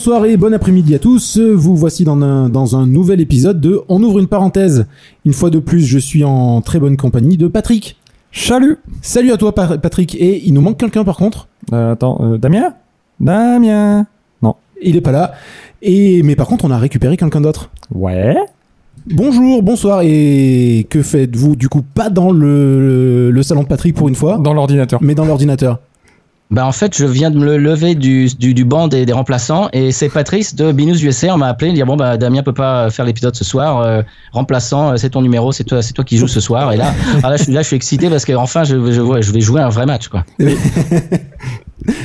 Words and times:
bonsoir 0.00 0.24
et 0.24 0.38
bon 0.38 0.54
après-midi 0.54 0.94
à 0.94 0.98
tous. 0.98 1.38
Vous 1.38 1.76
voici 1.76 2.04
dans 2.04 2.18
un, 2.22 2.48
dans 2.48 2.74
un 2.74 2.86
nouvel 2.86 3.20
épisode 3.20 3.60
de 3.60 3.82
On 3.90 4.02
ouvre 4.02 4.18
une 4.18 4.28
parenthèse. 4.28 4.86
Une 5.26 5.34
fois 5.34 5.50
de 5.50 5.58
plus, 5.58 5.82
je 5.82 5.98
suis 5.98 6.24
en 6.24 6.62
très 6.62 6.78
bonne 6.80 6.96
compagnie 6.96 7.36
de 7.36 7.48
Patrick. 7.48 7.98
Salut 8.32 8.78
Salut 9.02 9.30
à 9.30 9.36
toi 9.36 9.54
Patrick. 9.54 10.14
Et 10.14 10.42
il 10.46 10.54
nous 10.54 10.62
manque 10.62 10.78
quelqu'un 10.78 11.04
par 11.04 11.18
contre. 11.18 11.48
Euh, 11.74 11.92
attends, 11.92 12.18
euh, 12.22 12.38
Damien? 12.38 12.72
Damien 13.20 14.06
Non. 14.40 14.54
Il 14.80 14.96
est 14.96 15.02
pas 15.02 15.12
là. 15.12 15.32
Et 15.82 16.22
mais 16.22 16.34
par 16.34 16.46
contre, 16.46 16.64
on 16.64 16.70
a 16.70 16.78
récupéré 16.78 17.18
quelqu'un 17.18 17.42
d'autre. 17.42 17.68
Ouais. 17.94 18.38
Bonjour, 19.06 19.62
bonsoir 19.62 20.00
et 20.02 20.86
que 20.88 21.02
faites-vous 21.02 21.56
du 21.56 21.68
coup 21.68 21.82
pas 21.82 22.08
dans 22.08 22.30
le, 22.30 23.30
le 23.30 23.42
salon 23.42 23.64
de 23.64 23.68
Patrick 23.68 23.94
pour 23.94 24.08
une 24.08 24.14
fois? 24.14 24.38
Dans 24.38 24.54
l'ordinateur. 24.54 24.98
Mais 25.02 25.14
dans 25.14 25.26
l'ordinateur 25.26 25.78
bah 26.50 26.66
en 26.66 26.72
fait, 26.72 26.96
je 26.96 27.06
viens 27.06 27.30
de 27.30 27.38
me 27.38 27.56
lever 27.56 27.94
du, 27.94 28.26
du, 28.26 28.54
du 28.54 28.64
banc 28.64 28.88
des, 28.88 29.10
remplaçants 29.12 29.68
et 29.72 29.92
c'est 29.92 30.08
Patrice 30.08 30.56
de 30.56 30.72
Binous 30.72 31.00
USA. 31.02 31.32
On 31.32 31.38
m'a 31.38 31.46
appelé, 31.46 31.70
il 31.70 31.74
dit 31.74 31.82
bon 31.84 31.96
bah 31.96 32.16
Damien 32.16 32.42
peut 32.42 32.52
pas 32.52 32.90
faire 32.90 33.04
l'épisode 33.04 33.36
ce 33.36 33.44
soir, 33.44 33.80
euh, 33.80 34.02
remplaçant, 34.32 34.90
euh, 34.90 34.96
c'est 34.96 35.10
ton 35.10 35.22
numéro, 35.22 35.52
c'est 35.52 35.62
toi, 35.62 35.80
c'est 35.80 35.92
toi 35.92 36.04
qui 36.04 36.16
joues 36.16 36.26
ce 36.26 36.40
soir. 36.40 36.72
Et 36.72 36.76
là, 36.76 36.92
ah, 37.22 37.30
là, 37.30 37.36
je, 37.36 37.50
là, 37.52 37.62
je 37.62 37.68
suis 37.68 37.76
excité 37.76 38.10
parce 38.10 38.24
que 38.24 38.32
enfin, 38.32 38.64
je, 38.64 38.90
je, 38.90 39.20
je 39.22 39.32
vais 39.32 39.40
jouer 39.40 39.60
un 39.60 39.68
vrai 39.68 39.86
match 39.86 40.08
quoi. 40.08 40.24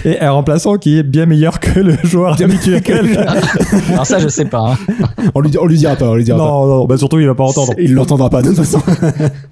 et 0.05 0.19
un 0.19 0.31
remplaçant 0.31 0.77
qui 0.77 0.97
est 0.97 1.03
bien 1.03 1.25
meilleur 1.25 1.59
que 1.59 1.79
le 1.79 1.95
joueur 2.03 2.41
habituel. 2.41 2.81
Alors 3.17 4.01
ah, 4.01 4.05
ça, 4.05 4.19
je 4.19 4.27
sais 4.27 4.45
pas. 4.45 4.73
Hein. 4.73 5.05
On 5.33 5.41
lui, 5.41 5.51
on 5.59 5.65
lui 5.65 5.77
dira 5.77 5.95
pas, 5.95 6.09
on 6.09 6.15
lui 6.15 6.23
dira 6.23 6.37
pas. 6.37 6.43
Non, 6.43 6.65
non, 6.65 6.85
bah 6.85 6.97
surtout 6.97 7.19
il 7.19 7.27
va 7.27 7.35
pas 7.35 7.43
entendre. 7.43 7.73
Il 7.77 7.93
l'entendra 7.93 8.29
pas 8.29 8.41
de 8.41 8.49
toute 8.49 8.57
façon. 8.57 8.81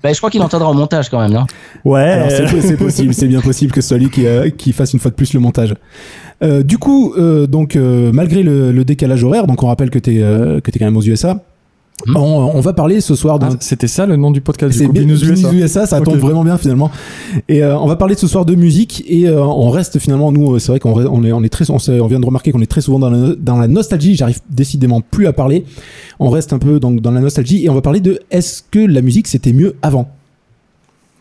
Bah, 0.04 0.12
je 0.12 0.18
crois 0.18 0.30
qu'il 0.30 0.42
entendra 0.42 0.70
au 0.70 0.74
montage 0.74 1.10
quand 1.10 1.20
même, 1.20 1.32
non? 1.32 1.46
Ouais. 1.86 2.02
Alors 2.02 2.28
euh. 2.30 2.62
c'est 2.62 2.78
possible, 2.78 3.14
c'est 3.14 3.28
bien 3.28 3.42
possible 3.42 3.72
que 3.72 3.82
ce 3.82 3.88
soit 3.90 3.98
lui 3.98 4.10
qui, 4.10 4.26
euh, 4.26 4.50
qui 4.50 4.74
fasse 4.74 4.94
une 4.94 5.00
fois 5.00 5.12
de 5.12 5.16
plus 5.16 5.34
le 5.34 5.40
montage. 5.40 5.74
Euh, 6.44 6.64
du 6.64 6.78
coup, 6.78 7.14
donc 7.48 7.76
malgré 7.76 8.44
le, 8.44 8.84
décalage 8.84 9.24
horaire, 9.24 9.48
donc 9.48 9.64
on 9.64 9.68
rappelle 9.68 9.90
que 9.90 10.00
t'es 10.00 10.20
euh, 10.22 10.60
que 10.60 10.72
t'es 10.72 10.80
quand 10.80 10.86
même 10.86 10.98
aux 10.98 11.04
USA. 11.04 11.38
Hmm. 12.06 12.18
On, 12.18 12.60
va 12.60 12.74
parler 12.74 13.00
ce 13.00 13.16
soir 13.16 13.40
d'un. 13.40 13.52
Ah, 13.52 13.58
C'était 13.60 13.88
ça 13.88 14.06
le 14.06 14.18
nom 14.18 14.32
du 14.32 14.42
podcast. 14.42 14.78
C'est 14.78 14.88
Binous 14.88 15.24
USA. 15.24 15.54
USA. 15.54 15.86
Ça 15.86 16.02
okay. 16.02 16.12
tombe 16.12 16.20
vraiment 16.20 16.44
bien 16.44 16.58
finalement. 16.58 16.92
Et 17.48 17.64
euh, 17.64 17.78
on 17.78 17.88
va 17.88 17.96
parler 17.96 18.16
ce 18.16 18.28
soir 18.28 18.46
de 18.46 18.56
musique 18.56 19.06
et 19.08 19.30
euh, 19.30 19.42
on 19.42 19.70
reste 19.70 20.00
finalement 20.00 20.32
nous. 20.32 20.56
Euh, 20.56 20.60
c'est 20.60 20.72
vrai 20.72 20.80
qu'on 20.80 20.94
on 20.94 21.44
est, 21.44 21.50
très, 21.50 21.70
on, 21.72 21.78
on 21.78 22.08
vient 22.08 22.20
de 22.20 22.26
remarquer 22.26 22.52
qu'on 22.52 22.62
est 22.62 22.70
très 22.70 22.82
souvent 22.82 23.00
dans 23.00 23.58
la, 23.58 23.68
nostalgie. 23.68 24.16
J'arrive 24.16 24.42
décidément 24.50 25.00
plus 25.00 25.28
à 25.28 25.34
parler. 25.34 25.66
On 26.20 26.30
reste 26.30 26.52
un 26.52 26.60
peu 26.60 26.80
dans 26.80 27.12
la 27.12 27.22
nostalgie 27.22 27.64
et 27.64 27.70
on 27.70 27.76
va 27.76 27.82
parler 27.82 28.02
de 28.02 28.20
est-ce 28.32 28.64
que 28.70 28.80
la 28.80 29.02
musique 29.02 29.28
c'était 29.28 29.54
mieux 29.54 29.76
avant? 29.82 30.10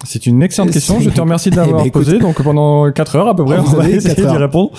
C'est 0.04 0.26
une 0.26 0.42
excellente 0.42 0.72
question. 0.72 0.98
Je 0.98 1.10
te 1.10 1.20
remercie 1.20 1.50
de 1.50 1.56
l'avoir 1.56 1.82
eh 1.82 1.84
ben, 1.84 1.92
posée. 1.92 2.18
Donc 2.18 2.42
pendant 2.42 2.90
4 2.90 3.16
heures 3.16 3.28
à 3.28 3.36
peu 3.36 3.44
près, 3.44 3.58
on 3.58 3.62
va 3.62 3.88
essayer 3.88 4.14
d'y 4.14 4.26
répondre. 4.26 4.72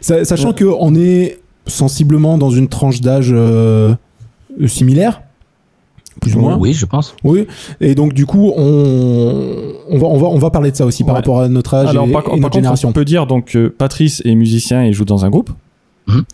Sachant 0.00 0.48
ouais. 0.48 0.54
que 0.54 0.96
est 0.96 1.40
sensiblement 1.66 2.38
dans 2.38 2.50
une 2.50 2.68
tranche 2.68 3.00
d'âge 3.00 3.34
similaire 4.68 5.22
plus 6.20 6.36
ou 6.36 6.40
moins. 6.40 6.56
Oui, 6.58 6.72
je 6.72 6.86
pense. 6.86 7.14
Oui. 7.24 7.46
Et 7.80 7.94
donc 7.94 8.12
du 8.12 8.26
coup, 8.26 8.52
on, 8.56 9.74
on 9.88 9.98
va 9.98 10.06
on 10.06 10.18
va 10.18 10.26
on 10.28 10.38
va 10.38 10.50
parler 10.50 10.70
de 10.70 10.76
ça 10.76 10.86
aussi 10.86 11.04
par 11.04 11.14
rapport 11.14 11.40
à 11.40 11.48
notre 11.48 11.74
âge 11.74 11.94
et, 11.94 12.38
notre 12.38 12.54
génération. 12.54 12.88
on 12.88 12.92
peut 12.92 13.04
dire 13.04 13.26
donc 13.26 13.46
que 13.46 13.68
Patrice 13.68 14.22
est 14.24 14.34
musicien 14.34 14.84
et 14.84 14.92
joue 14.92 15.04
dans 15.04 15.24
un 15.24 15.30
groupe. 15.30 15.50
Mhm. 16.06 16.24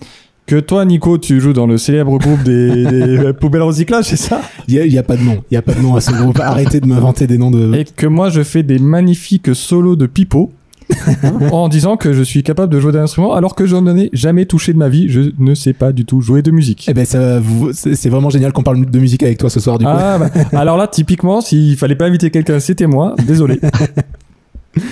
Que 0.46 0.60
toi, 0.60 0.84
Nico, 0.84 1.18
tu 1.18 1.40
joues 1.40 1.52
dans 1.52 1.66
le 1.66 1.76
célèbre 1.76 2.18
groupe 2.18 2.44
des, 2.44 3.32
poubelles 3.40 3.62
recyclage, 3.62 4.04
c'est 4.04 4.16
ça? 4.16 4.42
Il 4.68 4.80
n'y 4.88 4.96
a, 4.96 5.02
pas 5.02 5.16
de 5.16 5.22
nom. 5.22 5.42
Il 5.50 5.54
n'y 5.54 5.56
a 5.56 5.62
pas 5.62 5.74
de 5.74 5.80
nom 5.80 5.96
à 5.96 6.00
ce 6.00 6.12
groupe. 6.12 6.38
Arrêtez 6.38 6.80
de 6.80 6.86
m'inventer 6.86 7.26
des 7.26 7.36
noms 7.36 7.50
de. 7.50 7.74
Et 7.74 7.84
que 7.84 8.06
moi, 8.06 8.30
je 8.30 8.44
fais 8.44 8.62
des 8.62 8.78
magnifiques 8.78 9.52
solos 9.56 9.96
de 9.96 10.06
pipeau. 10.06 10.52
en 11.52 11.68
disant 11.68 11.96
que 11.96 12.12
je 12.12 12.22
suis 12.22 12.42
capable 12.42 12.72
de 12.72 12.80
jouer 12.80 12.92
d'un 12.92 13.02
instrument 13.02 13.34
alors 13.34 13.54
que 13.54 13.66
je 13.66 13.76
n'en 13.76 13.96
ai 13.96 14.10
jamais 14.12 14.46
touché 14.46 14.72
de 14.72 14.78
ma 14.78 14.88
vie. 14.88 15.08
Je 15.08 15.32
ne 15.38 15.54
sais 15.54 15.72
pas 15.72 15.92
du 15.92 16.04
tout 16.04 16.20
jouer 16.20 16.42
de 16.42 16.50
musique. 16.50 16.86
Eh 16.88 16.94
ben, 16.94 17.04
c'est 17.04 18.08
vraiment 18.08 18.30
génial 18.30 18.52
qu'on 18.52 18.62
parle 18.62 18.84
de 18.84 18.98
musique 18.98 19.22
avec 19.22 19.38
toi 19.38 19.50
ce 19.50 19.60
soir, 19.60 19.78
du 19.78 19.84
coup. 19.84 19.90
Ah, 19.92 20.18
bah, 20.18 20.30
alors 20.58 20.76
là, 20.76 20.86
typiquement, 20.86 21.40
s'il 21.40 21.76
fallait 21.76 21.96
pas 21.96 22.06
inviter 22.06 22.30
quelqu'un, 22.30 22.60
c'était 22.60 22.86
moi. 22.86 23.14
Désolé. 23.26 23.60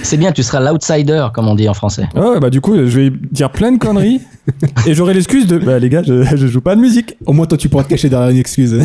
C'est 0.02 0.16
bien, 0.16 0.32
tu 0.32 0.42
seras 0.42 0.60
l'outsider, 0.60 1.26
comme 1.34 1.46
on 1.46 1.54
dit 1.54 1.68
en 1.68 1.74
français. 1.74 2.08
Ouais, 2.14 2.40
bah 2.40 2.48
du 2.48 2.62
coup, 2.62 2.74
je 2.74 2.98
vais 2.98 3.10
dire 3.10 3.50
plein 3.50 3.70
de 3.70 3.76
conneries 3.76 4.22
et 4.86 4.94
j'aurai 4.94 5.12
l'excuse 5.12 5.46
de 5.46 5.58
bah 5.58 5.78
les 5.78 5.90
gars, 5.90 6.02
je, 6.02 6.24
je 6.36 6.46
joue 6.46 6.62
pas 6.62 6.74
de 6.74 6.80
musique. 6.80 7.16
Au 7.26 7.34
moins, 7.34 7.44
toi, 7.44 7.58
tu 7.58 7.68
pourras 7.68 7.84
te 7.84 7.90
cacher 7.90 8.08
derrière 8.08 8.30
une 8.30 8.38
excuse. 8.38 8.78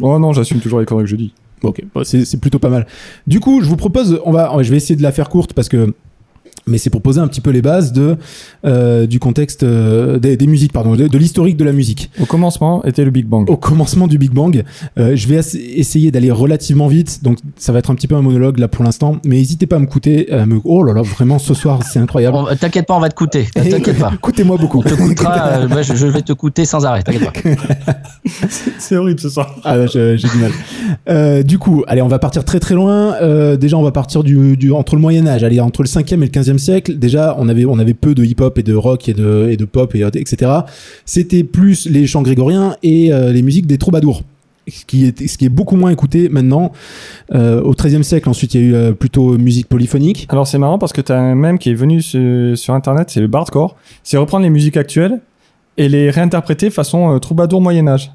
Oh 0.00 0.18
non, 0.18 0.32
j'assume 0.32 0.58
toujours 0.58 0.80
les 0.80 0.84
conneries 0.84 1.04
que 1.04 1.10
je 1.10 1.16
dis. 1.16 1.32
Ok, 1.62 1.82
c'est 2.02 2.40
plutôt 2.40 2.58
pas 2.58 2.68
mal. 2.68 2.86
Du 3.26 3.40
coup, 3.40 3.62
je 3.62 3.68
vous 3.68 3.76
propose, 3.76 4.20
on 4.24 4.32
va, 4.32 4.52
je 4.62 4.70
vais 4.70 4.76
essayer 4.76 4.96
de 4.96 5.02
la 5.02 5.12
faire 5.12 5.28
courte 5.28 5.52
parce 5.52 5.68
que 5.68 5.94
mais 6.68 6.78
c'est 6.78 6.90
pour 6.90 7.00
poser 7.00 7.20
un 7.20 7.28
petit 7.28 7.40
peu 7.40 7.50
les 7.50 7.62
bases 7.62 7.92
de 7.92 8.16
euh, 8.64 9.06
du 9.06 9.20
contexte 9.20 9.62
euh, 9.62 10.18
des, 10.18 10.46
musiques 10.48 10.72
pardon 10.72 10.96
de, 10.96 11.06
de 11.06 11.18
l'historique 11.18 11.56
de 11.56 11.62
la 11.62 11.70
musique. 11.70 12.10
Au 12.20 12.24
commencement 12.24 12.84
était 12.84 13.04
le 13.04 13.12
Big 13.12 13.26
Bang. 13.26 13.48
Au 13.48 13.56
commencement 13.56 14.08
du 14.08 14.18
Big 14.18 14.32
Bang, 14.32 14.64
euh, 14.98 15.14
je 15.14 15.28
vais 15.28 15.36
essayer 15.36 16.10
d'aller 16.10 16.32
relativement 16.32 16.88
vite 16.88 17.22
donc 17.22 17.38
ça 17.56 17.72
va 17.72 17.78
être 17.78 17.90
un 17.90 17.94
petit 17.94 18.08
peu 18.08 18.16
un 18.16 18.22
monologue 18.22 18.58
là 18.58 18.66
pour 18.66 18.82
l'instant 18.82 19.18
mais 19.24 19.36
n'hésitez 19.36 19.68
pas 19.68 19.76
à 19.76 19.78
me 19.78 19.86
coûter 19.86 20.28
oh 20.64 20.82
là 20.82 20.92
là 20.92 21.02
vraiment 21.02 21.38
ce 21.38 21.54
soir 21.54 21.84
c'est 21.84 22.00
incroyable. 22.00 22.36
T'inquiète 22.58 22.86
pas 22.86 22.96
on 22.96 23.00
va 23.00 23.10
te 23.10 23.14
coûter. 23.14 23.46
T'inquiète 23.54 23.98
pas. 23.98 24.12
Coûtez-moi 24.20 24.56
beaucoup. 24.56 24.82
Te 24.82 24.94
coûtera, 24.94 25.68
je, 25.82 26.06
vais 26.06 26.22
te 26.22 26.32
coûter 26.32 26.64
sans 26.64 26.84
arrêt, 26.84 27.04
t'inquiète 27.04 27.30
pas. 27.30 27.92
c'est 28.78 28.96
horrible 28.96 29.20
ce 29.20 29.28
soir. 29.28 29.54
Ah 29.62 29.76
bah, 29.76 29.86
j'ai 29.86 30.16
du 30.16 30.38
mal. 31.06 31.44
du 31.44 31.58
coup, 31.58 31.84
allez, 31.86 32.02
on 32.02 32.08
va 32.08 32.18
partir 32.18 32.44
très 32.44 32.58
très 32.58 32.74
loin. 32.74 33.14
déjà 33.56 33.76
on 33.76 33.82
va 33.82 33.92
partir 33.92 34.24
du, 34.24 34.56
du 34.56 34.72
entre 34.72 34.96
le 34.96 35.00
Moyen 35.00 35.28
Âge, 35.28 35.44
allez 35.44 35.60
entre 35.60 35.82
le 35.82 35.88
5e 35.88 36.14
et 36.14 36.16
le 36.16 36.26
15e 36.26 36.55
Siècle, 36.58 36.98
déjà, 36.98 37.36
on 37.38 37.48
avait, 37.48 37.94
peu 37.94 38.14
de 38.14 38.24
hip-hop 38.24 38.58
et 38.58 38.62
de 38.62 38.74
rock 38.74 39.08
et 39.08 39.14
de, 39.14 39.64
pop, 39.64 39.94
et, 39.94 40.02
etc. 40.02 40.50
C'était 41.04 41.44
plus 41.44 41.86
les 41.86 42.06
chants 42.06 42.22
grégoriens 42.22 42.76
et 42.82 43.12
euh, 43.12 43.32
les 43.32 43.42
musiques 43.42 43.66
des 43.66 43.78
troubadours. 43.78 44.22
Ce 44.68 44.84
qui, 44.84 45.04
est, 45.04 45.26
ce 45.26 45.48
beaucoup 45.48 45.76
moins 45.76 45.90
écouté 45.90 46.28
maintenant. 46.28 46.72
Euh, 47.32 47.62
au 47.62 47.72
XIIIe 47.72 48.02
siècle, 48.02 48.28
ensuite, 48.28 48.54
il 48.54 48.60
y 48.60 48.64
a 48.64 48.66
eu 48.66 48.74
euh, 48.74 48.92
plutôt 48.92 49.38
musique 49.38 49.68
polyphonique. 49.68 50.26
Alors 50.28 50.46
c'est 50.48 50.58
marrant 50.58 50.78
parce 50.78 50.92
que 50.92 51.00
tu 51.00 51.12
as 51.12 51.20
un 51.20 51.36
même 51.36 51.58
qui 51.58 51.70
est 51.70 51.74
venu 51.74 52.02
sur, 52.02 52.74
Internet, 52.74 53.10
c'est 53.10 53.20
le 53.20 53.28
bardcore. 53.28 53.76
C'est 54.02 54.16
reprendre 54.16 54.42
les 54.42 54.50
musiques 54.50 54.76
actuelles 54.76 55.20
et 55.76 55.88
les 55.88 56.10
réinterpréter 56.10 56.70
façon 56.70 57.18
troubadour 57.20 57.60
Moyen-Âge. 57.60 58.10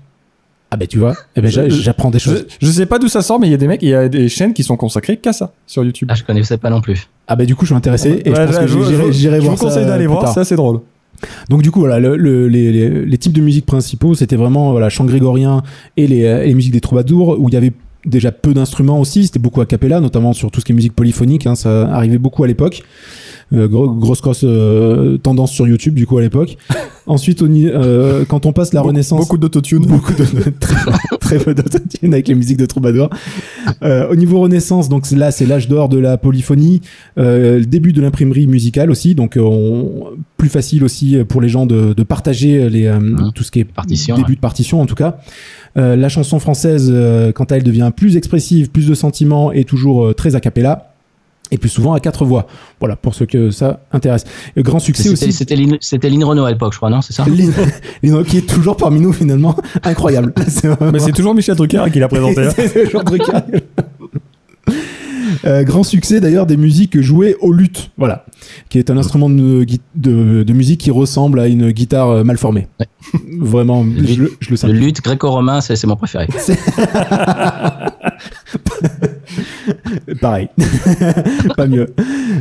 Ah 0.73 0.77
ben 0.77 0.85
bah, 0.85 0.87
tu 0.87 0.99
vois, 0.99 1.15
eh 1.35 1.41
ben, 1.41 1.49
j'apprends 1.49 2.11
des 2.11 2.19
choses. 2.19 2.45
Je, 2.61 2.67
sais 2.67 2.85
pas 2.85 2.97
d'où 2.97 3.09
ça 3.09 3.21
sort, 3.21 3.41
mais 3.41 3.47
il 3.47 3.51
y 3.51 3.53
a 3.53 3.57
des 3.57 3.67
mecs, 3.67 3.81
il 3.81 3.89
y 3.89 3.93
a 3.93 4.07
des 4.07 4.29
chaînes 4.29 4.53
qui 4.53 4.63
sont 4.63 4.77
consacrées 4.77 5.17
qu'à 5.17 5.33
ça 5.33 5.51
sur 5.67 5.83
YouTube. 5.83 6.07
Ah, 6.09 6.15
je 6.15 6.23
connaissais 6.23 6.57
pas 6.57 6.69
non 6.69 6.79
plus. 6.79 7.09
Ah 7.27 7.35
ben 7.35 7.43
bah, 7.43 7.45
du 7.45 7.55
coup, 7.55 7.65
je 7.65 7.71
suis 7.71 7.75
intéressé 7.75 8.09
ouais, 8.09 8.21
je 8.25 8.31
pense 8.31 8.57
que 8.57 9.11
j'irai 9.11 9.39
voir 9.39 9.57
ça. 9.57 9.65
Je 9.65 9.69
vous 9.69 9.69
conseille 9.69 9.85
d'aller 9.85 10.07
voir, 10.07 10.33
ça, 10.33 10.45
c'est 10.45 10.55
drôle. 10.55 10.79
Donc 11.49 11.61
du 11.61 11.71
coup 11.71 11.79
voilà 11.79 11.99
le, 11.99 12.17
le, 12.17 12.47
les, 12.47 13.05
les, 13.05 13.17
types 13.17 13.33
de 13.33 13.41
musique 13.41 13.65
principaux 13.65 14.15
c'était 14.15 14.35
vraiment 14.35 14.71
voilà 14.71 14.89
chant 14.89 15.05
grégorien 15.05 15.61
et 15.95 16.07
les, 16.07 16.25
euh, 16.25 16.43
les 16.43 16.53
musiques 16.55 16.73
des 16.73 16.81
troubadours 16.81 17.39
où 17.39 17.47
il 17.47 17.53
y 17.53 17.57
avait 17.57 17.73
déjà 18.05 18.31
peu 18.31 18.53
d'instruments 18.53 18.99
aussi 18.99 19.25
c'était 19.25 19.39
beaucoup 19.39 19.61
a 19.61 19.67
cappella 19.67 19.99
notamment 19.99 20.33
sur 20.33 20.49
tout 20.49 20.59
ce 20.59 20.65
qui 20.65 20.71
est 20.71 20.75
musique 20.75 20.95
polyphonique 20.95 21.45
hein, 21.45 21.53
ça 21.53 21.93
arrivait 21.93 22.17
beaucoup 22.17 22.43
à 22.43 22.47
l'époque 22.47 22.83
euh, 23.53 23.67
grosse 23.67 24.21
grosse 24.21 24.43
euh, 24.43 25.17
tendance 25.17 25.51
sur 25.51 25.67
YouTube 25.67 25.93
du 25.93 26.07
coup 26.07 26.17
à 26.17 26.21
l'époque 26.21 26.57
Ensuite, 27.07 27.41
euh, 27.41 28.25
quand 28.25 28.45
on 28.45 28.53
passe 28.53 28.73
la 28.73 28.81
Renaissance. 28.81 29.19
Beaucoup 29.19 29.37
d'autotune. 29.37 29.85
Beaucoup 29.85 30.13
de, 30.13 30.23
très, 31.19 31.39
peu 31.39 31.53
d'autotune 31.53 32.13
avec 32.13 32.27
les 32.27 32.35
musiques 32.35 32.57
de 32.57 32.65
Troubadour. 32.65 33.09
Euh, 33.81 34.09
au 34.09 34.15
niveau 34.15 34.39
Renaissance, 34.39 34.89
donc 34.89 35.09
là, 35.11 35.31
c'est 35.31 35.45
l'âge 35.45 35.67
d'or 35.67 35.89
de 35.89 35.97
la 35.97 36.17
polyphonie, 36.17 36.81
euh, 37.17 37.59
le 37.59 37.65
début 37.65 37.93
de 37.93 38.01
l'imprimerie 38.01 38.47
musicale 38.47 38.91
aussi, 38.91 39.15
donc 39.15 39.37
euh, 39.37 39.49
plus 40.37 40.49
facile 40.49 40.83
aussi 40.83 41.17
pour 41.27 41.41
les 41.41 41.49
gens 41.49 41.65
de, 41.65 41.93
partager 42.03 42.69
les, 42.69 42.89
mmh. 42.89 43.31
tout 43.33 43.43
ce 43.43 43.51
qui 43.51 43.59
est 43.59 43.63
partition, 43.63 44.15
début 44.15 44.35
de 44.35 44.41
partition 44.41 44.81
en 44.81 44.85
tout 44.85 44.95
cas. 44.95 45.17
la 45.75 46.09
chanson 46.09 46.39
française, 46.39 46.93
quant 47.33 47.45
à 47.45 47.55
elle, 47.55 47.63
devient 47.63 47.91
plus 47.95 48.17
expressive, 48.17 48.69
plus 48.69 48.87
de 48.87 48.93
sentiments 48.93 49.51
et 49.51 49.63
toujours 49.63 50.13
très 50.15 50.35
a 50.35 50.39
cappella 50.39 50.90
et 51.51 51.57
plus 51.57 51.69
souvent 51.69 51.93
à 51.93 51.99
quatre 51.99 52.25
voix. 52.25 52.47
Voilà, 52.79 52.95
pour 52.95 53.13
ceux 53.13 53.25
que 53.25 53.51
ça 53.51 53.81
intéresse. 53.91 54.23
Grand 54.57 54.79
succès 54.79 55.09
aussi. 55.09 55.31
C'était 55.31 55.55
Lynn, 55.55 56.23
Renault 56.23 56.45
à 56.45 56.51
l'époque, 56.51 56.73
je 56.73 56.77
crois, 56.77 56.89
non 56.89 57.01
C'est 57.01 57.13
ça 57.13 57.25
Lynn, 57.25 57.53
Renault 58.03 58.23
qui 58.23 58.37
est 58.37 58.47
toujours 58.47 58.77
parmi 58.77 58.99
nous, 58.99 59.13
finalement. 59.13 59.55
Incroyable. 59.83 60.33
Mais 60.93 60.99
c'est 60.99 61.11
toujours 61.11 61.35
Michel 61.35 61.55
Drucker 61.55 61.85
qui 61.91 61.99
l'a 61.99 62.07
présenté. 62.07 62.45
Hein. 62.45 62.51
c'est 62.55 62.85
toujours 62.85 63.03
Drucker. 63.03 63.33
Euh, 65.45 65.63
grand 65.63 65.83
succès 65.83 66.19
d'ailleurs 66.19 66.45
des 66.45 66.57
musiques 66.57 66.99
jouées 67.01 67.35
aux 67.39 67.53
luttes, 67.53 67.91
voilà, 67.97 68.25
qui 68.69 68.77
est 68.77 68.89
un 68.89 68.97
instrument 68.97 69.29
de, 69.29 70.53
musique 70.53 70.81
qui 70.81 70.91
ressemble 70.91 71.39
à 71.39 71.47
une 71.47 71.71
guitare 71.71 72.09
euh, 72.09 72.23
mal 72.23 72.37
formée. 72.37 72.67
Vraiment, 73.39 73.83
je, 73.83 74.49
le 74.49 74.55
sais. 74.55 74.67
Le 74.67 74.73
lutte 74.73 75.01
gréco-romain, 75.01 75.61
c'est 75.61 75.83
mon 75.85 75.95
préféré. 75.95 76.27
Pareil, 80.21 80.49
pas 81.57 81.67
mieux. 81.67 81.87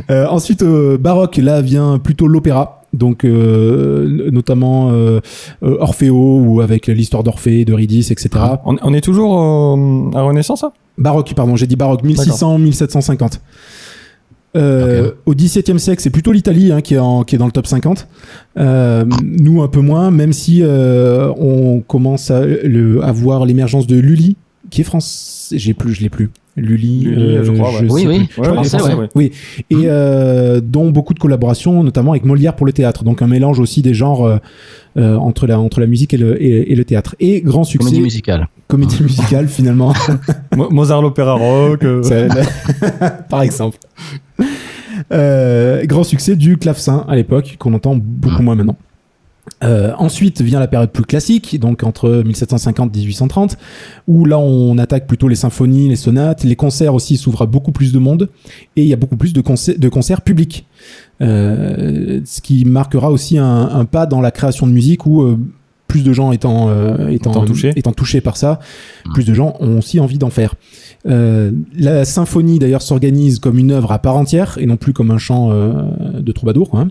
Euh, 0.09 0.27
ensuite, 0.27 0.63
euh, 0.63 0.97
baroque, 0.97 1.37
là 1.37 1.61
vient 1.61 1.99
plutôt 1.99 2.27
l'opéra. 2.27 2.77
Donc, 2.93 3.23
euh, 3.23 4.29
notamment 4.31 4.91
Orfeo 5.61 6.41
ou 6.41 6.59
avec 6.59 6.87
l'histoire 6.87 7.23
d'Orphée, 7.23 7.63
d'Eurydice, 7.63 8.11
etc. 8.11 8.29
Ah, 8.35 8.61
on, 8.65 8.93
est 8.93 9.01
toujours 9.01 9.33
à 10.13 10.21
Renaissance, 10.21 10.65
hein? 10.65 10.73
Baroque, 10.97 11.33
pardon, 11.33 11.55
j'ai 11.55 11.67
dit 11.67 11.77
baroque, 11.77 12.03
1600-1750. 12.03 13.39
Euh, 14.57 15.07
okay. 15.07 15.15
Au 15.25 15.33
XVIIe 15.33 15.79
siècle, 15.79 16.01
c'est 16.01 16.09
plutôt 16.09 16.33
l'Italie 16.33 16.73
hein, 16.73 16.81
qui, 16.81 16.95
est 16.95 16.97
dans 17.37 17.45
le 17.45 17.51
top 17.53 17.65
50. 17.65 18.09
Nous 18.57 19.61
un 19.61 19.67
peu 19.69 19.79
moins, 19.79 20.11
même 20.11 20.33
si 20.33 20.61
on 20.65 21.79
commence 21.87 22.29
à, 22.29 22.41
voir 23.13 23.45
l'émergence 23.45 23.87
de 23.87 23.97
Lully, 23.97 24.35
qui 24.69 24.81
est 24.81 24.83
français. 24.83 25.57
J'ai 25.57 25.73
plus, 25.73 25.93
je 25.93 26.01
l'ai 26.01 26.09
plus. 26.09 26.29
Lully, 26.57 27.05
Lully, 27.05 27.37
je 27.45 27.51
crois, 27.53 27.71
ouais. 27.71 27.87
Oui, 27.89 28.05
oui. 28.07 28.17
Ouais, 28.37 28.45
Je 28.45 28.49
pensais, 28.51 28.77
français, 28.77 28.93
ouais. 28.95 29.07
Oui, 29.15 29.31
et 29.69 29.75
euh, 29.85 30.59
dont 30.61 30.89
beaucoup 30.89 31.13
de 31.13 31.19
collaborations, 31.19 31.81
notamment 31.83 32.11
avec 32.11 32.25
Molière 32.25 32.55
pour 32.57 32.65
le 32.65 32.73
théâtre. 32.73 33.05
Donc 33.05 33.21
un 33.21 33.27
mélange 33.27 33.59
aussi 33.61 33.81
des 33.81 33.93
genres 33.93 34.25
euh, 34.25 34.37
euh, 34.97 35.15
entre, 35.15 35.47
la, 35.47 35.59
entre 35.59 35.79
la 35.79 35.87
musique 35.87 36.13
et 36.13 36.17
le, 36.17 36.41
et, 36.43 36.71
et 36.71 36.75
le 36.75 36.83
théâtre. 36.83 37.15
Et 37.21 37.39
grand 37.41 37.63
succès, 37.63 37.85
Comédie 37.87 38.01
musicale. 38.03 38.47
comédie 38.67 39.01
musicale 39.01 39.47
finalement. 39.49 39.93
Mo- 40.55 40.69
Mozart 40.69 41.01
l'opéra 41.01 41.35
rock. 41.35 41.83
euh, 41.85 42.01
par 43.29 43.41
exemple. 43.43 43.77
Euh, 45.13 45.85
grand 45.85 46.03
succès 46.03 46.35
du 46.35 46.57
clavecin 46.57 47.05
à 47.07 47.15
l'époque, 47.15 47.55
qu'on 47.59 47.73
entend 47.73 47.95
beaucoup 47.95 48.43
moins 48.43 48.55
maintenant. 48.55 48.75
Euh, 49.63 49.91
ensuite 49.97 50.41
vient 50.41 50.59
la 50.59 50.67
période 50.67 50.91
plus 50.91 51.03
classique, 51.03 51.59
donc 51.59 51.83
entre 51.83 52.21
1750 52.23 52.95
et 52.95 52.99
1830, 52.99 53.57
où 54.07 54.25
là 54.25 54.37
on 54.37 54.77
attaque 54.77 55.07
plutôt 55.07 55.27
les 55.27 55.35
symphonies, 55.35 55.89
les 55.89 55.95
sonates, 55.95 56.43
les 56.43 56.55
concerts 56.55 56.93
aussi 56.93 57.17
s'ouvrent 57.17 57.41
à 57.41 57.45
beaucoup 57.47 57.71
plus 57.71 57.91
de 57.91 57.97
monde, 57.99 58.29
et 58.75 58.83
il 58.83 58.87
y 58.87 58.93
a 58.93 58.97
beaucoup 58.97 59.17
plus 59.17 59.33
de, 59.33 59.41
concerts- 59.41 59.79
de 59.79 59.89
concerts 59.89 60.21
publics. 60.21 60.67
Euh, 61.21 62.21
ce 62.25 62.41
qui 62.41 62.65
marquera 62.65 63.11
aussi 63.11 63.37
un, 63.37 63.69
un 63.69 63.85
pas 63.85 64.05
dans 64.05 64.21
la 64.21 64.31
création 64.31 64.67
de 64.67 64.71
musique 64.71 65.05
où 65.05 65.21
euh, 65.21 65.37
plus 65.87 66.03
de 66.03 66.13
gens 66.13 66.31
étant, 66.31 66.69
étant, 67.09 67.31
Étant 67.31 67.45
touchés. 67.45 67.73
étant 67.75 67.91
touchés 67.91 68.21
par 68.21 68.37
ça, 68.37 68.59
plus 69.13 69.25
de 69.25 69.33
gens 69.33 69.55
ont 69.59 69.79
aussi 69.79 69.99
envie 69.99 70.17
d'en 70.17 70.29
faire. 70.29 70.55
Euh, 71.07 71.49
la 71.75 72.05
symphonie 72.05 72.59
d'ailleurs 72.59 72.83
s'organise 72.83 73.39
comme 73.39 73.57
une 73.57 73.71
œuvre 73.71 73.91
à 73.91 73.97
part 73.99 74.15
entière 74.17 74.57
et 74.59 74.67
non 74.67 74.77
plus 74.77 74.93
comme 74.93 75.09
un 75.09 75.17
chant 75.17 75.49
euh, 75.51 75.71
de 76.19 76.31
troubadour. 76.31 76.69
quoi, 76.69 76.81
hein. 76.81 76.87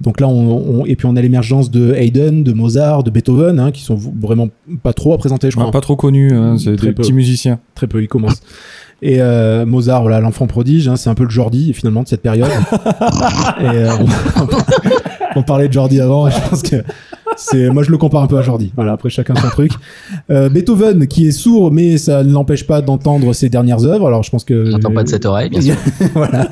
Donc 0.00 0.20
là, 0.20 0.28
on, 0.28 0.80
on- 0.82 0.86
et 0.86 0.94
puis 0.94 1.06
on 1.06 1.16
a 1.16 1.20
l'émergence 1.20 1.70
de 1.70 1.92
Haydn, 1.94 2.44
de 2.44 2.52
Mozart, 2.52 3.02
de 3.02 3.10
Beethoven, 3.10 3.58
hein, 3.58 3.72
qui 3.72 3.82
sont 3.82 3.96
vraiment 3.96 4.48
pas 4.84 4.92
trop 4.92 5.10
représentés, 5.10 5.50
je 5.50 5.56
crois. 5.56 5.66
ouais, 5.66 5.72
pas 5.72 5.80
trop 5.80 5.96
connu, 5.96 6.32
hein, 6.32 6.56
c'est 6.56 6.76
Très 6.76 6.86
des 6.88 6.92
peu. 6.92 7.02
petits 7.02 7.12
musiciens. 7.12 7.58
Très 7.74 7.88
peu, 7.88 8.00
il 8.00 8.06
commence. 8.08 8.40
Et 9.02 9.20
euh, 9.20 9.64
Mozart, 9.66 10.02
voilà, 10.02 10.20
l'enfant 10.20 10.46
prodige, 10.46 10.88
hein, 10.88 10.96
c'est 10.96 11.10
un 11.10 11.14
peu 11.14 11.24
le 11.24 11.30
Jordi 11.30 11.72
finalement 11.72 12.02
de 12.04 12.08
cette 12.08 12.22
période. 12.22 12.50
et 13.60 13.64
euh, 13.64 13.90
on, 14.00 14.06
on 15.40 15.42
parlait 15.42 15.68
de 15.68 15.72
Jordi 15.72 16.00
avant, 16.00 16.26
et 16.28 16.30
je 16.30 16.48
pense 16.48 16.62
que 16.62 16.76
c'est, 17.38 17.70
moi 17.70 17.82
je 17.82 17.90
le 17.90 17.98
compare 17.98 18.22
un 18.22 18.26
peu 18.26 18.36
à 18.36 18.42
Jordi. 18.42 18.72
Voilà, 18.76 18.92
après 18.92 19.10
chacun 19.10 19.34
son 19.34 19.48
truc. 19.48 19.72
Euh, 20.30 20.48
Beethoven, 20.48 21.06
qui 21.06 21.26
est 21.28 21.32
sourd, 21.32 21.72
mais 21.72 21.96
ça 21.96 22.24
ne 22.24 22.32
l'empêche 22.32 22.66
pas 22.66 22.82
d'entendre 22.82 23.32
ses 23.32 23.48
dernières 23.48 23.84
œuvres. 23.84 24.06
Alors 24.06 24.22
je 24.22 24.30
pense 24.30 24.44
que 24.44 24.70
n'entend 24.70 24.92
pas 24.92 25.04
de 25.04 25.08
cette 25.08 25.24
oreille, 25.24 25.50
bien 25.50 25.60
sûr. 25.60 25.76
voilà. 26.14 26.50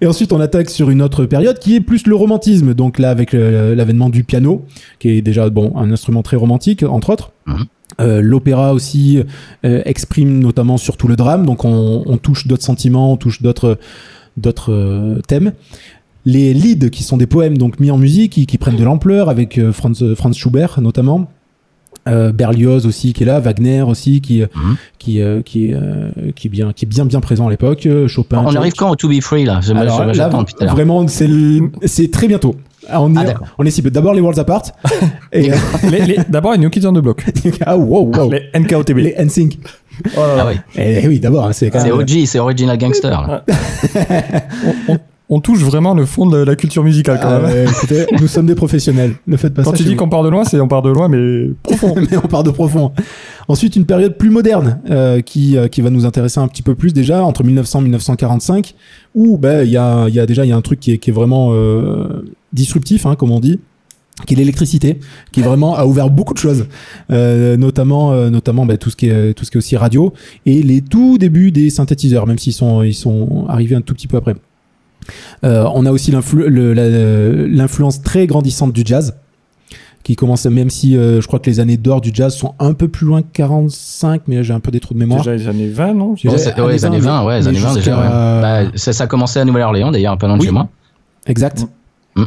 Et 0.00 0.06
ensuite, 0.06 0.32
on 0.32 0.40
attaque 0.40 0.70
sur 0.70 0.90
une 0.90 1.02
autre 1.02 1.24
période 1.26 1.58
qui 1.58 1.76
est 1.76 1.80
plus 1.80 2.06
le 2.06 2.14
romantisme. 2.14 2.74
Donc 2.74 2.98
là, 2.98 3.10
avec 3.10 3.34
euh, 3.34 3.74
l'avènement 3.74 4.10
du 4.10 4.24
piano, 4.24 4.64
qui 4.98 5.10
est 5.10 5.22
déjà 5.22 5.48
bon 5.50 5.72
un 5.76 5.90
instrument 5.90 6.22
très 6.22 6.36
romantique, 6.36 6.82
entre 6.82 7.10
autres. 7.10 7.32
Mhm. 7.46 7.64
Euh, 8.00 8.20
L'opéra 8.20 8.72
aussi 8.72 9.22
euh, 9.64 9.82
exprime 9.84 10.40
notamment 10.40 10.76
surtout 10.76 11.08
le 11.08 11.16
drame. 11.16 11.46
Donc 11.46 11.64
on, 11.64 12.02
on 12.06 12.16
touche 12.16 12.46
d'autres 12.46 12.64
sentiments, 12.64 13.12
on 13.12 13.16
touche 13.16 13.42
d'autres 13.42 13.78
d'autres 14.36 14.72
euh, 14.72 15.20
thèmes. 15.26 15.52
Les 16.26 16.54
lieds, 16.54 16.90
qui 16.90 17.02
sont 17.02 17.16
des 17.18 17.26
poèmes 17.26 17.58
donc 17.58 17.80
mis 17.80 17.90
en 17.90 17.98
musique, 17.98 18.32
qui, 18.32 18.46
qui 18.46 18.56
prennent 18.58 18.76
de 18.76 18.84
l'ampleur, 18.84 19.28
avec 19.28 19.58
euh, 19.58 19.72
Franz, 19.72 20.14
Franz 20.14 20.38
Schubert 20.38 20.80
notamment. 20.80 21.28
Euh, 22.06 22.32
Berlioz 22.32 22.84
aussi 22.86 23.14
qui 23.14 23.22
est 23.22 23.26
là, 23.26 23.40
Wagner 23.40 23.80
aussi 23.80 24.20
qui 24.20 24.42
euh, 24.42 24.46
Mhm. 24.54 24.76
qui 24.98 25.22
euh, 25.22 25.40
qui 25.40 25.66
est 25.70 25.74
euh, 25.74 26.10
qui 26.36 26.48
est 26.48 26.50
bien 26.50 26.74
qui 26.74 26.84
est 26.84 26.88
bien 26.88 27.06
bien 27.06 27.20
présent 27.20 27.46
à 27.46 27.50
l'époque. 27.50 27.86
Euh, 27.86 28.08
Chopin. 28.08 28.36
On 28.36 28.40
Tchaikovsky. 28.40 28.58
arrive 28.58 28.72
quand 28.74 28.90
au 28.90 28.96
To 28.96 29.08
Be 29.08 29.20
Free 29.22 29.44
là? 29.46 29.60
Je- 29.62 29.72
Alors 29.72 30.04
là, 30.04 30.28
vraiment, 30.68 31.08
c'est 31.08 31.28
c'est 31.86 32.10
très 32.10 32.28
bientôt. 32.28 32.56
Ah, 32.90 33.00
On 33.00 33.16
Ah, 33.16 33.24
est, 33.24 33.34
on 33.56 33.64
est 33.64 33.70
cible. 33.70 33.90
D'abord 33.90 34.12
les 34.12 34.20
Worlds 34.20 34.38
Apart. 34.38 34.64
et, 35.32 35.50
euh, 35.50 35.54
Les- 35.90 36.04
les- 36.04 36.18
D'abord, 36.28 36.52
les 36.52 36.58
New 36.58 36.68
Kids 36.68 36.86
on 36.86 36.92
the 36.92 36.98
Block. 37.00 37.24
ah, 37.64 37.74
wow, 37.78 38.10
wow. 38.14 38.30
Les 38.30 38.42
NKOTB. 38.52 38.98
Les 38.98 39.14
NSYNC. 39.18 39.58
Ah 40.18 40.46
oui, 40.46 40.54
Eh 40.76 41.08
oui, 41.08 41.20
d'abord, 41.20 41.46
hein, 41.46 41.52
c'est 41.54 41.70
quand 41.70 41.80
c'est. 41.80 41.90
OG, 41.90 42.26
c'est 42.26 42.38
Original 42.38 42.76
Gangster. 42.76 43.10
là. 43.10 43.44
on, 44.88 44.92
on- 44.92 44.98
on 45.30 45.40
touche 45.40 45.60
vraiment 45.60 45.94
le 45.94 46.04
fond 46.04 46.26
de 46.26 46.36
la 46.36 46.54
culture 46.54 46.84
musicale 46.84 47.18
quand 47.20 47.28
Ah, 47.28 47.40
même. 47.40 47.50
ouais, 47.50 47.64
écoutez, 47.64 48.06
nous 48.20 48.26
sommes 48.28 48.46
des 48.46 48.54
professionnels. 48.54 49.14
Ne 49.26 49.36
faites 49.36 49.54
pas 49.54 49.62
Quand 49.62 49.70
ça. 49.70 49.76
tu 49.78 49.82
chez 49.82 49.88
dis 49.88 49.96
qu'on 49.96 50.08
part 50.08 50.22
de 50.22 50.28
loin, 50.28 50.44
c'est 50.44 50.60
on 50.60 50.68
part 50.68 50.82
de 50.82 50.90
loin, 50.90 51.08
mais 51.08 51.48
profond. 51.62 51.94
mais 52.10 52.16
on 52.18 52.28
part 52.28 52.44
de 52.44 52.50
profond. 52.50 52.92
Ensuite, 53.48 53.76
une 53.76 53.86
période 53.86 54.16
plus 54.18 54.30
moderne 54.30 54.80
euh, 54.90 55.20
qui, 55.22 55.56
euh, 55.56 55.68
qui 55.68 55.80
va 55.80 55.90
nous 55.90 56.04
intéresser 56.06 56.40
un 56.40 56.48
petit 56.48 56.62
peu 56.62 56.74
plus 56.74 56.92
déjà 56.92 57.24
entre 57.24 57.42
1900 57.42 57.78
et 57.80 57.82
1945 57.84 58.74
où 59.14 59.38
ben, 59.38 59.64
il 59.64 59.70
y, 59.70 59.76
a, 59.76 60.08
il 60.08 60.14
y 60.14 60.20
a 60.20 60.26
déjà 60.26 60.44
il 60.44 60.48
y 60.48 60.52
a 60.52 60.56
un 60.56 60.60
truc 60.62 60.78
qui 60.80 60.92
est, 60.92 60.98
qui 60.98 61.10
est 61.10 61.12
vraiment 61.12 61.50
euh, 61.52 62.24
disruptif, 62.52 63.06
hein, 63.06 63.14
comme 63.16 63.30
on 63.30 63.40
dit 63.40 63.60
qui 64.26 64.34
est 64.34 64.36
l'électricité, 64.36 65.00
qui 65.32 65.42
vraiment 65.42 65.74
a 65.74 65.86
ouvert 65.86 66.08
beaucoup 66.08 66.34
de 66.34 66.38
choses, 66.38 66.66
euh, 67.10 67.56
notamment 67.56 68.12
euh, 68.12 68.30
notamment 68.30 68.64
ben, 68.64 68.78
tout 68.78 68.88
ce 68.88 68.94
qui 68.94 69.08
est 69.08 69.34
tout 69.34 69.44
ce 69.44 69.50
qui 69.50 69.56
est 69.56 69.58
aussi 69.58 69.76
radio 69.76 70.12
et 70.46 70.62
les 70.62 70.82
tout 70.82 71.18
débuts 71.18 71.50
des 71.50 71.68
synthétiseurs, 71.68 72.24
même 72.28 72.38
s'ils 72.38 72.52
sont 72.52 72.84
ils 72.84 72.94
sont 72.94 73.44
arrivés 73.48 73.74
un 73.74 73.80
tout 73.80 73.92
petit 73.92 74.06
peu 74.06 74.16
après. 74.16 74.36
Euh, 75.44 75.64
on 75.74 75.86
a 75.86 75.90
aussi 75.92 76.10
l'influence 76.12 78.02
très 78.02 78.26
grandissante 78.26 78.72
du 78.72 78.82
jazz 78.84 79.14
qui 80.02 80.16
commence 80.16 80.44
même 80.44 80.68
si 80.68 80.96
euh, 80.98 81.22
je 81.22 81.26
crois 81.26 81.38
que 81.38 81.48
les 81.48 81.60
années 81.60 81.78
d'or 81.78 82.02
du 82.02 82.10
jazz 82.12 82.34
sont 82.36 82.54
un 82.58 82.74
peu 82.74 82.88
plus 82.88 83.06
loin 83.06 83.22
que 83.22 83.28
45 83.32 84.22
mais 84.26 84.42
j'ai 84.44 84.52
un 84.52 84.60
peu 84.60 84.70
des 84.70 84.78
trous 84.80 84.92
de 84.92 84.98
mémoire 84.98 85.20
Déjà 85.20 85.34
les 85.34 85.48
années 85.48 85.68
20, 85.70 85.94
non? 85.94 86.12
Déjà, 86.12 86.28
Ouais, 86.62 86.72
les 86.74 86.84
années 86.84 86.98
20, 86.98 87.24
ouais, 87.24 87.38
les 87.38 87.42
mais 87.44 87.48
années 87.48 87.58
20 87.58 87.74
déjà. 87.74 87.96
ouais. 87.96 88.08
Bah, 88.42 88.70
ça, 88.74 88.92
ça 88.92 89.04
a 89.04 89.06
commencé 89.06 89.38
à 89.40 89.44
Nouvelle-Orléans 89.46 89.90
d'ailleurs, 89.90 90.18
pas 90.18 90.26
loin 90.26 90.36
de 90.36 90.42
Oui. 90.42 90.46
chez 90.48 90.52
moi. 90.52 90.68
exact 91.26 91.64
Mm. 92.16 92.22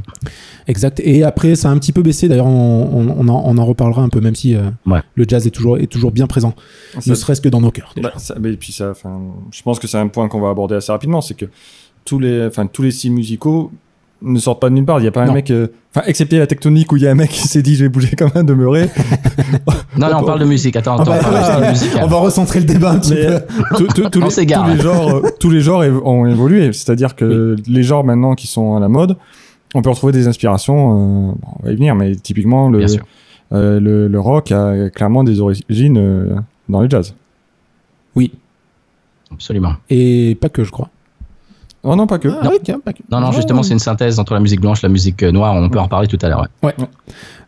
exact 0.68 1.00
et 1.01 1.24
après 1.24 1.56
ça 1.56 1.69
a 1.69 1.71
un 1.71 1.77
petit 1.77 1.94
peu 1.94 2.01
baissé 2.01 2.27
d'ailleurs 2.27 2.45
on, 2.47 3.15
on, 3.15 3.25
on 3.25 3.57
en, 3.57 3.65
reparlera 3.65 4.01
un 4.01 4.09
peu 4.09 4.19
même 4.19 4.35
si 4.35 4.53
euh, 4.53 4.63
Ouais. 4.85 5.00
le 5.15 5.24
jazz 5.25 5.47
est 5.47 5.51
toujours 5.51 5.77
est 5.77 5.88
toujours 5.88 6.12
bien 6.12 6.27
présent 6.27 6.56
Ça- 7.00 7.09
ne 7.09 7.15
serait-ce 7.15 7.39
que 7.39 7.47
dans 7.47 7.62
nos 7.62 7.71
cœurs. 7.71 7.94
Bah, 8.01 8.12
ça- 8.18 8.35
mais 8.38 8.51
puis 8.57 8.74
ça, 8.74 8.91
je 9.50 9.62
pense 9.62 9.79
que 9.79 9.88
c'est 9.88 9.97
un 9.97 10.09
point 10.09 10.27
qu'on 10.27 10.41
va 10.41 10.50
aborder 10.50 10.75
assez 10.75 10.91
rapidement, 10.91 11.21
c'est 11.21 11.35
que 11.35 11.45
tous 12.07 12.19
les, 12.19 12.45
enfin, 12.48 12.65
tous 12.68 12.81
les 12.81 12.92
styles 12.92 13.12
musicaux 13.12 13.71
ne 14.24 14.39
sortent 14.39 14.59
pas 14.62 14.69
de 14.69 14.74
nulle 14.75 14.86
part. 14.86 14.98
Il 15.00 15.04
n'y 15.04 15.07
a 15.07 15.12
pas 15.12 15.25
Non. 15.25 15.31
un 15.31 15.36
mec, 15.36 15.51
euh, 15.51 15.67
enfin, 15.96 16.05
excepté 16.08 16.39
la 16.39 16.48
tectonique 16.48 16.91
où 16.91 16.96
il 16.98 17.03
y 17.03 17.08
a 17.08 17.12
un 17.12 17.15
mec 17.15 17.29
qui 17.29 17.48
s'est 17.48 17.62
dit 17.62 17.75
je 17.75 17.84
vais 17.84 17.89
bouger 17.89 18.15
comme 18.15 18.32
un 18.34 18.43
demeuré. 18.43 18.89
Non, 19.98 20.12
non, 20.12 20.17
on 20.20 20.24
parle 20.25 20.39
de 20.39 20.46
musique. 20.46 20.75
Attends, 20.75 20.96
Ah 20.98 21.01
attends, 21.01 21.12
bah, 21.12 21.17
on 21.20 21.24
parle 21.24 21.34
de 21.36 21.39
ah, 21.39 21.74
style 21.75 21.86
musical. 21.88 22.03
on 22.05 22.08
va 22.08 22.17
recentrer 22.17 22.60
le 22.60 22.65
débat 22.65 22.91
un 22.91 23.00
petit 23.00 23.15
peu 23.15 23.39
tous- 23.77 23.88
tous- 23.88 24.10
tous 24.12 24.22
On 24.22 24.25
les, 24.25 24.29
s'égare. 24.32 24.65
tous 24.65 24.72
les 24.75 24.82
genres, 24.82 25.10
euh, 25.15 25.29
tous 25.39 25.50
les 25.50 25.62
genres 25.62 25.84
ont 26.05 26.25
évolué. 26.27 26.72
C'est-à-dire 26.74 27.15
que 27.15 27.55
les 27.67 27.84
genres 27.84 28.03
maintenant 28.03 28.36
qui 28.36 28.46
sont 28.48 28.75
à 28.75 28.79
la 28.79 28.89
mode, 28.89 29.17
on 29.74 29.82
peut 29.82 29.89
retrouver 29.89 30.13
des 30.13 30.27
inspirations. 30.27 30.75
euh, 30.75 31.32
bon, 31.34 31.38
on 31.62 31.65
va 31.65 31.72
y 31.72 31.75
venir, 31.75 31.96
mais 31.96 32.15
typiquement 32.15 32.70
le, 32.70 32.86
euh, 33.53 33.79
le, 33.79 34.08
le 34.08 34.20
rock 34.20 34.51
a 34.51 34.89
clairement 34.91 35.24
des 35.24 35.39
origines 35.39 35.98
euh, 35.98 36.36
dans 36.70 36.82
le 36.82 36.89
jazz. 36.89 37.15
oui 38.15 38.32
Absolument. 39.32 39.74
et 39.89 40.38
pas 40.39 40.50
que 40.50 40.63
je 40.63 40.72
crois 40.72 40.89
Oh 41.89 41.96
non, 41.96 42.06
pas 42.06 42.20
que. 42.20 42.27
ah, 42.27 42.50
oui, 42.51 42.58
tiens, 42.63 42.79
pas 42.84 42.91
que. 42.91 43.00
Non, 43.10 43.22
non, 43.22 43.27
Oh. 43.29 43.36
justement, 43.36 43.63
c'est 43.63 43.74
une 43.74 43.79
synthèse 43.79 44.20
entre 44.20 44.34
la 44.34 44.39
musique 44.41 44.60
blanche 44.60 44.84
et 44.84 44.88
la 44.88 44.91
musique 44.91 45.24
euh, 45.24 45.32
noire. 45.32 45.56
On 45.56 45.70
peut 45.70 45.79
en 45.79 45.84
reparler 45.84 46.08
tout 46.08 46.17
à 46.22 46.27
l'heure. 46.27 46.46
ouais. 46.63 46.75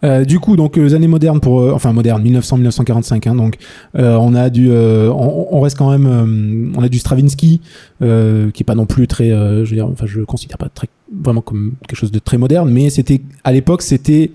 Euh, 0.06 0.24
du 0.24 0.40
coup, 0.40 0.56
donc 0.56 0.78
les 0.78 0.94
années 0.94 1.08
modernes 1.10 1.42
pour, 1.42 1.60
euh, 1.60 1.74
enfin 1.74 1.92
modernes, 1.92 2.24
1900-1945. 2.24 3.28
Hein, 3.28 3.36
donc, 3.36 3.58
euh, 3.98 4.16
on 4.16 4.34
a 4.34 4.50
du, 4.50 4.72
euh, 4.72 5.12
on, 5.12 5.48
on 5.52 5.60
reste 5.60 5.78
quand 5.78 5.92
même, 5.92 6.08
euh, 6.08 6.72
on 6.78 6.82
a 6.84 6.88
du 6.88 7.00
Stravinsky, 7.00 7.60
euh, 8.02 8.50
qui 8.52 8.64
est 8.64 8.66
pas 8.66 8.76
non 8.76 8.86
plus 8.86 9.08
très, 9.08 9.30
euh, 9.32 9.66
je 9.66 9.72
veux 9.72 9.76
dire, 9.76 9.88
enfin, 9.88 10.06
je 10.06 10.20
le 10.20 10.26
considère 10.26 10.58
pas 10.58 10.70
très, 10.74 10.88
vraiment 11.14 11.42
comme 11.42 11.74
quelque 11.86 11.98
chose 11.98 12.12
de 12.12 12.20
très 12.20 12.38
moderne, 12.38 12.70
mais 12.72 12.90
c'était, 12.90 13.22
à 13.44 13.52
l'époque, 13.52 13.82
c'était, 13.82 14.32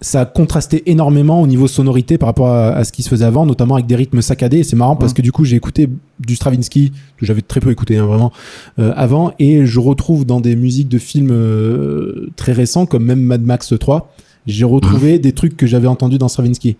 ça 0.00 0.24
contrastait 0.26 0.82
énormément 0.86 1.40
au 1.40 1.46
niveau 1.46 1.66
sonorité 1.66 2.18
par 2.18 2.28
rapport 2.28 2.48
à, 2.48 2.68
à 2.68 2.84
ce 2.84 2.92
qui 2.92 3.02
se 3.02 3.08
faisait 3.08 3.24
avant, 3.24 3.46
notamment 3.46 3.74
avec 3.74 3.86
des 3.86 3.96
rythmes 3.96 4.20
saccadés. 4.20 4.58
Et 4.58 4.64
c'est 4.64 4.76
marrant 4.76 4.96
parce 4.96 5.14
que 5.14 5.22
du 5.22 5.32
coup, 5.32 5.44
j'ai 5.44 5.56
écouté 5.56 5.88
du 6.20 6.36
Stravinsky 6.36 6.92
que 7.16 7.24
j'avais 7.26 7.42
très 7.42 7.60
peu 7.60 7.70
écouté 7.70 7.96
hein, 7.96 8.06
vraiment 8.06 8.32
euh, 8.78 8.92
avant, 8.96 9.32
et 9.38 9.64
je 9.64 9.80
retrouve 9.80 10.26
dans 10.26 10.40
des 10.40 10.56
musiques 10.56 10.88
de 10.88 10.98
films 10.98 11.30
euh, 11.32 12.30
très 12.36 12.52
récents 12.52 12.86
comme 12.86 13.04
même 13.04 13.20
Mad 13.20 13.42
Max 13.42 13.74
3 13.78 14.12
j'ai 14.46 14.64
retrouvé 14.64 15.18
des 15.18 15.32
trucs 15.32 15.56
que 15.56 15.66
j'avais 15.66 15.88
entendus 15.88 16.18
dans 16.18 16.28
Stravinsky. 16.28 16.76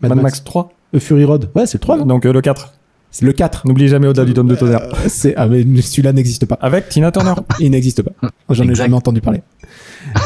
Mad 0.00 0.14
Max 0.14 0.42
3. 0.42 0.72
Euh, 0.94 1.00
Fury 1.00 1.24
Road. 1.24 1.50
Ouais, 1.54 1.66
c'est 1.66 1.78
le 1.78 1.82
3, 1.82 1.98
non? 1.98 2.06
Donc 2.06 2.26
euh, 2.26 2.32
le 2.32 2.40
4. 2.40 2.72
C'est 3.10 3.24
le 3.24 3.32
4. 3.32 3.66
N'oubliez 3.66 3.88
jamais 3.88 4.06
au-delà 4.06 4.24
du 4.26 4.34
dôme 4.34 4.48
de 4.48 4.54
tonnerre. 4.54 4.82
Euh, 4.82 4.92
c'est 5.08 5.34
ah 5.36 5.46
mais 5.46 5.64
celui-là 5.80 6.12
n'existe 6.12 6.44
pas. 6.46 6.58
Avec 6.60 6.88
Tina 6.88 7.10
Turner. 7.10 7.32
Il 7.60 7.70
n'existe 7.70 8.02
pas. 8.02 8.12
J'en 8.50 8.68
ai 8.68 8.74
jamais 8.74 8.94
entendu 8.94 9.20
parler. 9.20 9.40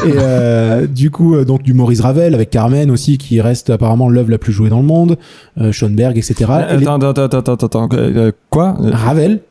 Et 0.05 0.11
euh, 0.17 0.85
du 0.87 1.09
coup, 1.09 1.35
euh, 1.35 1.45
donc 1.45 1.63
du 1.63 1.73
Maurice 1.73 2.01
Ravel 2.01 2.33
avec 2.35 2.49
Carmen 2.49 2.91
aussi, 2.91 3.17
qui 3.17 3.39
reste 3.41 3.69
apparemment 3.69 4.09
l'œuvre 4.09 4.29
la 4.31 4.37
plus 4.37 4.51
jouée 4.53 4.69
dans 4.69 4.79
le 4.79 4.85
monde, 4.85 5.17
euh, 5.59 5.71
Schoenberg, 5.71 6.17
etc. 6.17 6.33
Et 6.71 6.77
les- 6.77 6.83
attends, 6.87 7.01
attends, 7.09 7.23
attends, 7.23 7.37
attends, 7.53 7.65
attends. 7.65 7.89
euh, 7.93 8.13
euh, 8.27 8.31
quoi? 8.49 8.77
Euh, 8.81 8.91
Ravel. 8.93 9.41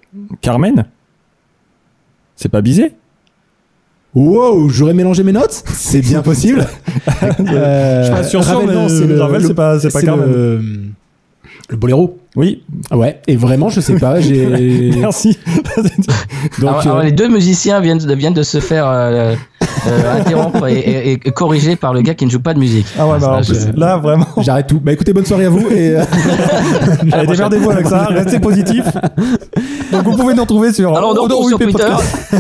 Carmen? 0.41 0.85
C'est 2.37 2.49
pas 2.51 2.61
Bizet? 2.61 2.93
Wow, 4.15 4.69
j'aurais 4.69 4.93
mélangé 4.95 5.23
mes 5.23 5.33
notes. 5.33 5.65
C'est 5.73 6.03
bien 6.03 6.21
possible. 6.23 6.67
Euh, 7.23 8.01
Je 8.01 8.05
suis 8.05 8.15
pas 8.15 8.25
sûr, 8.25 8.43
Ravel, 8.43 8.67
mais 8.69 8.75
non, 8.75 8.89
c'est 8.89 9.07
le, 9.07 9.21
Ravel, 9.21 9.41
le- 9.43 9.49
c'est 9.49 9.55
pas- 9.55 9.81
c'est 9.81 9.91
pas 9.93 10.03
Carmen. 10.03 10.31
Le, 10.31 10.61
le 11.71 11.77
boléro. 11.77 12.19
Oui, 12.35 12.63
Ouais, 12.91 13.21
et 13.29 13.37
vraiment, 13.37 13.69
je 13.69 13.81
sais 13.83 13.97
pas, 13.99 14.19
j'ai. 14.21 14.91
merci. 15.01 15.37
Donc, 15.77 15.87
alors, 16.61 16.81
alors, 16.81 16.97
euh, 16.99 17.03
les 17.03 17.13
deux 17.13 17.29
musiciens 17.29 17.79
viennent 17.81 17.99
de, 17.99 18.15
viennent 18.15 18.33
de 18.33 18.43
se 18.43 18.59
faire 18.59 18.87
euh, 18.89 19.35
euh, 19.87 20.19
interrompre 20.21 20.67
et, 20.67 20.79
et- 20.79 21.13
et 21.13 21.19
corriger 21.31 21.77
par 21.77 21.93
le 21.93 22.01
gars 22.01 22.15
qui 22.15 22.25
ne 22.25 22.31
joue 22.31 22.41
pas 22.41 22.55
de 22.55 22.59
musique. 22.59 22.87
Ah 22.99 23.07
ouais, 23.07 23.19
bah, 23.21 23.41
je- 23.43 23.79
là, 23.79 23.99
vraiment. 23.99 24.27
j'arrête 24.39 24.67
tout. 24.67 24.81
Bah 24.81 24.93
écoutez, 24.93 25.13
bonne 25.13 25.27
soirée 25.27 25.45
à 25.45 25.51
vous 25.51 25.69
et. 25.71 25.97
euh, 25.97 26.05
Allez, 27.13 27.27
démerdez-vous 27.27 27.71
avec 27.71 27.87
ça, 27.87 28.07
restez 28.07 28.41
positif. 28.41 28.85
Donc, 29.93 30.05
vous 30.05 30.17
pouvez 30.17 30.33
nous 30.33 30.41
retrouver 30.43 30.73
sur. 30.73 30.97
Alors, 30.97 31.15
on 31.15 31.23
retrouve 31.23 31.49
sur 31.49 31.59
Twitter. 31.59 31.83
Podcast. 31.85 32.35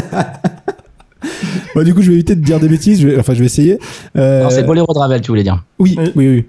bah, 1.74 1.84
du 1.84 1.94
coup, 1.94 2.02
je 2.02 2.08
vais 2.08 2.14
éviter 2.14 2.34
de 2.34 2.40
dire 2.44 2.58
des 2.60 2.68
bêtises. 2.68 3.00
je 3.00 3.08
vais- 3.08 3.18
Enfin, 3.18 3.34
je 3.34 3.40
vais 3.40 3.46
essayer. 3.46 3.78
Euh, 4.16 4.44
Non, 4.44 4.50
c'est 4.50 4.62
Boléro 4.64 4.92
de 4.92 4.98
Ravel, 4.98 5.20
tu 5.20 5.28
voulais 5.30 5.42
dire. 5.42 5.62
Oui, 5.78 5.96
Oui. 5.98 6.12
oui, 6.16 6.28
oui. 6.28 6.44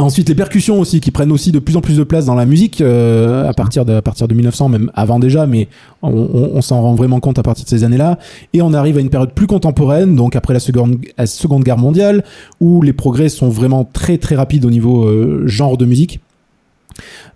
Ensuite, 0.00 0.30
les 0.30 0.34
percussions 0.34 0.80
aussi, 0.80 1.00
qui 1.00 1.10
prennent 1.10 1.30
aussi 1.30 1.52
de 1.52 1.58
plus 1.58 1.76
en 1.76 1.82
plus 1.82 1.98
de 1.98 2.04
place 2.04 2.24
dans 2.24 2.34
la 2.34 2.46
musique 2.46 2.80
euh, 2.80 3.46
à 3.46 3.52
partir 3.52 3.84
de 3.84 3.92
à 3.92 4.02
partir 4.02 4.28
de 4.28 4.34
1900, 4.34 4.70
même 4.70 4.90
avant 4.94 5.18
déjà, 5.18 5.46
mais 5.46 5.68
on, 6.02 6.62
s'en 6.62 6.80
rend 6.80 6.94
vraiment 6.94 7.20
compte 7.20 7.38
à 7.38 7.42
partir 7.42 7.64
de 7.66 7.68
ces 7.68 7.84
années-là. 7.84 8.18
Et 8.54 8.62
on 8.62 8.72
arrive 8.72 8.96
à 8.96 9.00
une 9.00 9.10
période 9.10 9.32
plus 9.32 9.46
contemporaine, 9.46 10.16
donc 10.16 10.36
après 10.36 10.54
la 10.54 10.60
seconde, 10.60 10.98
la 11.18 11.26
seconde 11.26 11.64
guerre 11.64 11.76
mondiale, 11.76 12.24
où 12.60 12.80
les 12.80 12.94
progrès 12.94 13.28
sont 13.28 13.50
vraiment 13.50 13.84
très 13.84 14.16
très 14.16 14.36
rapides 14.36 14.64
au 14.64 14.70
niveau 14.70 15.04
euh, 15.04 15.42
genre 15.46 15.76
de 15.76 15.84
musique. 15.84 16.20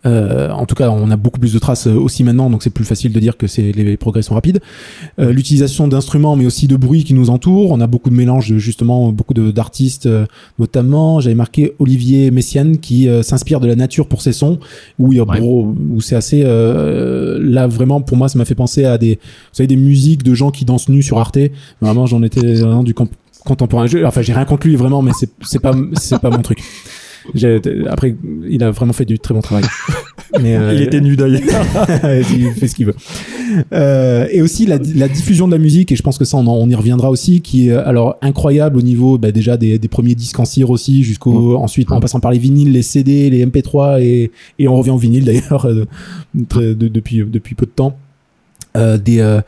Euh, 0.06 0.50
en 0.50 0.66
tout 0.66 0.75
cas, 0.75 0.90
on 0.90 1.11
a 1.11 1.16
beaucoup 1.16 1.40
plus 1.40 1.52
de 1.52 1.59
traces 1.59 1.87
euh, 1.87 1.94
aussi 1.94 2.25
maintenant, 2.25 2.50
donc 2.50 2.62
c'est 2.62 2.71
plus 2.71 2.85
facile 2.85 3.12
de 3.12 3.21
dire 3.21 3.37
que 3.37 3.47
c'est 3.47 3.73
les 3.73 3.97
progrès 3.97 4.23
sont 4.23 4.35
rapides. 4.35 4.61
Euh, 5.18 5.33
L'utilisation 5.33 5.88
d'instruments, 5.88 6.37
mais 6.37 6.47
aussi 6.47 6.66
de 6.68 6.76
bruits 6.76 7.04
qui 7.04 7.14
nous 7.14 7.30
entourent. 7.30 7.71
On 7.73 7.80
a 7.80 7.87
beaucoup 7.87 8.11
de 8.11 8.14
mélanges, 8.14 8.50
de, 8.50 8.59
justement, 8.59 9.12
beaucoup 9.12 9.35
d'artistes, 9.35 10.06
euh, 10.06 10.26
notamment, 10.59 11.21
j'avais 11.21 11.35
marqué 11.35 11.75
Olivier 11.78 12.30
Messiaen 12.30 12.75
qui 12.80 13.09
euh, 13.09 13.23
s'inspire 13.23 13.61
de 13.61 13.66
la 13.66 13.76
nature 13.76 14.06
pour 14.09 14.21
ses 14.23 14.33
sons, 14.33 14.59
où, 14.99 15.12
il 15.12 15.16
y 15.16 15.21
a, 15.21 15.25
Ouais. 15.25 15.38
gros- 15.40 15.75
où 15.90 16.00
c'est 16.00 16.16
assez, 16.16 16.42
euh, 16.44 17.38
là 17.42 17.66
vraiment 17.66 18.00
pour 18.00 18.16
moi, 18.16 18.28
ça 18.28 18.38
m'a 18.38 18.44
fait 18.44 18.54
penser 18.54 18.85
à 18.85 18.99
des, 18.99 19.14
vous 19.14 19.21
savez, 19.54 19.66
des 19.66 19.76
musiques 19.76 20.23
de 20.23 20.35
gens 20.35 20.50
qui 20.50 20.64
dansent 20.64 20.88
nus 20.88 21.02
sur 21.02 21.18
Arte. 21.18 21.38
Vraiment, 21.80 22.06
j'en 22.06 22.23
étais 22.23 22.54
vraiment 22.54 22.83
du 22.85 22.94
camp- 22.94 23.09
contemporain. 23.44 23.87
Enfin, 24.04 24.23
j'ai 24.23 24.33
rien 24.33 24.44
contre 24.44 24.66
lui 24.66 24.76
vraiment, 24.76 25.02
mais 25.02 25.12
c'est 25.42 25.59
pas 25.61 25.75
c'est 25.94 26.18
pas 26.18 26.30
mon 26.30 26.42
truc. 26.42 26.62
J'ai- 27.33 27.61
Après, 27.88 28.14
il 28.49 28.62
a 28.62 28.71
vraiment 28.71 28.93
fait 28.93 29.04
du 29.07 29.19
très 29.19 29.33
bon 29.35 29.40
travail. 29.40 29.64
Mais, 30.43 30.57
euh, 30.57 30.75
Il 30.75 30.83
était 30.83 31.00
nu 31.00 31.16
d'ailleurs. 31.16 31.40
il 32.37 32.50
fait 32.52 32.66
ce 32.66 32.75
qu'il 32.75 32.87
veut. 32.87 32.95
Euh, 33.73 34.26
et 34.33 34.43
aussi 34.43 34.66
la, 34.66 34.78
la 34.97 35.09
diffusion 35.09 35.47
de 35.47 35.52
la 35.52 35.59
musique, 35.59 35.93
et 35.93 35.97
je 35.97 36.02
pense 36.02 36.19
que 36.19 36.25
ça 36.25 36.37
on, 36.37 36.47
on 36.49 36.69
y 36.69 36.75
reviendra 36.75 37.09
aussi, 37.11 37.40
qui 37.40 37.69
est 37.69 37.73
alors 37.73 38.16
incroyable 38.21 38.78
au 38.78 38.83
niveau 38.83 39.16
bah, 39.16 39.31
déjà 39.31 39.57
des, 39.57 39.78
des 39.78 39.88
premiers 39.88 40.14
disques 40.16 40.40
en 40.40 40.45
cire 40.45 40.71
aussi, 40.71 41.04
jusqu'au 41.04 41.57
ensuite 41.57 41.93
en 41.93 42.00
passant 42.00 42.19
par 42.21 42.33
les 42.33 42.38
vinyles, 42.38 42.73
les 42.73 42.83
CD, 42.83 43.31
les 43.31 43.47
MP3 43.47 44.02
et, 44.02 44.31
et 44.59 44.66
on 44.69 44.76
revient 44.76 44.90
au 44.90 44.99
vinyle 44.99 45.25
d'ailleurs 45.25 45.66
euh, 45.69 45.87
très- 46.49 46.75
de- 46.75 46.88
depuis 46.88 47.25
depuis 47.25 47.54
peu 47.54 47.66
de 47.66 47.71
temps. 47.71 47.97
Euh, 48.76 48.99
des, 48.99 49.21
euh, 49.21 49.40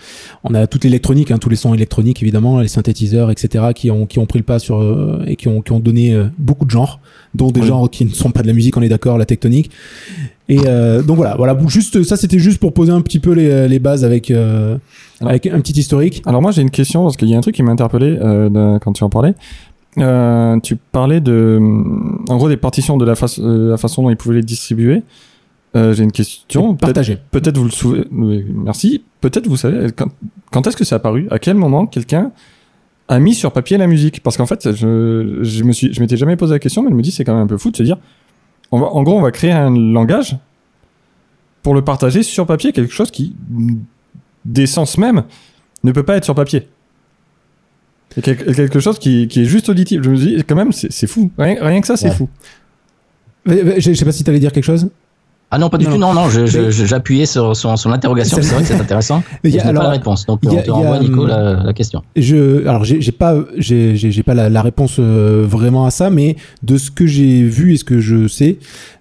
on 0.44 0.54
a 0.54 0.68
toute 0.68 0.84
l'électronique, 0.84 1.32
hein, 1.32 1.38
tous 1.38 1.48
les 1.48 1.56
sons 1.56 1.74
électroniques 1.74 2.22
évidemment, 2.22 2.60
les 2.60 2.68
synthétiseurs, 2.68 3.28
etc., 3.32 3.64
qui 3.74 3.90
ont 3.90 4.06
qui 4.06 4.20
ont 4.20 4.26
pris 4.26 4.38
le 4.38 4.44
pas 4.44 4.60
sur 4.60 4.76
euh, 4.80 5.24
et 5.26 5.34
qui 5.34 5.48
ont 5.48 5.62
qui 5.62 5.72
ont 5.72 5.80
donné 5.80 6.14
euh, 6.14 6.26
beaucoup 6.38 6.64
de 6.64 6.70
genres, 6.70 7.00
dont 7.34 7.50
des 7.50 7.62
Oui. 7.62 7.66
genres 7.66 7.90
qui 7.90 8.04
ne 8.04 8.10
sont 8.10 8.30
pas 8.30 8.42
de 8.42 8.46
la 8.46 8.52
musique, 8.52 8.76
on 8.76 8.82
est 8.82 8.88
d'accord, 8.88 9.18
la 9.18 9.24
tectonique. 9.26 9.72
Et 10.48 10.60
euh, 10.66 11.02
donc 11.02 11.16
voilà, 11.16 11.34
voilà, 11.36 11.58
juste 11.66 12.04
ça 12.04 12.16
c'était 12.16 12.38
juste 12.38 12.58
pour 12.60 12.72
poser 12.72 12.92
un 12.92 13.00
petit 13.00 13.18
peu 13.18 13.32
les, 13.32 13.66
les 13.66 13.78
bases 13.80 14.04
avec 14.04 14.30
euh, 14.30 14.76
Alors- 15.20 15.30
avec 15.30 15.46
un 15.48 15.58
petit 15.60 15.72
historique. 15.76 16.22
Alors 16.24 16.40
moi 16.40 16.52
j'ai 16.52 16.62
une 16.62 16.70
question 16.70 17.02
parce 17.02 17.16
qu'il 17.16 17.28
y 17.28 17.34
a 17.34 17.38
un 17.38 17.40
truc 17.40 17.56
qui 17.56 17.64
m'a 17.64 17.72
interpellé 17.72 18.16
euh, 18.22 18.78
quand 18.78 18.92
tu 18.92 19.02
en 19.02 19.10
parlais. 19.10 19.34
Euh, 19.98 20.60
tu 20.60 20.76
parlais 20.76 21.20
de, 21.20 21.58
en 22.28 22.36
gros, 22.36 22.48
des 22.50 22.58
partitions 22.58 22.96
de 22.98 23.04
la, 23.06 23.14
fa- 23.16 23.26
la 23.38 23.76
façon 23.78 24.02
dont 24.02 24.10
ils 24.10 24.16
pouvaient 24.16 24.36
les 24.36 24.42
distribuer. 24.42 25.02
Euh, 25.76 25.92
j'ai 25.92 26.02
une 26.04 26.12
question. 26.12 26.68
Peut-être 26.74 26.80
Partagé. 26.80 27.18
peut-être 27.30 27.58
vous 27.58 27.64
le 27.64 27.70
souvenez. 27.70 28.06
Merci. 28.10 29.04
Peut-être 29.20 29.46
vous 29.46 29.56
savez 29.56 29.92
quand, 29.92 30.08
quand 30.50 30.66
est-ce 30.66 30.76
que 30.76 30.84
c'est 30.84 30.94
apparu? 30.94 31.28
À 31.30 31.38
quel 31.38 31.56
moment 31.56 31.86
quelqu'un 31.86 32.32
a 33.08 33.18
mis 33.18 33.34
sur 33.34 33.52
papier 33.52 33.76
la 33.76 33.86
musique? 33.86 34.22
Parce 34.22 34.36
qu'en 34.36 34.46
fait, 34.46 34.72
je, 34.72 35.38
je 35.42 35.64
me 35.64 35.72
suis, 35.72 35.92
je 35.92 36.00
m'étais 36.00 36.16
jamais 36.16 36.36
posé 36.36 36.54
la 36.54 36.58
question, 36.58 36.82
mais 36.82 36.90
je 36.90 36.94
me 36.94 37.02
dis 37.02 37.10
c'est 37.12 37.24
quand 37.24 37.34
même 37.34 37.42
un 37.44 37.46
peu 37.46 37.58
fou 37.58 37.70
de 37.70 37.76
se 37.76 37.82
dire. 37.82 37.98
On 38.72 38.80
va, 38.80 38.86
en 38.86 39.02
gros, 39.02 39.18
on 39.18 39.22
va 39.22 39.30
créer 39.32 39.52
un 39.52 39.70
langage 39.70 40.36
pour 41.62 41.74
le 41.74 41.82
partager 41.82 42.22
sur 42.22 42.46
papier, 42.46 42.72
quelque 42.72 42.92
chose 42.92 43.10
qui, 43.10 43.36
d'essence 44.44 44.98
même, 44.98 45.24
ne 45.84 45.92
peut 45.92 46.04
pas 46.04 46.16
être 46.16 46.24
sur 46.24 46.34
papier. 46.34 46.68
Et 48.16 48.22
quel- 48.22 48.54
quelque 48.54 48.80
chose 48.80 48.98
qui, 48.98 49.28
qui 49.28 49.42
est 49.42 49.44
juste 49.44 49.68
auditif. 49.68 50.00
Je 50.02 50.10
me 50.10 50.16
dis, 50.16 50.42
quand 50.44 50.54
même, 50.56 50.72
c'est 50.72 51.06
fou. 51.06 51.30
Rien, 51.38 51.56
rien 51.60 51.80
que 51.80 51.86
ça, 51.86 51.96
c'est 51.96 52.08
Ouais. 52.08 52.14
fou. 52.14 52.28
Je 53.46 53.74
je 53.78 53.92
sais 53.94 54.04
pas 54.04 54.12
si 54.12 54.24
t'allais 54.24 54.38
dire 54.40 54.52
quelque 54.52 54.64
chose. 54.64 54.88
Ah 55.50 55.58
non, 55.58 55.68
pas 55.70 55.78
du 55.78 55.84
Non, 55.86 55.92
tout, 55.92 55.98
non, 55.98 56.12
non, 56.12 56.28
j'appuyais 56.28 57.24
sur, 57.24 57.54
sur, 57.56 57.78
sur 57.78 57.88
l'interrogation, 57.88 58.38
C'est- 58.42 58.52
vrai 58.52 58.62
que 58.62 58.68
c'est 58.68 58.74
intéressant. 58.74 59.22
Il 59.44 59.50
y 59.50 59.52
Je 59.54 59.58
a- 59.60 59.60
n'ai 59.60 59.64
pas 59.64 59.68
alors, 59.70 59.82
la 59.84 59.90
réponse, 59.90 60.26
donc 60.26 60.40
il 60.42 60.52
y 60.52 60.56
a- 60.56 60.60
on 60.60 60.62
te 60.64 60.70
renvoie, 60.72 60.98
Nico, 60.98 61.20
hum, 61.22 61.28
la, 61.28 61.62
la 61.62 61.72
question. 61.72 62.02
Je, 62.16 62.66
alors 62.66 62.84
j'ai 62.84 63.00
j'ai 63.00 63.12
pas, 63.12 63.36
j'ai 63.56 63.94
j'ai- 63.94 64.10
j'ai 64.10 64.22
pas 64.24 64.34
la, 64.34 64.48
la 64.50 64.60
réponse 64.62 64.96
euh, 64.98 65.46
vraiment 65.48 65.86
à 65.86 65.90
ça, 65.90 66.10
mais 66.10 66.34
de 66.64 66.76
ce 66.76 66.90
que 66.90 67.06
j'ai 67.06 67.44
vu 67.44 67.74
et 67.74 67.76
ce 67.76 67.84
que 67.84 68.00
je 68.00 68.26
sais, 68.26 68.58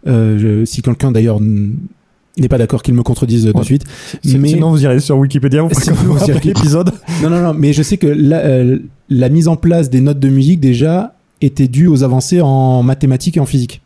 euh, 0.07 0.37
je- 0.61 0.65
si 0.65 0.83
quelqu'un 0.83 1.11
d'ailleurs 1.11 1.39
n'est 1.41 2.47
pas 2.49 2.59
d'accord, 2.59 2.83
qu'il 2.83 2.93
me 2.93 3.01
contredise 3.03 3.45
tout 3.45 3.53
de 3.53 3.57
Ouais. 3.57 3.63
suite. 3.63 3.85
Mais- 4.25 4.49
Sinon, 4.49 4.69
vous 4.69 4.83
irez 4.83 4.99
sur 4.99 5.17
Wikipédia, 5.17 5.63
vous 5.63 5.69
après 6.15 6.31
irez- 6.33 6.41
l'épisode. 6.43 6.91
Non, 7.23 7.29
non, 7.31 7.41
non, 7.41 7.53
mais 7.55 7.73
je 7.73 7.81
sais 7.81 7.97
que 7.97 8.07
la, 8.07 8.37
euh, 8.39 8.77
la 9.09 9.29
mise 9.29 9.47
en 9.47 9.55
place 9.55 9.89
des 9.89 9.99
notes 10.01 10.19
de 10.19 10.29
musique 10.29 10.59
déjà 10.59 11.15
était 11.41 11.67
due 11.67 11.87
aux 11.87 12.03
avancées 12.03 12.41
en 12.41 12.83
mathématiques 12.83 13.37
et 13.37 13.39
en 13.39 13.45
physique. 13.45 13.81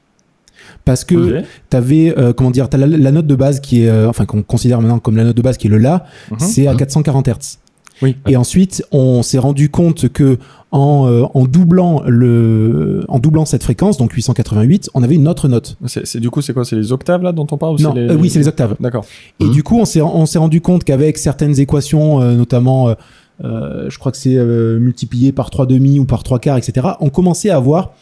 Parce 0.89 1.03
que 1.05 1.39
Ok. 1.39 1.45
t'avais, 1.69 2.15
euh, 2.17 2.33
comment 2.33 2.49
dire, 2.49 2.67
t'as 2.67 2.79
la, 2.79 2.87
la 2.87 3.11
note 3.11 3.27
de 3.27 3.35
base 3.35 3.59
qui 3.59 3.83
est, 3.83 3.89
euh, 3.89 4.09
enfin 4.09 4.25
qu'on 4.25 4.41
considère 4.41 4.81
maintenant 4.81 4.97
comme 4.97 5.17
la 5.17 5.23
note 5.23 5.37
de 5.37 5.41
base 5.43 5.57
qui 5.57 5.67
est 5.67 5.69
le 5.69 5.77
La, 5.77 6.05
Mhm. 6.31 6.39
c'est 6.39 6.65
à 6.65 6.71
Mhm. 6.71 6.77
440 6.79 7.27
Hz. 7.27 7.57
Oui. 8.01 8.15
Et 8.27 8.35
ensuite, 8.37 8.83
on 8.91 9.21
s'est 9.21 9.37
rendu 9.37 9.69
compte 9.69 10.09
que 10.09 10.39
en, 10.71 11.07
euh, 11.07 11.25
en 11.35 11.43
doublant 11.45 12.01
le, 12.07 13.03
en 13.07 13.19
doublant 13.19 13.45
cette 13.45 13.61
fréquence, 13.61 13.97
donc 13.97 14.13
888, 14.13 14.89
on 14.95 15.03
avait 15.03 15.13
une 15.15 15.27
autre 15.27 15.47
note. 15.47 15.77
C'est, 15.85 16.19
du 16.19 16.31
coup, 16.31 16.41
c'est 16.41 16.53
quoi 16.53 16.65
C'est 16.65 16.75
les 16.75 16.91
octaves 16.91 17.21
là 17.21 17.33
dont 17.33 17.45
on 17.51 17.57
parle 17.57 17.75
ou 17.75 17.81
Non, 17.83 17.93
les... 17.93 18.09
euh, 18.09 18.15
oui, 18.19 18.31
c'est 18.31 18.39
les 18.39 18.47
octaves. 18.47 18.75
D'accord. 18.79 19.05
Et 19.39 19.45
Mhm. 19.45 19.51
du 19.51 19.61
coup, 19.61 19.77
on 19.77 19.85
s'est 19.85 20.01
on 20.01 20.25
s'est 20.25 20.39
rendu 20.39 20.59
compte 20.61 20.83
qu'avec 20.83 21.19
certaines 21.19 21.59
équations, 21.59 22.19
euh, 22.21 22.33
notamment, 22.35 22.95
je 23.43 23.97
crois 23.99 24.11
que 24.11 24.17
c'est 24.17 24.35
multiplié 24.79 25.31
par 25.33 25.51
3 25.51 25.67
demi 25.67 25.99
ou 25.99 26.05
par 26.05 26.23
3 26.23 26.39
quarts, 26.39 26.57
etc. 26.57 26.87
On 26.99 27.09
commençait 27.09 27.51
à 27.51 27.57
avoir, 27.57 27.93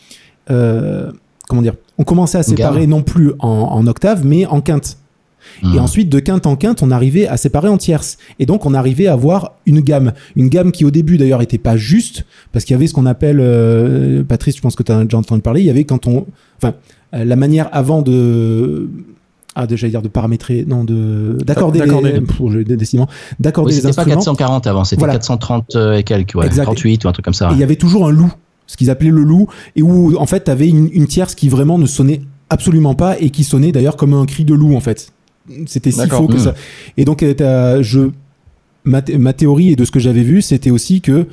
comment 1.48 1.62
dire, 1.62 1.74
on 1.98 2.04
commençait 2.04 2.38
à 2.38 2.42
gamme. 2.42 2.50
séparer 2.56 2.88
non 2.88 3.02
plus 3.02 3.32
en, 3.40 3.48
en 3.50 3.88
octaves, 3.88 4.26
mais 4.26 4.46
en 4.46 4.62
quintes. 4.62 4.98
Et 5.64 5.68
Hmm. 5.68 5.80
ensuite, 5.80 6.10
de 6.10 6.20
quinte 6.20 6.46
en 6.46 6.58
quinte, 6.58 6.84
on 6.84 6.92
arrivait 6.92 7.26
à 7.26 7.38
séparer 7.38 7.70
en 7.70 7.78
tierces. 7.78 8.18
Et 8.38 8.46
donc, 8.46 8.66
on 8.66 8.74
arrivait 8.74 9.08
à 9.08 9.14
avoir 9.14 9.54
une 9.66 9.80
gamme. 9.80 10.12
Une 10.36 10.50
gamme 10.50 10.74
qui, 10.74 10.84
au 10.84 10.92
début, 10.92 11.18
d'ailleurs, 11.18 11.42
était 11.42 11.58
pas 11.58 11.78
juste, 11.78 12.26
parce 12.52 12.66
qu'il 12.66 12.74
y 12.74 12.76
avait 12.76 12.88
ce 12.88 12.94
qu'on 12.94 13.06
appelle, 13.06 13.38
euh, 13.40 14.24
Patrice, 14.24 14.58
je 14.58 14.62
pense 14.62 14.76
que 14.76 14.84
tu 14.84 14.92
as 14.92 15.04
déjà 15.06 15.18
entendu 15.18 15.42
parler, 15.42 15.62
il 15.62 15.66
y 15.66 15.70
avait 15.70 15.86
quand 15.86 16.06
on, 16.06 16.26
enfin, 16.62 16.74
euh, 17.16 17.24
la 17.24 17.36
manière 17.38 17.70
avant 17.72 18.02
de, 18.02 18.90
ah, 19.56 19.66
de, 19.68 19.78
j'allais 19.78 19.92
dire 19.92 20.02
de 20.02 20.10
paramétrer, 20.10 20.66
non, 20.68 20.84
de, 20.84 21.38
d'accorder 21.46 21.80
D'accorder. 21.80 22.22
les, 22.66 22.76
décidément, 22.76 23.08
d'accorder 23.40 23.70
Oui, 23.70 23.76
les 23.76 23.82
c'était 23.82 23.96
pas 23.96 24.02
instruments. 24.02 24.20
440 24.20 24.68
avant, 24.68 24.84
c'était 24.84 25.00
Voilà. 25.00 25.14
430 25.14 25.76
euh, 25.78 25.94
et 25.98 26.04
quelques, 26.04 26.36
ouais, 26.36 26.46
Exact. 26.46 26.66
38 26.66 27.06
ou 27.06 27.08
un 27.08 27.14
truc 27.14 27.24
comme 27.24 27.34
ça. 27.34 27.52
Et 27.52 27.54
il 27.54 27.60
y 27.60 27.64
avait 27.64 27.78
toujours 27.78 28.06
un 28.06 28.12
loup, 28.12 28.32
ce 28.68 28.78
qu'ils 28.78 28.90
appelaient 28.90 29.10
le 29.12 29.24
loup, 29.24 29.48
et 29.76 29.82
où, 29.82 30.16
en 30.18 30.26
fait, 30.26 30.44
tu 30.44 30.52
avais 30.52 30.68
une, 30.70 30.90
une 30.92 31.08
tierce 31.08 31.34
qui 31.36 31.50
vraiment 31.50 31.78
ne 31.78 31.86
sonnait 31.86 32.22
absolument 32.50 32.94
pas 32.96 33.20
et 33.20 33.30
qui 33.30 33.44
sonnait 33.44 33.72
d'ailleurs 33.72 33.96
comme 33.98 34.14
un 34.14 34.26
cri 34.26 34.46
de 34.46 34.54
loup, 34.54 34.76
en 34.76 34.80
fait. 34.82 35.12
C'était 35.66 35.92
si 35.92 36.08
faux 36.10 36.28
que 36.28 36.36
Mmh. 36.36 36.40
ça. 36.40 36.54
Et 36.98 37.06
donc, 37.06 37.24
euh, 37.24 37.82
je, 37.82 38.10
ma, 38.84 39.02
ma 39.18 39.34
théorie 39.34 39.72
et 39.72 39.76
de 39.78 39.86
ce 39.86 39.92
que 39.92 40.00
j'avais 40.00 40.24
vu, 40.24 40.42
c'était 40.42 40.70
aussi 40.72 41.00
que 41.02 41.28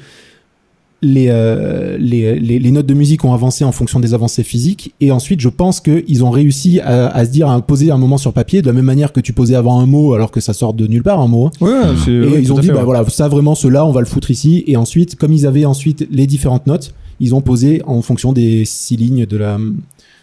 les, 1.02 1.26
euh, 1.28 1.98
les, 1.98 2.38
les, 2.40 2.58
les 2.58 2.70
notes 2.70 2.86
de 2.86 2.94
musique 2.94 3.24
ont 3.24 3.34
avancé 3.34 3.62
en 3.64 3.72
fonction 3.72 4.00
des 4.00 4.14
avancées 4.14 4.42
physiques. 4.42 4.94
Et 5.02 5.10
ensuite, 5.10 5.40
je 5.40 5.50
pense 5.50 5.80
qu'ils 5.80 6.24
ont 6.24 6.30
réussi 6.30 6.80
à, 6.80 7.08
à 7.08 7.26
se 7.26 7.30
dire, 7.30 7.48
à 7.50 7.60
poser 7.60 7.90
un 7.90 7.98
moment 7.98 8.16
sur 8.16 8.32
papier, 8.32 8.62
de 8.62 8.66
la 8.68 8.72
même 8.72 8.86
manière 8.86 9.12
que 9.12 9.20
tu 9.20 9.32
posais 9.34 9.54
avant 9.54 9.80
un 9.80 9.86
mot, 9.86 10.14
alors 10.14 10.30
que 10.30 10.40
ça 10.40 10.54
sort 10.54 10.72
de 10.72 10.86
nulle 10.86 11.02
part, 11.02 11.20
un 11.20 11.28
mot. 11.28 11.46
hein. 11.46 11.50
Ouais, 11.60 12.12
Et 12.12 12.38
ils 12.40 12.52
ont 12.52 12.58
dit, 12.58 12.68
fait, 12.68 12.72
bah 12.72 12.78
ouais. 12.78 12.84
voilà, 12.84 13.04
ça 13.10 13.28
vraiment, 13.28 13.54
cela, 13.54 13.84
on 13.84 13.92
va 13.92 14.00
le 14.00 14.06
foutre 14.06 14.30
ici. 14.30 14.64
Et 14.66 14.76
ensuite, 14.76 15.16
comme 15.16 15.32
ils 15.32 15.46
avaient 15.46 15.66
ensuite 15.66 16.06
les 16.10 16.26
différentes 16.26 16.66
notes, 16.66 16.94
ils 17.20 17.34
ont 17.34 17.40
posé 17.40 17.82
en 17.86 18.02
fonction 18.02 18.32
des 18.32 18.64
six 18.64 18.96
lignes 18.96 19.26
de 19.26 19.36
la, 19.36 19.58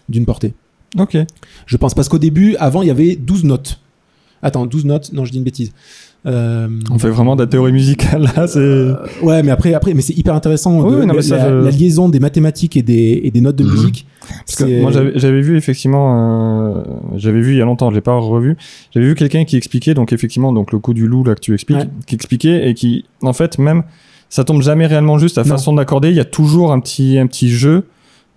d'une 0.09 0.25
portée. 0.25 0.53
Ok. 0.99 1.17
Je 1.65 1.77
pense, 1.77 1.93
parce 1.93 2.09
qu'au 2.09 2.17
début, 2.19 2.55
avant, 2.57 2.81
il 2.81 2.87
y 2.87 2.91
avait 2.91 3.15
12 3.15 3.43
notes. 3.45 3.79
Attends, 4.43 4.65
12 4.65 4.85
notes? 4.85 5.13
Non, 5.13 5.23
je 5.25 5.31
dis 5.31 5.37
une 5.37 5.43
bêtise. 5.43 5.71
Euh, 6.27 6.67
On 6.91 6.99
fait 6.99 7.09
vraiment 7.09 7.35
de 7.35 7.41
la 7.41 7.47
théorie 7.47 7.71
musicale 7.71 8.29
là. 8.35 8.45
Euh, 8.55 8.95
ouais, 9.23 9.41
mais 9.41 9.49
après, 9.49 9.73
après, 9.73 9.95
mais 9.95 10.01
c'est 10.03 10.15
hyper 10.15 10.35
intéressant 10.35 10.79
Oui, 10.83 10.91
de- 10.91 10.99
oui, 10.99 11.05
non, 11.07 11.13
mais 11.13 11.15
la, 11.15 11.21
ça, 11.23 11.37
la- 11.37 11.49
je- 11.49 11.65
la 11.65 11.71
liaison 11.71 12.09
des 12.09 12.19
mathématiques 12.19 12.77
et 12.77 12.83
des, 12.83 13.21
et 13.23 13.31
des 13.31 13.41
notes 13.41 13.55
de 13.55 13.63
Mhm. 13.63 13.71
musique. 13.71 14.05
Parce 14.45 14.55
que 14.55 14.81
moi 14.81 14.91
j'avais, 14.91 15.13
j'avais 15.15 15.41
vu 15.41 15.57
effectivement, 15.57 16.75
euh, 16.77 16.83
j'avais 17.15 17.41
vu 17.41 17.53
il 17.53 17.57
y 17.57 17.61
a 17.61 17.65
longtemps, 17.65 17.89
je 17.89 17.95
l'ai 17.95 18.01
pas 18.01 18.13
revu. 18.15 18.55
J'avais 18.93 19.07
vu 19.07 19.15
quelqu'un 19.15 19.45
qui 19.45 19.55
expliquait 19.57 19.95
donc 19.95 20.13
effectivement 20.13 20.53
donc 20.53 20.71
le 20.71 20.77
coup 20.77 20.93
du 20.93 21.07
loup 21.07 21.23
là 21.23 21.33
que 21.33 21.39
tu 21.39 21.55
expliques, 21.55 21.79
Ouais. 21.79 21.89
qui 22.05 22.13
expliquait 22.13 22.69
et 22.69 22.75
qui 22.75 23.05
en 23.23 23.33
fait 23.33 23.57
même 23.57 23.81
ça 24.31 24.43
tombe 24.43 24.63
jamais 24.63 24.87
réellement 24.87 25.19
juste 25.19 25.37
la 25.37 25.43
Non. 25.43 25.49
façon 25.51 25.73
d'accorder. 25.73 26.09
Il 26.09 26.15
y 26.15 26.19
a 26.19 26.25
toujours 26.25 26.71
un 26.71 26.79
petit 26.79 27.19
un 27.19 27.27
petit 27.27 27.49
jeu 27.51 27.83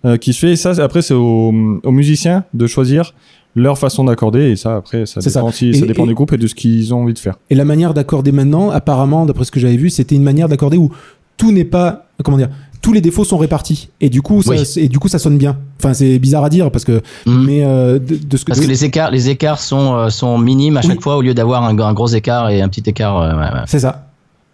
euh, 0.05 0.17
qui 0.17 0.33
se 0.33 0.39
fait. 0.39 0.51
Et 0.51 0.55
ça 0.55 0.71
après 0.83 1.01
c'est 1.01 1.15
au, 1.15 1.51
au 1.83 1.91
musicien 1.91 2.43
de 2.53 2.67
choisir 2.67 3.15
leur 3.55 3.77
façon 3.79 4.03
d'accorder 4.03 4.51
et 4.51 4.55
ça 4.57 4.75
après 4.75 5.05
ça 5.05 5.21
C'est 5.21 5.29
ça. 5.29 5.39
dépend, 5.39 5.49
aussi- 5.49 5.73
ça 5.73 5.85
dépend 5.85 6.03
et- 6.03 6.07
du 6.09 6.13
groupe 6.13 6.33
et 6.33 6.37
de 6.37 6.45
ce 6.45 6.53
qu'ils 6.53 6.93
ont 6.93 7.01
envie 7.03 7.13
de 7.13 7.19
faire. 7.19 7.35
Et 7.49 7.55
la 7.55 7.63
manière 7.65 7.93
d'accorder 7.93 8.31
maintenant, 8.33 8.69
apparemment, 8.69 9.25
d'après 9.25 9.45
ce 9.45 9.51
que 9.51 9.59
j'avais 9.61 9.77
vu, 9.77 9.89
c'était 9.89 10.15
une 10.15 10.23
manière 10.23 10.49
d'accorder 10.49 10.75
où 10.77 10.91
tout 11.37 11.51
n'est 11.53 11.63
pas, 11.63 12.05
comment 12.23 12.37
dire, 12.37 12.49
tous 12.81 12.91
les 12.93 13.01
défauts 13.01 13.23
sont 13.23 13.37
répartis. 13.37 13.89
Et 14.01 14.09
du 14.09 14.21
coup, 14.21 14.41
ça, 14.41 14.51
Oui. 14.51 14.63
et 14.77 14.87
du 14.89 14.99
coup, 14.99 15.07
ça 15.07 15.19
sonne 15.19 15.37
bien. 15.37 15.57
Enfin, 15.79 15.93
c'est 15.93 16.19
bizarre 16.19 16.43
à 16.43 16.49
dire 16.49 16.69
parce 16.69 16.83
que, 16.85 17.01
Mhm. 17.25 17.45
mais 17.45 17.63
euh, 17.65 17.97
de, 17.97 18.15
de 18.17 18.37
ce 18.37 18.43
que 18.45 18.51
Parce 18.51 18.59
que 18.59 18.67
les 18.67 18.83
écarts, 18.85 19.09
les 19.11 19.29
écarts 19.29 19.59
sont, 19.59 19.95
euh, 19.95 20.09
sont 20.09 20.37
minimes 20.37 20.77
à 20.77 20.81
chaque 20.81 20.97
Oui. 20.97 21.01
fois 21.01 21.15
au 21.17 21.21
lieu 21.21 21.33
d'avoir 21.33 21.63
un, 21.63 21.77
un 21.79 21.93
gros 21.93 22.07
écart 22.07 22.49
et 22.49 22.61
un 22.61 22.67
petit 22.69 22.83
écart. 22.89 23.19
euh, 23.21 23.31
ouais, 23.35 23.39
ouais. 23.53 23.59
c'est 23.67 23.79
ça, 23.79 24.04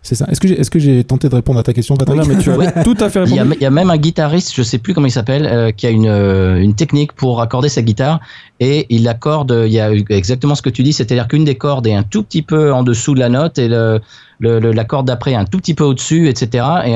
c'est 0.04 0.16
ça. 0.16 0.26
Est-ce 0.32 0.40
que 0.42 0.48
j'ai, 0.48 0.60
est-ce 0.60 0.72
que 0.72 0.80
j'ai 0.80 1.04
tenté 1.04 1.30
de 1.30 1.36
répondre 1.36 1.60
à 1.60 1.64
ta 1.64 1.74
question, 1.74 1.96
Patrick 1.96 2.18
Non, 2.20 2.26
mais 2.28 2.38
tu 2.38 2.50
as 2.52 2.58
Oui. 2.58 2.66
tout 2.84 2.98
à 3.00 3.10
fait 3.10 3.24
Il 3.26 3.36
y, 3.36 3.40
a, 3.40 3.44
répondu. 3.44 3.58
il 3.60 3.64
y 3.64 3.66
a 3.66 3.70
même 3.70 3.90
un 3.92 3.98
guitariste, 3.98 4.54
je 4.56 4.64
sais 4.64 4.78
plus 4.80 4.94
comment 4.94 5.06
il 5.08 5.12
s'appelle, 5.12 5.46
euh, 5.46 5.72
qui 5.72 5.86
a 5.86 5.90
une, 5.92 6.08
euh, 6.08 6.58
une 6.60 6.74
technique 6.74 7.14
pour 7.14 7.40
accorder 7.42 7.70
sa 7.70 7.82
guitare 7.84 8.20
et 8.60 8.88
il 8.90 9.08
accorde, 9.08 9.54
il 9.68 9.72
y 9.72 9.80
a 9.80 9.92
exactement 9.92 10.56
ce 10.56 10.62
que 10.64 10.70
tu 10.72 10.82
dis, 10.84 10.94
c'est-à-dire 10.94 11.28
qu'une 11.28 11.44
des 11.46 11.56
cordes 11.56 11.86
est 11.88 11.94
un 11.94 12.04
tout 12.04 12.24
petit 12.24 12.42
peu 12.42 12.74
en 12.74 12.84
dessous 12.84 13.14
de 13.14 13.20
la 13.20 13.30
note 13.30 13.60
et 13.60 13.68
le, 13.68 14.00
le, 14.40 14.60
le- 14.60 14.72
la 14.72 14.84
corde 14.86 15.06
d'après 15.08 15.32
est 15.34 15.36
un 15.36 15.46
tout 15.46 15.60
petit 15.60 15.74
peu 15.76 15.84
au-dessus, 15.84 16.30
etc. 16.30 16.66
Et 16.86 16.96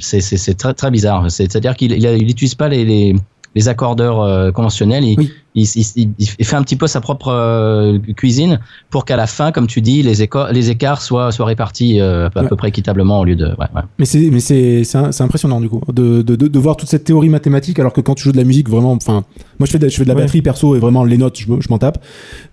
c'est, 0.00 0.54
très, 0.56 0.72
très 0.74 0.90
bizarre. 0.90 1.30
C'est- 1.30 1.50
C'est-à-dire 1.52 1.76
qu'il 1.76 1.92
il, 1.92 2.06
a- 2.06 2.14
il 2.16 2.28
utilise 2.30 2.54
pas 2.54 2.68
les, 2.68 2.84
les, 2.86 3.14
les 3.54 3.68
accordeurs 3.68 4.20
euh, 4.22 4.50
conventionnels. 4.50 5.04
Il, 5.04 5.18
Oui. 5.18 5.30
Il, 5.56 5.66
il- 5.74 6.10
il- 6.18 6.28
il 6.38 6.44
fait 6.44 6.54
un 6.56 6.62
petit 6.62 6.76
peu 6.76 6.86
sa 6.86 7.00
propre 7.00 7.28
euh, 7.28 7.98
cuisine 8.16 8.60
pour 8.90 9.04
qu'à 9.04 9.16
la 9.16 9.26
fin, 9.26 9.50
comme 9.52 9.66
tu 9.66 9.80
dis, 9.80 10.02
les, 10.02 10.22
éco- 10.22 10.52
les 10.52 10.70
écarts 10.70 11.02
soient, 11.02 11.32
soient 11.32 11.46
répartis 11.46 12.00
euh, 12.00 12.26
à 12.26 12.30
peu- 12.30 12.38
à 12.38 12.42
Ouais. 12.44 12.48
peu 12.48 12.56
près 12.56 12.68
équitablement 12.68 13.20
au 13.20 13.24
lieu 13.24 13.34
de. 13.36 13.46
Ouais, 13.46 13.66
ouais. 13.74 13.82
Mais 13.98 14.04
c'est, 14.04 14.30
mais 14.30 14.40
c'est, 14.40 14.84
c'est, 14.84 15.22
impressionnant 15.22 15.60
du 15.60 15.68
coup 15.68 15.80
de, 15.92 16.22
de, 16.22 16.36
de, 16.36 16.46
de 16.46 16.58
voir 16.58 16.76
toute 16.76 16.88
cette 16.88 17.04
théorie 17.04 17.28
mathématique 17.30 17.78
alors 17.78 17.92
que 17.92 18.00
quand 18.00 18.14
tu 18.14 18.24
joues 18.24 18.32
de 18.32 18.36
la 18.36 18.44
musique 18.44 18.68
vraiment, 18.68 18.92
enfin, 18.92 19.24
moi 19.58 19.66
je 19.66 19.70
fais 19.72 19.78
de, 19.78 19.88
je 19.88 19.96
fais 19.96 20.04
de 20.04 20.08
la 20.08 20.14
Ouais. 20.14 20.20
batterie 20.22 20.42
perso 20.42 20.76
et 20.76 20.78
vraiment 20.78 21.04
les 21.04 21.16
notes 21.18 21.38
je, 21.38 21.50
me- 21.50 21.60
je 21.60 21.68
m'en 21.70 21.78
tape. 21.78 22.04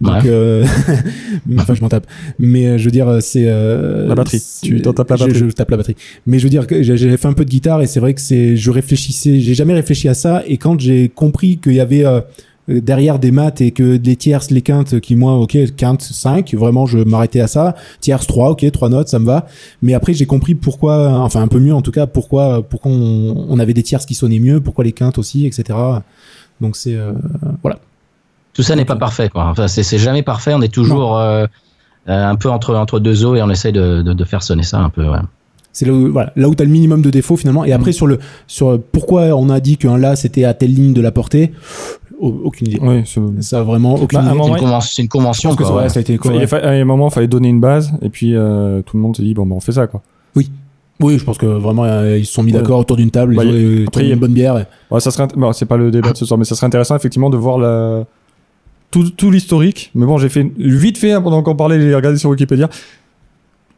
Donc, 0.01 0.15
Ouais. 0.23 0.29
euh, 0.29 0.65
enfin 1.59 1.73
je 1.73 1.81
m'en 1.81 1.89
tape. 1.89 2.07
Mais 2.39 2.65
euh, 2.67 2.77
je 2.77 2.85
veux 2.85 2.91
dire 2.91 3.17
c'est 3.21 3.45
euh, 3.47 4.07
La 4.07 4.15
batterie. 4.15 4.41
Tu 4.63 4.81
t'en 4.81 4.93
tapes 4.93 5.09
la 5.09 5.17
batterie. 5.17 5.33
Je, 5.35 5.45
tape 5.47 5.69
la 5.71 5.77
batterie. 5.77 5.95
Mais 6.25 6.39
je 6.39 6.43
veux 6.43 6.49
dire 6.49 6.67
que 6.67 6.81
j'ai- 6.83 6.97
j'avais 6.97 7.17
fait 7.17 7.27
un 7.27 7.33
peu 7.33 7.45
de 7.45 7.49
guitare 7.49 7.81
et 7.81 7.87
c'est 7.87 7.99
vrai 7.99 8.13
que 8.13 8.21
c'est, 8.21 8.55
je 8.55 8.71
réfléchissais, 8.71 9.39
j'ai 9.39 9.53
jamais 9.53 9.73
réfléchi 9.73 10.07
à 10.09 10.13
ça 10.13 10.43
et 10.47 10.57
quand 10.57 10.79
j'ai 10.79 11.09
compris 11.09 11.57
qu'il 11.57 11.73
y 11.73 11.79
avait 11.79 12.05
euh, 12.05 12.21
derrière 12.67 13.19
des 13.19 13.31
maths 13.31 13.61
et 13.61 13.71
que 13.71 13.99
les 14.03 14.15
tierces, 14.15 14.51
les 14.51 14.61
quintes 14.61 14.99
qui 14.99 15.15
moi 15.15 15.33
ok 15.37 15.57
quinte 15.75 16.01
5 16.01 16.53
vraiment 16.53 16.85
je 16.85 16.99
m'arrêtais 16.99 17.41
à 17.41 17.47
ça 17.47 17.75
tierces 17.99 18.25
3 18.27 18.51
ok 18.51 18.71
trois 18.71 18.89
notes 18.89 19.09
ça 19.09 19.19
me 19.19 19.25
va 19.25 19.47
mais 19.81 19.93
après 19.93 20.13
j'ai 20.13 20.25
compris 20.25 20.55
pourquoi 20.55 21.09
enfin 21.19 21.41
un 21.41 21.47
peu 21.49 21.59
mieux 21.59 21.73
en 21.73 21.81
tout 21.81 21.91
cas 21.91 22.07
pourquoi 22.07 22.63
pourquoi 22.63 22.91
on, 22.91 23.47
on 23.49 23.59
avait 23.59 23.73
des 23.73 23.83
tierces 23.83 24.05
qui 24.05 24.13
sonnaient 24.15 24.39
mieux 24.39 24.61
pourquoi 24.61 24.83
les 24.85 24.93
quintes 24.93 25.17
aussi 25.17 25.45
etc 25.45 25.77
donc 26.61 26.75
c'est 26.77 26.95
euh, 26.95 27.11
voilà 27.61 27.79
Tout 28.53 28.63
ça 28.63 28.75
n'est 28.75 28.85
pas 28.85 28.95
parfait, 28.95 29.27
quoi. 29.29 29.45
Enfin, 29.47 29.67
c'est 29.67 29.83
c'est 29.83 29.97
jamais 29.97 30.21
parfait. 30.23 30.53
On 30.53 30.61
est 30.61 30.73
toujours 30.73 31.17
euh, 31.17 31.45
euh, 32.07 32.25
un 32.29 32.35
peu 32.35 32.49
entre 32.49 32.75
entre 32.75 32.99
deux 32.99 33.25
eaux 33.25 33.35
et 33.35 33.41
on 33.41 33.49
essaye 33.49 33.73
de, 33.73 34.01
de, 34.01 34.13
de 34.13 34.23
faire 34.23 34.43
sonner 34.43 34.63
ça 34.63 34.77
un 34.79 34.89
peu. 34.89 35.05
Ouais. 35.09 35.17
c'est 35.73 35.85
là 35.87 35.91
où 35.93 36.11
voilà 36.11 36.31
là 36.35 36.47
où 36.47 36.53
t'as 36.55 36.63
le 36.63 36.69
minimum 36.69 37.01
de 37.01 37.09
défauts 37.09 37.35
finalement 37.35 37.65
et 37.65 37.73
après 37.73 37.89
Mm. 37.89 37.93
sur 37.99 38.07
le 38.07 38.19
sur 38.47 38.79
pourquoi 38.91 39.23
on 39.35 39.49
a 39.49 39.59
dit 39.59 39.77
qu'un 39.77 39.97
là 39.97 40.15
c'était 40.15 40.45
à 40.45 40.53
telle 40.53 40.73
ligne 40.73 40.93
de 40.93 41.01
la 41.01 41.11
portée? 41.11 41.51
Aucune 42.27 42.67
idée 42.67 42.79
Oui, 42.81 43.01
c'est- 43.05 43.41
ça 43.41 43.59
a 43.59 43.63
vraiment 43.63 43.93
aucune 43.95 44.19
Bah, 44.19 44.25
idée 44.25 44.29
C'est 44.29 44.35
une, 45.01 45.07
conven- 45.07 45.07
convention. 45.09 45.55
quoi, 45.55 45.75
ouais, 45.75 45.89
ça 45.89 45.99
a 45.99 46.01
été 46.01 46.13
il 46.13 46.19
quoi, 46.19 46.47
fa- 46.47 46.57
à 46.57 46.69
un 46.71 46.85
moment, 46.85 47.09
il 47.09 47.13
fallait 47.13 47.27
donner 47.27 47.49
une 47.49 47.59
base 47.59 47.91
et 48.01 48.09
puis 48.09 48.35
euh, 48.35 48.81
tout 48.81 48.97
le 48.97 49.03
monde 49.03 49.15
s'est 49.15 49.23
dit 49.23 49.33
bon, 49.33 49.45
bah, 49.45 49.55
on 49.55 49.59
fait 49.59 49.71
ça 49.73 49.87
quoi. 49.87 50.01
oui 50.35 51.17
je 51.17 51.23
pense 51.25 51.37
que 51.37 51.45
vraiment 51.45 51.83
euh, 51.83 52.17
ils 52.17 52.25
se 52.25 52.31
sont 52.33 52.43
mis 52.43 52.53
Ouais. 52.53 52.59
d'accord 52.59 52.79
autour 52.79 52.95
d'une 52.97 53.11
table 53.11 53.35
Bah, 53.35 53.43
ils 53.43 53.49
ont 53.49 53.53
y- 53.53 53.55
euh, 53.81 53.83
après, 53.87 53.91
tourné 53.91 54.07
y 54.07 54.11
a- 54.11 54.13
une 54.13 54.19
bonne 54.21 54.33
bière 54.33 54.57
et- 54.57 54.65
Ouais, 54.93 54.99
ça 55.01 55.11
serait, 55.11 55.27
bon, 55.35 55.51
c'est 55.51 55.65
pas 55.65 55.75
le 55.77 55.91
débat 55.91 56.11
de 56.13 56.17
ce 56.17 56.25
soir, 56.25 56.37
mais 56.37 56.45
ça 56.45 56.55
serait 56.55 56.67
intéressant 56.67 56.95
effectivement 56.95 57.29
de 57.29 57.35
voir 57.37 57.57
la... 57.57 58.05
tout, 58.91 59.09
tout 59.09 59.29
l'historique. 59.31 59.91
Mais 59.95 60.05
bon, 60.05 60.17
j'ai 60.17 60.29
fait 60.29 60.49
vite 60.57 60.97
fait 60.97 61.11
hein, 61.11 61.21
pendant 61.21 61.41
qu'on 61.43 61.55
parlait, 61.55 61.81
j'ai 61.81 61.93
regardé 61.95 62.17
sur 62.19 62.29
Wikipédia. 62.29 62.69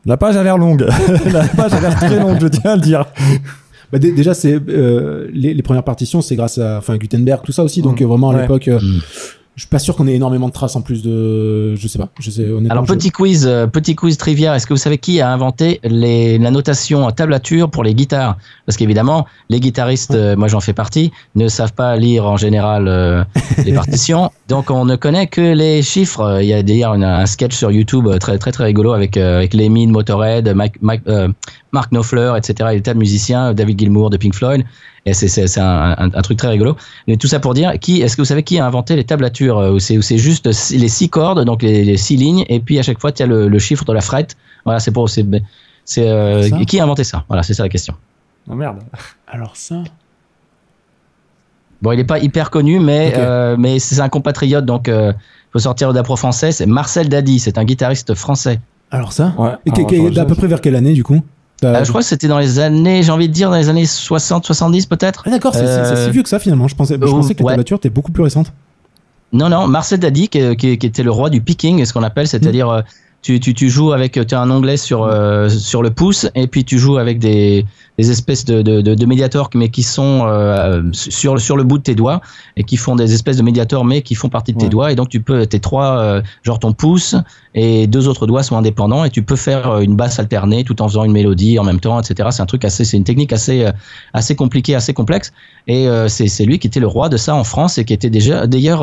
La 0.06 0.18
page 0.18 0.36
a 0.38 0.44
l'air 0.44 0.58
longue. 0.60 0.86
la 1.34 1.48
page 1.48 1.74
a 1.74 1.80
l'air 1.80 1.96
très 1.96 2.20
longue, 2.20 2.38
je 2.40 2.48
tiens 2.48 2.72
à 2.72 2.76
le 2.76 2.82
dire. 2.82 3.06
Bah, 3.92 4.00
dé- 4.00 4.12
déjà, 4.12 4.34
c'est 4.34 4.60
euh, 4.70 5.28
les, 5.34 5.54
les 5.54 5.62
premières 5.64 5.84
partitions, 5.84 6.22
c'est 6.22 6.36
grâce 6.36 6.58
à 6.58 6.78
enfin 6.80 6.98
Gutenberg, 6.98 7.42
tout 7.44 7.52
ça 7.52 7.64
aussi. 7.64 7.82
Donc 7.82 8.02
Mm. 8.02 8.04
euh, 8.04 8.08
vraiment 8.08 8.30
à 8.32 8.36
Ouais. 8.36 8.42
l'époque, 8.42 8.68
euh, 8.68 8.80
Mm. 8.80 9.00
Je 9.56 9.62
suis 9.62 9.70
pas 9.70 9.80
sûr 9.80 9.96
qu'on 9.96 10.06
ait 10.08 10.14
énormément 10.16 10.48
de 10.48 10.54
traces 10.54 10.76
en 10.76 10.82
plus 10.82 11.02
de, 11.02 11.76
je 11.76 11.88
sais 11.88 11.98
pas, 11.98 12.10
je 12.20 12.30
sais 12.30 12.44
honnêtement. 12.50 12.72
Alors 12.72 12.86
je- 12.86 12.94
petit 12.94 13.10
quiz, 13.10 13.46
euh, 13.48 13.68
petit 13.68 13.96
quiz 13.96 14.18
trivia. 14.18 14.56
Est-ce 14.56 14.68
que 14.68 14.74
vous 14.74 14.78
savez 14.80 14.98
qui 14.98 15.22
a 15.22 15.32
inventé 15.32 15.80
les, 15.84 16.38
la 16.38 16.52
notation 16.52 17.08
à 17.08 17.12
tablature 17.14 17.70
pour 17.72 17.84
les 17.84 17.94
guitares? 17.96 18.38
Parce 18.66 18.76
qu'évidemment, 18.78 19.26
les 19.50 19.60
guitaristes, 19.62 20.14
euh, 20.14 20.36
moi 20.36 20.48
j'en 20.50 20.60
fais 20.60 20.74
partie, 20.74 21.12
ne 21.36 21.48
savent 21.48 21.74
pas 21.74 21.96
lire 21.96 22.26
en 22.26 22.36
général 22.38 22.88
euh, 22.90 23.24
les 23.66 23.72
partitions. 23.82 24.30
Donc 24.50 24.70
on 24.72 24.84
ne 24.86 24.96
connaît 24.98 25.28
que 25.28 25.54
les 25.54 25.82
chiffres. 25.82 26.40
Il 26.42 26.48
y 26.48 26.54
a 26.54 26.62
d'ailleurs 26.62 26.92
un 26.94 27.26
sketch 27.26 27.56
sur 27.56 27.72
YouTube 27.72 28.08
très 28.20 28.38
très 28.38 28.52
très 28.52 28.66
rigolo 28.66 28.92
avec 28.94 29.16
avec 29.16 29.54
Lemmy 29.54 29.88
de 29.88 29.92
Motorhead, 29.92 30.54
Mike, 30.54 30.82
Mike, 30.82 31.04
Mark 31.72 31.92
Knopfler, 31.92 32.34
etc. 32.38 32.70
Et 32.74 32.76
des 32.76 32.82
tas 32.82 32.94
de 32.94 33.00
musiciens, 33.00 33.54
David 33.54 33.80
Gilmour 33.80 34.10
de 34.10 34.18
Pink 34.18 34.34
Floyd. 34.36 34.64
Et 35.08 35.14
c'est 35.14 35.60
un, 35.60 35.96
un, 35.98 36.12
un 36.12 36.22
truc 36.24 36.40
très 36.40 36.48
rigolo. 36.48 36.76
Mais 37.08 37.16
tout 37.16 37.28
ça 37.28 37.40
pour 37.40 37.54
dire, 37.54 37.74
qui 37.80 38.02
est-ce 38.02 38.16
que 38.16 38.24
vous 38.24 38.26
savez 38.26 38.42
qui 38.42 38.58
a 38.58 38.66
inventé 38.66 38.96
les 38.96 39.04
tablatures 39.04 39.60
euh, 39.60 39.74
où 39.74 39.80
c'est 39.80 40.18
juste 40.18 40.48
les 40.72 40.88
six 40.90 41.10
cordes, 41.10 41.46
donc 41.46 41.62
les, 41.62 41.84
les 41.84 41.98
six 41.98 42.18
lignes, 42.18 42.44
et 42.50 42.60
puis 42.60 42.80
à 42.80 42.82
chaque 42.82 43.00
fois 43.00 43.12
tu 43.12 43.22
as 43.22 43.28
le, 43.28 43.48
le 43.48 43.60
chiffre 43.60 43.86
de 43.86 43.94
la 43.94 44.02
frette. 44.02 44.36
Voilà, 44.64 44.80
c'est 44.80 44.90
pour 44.92 45.08
c'est 45.08 45.24
c'est 45.84 46.10
euh, 46.10 46.50
Ça 46.50 46.58
qui 46.66 46.80
a 46.80 46.84
inventé 46.84 47.04
ça? 47.04 47.24
Voilà, 47.28 47.44
c'est 47.44 47.54
ça 47.54 47.62
la 47.62 47.70
question. 47.70 47.94
Oh 48.50 48.56
merde. 48.56 48.80
Alors 49.28 49.56
ça. 49.56 49.84
Bon, 51.84 51.92
il 51.92 52.00
est 52.00 52.04
pas 52.04 52.18
hyper 52.18 52.50
connu, 52.50 52.80
mais 52.80 53.14
euh, 53.16 53.56
mais 53.60 53.78
c'est 53.78 54.00
un 54.00 54.10
compatriote, 54.10 54.66
donc 54.66 54.90
euh, 54.90 55.14
faut 55.54 55.60
sortir 55.60 55.94
d'appro 55.94 56.16
français. 56.16 56.52
C'est 56.52 56.66
Marcel 56.66 57.10
Dady, 57.10 57.38
c'est 57.38 57.60
un 57.60 57.64
guitariste 57.64 58.16
français. 58.16 58.60
Alors 58.90 59.14
ça. 59.14 59.36
Ouais. 59.38 59.52
Et 59.68 59.72
alors, 59.72 60.20
à 60.20 60.26
peu 60.26 60.34
près 60.34 60.48
vers 60.48 60.62
quelle 60.62 60.76
année 60.76 60.94
du 60.94 61.04
coup? 61.04 61.22
Euh, 61.64 61.84
je 61.84 61.90
crois 61.90 62.02
que 62.02 62.08
c'était 62.08 62.28
dans 62.28 62.38
les 62.38 62.60
années, 62.60 63.02
j'ai 63.02 63.12
envie 63.12 63.30
de 63.30 63.34
dire 63.34 63.50
dans 63.50 63.56
les 63.56 63.70
années 63.70 63.86
60, 63.86 64.46
70 64.46 64.86
peut-être. 64.88 65.24
Ah, 65.26 65.30
d'accord, 65.30 65.54
c'est 65.54 65.62
c'est- 65.66 65.86
c'est 65.86 65.92
Euh, 65.94 66.06
si 66.06 66.12
vieux 66.12 66.22
que 66.24 66.30
ça 66.30 66.38
finalement. 66.40 66.68
Je 66.68 66.76
pensais, 66.76 66.98
je 67.00 67.08
oh, 67.08 67.12
pensais 67.12 67.34
que 67.34 67.40
la 67.40 67.46
ouais. 67.46 67.52
tablature 67.54 67.78
était 67.78 67.90
beaucoup 67.90 68.12
plus 68.12 68.24
récente. 68.24 68.52
Non, 69.34 69.50
non, 69.50 69.68
Marcel 69.68 70.00
Dady, 70.00 70.28
qui, 70.30 70.56
qui- 70.58 70.78
qui 70.78 70.86
était 70.86 71.04
le 71.04 71.12
roi 71.12 71.30
du 71.30 71.42
picking, 71.42 71.84
ce 71.86 71.94
qu'on 71.94 72.04
appelle, 72.04 72.28
c'est-à-dire 72.28 72.70
euh, 72.70 72.82
tu, 73.22 73.40
tu, 73.40 73.54
tu 73.54 73.70
joues 73.70 73.92
avec, 73.94 74.20
tu 74.28 74.36
as 74.36 74.40
un 74.40 74.52
onglet 74.52 74.78
sur, 74.78 75.04
euh, 75.04 75.50
sur 75.50 75.82
le 75.82 75.90
pouce, 75.90 76.28
et 76.36 76.48
puis 76.48 76.64
tu 76.64 76.78
joues 76.78 76.98
avec 76.98 77.20
des, 77.20 77.66
des 77.98 78.12
espèces 78.12 78.44
de, 78.46 78.62
de, 78.62 78.82
de, 78.82 78.94
de 78.96 79.06
médiators, 79.06 79.50
mais 79.56 79.70
qui 79.70 79.84
sont 79.84 80.24
euh, 80.26 80.82
sur, 80.92 81.40
sur 81.40 81.56
le 81.56 81.64
bout 81.64 81.78
de 81.78 81.84
tes 81.84 81.96
doigts, 81.96 82.22
et 82.58 82.64
qui 82.64 82.78
font 82.78 82.96
des 82.96 83.14
espèces 83.14 83.38
de 83.38 83.44
médiators, 83.44 83.86
mais 83.86 84.02
qui 84.02 84.16
font 84.16 84.30
partie 84.30 84.52
de 84.54 84.58
tes 84.58 84.66
Ouais. 84.66 84.70
doigts, 84.70 84.92
et 84.92 84.96
donc 84.96 85.10
tu 85.10 85.22
peux, 85.22 85.46
tes 85.46 85.60
trois, 85.60 86.00
euh, 86.00 86.22
genre 86.44 86.60
ton 86.60 86.74
pouce 86.74 87.16
et 87.58 87.88
deux 87.88 88.10
autres 88.10 88.28
doigts 88.28 88.44
sont 88.44 88.58
indépendants, 88.58 89.06
et 89.06 89.10
tu 89.10 89.22
peux 89.24 89.38
faire 89.38 89.70
euh, 89.72 89.80
une 89.80 89.96
basse 89.96 90.20
alternée 90.20 90.64
tout 90.66 90.82
en 90.82 90.88
faisant 90.90 91.06
une 91.06 91.14
mélodie 91.14 91.58
en 91.58 91.64
même 91.64 91.80
temps, 91.80 92.00
etc. 92.02 92.30
C'est 92.32 92.42
un 92.42 92.46
truc 92.46 92.66
assez, 92.66 92.84
c'est 92.84 92.98
une 92.98 93.06
technique 93.06 93.32
assez, 93.32 93.64
euh, 93.66 93.72
assez 94.14 94.36
compliquée, 94.36 94.76
assez 94.76 94.94
complexe. 94.94 95.32
Et 95.68 95.88
euh, 95.88 96.08
c'est 96.10 96.28
c'est 96.28 96.44
lui 96.46 96.60
qui 96.60 96.68
était 96.68 96.82
le 96.82 96.88
roi 96.88 97.08
de 97.10 97.18
ça 97.18 97.34
en 97.34 97.44
France 97.46 97.78
et 97.78 97.86
qui 97.86 97.94
était 97.94 98.10
déjà 98.10 98.46
d'ailleurs 98.46 98.82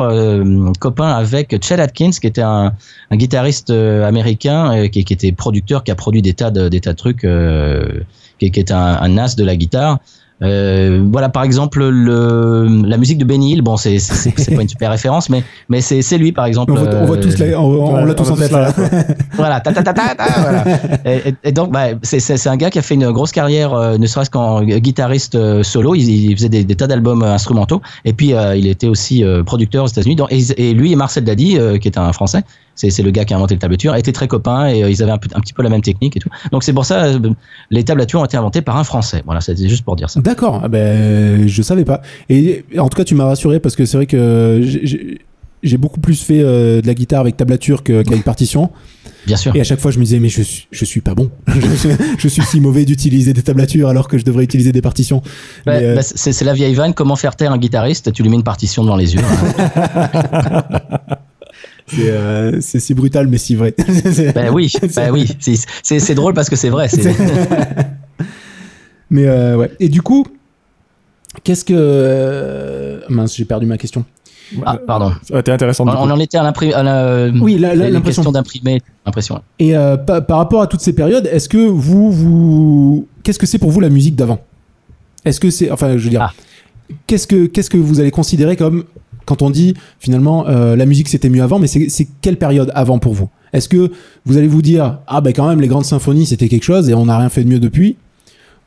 copain 0.79 1.09
avec 1.09 1.55
Chet 1.63 1.79
Atkins, 1.79 2.09
qui 2.19 2.27
était 2.27 2.41
un, 2.41 2.73
un 3.11 3.15
guitariste 3.15 3.69
américain 3.69 4.87
qui, 4.89 5.03
qui 5.05 5.13
était 5.13 5.31
producteur, 5.31 5.83
qui 5.83 5.91
a 5.91 5.95
produit 5.95 6.21
des 6.21 6.33
tas 6.33 6.51
de, 6.51 6.67
des 6.67 6.81
tas 6.81 6.91
de 6.93 6.97
trucs, 6.97 7.25
qui, 8.39 8.51
qui 8.51 8.59
est 8.59 8.71
un, 8.71 9.02
un 9.03 9.17
as 9.17 9.35
de 9.35 9.43
la 9.43 9.55
guitare. 9.55 9.99
Euh, 10.41 11.05
voilà, 11.11 11.29
par 11.29 11.43
exemple, 11.43 11.87
le, 11.87 12.67
la 12.85 12.97
musique 12.97 13.17
de 13.17 13.23
Benny 13.23 13.53
Hill. 13.53 13.61
Bon, 13.61 13.77
c'est 13.77 13.97
pas 14.55 14.61
une 14.61 14.67
super 14.67 14.91
référence, 14.91 15.29
mais 15.29 15.43
mais 15.69 15.79
c'est 15.79 16.17
lui, 16.17 16.31
par 16.31 16.45
exemple. 16.45 16.73
On 16.73 16.75
voit, 16.75 16.89
on 16.95 17.05
voit 17.05 17.17
tous, 17.17 17.37
la- 17.37 17.59
on, 17.61 18.03
l'a 18.05 18.13
tous 18.13 18.29
en 18.29 18.35
tête 18.35 18.51
là. 18.51 18.73
voilà, 19.35 19.61
ta, 19.61 19.71
ta, 19.71 19.83
ta, 19.83 19.93
ta, 19.93 20.15
ta, 20.15 20.25
voilà. 20.41 20.63
Et, 21.43 21.51
donc, 21.51 21.71
bah, 21.71 21.89
c'est- 22.01 22.47
un 22.47 22.57
gars 22.57 22.69
qui 22.69 22.79
a 22.79 22.81
fait 22.81 22.95
une 22.95 23.11
grosse 23.11 23.31
carrière, 23.31 23.73
euh, 23.73 23.97
ne 23.97 24.05
serait-ce 24.05 24.29
qu'en 24.29 24.63
guitariste 24.63 25.35
euh, 25.35 25.63
solo. 25.63 25.95
Il, 25.95 26.09
il 26.09 26.35
faisait 26.35 26.49
des, 26.49 26.65
des 26.65 26.75
tas 26.75 26.87
d'albums 26.87 27.23
instrumentaux. 27.23 27.81
Et 28.03 28.11
puis, 28.11 28.33
il 28.55 28.67
était 28.67 28.87
aussi 28.87 29.23
producteur 29.45 29.85
aux 29.85 29.87
États-Unis. 29.87 30.17
Et, 30.29 30.69
et 30.69 30.73
lui 30.73 30.91
et 30.91 30.95
Marcel 30.95 31.23
euh, 31.29 31.77
qui 31.77 31.87
est 31.87 31.97
un 31.97 32.11
Français, 32.11 32.43
c'est 32.75 32.97
le 33.03 33.11
gars 33.11 33.25
qui 33.25 33.33
a 33.33 33.37
inventé 33.37 33.55
le 33.55 33.59
tablature, 33.59 33.95
étaient 33.95 34.11
très 34.11 34.27
copains 34.27 34.67
et 34.67 34.83
euh, 34.83 34.89
ils 34.89 35.01
avaient 35.03 35.11
un, 35.11 35.17
peu- 35.17 35.29
un 35.35 35.39
petit 35.39 35.53
peu 35.53 35.63
la 35.63 35.69
même 35.69 35.81
technique 35.81 36.17
et 36.17 36.19
tout. 36.19 36.29
Donc, 36.51 36.63
c'est 36.63 36.73
pour 36.73 36.85
ça, 36.85 37.05
euh, 37.05 37.19
les 37.69 37.83
tablatures 37.83 38.21
ont 38.21 38.25
été 38.25 38.37
inventées 38.37 38.61
par 38.61 38.77
un 38.77 38.83
Français. 38.83 39.21
Voilà, 39.25 39.41
c'était 39.41 39.69
juste 39.69 39.83
pour 39.85 39.95
dire 39.95 40.09
ça. 40.09 40.21
D'accord, 40.21 40.61
ah 40.63 40.67
ben, 40.67 41.47
je 41.47 41.61
savais 41.61 41.85
pas. 41.85 42.01
Et 42.29 42.65
en 42.77 42.89
tout 42.89 42.97
cas, 42.97 43.03
tu 43.03 43.15
m'as 43.15 43.25
rassuré 43.25 43.59
parce 43.59 43.75
que 43.75 43.85
c'est 43.85 43.97
vrai 43.97 44.05
que 44.07 44.61
j'ai- 44.63 45.77
beaucoup 45.77 46.01
plus 46.01 46.21
fait 46.21 46.41
euh, 46.41 46.81
de 46.81 46.87
la 46.87 46.93
guitare 46.93 47.21
avec 47.21 47.37
tablature 47.37 47.83
qu'avec 47.83 48.23
partition. 48.23 48.69
Bien 49.25 49.37
sûr. 49.37 49.55
Et 49.55 49.61
à 49.61 49.63
chaque 49.63 49.79
fois, 49.79 49.91
je 49.91 49.99
me 49.99 50.03
disais, 50.03 50.19
mais 50.19 50.27
je 50.27 50.41
suis, 50.41 50.67
je 50.71 50.83
suis 50.83 50.99
pas 50.99 51.15
bon. 51.15 51.31
je, 51.47 51.75
suis, 51.75 51.89
je 52.17 52.27
suis 52.27 52.41
si 52.41 52.59
mauvais 52.59 52.83
d'utiliser 52.83 53.31
des 53.33 53.43
tablatures 53.43 53.87
alors 53.87 54.09
que 54.09 54.17
je 54.17 54.25
devrais 54.25 54.43
utiliser 54.43 54.73
des 54.73 54.81
partitions. 54.81 55.21
Bah, 55.65 55.73
euh, 55.75 55.95
bah, 55.95 56.01
c'est 56.03 56.33
c'est 56.33 56.43
la 56.43 56.53
vieille 56.53 56.73
vanne. 56.73 56.93
Comment 56.93 57.15
faire 57.15 57.37
taire 57.37 57.53
un 57.53 57.57
guitariste? 57.57 58.11
Tu 58.11 58.23
lui 58.23 58.29
mets 58.29 58.35
une 58.35 58.43
partition 58.43 58.83
devant 58.83 58.97
les 58.97 59.13
yeux. 59.15 59.21
c'est 61.87 62.09
euh, 62.09 62.61
c'est 62.61 62.79
si 62.79 62.93
brutal, 62.93 63.27
mais 63.27 63.37
si 63.37 63.55
vrai. 63.55 63.73
Ben 64.35 64.51
oui, 64.53 64.71
ben 64.95 65.11
oui. 65.11 65.27
C'est- 65.39 66.13
drôle 66.15 66.33
parce 66.33 66.49
que 66.49 66.55
c'est 66.55 66.69
vrai. 66.69 66.87
mais 69.09 69.25
euh, 69.27 69.57
ouais. 69.57 69.71
Et 69.79 69.89
du 69.89 70.01
coup, 70.01 70.25
qu'est-ce 71.43 71.65
que. 71.65 71.73
euh, 71.75 72.99
Mince, 73.09 73.35
j'ai 73.35 73.45
perdu 73.45 73.65
ma 73.65 73.77
question. 73.77 74.05
Ah, 74.65 74.77
pardon. 74.85 75.11
Aurait 75.31 75.39
été 75.39 75.51
intéressant. 75.51 75.85
On, 75.87 76.11
en 76.11 76.19
était 76.19 76.37
à. 76.37 76.53
Oui, 77.41 77.57
la- 77.57 77.75
les 77.75 77.89
l'impression. 77.89 78.23
d'imprimer. 78.31 78.81
Impression. 79.05 79.41
Et 79.59 79.75
euh, 79.75 79.97
pa- 79.97 80.21
par 80.21 80.37
rapport 80.37 80.61
à 80.61 80.67
toutes 80.67 80.81
ces 80.81 80.93
périodes, 80.93 81.27
est-ce 81.31 81.49
que 81.49 81.57
vous, 81.57 82.11
vous, 82.11 83.07
qu'est-ce 83.23 83.39
que 83.39 83.47
c'est 83.47 83.57
pour 83.57 83.71
vous 83.71 83.79
la 83.79 83.89
musique 83.89 84.15
d'avant? 84.15 84.39
Est-ce 85.25 85.39
que 85.39 85.49
c'est, 85.49 85.71
enfin, 85.71 85.97
je 85.97 86.03
veux 86.03 86.09
dire, 86.09 86.21
Ah. 86.21 86.33
qu'est-ce 87.07 87.25
que 87.27 87.45
qu'est-ce 87.47 87.69
que 87.69 87.77
vous 87.77 87.99
allez 87.99 88.11
considérer 88.11 88.55
comme 88.55 88.83
quand 89.25 89.41
on 89.41 89.49
dit 89.49 89.73
finalement 89.99 90.47
euh, 90.47 90.75
la 90.75 90.85
musique 90.85 91.09
c'était 91.09 91.29
mieux 91.29 91.43
avant, 91.43 91.59
mais 91.59 91.67
c'est 91.67 92.07
quelle 92.21 92.37
période 92.37 92.71
avant 92.75 92.99
pour 92.99 93.13
vous? 93.13 93.29
Est-ce 93.53 93.69
que 93.69 93.91
vous 94.25 94.37
allez 94.37 94.47
vous 94.47 94.61
dire 94.61 94.99
ah 95.07 95.21
ben 95.21 95.33
quand 95.33 95.47
même 95.47 95.61
les 95.61 95.67
grandes 95.67 95.85
symphonies 95.85 96.25
c'était 96.25 96.49
quelque 96.49 96.63
chose 96.63 96.89
et 96.89 96.93
on 96.93 97.05
n'a 97.05 97.17
rien 97.17 97.29
fait 97.29 97.43
de 97.43 97.49
mieux 97.49 97.59
depuis 97.59 97.97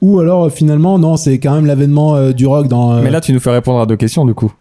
Ou 0.00 0.20
alors 0.20 0.44
euh, 0.44 0.50
finalement 0.50 0.98
non 0.98 1.16
c'est 1.16 1.38
quand 1.38 1.54
même 1.54 1.66
l'avènement 1.66 2.16
euh, 2.16 2.32
du 2.32 2.46
rock 2.46 2.68
dans. 2.68 3.00
Mais 3.02 3.10
là, 3.10 3.20
tu 3.20 3.32
nous 3.32 3.40
fais 3.40 3.50
répondre 3.50 3.80
à 3.80 3.86
deux 3.86 3.96
questions, 3.96 4.24
du 4.24 4.34
coup. 4.34 4.52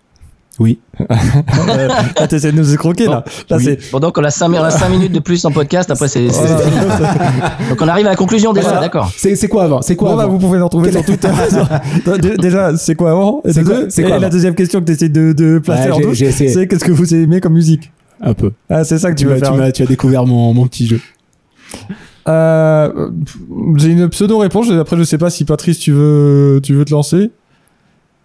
Oui. 0.59 0.79
Là, 1.07 2.27
t'essaies 2.27 2.51
de 2.51 2.57
nous 2.57 2.71
escroquer, 2.71 3.05
là. 3.07 3.23
Là, 3.49 3.57
Oui. 3.57 3.77
Bon, 3.91 3.99
donc 3.99 4.17
on 4.17 4.23
a 4.23 4.29
5, 4.29 4.47
minutes 4.89 5.11
de 5.11 5.19
plus 5.19 5.43
en 5.45 5.51
podcast. 5.51 5.91
Après, 5.91 6.07
c'est. 6.07 6.27
Donc 7.69 7.81
on 7.81 7.87
arrive 7.87 8.05
à 8.05 8.11
la 8.11 8.15
conclusion 8.15 8.53
déjà. 8.53 8.67
Voilà. 8.67 8.81
D'accord. 8.81 9.11
C'est 9.15 9.47
quoi 9.49 9.63
avant? 9.65 9.81
C'est 9.81 9.95
quoi 9.95 10.11
Bon, 10.11 10.15
bah, 10.17 10.23
avant? 10.23 10.33
vous 10.33 10.39
pouvez 10.39 10.61
retrouver 10.61 10.91
Quel- 10.91 11.03
sur 11.03 11.05
Twitter. 11.05 11.29
Dé- 12.21 12.37
Déjà, 12.37 12.75
c'est 12.77 12.95
quoi 12.95 13.11
avant? 13.11 13.41
Et 13.45 13.51
C'est 13.53 13.63
quoi- 13.63 13.81
Et 13.97 14.19
la 14.19 14.29
deuxième 14.29 14.55
question 14.55 14.79
que 14.79 14.85
tu 14.85 14.93
essaies 14.93 15.09
de, 15.09 15.33
de 15.33 15.59
placer 15.59 15.89
Ouais, 15.89 15.95
en 15.95 15.99
douce, 15.99 16.23
c'est 16.31 16.67
qu'est-ce 16.67 16.85
que 16.85 16.91
vous 16.91 17.13
aimez 17.13 17.41
comme 17.41 17.53
musique? 17.53 17.91
Un 18.21 18.33
peu. 18.33 18.51
Ah, 18.69 18.83
c'est 18.85 18.97
ça 18.97 19.11
que 19.11 19.15
tu, 19.17 19.23
Tu 19.23 19.27
veux 19.27 19.33
m'as 19.33 19.39
faire. 19.39 19.51
tu 19.51 19.57
m'as- 19.59 19.71
tu 19.73 19.83
as 19.83 19.87
découvert 19.87 20.25
mon, 20.25 20.53
mon 20.53 20.65
petit 20.67 20.87
jeu. 20.87 21.01
Euh, 22.27 23.09
J'ai 23.75 23.89
une 23.89 24.09
pseudo 24.09 24.37
réponse. 24.37 24.69
Après, 24.71 24.97
je 24.97 25.03
sais 25.03 25.17
pas 25.17 25.29
si 25.29 25.45
Patrice, 25.45 25.79
tu 25.79 25.91
veux, 25.91 26.59
tu 26.63 26.73
veux 26.73 26.85
te 26.85 26.91
lancer. 26.91 27.29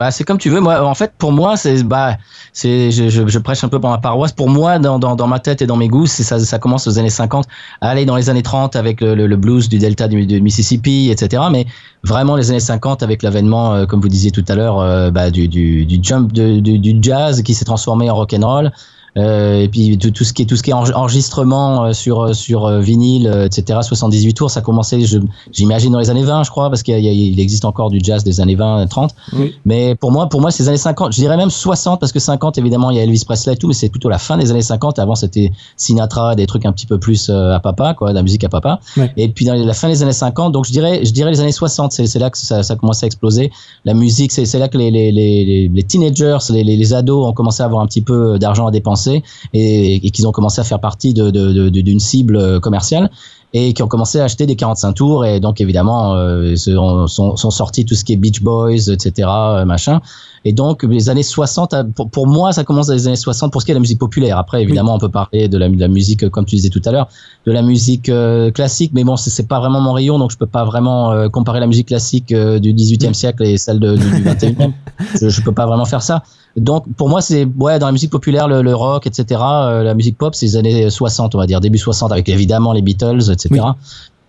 Bah, 0.01 0.11
c'est 0.11 0.25
comme 0.25 0.39
tu 0.39 0.49
veux. 0.49 0.61
Moi, 0.61 0.83
en 0.83 0.95
fait, 0.95 1.13
pour 1.19 1.31
moi, 1.31 1.59
c'est 1.59 1.83
bah, 1.83 2.17
c'est 2.55 2.91
je, 2.91 3.11
je, 3.11 3.27
je 3.27 3.39
prêche 3.39 3.63
un 3.65 3.69
peu 3.69 3.79
pour 3.79 3.91
ma 3.91 3.99
paroisse. 3.99 4.33
Pour 4.33 4.49
moi, 4.49 4.79
dans, 4.79 4.99
dans, 4.99 5.15
dans 5.15 5.27
ma 5.27 5.41
tête 5.41 5.61
et 5.61 5.67
dans 5.67 5.77
mes 5.77 5.89
goûts, 5.89 6.07
ça, 6.07 6.39
ça 6.39 6.59
commence 6.59 6.87
aux 6.87 6.99
années 6.99 7.11
50, 7.11 7.47
à 7.83 7.91
aller 7.91 8.07
dans 8.07 8.17
les 8.17 8.31
années 8.31 8.43
30 8.43 8.77
avec 8.77 9.03
le, 9.03 9.15
le, 9.15 9.27
le 9.27 9.37
blues 9.37 9.69
du 9.69 9.79
delta 9.79 10.09
du, 10.09 10.25
du 10.25 10.41
Mississippi, 10.41 11.11
etc. 11.11 11.43
Mais 11.53 11.67
vraiment 12.03 12.35
les 12.37 12.51
années 12.51 12.61
50 12.61 13.03
avec 13.03 13.23
l'avènement, 13.23 13.75
euh, 13.75 13.85
comme 13.85 14.01
vous 14.01 14.09
disiez 14.09 14.31
tout 14.31 14.45
à 14.49 14.55
l'heure, 14.55 14.81
euh, 14.81 15.11
bah, 15.11 15.31
du, 15.31 15.49
du, 15.49 15.85
du 15.85 15.99
jump 16.03 16.33
du, 16.33 16.63
du 16.63 16.99
jazz 17.03 17.43
qui 17.43 17.53
s'est 17.53 17.67
transformé 17.67 18.09
en 18.09 18.15
rock 18.15 18.33
and 18.33 18.47
roll. 18.47 18.73
Euh, 19.17 19.61
et 19.63 19.69
puis 19.69 19.99
tout, 19.99 20.11
tout 20.13 20.23
ce 20.25 20.33
qui 20.33 20.43
est 20.43 20.45
tout 20.47 20.57
ce 20.57 20.63
qui 20.63 20.71
est 20.71 20.75
enre- 20.75 20.95
enregistrement 20.95 21.85
euh, 21.87 21.93
sur 21.93 22.35
sur 22.35 22.67
euh, 22.67 22.81
vinyle, 22.81 23.27
euh, 23.27 23.47
etc. 23.47 23.81
78 23.83 24.35
tours, 24.35 24.51
ça 24.51 24.63
je- 24.63 25.19
j'imagine 25.53 25.93
dans 25.93 25.99
les 25.99 26.11
années 26.11 26.23
20, 26.23 26.45
je 26.45 26.51
crois, 26.51 26.71
parce 26.71 26.83
qu'il 26.85 27.41
existe 27.41 27.65
encore 27.65 27.91
du 27.91 27.99
jazz 28.03 28.23
des 28.23 28.41
années 28.41 28.55
20, 28.55 28.87
30. 28.87 29.11
Oui. 29.33 29.55
Mais 29.65 29.95
pour 29.97 30.13
moi, 30.13 30.29
pour 30.29 30.41
moi, 30.41 30.51
c'est 30.53 30.63
les 30.63 30.69
années 30.69 30.79
50. 30.79 31.13
Je 31.13 31.19
dirais 31.21 31.37
même 31.37 31.51
60 31.51 31.99
parce 31.99 32.13
que 32.13 32.21
50, 32.21 32.57
évidemment, 32.59 32.91
il 32.91 32.97
y 32.99 33.01
a 33.01 33.03
Elvis 33.03 33.25
Presley 33.25 33.55
et 33.55 33.57
tout, 33.57 33.67
mais 33.69 33.75
c'est 33.75 33.89
plutôt 33.89 34.09
la 34.09 34.19
fin 34.19 34.37
des 34.39 34.51
années 34.53 34.63
50. 34.63 34.99
Avant, 35.01 35.17
c'était 35.17 35.51
Sinatra, 35.77 36.37
des 36.37 36.47
trucs 36.47 36.65
un 36.67 36.73
petit 36.73 36.87
peu 36.87 36.99
plus 36.99 37.31
à 37.31 37.59
papa, 37.61 37.95
quoi, 37.95 38.11
de 38.11 38.15
la 38.15 38.23
musique 38.23 38.45
à 38.45 38.49
papa. 38.49 38.79
Ouais. 38.97 39.11
Et 39.17 39.29
puis 39.29 39.45
dans 39.45 39.55
la 39.55 39.75
fin 39.75 39.89
des 39.89 40.03
années 40.05 40.13
50, 40.13 40.53
donc 40.53 40.67
je 40.67 40.73
dirais, 40.73 41.05
je 41.05 41.11
dirais 41.11 41.31
les 41.33 41.41
années 41.41 41.51
60. 41.53 41.91
C'est 41.93 42.19
là 42.19 42.31
que 42.31 42.39
ça, 42.39 42.63
ça 42.63 42.75
a 42.75 42.77
commencé 42.77 43.05
à 43.05 43.09
exploser. 43.09 43.51
La 43.85 43.95
musique, 43.95 44.31
c'est 44.31 44.45
c'est 44.45 44.59
là 44.61 44.69
que 44.69 44.79
les 44.79 44.91
les 44.93 45.11
les 45.11 45.45
les, 45.45 45.69
les 45.69 45.83
teenagers, 45.83 46.39
les 46.51 46.95
ados 46.95 47.27
ont 47.27 47.33
commencé 47.33 47.63
à 47.63 47.67
avoir 47.67 47.83
un 47.83 47.87
petit 47.87 48.03
peu 48.03 48.39
d'argent 48.39 48.67
à 48.69 48.71
dépenser 48.71 49.00
et, 49.09 49.95
et 49.97 50.11
qu'ils 50.11 50.27
ont 50.27 50.33
commencé 50.33 50.61
à 50.61 50.65
faire 50.65 50.81
partie 50.81 51.15
de 51.15 51.31
de- 51.31 51.53
de- 51.53 51.69
de- 51.69 51.81
d'une 51.81 52.01
cible 52.01 52.37
euh, 52.37 52.61
commerciale 52.61 53.11
et 53.53 53.73
qui 53.73 53.83
ont 53.83 53.89
commencé 53.89 54.21
à 54.21 54.25
acheter 54.25 54.47
des 54.47 54.55
45 54.55 54.93
tours 54.93 55.25
et 55.27 55.41
donc 55.41 55.61
évidemment 55.61 56.15
euh, 56.15 56.55
sont, 56.55 57.09
sont 57.37 57.51
sortis 57.51 57.85
tout 57.85 57.97
ce 57.97 58.05
qui 58.05 58.13
est 58.13 58.17
Beach 58.17 58.43
Boys 58.43 58.89
etc 58.93 59.29
euh, 59.29 59.65
machin. 59.65 60.01
Et 60.45 60.53
donc 60.53 60.85
les 60.85 61.11
années 61.11 61.25
60 61.25 61.75
euh, 61.75 61.83
pour, 61.83 62.09
pour 62.11 62.27
moi 62.29 62.53
ça 62.53 62.63
commence 62.63 62.87
dans 62.87 62.95
les 62.95 63.09
années 63.09 63.17
60 63.17 63.51
pour 63.51 63.61
ce 63.61 63.67
qui 63.67 63.73
est 63.73 63.75
de 63.75 63.79
la 63.79 63.81
musique 63.81 63.99
populaire. 63.99 64.39
Après 64.39 64.63
évidemment 64.63 64.95
on 64.95 64.99
peut 64.99 65.09
parler 65.09 65.49
de 65.49 65.59
la, 65.59 65.69
de 65.69 65.81
la 65.81 65.89
musique 65.89 66.29
comme 66.31 66.45
tu 66.45 66.55
disais 66.55 66.69
tout 66.69 66.81
à 66.85 66.93
l'heure 66.93 67.09
de 67.45 67.51
la 67.51 67.63
musique 67.63 68.09
euh, 68.09 68.53
classique 68.53 68.93
mais 68.95 69.03
bon 69.03 69.17
c'est 69.17 69.49
pas 69.49 69.59
vraiment 69.59 69.81
mon 69.81 69.93
rayon 69.95 70.19
donc 70.21 70.31
je 70.31 70.37
peux 70.39 70.47
pas 70.47 70.65
vraiment 70.65 71.11
euh, 71.11 71.29
comparer 71.29 71.59
la 71.59 71.67
musique 71.67 71.89
classique 71.89 72.29
du 72.29 72.73
18e 72.73 73.15
siècle 73.23 73.43
et 73.45 73.59
celle 73.59 73.81
de, 73.81 73.97
du, 73.97 74.05
du 74.11 74.23
21e 74.23 74.73
je, 75.21 75.29
je 75.29 75.43
peux 75.43 75.53
pas 75.53 75.67
vraiment 75.67 75.87
faire 75.87 76.03
ça 76.03 76.23
donc 76.57 76.85
pour 76.97 77.09
moi 77.09 77.21
c'est 77.21 77.45
ouais 77.59 77.79
dans 77.79 77.87
la 77.87 77.93
musique 77.93 78.11
populaire 78.11 78.49
le, 78.49 78.63
le 78.63 78.75
rock 78.75 79.07
etc 79.07 79.41
euh, 79.41 79.83
la 79.83 79.95
musique 79.95 80.19
pop 80.19 80.35
c'est 80.35 80.47
les 80.47 80.57
années 80.57 80.91
60 80.91 81.35
on 81.35 81.39
va 81.39 81.47
dire 81.47 81.61
début 81.61 81.79
60 81.79 82.11
avec 82.13 82.29
évidemment 82.29 82.73
les 82.73 82.83
Beatles 82.83 83.31
etc 83.31 83.49
Oui. 83.51 83.61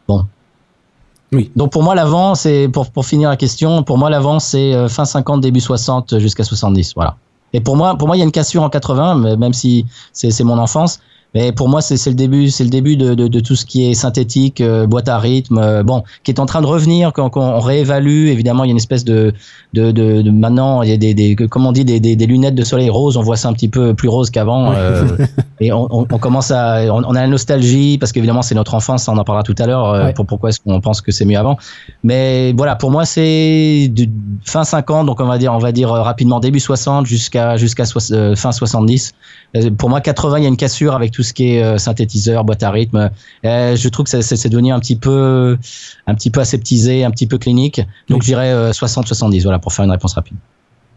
bon 0.08 0.26
Oui. 1.32 1.52
donc 1.56 1.72
pour 1.72 1.82
moi 1.84 1.96
l'avant 1.96 2.36
c'est 2.36 2.68
pour 2.68 2.92
pour 2.92 3.06
finir 3.06 3.30
la 3.30 3.38
question 3.38 3.84
pour 3.84 3.98
moi 3.98 4.10
l'avant 4.10 4.40
c'est 4.40 4.74
euh, 4.74 4.88
fin 4.88 5.06
50 5.06 5.42
début 5.42 5.60
60 5.62 6.20
jusqu'à 6.20 6.44
70 6.44 6.94
voilà 6.96 7.16
et 7.54 7.60
pour 7.60 7.76
moi 7.76 7.96
pour 7.98 8.08
moi 8.08 8.16
il 8.18 8.20
y 8.20 8.24
a 8.24 8.26
une 8.26 8.32
cassure 8.32 8.64
en 8.64 8.70
80 8.70 9.16
mais 9.16 9.36
même 9.38 9.54
si 9.54 9.86
c'est 10.14 10.30
c'est 10.32 10.44
mon 10.44 10.60
enfance 10.60 11.00
mais 11.34 11.52
pour 11.52 11.70
moi 11.70 11.82
c'est 11.82 11.96
le 12.08 12.16
début 12.16 12.50
c'est 12.50 12.64
le 12.64 12.70
début 12.70 12.98
de, 12.98 13.14
de, 13.14 13.28
de 13.28 13.40
tout 13.40 13.56
ce 13.56 13.66
qui 13.66 13.90
est 13.90 13.94
synthétique 13.94 14.60
euh, 14.62 14.86
boîte 14.88 15.08
à 15.08 15.18
rythme 15.18 15.58
euh, 15.58 15.84
bon 15.84 16.04
qui 16.24 16.32
est 16.32 16.40
en 16.40 16.46
train 16.46 16.62
de 16.62 16.66
revenir 16.68 17.14
quand, 17.14 17.30
quand 17.30 17.42
on 17.42 17.60
réévalue. 17.60 18.28
Évidemment 18.28 18.64
il 18.64 18.68
y 18.68 18.72
a 18.72 18.74
une 18.74 18.78
espèce 18.78 19.06
de 19.06 19.34
de, 19.74 19.92
de, 19.92 20.22
de 20.22 20.30
maintenant 20.32 20.82
il 20.82 20.90
y 20.90 20.94
a 20.94 20.98
des, 20.98 21.14
des 21.14 21.36
comment 21.36 21.70
on 21.70 21.72
dit 21.72 21.86
des, 21.86 22.00
des, 22.00 22.16
des 22.16 22.26
lunettes 22.26 22.56
de 22.56 22.64
soleil 22.64 22.90
rose 22.90 23.16
on 23.18 23.22
voit 23.22 23.38
ça 23.38 23.48
un 23.48 23.54
petit 23.54 23.70
peu 23.70 23.94
plus 23.94 24.10
rose 24.10 24.30
qu'avant 24.30 24.74
euh, 24.74 25.06
et 25.62 25.72
on, 25.72 25.88
on, 25.92 26.06
on 26.12 26.18
commence 26.18 26.52
à 26.52 26.82
on, 26.94 27.04
on 27.06 27.16
a 27.16 27.22
la 27.22 27.28
nostalgie 27.28 27.98
parce 27.98 28.12
qu'évidemment 28.12 28.42
c'est 28.42 28.56
notre 28.56 28.74
enfance 28.74 29.08
on 29.08 29.18
en 29.18 29.24
parlera 29.24 29.44
tout 29.44 29.56
à 29.58 29.66
l'heure 29.68 29.86
euh, 29.88 30.02
Ouais. 30.06 30.14
pour 30.14 30.26
pourquoi 30.26 30.50
est-ce 30.50 30.60
qu'on 30.60 30.82
pense 30.82 31.00
que 31.02 31.12
c'est 31.12 31.26
mieux 31.26 31.38
avant. 31.38 31.58
Mais 32.04 32.54
voilà 32.58 32.76
pour 32.76 32.92
moi 32.92 33.06
c'est 33.06 33.92
fin 34.44 34.64
50 34.64 35.06
donc 35.06 35.20
on 35.20 35.26
va 35.28 35.38
dire 35.38 35.54
on 35.54 35.60
va 35.60 35.72
dire 35.72 35.92
euh, 35.94 36.02
rapidement 36.02 36.40
début 36.40 36.60
60 36.60 37.06
jusqu'à 37.06 37.56
jusqu'à 37.58 37.84
euh, 38.12 38.36
fin 38.36 38.52
70 38.52 39.14
Euh, 39.58 39.70
pour 39.70 39.90
moi 39.90 40.00
80 40.00 40.38
il 40.38 40.44
y 40.44 40.46
a 40.46 40.48
une 40.48 40.56
cassure 40.56 40.96
avec 40.96 41.12
tout 41.12 41.21
ce 41.24 41.34
qui 41.34 41.54
est 41.56 41.64
euh, 41.64 41.78
synthétiseur 41.78 42.44
boîte 42.44 42.64
à 42.64 42.72
rythme 42.72 43.10
Euh, 43.46 43.76
je 43.76 43.90
trouve 43.90 44.06
que 44.06 44.22
c'est- 44.22 44.50
devenu 44.50 44.72
un 44.72 44.80
petit 44.80 44.96
peu 44.96 45.58
un 46.08 46.16
petit 46.16 46.30
peu 46.32 46.40
aseptisé 46.42 47.04
un 47.04 47.12
petit 47.12 47.28
peu 47.28 47.38
clinique 47.38 47.78
donc 48.10 48.20
Oui. 48.20 48.22
je 48.22 48.26
dirais 48.26 48.74
60 48.74 49.08
70 49.08 49.44
voilà 49.44 49.60
pour 49.60 49.72
faire 49.74 49.86
une 49.86 49.92
réponse 49.92 50.14
rapide 50.14 50.38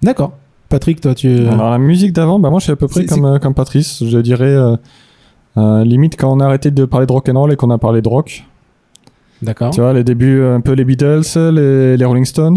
D'accord. 0.03 0.33
Patrick, 0.69 1.01
toi 1.01 1.15
tu. 1.15 1.47
Alors, 1.47 1.71
la 1.71 1.79
musique 1.79 2.13
d'avant, 2.13 2.39
bah, 2.39 2.51
moi, 2.51 2.59
je 2.59 2.65
suis 2.65 2.73
à 2.73 2.77
peu 2.77 2.89
près 2.89 3.05
comme, 3.07 3.25
euh, 3.25 3.39
comme 3.39 3.55
Patrice. 3.55 4.03
Je 4.05 4.19
dirais, 4.19 4.45
euh, 4.47 4.77
euh, 5.57 5.85
limite, 5.85 6.17
quand 6.19 6.33
on 6.33 6.41
a 6.41 6.47
arrêté 6.47 6.71
de 6.71 6.85
parler 6.85 7.07
de 7.07 7.13
rock 7.13 7.29
and 7.29 7.39
roll 7.39 7.53
et 7.53 7.57
qu'on 7.57 7.71
a 7.71 7.79
parlé 7.79 8.03
de 8.03 8.09
rock. 8.09 8.45
D'accord. 9.43 9.71
Tu 9.71 9.81
vois, 9.81 9.93
les 9.93 10.03
débuts, 10.05 10.41
euh, 10.41 10.57
un 10.57 10.61
peu 10.61 10.73
les 10.73 10.85
Beatles, 10.85 11.23
les, 11.37 11.97
les 11.97 12.05
Rolling 12.05 12.25
Stones. 12.25 12.57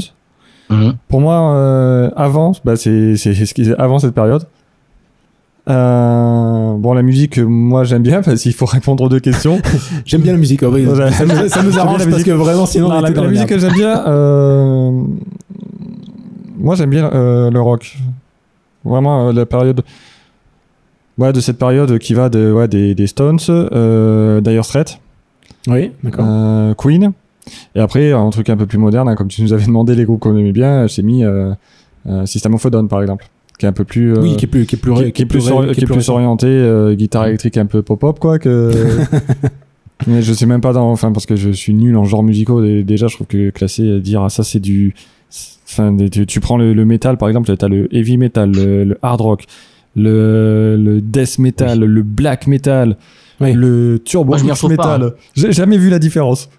Mhm. 0.69 0.95
Pour 1.07 1.21
moi, 1.21 1.53
euh, 1.55 2.09
avant, 2.15 2.53
bah, 2.65 2.75
c'est 2.75 3.15
avant 3.77 3.99
cette 3.99 4.13
période. 4.15 4.43
Euh, 5.69 6.73
bon, 6.77 6.93
la 6.93 7.01
musique, 7.01 7.39
moi 7.39 7.83
j'aime 7.83 8.01
bien 8.03 8.21
parce 8.25 8.41
qu'il 8.41 8.53
faut 8.53 8.65
répondre 8.65 9.03
aux 9.03 9.09
deux 9.09 9.19
questions. 9.19 9.59
J'aime 10.05 10.21
bien 10.21 10.31
la 10.31 10.37
musique. 10.37 10.63
oh, 10.63 10.69
oui. 10.71 10.85
Ça, 10.85 11.61
nous, 11.63 11.71
ça 11.71 11.81
arrange 11.81 12.09
parce 12.09 12.23
que 12.23 12.31
vraiment 12.31 12.65
sinon 12.65 12.89
Non, 12.89 12.97
on 12.97 13.01
la, 13.01 13.09
la 13.09 13.27
musique 13.27 13.47
que 13.47 13.59
j'aime 13.59 13.73
bien, 13.73 14.05
euh, 14.07 14.91
moi 16.57 16.75
j'aime 16.75 16.89
bien 16.89 17.11
euh, 17.13 17.49
le 17.51 17.59
rock. 17.61 17.97
Vraiment 18.85 19.27
euh, 19.27 19.33
la 19.33 19.45
période, 19.45 19.81
ouais, 21.17 21.33
de 21.33 21.39
cette 21.41 21.57
période 21.57 21.97
qui 21.99 22.13
va 22.13 22.29
de, 22.29 22.51
ouais, 22.53 22.67
des, 22.69 22.95
des 22.95 23.07
Stones, 23.07 23.39
euh, 23.49 24.39
Dire 24.39 24.63
Straits, 24.63 24.99
Oui, 25.67 25.91
d'accord. 26.03 26.25
euh, 26.27 26.73
Queen, 26.75 27.11
et 27.75 27.79
après 27.81 28.13
un 28.13 28.29
truc 28.29 28.49
un 28.49 28.55
peu 28.55 28.65
plus 28.65 28.77
moderne, 28.77 29.09
hein, 29.09 29.15
comme 29.15 29.27
tu 29.27 29.41
nous 29.41 29.51
avais 29.51 29.65
demandé 29.65 29.95
les 29.95 30.05
groupes 30.05 30.21
qu'on 30.21 30.37
aimait 30.37 30.53
bien, 30.53 30.87
j'ai 30.87 31.03
mis 31.03 31.23
System 32.25 32.53
of 32.55 32.65
a 32.65 32.69
Down 32.69 32.87
par 32.87 33.01
exemple, 33.01 33.27
qui 33.57 33.65
est 33.65 33.69
un 33.69 33.73
peu 33.73 33.83
plus, 33.85 34.13
euh, 34.13 34.21
oui, 34.21 34.35
qui 34.37 34.45
est 34.45 34.47
plus, 34.47 34.65
qui 34.65 34.75
est 34.75 34.77
plus, 34.77 34.93
qui, 34.93 35.11
qui 35.11 35.21
est 35.23 35.25
plus, 35.25 35.39
qui 35.39 35.47
est 35.97 36.09
orienté 36.09 36.47
euh, 36.47 36.93
guitare 36.93 37.25
électrique 37.27 37.57
un 37.57 37.65
peu 37.65 37.81
pop-up 37.81 38.19
quoi 38.19 38.37
que 38.37 38.71
mais 40.07 40.21
je 40.21 40.31
sais 40.33 40.45
même 40.45 40.61
pas 40.61 40.73
dans 40.73 40.91
enfin 40.91 41.11
parce 41.11 41.25
que 41.25 41.35
je 41.35 41.49
suis 41.49 41.73
nul 41.73 41.95
en 41.97 42.03
genre 42.05 42.21
musicaux 42.23 42.61
déjà 42.83 43.07
je 43.07 43.15
trouve 43.15 43.27
que 43.27 43.49
classer 43.49 43.99
dire 43.99 44.21
ah 44.21 44.29
ça 44.29 44.43
c'est 44.43 44.59
du 44.59 44.93
enfin 45.67 45.95
tu, 46.11 46.25
tu 46.27 46.39
prends 46.39 46.57
le, 46.57 46.73
le 46.73 46.85
métal 46.85 47.17
par 47.17 47.27
exemple 47.29 47.53
t'as 47.57 47.67
le 47.67 47.93
heavy 47.95 48.17
metal 48.17 48.51
le, 48.51 48.83
le 48.83 48.97
hard 49.01 49.21
rock 49.21 49.43
le, 49.95 50.77
le 50.77 51.01
death 51.01 51.39
metal 51.39 51.79
le 51.79 52.03
black 52.03 52.45
metal 52.45 52.95
Oui. 53.41 53.53
le 53.53 53.99
turbo 54.05 54.29
Moi, 54.29 54.37
je 54.37 54.43
pas, 54.75 54.95
hein. 54.95 54.97
metal 54.99 55.13
j'ai 55.35 55.51
jamais 55.51 55.79
vu 55.79 55.89
la 55.89 55.97
différence 55.99 56.49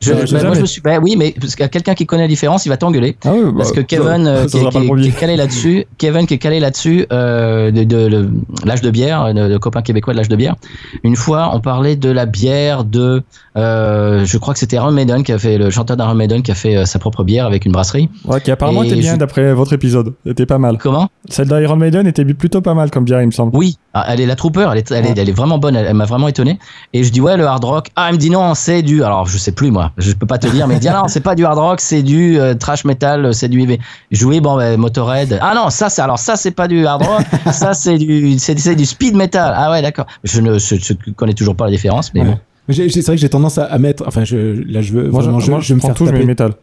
Je, 0.00 0.12
bah, 0.12 0.26
j'ai 0.26 0.36
moi, 0.44 0.54
je 0.54 0.60
me 0.60 0.66
suis, 0.66 0.80
bah, 0.82 0.98
oui, 1.02 1.16
mais 1.18 1.34
parce 1.40 1.54
qu'il 1.56 1.62
y 1.62 1.66
a 1.66 1.68
quelqu'un 1.68 1.94
qui 1.94 2.04
connaît 2.04 2.22
la 2.24 2.28
différence, 2.28 2.66
il 2.66 2.68
va 2.68 2.76
t'engueuler. 2.76 3.16
ah 3.24 3.30
Parce 3.56 3.70
bah, 3.70 3.76
que 3.76 3.80
Kevin, 3.80 4.24
ça- 4.24 4.30
euh, 4.30 4.42
ça 4.48 4.58
qui, 4.58 4.76
est- 4.76 4.80
le 4.94 5.02
qui 5.02 5.10
qui 5.10 5.16
calé 5.16 5.36
là-dessus, 5.36 5.86
Kevin 5.96 6.26
qui 6.26 6.34
est 6.34 6.38
calé 6.38 6.60
là-dessus, 6.60 7.06
euh, 7.12 7.70
de, 7.70 7.82
de, 7.84 8.06
le- 8.06 8.30
l'âge 8.64 8.82
de 8.82 8.90
bière, 8.90 9.32
de, 9.32 9.48
de 9.48 9.56
copain 9.56 9.80
québécois 9.80 10.12
de 10.12 10.18
l'âge 10.18 10.28
de 10.28 10.36
bière. 10.36 10.54
Une 11.02 11.16
fois, 11.16 11.50
on 11.54 11.60
parlait 11.60 11.96
de 11.96 12.10
la 12.10 12.26
bière 12.26 12.84
de, 12.84 13.22
euh, 13.56 14.24
je 14.26 14.38
crois 14.38 14.52
que 14.52 14.60
c'était 14.60 14.76
Iron 14.76 14.90
Maiden 14.92 15.22
qui 15.22 15.32
a 15.32 15.38
fait 15.38 15.56
le 15.56 15.70
chanteur 15.70 15.96
d'Iron 15.96 16.14
Maiden 16.14 16.42
qui 16.42 16.50
a 16.50 16.54
fait 16.54 16.76
euh, 16.76 16.84
sa 16.84 16.98
propre 16.98 17.24
bière 17.24 17.46
avec 17.46 17.64
une 17.64 17.72
brasserie. 17.72 18.10
ouais, 18.26 18.40
qui 18.42 18.50
apparemment 18.50 18.82
Et 18.82 18.86
était 18.88 18.96
bien 18.96 19.14
je- 19.14 19.18
d'après 19.18 19.54
votre 19.54 19.72
épisode. 19.72 20.12
Était 20.26 20.46
pas 20.46 20.58
mal. 20.58 20.76
Comment? 20.78 21.08
Celle 21.30 21.48
d'Iron 21.48 21.76
Maiden 21.76 22.06
était 22.06 22.24
plutôt 22.26 22.60
pas 22.60 22.74
mal 22.74 22.90
comme 22.90 23.04
bière 23.04 23.22
il 23.22 23.26
me 23.26 23.30
semble. 23.32 23.56
Oui, 23.56 23.76
elle 24.08 24.20
est 24.20 24.26
la 24.26 24.36
Trooper, 24.36 24.68
elle 24.72 24.78
est, 24.78 24.90
elle 24.90 25.06
est, 25.06 25.18
elle 25.18 25.28
est 25.28 25.32
vraiment 25.32 25.58
bonne, 25.58 25.76
elle, 25.76 25.86
elle 25.86 25.94
m'a 25.94 26.04
vraiment 26.04 26.28
étonné. 26.28 26.58
Et 26.92 27.04
je 27.04 27.10
dis 27.10 27.20
ouais 27.20 27.36
le 27.36 27.46
hard 27.46 27.64
rock. 27.64 27.88
Ah, 27.96 28.06
elle 28.08 28.14
me 28.14 28.18
dit 28.18 28.30
non, 28.30 28.54
c'est 28.54 28.82
du. 28.82 29.02
Alors 29.04 29.26
je 29.26 29.38
sais 29.38 29.52
plus 29.52 29.70
moi, 29.70 29.92
je 29.98 30.12
peux 30.12 30.26
pas 30.26 30.38
te 30.38 30.46
dire, 30.48 30.66
mais 30.66 30.74
elle 30.74 30.80
dit 30.80 30.88
ah, 30.88 31.00
non, 31.02 31.08
c'est 31.08 31.20
pas 31.20 31.34
du 31.34 31.44
hard 31.44 31.58
rock, 31.58 31.80
c'est 31.80 32.02
du 32.02 32.38
euh, 32.38 32.54
trash 32.54 32.84
metal, 32.84 33.34
c'est 33.34 33.48
du. 33.48 33.66
Je 34.10 34.26
oui 34.26 34.40
bon 34.40 34.56
ben, 34.56 34.76
Motorhead. 34.78 35.38
Ah 35.40 35.54
non, 35.54 35.70
ça 35.70 35.88
c'est 35.88 36.02
alors 36.02 36.18
ça 36.18 36.36
c'est 36.36 36.50
pas 36.50 36.68
du 36.68 36.86
hard 36.86 37.02
rock, 37.02 37.22
ça 37.52 37.74
c'est 37.74 37.98
du 37.98 38.38
c'est 38.38 38.58
c'est 38.58 38.74
du 38.76 38.84
speed 38.86 39.14
metal. 39.16 39.52
Ah 39.56 39.70
ouais 39.70 39.82
d'accord. 39.82 40.06
Je 40.24 40.40
ne 40.40 40.58
je, 40.58 40.76
je 40.76 40.92
connais 41.12 41.34
toujours 41.34 41.54
pas 41.56 41.64
la 41.66 41.70
différence, 41.70 42.12
mais 42.14 42.20
Ouais. 42.20 42.26
bon. 42.26 42.38
J'ai- 42.68 42.88
j'ai- 42.88 43.00
C'est 43.00 43.06
vrai 43.06 43.14
que 43.14 43.20
j'ai 43.20 43.28
tendance 43.28 43.58
à, 43.58 43.64
à 43.66 43.78
mettre. 43.78 44.02
Enfin, 44.08 44.24
je, 44.24 44.36
là, 44.68 44.80
je 44.82 44.92
veux. 44.92 45.08
Moi, 45.08 45.20
je, 45.20 45.26
vraiment, 45.26 45.38
je, 45.38 45.50
moi, 45.52 45.60
je 45.60 45.72
me 45.74 45.78
faire 45.80 45.94
tout, 45.94 46.04
je 46.04 46.10
taper. 46.10 46.22
le 46.22 46.26
métal. 46.26 46.48
Moi, 46.48 46.54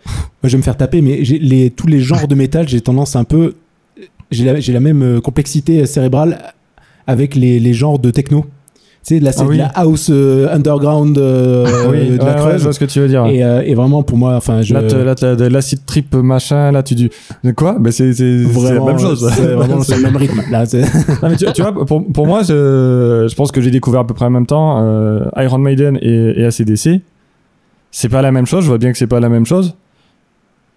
je 0.44 0.50
vais 0.50 0.58
me 0.58 0.62
faire 0.64 0.76
taper, 0.76 1.02
mais 1.02 1.24
j'ai 1.24 1.40
les, 1.40 1.70
tous 1.72 1.88
les 1.88 2.02
genres 2.02 2.28
de 2.28 2.36
métal, 2.36 2.68
j'ai 2.68 2.82
tendance 2.82 3.16
un 3.16 3.24
peu. 3.24 3.56
J'ai 4.30 4.44
la, 4.44 4.60
j'ai 4.60 4.74
la 4.74 4.82
même 4.82 5.02
euh, 5.02 5.22
complexité 5.22 5.86
cérébrale 5.86 6.54
avec 7.08 7.36
les, 7.36 7.60
les 7.60 7.74
genres 7.74 8.00
de 8.00 8.12
techno. 8.12 8.46
Tu 9.06 9.16
sais, 9.16 9.20
là, 9.20 9.34
c'est 9.34 9.42
Ah 9.42 9.52
de 9.52 9.58
la 9.58 9.66
house 9.76 10.08
euh, 10.10 10.48
underground 10.56 11.18
euh, 11.18 11.66
oui, 11.92 12.12
de 12.12 12.18
la 12.20 12.24
ouais, 12.24 12.36
creuse. 12.40 12.58
je 12.60 12.64
vois 12.64 12.72
ce 12.72 12.80
que 12.80 12.86
tu 12.86 13.02
veux 13.02 13.10
dire. 13.10 13.26
et, 13.26 13.44
euh, 13.44 13.62
et 13.66 13.76
vraiment, 13.76 14.02
pour 14.02 14.18
moi, 14.18 14.36
enfin, 14.38 14.62
je. 14.62 14.74
Là, 14.74 14.82
t'as- 14.84 15.04
là, 15.04 15.14
t'as 15.14 15.36
de 15.36 15.44
l'acid 15.44 15.86
trip 15.86 16.16
machin, 16.16 16.72
là, 16.72 16.84
tu 16.84 16.96
dis. 16.96 17.10
Quoi? 17.58 17.76
Ben, 17.80 17.92
c'est 17.92 18.12
la 18.18 18.80
même 18.80 18.98
chose. 19.00 19.30
C'est 19.36 19.42
vraiment 19.56 19.76
le 19.78 20.02
même 20.04 20.16
rythme. 20.16 20.42
Là, 20.50 20.66
c'est- 20.66 20.82
Non, 21.22 21.30
mais 21.30 21.36
tu, 21.36 21.46
tu 21.54 21.62
vois, 21.62 21.74
pour, 21.86 22.06
pour 22.14 22.26
moi, 22.28 22.44
je, 22.44 23.28
je 23.30 23.36
pense 23.36 23.52
que 23.52 23.60
j'ai 23.60 23.72
découvert 23.72 24.00
à 24.02 24.08
peu 24.08 24.14
près 24.14 24.24
en 24.26 24.30
même 24.30 24.46
temps 24.46 24.78
euh, 24.82 25.26
Iron 25.36 25.58
Maiden 25.58 25.98
et, 26.02 26.40
et 26.40 26.46
ACDC. 26.46 27.02
C'est 27.92 28.10
pas 28.10 28.22
la 28.22 28.32
même 28.32 28.46
chose, 28.46 28.64
je 28.64 28.70
vois 28.70 28.78
bien 28.78 28.92
que 28.94 28.98
c'est 28.98 29.06
pas 29.08 29.20
la 29.20 29.28
même 29.30 29.46
chose. 29.46 29.76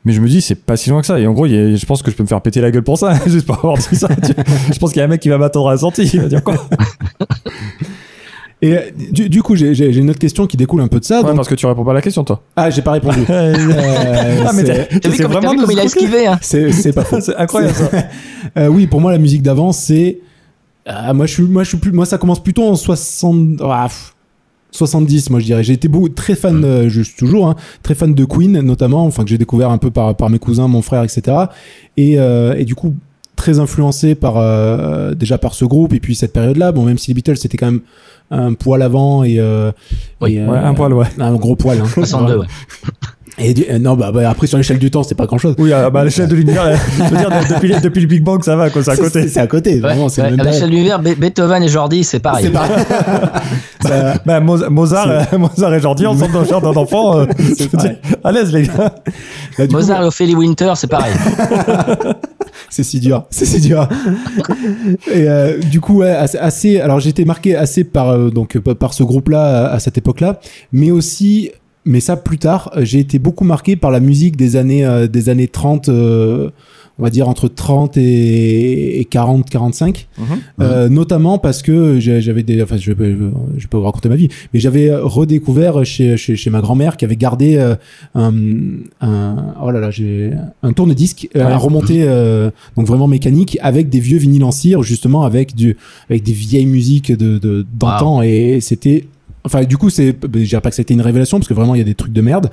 Mais 0.07 0.13
je 0.13 0.21
me 0.23 0.29
dis, 0.29 0.41
c'est 0.41 0.55
pas 0.55 0.77
si 0.77 0.89
loin 0.89 1.01
que 1.01 1.07
ça. 1.07 1.19
Et 1.21 1.27
en 1.27 1.33
gros, 1.33 1.45
il 1.47 1.53
y 1.53 1.59
a- 1.59 1.77
je 1.77 1.85
pense 1.85 2.01
que 2.03 2.11
je 2.11 2.17
peux 2.17 2.23
me 2.23 2.29
faire 2.29 2.41
péter 2.41 2.61
la 2.63 2.71
gueule 2.71 2.85
pour 2.85 2.97
ça, 2.97 3.13
juste 3.27 3.45
pour 3.45 3.57
avoir 3.57 3.77
dit 3.77 3.97
ça. 3.97 4.09
je 4.73 4.79
pense 4.79 4.93
qu'il 4.93 5.01
y 5.01 5.03
a 5.03 5.05
un 5.05 5.09
mec 5.09 5.21
qui 5.21 5.29
va 5.29 5.37
m'attendre 5.37 5.69
à 5.69 5.73
la 5.73 5.79
sortie. 5.79 6.09
Il 6.15 6.21
va 6.21 6.29
dire 6.29 6.43
quoi 6.45 6.55
Et 8.63 8.75
du, 9.13 9.29
du 9.29 9.43
coup, 9.43 9.55
j'ai 9.55 9.99
une 9.99 10.09
autre 10.09 10.19
question 10.19 10.47
qui 10.47 10.57
découle 10.57 10.81
un 10.81 10.89
peu 10.89 10.99
de 10.99 11.05
ça. 11.05 11.19
Ouais, 11.21 11.25
donc- 11.27 11.37
parce 11.37 11.49
que 11.49 11.55
tu 11.55 11.67
réponds 11.67 11.85
pas 11.85 11.91
à 11.91 11.95
la 11.95 12.01
question, 12.01 12.25
toi. 12.25 12.41
Ah, 12.57 12.71
j'ai 12.71 12.81
pas 12.81 12.93
répondu. 12.93 13.19
ah, 13.29 13.33
Euh, 13.33 14.51
mais 14.55 14.65
c'est- 14.65 15.01
t'as- 15.01 15.09
vu 15.11 15.19
comme, 15.23 15.33
vraiment 15.33 15.51
vu 15.51 15.57
de 15.59 15.63
comme 15.63 15.71
il 15.73 15.79
a 15.81 15.85
esquivé 15.85 16.27
hein 16.27 16.39
c'est 16.41 16.73
c'est 16.73 16.93
pas 16.95 17.05
faux. 17.05 17.21
C'est 17.21 17.37
incroyable 17.37 17.75
ça. 17.75 17.91
Euh, 18.57 18.69
oui, 18.69 18.87
pour 18.87 19.01
moi, 19.03 19.13
la 19.13 19.19
musique 19.19 19.43
d'avant, 19.43 19.73
c'est. 19.73 20.21
Ah, 20.87 21.13
moi, 21.13 21.27
je 21.27 21.35
suis, 21.35 21.43
moi, 21.43 21.65
je 21.65 21.69
suis 21.71 21.79
plus. 21.79 21.93
Moi, 21.93 22.07
ça 22.07 22.17
commence 22.17 22.43
plutôt 22.43 22.65
en 22.67 22.77
60. 22.77 23.61
ah, 23.63 23.87
pff, 23.89 24.15
70, 24.71 25.31
moi, 25.31 25.41
je 25.41 25.45
dirais. 25.47 25.65
J'ai 25.65 25.73
été 25.73 25.89
beaucoup, 25.89 26.09
très 26.09 26.35
fan, 26.35 26.65
euh, 26.65 26.89
je 26.89 27.01
suis 27.03 27.17
toujours, 27.17 27.49
hein, 27.49 27.57
très 27.83 27.95
fan 27.95 28.13
de 28.15 28.25
Queen, 28.25 28.61
notamment, 28.61 29.05
enfin, 29.07 29.25
que 29.25 29.31
j'ai 29.31 29.39
découvert 29.39 29.71
un 29.71 29.79
peu 29.79 29.91
par, 29.91 30.15
par 30.17 30.29
mes 30.31 30.39
cousins, 30.39 30.69
mon 30.69 30.83
frère, 30.83 31.03
etc. 31.03 31.37
Et, 31.97 32.19
euh, 32.19 32.55
et 32.57 32.65
du 32.65 32.75
coup, 32.75 32.95
très 33.37 33.59
influencé 33.59 34.15
par, 34.15 34.37
euh, 34.39 35.15
déjà 35.15 35.39
par 35.39 35.55
ce 35.55 35.65
groupe, 35.65 35.93
et 35.95 36.01
puis 36.01 36.15
cette 36.15 36.33
période-là. 36.33 36.73
Bon, 36.73 36.85
même 36.85 36.99
si 36.99 37.11
les 37.11 37.15
Beatles, 37.15 37.37
c'était 37.37 37.57
quand 37.57 37.67
même 37.67 37.81
un 38.31 38.55
poil 38.55 38.83
avant 38.83 39.23
et. 39.25 39.37
euh, 39.39 39.71
Oui. 40.21 40.35
et, 40.35 40.41
euh, 40.41 40.49
Ouais, 40.51 40.59
un 40.59 40.75
poil, 40.75 40.93
ouais. 40.95 41.07
Un 41.19 41.35
gros 41.37 41.57
poil. 41.57 41.79
Hein. 41.81 41.87
62, 41.93 42.39
ouais. 42.39 42.47
Et 43.39 43.53
du- 43.53 43.65
euh, 43.69 43.79
non, 43.79 43.97
bah, 43.97 44.13
bah, 44.13 44.31
après, 44.31 44.47
sur 44.47 44.57
l'échelle 44.57 44.79
du 44.79 44.91
temps, 44.91 45.03
c'est 45.03 45.15
pas 45.15 45.27
grand 45.27 45.37
chose. 45.37 45.55
Oui, 45.59 45.71
ah, 45.73 45.91
bah, 45.91 46.01
à 46.01 46.05
l'échelle 46.05 46.27
de 46.29 46.35
l'univers, 46.35 46.65
je 46.99 47.03
veux 47.05 47.17
dire, 47.19 47.29
depuis, 47.51 47.75
depuis 47.83 48.01
le 48.01 48.07
Big 48.07 48.23
Bang, 48.23 48.43
ça 48.43 48.57
va, 48.57 48.71
quoi, 48.71 48.83
c'est 48.83 48.93
à 48.93 48.97
côté. 48.97 49.29
C'est 49.29 49.41
à 49.41 49.47
côté, 49.47 49.75
Ouais, 49.75 49.81
vraiment, 49.81 50.09
c'est 50.09 50.23
ouais, 50.23 50.31
le 50.31 50.37
même 50.37 50.47
à 50.47 50.51
l'échelle 50.51 50.71
de 50.71 50.75
l'univers, 50.75 51.03
Be- 51.03 51.17
Beethoven 51.19 51.63
et 51.63 51.69
Jordi, 51.69 52.03
c'est 52.03 52.19
pareil. 52.21 52.47
C'est 52.47 52.51
pareil. 52.53 52.77
Bah, 54.25 54.41
Mo- 54.41 54.69
Mozart, 54.71 55.09
euh, 55.33 55.39
Mozart 55.39 55.73
et 55.75 55.81
Jordi, 55.81 56.07
ensemble 56.07 56.33
dans 56.33 56.41
le 56.41 56.47
genre 56.47 56.61
d'un 56.61 56.81
enfant, 56.81 57.19
euh, 57.21 57.27
je 57.39 57.65
veux 57.69 57.79
dire, 57.79 57.97
à 58.25 58.33
l'aise, 58.33 58.53
les 58.53 58.63
gars. 58.65 58.95
Là, 59.59 59.67
coup, 59.67 59.73
Mozart 59.75 60.03
et 60.03 60.07
Ophélie 60.07 60.35
Winter, 60.35 60.73
c'est 60.75 60.89
pareil. 60.89 61.15
C'est 62.69 62.83
si 62.83 62.99
dur, 62.99 63.25
c'est 63.31 63.45
si 63.45 63.61
dur. 63.61 63.89
et 65.13 65.29
euh, 65.29 65.59
du 65.59 65.81
coup, 65.81 65.99
ouais, 65.99 66.11
assez, 66.11 66.39
assez- 66.39 66.81
alors 66.81 66.99
j'ai 67.01 67.11
été 67.11 67.25
marqué 67.25 67.55
assez 67.55 67.85
par 67.85 68.11
euh, 68.11 68.31
donc 68.31 68.59
par 68.59 68.93
ce 68.95 69.03
groupe-là 69.05 69.67
à, 69.69 69.75
à 69.75 69.79
cette 69.79 69.99
époque-là, 69.99 70.41
mais 70.73 70.91
aussi, 70.91 71.51
mais 71.87 72.01
ça 72.01 72.17
plus 72.17 72.39
tard, 72.39 72.71
euh, 72.77 72.85
j'ai 72.85 72.99
été 72.99 73.19
beaucoup 73.19 73.45
marqué 73.45 73.77
par 73.77 73.91
la 73.91 74.01
musique 74.01 74.37
des 74.37 74.57
années 74.57 74.85
euh, 74.85 75.07
des 75.07 75.29
années 75.31 75.49
30. 75.49 75.89
euh, 75.89 76.51
on 76.99 77.03
va 77.03 77.11
dire 77.11 77.29
entre 77.29 77.47
30 77.49 77.99
et, 77.99 79.01
et 79.01 79.05
40, 79.05 79.51
45, 79.51 80.09
Euh, 80.63 80.89
notamment 80.89 81.37
parce 81.39 81.61
que 81.61 82.01
j'avais 82.01 82.43
des, 82.43 82.63
enfin, 82.63 82.79
je 82.79 82.91
vais, 82.91 82.95
pas- 83.15 83.21
je 83.59 83.67
vous 83.71 83.83
raconter 83.83 84.09
ma 84.09 84.17
vie, 84.17 84.29
mais 84.55 84.61
j'avais 84.61 84.95
redécouvert 84.95 85.85
chez, 85.85 86.17
chez, 86.17 86.37
chez 86.37 86.49
ma 86.49 86.63
grand-mère 86.63 86.97
qui 86.97 87.05
avait 87.05 87.17
gardé 87.17 87.57
euh, 87.59 87.75
un, 88.15 88.33
un, 89.03 89.55
oh 89.63 89.71
là 89.71 89.81
là, 89.81 89.91
j'ai 89.91 90.31
un 90.63 90.73
tourne-disque 90.73 91.29
euh, 91.37 91.41
Ouais. 91.45 91.53
à 91.53 91.59
remonter, 91.59 92.05
euh, 92.05 92.51
donc 92.79 92.87
vraiment 92.87 93.09
mécanique, 93.09 93.59
avec 93.61 93.91
des 93.91 94.01
vieux 94.01 94.17
vinyles 94.19 94.45
en 94.45 94.51
cire, 94.51 94.83
justement 94.83 95.25
avec 95.25 95.55
du, 95.55 95.77
avec 96.09 96.23
des 96.23 96.33
vieilles 96.33 96.65
musiques 96.65 97.13
de, 97.13 97.37
de 97.39 97.67
d'antan, 97.79 98.23
et 98.23 98.61
c'était 98.63 99.05
Enfin, 99.47 99.65
du 99.65 99.79
coup, 99.79 99.89
c'est, 99.89 100.15
je 100.23 100.39
dirais 100.45 100.61
pas 100.61 100.69
que 100.69 100.77
c'était 100.77 100.93
une 100.93 101.01
révélation 101.01 101.39
parce 101.39 101.49
que 101.49 101.55
vraiment 101.55 101.75
il 101.75 101.79
y 101.79 101.81
a 101.81 101.85
des 101.85 101.95
trucs 101.95 102.13
de 102.13 102.21
merde, 102.21 102.51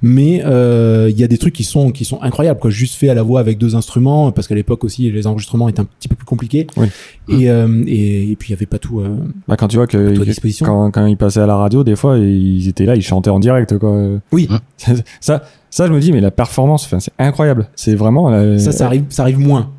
mais 0.00 0.42
euh, 0.46 1.08
il 1.10 1.18
y 1.20 1.24
a 1.24 1.28
des 1.28 1.36
trucs 1.38 1.54
qui 1.54 1.64
sont 1.64 1.90
qui 1.90 2.04
sont 2.06 2.22
incroyables, 2.22 2.58
quoi. 2.60 2.70
Juste 2.70 2.94
fait 2.94 3.08
à 3.10 3.14
la 3.14 3.22
voix 3.22 3.40
avec 3.40 3.58
deux 3.58 3.76
instruments, 3.76 4.32
parce 4.32 4.48
qu'à 4.48 4.54
l'époque 4.54 4.84
aussi 4.84 5.10
les 5.10 5.26
enregistrements 5.26 5.68
étaient 5.68 5.80
un 5.80 5.84
petit 5.98 6.08
peu 6.08 6.14
plus 6.16 6.24
compliqués. 6.24 6.66
Oui. 6.78 6.86
Et, 7.28 7.50
euh, 7.50 7.82
et 7.86 8.30
et 8.30 8.36
puis 8.36 8.50
il 8.50 8.52
y 8.52 8.56
avait 8.56 8.66
pas 8.66 8.78
tout. 8.78 9.00
euh, 9.00 9.16
Bah, 9.48 9.56
quand 9.56 9.68
tu 9.68 9.76
vois 9.76 9.86
que 9.86 10.16
disposition. 10.24 10.64
quand, 10.66 10.90
quand 10.92 11.06
ils 11.06 11.16
passaient 11.16 11.40
à 11.40 11.46
la 11.46 11.56
radio, 11.56 11.84
des 11.84 11.96
fois, 11.96 12.16
ils 12.18 12.68
étaient 12.68 12.86
là, 12.86 12.96
ils 12.96 13.02
chantaient 13.02 13.30
en 13.30 13.40
direct, 13.40 13.76
quoi. 13.78 13.94
Oui. 14.32 14.48
Ça, 15.20 15.42
ça, 15.70 15.86
je 15.86 15.92
me 15.92 16.00
dis, 16.00 16.12
mais 16.12 16.20
la 16.20 16.30
performance, 16.30 16.84
enfin, 16.86 17.00
c'est 17.00 17.12
incroyable. 17.18 17.66
C'est 17.74 17.94
vraiment. 17.94 18.30
euh, 18.32 18.56
Ça, 18.58 18.72
ça 18.72 18.86
arrive, 18.86 19.04
ça 19.10 19.22
arrive 19.22 19.38
moins. 19.38 19.70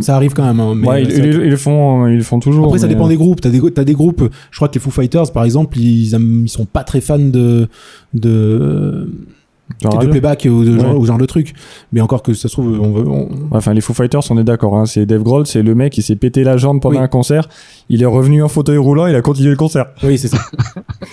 Ça 0.00 0.16
arrive 0.16 0.34
quand 0.34 0.44
même. 0.44 0.60
hein, 0.60 0.74
mais 0.76 0.86
ouais, 0.88 1.02
ils, 1.04 1.10
ça- 1.12 1.18
ils- 1.18 1.24
ils 1.26 1.50
le 1.50 1.56
font, 1.56 2.06
ils 2.06 2.16
le 2.16 2.22
font 2.22 2.38
toujours. 2.40 2.66
Après, 2.66 2.78
ça 2.78 2.88
dépend 2.88 3.06
euh, 3.06 3.08
des 3.08 3.16
groupes. 3.16 3.40
T'as 3.40 3.50
des, 3.50 3.94
groupes. 3.94 4.28
Je 4.50 4.56
crois 4.56 4.68
que 4.68 4.74
les 4.74 4.80
Foo 4.80 4.90
Fighters, 4.90 5.32
par 5.32 5.44
exemple, 5.44 5.78
ils, 5.78 6.14
aiment- 6.14 6.42
ils 6.44 6.48
sont 6.50 6.66
pas 6.66 6.84
très 6.84 7.00
fans 7.00 7.18
de 7.18 7.68
de, 8.14 9.08
de 9.82 10.06
playback 10.08 10.46
ou 10.50 10.64
de 10.64 10.78
genre, 10.78 10.98
ou 10.98 11.04
genre 11.06 11.18
de 11.18 11.26
truc. 11.26 11.54
Mais 11.92 12.00
encore 12.00 12.22
que 12.22 12.34
ça 12.34 12.48
se 12.48 12.52
trouve, 12.54 12.78
on 12.80 12.92
veut. 12.92 13.08
on- 13.08 13.28
Enfin, 13.52 13.72
les 13.72 13.80
Foo 13.80 13.94
Fighters, 13.94 14.22
on 14.30 14.38
est 14.38 14.44
d'accord. 14.44 14.76
Hein. 14.76 14.86
C'est 14.86 15.06
Dave 15.06 15.22
Grohl, 15.22 15.46
c'est 15.46 15.62
le 15.62 15.74
mec 15.74 15.92
qui 15.92 16.02
s'est 16.02 16.16
pété 16.16 16.44
la 16.44 16.56
jambe 16.56 16.80
pendant 16.80 16.98
Oui. 16.98 17.04
un 17.04 17.08
concert. 17.08 17.48
Il 17.88 18.02
est 18.02 18.06
revenu 18.06 18.42
en 18.42 18.48
fauteuil 18.48 18.76
roulant, 18.78 19.06
il 19.06 19.14
a 19.14 19.22
continué 19.22 19.50
le 19.50 19.56
concert. 19.56 19.86
Oui, 20.02 20.18
c'est 20.18 20.28
ça. 20.28 20.38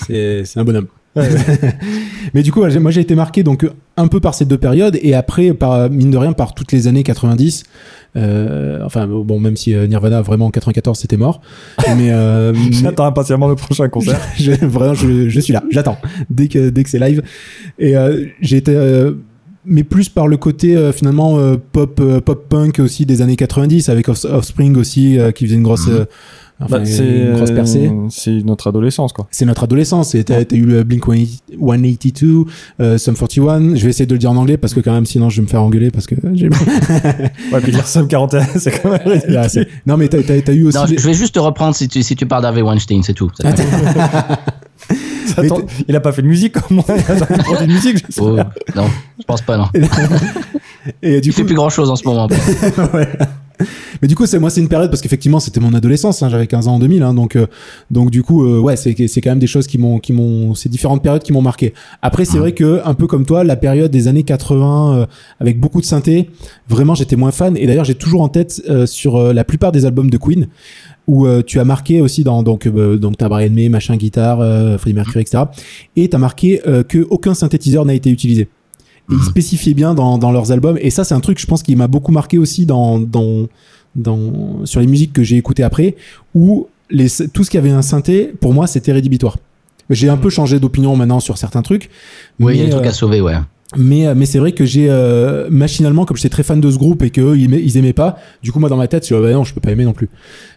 c'est 0.08 0.44
un 0.60 0.64
bonhomme. 0.64 0.88
Mais 2.34 2.44
du 2.44 2.52
coup, 2.52 2.64
moi 2.80 2.92
j'ai 2.92 3.02
été 3.02 3.16
marqué 3.16 3.44
donc 3.44 3.68
un 3.96 4.08
peu 4.08 4.20
par 4.20 4.36
ces 4.36 4.46
deux 4.46 4.58
périodes 4.58 4.98
et 5.02 5.16
après 5.16 5.54
par 5.54 5.90
mine 5.90 6.12
de 6.12 6.18
rien 6.18 6.34
par 6.34 6.54
toutes 6.54 6.72
les 6.72 6.88
années 6.88 7.04
90. 7.04 7.64
Euh, 8.16 8.80
enfin 8.84 9.06
bon, 9.08 9.40
même 9.40 9.56
si 9.56 9.76
euh, 9.76 9.86
Nirvana 9.86 10.22
vraiment 10.22 10.48
en 10.48 10.52
94 10.52 10.98
c'était 10.98 11.18
mort, 11.18 11.42
mais, 11.96 12.12
euh, 12.12 12.54
J'attends 12.72 13.06
impatiemment 13.06 13.48
le 13.48 13.56
prochain 13.56 13.90
concert. 13.90 14.20
je, 14.38 14.52
vraiment, 14.66 14.94
je, 14.94 15.30
je 15.30 15.40
suis 15.40 15.54
là, 15.54 15.64
j'attends 15.70 15.98
dès 16.30 16.48
que 16.48 16.70
dès 16.70 16.84
que 16.84 16.90
c'est 16.90 17.00
live. 17.00 17.22
Et 17.78 17.96
euh, 17.96 18.26
j'ai 18.42 18.58
été, 18.58 18.76
euh, 18.76 19.14
mais 19.68 19.84
plus 19.84 20.10
par 20.10 20.28
le 20.28 20.38
côté 20.38 20.76
euh, 20.76 20.92
finalement 20.94 21.38
euh, 21.38 21.58
pop 21.72 22.00
euh, 22.00 22.22
pop 22.22 22.48
punk 22.50 22.80
aussi 22.80 23.06
des 23.06 23.22
années 23.22 23.36
90 23.36 23.90
avec 23.90 24.08
Off- 24.10 24.26
Offspring 24.26 24.76
aussi 24.78 25.20
euh, 25.20 25.32
qui 25.32 25.46
faisait 25.46 25.58
une 25.58 25.64
grosse 25.64 25.88
euh, 25.90 26.06
enfin, 26.60 26.80
Bah, 26.80 26.86
c'est 26.86 27.06
une 27.06 27.34
grosse 27.36 27.52
percée. 27.52 27.88
euh, 27.88 28.08
c'est 28.10 28.44
notre 28.44 28.68
adolescence, 28.68 29.14
quoi. 29.14 29.28
C'est 29.30 29.46
notre 29.46 29.64
adolescence. 29.66 30.16
Et 30.16 30.24
T'as 30.24 30.42
eu 30.54 30.62
le 30.66 30.84
Blink 30.84 31.04
182, 31.06 32.46
euh, 32.80 32.98
Sum 32.98 33.16
41. 33.16 33.76
Je 33.76 33.84
vais 33.84 33.90
essayer 33.90 34.06
de 34.08 34.14
le 34.14 34.18
dire 34.20 34.32
en 34.32 34.38
anglais 34.38 34.58
parce 34.58 34.74
que 34.74 34.80
quand 34.80 34.92
même, 34.94 35.06
sinon, 35.06 35.30
je 35.30 35.38
vais 35.38 35.44
me 35.44 35.48
faire 35.48 35.62
engueuler 35.62 35.92
parce 35.92 36.08
que 36.08 36.16
j'ai. 36.34 36.50
Ouais, 37.52 37.62
puis 37.62 37.72
dire 37.72 37.86
Sum 37.88 38.08
41, 38.08 38.44
c'est 38.56 38.72
quand 38.82 38.90
même 38.92 39.02
ridicule. 39.06 39.34
Là, 39.34 39.48
non, 39.86 39.98
mais 39.98 40.08
t'as 40.08 40.24
t'as- 40.24 40.42
t'as 40.42 40.54
eu 40.54 40.64
aussi. 40.64 40.78
Non, 40.78 40.86
les- 40.86 40.98
je 40.98 41.06
vais 41.06 41.14
juste 41.14 41.36
te 41.36 41.40
reprendre 41.40 41.76
si 41.76 41.88
tu, 41.88 42.02
si 42.04 42.16
tu 42.16 42.26
parles 42.26 42.42
d'Harvey 42.42 42.62
Weinstein, 42.62 43.04
c'est 43.04 43.14
tout. 43.14 43.30
Attends, 45.38 45.62
il 45.88 45.96
a 45.96 46.00
pas 46.00 46.12
fait 46.12 46.22
de 46.22 46.28
musique 46.28 46.54
comme 46.54 46.78
moi. 46.78 46.86
Il 46.90 47.12
a 47.12 47.18
jamais 47.18 47.44
produit 47.44 47.68
de 47.68 47.74
musique, 47.74 47.98
je 48.08 48.12
sais 48.12 48.22
Oh, 48.22 48.36
pas. 48.36 48.50
non, 48.76 48.86
je 49.20 49.24
pense 49.26 49.42
pas, 49.42 49.58
non. 49.58 49.66
Et 51.02 51.20
du 51.22 51.30
Il 51.30 51.34
fait 51.34 51.42
coup, 51.42 51.48
plus 51.48 51.56
grand 51.56 51.70
chose 51.70 51.90
en 51.90 51.96
ce 51.96 52.06
moment. 52.08 52.28
ouais. 52.94 53.08
Mais 54.04 54.08
du 54.08 54.16
coup, 54.16 54.28
c'est 54.28 54.38
moi, 54.38 54.52
c'est 54.52 54.62
une 54.62 54.68
période 54.70 54.92
parce 54.92 55.02
qu'effectivement, 55.02 55.40
c'était 55.40 55.60
mon 55.60 55.74
adolescence. 55.74 56.22
hein, 56.22 56.30
J'avais 56.30 56.46
15 56.46 56.68
ans 56.68 56.76
en 56.76 56.80
2000, 56.80 57.02
hein, 57.02 57.16
donc 57.16 57.36
euh, 57.36 57.48
donc 57.90 58.12
du 58.12 58.22
coup, 58.22 58.46
euh, 58.46 58.60
ouais, 58.60 58.76
c'est 58.76 58.96
c'est 59.08 59.20
quand 59.20 59.32
même 59.32 59.40
des 59.40 59.48
choses 59.48 59.66
qui 59.66 59.80
m'ont 59.80 59.98
qui 59.98 60.14
m'ont 60.14 60.54
ces 60.54 60.70
différentes 60.70 61.02
périodes 61.02 61.24
qui 61.24 61.34
m'ont 61.34 61.42
marqué. 61.42 61.74
Après, 62.04 62.24
c'est 62.24 62.38
vrai 62.38 62.52
que 62.52 62.82
un 62.86 62.94
peu 62.94 63.08
comme 63.08 63.26
toi, 63.26 63.44
la 63.44 63.56
période 63.56 63.90
des 63.90 64.08
années 64.08 64.22
80 64.24 64.98
euh, 65.00 65.06
avec 65.40 65.60
beaucoup 65.60 65.82
de 65.82 65.86
synthé, 65.88 66.30
vraiment, 66.70 66.94
j'étais 66.94 67.16
moins 67.16 67.32
fan. 67.32 67.58
Et 67.58 67.66
d'ailleurs, 67.66 67.86
j'ai 67.86 67.96
toujours 67.96 68.22
en 68.22 68.30
tête 68.30 68.62
euh, 68.70 68.86
sur 68.86 69.16
euh, 69.16 69.34
la 69.34 69.44
plupart 69.44 69.72
des 69.72 69.86
albums 69.86 70.12
de 70.12 70.18
Queen 70.18 70.48
où 71.08 71.26
euh, 71.26 71.42
tu 71.42 71.60
as 71.60 71.66
marqué 71.66 72.02
aussi 72.02 72.24
dans 72.24 72.44
donc 72.44 72.68
euh, 72.68 72.98
donc 72.98 73.18
t'as 73.18 73.30
Brian 73.30 73.50
May, 73.52 73.70
machin 73.70 73.96
guitare, 73.96 74.42
euh, 74.42 74.78
Freddie 74.78 74.96
Mercury, 74.96 75.22
etc. 75.22 75.46
Et 75.96 76.10
t'as 76.10 76.18
marqué 76.18 76.62
euh, 76.68 76.84
que 76.84 77.08
aucun 77.10 77.34
synthétiseur 77.34 77.86
n'a 77.86 77.94
été 77.94 78.10
utilisé. 78.10 78.50
Et 79.10 79.14
ils 79.14 79.24
spécifiaient 79.24 79.74
bien 79.74 79.94
dans, 79.94 80.18
dans 80.18 80.34
leurs 80.34 80.52
albums. 80.52 80.78
Et 80.82 80.90
ça, 80.90 81.06
c'est 81.06 81.16
un 81.16 81.22
truc, 81.22 81.40
je 81.40 81.46
pense, 81.46 81.64
qui 81.64 81.78
m'a 81.78 81.88
beaucoup 81.88 82.12
marqué 82.12 82.38
aussi 82.38 82.66
dans, 82.66 83.00
dans, 83.00 83.48
dans, 83.96 84.66
sur 84.66 84.82
les 84.82 84.88
musiques 84.88 85.14
que 85.14 85.24
j'ai 85.24 85.38
écoutées 85.38 85.64
après, 85.64 85.96
où 86.36 86.68
les, 86.90 87.08
tout 87.34 87.46
ce 87.46 87.50
qui 87.50 87.58
avait 87.58 87.70
un 87.70 87.82
synthé, 87.82 88.34
pour 88.42 88.54
moi, 88.54 88.68
c'était 88.68 88.92
rédhibitoire. 88.92 89.38
J'ai 89.90 90.10
un 90.10 90.18
peu 90.18 90.30
changé 90.30 90.60
d'opinion 90.60 90.98
maintenant 90.98 91.22
sur 91.22 91.38
certains 91.38 91.62
trucs. 91.62 91.90
Oui, 92.42 92.56
il 92.56 92.60
y 92.60 92.62
a 92.64 92.66
des 92.66 92.72
trucs 92.72 92.86
à 92.86 92.92
sauver, 92.92 93.22
ouais. 93.22 93.36
Mais, 93.76 94.08
euh, 94.08 94.14
mais 94.16 94.26
c'est 94.26 94.40
vrai 94.40 94.54
que 94.54 94.64
j'ai 94.64 94.88
euh, 94.90 95.48
machinalement, 95.50 96.06
comme 96.06 96.16
j'étais 96.16 96.30
très 96.30 96.44
fan 96.44 96.62
de 96.62 96.72
ce 96.72 96.78
groupe 96.78 97.04
et 97.04 97.10
qu'eux 97.10 97.38
ils, 97.38 97.54
ils 97.54 97.76
aimaient 97.76 97.92
pas, 97.92 98.18
du 98.42 98.54
coup 98.54 98.60
moi 98.62 98.70
dans 98.70 98.78
ma 98.78 98.88
tête, 98.88 99.04
je 99.04 99.08
suis, 99.08 99.16
ah 99.16 99.20
bah 99.20 99.30
non, 99.34 99.44
je 99.44 99.54
peux 99.54 99.60
pas 99.60 99.72
aimer 99.72 99.84
non 99.84 99.92
plus. 99.92 100.08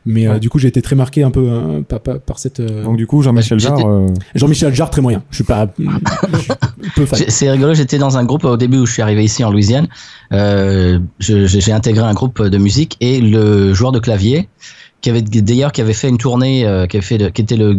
Mais 0.06 0.28
euh, 0.28 0.38
du 0.38 0.48
coup 0.48 0.60
j'ai 0.60 0.68
été 0.68 0.80
très 0.80 0.94
marqué 0.94 1.24
un 1.24 1.32
peu 1.32 1.40
euh, 1.40 1.80
par, 1.82 1.98
par- 2.00 2.20
par 2.20 2.38
cette. 2.38 2.60
euh, 2.60 2.84
Donc 2.84 2.96
du 2.96 3.08
coup, 3.08 3.20
Jean-Michel 3.22 3.58
Jarre, 3.58 3.84
euh, 3.84 4.06
Jean-Michel 4.36 4.72
Jarre 4.74 4.90
très 4.90 5.02
moyen. 5.02 5.24
Je 5.30 5.34
suis 5.36 5.44
pas. 5.44 5.66
je 5.76 6.38
suis 6.38 6.48
peu 6.94 7.04
fan. 7.04 7.18
C'est 7.26 7.50
rigolo, 7.50 7.74
j'étais 7.74 7.98
dans 7.98 8.16
un 8.16 8.24
groupe 8.24 8.44
au 8.44 8.56
début 8.56 8.78
où 8.78 8.86
je 8.86 8.92
suis 8.92 9.02
arrivé 9.02 9.24
ici 9.24 9.42
en 9.42 9.50
Louisiane. 9.50 9.88
Euh, 10.32 11.00
j'ai 11.18 11.72
intégré 11.72 12.04
un 12.04 12.14
groupe 12.14 12.40
de 12.40 12.58
musique 12.58 12.96
et 13.00 13.20
le 13.20 13.74
joueur 13.74 13.90
de 13.90 13.98
clavier, 13.98 14.48
qui 15.00 15.10
avait 15.10 15.22
d'ailleurs 15.22 15.72
qui 15.72 15.80
avait 15.80 15.92
fait 15.94 16.08
une 16.08 16.18
tournée, 16.18 16.66
euh, 16.66 16.86
qui 16.86 16.96
avait 16.98 17.06
fait, 17.06 17.18
de- 17.18 17.28
qui 17.30 17.42
était 17.42 17.56
le 17.56 17.78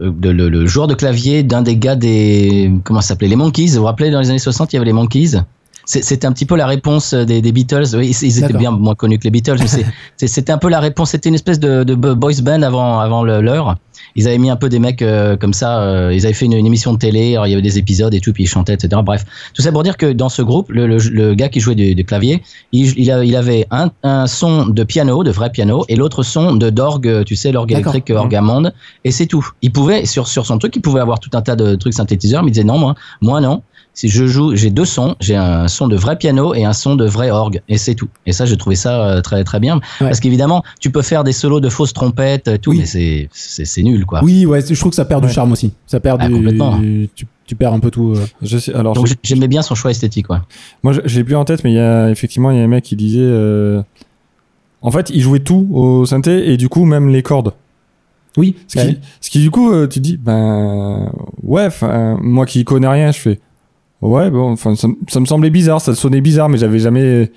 le, 0.00 0.32
le- 0.32 0.48
le 0.48 0.66
joueur 0.66 0.86
de 0.86 0.94
clavier 0.94 1.42
d'un 1.42 1.62
des 1.62 1.76
gars 1.76 1.96
des 1.96 2.70
comment 2.84 3.00
ça 3.00 3.08
s'appelait 3.08 3.28
les 3.28 3.36
Monkeys. 3.36 3.68
Vous 3.72 3.80
vous 3.80 3.84
rappelez 3.84 4.10
dans 4.10 4.20
les 4.20 4.30
années 4.30 4.38
60, 4.38 4.72
il 4.72 4.76
y 4.76 4.78
avait 4.78 4.86
les 4.86 4.92
Monkeys? 4.92 5.40
C'est- 5.84 6.02
C'était 6.02 6.26
un 6.26 6.32
petit 6.32 6.44
peu 6.46 6.56
la 6.56 6.66
réponse 6.66 7.14
des, 7.14 7.40
des 7.40 7.52
Beatles. 7.52 7.96
Oui, 7.96 8.14
ils, 8.22 8.38
étaient 8.38 8.52
bien 8.58 8.70
moins 8.70 8.94
connus 8.94 9.18
que 9.18 9.24
les 9.24 9.30
Beatles, 9.30 9.56
mais 9.60 10.26
c'était 10.28 10.52
un 10.52 10.58
peu 10.58 10.68
la 10.68 10.80
réponse. 10.80 11.10
C'était 11.10 11.28
une 11.30 11.34
espèce 11.34 11.58
de, 11.58 11.82
de 11.84 11.94
boys 11.94 12.32
band 12.42 12.62
avant, 12.62 12.98
avant 13.00 13.24
l'heure. 13.24 13.76
Ils 14.16 14.26
avaient 14.28 14.38
mis 14.38 14.50
un 14.50 14.56
peu 14.56 14.68
des 14.68 14.78
mecs 14.78 15.02
euh, 15.02 15.36
comme 15.36 15.52
ça. 15.52 15.82
euh, 15.82 16.12
ils 16.14 16.24
avaient 16.24 16.34
fait 16.34 16.46
une, 16.46 16.52
une 16.54 16.66
émission 16.66 16.92
de 16.92 16.98
télé. 16.98 17.34
Alors 17.34 17.46
il 17.46 17.50
y 17.50 17.52
avait 17.52 17.62
des 17.62 17.78
épisodes 17.78 18.12
et 18.14 18.20
tout, 18.20 18.32
puis 18.32 18.44
ils 18.44 18.48
chantaient, 18.48 18.74
etc. 18.74 19.00
Bref, 19.04 19.24
tout 19.54 19.62
ça 19.62 19.72
pour 19.72 19.82
dire 19.82 19.96
que 19.96 20.12
dans 20.12 20.28
ce 20.28 20.42
groupe, 20.42 20.70
le, 20.70 20.86
le- 20.86 20.98
le 21.10 21.34
gars 21.34 21.48
qui 21.48 21.60
jouait 21.60 21.74
du, 21.74 21.94
du 21.94 22.04
clavier, 22.04 22.42
il, 22.72 22.92
il, 22.98 23.10
a- 23.10 23.24
il 23.24 23.36
avait 23.36 23.66
un, 23.70 23.90
un 24.02 24.26
son 24.26 24.66
de 24.66 24.84
piano, 24.84 25.22
de 25.24 25.30
vrai 25.30 25.50
piano, 25.50 25.84
et 25.88 25.96
l'autre 25.96 26.22
son 26.22 26.54
de 26.56 26.70
d'orgue, 26.70 27.24
tu 27.24 27.36
sais, 27.36 27.52
l'orgue 27.52 27.72
électrique 27.92 28.10
orgue 28.16 28.34
amande, 28.34 28.72
et 29.04 29.10
c'est 29.10 29.26
tout. 29.26 29.46
Il 29.62 29.72
pouvait 29.72 30.04
sur 30.06 30.26
sur 30.28 30.46
son 30.46 30.58
truc, 30.58 30.74
il 30.76 30.82
pouvait 30.82 31.00
avoir 31.00 31.20
tout 31.20 31.30
un 31.34 31.42
tas 31.42 31.56
de 31.56 31.74
trucs 31.76 31.94
synthétiseurs, 31.94 32.42
mais 32.42 32.48
il 32.48 32.52
disait 32.52 32.64
non, 32.64 32.78
moi, 32.78 32.94
moi 33.20 33.40
non. 33.40 33.62
Si 33.98 34.08
je 34.08 34.26
joue, 34.28 34.54
j'ai 34.54 34.70
deux 34.70 34.84
sons, 34.84 35.16
j'ai 35.18 35.34
un 35.34 35.66
son 35.66 35.88
de 35.88 35.96
vrai 35.96 36.16
piano 36.16 36.54
et 36.54 36.64
un 36.64 36.72
son 36.72 36.94
de 36.94 37.04
vrai 37.04 37.32
orgue, 37.32 37.60
et 37.68 37.78
c'est 37.78 37.96
tout. 37.96 38.06
Et 38.26 38.32
ça, 38.32 38.46
j'ai 38.46 38.56
trouvé 38.56 38.76
ça 38.76 39.04
euh, 39.08 39.20
très 39.22 39.42
très 39.42 39.58
bien, 39.58 39.80
parce 39.98 40.20
qu'évidemment, 40.20 40.62
tu 40.78 40.90
peux 40.92 41.02
faire 41.02 41.24
des 41.24 41.32
solos 41.32 41.58
de 41.58 41.68
fausses 41.68 41.92
trompettes, 41.92 42.46
euh, 42.46 42.58
tout, 42.58 42.70
Oui. 42.70 42.78
mais 42.78 42.86
c'est 42.86 43.28
c'est 43.32 43.64
c'est 43.64 43.82
nul, 43.82 44.06
quoi. 44.06 44.20
Oui, 44.22 44.46
ouais, 44.46 44.60
je 44.64 44.78
trouve 44.78 44.90
que 44.90 44.94
ça 44.96 45.04
perd 45.04 45.26
du 45.26 45.32
charme 45.32 45.50
aussi. 45.50 45.72
Ça 45.88 45.98
perd 45.98 46.18
Ah, 46.22 46.28
du. 46.28 46.34
complètement. 46.34 46.78
Tu, 46.78 47.26
tu 47.44 47.56
perds 47.56 47.72
un 47.72 47.80
peu 47.80 47.90
tout. 47.90 48.12
euh. 48.16 48.24
je 48.40 48.56
sais. 48.58 48.72
Alors, 48.72 48.94
Donc 48.94 49.06
j'ai- 49.08 49.14
j'ai- 49.24 49.34
j'aimais 49.34 49.48
bien 49.48 49.62
son 49.62 49.74
choix 49.74 49.90
esthétique, 49.90 50.30
ouais. 50.30 50.38
moi, 50.84 50.92
j'ai- 51.04 51.24
plus 51.24 51.34
en 51.34 51.44
tête, 51.44 51.64
mais 51.64 51.72
il 51.72 51.76
y 51.76 51.80
a 51.80 52.08
effectivement, 52.08 52.52
il 52.52 52.58
y 52.58 52.60
a 52.60 52.62
un 52.62 52.68
mec 52.68 52.84
qui 52.84 52.94
disait. 52.94 53.18
euh, 53.20 53.82
En 54.80 54.92
fait, 54.92 55.10
il 55.12 55.20
jouait 55.22 55.40
tout 55.40 55.66
au 55.72 56.06
synthé 56.06 56.52
et 56.52 56.56
du 56.56 56.68
coup 56.68 56.84
même 56.84 57.08
les 57.08 57.22
cordes. 57.24 57.52
Oui. 58.36 58.54
Ce 58.68 58.78
qui, 58.78 58.98
ce 59.20 59.28
qui 59.30 59.40
du 59.40 59.50
coup, 59.50 59.72
euh, 59.72 59.88
tu 59.88 59.98
te 59.98 60.04
dis, 60.04 60.16
ben 60.16 61.10
ouais, 61.42 61.68
moi 62.20 62.46
qui 62.46 62.62
connais 62.64 62.86
rien, 62.86 63.10
je 63.10 63.18
fais, 63.18 63.40
ouais, 64.02 64.30
bon, 64.30 64.52
enfin, 64.52 64.74
ça, 64.76 64.88
me- 64.88 64.96
ça 65.08 65.20
me 65.20 65.26
semblait 65.26 65.50
bizarre, 65.50 65.80
ça 65.80 65.94
sonnait 65.94 66.20
bizarre, 66.20 66.48
mais 66.48 66.58
j'avais 66.58 66.78
jamais. 66.78 67.30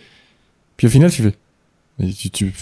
Puis 0.78 0.88
au 0.88 0.90
final, 0.90 1.12
tu 1.12 1.22
fais, 1.24 1.34
mais 2.00 2.10
tu, 2.12 2.30
tu 2.30 2.54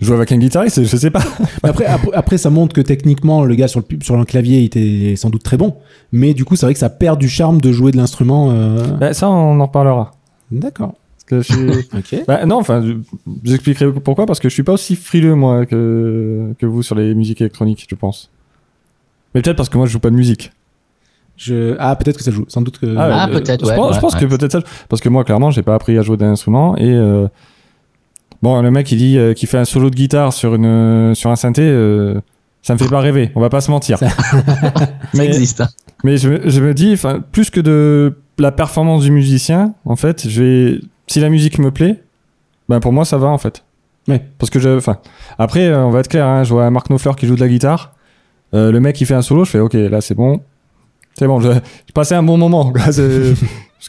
joues 0.00 0.14
avec 0.14 0.30
un 0.32 0.38
guitariste, 0.38 0.84
je 0.84 0.96
sais 0.96 1.10
pas. 1.10 1.22
Mais 1.62 1.70
après, 1.70 1.86
après, 1.86 2.10
après, 2.14 2.38
ça 2.38 2.50
montre 2.50 2.74
que 2.74 2.80
techniquement, 2.80 3.44
le 3.44 3.54
gars 3.54 3.68
sur 3.68 3.80
le, 3.80 3.98
sur 4.02 4.16
le 4.16 4.24
clavier 4.24 4.60
il 4.60 4.64
était 4.66 5.14
sans 5.16 5.30
doute 5.30 5.42
très 5.44 5.56
bon. 5.56 5.76
Mais 6.12 6.34
du 6.34 6.44
coup, 6.44 6.56
c'est 6.56 6.66
vrai 6.66 6.72
que 6.74 6.78
ça 6.80 6.90
perd 6.90 7.18
du 7.18 7.28
charme 7.28 7.60
de 7.60 7.72
jouer 7.72 7.90
de 7.92 7.96
l'instrument. 7.96 8.50
euh. 8.50 8.96
Ben, 8.98 9.12
ça, 9.12 9.30
on 9.30 9.58
en 9.60 9.66
reparlera. 9.66 10.10
D'accord. 10.50 10.94
Parce 11.16 11.24
que 11.24 11.40
je 11.40 11.52
suis- 11.54 11.88
Ok. 12.20 12.24
Bah, 12.26 12.44
non, 12.44 12.56
enfin, 12.56 12.82
je- 12.84 12.92
j'expliquerai 13.44 13.92
pourquoi, 13.92 14.26
parce 14.26 14.40
que 14.40 14.48
je 14.48 14.54
suis 14.54 14.62
pas 14.64 14.72
aussi 14.72 14.94
frileux, 14.96 15.34
moi, 15.36 15.64
que, 15.64 16.52
que 16.58 16.66
vous 16.66 16.82
sur 16.82 16.96
les 16.96 17.14
musiques 17.14 17.40
électroniques, 17.40 17.86
je 17.88 17.94
pense. 17.94 18.30
Mais 19.34 19.42
peut-être 19.42 19.56
parce 19.56 19.68
que 19.68 19.78
moi, 19.78 19.86
je 19.86 19.92
joue 19.92 20.00
pas 20.00 20.10
de 20.10 20.16
musique. 20.16 20.52
Je... 21.36 21.74
Ah, 21.78 21.96
peut-être 21.96 22.16
que 22.18 22.22
ça 22.22 22.30
joue. 22.30 22.44
Sans 22.48 22.62
doute 22.62 22.78
que. 22.78 22.94
Ah, 22.96 23.26
euh, 23.28 23.32
peut-être, 23.32 23.64
Je 23.64 23.70
ouais, 23.70 23.76
pense, 23.76 23.94
je 23.96 24.00
pense 24.00 24.14
ouais. 24.14 24.20
que 24.20 24.26
peut-être 24.26 24.52
ça. 24.52 24.60
Parce 24.88 25.02
que 25.02 25.08
moi, 25.08 25.24
clairement, 25.24 25.50
j'ai 25.50 25.62
pas 25.62 25.74
appris 25.74 25.98
à 25.98 26.02
jouer 26.02 26.16
d'un 26.16 26.30
instrument 26.32 26.76
et, 26.76 26.84
euh, 26.92 27.26
bon, 28.42 28.60
le 28.62 28.70
mec, 28.70 28.90
il 28.92 28.98
dit, 28.98 29.18
euh, 29.18 29.32
qu'il 29.34 29.48
fait 29.48 29.58
un 29.58 29.64
solo 29.64 29.90
de 29.90 29.94
guitare 29.96 30.32
sur 30.32 30.54
une, 30.54 31.12
sur 31.14 31.30
un 31.30 31.36
synthé, 31.36 31.62
euh, 31.62 32.20
ça 32.62 32.74
me 32.74 32.78
fait 32.78 32.88
pas 32.88 33.00
rêver. 33.00 33.30
On 33.34 33.40
va 33.40 33.50
pas 33.50 33.60
se 33.60 33.70
mentir. 33.70 33.98
Ça- 33.98 34.08
Ça 34.10 34.16
mais, 35.14 35.26
existe. 35.26 35.60
hein. 35.60 35.68
mais 36.04 36.16
je, 36.18 36.28
me- 36.28 36.48
je 36.48 36.60
me 36.60 36.72
dis, 36.74 36.92
enfin, 36.92 37.20
plus 37.32 37.50
que 37.50 37.60
de 37.60 38.16
la 38.38 38.52
performance 38.52 39.02
du 39.02 39.10
musicien, 39.10 39.74
en 39.84 39.96
fait, 39.96 40.28
je 40.28 40.42
vais, 40.42 40.80
si 41.06 41.20
la 41.20 41.30
musique 41.30 41.58
me 41.58 41.70
plaît, 41.70 42.02
ben, 42.68 42.80
pour 42.80 42.92
moi, 42.92 43.04
ça 43.04 43.18
va, 43.18 43.28
en 43.28 43.38
fait. 43.38 43.64
Ouais. 44.08 44.22
Parce 44.38 44.50
que 44.50 44.58
je, 44.60 44.68
enfin, 44.76 44.98
après, 45.38 45.66
euh, 45.66 45.84
on 45.84 45.90
va 45.90 46.00
être 46.00 46.08
clair, 46.08 46.26
hein, 46.26 46.44
je 46.44 46.50
vois 46.52 46.68
Marc 46.70 46.88
Knopfler 46.88 47.12
qui 47.16 47.26
joue 47.26 47.34
de 47.36 47.40
la 47.40 47.48
guitare. 47.48 47.92
Euh, 48.54 48.70
le 48.70 48.78
mec 48.80 48.94
qui 48.96 49.04
fait 49.04 49.14
un 49.14 49.22
solo, 49.22 49.44
je 49.44 49.50
fais, 49.50 49.60
ok, 49.60 49.72
là, 49.74 50.00
c'est 50.00 50.14
bon. 50.14 50.40
C'est 51.18 51.26
bon, 51.26 51.40
je- 51.40 51.52
j'ai 51.52 51.92
passé 51.94 52.14
un 52.14 52.22
bon 52.22 52.36
moment. 52.36 52.72
Parce 52.84 52.96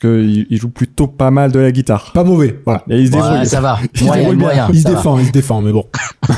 qu'il 0.02 0.46
il 0.50 0.58
joue 0.60 0.70
plutôt 0.70 1.08
pas 1.08 1.32
mal 1.32 1.52
de 1.54 1.60
la 1.60 1.72
guitare. 1.72 2.12
Pas 2.14 2.24
mauvais. 2.26 2.60
Voilà. 2.66 2.84
Et 2.90 3.00
il 3.00 3.08
se 3.08 3.12
débrouille. 3.14 3.46
Ça 3.46 3.62
va. 3.62 3.80
Moyen, 4.04 4.34
moyen. 4.34 4.68
il 4.74 4.80
se 4.80 4.84
va. 4.84 4.90
défend, 4.96 5.18
il 5.20 5.26
se 5.28 5.32
défend, 5.32 5.62
mais 5.62 5.72
bon. 5.72 5.86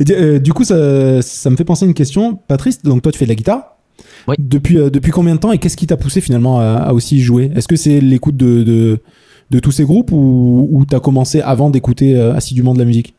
Et, 0.00 0.04
euh, 0.12 0.38
du 0.40 0.52
coup, 0.52 0.64
ça, 0.64 1.22
ça 1.22 1.48
me 1.50 1.56
fait 1.56 1.64
penser 1.64 1.84
à 1.84 1.88
une 1.88 1.94
question. 1.94 2.34
Patrice, 2.48 2.82
donc 2.82 3.02
toi, 3.02 3.12
tu 3.12 3.18
fais 3.18 3.24
de 3.24 3.30
la 3.30 3.34
guitare. 3.36 3.76
Oui. 4.26 4.34
Depuis, 4.38 4.78
euh, 4.78 4.90
depuis 4.90 5.12
combien 5.12 5.34
de 5.36 5.40
temps 5.40 5.52
et 5.52 5.58
qu'est-ce 5.58 5.76
qui 5.76 5.86
t'a 5.86 5.96
poussé 5.96 6.20
finalement 6.20 6.58
à, 6.58 6.64
à 6.88 6.92
aussi 6.92 7.20
jouer? 7.20 7.52
Est-ce 7.54 7.68
que 7.68 7.76
c'est 7.76 8.00
l'écoute 8.00 8.36
de, 8.36 8.64
de, 8.64 8.98
de 9.50 9.58
tous 9.60 9.70
ces 9.70 9.84
groupes 9.84 10.10
ou, 10.10 10.68
ou 10.72 10.84
t'as 10.84 10.98
commencé 10.98 11.40
avant 11.40 11.70
d'écouter 11.70 12.16
euh, 12.16 12.34
assidûment 12.34 12.74
de 12.74 12.80
la 12.80 12.84
musique? 12.84 13.14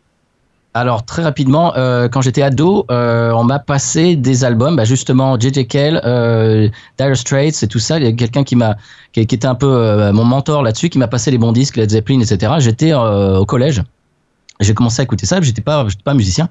Alors 0.78 1.04
très 1.04 1.24
rapidement, 1.24 1.76
euh, 1.76 2.08
quand 2.08 2.22
j'étais 2.22 2.44
ado, 2.44 2.86
euh, 2.92 3.32
on 3.32 3.44
m'a 3.44 3.58
passé 3.58 4.16
des 4.16 4.44
albums, 4.44 4.76
bah, 4.76 4.86
justement 4.86 5.40
J.J. 5.40 5.66
Cale, 5.66 6.00
euh, 6.06 6.70
Dire 7.00 7.18
Straits 7.18 7.64
et 7.64 7.68
tout 7.68 7.80
ça. 7.80 7.98
Il 7.98 8.06
y 8.06 8.08
a 8.08 8.12
quelqu'un 8.12 8.44
qui 8.44 8.56
m'a, 8.56 8.78
qui, 9.12 9.26
qui 9.26 9.34
était 9.34 9.48
un 9.48 9.56
peu 9.56 10.12
mon 10.12 10.24
mentor 10.24 10.62
là-dessus, 10.62 10.90
qui 10.90 11.00
m'a 11.00 11.08
passé 11.08 11.32
les 11.32 11.40
bons 11.40 11.52
disques, 11.52 11.78
Led 11.78 11.90
Zeppelin, 11.90 12.20
etc. 12.20 12.54
J'étais 12.60 12.94
au 12.94 13.44
collège. 13.46 13.82
J'ai 14.60 14.76
commencé 14.76 15.02
à 15.02 15.04
écouter 15.04 15.26
ça, 15.26 15.42
j'étais 15.42 15.62
pas, 15.62 15.88
j'étais 15.88 16.04
pas 16.04 16.14
musicien. 16.14 16.48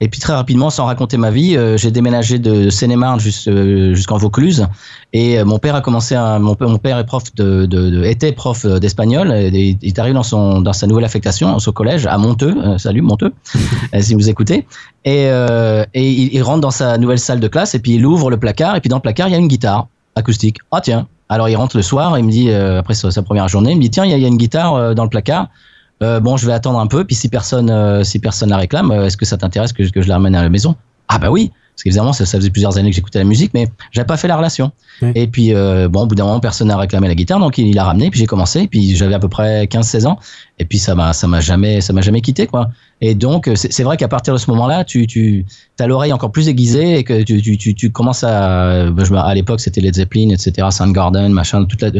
Et 0.00 0.08
puis 0.08 0.20
très 0.20 0.32
rapidement, 0.32 0.70
sans 0.70 0.84
raconter 0.86 1.16
ma 1.16 1.30
vie, 1.32 1.56
euh, 1.56 1.76
j'ai 1.76 1.90
déménagé 1.90 2.38
de 2.38 2.70
Seine-et-Marne 2.70 3.18
euh, 3.48 3.94
jusqu'en 3.94 4.16
Vaucluse. 4.16 4.66
Et 5.12 5.38
euh, 5.40 5.44
mon 5.44 5.58
père 5.58 5.74
a 5.74 5.80
commencé 5.80 6.14
à, 6.14 6.38
mon, 6.38 6.54
père- 6.54 6.68
mon 6.68 6.78
père 6.78 6.98
est 6.98 7.04
prof 7.04 7.24
de, 7.34 7.66
de, 7.66 7.90
de- 7.90 8.04
était 8.04 8.30
prof 8.30 8.64
d'espagnol. 8.64 9.32
Et 9.32 9.76
il 9.82 9.88
est 9.88 9.98
arrivé 9.98 10.14
dans 10.14 10.22
son, 10.22 10.60
dans 10.60 10.72
sa 10.72 10.86
nouvelle 10.86 11.04
affectation, 11.04 11.56
au 11.56 11.72
collège, 11.72 12.06
à 12.06 12.16
Monteux. 12.16 12.54
Euh, 12.64 12.78
salut 12.78 13.02
Monteux, 13.02 13.32
si 14.00 14.14
vous 14.14 14.28
écoutez. 14.30 14.66
Et, 15.04 15.26
euh, 15.26 15.84
et 15.94 16.08
il, 16.08 16.32
il 16.32 16.42
rentre 16.42 16.60
dans 16.60 16.70
sa 16.70 16.96
nouvelle 16.96 17.18
salle 17.18 17.40
de 17.40 17.48
classe 17.48 17.74
et 17.74 17.80
puis 17.80 17.94
il 17.94 18.06
ouvre 18.06 18.30
le 18.30 18.36
placard. 18.36 18.76
Et 18.76 18.80
puis 18.80 18.88
dans 18.90 18.96
le 18.98 19.02
placard, 19.02 19.26
il 19.28 19.32
y 19.32 19.34
a 19.34 19.38
une 19.38 19.48
guitare 19.48 19.88
acoustique. 20.14 20.58
Ah 20.70 20.80
tiens. 20.80 21.08
Alors 21.28 21.48
il 21.48 21.56
rentre 21.56 21.76
le 21.76 21.82
soir 21.82 22.16
et 22.16 22.20
il 22.20 22.24
me 22.24 22.30
dit, 22.30 22.50
euh, 22.50 22.78
après 22.78 22.94
sa, 22.94 23.10
sa 23.10 23.22
première 23.22 23.48
journée, 23.48 23.72
il 23.72 23.76
me 23.76 23.82
dit, 23.82 23.90
tiens, 23.90 24.04
il 24.04 24.10
y 24.10 24.14
a, 24.14 24.16
il 24.16 24.22
y 24.22 24.24
a 24.24 24.28
une 24.28 24.36
guitare 24.38 24.74
euh, 24.76 24.94
dans 24.94 25.02
le 25.04 25.10
placard. 25.10 25.48
Euh, 26.02 26.20
bon, 26.20 26.36
je 26.36 26.46
vais 26.46 26.52
attendre 26.52 26.78
un 26.78 26.86
peu, 26.86 27.04
puis 27.04 27.16
si 27.16 27.28
personne, 27.28 27.70
euh, 27.70 28.04
si 28.04 28.18
personne 28.20 28.50
la 28.50 28.56
réclame, 28.56 28.90
euh, 28.90 29.06
est-ce 29.06 29.16
que 29.16 29.24
ça 29.24 29.36
t'intéresse 29.36 29.72
que, 29.72 29.82
je- 29.84 29.90
que 29.90 30.00
je 30.02 30.08
la 30.08 30.14
ramène 30.14 30.34
à 30.36 30.42
la 30.42 30.48
maison? 30.48 30.76
Ah 31.08 31.18
bah 31.18 31.30
oui, 31.30 31.50
parce 31.74 31.82
qu'évidemment, 31.84 32.12
ça, 32.12 32.24
ça 32.26 32.38
faisait 32.38 32.50
plusieurs 32.50 32.76
années 32.78 32.90
que 32.90 32.96
j'écoutais 32.96 33.18
la 33.18 33.24
musique, 33.24 33.52
mais 33.54 33.66
j'avais 33.92 34.06
pas 34.06 34.16
fait 34.16 34.28
la 34.28 34.36
relation. 34.36 34.70
Et 35.14 35.26
puis, 35.26 35.52
bon, 35.88 36.02
au 36.02 36.06
bout 36.06 36.14
d'un 36.14 36.24
moment, 36.24 36.40
personne 36.40 36.68
n'a 36.68 36.76
réclamé 36.76 37.08
la 37.08 37.14
guitare, 37.14 37.38
donc 37.40 37.56
il 37.58 37.74
l'a 37.74 37.84
ramené, 37.84 38.10
puis 38.10 38.20
j'ai 38.20 38.26
commencé, 38.26 38.66
puis 38.68 38.94
j'avais 38.96 39.14
à 39.14 39.18
peu 39.18 39.28
près 39.28 39.66
15-16 39.66 40.06
ans, 40.06 40.18
et 40.58 40.64
puis 40.64 40.78
ça 40.78 40.94
m'a, 40.94 41.12
ça 41.12 41.26
m'a 41.28 41.40
jamais, 41.40 41.80
ça 41.80 41.92
m'a 41.92 42.00
jamais 42.00 42.20
quitté, 42.20 42.46
quoi. 42.46 42.68
Et 43.00 43.14
donc, 43.14 43.46
euh, 43.46 43.54
c'est 43.54 43.84
vrai 43.84 43.96
qu'à 43.96 44.08
partir 44.08 44.32
de 44.34 44.38
ce 44.38 44.50
moment-là, 44.50 44.82
tu, 44.84 45.06
tu 45.06 45.44
as 45.78 45.86
l'oreille 45.86 46.12
encore 46.12 46.32
plus 46.32 46.48
aiguisée 46.48 46.98
et 46.98 47.04
que 47.04 47.22
tu, 47.22 47.40
tu, 47.40 47.56
tu, 47.56 47.72
tu 47.74 47.90
commences 47.90 48.24
à, 48.24 48.86
je 48.86 49.12
me- 49.12 49.18
à 49.18 49.32
l'époque, 49.34 49.60
c'était 49.60 49.80
Led 49.80 49.94
Zeppelin, 49.94 50.30
etc., 50.30 50.66
Soundgarden, 50.72 51.28
machin, 51.32 51.64
toute 51.64 51.80
la, 51.82 51.90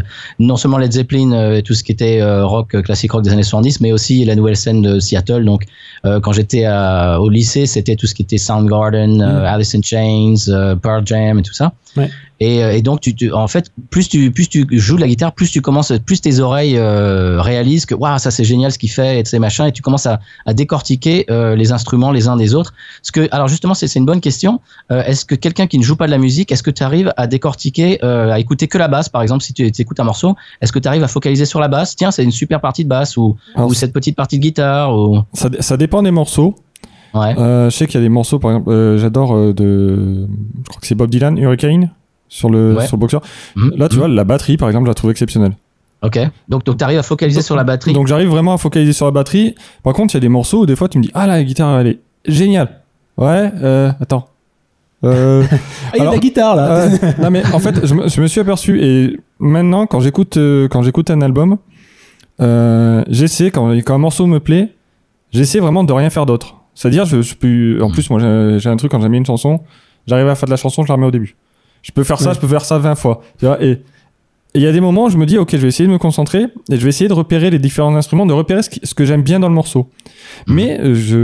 non 0.40 0.56
seulement 0.56 0.78
Led 0.78 0.90
Zeppelin, 0.92 1.30
euh, 1.32 1.60
tout 1.62 1.74
ce 1.74 1.84
qui 1.84 1.92
était 1.92 2.20
euh, 2.20 2.44
rock, 2.44 2.74
euh, 2.74 2.82
classique 2.82 3.12
rock 3.12 3.22
des 3.22 3.30
années 3.30 3.44
70, 3.44 3.80
mais 3.80 3.92
aussi 3.92 4.24
la 4.24 4.34
nouvelle 4.34 4.56
scène 4.56 4.82
de 4.82 4.98
Seattle. 4.98 5.44
Donc, 5.44 5.62
euh, 6.04 6.18
quand 6.18 6.32
j'étais 6.32 6.66
au 6.66 7.28
lycée, 7.30 7.66
c'était 7.66 7.94
tout 7.94 8.06
ce 8.08 8.14
qui 8.16 8.22
était 8.22 8.38
Soundgarden, 8.38 9.22
euh, 9.22 9.42
Mm. 9.42 9.44
Alice 9.44 9.74
in 9.76 9.82
Chains, 9.82 10.34
euh, 10.48 10.74
Pearl 10.74 11.02
Jam 11.06 11.38
et 11.38 11.42
tout 11.42 11.52
ça. 11.54 11.72
Ouais. 11.96 12.10
Et, 12.40 12.62
euh, 12.62 12.72
et 12.72 12.82
donc, 12.82 13.00
tu, 13.00 13.14
tu- 13.14 13.32
en 13.32 13.48
fait, 13.48 13.72
plus 13.90 14.08
tu, 14.08 14.30
plus 14.30 14.48
tu 14.48 14.64
joues 14.70 14.94
de 14.96 15.00
la 15.00 15.08
guitare, 15.08 15.32
plus 15.32 15.50
tu 15.50 15.60
commences, 15.60 15.92
plus 16.06 16.20
tes 16.20 16.38
oreilles 16.38 16.76
euh, 16.76 17.40
réalisent 17.42 17.84
que 17.84 17.94
waouh, 17.96 18.18
ça 18.18 18.30
c'est 18.30 18.44
génial 18.44 18.70
ce 18.70 18.78
qu'il 18.78 18.90
fait 18.90 19.18
et 19.20 19.24
ces 19.24 19.38
machins, 19.40 19.66
et 19.66 19.72
tu 19.72 19.82
commences 19.82 20.06
à, 20.06 20.20
à 20.46 20.54
décortiquer 20.54 21.24
euh, 21.30 21.56
les 21.56 21.72
instruments 21.72 22.12
les 22.12 22.28
uns 22.28 22.36
des 22.36 22.54
autres. 22.54 22.74
Que, 23.12 23.26
alors 23.32 23.48
justement, 23.48 23.74
c'est 23.74 23.92
une 23.96 24.04
bonne 24.06 24.20
question. 24.20 24.60
Euh, 24.92 25.02
est-ce 25.04 25.24
que 25.24 25.34
quelqu'un 25.34 25.66
qui 25.66 25.78
ne 25.78 25.82
joue 25.82 25.96
pas 25.96 26.06
de 26.06 26.12
la 26.12 26.18
musique, 26.18 26.52
est-ce 26.52 26.62
que 26.62 26.70
tu 26.70 26.82
arrives 26.84 27.12
à 27.16 27.26
décortiquer, 27.26 28.00
à 28.02 28.38
écouter 28.38 28.68
que 28.68 28.78
la 28.78 28.86
basse, 28.88 29.08
par 29.08 29.22
exemple, 29.22 29.42
si 29.42 29.52
tu 29.52 29.64
écoutes 29.66 29.98
un 29.98 30.04
morceau, 30.04 30.36
est-ce 30.60 30.70
que 30.70 30.78
tu 30.78 30.86
arrives 30.86 31.02
à 31.04 31.08
focaliser 31.08 31.44
sur 31.44 31.58
la 31.60 31.68
basse? 31.68 31.96
Tiens, 31.96 32.10
c'est 32.12 32.22
une 32.22 32.30
super 32.30 32.60
partie 32.60 32.84
de 32.84 32.88
basse 32.88 33.16
ou, 33.16 33.36
Alors, 33.56 33.68
ou 33.68 33.74
cette 33.74 33.92
petite 33.92 34.14
partie 34.16 34.38
de 34.38 34.42
guitare 34.42 34.94
ou 34.96 35.22
ça, 35.32 35.48
ça 35.60 35.76
dépend 35.76 36.02
des 36.02 36.10
morceaux. 36.12 36.54
ouais. 37.14 37.34
Je 37.36 37.70
sais 37.70 37.86
qu'il 37.86 37.96
y 37.96 37.98
a 37.98 38.06
des 38.06 38.08
morceaux, 38.08 38.38
par 38.38 38.52
exemple, 38.52 38.96
j'adore 38.98 39.52
de. 39.54 40.26
Je 40.64 40.68
crois 40.68 40.80
que 40.80 40.86
c'est 40.86 40.94
Bob 40.94 41.10
Dylan, 41.10 41.36
Hurricane, 41.38 41.90
sur 42.28 42.50
le, 42.50 42.74
Ouais. 42.74 42.86
sur 42.86 42.96
le 42.96 43.00
boxeur. 43.00 43.22
Mhm. 43.56 43.72
Là, 43.76 43.88
tu 43.88 43.94
Mhm. 43.96 43.98
vois, 44.00 44.08
la 44.08 44.24
batterie, 44.24 44.56
par 44.56 44.68
exemple, 44.68 44.86
je 44.86 44.90
la 44.90 44.94
trouve 44.94 45.10
exceptionnelle. 45.10 45.52
Ok. 46.02 46.18
Donc, 46.48 46.64
donc 46.64 46.76
tu 46.78 46.84
arrives 46.84 46.98
à 46.98 47.02
focaliser 47.02 47.42
sur 47.42 47.56
la 47.56 47.64
batterie. 47.64 47.92
Donc 47.92 48.06
j'arrive 48.06 48.28
vraiment 48.28 48.54
à 48.54 48.58
focaliser 48.58 48.92
sur 48.92 49.06
la 49.06 49.10
batterie. 49.12 49.54
Par 49.82 49.92
contre, 49.94 50.14
il 50.14 50.18
y 50.18 50.18
a 50.18 50.20
des 50.20 50.28
morceaux 50.28 50.60
où 50.62 50.66
des 50.66 50.76
fois 50.76 50.88
tu 50.88 50.98
me 50.98 51.02
dis 51.02 51.10
Ah, 51.14 51.26
la 51.26 51.42
guitare, 51.42 51.80
elle 51.80 51.86
est 51.88 51.98
géniale. 52.26 52.68
Ouais, 53.16 53.50
euh, 53.62 53.90
attends. 54.00 54.28
Euh, 55.04 55.42
Ah, 55.92 55.96
il 55.96 56.04
y 56.04 56.06
a 56.06 56.10
la 56.10 56.18
guitare 56.18 56.54
là 56.56 56.70
euh, 56.70 56.88
non, 57.20 57.30
mais 57.30 57.42
en 57.52 57.58
fait, 57.58 57.84
je 57.86 57.94
me, 57.94 58.08
je 58.08 58.20
me 58.20 58.26
suis 58.28 58.40
aperçu 58.40 58.80
et 58.80 59.18
maintenant, 59.40 59.86
quand 59.86 59.98
j'écoute 60.00 60.36
euh, 60.36 60.68
quand 60.68 60.82
j'écoute 60.82 61.10
un 61.10 61.20
album, 61.20 61.56
euh, 62.40 63.02
j'essaie 63.08 63.50
quand, 63.50 63.70
quand 63.78 63.94
un 63.94 63.98
morceau 63.98 64.26
me 64.26 64.38
plaît, 64.40 64.72
j'essaie 65.32 65.58
vraiment 65.60 65.84
de 65.84 65.92
rien 65.92 66.10
faire 66.10 66.26
d'autre. 66.26 66.56
C'est-à-dire, 66.74 67.04
je, 67.06 67.22
je 67.22 67.34
peux, 67.34 67.80
en 67.82 67.90
plus, 67.90 68.08
moi, 68.10 68.20
j'ai 68.58 68.68
un 68.70 68.76
truc 68.76 68.92
quand 68.92 69.00
j'aime 69.00 69.14
une 69.14 69.26
chanson, 69.26 69.60
j'arrive 70.06 70.28
à 70.28 70.36
faire 70.36 70.46
de 70.46 70.52
la 70.52 70.56
chanson, 70.56 70.82
je 70.84 70.88
la 70.88 70.94
remets 70.94 71.06
au 71.08 71.10
début. 71.10 71.34
Je 71.82 71.92
peux 71.92 72.04
faire 72.04 72.18
ça, 72.20 72.32
je 72.34 72.40
peux 72.40 72.48
faire 72.48 72.64
ça 72.64 72.78
20 72.78 72.94
fois. 72.96 73.22
Tu 73.38 73.46
vois, 73.46 73.62
et 73.62 73.80
il 74.54 74.62
y 74.62 74.66
a 74.66 74.72
des 74.72 74.80
moments 74.80 75.04
où 75.04 75.10
je 75.10 75.16
me 75.18 75.26
dis, 75.26 75.38
ok, 75.38 75.50
je 75.52 75.56
vais 75.58 75.68
essayer 75.68 75.86
de 75.86 75.92
me 75.92 75.98
concentrer 75.98 76.42
et 76.70 76.76
je 76.76 76.82
vais 76.82 76.88
essayer 76.88 77.06
de 77.08 77.12
repérer 77.14 77.50
les 77.50 77.58
différents 77.58 77.94
instruments, 77.94 78.26
de 78.26 78.32
repérer 78.32 78.62
ce, 78.62 78.70
qui- 78.70 78.80
ce 78.82 78.94
que 78.94 79.04
j'aime 79.04 79.22
bien 79.22 79.38
dans 79.40 79.48
le 79.48 79.54
morceau. 79.54 79.88
Mais 80.46 80.80
euh, 80.80 80.94
je, 80.94 81.16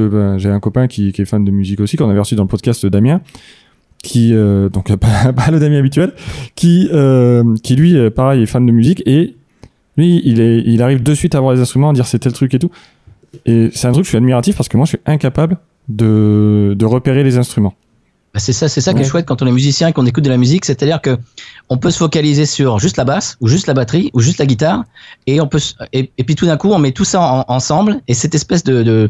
euh, 0.00 0.08
ben, 0.08 0.38
j'ai 0.38 0.48
un 0.50 0.60
copain 0.60 0.86
qui, 0.88 1.12
qui 1.12 1.22
est 1.22 1.24
fan 1.24 1.44
de 1.44 1.50
musique 1.50 1.80
aussi, 1.80 1.96
qu'on 1.96 2.10
avait 2.10 2.18
reçu 2.18 2.34
dans 2.34 2.42
le 2.42 2.48
podcast 2.48 2.84
Damien, 2.86 3.20
qui 4.02 4.34
euh, 4.34 4.68
donc 4.68 4.94
pas, 4.96 5.32
pas 5.32 5.50
le 5.50 5.58
Damien 5.60 5.78
habituel, 5.78 6.12
qui 6.56 6.88
euh, 6.92 7.54
qui 7.62 7.76
lui, 7.76 7.96
pareil, 8.10 8.42
est 8.42 8.46
fan 8.46 8.66
de 8.66 8.72
musique 8.72 9.02
et 9.06 9.36
lui, 9.96 10.20
il 10.24 10.40
est, 10.40 10.58
il 10.64 10.82
arrive 10.82 11.02
de 11.02 11.14
suite 11.14 11.34
à 11.34 11.40
voir 11.40 11.54
les 11.54 11.60
instruments, 11.60 11.90
à 11.90 11.92
dire 11.92 12.06
c'est 12.06 12.18
tel 12.20 12.32
truc 12.32 12.54
et 12.54 12.58
tout. 12.58 12.70
Et 13.46 13.70
c'est 13.72 13.86
un 13.88 13.92
truc 13.92 14.02
que 14.02 14.06
je 14.06 14.10
suis 14.10 14.16
admiratif 14.16 14.56
parce 14.56 14.68
que 14.68 14.76
moi, 14.76 14.84
je 14.84 14.90
suis 14.90 15.00
incapable 15.06 15.58
de 15.88 16.74
de 16.76 16.84
repérer 16.84 17.24
les 17.24 17.36
instruments. 17.38 17.74
Bah, 18.34 18.40
c'est 18.40 18.52
ça, 18.52 18.68
c'est 18.68 18.82
ça 18.82 18.92
qui 18.92 18.98
Ouais. 19.00 19.06
est 19.06 19.08
chouette 19.08 19.24
quand 19.26 19.40
on 19.40 19.46
est 19.46 19.50
musicien 19.52 19.88
et 19.88 19.92
qu'on 19.94 20.04
écoute 20.04 20.22
de 20.24 20.28
la 20.28 20.36
musique, 20.36 20.66
c'est-à-dire 20.66 21.00
que 21.00 21.16
on 21.70 21.78
peut 21.78 21.90
se 21.90 21.96
focaliser 21.98 22.44
sur 22.44 22.78
juste 22.78 22.98
la 22.98 23.04
basse 23.04 23.36
ou 23.40 23.48
juste 23.48 23.66
la 23.66 23.72
batterie 23.74 24.10
ou 24.12 24.20
juste 24.20 24.38
la 24.38 24.44
guitare 24.46 24.84
et 25.26 25.40
on 25.40 25.46
peut 25.46 25.60
et, 25.94 26.10
et 26.18 26.24
puis 26.24 26.34
tout 26.34 26.44
d'un 26.46 26.56
coup 26.58 26.70
on 26.70 26.78
met 26.78 26.92
tout 26.92 27.04
ça 27.04 27.20
en- 27.20 27.44
ensemble 27.48 28.00
et 28.06 28.12
cette 28.14 28.34
espèce 28.34 28.64
de, 28.64 28.82
de 28.82 29.08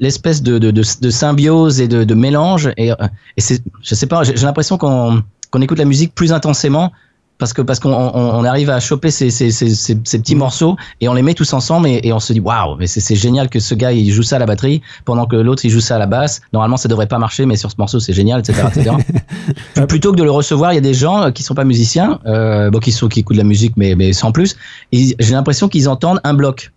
l'espèce 0.00 0.42
de, 0.42 0.58
de, 0.58 0.70
de, 0.70 0.82
de 1.00 1.10
symbiose 1.10 1.80
et 1.80 1.88
de, 1.88 2.14
mélange 2.14 2.70
et, 2.76 2.90
euh, 2.92 2.94
et 3.36 3.40
c'est 3.40 3.62
je 3.82 3.94
sais 3.94 4.06
pas 4.06 4.24
j'ai 4.24 4.36
j'ai 4.36 4.46
l'impression 4.46 4.78
qu'on 4.78 5.22
qu'on 5.50 5.60
écoute 5.62 5.78
la 5.78 5.84
musique 5.84 6.14
plus 6.14 6.32
intensément 6.32 6.92
parce 7.38 7.52
que 7.52 7.62
parce 7.62 7.80
qu'on 7.80 7.92
on, 7.92 8.14
on 8.14 8.44
arrive 8.44 8.70
à 8.70 8.80
choper 8.80 9.10
ces, 9.10 9.30
ces, 9.30 9.50
ces, 9.50 9.74
ces, 9.74 9.94
petits 9.96 10.34
morceaux 10.34 10.76
et 11.00 11.08
on 11.08 11.14
les 11.14 11.22
met 11.22 11.34
tous 11.34 11.52
ensemble 11.52 11.88
et, 11.88 12.00
et 12.02 12.12
on 12.12 12.20
se 12.20 12.32
dit 12.32 12.40
waouh 12.40 12.76
mais 12.76 12.86
c'est 12.86 13.16
génial 13.16 13.48
que 13.48 13.60
ce 13.60 13.74
gars 13.74 13.92
il 13.92 14.10
joue 14.10 14.22
ça 14.22 14.36
à 14.36 14.38
la 14.38 14.46
batterie 14.46 14.82
pendant 15.04 15.26
que 15.26 15.36
l'autre 15.36 15.64
il 15.64 15.70
joue 15.70 15.80
ça 15.80 15.96
à 15.96 15.98
la 15.98 16.06
basse. 16.06 16.40
Normalement 16.52 16.76
ça 16.76 16.88
devrait 16.88 17.06
pas 17.06 17.18
marcher 17.18 17.46
mais 17.46 17.56
sur 17.56 17.70
ce 17.70 17.76
morceau 17.78 18.00
c'est 18.00 18.12
génial 18.12 18.40
etc. 18.40 18.68
etc. 18.68 18.96
Plutôt 19.88 20.12
que 20.12 20.16
de 20.16 20.24
le 20.24 20.30
recevoir 20.30 20.72
il 20.72 20.76
y 20.76 20.78
a 20.78 20.82
des 20.82 20.94
gens 20.94 21.22
euh, 21.22 21.30
qui 21.30 21.42
sont 21.42 21.54
pas 21.54 21.64
musiciens 21.64 22.20
euh, 22.26 22.70
bon 22.70 22.78
qui 22.78 22.92
sont 22.92 23.08
qui 23.08 23.20
écoutent 23.20 23.36
de 23.36 23.42
la 23.42 23.48
musique 23.48 23.74
mais 23.76 23.94
mais 23.94 24.12
sans 24.12 24.32
plus. 24.32 24.56
J'ai 24.92 25.14
l'impression 25.32 25.68
qu'ils 25.68 25.88
entendent 25.88 26.20
un 26.24 26.34
bloc 26.34 26.72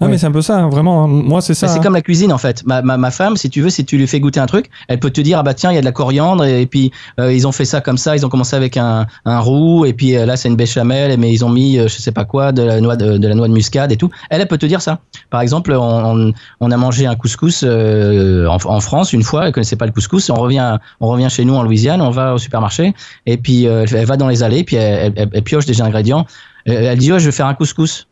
Ah 0.00 0.08
mais 0.08 0.18
c'est 0.18 0.26
un 0.26 0.32
peu 0.32 0.42
ça, 0.42 0.58
hein, 0.58 0.68
vraiment. 0.68 1.04
hein. 1.04 1.06
Moi, 1.08 1.40
c'est 1.40 1.54
ça. 1.54 1.68
c'est 1.68 1.78
hein. 1.78 1.82
comme 1.82 1.94
la 1.94 2.02
cuisine 2.02 2.32
en 2.32 2.38
fait. 2.38 2.64
Ma, 2.66 2.82
ma, 2.82 2.96
ma 2.96 3.10
femme, 3.10 3.36
si 3.36 3.48
tu 3.48 3.60
veux, 3.62 3.70
si 3.70 3.84
tu 3.84 3.96
lui 3.96 4.06
fais 4.06 4.20
goûter 4.20 4.40
un 4.40 4.46
truc, 4.46 4.68
elle 4.88 4.98
peut 4.98 5.10
te 5.10 5.20
dire 5.20 5.38
ah 5.38 5.42
bah 5.42 5.54
tiens 5.54 5.70
il 5.70 5.74
y 5.74 5.78
a 5.78 5.80
de 5.80 5.84
la 5.86 5.92
coriandre 5.92 6.44
et, 6.44 6.66
puis 6.66 6.90
euh, 7.20 7.32
ils 7.32 7.46
ont 7.46 7.52
fait 7.52 7.64
ça 7.64 7.80
comme 7.80 7.96
ça, 7.96 8.16
ils 8.16 8.26
ont 8.26 8.28
commencé 8.28 8.56
avec 8.56 8.76
un, 8.76 9.06
un 9.24 9.38
roux 9.40 9.84
et 9.84 9.92
puis 9.92 10.16
euh, 10.16 10.26
là 10.26 10.36
c'est 10.36 10.48
une 10.48 10.56
béchamel 10.56 11.18
mais 11.18 11.32
ils 11.32 11.44
ont 11.44 11.48
mis 11.48 11.78
euh, 11.78 11.88
je 11.88 11.96
sais 12.00 12.12
pas 12.12 12.24
quoi 12.24 12.52
de 12.52 12.62
la 12.62 12.80
noix 12.80 12.96
de, 12.96 13.18
de 13.18 13.28
la 13.28 13.34
noix 13.34 13.48
de 13.48 13.52
muscade 13.52 13.92
et 13.92 13.96
tout. 13.96 14.10
Elle 14.30 14.40
elle 14.40 14.48
peut 14.48 14.58
te 14.58 14.66
dire 14.66 14.82
ça. 14.82 14.98
Par 15.30 15.40
exemple 15.40 15.72
on, 15.72 15.80
on, 16.28 16.32
on 16.60 16.70
a 16.70 16.76
mangé 16.76 17.06
un 17.06 17.14
couscous 17.14 17.62
euh, 17.66 18.46
en, 18.48 18.56
en 18.64 18.80
France 18.80 19.12
une 19.12 19.22
fois, 19.22 19.46
elle 19.46 19.52
connaissait 19.52 19.76
pas 19.76 19.86
le 19.86 19.92
couscous, 19.92 20.28
on 20.30 20.34
revient 20.34 20.78
on 21.00 21.08
revient 21.08 21.28
chez 21.30 21.44
nous 21.44 21.54
en 21.54 21.62
Louisiane, 21.62 22.00
on 22.00 22.10
va 22.10 22.34
au 22.34 22.38
supermarché 22.38 22.94
et 23.26 23.36
puis 23.36 23.66
euh, 23.68 23.84
elle 23.92 24.06
va 24.06 24.16
dans 24.16 24.28
les 24.28 24.42
allées 24.42 24.64
puis 24.64 24.76
elle, 24.76 25.12
elle, 25.16 25.28
elle 25.32 25.42
pioche 25.42 25.66
des 25.66 25.80
ingrédients. 25.80 26.26
Elle 26.66 26.84
elle 26.84 26.98
dit 26.98 27.12
ouais 27.12 27.20
je 27.20 27.26
vais 27.26 27.32
faire 27.32 27.46
un 27.46 27.54
couscous. 27.54 28.08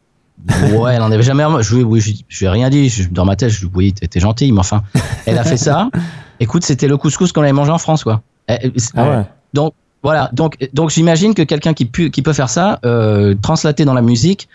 Ouais, 0.76 0.94
elle 0.94 1.02
en 1.02 1.12
avait 1.12 1.22
jamais. 1.22 1.44
Je 1.60 1.76
lui, 1.76 1.82
oui, 1.82 2.00
je, 2.00 2.12
je 2.28 2.38
lui 2.40 2.46
ai 2.46 2.48
rien 2.48 2.68
dit. 2.70 2.88
Je- 2.88 3.08
dans 3.08 3.24
ma 3.24 3.36
tête, 3.36 3.50
je 3.50 3.60
lui 3.60 3.68
dis, 3.68 3.72
oui, 3.74 3.92
t'es 3.92 4.06
t'es 4.08 4.20
gentil, 4.20 4.50
mais 4.52 4.60
enfin, 4.60 4.82
elle 5.26 5.38
a 5.38 5.44
fait 5.44 5.56
ça. 5.56 5.88
Écoute, 6.40 6.64
c'était 6.64 6.88
le 6.88 6.96
couscous 6.96 7.32
qu'on 7.32 7.42
avait 7.42 7.52
mangé 7.52 7.70
en 7.70 7.78
France, 7.78 8.02
quoi. 8.04 8.22
Elle- 8.46 8.72
Ah 8.96 9.08
ouais. 9.10 9.24
Donc 9.54 9.74
voilà. 10.02 10.30
Donc 10.32 10.56
donc 10.72 10.90
j'imagine 10.90 11.34
que 11.34 11.42
quelqu'un 11.42 11.74
qui, 11.74 11.84
pu- 11.84 12.10
qui 12.10 12.22
peut 12.22 12.32
faire 12.32 12.48
ça, 12.50 12.80
euh, 12.84 13.34
translater 13.40 13.84
dans 13.84 13.94
la 13.94 14.02
musique. 14.02 14.48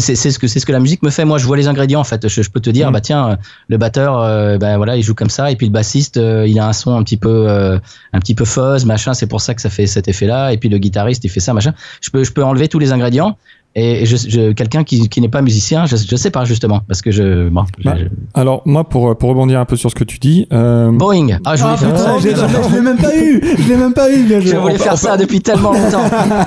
C'est 0.00 0.16
ce 0.16 0.38
que 0.38 0.46
c'est 0.48 0.60
ce 0.60 0.66
que 0.66 0.72
la 0.72 0.80
musique 0.80 1.02
me 1.02 1.08
fait. 1.08 1.24
Moi, 1.24 1.38
je 1.38 1.46
vois 1.46 1.56
les 1.56 1.66
ingrédients 1.66 2.00
en 2.00 2.04
fait. 2.04 2.28
Je, 2.28 2.42
je 2.42 2.50
peux 2.50 2.60
te 2.60 2.68
dire, 2.68 2.90
Mm. 2.90 2.92
bah 2.92 3.00
tiens, 3.00 3.38
le 3.68 3.78
batteur, 3.78 4.18
euh, 4.18 4.58
ben 4.58 4.76
voilà, 4.76 4.96
il 4.98 5.02
joue 5.02 5.14
comme 5.14 5.30
ça, 5.30 5.50
et 5.50 5.56
puis 5.56 5.64
le 5.66 5.72
bassiste, 5.72 6.18
euh, 6.18 6.46
il 6.46 6.58
a 6.60 6.66
un 6.68 6.74
son 6.74 6.94
un 6.94 7.02
petit 7.02 7.16
peu, 7.16 7.48
euh, 7.48 7.78
un 8.12 8.18
petit 8.20 8.34
peu 8.34 8.44
fuzz, 8.44 8.84
machin. 8.84 9.14
C'est 9.14 9.26
pour 9.28 9.40
ça 9.40 9.54
que 9.54 9.62
ça 9.62 9.70
fait 9.70 9.86
cet 9.86 10.06
effet-là. 10.06 10.52
Et 10.52 10.58
puis 10.58 10.68
le 10.68 10.76
guitariste, 10.76 11.24
il 11.24 11.30
fait 11.30 11.40
ça, 11.40 11.54
machin. 11.54 11.72
Je 12.02 12.10
peux 12.10 12.22
je 12.22 12.32
peux 12.32 12.44
enlever 12.44 12.68
tous 12.68 12.78
les 12.78 12.92
ingrédients. 12.92 13.38
Et 13.74 14.06
je, 14.06 14.16
je- 14.16 14.52
quelqu'un 14.52 14.82
qui, 14.82 15.08
qui 15.08 15.20
n'est 15.20 15.28
pas 15.28 15.40
musicien, 15.42 15.86
je, 15.86 15.94
je 15.96 16.16
sais 16.16 16.30
pas 16.30 16.44
justement, 16.44 16.80
parce 16.88 17.00
que 17.00 17.10
je, 17.12 17.48
bon, 17.48 17.64
Bah, 17.84 17.94
je- 17.96 18.06
Alors 18.34 18.62
moi, 18.64 18.82
pour 18.88 19.16
pour 19.16 19.28
rebondir 19.28 19.60
un 19.60 19.66
peu 19.66 19.76
sur 19.76 19.90
ce 19.90 19.94
que 19.94 20.02
tu 20.04 20.18
dis, 20.18 20.48
euh, 20.52 20.90
Boeing. 20.90 21.38
Ah, 21.44 21.54
je 21.54 21.62
Ah 21.64 21.74
putain, 21.76 22.14
oh, 22.16 22.18
je 22.20 22.74
l'ai 22.74 22.80
même 22.82 22.96
pas 22.96 23.16
eu 23.16 23.40
Je 23.58 23.68
l'ai 23.68 23.76
même 23.76 23.92
pas 23.92 24.12
eu 24.12 24.24
bien 24.24 24.40
je 24.40 24.56
voulais 24.56 24.78
faire 24.78 24.96
ça 24.98 25.16
depuis 25.16 25.40
tellement 25.40 25.72
longtemps. 25.72 26.02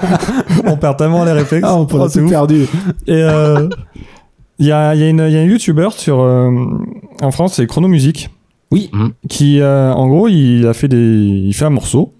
on 0.65 0.75
perd 0.77 0.97
tellement 0.97 1.23
les 1.23 1.31
réflexes. 1.31 1.65
Ah, 1.69 1.77
on 1.77 1.87
Oh, 1.93 2.07
c'est 2.09 2.19
tout 2.19 2.25
ouf. 2.25 2.31
perdu. 2.31 2.63
Et 3.07 3.13
euh, 3.13 3.69
il 4.59 4.65
y 4.65 4.71
a 4.71 4.93
il 4.95 4.99
y 4.99 5.03
a 5.03 5.09
une 5.09 5.23
il 5.27 5.33
y 5.33 5.37
a 5.37 5.41
un 5.41 5.45
YouTuber 5.45 5.89
sur 5.91 6.19
euh, 6.19 6.49
en 7.21 7.31
France, 7.31 7.53
c'est 7.53 7.67
Chronomusique. 7.67 8.29
Oui. 8.71 8.89
Qui 9.29 9.61
euh, 9.61 9.93
en 9.93 10.07
gros, 10.07 10.27
il 10.27 10.65
a 10.67 10.73
fait 10.73 10.87
des 10.87 10.97
il 10.97 11.53
fait 11.53 11.65
un 11.65 11.69
morceau. 11.69 12.13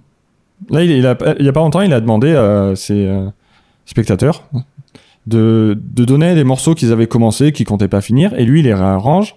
Là, 0.70 0.84
il, 0.84 0.92
il 0.92 1.06
a 1.06 1.18
il 1.40 1.46
y 1.46 1.50
a 1.50 1.54
pas 1.54 1.60
longtemps, 1.62 1.82
il 1.82 1.92
a 1.92 2.00
demandé 2.00 2.34
à 2.36 2.74
ses 2.76 3.08
euh, 3.08 3.26
spectateurs 3.86 4.44
de 5.28 5.80
de 5.94 6.06
donner 6.06 6.36
des 6.36 6.44
morceaux 6.44 6.76
qu'ils 6.76 6.92
avaient 6.92 7.08
commencé, 7.08 7.52
qu'ils 7.52 7.66
comptaient 7.66 7.88
pas 7.88 8.02
finir, 8.02 8.34
et 8.34 8.46
lui, 8.46 8.60
il 8.60 8.64
les 8.64 8.74
réarrange. 8.74 9.36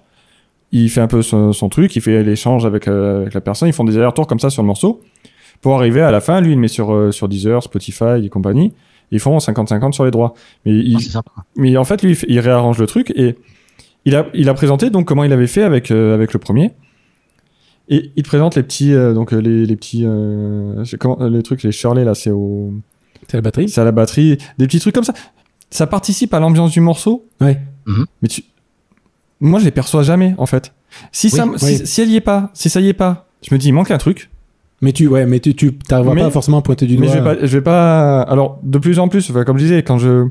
Il 0.72 0.90
fait 0.90 1.00
un 1.00 1.06
peu 1.06 1.22
son, 1.22 1.52
son 1.52 1.68
truc, 1.68 1.94
il 1.94 2.02
fait 2.02 2.24
l'échange 2.24 2.66
avec, 2.66 2.88
euh, 2.88 3.20
avec 3.20 3.34
la 3.34 3.40
personne, 3.40 3.68
ils 3.68 3.72
font 3.72 3.84
des 3.84 3.96
allers-retours 3.96 4.26
comme 4.26 4.40
ça 4.40 4.50
sur 4.50 4.62
le 4.62 4.66
morceau 4.66 5.00
pour 5.60 5.76
arriver 5.76 6.00
à 6.00 6.10
la 6.10 6.20
fin. 6.20 6.40
Lui, 6.40 6.52
il 6.52 6.58
met 6.58 6.68
sur 6.68 6.92
euh, 6.92 7.12
sur 7.12 7.28
Deezer, 7.28 7.62
Spotify 7.62 8.24
et 8.24 8.28
compagnie. 8.28 8.72
Ils 9.12 9.20
font 9.20 9.38
50-50 9.38 9.92
sur 9.92 10.04
les 10.04 10.10
droits. 10.10 10.34
Mais 10.64 10.72
il, 10.72 10.96
Oh, 10.96 11.00
c'est 11.00 11.10
sympa. 11.10 11.30
mais 11.56 11.76
en 11.76 11.84
fait, 11.84 12.02
lui, 12.02 12.18
il 12.26 12.40
réarrange 12.40 12.78
le 12.78 12.86
truc 12.86 13.12
et 13.14 13.36
il 14.04 14.16
a, 14.16 14.26
il 14.34 14.48
a 14.48 14.54
présenté 14.54 14.90
donc 14.90 15.06
comment 15.06 15.24
il 15.24 15.32
avait 15.32 15.46
fait 15.46 15.62
avec, 15.62 15.90
euh, 15.90 16.14
avec 16.14 16.32
le 16.32 16.38
premier. 16.38 16.72
Et 17.88 18.10
il 18.16 18.22
te 18.22 18.28
présente 18.28 18.56
les 18.56 18.62
petits, 18.62 18.94
euh, 18.94 19.12
donc 19.12 19.32
les, 19.32 19.66
les 19.66 19.76
petits, 19.76 20.04
euh, 20.06 20.84
comment, 20.98 21.18
les 21.26 21.42
trucs, 21.42 21.62
les 21.62 21.72
Shirley 21.72 22.04
là, 22.04 22.14
c'est 22.14 22.30
au, 22.30 22.72
C'est 23.28 23.36
la 23.36 23.42
batterie 23.42 23.68
c'est 23.68 23.80
à 23.80 23.84
la 23.84 23.92
batterie, 23.92 24.38
des 24.58 24.66
petits 24.66 24.80
trucs 24.80 24.94
comme 24.94 25.04
ça. 25.04 25.14
Ça 25.74 25.86
participe 25.88 26.32
à 26.34 26.38
l'ambiance 26.40 26.70
du 26.70 26.80
morceau. 26.80 27.26
Ouais. 27.40 27.58
Mais 28.22 28.28
tu, 28.28 28.44
moi, 29.40 29.58
je 29.58 29.64
les 29.64 29.70
perçois 29.72 30.02
jamais 30.02 30.34
en 30.38 30.46
fait. 30.46 30.72
Si 31.10 31.28
ça, 31.30 31.46
Oui, 31.46 31.80
si, 31.84 32.00
elle 32.00 32.10
y 32.10 32.16
est 32.16 32.20
pas, 32.20 32.50
si 32.54 32.70
ça 32.70 32.80
y 32.80 32.88
est 32.88 32.92
pas, 32.94 33.26
je 33.42 33.52
me 33.52 33.58
dis 33.58 33.68
il 33.68 33.72
manque 33.72 33.90
un 33.90 33.98
truc. 33.98 34.30
Mais 34.80 34.92
tu, 34.92 35.08
ouais, 35.08 35.26
mais 35.26 35.40
tu, 35.40 35.54
tu 35.54 35.74
t'arriveras 35.76 36.14
Mais- 36.14 36.20
pas 36.22 36.30
forcément 36.30 36.58
à 36.58 36.62
pointer 36.62 36.86
du 36.86 36.96
Mais 36.98 37.06
doigt. 37.06 37.16
je 37.16 37.20
vais 37.20 37.24
pas, 37.36 37.46
je 37.46 37.58
vais 37.58 37.62
pas. 37.62 38.22
Alors, 38.22 38.60
de 38.62 38.78
plus 38.78 38.98
en 39.00 39.08
plus, 39.08 39.32
comme 39.44 39.58
je 39.58 39.64
disais, 39.64 39.82
quand 39.82 39.98
je. 39.98 40.28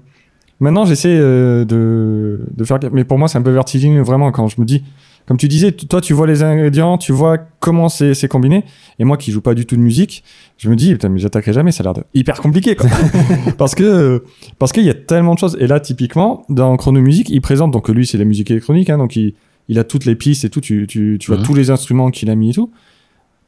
Maintenant, 0.59 0.85
j'essaie 0.85 1.09
euh, 1.17 1.65
de, 1.65 2.39
de 2.55 2.63
faire. 2.63 2.79
Mais 2.93 3.03
pour 3.03 3.17
moi, 3.19 3.27
c'est 3.27 3.37
un 3.37 3.41
peu 3.41 3.51
vertigineux, 3.51 4.01
vraiment, 4.01 4.31
quand 4.31 4.47
je 4.47 4.61
me 4.61 4.65
dis. 4.65 4.83
Comme 5.25 5.37
tu 5.37 5.47
disais, 5.47 5.71
toi, 5.71 6.01
tu 6.01 6.13
vois 6.13 6.27
les 6.27 6.43
ingrédients, 6.43 6.97
tu 6.97 7.13
vois 7.13 7.37
comment 7.59 7.87
c'est 7.87 8.13
c'est 8.13 8.27
combiné. 8.27 8.65
Et 8.99 9.05
moi, 9.05 9.15
qui 9.17 9.31
joue 9.31 9.39
pas 9.41 9.53
du 9.53 9.65
tout 9.65 9.75
de 9.77 9.81
musique, 9.81 10.23
je 10.57 10.69
me 10.69 10.75
dis, 10.75 10.91
putain, 10.91 11.07
mais 11.09 11.19
j'attaquerai 11.19 11.53
jamais, 11.53 11.71
ça 11.71 11.81
a 11.81 11.85
l'air 11.85 11.93
de- 11.93 12.03
hyper 12.13 12.41
compliqué, 12.41 12.75
quoi. 12.75 12.89
parce 13.57 13.73
que, 13.75 14.23
parce 14.59 14.71
qu'il 14.73 14.83
y 14.83 14.89
a 14.89 14.93
tellement 14.93 15.33
de 15.35 15.39
choses. 15.39 15.55
Et 15.61 15.67
là, 15.67 15.79
typiquement, 15.79 16.43
dans 16.49 16.75
Chronomusique, 16.75 17.29
il 17.29 17.39
présente, 17.41 17.71
donc 17.71 17.87
lui, 17.89 18.05
c'est 18.05 18.17
la 18.17 18.25
musique 18.25 18.51
électronique, 18.51 18.89
hein, 18.89 18.97
donc 18.97 19.15
il, 19.15 19.33
il 19.69 19.79
a 19.79 19.83
toutes 19.85 20.03
les 20.05 20.15
pistes 20.15 20.43
et 20.43 20.49
tout, 20.49 20.59
tu, 20.61 20.87
tu, 20.87 21.17
tu 21.19 21.31
vois 21.31 21.41
tous 21.41 21.53
les 21.53 21.69
instruments 21.71 22.11
qu'il 22.11 22.29
a 22.29 22.35
mis 22.35 22.49
et 22.49 22.53
tout. 22.53 22.69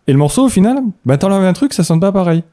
Et 0.07 0.11
le 0.13 0.17
morceau, 0.17 0.45
au 0.45 0.49
final, 0.49 0.78
bah, 1.05 1.17
t'enlèves 1.17 1.43
un 1.43 1.53
truc, 1.53 1.73
ça 1.73 1.84
sonne 1.84 1.99
pas 1.99 2.11
pareil. 2.11 2.43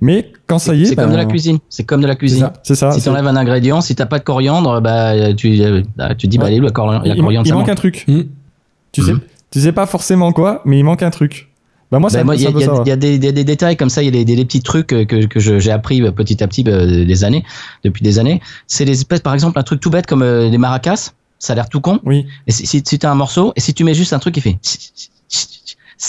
Mais 0.00 0.32
quand 0.46 0.58
ça 0.58 0.74
y 0.74 0.82
est, 0.82 0.86
C'est 0.86 0.96
comme 0.96 1.10
de 1.12 1.16
la 1.16 1.24
ben, 1.24 1.30
cuisine. 1.30 1.58
C'est 1.68 1.84
comme 1.84 2.00
de 2.00 2.06
la 2.06 2.14
cuisine. 2.16 2.50
C'est 2.62 2.74
ça. 2.74 2.92
Si 2.92 3.02
t'enlèves 3.02 3.26
un 3.26 3.36
ingrédient, 3.36 3.80
si 3.80 3.94
t'as 3.94 4.06
pas 4.06 4.18
de 4.18 4.24
coriandre, 4.24 4.80
bah 4.80 5.32
tu, 5.34 5.60
euh, 5.62 5.82
bah, 5.96 6.14
tu 6.14 6.26
te 6.26 6.30
dis 6.30 6.38
bah 6.38 6.46
où 6.46 6.48
la, 6.50 6.54
il, 6.56 6.72
coriandre 6.72 7.06
il 7.06 7.46
ça 7.48 7.54
manque 7.54 7.68
un 7.68 7.74
truc. 7.74 8.04
Hmm. 8.08 8.22
Tu 8.92 9.02
sais, 9.02 9.12
Mhm. 9.12 9.20
tu 9.50 9.60
sais 9.60 9.72
pas 9.72 9.86
forcément 9.86 10.32
quoi, 10.32 10.60
mais 10.64 10.78
il 10.78 10.84
manque 10.84 11.02
un 11.02 11.10
truc. 11.10 11.48
Bah 11.90 11.98
moi, 11.98 12.08
Bah, 12.10 12.24
moi, 12.24 12.36
il 12.36 12.40
y, 12.40 12.44
y 12.44 12.88
y 12.88 12.90
a 12.90 12.96
des, 12.96 13.18
des- 13.18 13.32
des 13.32 13.44
détails 13.44 13.76
comme 13.76 13.90
ça, 13.90 14.02
il 14.02 14.06
y 14.06 14.08
a 14.08 14.10
des, 14.12 14.24
des- 14.24 14.36
des 14.36 14.44
petits 14.46 14.62
trucs 14.62 14.92
euh, 14.94 15.04
que, 15.04 15.26
que 15.26 15.38
j'ai 15.40 15.70
appris 15.70 16.00
euh, 16.02 16.10
petit 16.10 16.42
à 16.42 16.48
petit 16.48 16.62
bah, 16.64 16.86
des 16.86 17.24
années, 17.24 17.44
depuis 17.84 18.02
des 18.02 18.18
années. 18.18 18.40
C'est 18.66 18.84
des 18.86 18.92
espèces, 18.92 19.20
par 19.20 19.34
exemple, 19.34 19.58
un 19.58 19.62
truc 19.62 19.78
tout 19.80 19.90
bête 19.90 20.06
comme 20.06 20.22
euh, 20.22 20.48
des 20.50 20.56
maracas. 20.58 21.12
Ça 21.38 21.52
a 21.52 21.56
l'air 21.56 21.68
tout 21.68 21.80
con. 21.80 21.98
Oui. 22.04 22.24
Et 22.46 22.52
si, 22.52 22.66
si, 22.66 22.82
si 22.86 22.98
tu 22.98 23.04
as 23.06 23.10
un 23.10 23.14
morceau, 23.14 23.52
et 23.56 23.60
si 23.60 23.74
tu 23.74 23.84
mets 23.84 23.94
juste 23.94 24.12
un 24.14 24.18
truc 24.20 24.34
qui 24.34 24.40
fait. 24.40 24.58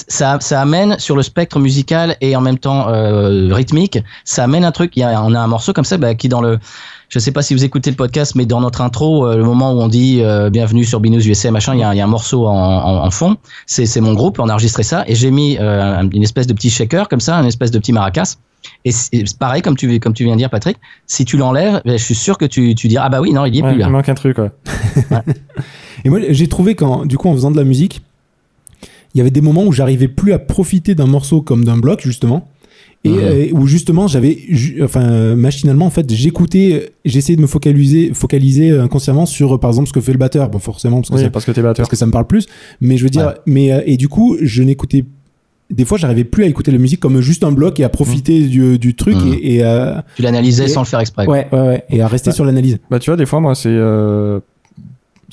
Ça, 0.08 0.40
ça 0.40 0.60
amène 0.60 0.98
sur 0.98 1.16
le 1.16 1.22
spectre 1.22 1.60
musical 1.60 2.18
et 2.20 2.36
en 2.36 2.42
même 2.42 2.58
temps 2.58 2.88
euh, 2.90 3.54
rythmique, 3.54 4.00
ça 4.26 4.44
amène 4.46 4.66
un 4.66 4.72
truc. 4.72 4.94
Il 4.98 5.02
y 5.02 5.04
a, 5.04 5.22
on 5.24 5.36
a 5.36 5.40
un 5.40 5.46
morceau 5.46 5.72
comme 5.72 5.84
ça 5.86 5.98
bah, 5.98 6.16
qui 6.16 6.30
dans 6.30 6.42
le, 6.42 6.58
je 7.10 7.20
sais 7.20 7.32
pas 7.32 7.44
si 7.44 7.54
vous 7.54 7.64
écoutez 7.64 7.92
le 7.92 7.96
podcast, 7.96 8.34
mais 8.34 8.48
dans 8.48 8.60
notre 8.60 8.82
intro, 8.82 9.28
euh, 9.28 9.38
le 9.38 9.44
moment 9.44 9.72
où 9.72 9.80
on 9.82 9.88
dit 9.88 10.22
euh, 10.22 10.50
bienvenue 10.50 10.84
sur 10.84 11.00
Binous 11.00 11.28
USA 11.28 11.52
machin, 11.52 11.76
il 11.76 11.82
y 11.82 11.84
a, 11.84 11.94
y 11.94 12.02
a 12.02 12.04
un 12.04 12.08
morceau 12.08 12.48
en, 12.48 12.54
en, 12.56 13.06
en 13.06 13.12
fond. 13.12 13.38
C'est 13.68 13.86
c'est 13.86 14.02
mon 14.02 14.14
groupe, 14.16 14.40
on 14.40 14.50
a 14.50 14.54
enregistré 14.54 14.82
ça 14.82 15.04
et 15.06 15.14
j'ai 15.14 15.30
mis 15.30 15.58
euh, 15.60 16.02
une 16.12 16.24
espèce 16.24 16.48
de 16.48 16.54
petit 16.54 16.72
shaker 16.72 17.08
comme 17.08 17.22
ça, 17.22 17.36
une 17.36 17.46
espèce 17.46 17.70
de 17.70 17.78
petit 17.78 17.94
maracas. 17.94 18.38
Et 18.86 18.92
c'est 18.92 19.38
pareil 19.38 19.62
comme 19.62 19.76
tu 19.78 20.00
comme 20.00 20.14
tu 20.16 20.24
viens 20.24 20.34
de 20.34 20.40
dire 20.40 20.50
Patrick, 20.50 20.78
si 21.06 21.24
tu 21.24 21.38
l'enlèves, 21.38 21.84
ben, 21.86 22.00
je 22.00 22.04
suis 22.04 22.16
sûr 22.16 22.40
que 22.40 22.46
tu 22.46 22.74
tu 22.74 22.88
diras 22.88 23.06
ah 23.06 23.10
bah 23.10 23.22
oui 23.22 23.32
non 23.32 23.46
il 23.46 23.54
y 23.56 23.60
est 23.60 23.62
Ouais, 23.64 23.74
plus 23.74 23.80
là. 23.80 23.86
il 23.86 23.92
manque 23.92 24.10
un 24.10 24.16
truc. 24.16 24.40
Ouais. 24.40 24.50
Et 26.06 26.10
moi, 26.10 26.20
j'ai 26.30 26.48
trouvé 26.48 26.74
qu'en, 26.74 27.06
du 27.06 27.18
coup, 27.18 27.30
en 27.30 27.34
faisant 27.34 27.52
de 27.52 27.58
la 27.58 27.64
musique, 27.64 28.02
il 29.14 29.18
y 29.18 29.22
avait 29.22 29.32
des 29.32 29.42
moments 29.42 29.64
où 29.66 29.72
j'arrivais 29.72 30.08
plus 30.08 30.34
à 30.34 30.40
profiter 30.40 30.96
d'un 30.96 31.06
morceau 31.08 31.42
comme 31.42 31.64
d'un 31.66 31.78
bloc, 31.78 32.02
justement. 32.02 32.48
et 33.06 33.10
Mhm. 33.10 33.18
euh, 33.20 33.46
où 33.52 33.68
justement 33.68 34.08
j'avais 34.08 34.38
ju- 34.50 34.82
enfin 34.82 35.02
euh, 35.04 35.36
machinalement 35.36 35.86
en 35.88 35.90
fait 35.90 36.10
j'écoutais 36.14 36.94
j'essayais 37.04 37.36
de 37.36 37.42
me 37.42 37.48
focaliser 37.48 38.12
focaliser 38.14 38.72
euh, 38.72 38.82
inconsciemment 38.84 39.26
sur 39.26 39.60
par 39.60 39.72
exemple 39.72 39.90
ce 39.90 39.94
que 39.94 40.00
fait 40.00 40.14
le 40.14 40.18
batteur 40.18 40.50
bon 40.50 40.60
forcément 40.60 41.00
parce 41.02 41.10
que, 41.10 41.16
Oui, 41.16 41.22
ça, 41.24 41.30
parce 41.30 41.44
que 41.44 41.52
t'es 41.52 41.62
batteur. 41.62 41.84
parce 41.84 41.90
que 41.90 41.98
ça 41.98 42.06
me 42.06 42.14
parle 42.14 42.28
plus 42.28 42.46
mais 42.80 42.96
je 42.96 43.04
veux 43.04 43.10
dire 43.10 43.26
Ouais. 43.28 43.34
mais 43.46 43.84
et 43.86 43.98
du 43.98 44.08
coup 44.08 44.38
je 44.42 44.64
n'écoutais 44.64 45.04
des 45.70 45.84
fois 45.84 45.98
j'arrivais 45.98 46.24
plus 46.24 46.46
à 46.46 46.48
écouter 46.48 46.72
la 46.72 46.78
musique 46.78 47.02
comme 47.02 47.20
juste 47.20 47.44
un 47.44 47.52
bloc 47.52 47.78
et 47.82 47.84
à 47.84 47.90
profiter 47.90 48.44
du, 48.48 48.80
du 48.80 48.96
truc 48.96 49.16
Mhm. 49.16 49.34
et, 49.42 49.62
Tu 50.16 50.22
l'analysais 50.22 50.64
Et- 50.64 50.68
sans 50.70 50.80
le 50.84 50.86
faire 50.88 51.02
exprès. 51.02 51.28
ouais, 51.28 51.48
ouais 51.52 51.60
ouais 51.60 51.84
et 51.90 52.02
à 52.02 52.08
rester 52.08 52.32
sur 52.32 52.46
l'analyse 52.46 52.78
Bah, 52.90 53.00
tu 53.00 53.10
vois, 53.10 53.18
des 53.18 53.26
fois, 53.26 53.42
moi, 53.42 53.54
c'est. 53.54 53.68
Euh... 53.68 54.40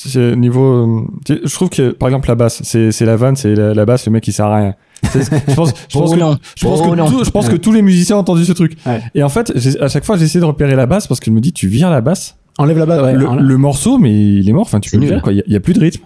C'est 0.08 0.34
niveau. 0.36 0.64
euh, 0.64 1.00
tu 1.26 1.34
sais, 1.34 1.40
Je 1.44 1.54
trouve 1.54 1.68
que, 1.68 1.90
par 1.90 2.08
exemple, 2.08 2.28
la 2.28 2.34
basse, 2.34 2.60
c'est 2.64 2.90
c'est 2.92 3.04
la 3.04 3.16
vanne, 3.16 3.36
c'est 3.36 3.54
la, 3.54 3.74
la 3.74 3.84
basse, 3.84 4.06
le 4.06 4.12
mec, 4.12 4.26
il 4.26 4.32
sert 4.32 4.46
à 4.46 4.56
rien. 4.56 4.74
C'est- 5.10 5.30
Je 5.48 5.54
pense, 5.54 5.72
je 5.88 5.98
pense 5.98 6.10
Oh 6.10 6.14
que, 6.14 6.18
je 6.56 6.64
pense 6.66 6.80
Oh 6.84 6.90
que, 6.90 7.08
tout- 7.10 7.24
je 7.24 7.30
pense 7.30 7.48
que 7.48 7.56
tous 7.56 7.72
les 7.72 7.82
musiciens 7.82 8.16
ont 8.16 8.20
entendu 8.20 8.44
ce 8.44 8.52
truc. 8.52 8.76
Ouais. 8.86 9.00
Et 9.14 9.22
en 9.22 9.28
fait, 9.28 9.52
j'ai- 9.56 9.80
à 9.80 9.88
chaque 9.88 10.04
fois, 10.04 10.16
j'essaie 10.16 10.40
de 10.40 10.44
repérer 10.44 10.74
la 10.76 10.86
basse 10.86 11.06
parce 11.06 11.20
que 11.20 11.26
je 11.26 11.30
me 11.32 11.40
dis, 11.40 11.52
tu 11.52 11.68
viens 11.68 11.90
la 11.90 12.00
basse, 12.00 12.36
enlève 12.58 12.78
la 12.78 12.86
basse 12.86 13.02
ouais, 13.02 13.12
le, 13.14 13.26
enlève- 13.28 13.44
le 13.46 13.56
morceau, 13.58 13.98
mais 13.98 14.12
il 14.12 14.48
est 14.48 14.52
mort. 14.52 14.62
Enfin, 14.62 14.80
tu 14.80 14.90
peux 14.90 14.98
le 14.98 15.06
faire, 15.06 15.22
quoi. 15.22 15.32
Il 15.32 15.36
y 15.36 15.40
a- 15.40 15.44
il 15.46 15.52
y, 15.52 15.56
a 15.56 15.60
plus 15.60 15.72
de 15.74 15.80
rythme. 15.80 16.02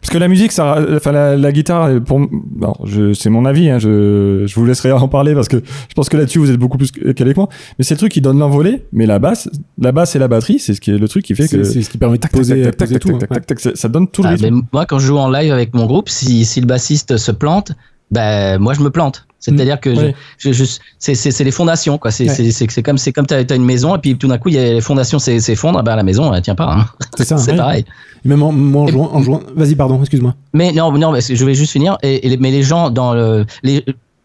Parce 0.00 0.10
que 0.10 0.18
la 0.18 0.28
musique, 0.28 0.52
ça, 0.52 0.78
enfin, 0.96 1.12
la, 1.12 1.36
la 1.36 1.52
guitare, 1.52 2.00
pour, 2.04 2.20
non, 2.20 2.72
je, 2.84 3.12
c'est 3.12 3.28
mon 3.30 3.44
avis, 3.44 3.68
hein, 3.68 3.78
je, 3.78 4.44
je 4.46 4.54
vous 4.54 4.64
laisserai 4.64 4.92
en 4.92 5.08
parler 5.08 5.34
parce 5.34 5.48
que 5.48 5.58
je 5.58 5.94
pense 5.94 6.08
que 6.08 6.16
là-dessus, 6.16 6.38
vous 6.38 6.50
êtes 6.50 6.56
beaucoup 6.58 6.78
plus 6.78 6.90
calé 6.90 7.32
que 7.34 7.38
moi. 7.40 7.48
Mais 7.78 7.84
c'est 7.84 7.94
le 7.94 7.98
truc 7.98 8.12
qui 8.12 8.20
donne 8.20 8.38
l'envolée, 8.38 8.84
mais 8.92 9.06
la 9.06 9.18
basse, 9.18 9.48
la 9.78 9.92
basse 9.92 10.16
et 10.16 10.18
la 10.18 10.28
batterie, 10.28 10.58
c'est 10.58 10.74
ce 10.74 10.80
qui 10.80 10.90
est 10.90 10.98
le 10.98 11.08
truc 11.08 11.24
qui 11.24 11.34
fait 11.34 11.48
que. 11.48 11.64
c'est 11.64 11.82
ce 11.82 11.90
qui 11.90 11.98
permet 11.98 12.16
de 12.16 12.22
Tac, 12.22 12.30
tac, 12.32 12.38
poser, 12.40 12.62
tac, 12.62 12.76
tac, 12.76 12.88
poser 12.88 12.98
tac, 12.98 13.02
tout 13.12 13.18
tac, 13.18 13.28
tac, 13.46 13.46
tac, 13.46 13.76
ça- 13.76 13.88
donne 13.88 14.08
tout 14.08 14.22
le 14.22 14.28
Ah, 14.28 14.32
rythme. 14.32 14.54
mais 14.56 14.62
moi, 14.72 14.86
quand 14.86 14.98
je 14.98 15.06
joue 15.06 15.18
en 15.18 15.30
live 15.30 15.52
avec 15.52 15.74
mon 15.74 15.86
groupe, 15.86 16.08
si, 16.08 16.44
si 16.44 16.60
le 16.60 16.66
bassiste 16.66 17.16
se 17.16 17.32
plante, 17.32 17.72
ben 18.10 18.58
moi 18.58 18.74
je 18.74 18.80
me 18.80 18.90
plante. 18.90 19.26
C'est-à-dire 19.38 19.80
que 19.80 19.94
je- 19.94 20.00
Oui. 20.06 20.14
je, 20.36 20.52
je- 20.52 20.64
c'est, 20.98 21.40
les 21.44 21.50
fondations, 21.50 21.96
quoi. 21.96 22.10
C'est, 22.10 22.28
Ouais. 22.28 22.34
c'est, 22.34 22.50
c'est, 22.50 22.70
c'est 22.70 22.82
comme, 22.82 22.98
c'est 22.98 23.10
comme 23.10 23.24
t'as, 23.24 23.42
t'as 23.42 23.56
une 23.56 23.64
maison 23.64 23.96
et 23.96 23.98
puis 23.98 24.18
tout 24.18 24.28
d'un 24.28 24.36
coup 24.36 24.50
il 24.50 24.54
y 24.56 24.58
a 24.58 24.64
les 24.74 24.80
fondations 24.82 25.18
s'e- 25.18 25.38
s'effondrent, 25.40 25.82
ben 25.82 25.96
la 25.96 26.02
maison 26.02 26.32
elle 26.34 26.42
tient 26.42 26.54
pas. 26.54 26.70
Hein. 26.74 26.86
c'est 27.16 27.24
ça 27.24 27.38
c'est 27.38 27.56
pareil. 27.56 27.86
Et 28.24 28.28
même 28.28 28.42
en, 28.42 28.52
moi, 28.52 28.82
en 28.82 28.86
jouant, 28.88 29.10
en 29.14 29.22
jouant 29.22 29.40
vas-y 29.56 29.74
pardon 29.76 29.98
excuse-moi 30.00 30.34
Mais 30.52 30.72
non, 30.72 30.92
non, 30.92 31.10
mais 31.12 31.20
je 31.22 31.44
vais 31.46 31.54
juste 31.54 31.72
finir. 31.72 31.96
Et, 32.02 32.26
et 32.26 32.28
les- 32.28 32.36
mais 32.36 32.50
les 32.50 32.62
gens 32.62 32.90
dans 32.90 33.14
le, 33.14 33.46
les, 33.62 33.82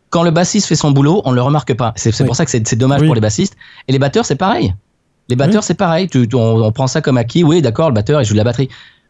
quand 0.09 0.23
le 0.23 0.31
bassiste 0.31 0.67
fait 0.67 0.75
son 0.75 0.91
boulot, 0.91 1.21
on 1.25 1.31
le 1.31 1.41
remarque 1.41 1.73
pas. 1.75 1.93
C'est, 1.95 2.17
Oui. 2.19 2.25
pour 2.25 2.35
ça 2.35 2.43
que 2.43 2.51
c'est, 2.51 2.67
c'est 2.67 2.75
dommage 2.75 2.99
Oui. 3.01 3.07
pour 3.07 3.15
les 3.15 3.21
bassistes. 3.21 3.55
Et 3.87 3.93
les 3.93 3.99
batteurs, 3.99 4.25
c'est 4.25 4.35
pareil. 4.35 4.73
Les 5.29 5.35
batteurs, 5.35 5.63
c'est 5.63 5.73
pareil. 5.75 6.07
Tu, 6.09 6.27
tu- 6.27 6.35
on, 6.35 6.63
on 6.63 6.71
prend 6.71 6.87
ça 6.87 7.01
comme 7.01 7.17
acquis. 7.17 7.43
Oui, 7.43 7.61
d'accord, 7.61 7.87
le 7.89 7.93
batteur, 7.95 8.21
il 8.21 8.25
joue 8.25 8.33
de 8.33 8.37
la 8.37 8.43
batterie. 8.43 8.69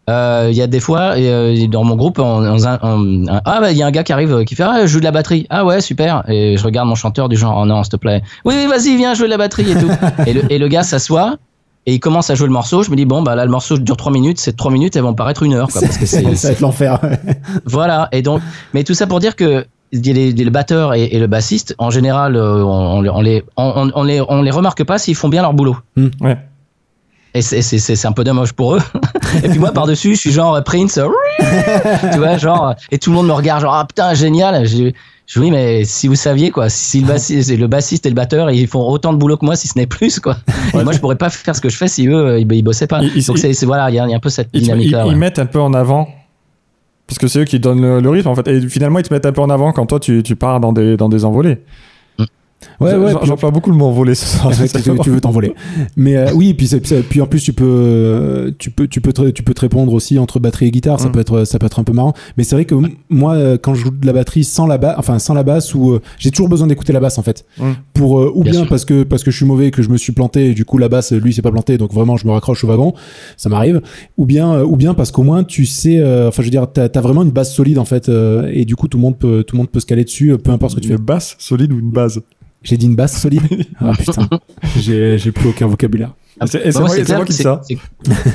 Euh, 0.09 0.49
Il 0.51 0.55
y 0.57 0.61
a 0.61 0.67
des 0.67 0.79
fois, 0.79 1.17
et, 1.17 1.29
euh, 1.29 1.67
dans 1.67 1.83
mon 1.83 1.95
groupe, 1.95 2.19
on, 2.19 2.45
on- 2.45 2.57
on- 2.83 3.25
ah 3.27 3.59
bah 3.59 3.71
il 3.71 3.77
y 3.77 3.81
a 3.83 3.87
un 3.87 3.91
gars 3.91 4.03
qui 4.03 4.13
arrive 4.13 4.31
euh, 4.33 4.43
qui 4.43 4.53
fait 4.55 4.63
ah 4.63 4.81
je 4.81 4.87
joue 4.87 4.99
de 4.99 5.03
la 5.03 5.11
batterie. 5.11 5.47
Ah 5.49 5.65
ouais 5.65 5.81
super. 5.81 6.23
Et 6.29 6.57
je 6.57 6.63
regarde 6.63 6.87
mon 6.87 6.93
chanteur 6.95 7.27
du 7.29 7.35
genre 7.35 7.57
oh 7.59 7.65
non 7.65 7.83
s'il 7.83 7.91
te 7.91 7.95
plaît. 7.97 8.21
Oui 8.45 8.67
vas-y 8.67 8.95
viens 8.97 9.13
jouer 9.15 9.25
de 9.25 9.31
la 9.31 9.37
batterie 9.37 9.71
et 9.71 9.75
tout. 9.75 9.89
et, 10.27 10.33
le, 10.33 10.51
et 10.51 10.57
le 10.59 10.67
gars 10.67 10.83
s'assoit. 10.83 11.37
Et 11.87 11.93
il 11.95 11.99
commence 11.99 12.29
à 12.29 12.35
jouer 12.35 12.47
le 12.47 12.53
morceau. 12.53 12.83
Je 12.83 12.91
me 12.91 12.95
dis 12.95 13.05
bon 13.05 13.23
bah 13.23 13.35
là 13.35 13.45
le 13.45 13.51
morceau 13.51 13.77
dure 13.79 13.97
3 13.97 14.11
minutes. 14.11 14.39
Ces 14.39 14.53
3 14.53 14.71
minutes 14.71 14.95
elles 14.95 15.01
vont 15.03 15.13
paraître 15.15 15.41
une 15.43 15.53
heure 15.53 15.69
quoi, 15.69 15.81
parce 15.81 15.97
que 15.97 16.05
c'est, 16.07 16.35
ça 16.35 16.47
va 16.49 16.51
être 16.53 16.59
l'enfer 16.61 16.99
voilà, 17.65 18.07
et 18.11 18.21
donc, 18.21 18.41
mais 18.75 18.83
tout 18.83 18.93
ça 18.93 19.07
pour 19.07 19.19
dire 19.19 19.35
que 19.35 19.65
les, 19.91 20.31
les- 20.33 20.43
le 20.43 20.49
batteur 20.51 20.93
et, 20.93 21.05
et 21.05 21.19
le 21.19 21.27
bassiste, 21.27 21.73
en 21.79 21.89
général, 21.89 22.35
on, 22.37 22.99
on, 23.03 23.07
on 23.07 23.21
les, 23.21 23.43
on, 23.57 23.89
on 23.95 24.03
les, 24.03 24.21
on 24.27 24.41
les 24.41 24.51
remarque 24.51 24.83
pas 24.83 24.97
s'ils 24.99 25.15
font 25.15 25.29
bien 25.29 25.41
leur 25.41 25.53
boulot. 25.53 25.77
Ouais. 26.21 26.37
Et 27.33 27.41
c'est- 27.41 27.61
c'est 27.61 27.77
c'est- 27.79 27.95
c'est 27.95 28.07
un 28.07 28.11
peu 28.13 28.23
dommage 28.23 28.53
pour 28.53 28.75
eux. 28.75 28.79
Et 29.43 29.49
puis 29.49 29.59
moi, 29.59 29.71
par-dessus, 29.71 30.15
je 30.15 30.19
suis 30.19 30.31
genre 30.31 30.55
euh, 30.55 30.61
Prince, 30.61 30.97
euh, 30.97 31.07
tu 32.11 32.17
vois, 32.19 32.38
genre, 32.38 32.69
euh, 32.69 32.73
et 32.91 32.97
tout 32.97 33.09
le 33.11 33.15
monde 33.15 33.27
me 33.27 33.33
regarde, 33.33 33.61
genre, 33.61 33.73
ah 33.75 33.86
putain, 33.86 34.13
génial. 34.13 34.65
Je, 34.67 34.91
je 35.27 35.39
oui, 35.39 35.49
mais 35.51 35.83
si 35.86 36.07
vous 36.07 36.15
saviez, 36.15 36.51
quoi, 36.51 36.69
si 36.69 37.01
le 37.01 37.07
bassiste, 37.07 37.51
le 37.57 37.67
bassiste 37.67 38.05
et 38.05 38.09
le 38.09 38.15
batteur, 38.15 38.51
ils 38.51 38.67
font 38.67 38.88
autant 38.88 39.11
de 39.13 39.17
boulot 39.17 39.38
que 39.38 39.45
moi, 39.45 39.55
si 39.55 39.67
ce 39.67 39.77
n'est 39.77 39.88
plus, 39.88 40.19
quoi. 40.19 40.38
Et 40.73 40.83
moi, 40.83 40.93
je 40.93 40.99
pourrais 40.99 41.15
pas 41.15 41.29
faire 41.29 41.55
ce 41.55 41.61
que 41.61 41.69
je 41.69 41.77
fais 41.77 41.88
si 41.88 42.07
eux, 42.07 42.39
ils, 42.39 42.51
ils 42.53 42.61
bossaient 42.61 42.88
pas. 42.88 43.01
Ils- 43.01 43.11
ils- 43.15 43.25
donc, 43.25 43.38
c'est 43.39 43.51
voilà, 43.65 43.89
il 43.89 43.95
y, 43.95 43.99
a 43.99 44.05
il 44.05 44.11
y 44.11 44.13
a 44.13 44.17
un 44.17 44.19
peu 44.19 44.29
cette 44.29 44.49
Ils, 44.53 44.53
te- 44.53 44.57
ils- 44.57 44.61
dynamique-là. 44.65 45.03
ils 45.05 45.09
ouais. 45.09 45.15
mettent 45.15 45.39
un 45.39 45.45
peu 45.47 45.59
en 45.59 45.73
avant. 45.73 46.07
Parce 47.07 47.19
que 47.19 47.27
c'est 47.27 47.39
eux 47.39 47.45
qui 47.45 47.59
donnent 47.59 47.81
le, 47.81 47.99
le 48.01 48.09
rythme 48.09 48.29
en 48.29 48.36
fait. 48.36 48.47
Et 48.47 48.61
finalement, 48.67 48.97
ils 48.99 49.03
te 49.07 49.13
mettent 49.13 49.25
un 49.27 49.31
peu 49.31 49.41
en 49.41 49.49
avant 49.51 49.71
quand 49.71 49.86
toi 49.86 49.99
tu, 49.99 50.23
tu 50.23 50.36
pars 50.36 50.59
dans 50.59 50.73
des, 50.73 50.97
dans 50.97 51.07
des 51.09 51.23
envolées. 51.23 51.59
Ouais 52.80 52.91
J'en- 53.24 53.36
ouais 53.36 53.51
beaucoup 53.51 53.72
le 53.72 53.78
mot 53.78 53.86
envolé 53.86 54.16
ce 54.16 54.26
soir. 54.26 54.47
Ouais, 54.47 54.68
tu, 55.03 55.09
veux 55.09 55.22
t'envoler. 55.22 55.53
Mais 55.95 56.16
euh, 56.18 56.32
oui, 56.34 56.53
puis, 56.53 56.70
puis 57.09 57.22
en 57.22 57.28
plus 57.28 57.41
tu 57.41 57.53
peux, 57.53 57.63
euh, 57.66 58.51
tu 58.57 58.70
peux, 58.72 58.88
tu 58.88 59.01
peux, 59.01 59.13
te, 59.13 59.30
tu 59.30 59.43
peux 59.43 59.53
te 59.53 59.61
répondre 59.61 59.93
aussi 59.93 60.18
entre 60.20 60.39
batterie 60.39 60.68
et 60.68 60.72
guitare. 60.72 60.99
Ça 60.99 61.09
Mm. 61.09 61.11
peut 61.11 61.20
être, 61.20 61.43
ça 61.45 61.59
peut 61.59 61.66
être 61.66 61.80
un 61.80 61.84
peu 61.84 61.93
marrant. 61.93 62.13
Mais 62.38 62.43
c'est 62.43 62.55
vrai 62.55 62.66
que 62.66 62.76
moi, 63.09 63.34
euh, 63.36 63.57
quand 63.61 63.74
je 63.76 63.84
joue 63.84 63.91
de 63.91 64.05
la 64.05 64.13
batterie 64.13 64.43
sans 64.43 64.68
la 64.68 64.78
basse, 64.78 64.95
enfin 64.97 65.20
sans 65.20 65.34
la 65.34 65.43
basse, 65.43 65.74
ou 65.76 65.91
euh, 65.91 66.01
j'ai 66.18 66.32
toujours 66.32 66.49
besoin 66.49 66.68
d'écouter 66.68 66.93
la 66.93 66.99
basse 66.99 67.18
en 67.18 67.24
fait. 67.24 67.45
Mm. 67.59 67.63
Pour 67.93 68.20
euh, 68.20 68.32
ou 68.34 68.43
Bien 68.43 68.66
parce 68.66 68.86
que 68.86 69.03
parce 69.03 69.24
que 69.24 69.32
je 69.32 69.38
suis 69.38 69.45
mauvais, 69.45 69.68
et 69.68 69.72
que 69.72 69.82
je 69.82 69.89
me 69.89 69.97
suis 69.97 70.11
planté, 70.13 70.51
et 70.51 70.53
du 70.53 70.66
coup 70.66 70.78
la 70.78 70.89
basse, 70.89 71.11
lui, 71.11 71.34
s'est 71.34 71.41
pas 71.41 71.51
planté, 71.51 71.78
donc 71.78 71.93
vraiment 71.93 72.18
je 72.18 72.26
me 72.28 72.32
raccroche 72.32 72.63
au 72.63 72.68
wagon. 72.68 72.93
Ça 73.38 73.49
m'arrive. 73.49 73.82
Ou 74.18 74.26
bien, 74.26 74.53
euh, 74.53 74.63
ou 74.66 74.76
bien 74.76 74.93
parce 74.93 75.11
qu'au 75.11 75.24
moins 75.24 75.43
tu 75.43 75.66
sais, 75.66 75.99
euh, 75.99 76.28
enfin 76.30 76.41
je 76.41 76.47
veux 76.47 76.51
dire, 76.51 76.68
t'as 76.72 76.88
as 76.93 77.01
vraiment 77.01 77.24
une 77.24 77.32
base 77.32 77.51
solide 77.53 77.78
en 77.80 77.86
fait, 77.86 78.09
euh, 78.09 78.49
et 78.53 78.66
du 78.66 78.76
coup 78.76 78.88
tout 78.88 78.97
le 78.97 79.01
monde 79.03 79.18
peut, 79.18 79.43
tout 79.43 79.55
le 79.55 79.59
monde 79.59 79.70
peut 79.70 79.80
se 79.80 79.86
caler 79.86 80.03
dessus, 80.03 80.36
peu 80.38 80.51
importe 80.51 80.72
ce 80.72 80.76
que 80.78 80.82
tu 80.82 80.88
fais. 80.89 80.95
Une 80.95 81.01
basse 81.01 81.36
solide 81.39 81.72
ou 81.74 81.80
une 81.80 81.91
base? 81.91 82.22
J'ai 82.66 82.76
dit 82.78 82.88
une 82.88 82.95
base 82.95 83.13
solide. 83.16 83.43
ah 83.80 83.91
putain, 83.97 84.28
j'ai 84.78 85.18
j'ai 85.18 85.32
plus 85.32 85.49
aucun 85.49 85.68
vocabulaire. 85.68 86.09
Et 86.41 86.47
c'est 86.47 86.74
Bah, 86.74 86.80
moi, 86.82 86.89
c'est 86.89 87.03
clair 87.03 87.18
moi 87.20 87.26
que 87.26 87.32
qui 87.32 87.38
dis 87.38 87.38
c'est- 87.38 87.43
ça. 87.43 87.61
c'est- 87.63 87.78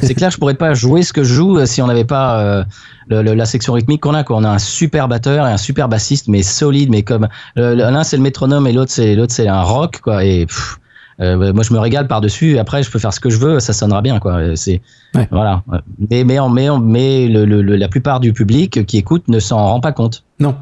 C'est 0.07 0.15
clair, 0.15 0.31
je 0.31 0.39
pourrais 0.39 0.55
pas 0.55 0.73
jouer 0.73 1.03
ce 1.03 1.13
que 1.13 1.23
je 1.23 1.35
joue 1.35 1.59
euh, 1.59 1.67
si 1.67 1.83
on 1.83 1.87
n'avait 1.87 2.07
pas 2.07 2.41
euh, 2.41 2.65
le- 3.09 3.21
le- 3.23 3.35
la 3.35 3.45
section 3.45 3.75
rythmique 3.75 4.01
qu'on 4.01 4.15
a. 4.15 4.25
Quoi. 4.25 4.37
On 4.39 4.45
a 4.45 4.49
un 4.49 4.59
super 4.59 5.07
batteur 5.07 5.47
et 5.47 5.53
un 5.53 5.59
super 5.59 5.87
bassiste, 5.91 6.27
mais 6.29 6.43
solide, 6.43 6.89
mais 6.91 7.03
comme 7.03 7.29
l'un 7.57 8.03
c'est 8.05 8.17
le 8.17 8.23
métronome 8.23 8.67
et 8.67 8.73
l'autre 8.73 8.91
c'est 8.91 9.15
l'autre 9.15 9.35
c'est 9.35 9.49
un 9.49 9.61
rock, 9.61 10.01
quoi. 10.01 10.25
Et 10.25 10.47
pff, 10.47 10.79
euh, 11.21 11.53
moi 11.53 11.63
je 11.63 11.75
me 11.75 11.79
régale 11.79 12.07
par 12.09 12.23
dessus. 12.23 12.57
Après 12.59 12.83
je 12.83 12.91
peux 12.91 12.99
faire 12.99 13.13
ce 13.13 13.21
que 13.21 13.29
je 13.29 13.37
veux, 13.37 13.61
ça 13.61 13.75
sonnera 13.75 14.01
bien, 14.01 14.19
quoi. 14.19 14.57
C'est 14.57 14.81
Ouais. 15.15 15.29
voilà. 15.31 15.63
Mais 16.11 16.25
mais 16.25 16.41
on- 16.41 16.49
mais 16.49 16.71
on- 16.71 16.79
mais 16.81 17.29
le, 17.29 17.45
le- 17.45 17.61
le- 17.61 17.77
la 17.77 17.89
plupart 17.89 18.21
du 18.21 18.33
public 18.33 18.87
qui 18.87 18.97
écoute 18.97 19.29
ne 19.29 19.41
s'en 19.41 19.59
rend 19.59 19.81
pas 19.81 19.93
compte. 19.93 20.25
Non. 20.39 20.55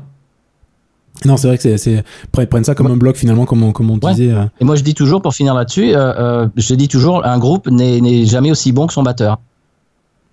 Non, 1.25 1.37
c'est 1.37 1.49
vrai 1.49 1.59
que 1.59 1.77
c'est, 1.77 2.05
ils 2.39 2.47
prennent 2.47 2.65
ça 2.65 2.75
comme 2.75 2.87
un 2.89 2.97
bloc 2.97 3.17
finalement, 3.17 3.45
comme 3.45 3.63
on, 3.63 3.73
comme 3.73 3.91
on 3.91 3.99
Ouais. 3.99 4.13
disait. 4.13 4.33
euh. 4.33 4.45
Et 4.61 4.65
moi 4.65 4.77
je 4.77 4.83
dis 4.83 4.95
toujours, 4.95 5.21
pour 5.21 5.35
finir 5.35 5.55
là-dessus, 5.55 5.95
euh, 5.95 6.15
euh, 6.45 6.49
je 6.57 6.75
dis 6.75 6.89
toujours, 6.89 7.25
un 7.27 7.39
groupe 7.39 7.69
n'est 7.69 8.25
jamais 8.25 8.51
aussi 8.51 8.73
bon 8.73 8.87
que 8.87 8.93
son 8.93 9.03
batteur. 9.03 9.39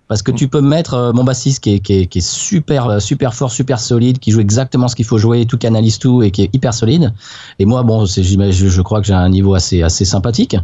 Parce 0.08 0.22
que 0.22 0.30
tu 0.30 0.46
peux 0.46 0.60
mettre 0.60 0.94
euh, 0.94 1.12
mon 1.12 1.24
bassiste 1.24 1.58
qui 1.64 1.74
est, 1.74 1.78
qui 1.80 1.92
est, 1.94 2.06
qui 2.06 2.18
est 2.18 2.26
super, 2.26 3.02
super 3.02 3.34
fort, 3.34 3.50
super 3.50 3.80
solide, 3.80 4.20
qui 4.20 4.30
joue 4.30 4.38
exactement 4.38 4.86
ce 4.86 4.94
qu'il 4.94 5.04
faut 5.04 5.18
jouer, 5.18 5.46
tout 5.46 5.58
canalise 5.58 5.98
tout 5.98 6.22
et 6.22 6.30
qui 6.30 6.42
est 6.42 6.50
hyper 6.54 6.72
solide. 6.74 7.12
Et 7.58 7.64
moi, 7.64 7.82
bon, 7.82 8.06
c'est, 8.06 8.22
j'imagine- 8.22 8.52
je, 8.52 8.68
je 8.68 8.82
crois 8.82 9.00
que 9.00 9.08
j'ai 9.08 9.14
un 9.14 9.28
niveau 9.28 9.54
assez, 9.54 9.82
assez 9.82 10.04
sympathique. 10.04 10.56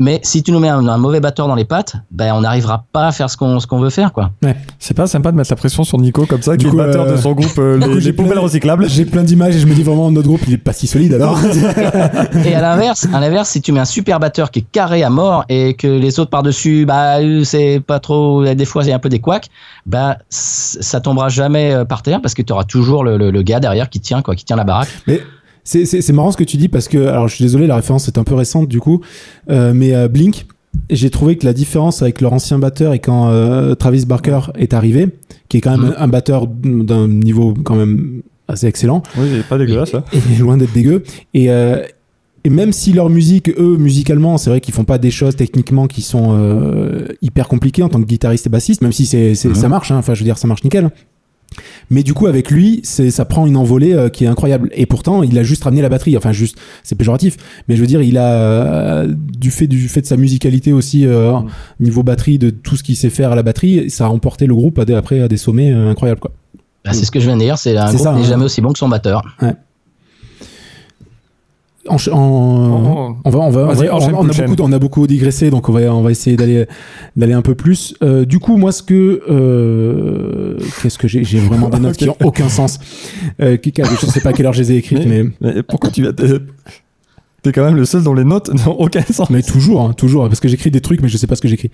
Mais 0.00 0.18
si 0.22 0.42
tu 0.42 0.50
nous 0.50 0.58
mets 0.58 0.68
un, 0.68 0.86
un 0.88 0.98
mauvais 0.98 1.20
batteur 1.20 1.46
dans 1.46 1.54
les 1.54 1.64
pattes, 1.64 1.94
ben 2.10 2.32
on 2.34 2.40
n'arrivera 2.40 2.84
pas 2.92 3.06
à 3.06 3.12
faire 3.12 3.30
ce 3.30 3.36
qu'on, 3.36 3.60
ce 3.60 3.66
qu'on 3.66 3.78
veut 3.78 3.90
faire, 3.90 4.12
quoi. 4.12 4.30
C'est 4.78 4.94
pas 4.94 5.06
sympa 5.06 5.30
de 5.30 5.36
mettre 5.36 5.50
la 5.50 5.56
pression 5.56 5.84
sur 5.84 5.98
Nico 5.98 6.26
comme 6.26 6.42
ça, 6.42 6.56
Du 6.56 6.64
qui 6.64 6.70
coup, 6.70 6.80
est 6.80 6.86
batteur 6.86 7.04
euh, 7.04 7.12
de 7.12 7.16
son 7.16 7.32
groupe, 7.32 7.58
euh, 7.58 7.78
les, 7.78 8.00
j'ai 8.00 8.10
les 8.10 8.12
poubelles 8.12 8.38
recyclables. 8.38 8.88
J'ai 8.88 9.04
plein 9.04 9.22
d'images 9.22 9.54
et 9.54 9.60
je 9.60 9.66
me 9.66 9.74
dis 9.74 9.82
vraiment 9.84 10.10
notre 10.10 10.26
groupe 10.26 10.40
il 10.48 10.54
est 10.54 10.58
pas 10.58 10.72
si 10.72 10.86
solide 10.86 11.14
alors. 11.14 11.38
Et 12.44 12.54
à 12.54 12.60
l'inverse, 12.60 13.06
à 13.12 13.20
l'inverse, 13.20 13.48
si 13.50 13.62
tu 13.62 13.72
mets 13.72 13.80
un 13.80 13.84
super 13.84 14.18
batteur 14.20 14.50
qui 14.50 14.60
est 14.60 14.66
carré 14.70 15.02
à 15.02 15.10
mort 15.10 15.44
et 15.48 15.74
que 15.74 15.86
les 15.86 16.18
autres 16.18 16.30
par-dessus, 16.30 16.84
bah, 16.86 17.20
euh, 17.20 17.44
c'est 17.44 17.80
pas 17.84 18.00
trop, 18.00 18.44
des 18.44 18.64
fois, 18.64 18.82
il 18.84 18.88
y 18.88 18.92
a 18.92 18.96
un 18.96 18.98
peu 19.00 19.08
des 19.08 19.20
couacs, 19.20 19.48
bah, 19.86 20.18
ça 20.28 21.00
tombera 21.00 21.28
jamais 21.28 21.72
euh, 21.72 21.84
par 21.84 22.02
terre 22.02 22.20
parce 22.20 22.34
que 22.34 22.42
tu 22.42 22.52
auras 22.52 22.64
toujours 22.64 23.04
le, 23.04 23.16
le, 23.16 23.30
le 23.30 23.42
gars 23.42 23.60
derrière 23.60 23.88
qui 23.88 24.00
tient, 24.00 24.22
quoi, 24.22 24.34
qui 24.34 24.44
tient 24.44 24.56
la 24.56 24.64
baraque. 24.64 24.88
mais 25.06 25.20
c'est, 25.64 26.12
marrant 26.12 26.30
ce 26.30 26.36
que 26.36 26.44
tu 26.44 26.56
dis 26.58 26.68
parce 26.68 26.88
que 26.88 26.98
alors 27.08 27.26
je 27.28 27.34
suis 27.36 27.44
désolé 27.44 27.66
la 27.66 27.76
référence 27.76 28.06
est 28.06 28.18
un 28.18 28.24
peu 28.24 28.34
récente 28.34 28.68
du 28.68 28.80
coup, 28.80 29.00
euh, 29.50 29.72
mais 29.74 29.94
euh, 29.94 30.08
Blink. 30.08 30.46
J'ai 30.90 31.08
trouvé 31.08 31.36
que 31.36 31.46
la 31.46 31.52
différence 31.52 32.02
avec 32.02 32.20
leur 32.20 32.32
ancien 32.32 32.58
batteur 32.58 32.94
et 32.94 32.98
quand 32.98 33.28
euh, 33.30 33.74
Travis 33.76 34.04
Barker 34.06 34.40
est 34.56 34.74
arrivé, 34.74 35.08
qui 35.48 35.56
est 35.58 35.60
quand 35.60 35.70
même 35.78 35.90
Mhm. 35.90 35.94
un 35.98 36.08
batteur 36.08 36.46
d'un 36.48 37.06
niveau 37.06 37.54
quand 37.62 37.76
même 37.76 38.22
assez 38.48 38.66
excellent, 38.66 39.02
Oui, 39.16 39.28
c'est 39.36 39.46
pas 39.46 39.56
dégueulasse 39.56 39.92
là. 39.92 40.04
et 40.12 40.36
loin 40.38 40.56
d'être 40.56 40.72
dégueu. 40.72 41.04
Et, 41.32 41.44
et 41.46 42.50
même 42.50 42.72
si 42.72 42.92
leur 42.92 43.08
musique, 43.08 43.48
eux, 43.50 43.76
musicalement, 43.78 44.36
c'est 44.36 44.50
vrai 44.50 44.60
qu'ils 44.60 44.74
font 44.74 44.82
pas 44.84 44.98
des 44.98 45.12
choses 45.12 45.36
techniquement 45.36 45.86
qui 45.86 46.02
sont 46.02 46.36
hyper 47.22 47.46
compliquées 47.46 47.84
en 47.84 47.88
tant 47.88 48.00
que 48.02 48.06
guitariste 48.06 48.48
et 48.48 48.50
bassiste, 48.50 48.82
même 48.82 48.92
si 48.92 49.06
c'est, 49.06 49.34
Mhm. 49.44 49.54
ça 49.54 49.68
marche, 49.68 49.92
hein, 49.92 49.96
enfin 49.98 50.12
je 50.14 50.20
veux 50.20 50.24
dire, 50.26 50.38
ça 50.38 50.48
marche 50.48 50.64
nickel. 50.64 50.90
Mais 51.90 52.02
du 52.02 52.14
coup, 52.14 52.26
avec 52.26 52.50
lui, 52.50 52.80
c'est, 52.84 53.10
ça 53.10 53.24
prend 53.24 53.46
une 53.46 53.56
envolée 53.56 53.94
euh, 53.94 54.08
qui 54.08 54.24
est 54.24 54.26
incroyable. 54.26 54.70
Et 54.72 54.86
pourtant, 54.86 55.22
il 55.22 55.38
a 55.38 55.42
juste 55.42 55.64
ramené 55.64 55.82
la 55.82 55.88
batterie. 55.88 56.16
Enfin, 56.16 56.32
juste, 56.32 56.56
c'est 56.82 56.94
péjoratif. 56.94 57.36
Mais 57.68 57.76
je 57.76 57.80
veux 57.80 57.86
dire, 57.86 58.02
il 58.02 58.18
a, 58.18 58.32
euh, 58.32 59.14
du 59.38 59.50
fait, 59.50 59.66
du 59.66 59.88
fait 59.88 60.00
de 60.00 60.06
sa 60.06 60.16
musicalité 60.16 60.72
aussi, 60.72 61.06
euh, 61.06 61.32
niveau 61.80 62.02
batterie, 62.02 62.38
de 62.38 62.50
tout 62.50 62.76
ce 62.76 62.82
qu'il 62.82 62.96
sait 62.96 63.10
faire 63.10 63.32
à 63.32 63.36
la 63.36 63.42
batterie, 63.42 63.90
ça 63.90 64.06
a 64.06 64.08
emporté 64.08 64.46
le 64.46 64.54
groupe 64.54 64.78
à 64.78 64.84
des, 64.84 64.94
après 64.94 65.20
à 65.20 65.28
des 65.28 65.36
sommets 65.36 65.72
euh, 65.72 65.90
incroyables, 65.90 66.20
quoi. 66.20 66.32
Bah, 66.84 66.92
c'est 66.92 67.06
ce 67.06 67.10
que 67.10 67.18
je 67.18 67.26
viens 67.26 67.36
de 67.36 67.40
dire, 67.40 67.56
c'est 67.56 67.76
un 67.78 67.86
C'est 67.86 67.94
groupe 67.94 68.06
ça, 68.06 68.12
n'est 68.12 68.20
hein. 68.20 68.24
jamais 68.24 68.44
aussi 68.44 68.60
bon 68.60 68.72
que 68.72 68.78
son 68.78 68.90
batteur. 68.90 69.22
En, 71.88 71.98
ch- 71.98 72.08
en- 72.14 73.18
On 73.24 73.30
va, 73.30 73.38
on 73.40 73.50
va, 73.50 73.60
on, 73.68 73.72
va- 73.74 73.94
enchaîne, 73.94 74.14
on 74.14 74.24
a 74.28 74.32
beaucoup, 74.46 74.62
on 74.62 74.72
a 74.72 74.78
beaucoup 74.78 75.06
digressé, 75.06 75.50
donc 75.50 75.68
on 75.68 75.72
va, 75.72 75.80
on 75.94 76.00
va 76.02 76.10
essayer 76.10 76.36
d'aller, 76.36 76.64
d'aller 77.16 77.34
un 77.34 77.42
peu 77.42 77.54
plus. 77.54 77.94
Euh, 78.02 78.24
du 78.24 78.38
coup, 78.38 78.56
moi, 78.56 78.72
ce 78.72 78.82
que, 78.82 79.20
euh, 79.30 80.56
qu'est-ce 80.82 80.98
que 80.98 81.08
j'ai, 81.08 81.24
j'ai 81.24 81.38
vraiment 81.38 81.68
des 81.68 81.78
notes 81.78 81.96
qui 81.96 82.08
ont 82.08 82.16
aucun 82.24 82.48
sens. 82.48 82.78
Euh, 83.40 83.56
qui- 83.56 83.72
je 83.76 84.06
sais 84.06 84.20
pas 84.20 84.30
à 84.30 84.32
quelle 84.32 84.46
heure 84.46 84.52
je 84.52 84.62
les 84.62 84.72
ai 84.72 84.76
écrites, 84.76 85.06
mais, 85.06 85.24
Mais 85.40 85.62
pourquoi 85.62 85.90
tu 85.90 86.02
vas 86.02 86.12
te- 86.12 86.40
T'es 87.42 87.52
quand 87.52 87.62
même 87.66 87.76
le 87.76 87.84
seul 87.84 88.02
dont 88.02 88.14
les 88.14 88.24
notes 88.24 88.50
n'ont 88.66 88.72
aucun 88.72 89.02
sens. 89.02 89.28
Mais 89.28 89.42
toujours, 89.42 89.82
hein, 89.82 89.92
toujours, 89.92 90.26
parce 90.28 90.40
que 90.40 90.48
j'écris 90.48 90.70
des 90.70 90.80
trucs, 90.80 91.02
mais 91.02 91.08
je 91.10 91.18
sais 91.18 91.26
pas 91.26 91.36
ce 91.36 91.42
que 91.42 91.48
j'écris. 91.48 91.70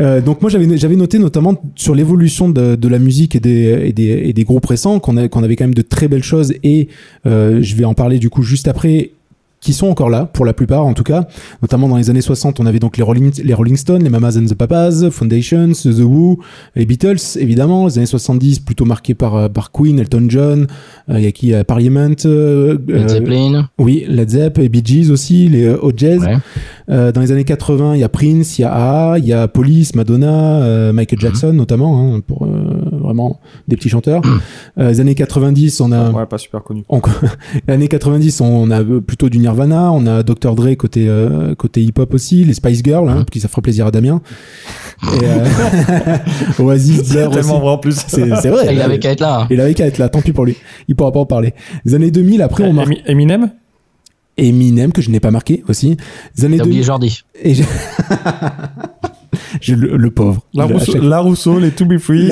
Euh, 0.00 0.20
donc 0.20 0.42
moi, 0.42 0.50
j'avais 0.50 0.76
j'avais 0.76 0.96
noté 0.96 1.20
notamment 1.20 1.54
sur 1.76 1.94
l'évolution 1.94 2.48
de, 2.48 2.74
de 2.74 2.88
la 2.88 2.98
musique 2.98 3.36
et 3.36 3.40
des, 3.40 3.84
et 3.84 3.92
des, 3.92 4.08
et 4.08 4.32
des 4.32 4.42
groupes 4.42 4.66
récents 4.66 4.98
qu'on 4.98 5.16
a- 5.16 5.28
qu'on 5.28 5.44
avait 5.44 5.54
quand 5.54 5.64
même 5.64 5.74
de 5.74 5.82
très 5.82 6.08
belles 6.08 6.24
choses 6.24 6.52
et 6.64 6.88
euh, 7.26 7.60
je 7.62 7.76
vais 7.76 7.84
en 7.84 7.94
parler 7.94 8.18
du 8.18 8.28
coup 8.28 8.42
juste 8.42 8.66
après 8.66 9.12
qui 9.64 9.72
sont 9.72 9.86
encore 9.88 10.10
là 10.10 10.26
pour 10.30 10.44
la 10.44 10.52
plupart 10.52 10.84
en 10.86 10.92
tout 10.94 11.02
cas 11.02 11.26
notamment 11.62 11.88
dans 11.88 11.96
les 11.96 12.10
années 12.10 12.20
60 12.20 12.60
on 12.60 12.66
avait 12.66 12.78
donc 12.78 12.96
les 12.98 13.02
Rolling, 13.02 13.32
les 13.42 13.54
Rolling 13.54 13.76
Stones 13.76 14.02
les 14.02 14.10
Mamas 14.10 14.36
and 14.38 14.44
the 14.46 14.54
Papas 14.54 15.10
Foundations 15.10 15.72
The 15.72 16.00
Who 16.00 16.38
les 16.76 16.84
Beatles 16.86 17.16
évidemment 17.36 17.86
les 17.86 17.96
années 17.98 18.06
70 18.06 18.60
plutôt 18.60 18.84
marqués 18.84 19.14
par, 19.14 19.34
euh, 19.36 19.48
par 19.48 19.72
Queen 19.72 19.98
Elton 19.98 20.26
John 20.28 20.66
euh, 21.08 21.18
il 21.18 21.24
y 21.24 21.26
a 21.26 21.32
qui 21.32 21.54
euh, 21.54 21.64
Parliament 21.64 22.14
euh, 22.26 22.76
Led 22.86 22.90
euh, 23.04 23.08
Zeppelin. 23.08 23.68
oui 23.78 24.04
Led 24.06 24.28
Zepp 24.30 24.58
et 24.58 24.68
Bee 24.68 24.82
Gees 24.84 25.10
aussi 25.10 25.48
les 25.48 25.64
euh, 25.64 25.78
Hot 25.82 25.92
Jazz 25.96 26.20
Ouais. 26.24 26.36
euh, 26.90 27.10
dans 27.12 27.20
les 27.22 27.32
années 27.32 27.44
80, 27.44 27.94
il 27.94 28.00
y 28.00 28.04
a 28.04 28.08
Prince, 28.08 28.58
il 28.58 28.62
y 28.62 28.64
a 28.64 28.72
A, 29.12 29.18
il 29.18 29.24
y 29.26 29.32
a 29.32 29.48
Police, 29.48 29.94
Madonna, 29.94 30.62
euh, 30.62 30.92
Michael 30.92 31.18
Jackson 31.18 31.52
notamment, 31.52 32.14
hein, 32.14 32.20
pour 32.20 32.44
euh, 32.44 32.48
vraiment 32.92 33.40
des 33.68 33.76
petits 33.76 33.88
chanteurs. 33.88 34.22
Euh, 34.78 34.90
les 34.90 35.00
années 35.00 35.14
90, 35.14 35.80
on 35.80 35.92
a 35.92 36.10
Ouais, 36.10 36.26
pas 36.26 36.38
super 36.38 36.62
connu. 36.62 36.84
on- 36.88 37.00
les 37.68 37.74
années 37.74 37.88
90, 37.88 38.40
on 38.42 38.70
a 38.70 38.82
plutôt 38.84 39.28
du 39.28 39.38
Nirvana, 39.38 39.53
on 39.58 40.06
a 40.06 40.22
Dr 40.22 40.54
Dre 40.54 40.74
côté 40.76 41.06
euh, 41.08 41.54
côté 41.54 41.82
hip-hop 41.82 42.12
aussi, 42.14 42.44
les 42.44 42.54
Spice 42.54 42.82
Girls, 42.84 43.08
hein, 43.08 43.24
qui 43.30 43.40
ça 43.40 43.48
fera 43.48 43.62
plaisir 43.62 43.86
à 43.86 43.90
Damien. 43.90 44.20
Et, 45.02 45.24
euh, 45.24 45.46
Oasis, 46.58 47.00
aussi. 47.00 47.12
Tellement 47.12 47.60
vrai 47.60 47.70
en 47.70 47.78
plus. 47.78 47.96
C'est 48.06 48.34
c'est 48.36 48.48
vrai. 48.50 48.72
Il 48.74 48.80
avait 48.80 48.98
qu'à 48.98 49.10
être 49.10 49.20
là. 49.20 49.40
hein. 49.42 49.46
Il 49.50 49.60
avait 49.60 49.74
qu'à 49.74 49.86
être 49.86 49.98
là, 49.98 50.08
tant 50.08 50.20
pis 50.22 50.32
pour 50.32 50.44
lui. 50.44 50.56
Il 50.88 50.94
pourra 50.96 51.12
pas 51.12 51.20
en 51.20 51.26
parler. 51.26 51.52
Les 51.84 51.94
années 51.94 52.10
2000, 52.10 52.42
après, 52.42 52.64
on 52.64 52.72
marque 52.72 52.88
Emi- 52.90 53.02
Eminem? 53.06 53.50
Eminem, 54.36 54.92
que 54.92 55.00
je 55.02 55.10
n'ai 55.10 55.20
pas 55.20 55.30
marqué 55.30 55.62
aussi. 55.68 55.96
Les 56.36 56.44
années 56.44 56.56
T'as 56.56 56.64
oublié 56.64 56.80
2000, 56.80 56.86
Jordi. 56.86 57.22
et 57.42 57.54
j'ai 59.60 59.76
le, 59.76 59.96
le 59.96 60.10
pauvre. 60.10 60.42
La 60.54 60.66
Je- 60.66 60.72
Rousseau, 60.74 60.92
chaque- 60.92 61.02
la 61.02 61.18
Rousseau, 61.20 61.58
les 61.58 61.70
To 61.70 61.84
Be 61.84 61.98
Free. 61.98 62.30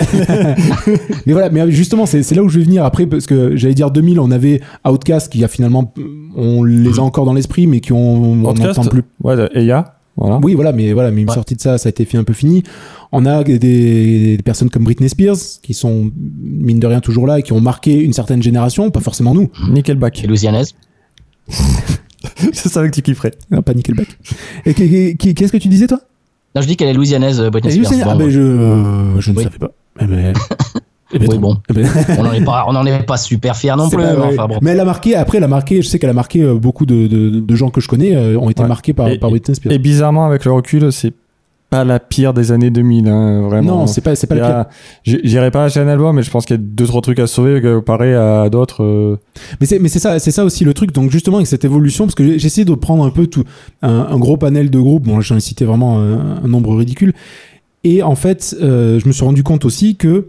Mais 1.26 1.32
voilà, 1.32 1.50
mais 1.50 1.70
justement, 1.70 2.07
c'est 2.07 2.28
là 2.34 2.42
où 2.42 2.48
je 2.48 2.59
vais 2.59 2.64
venir 2.64 2.84
après, 2.84 3.07
parce 3.07 3.26
que 3.26 3.57
j'allais 3.57 3.74
dire 3.74 3.90
2000, 3.90 4.18
on 4.20 4.30
avait 4.30 4.61
Outcast 4.86 5.32
qui 5.32 5.42
a 5.44 5.48
finalement, 5.48 5.92
on 6.36 6.64
les 6.64 6.98
a 6.98 7.03
encore 7.03 7.24
dans 7.24 7.34
l'esprit, 7.34 7.66
mais 7.66 7.80
qui 7.80 7.92
ont, 7.92 7.98
on 8.32 8.36
n'entend 8.36 8.84
plus. 8.84 9.03
Ouais, 9.22 9.34
Eya. 9.55 9.96
Voilà. 10.16 10.38
Oui, 10.42 10.53
voilà, 10.55 10.72
mais 10.72 10.92
voilà, 10.92 11.11
mais 11.11 11.22
une 11.22 11.28
Ouais. 11.28 11.34
sortie 11.34 11.55
de 11.57 11.61
ça, 11.62 11.78
ça 11.78 11.88
a 11.88 11.90
été 11.90 12.05
fait 12.05 12.18
un 12.18 12.24
peu 12.24 12.34
fini. 12.34 12.62
On 13.12 13.24
a 13.24 13.42
des, 13.44 13.59
des 13.59 14.38
personnes 14.44 14.68
comme 14.68 14.84
Britney 14.84 15.09
Spears 15.09 15.36
qui 15.62 15.72
sont 15.72 16.11
mine 16.42 16.78
de 16.78 16.86
rien 16.86 17.00
toujours 17.00 17.26
là 17.26 17.38
et 17.38 17.42
qui 17.42 17.55
ont 17.55 17.61
marqué 17.62 17.98
une 17.98 18.12
certaine 18.12 18.42
génération, 18.42 18.90
pas 18.90 19.00
forcément 19.00 19.32
nous, 19.34 19.48
Nickelback. 19.70 20.22
Et 20.22 20.26
Louisianaise. 20.26 20.74
C'est 22.53 22.68
ça 22.68 22.86
que 22.86 22.94
tu 22.94 23.03
kifferais. 23.03 23.32
Non, 23.50 23.62
pas 23.62 23.74
Nickelback. 23.74 24.07
Et 24.66 24.74
qu'est-ce 25.16 25.50
que 25.53 25.57
tu 25.57 25.68
disais 25.68 25.86
toi? 25.86 26.00
Non, 26.55 26.61
je 26.62 26.66
dis 26.66 26.76
qu'elle 26.76 26.88
est 26.88 26.92
Louisianaise, 26.94 27.40
euh, 27.40 27.50
Britney 27.50 27.72
Spears. 27.84 28.05
Bon, 28.05 28.11
ah 28.11 28.14
ben 28.14 28.28
je, 28.30 28.40
euh, 28.40 29.20
je 29.20 29.30
ne 29.32 29.36
Oui. 29.36 29.44
savais 29.44 29.59
pas. 29.59 29.70
Eh 30.00 30.05
ben, 30.07 30.32
eh 31.14 31.18
ben, 31.18 31.28
Oui, 31.30 31.38
bon. 31.38 31.57
eh 31.70 31.72
ben, 31.72 31.86
On 32.18 32.22
n'en 32.24 32.32
est 32.32 32.44
pas, 32.44 32.64
on 32.68 32.74
en 32.76 32.84
est 32.86 33.03
pas 33.05 33.16
super 33.16 33.57
fiers 33.57 33.74
non 33.76 33.88
plus. 33.88 33.96
pas 33.98 34.05
mais 34.05 34.12
vrai. 34.14 34.28
enfin 34.34 34.46
bon. 34.48 34.59
Mais 34.62 34.70
elle 34.72 34.80
a 34.80 34.84
marqué, 34.84 35.14
après, 35.14 35.38
elle 35.38 35.44
a 35.44 35.48
marqué, 35.48 35.80
je 35.82 35.88
sais 35.88 35.98
qu'elle 35.98 36.11
a 36.11 36.14
marqué 36.14 36.42
euh, 36.42 36.55
beaucoup 36.55 36.84
de, 36.86 37.07
de, 37.07 37.40
de 37.40 37.55
gens 37.57 37.70
que 37.70 37.80
je 37.80 37.88
connais 37.88 38.16
ont 38.36 38.50
été 38.50 38.62
Ouais. 38.62 38.68
marqués 38.68 38.92
par, 38.92 39.09
Et- 39.09 39.18
par 39.18 39.30
Britney 39.30 39.55
Spears. 39.55 39.72
Et 39.72 39.78
bizarrement, 39.78 40.26
avec 40.26 40.44
le 40.44 40.53
recul, 40.53 40.92
c'est 40.92 41.12
pas 41.73 41.85
la 41.85 41.99
pire 41.99 42.35
des 42.35 42.53
années 42.53 42.70
2000, 42.70 43.09
hein, 43.09 43.41
vraiment. 43.49 43.79
non, 43.79 43.87
c'est 43.87 44.01
pas, 44.03 44.14
c'est 44.14 44.27
pas 44.27 44.35
le 44.37 44.41
pire. 44.43 44.64
J'irai 45.25 45.51
pas 45.51 45.64
acheter 45.64 45.81
un 45.81 45.89
album, 45.89 46.14
mais 46.14 46.23
je 46.23 46.31
pense 46.31 46.45
qu'il 46.45 46.55
y 46.57 46.59
a 46.59 46.62
deux 46.62 46.87
trois 46.87 47.01
trucs 47.01 47.18
à 47.18 47.27
sauver 47.27 47.61
comparé 47.62 48.14
à 48.14 48.49
d'autres. 48.51 48.85
euh, 48.85 49.16
Mais 49.61 49.66
c'est, 49.66 49.79
mais 49.79 49.89
c'est 49.89 49.99
ça, 49.99 50.18
c'est 50.18 50.31
ça 50.31 50.45
aussi 50.45 50.64
le 50.64 50.75
truc. 50.75 50.93
Donc 50.93 51.11
justement 51.11 51.39
avec 51.39 51.47
cette 51.47 51.64
évolution, 51.64 52.05
parce 52.05 52.14
que 52.14 52.23
essayé 52.23 52.64
de 52.64 52.75
prendre 52.75 53.05
un 53.05 53.11
peu 53.11 53.27
tout, 53.27 53.45
un, 53.81 53.91
un 54.11 54.18
gros 54.18 54.37
panel 54.37 54.68
de 54.70 54.79
groupes. 54.79 55.05
Bon, 55.05 55.20
j'en 55.23 55.37
ai 55.37 55.41
cité 55.41 55.64
vraiment 55.64 55.99
un, 55.99 56.45
un 56.45 56.49
nombre 56.49 56.77
ridicule. 56.77 57.14
Et 57.85 58.03
en 58.03 58.14
fait, 58.14 58.55
euh, 58.62 59.01
je 59.01 59.09
me 59.09 59.12
suis 59.12 59.25
rendu 59.25 59.43
compte 59.43 59.64
aussi 59.64 59.97
que, 59.97 60.29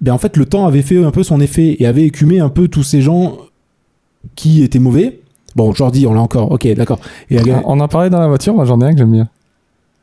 ben 0.00 0.12
en 0.12 0.18
fait, 0.18 0.36
le 0.36 0.46
temps 0.46 0.66
avait 0.66 0.82
fait 0.82 1.04
un 1.04 1.10
peu 1.12 1.22
son 1.22 1.40
effet 1.40 1.76
et 1.78 1.86
avait 1.86 2.02
écumé 2.04 2.40
un 2.40 2.48
peu 2.48 2.68
tous 2.68 2.82
ces 2.82 3.02
gens 3.02 3.36
qui 4.34 4.62
étaient 4.62 4.78
mauvais. 4.78 5.20
Bon, 5.56 5.72
Jordi, 5.72 6.06
on 6.06 6.14
l'a 6.14 6.20
encore. 6.20 6.50
Ok, 6.52 6.66
d'accord. 6.74 6.98
Et 7.30 7.38
la- 7.38 7.62
On 7.66 7.78
en 7.80 7.88
parlait 7.88 8.10
dans 8.10 8.20
la 8.20 8.28
voiture, 8.28 8.54
moi 8.54 8.64
j'en 8.64 8.80
ai 8.80 8.84
un 8.86 8.92
que 8.92 8.98
j'aime 8.98 9.12
bien. 9.12 9.28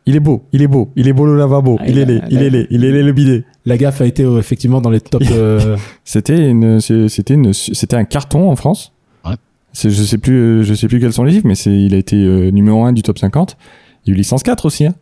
Il 0.08 0.16
est 0.16 0.22
beau, 0.22 0.44
il 0.54 0.62
est 0.62 0.68
beau, 0.68 0.90
il 0.96 1.08
est 1.10 1.14
beau 1.14 1.26
le 1.26 1.38
lavabo, 1.38 1.78
Ah, 1.82 1.84
il 1.86 1.98
est 1.98 2.06
laid, 2.06 2.24
il 2.30 2.42
est 2.42 2.50
laid, 2.50 2.68
il 2.72 2.86
est 2.86 2.92
laid 2.94 3.04
le 3.04 3.12
bidet. 3.12 3.44
la 3.66 3.78
gaffe 3.78 4.00
a 4.00 4.06
été 4.06 4.24
euh, 4.24 4.40
effectivement 4.40 4.80
dans 4.80 4.90
les 4.90 5.02
top. 5.02 5.22
euh, 5.32 5.76
C'était 6.06 6.50
une, 6.50 6.80
c'était 6.80 7.34
une, 7.34 7.52
c'était 7.52 7.98
un 7.98 8.06
carton 8.06 8.50
en 8.50 8.56
France. 8.56 8.94
Ouais. 9.26 9.36
C'est, 9.74 9.90
je 9.90 10.02
sais 10.02 10.18
plus, 10.18 10.34
euh, 10.40 10.64
je 10.64 10.74
sais 10.74 10.88
plus 10.88 11.02
quels 11.02 11.12
sont 11.12 11.26
les 11.26 11.34
chiffres, 11.34 11.46
mais 11.46 11.56
c'est, 11.56 11.78
il 11.78 11.94
a 11.94 11.98
été 11.98 12.16
euh, 12.16 12.52
numéro 12.52 12.86
1 12.86 12.94
du 12.94 13.02
top 13.02 13.20
50. 13.20 13.58
Il 14.06 14.10
y 14.10 14.12
a 14.12 14.14
eu 14.14 14.18
licence 14.18 14.44
4 14.44 14.66
aussi. 14.66 14.86
Hein. 14.86 14.96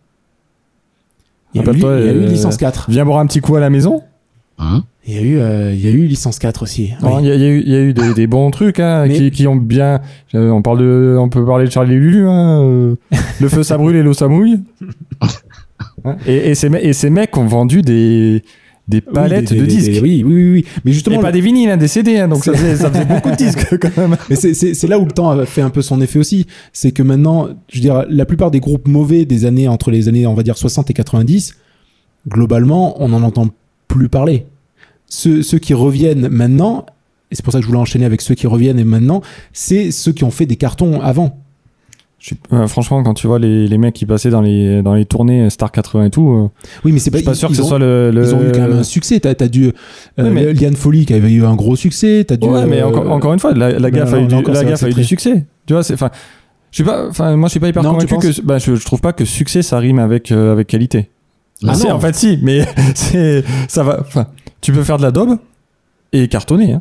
il 1.53 1.61
y 1.61 1.69
a 1.69 1.71
eu, 1.71 1.75
il 1.75 1.81
y 1.81 1.85
a 1.85 2.11
eu 2.11 2.25
licence 2.27 2.57
4. 2.57 2.87
Viens 2.89 3.05
boire 3.05 3.19
un 3.19 3.27
petit 3.27 3.41
coup 3.41 3.55
à 3.55 3.59
la 3.59 3.69
maison. 3.69 4.01
Hein 4.57 4.83
Il 5.05 5.13
y 5.13 5.17
a 5.17 5.21
eu, 5.21 5.37
euh, 5.37 5.73
il 5.73 5.81
y 5.83 5.87
a 5.87 5.91
eu 5.91 6.05
licence 6.05 6.39
4 6.39 6.63
aussi. 6.63 6.93
Oui. 7.03 7.09
Il 7.21 7.25
y, 7.27 7.31
a- 7.31 7.35
il 7.35 7.41
y 7.41 7.45
a 7.45 7.49
eu, 7.49 7.61
il 7.65 7.71
y 7.71 7.75
a 7.75 7.81
eu 7.81 7.93
des, 7.93 8.13
des 8.13 8.25
bons 8.27 8.49
trucs 8.51 8.79
hein, 8.79 9.05
Mais- 9.07 9.13
qui, 9.15 9.31
qui 9.31 9.47
ont 9.47 9.55
bien. 9.57 9.99
euh, 10.33 10.49
On 10.49 10.61
parle 10.61 10.79
de, 10.79 11.17
on 11.19 11.27
peut 11.29 11.45
parler 11.45 11.65
de 11.65 11.71
Charlie 11.71 11.95
et 11.95 11.99
Lulu. 11.99 12.27
Hein, 12.27 12.61
euh, 12.63 12.95
le 13.41 13.49
feu 13.49 13.63
ça 13.63 13.77
brûle 13.77 13.95
et 13.97 14.03
l'eau 14.03 14.13
ça 14.13 14.27
mouille. 14.27 14.59
Hein, 16.05 16.15
et, 16.27 16.51
et, 16.51 16.55
ces, 16.55 16.69
me- 16.69 16.83
et 16.83 16.93
ces 16.93 17.09
mecs 17.09 17.35
ont 17.35 17.47
vendu 17.47 17.81
des, 17.81 18.43
des 18.87 19.01
palettes 19.01 19.49
Oui, 19.51 19.57
des- 19.57 19.61
de 19.61 19.65
des- 19.67 19.75
disques. 19.75 19.91
des- 19.91 19.99
oui, 20.01 20.23
oui, 20.25 20.33
oui, 20.33 20.51
oui. 20.51 20.65
Mais 20.85 20.91
Et 20.91 20.93
justement, 20.93 21.19
pas 21.19 21.31
des 21.33 21.41
vinyles, 21.41 21.69
hein, 21.71 21.77
des 21.77 21.87
CD, 21.89 22.17
hein, 22.19 22.27
donc 22.29 22.45
ça 22.45 22.53
faisait, 22.53 22.75
ça 22.77 22.89
faisait 22.91 23.05
beaucoup 23.05 23.31
de 23.31 23.35
disques 23.35 23.77
quand 23.81 23.97
même. 23.97 24.15
Mais 24.29 24.35
c'est- 24.35 24.87
là 24.87 24.99
où 24.99 25.05
le 25.05 25.11
temps 25.11 25.31
a 25.31 25.45
fait 25.45 25.61
un 25.61 25.69
peu 25.71 25.81
son 25.81 25.99
effet 26.01 26.19
aussi. 26.19 26.45
C'est 26.71 26.91
que 26.91 27.01
maintenant, 27.03 27.49
je 27.69 27.75
veux 27.77 27.81
dire, 27.81 28.05
la 28.09 28.25
plupart 28.25 28.51
des 28.51 28.59
groupes 28.61 28.87
mauvais 28.87 29.25
des 29.25 29.45
années, 29.45 29.67
entre 29.67 29.91
les 29.91 30.07
années, 30.07 30.25
on 30.27 30.33
va 30.35 30.43
dire 30.43 30.57
60 30.57 30.89
et 30.91 30.93
90, 30.93 31.55
globalement, 32.29 33.01
on 33.03 33.09
n'en 33.09 33.23
entend 33.23 33.47
plus 33.99 34.09
parler. 34.09 34.45
Ceux, 35.07 35.41
ceux 35.43 35.59
qui 35.59 35.73
reviennent 35.73 36.27
maintenant, 36.29 36.85
et 37.31 37.35
c'est 37.35 37.43
pour 37.43 37.53
ça 37.53 37.59
que 37.59 37.63
je 37.63 37.67
voulais 37.67 37.79
enchaîner 37.79 38.05
avec 38.05 38.21
ceux 38.21 38.35
qui 38.35 38.47
reviennent 38.47 38.79
et 38.79 38.83
maintenant, 38.83 39.21
c'est 39.53 39.91
ceux 39.91 40.11
qui 40.11 40.23
ont 40.23 40.31
fait 40.31 40.45
des 40.45 40.55
cartons 40.55 41.01
avant. 41.01 41.37
Euh, 42.53 42.65
franchement, 42.65 43.03
quand 43.03 43.13
tu 43.13 43.27
vois 43.27 43.37
les, 43.37 43.67
les 43.67 43.77
mecs 43.77 43.93
qui 43.93 44.07
passaient 44.07 44.31
dans 44.31 44.41
les, 44.41 44.81
dans 44.81 44.95
les 44.95 45.05
tournées 45.05 45.47
Star 45.51 45.71
80 45.71 46.05
et 46.05 46.09
tout, 46.09 46.27
euh, 46.31 46.49
Oui, 46.83 46.91
mais 46.91 46.97
c'est 46.97 47.09
je 47.09 47.11
pas, 47.11 47.17
suis 47.19 47.25
pas 47.25 47.31
ils- 47.33 47.35
sûr 47.35 47.49
que 47.49 47.55
ce 47.55 47.61
ont- 47.61 47.67
soit 47.67 47.77
le. 47.77 48.09
le- 48.09 48.23
Ils 48.23 48.33
ont 48.33 48.41
eu 48.41 48.51
quand 48.51 48.61
même 48.67 48.71
un 48.79 48.83
succès. 48.83 49.19
T'as 49.19 49.29
as 49.31 49.43
euh, 49.43 49.71
mais- 50.17 50.53
Liane 50.53 50.75
Folly 50.75 51.05
qui 51.05 51.13
avait 51.13 51.31
eu 51.31 51.45
un 51.45 51.55
gros 51.55 51.75
succès. 51.75 52.25
T'as 52.27 52.37
du. 52.37 52.47
Ouais, 52.47 52.65
mais 52.65 52.81
euh, 52.81 52.87
encore, 52.87 53.11
encore 53.11 53.33
une 53.33 53.39
fois, 53.39 53.53
la, 53.53 53.77
la 53.77 53.91
gaffe 53.91 54.11
a 54.13 54.19
eu, 54.19 54.25
du, 54.25 54.33
encore, 54.33 54.55
la 54.55 54.61
ça, 54.61 54.65
gaffe 54.65 54.79
c'est 54.79 54.85
a 54.87 54.89
eu 54.89 54.93
très- 54.93 55.01
du 55.01 55.07
succès. 55.07 55.45
Tu 55.67 55.73
vois, 55.73 55.83
c'est, 55.83 55.93
enfin, 55.93 56.09
je 56.71 56.77
suis 56.77 56.83
pas, 56.83 57.07
enfin, 57.07 57.35
moi, 57.35 57.47
je 57.47 57.51
suis 57.51 57.59
pas 57.59 57.67
hyper 57.67 57.83
Non, 57.83 57.93
convaincu 57.93 58.17
que, 58.17 58.41
bah, 58.41 58.57
je, 58.57 58.73
je 58.75 58.85
trouve 58.85 59.01
pas 59.01 59.13
que 59.13 59.23
succès 59.23 59.61
ça 59.61 59.77
rime 59.77 59.99
avec, 59.99 60.31
euh, 60.31 60.51
avec 60.51 60.65
qualité. 60.65 61.11
Ah 61.65 61.73
C'est- 61.73 61.91
en 61.91 61.99
fait, 61.99 62.15
si, 62.15 62.39
mais 62.41 62.65
c'est, 62.95 63.43
ça 63.67 63.83
va, 63.83 63.99
enfin, 64.01 64.27
tu 64.61 64.71
peux 64.73 64.83
faire 64.83 64.97
de 64.97 65.03
la 65.03 65.11
daube 65.11 65.37
et 66.13 66.27
cartonner, 66.27 66.73
hein. 66.73 66.79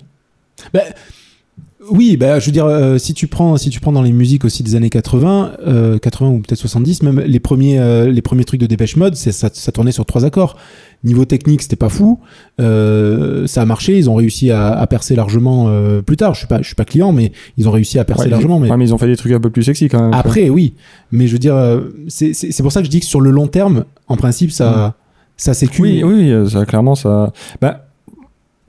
Oui, 1.91 2.17
bah, 2.17 2.39
je 2.39 2.47
veux 2.47 2.53
dire, 2.53 2.65
euh, 2.65 2.97
si 2.97 3.13
tu 3.13 3.27
prends, 3.27 3.59
si 3.59 3.69
tu 3.69 3.79
prends 3.79 3.93
dans 3.93 4.01
les 4.01 4.13
musiques 4.13 4.47
aussi 4.47 4.63
des 4.63 4.75
années 4.75 4.89
80, 4.89 5.53
euh, 5.67 5.99
80 5.99 6.31
ou 6.31 6.39
peut-être 6.39 6.59
70, 6.59 7.03
même 7.03 7.21
les 7.21 7.41
premiers, 7.41 7.79
euh, 7.79 8.11
les 8.11 8.23
premiers 8.23 8.45
trucs 8.45 8.61
de 8.61 8.65
Dépêche 8.65 8.97
Mode, 8.97 9.17
c'est 9.17 9.33
ça, 9.33 9.51
ça 9.53 9.71
tournait 9.71 9.93
sur 9.93 10.07
trois 10.07 10.25
accords. 10.25 10.57
Niveau 11.03 11.27
technique, 11.27 11.61
c'était 11.61 11.77
pas 11.77 11.91
fou. 11.91 12.21
Euh, 12.59 13.47
ça 13.47 13.61
a 13.61 13.65
marché. 13.67 13.99
Ils 13.99 14.09
ont 14.09 14.15
réussi 14.15 14.51
à, 14.51 14.71
à 14.73 14.87
percer 14.87 15.15
largement 15.15 15.69
plus 16.07 16.17
tard. 16.17 16.33
Je 16.33 16.39
suis 16.39 16.47
pas, 16.47 16.63
je 16.63 16.67
suis 16.67 16.75
pas 16.75 16.87
client, 16.87 17.13
mais 17.13 17.33
ils 17.59 17.69
ont 17.69 17.73
réussi 17.73 17.99
à 17.99 18.05
percer 18.07 18.25
Ouais, 18.25 18.31
largement. 18.31 18.59
Mais 18.59 18.71
ouais, 18.71 18.77
mais 18.79 18.87
ils 18.87 18.95
ont 18.95 18.99
fait 18.99 19.07
des 19.09 19.17
trucs 19.17 19.33
un 19.33 19.41
peu 19.41 19.51
plus 19.51 19.65
sexy 19.65 19.91
quand 19.91 20.01
même. 20.01 20.15
après, 20.15 20.49
oui. 20.49 20.73
Mais 21.13 21.27
je 21.27 21.33
veux 21.35 21.39
dire, 21.39 21.83
c'est 22.09 22.33
c'est- 22.33 22.51
c'est 22.51 22.63
pour 22.63 22.73
ça 22.73 22.81
que 22.81 22.87
je 22.87 22.91
dis 22.91 23.01
que 23.01 23.07
sur 23.07 23.21
le 23.21 23.31
long 23.31 23.47
terme, 23.47 23.85
en 24.09 24.17
principe, 24.17 24.51
ça, 24.51 24.95
ça 25.37 25.55
s'écume. 25.55 25.85
Oui, 25.85 26.03
oui, 26.05 26.33
oui, 26.35 26.51
ça, 26.51 26.65
clairement, 26.67 26.95
ça. 26.95 27.33
Bah, 27.61 27.87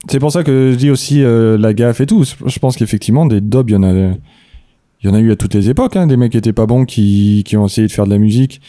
c'est 0.10 0.20
pour 0.20 0.32
ça 0.32 0.44
que 0.44 0.72
je 0.72 0.76
dis 0.78 0.90
aussi 0.92 1.24
euh, 1.24 1.58
la 1.58 1.74
gaffe 1.74 2.00
et 2.02 2.06
tout. 2.06 2.24
Je 2.24 2.60
pense 2.60 2.76
qu'effectivement, 2.78 3.26
des 3.26 3.42
dobs, 3.42 3.70
il 3.70 3.74
y 3.74 3.76
en 3.76 3.84
a. 3.84 3.92
Il 5.04 5.10
y 5.10 5.12
en 5.12 5.14
a 5.14 5.20
eu 5.20 5.32
à 5.32 5.36
toutes 5.36 5.54
les 5.54 5.70
époques, 5.70 5.98
hein, 5.98 6.08
des 6.08 6.18
mecs 6.18 6.32
qui 6.32 6.38
étaient 6.38 6.54
pas 6.54 6.66
bons, 6.66 6.86
qui, 6.86 7.44
qui 7.46 7.58
ont 7.58 7.66
essayé 7.68 7.86
de 7.86 7.92
faire 7.92 8.06
de 8.06 8.10
la 8.10 8.18
musique, 8.18 8.60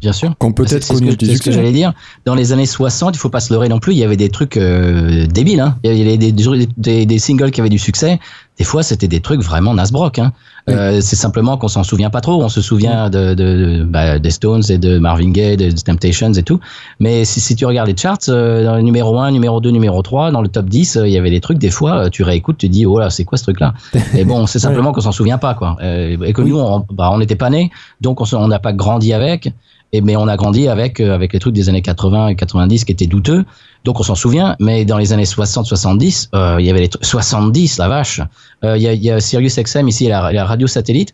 Bien 0.00 0.12
sûr. 0.12 0.30
qui 0.38 0.46
ont 0.46 0.48
C'est 0.48 0.54
peut-être 0.54 0.70
c'est 0.84 0.94
ce 0.94 0.98
connu 0.98 1.10
que, 1.10 1.16
des 1.16 1.26
c'est 1.26 1.32
ce 1.32 1.38
que 1.38 1.44
succès. 1.44 1.52
j'allais 1.52 1.72
dire. 1.72 1.92
Dans 2.24 2.34
les 2.34 2.52
années 2.52 2.64
60, 2.64 3.14
il 3.14 3.18
faut 3.18 3.28
pas 3.28 3.40
se 3.40 3.52
leurrer 3.52 3.68
non 3.68 3.78
plus. 3.78 3.92
Il 3.92 3.98
y 3.98 4.04
avait 4.04 4.16
des 4.16 4.30
trucs 4.30 4.56
euh, 4.56 5.26
débiles. 5.26 5.60
Hein. 5.60 5.76
Il 5.84 5.92
y 5.94 6.00
avait 6.00 6.16
des, 6.16 6.32
des, 6.32 6.68
des- 6.78 7.04
des 7.04 7.18
singles 7.18 7.50
qui 7.50 7.60
avaient 7.60 7.68
du 7.68 7.78
succès. 7.80 8.20
Des 8.58 8.64
fois, 8.64 8.82
c'était 8.82 9.08
des 9.08 9.20
trucs 9.20 9.42
vraiment 9.42 9.74
nasbrock. 9.74 10.18
Hein. 10.18 10.32
Euh, 10.68 11.00
c'est 11.00 11.16
simplement 11.16 11.56
qu'on 11.56 11.66
s'en 11.68 11.82
souvient 11.82 12.10
pas 12.10 12.20
trop. 12.20 12.40
On 12.42 12.48
se 12.48 12.60
souvient 12.60 13.10
de, 13.10 13.34
de, 13.34 13.34
de- 13.34 13.84
bah, 13.84 14.18
des 14.20 14.30
Stones 14.30 14.62
et 14.68 14.78
de 14.78 14.98
Marvin 14.98 15.30
Gaye, 15.30 15.56
des 15.56 15.72
Temptations 15.74 16.32
et 16.32 16.42
tout. 16.44 16.60
Mais 17.00 17.24
si, 17.24 17.40
si 17.40 17.56
tu 17.56 17.66
regardes 17.66 17.88
les 17.88 17.96
charts, 17.96 18.18
euh, 18.28 18.64
dans 18.64 18.76
le 18.76 18.82
numéro 18.82 19.18
1, 19.18 19.32
numéro 19.32 19.60
2, 19.60 19.70
numéro 19.70 20.00
3, 20.02 20.30
dans 20.30 20.40
le 20.40 20.48
top 20.48 20.66
10, 20.66 20.96
euh, 20.96 21.08
il 21.08 21.12
y 21.12 21.18
avait 21.18 21.30
des 21.30 21.40
trucs, 21.40 21.58
des 21.58 21.70
fois, 21.70 22.04
euh, 22.04 22.08
tu 22.10 22.22
réécoutes, 22.22 22.58
tu 22.58 22.68
dis, 22.68 22.86
oh 22.86 23.00
là, 23.00 23.10
c'est 23.10 23.24
quoi 23.24 23.38
ce 23.38 23.42
truc-là? 23.42 23.74
Et 24.16 24.24
bon, 24.24 24.46
c'est 24.46 24.60
simplement 24.60 24.92
qu'on 24.92 25.00
s'en 25.00 25.10
souvient 25.12 25.38
pas. 25.38 25.54
quoi. 25.54 25.76
Euh, 25.82 26.16
et 26.24 26.32
que 26.32 26.42
nous, 26.42 26.58
on 26.60 26.86
bah, 26.92 27.10
on 27.12 27.18
n'était 27.18 27.34
pas 27.36 27.50
nés, 27.50 27.70
donc 28.00 28.20
on 28.32 28.48
n'a 28.48 28.58
pas 28.60 28.72
grandi 28.72 29.12
avec. 29.12 29.52
Et 29.94 30.00
mais 30.00 30.16
on 30.16 30.26
a 30.26 30.36
grandi 30.36 30.68
avec 30.68 31.00
euh, 31.00 31.14
avec 31.14 31.34
les 31.34 31.38
trucs 31.38 31.54
des 31.54 31.68
années 31.68 31.82
80 31.82 32.28
et 32.28 32.34
90 32.34 32.84
qui 32.84 32.92
étaient 32.92 33.06
douteux. 33.06 33.44
Donc 33.84 34.00
on 34.00 34.02
s'en 34.02 34.14
souvient. 34.14 34.56
Mais 34.58 34.84
dans 34.84 34.96
les 34.96 35.12
années 35.12 35.26
60, 35.26 35.66
70, 35.66 36.30
euh, 36.34 36.56
il 36.58 36.66
y 36.66 36.70
avait 36.70 36.80
les 36.80 36.88
trucs 36.88 37.04
70, 37.04 37.78
la 37.78 37.88
vache. 37.88 38.20
Euh, 38.64 38.76
Il 38.76 38.82
y, 38.82 38.88
a, 38.88 38.94
il 38.94 39.02
y 39.02 39.10
a 39.10 39.20
Sirius 39.20 39.58
XM 39.58 39.88
ici, 39.88 40.08
la, 40.08 40.32
la 40.32 40.46
radio 40.46 40.66
satellite. 40.66 41.12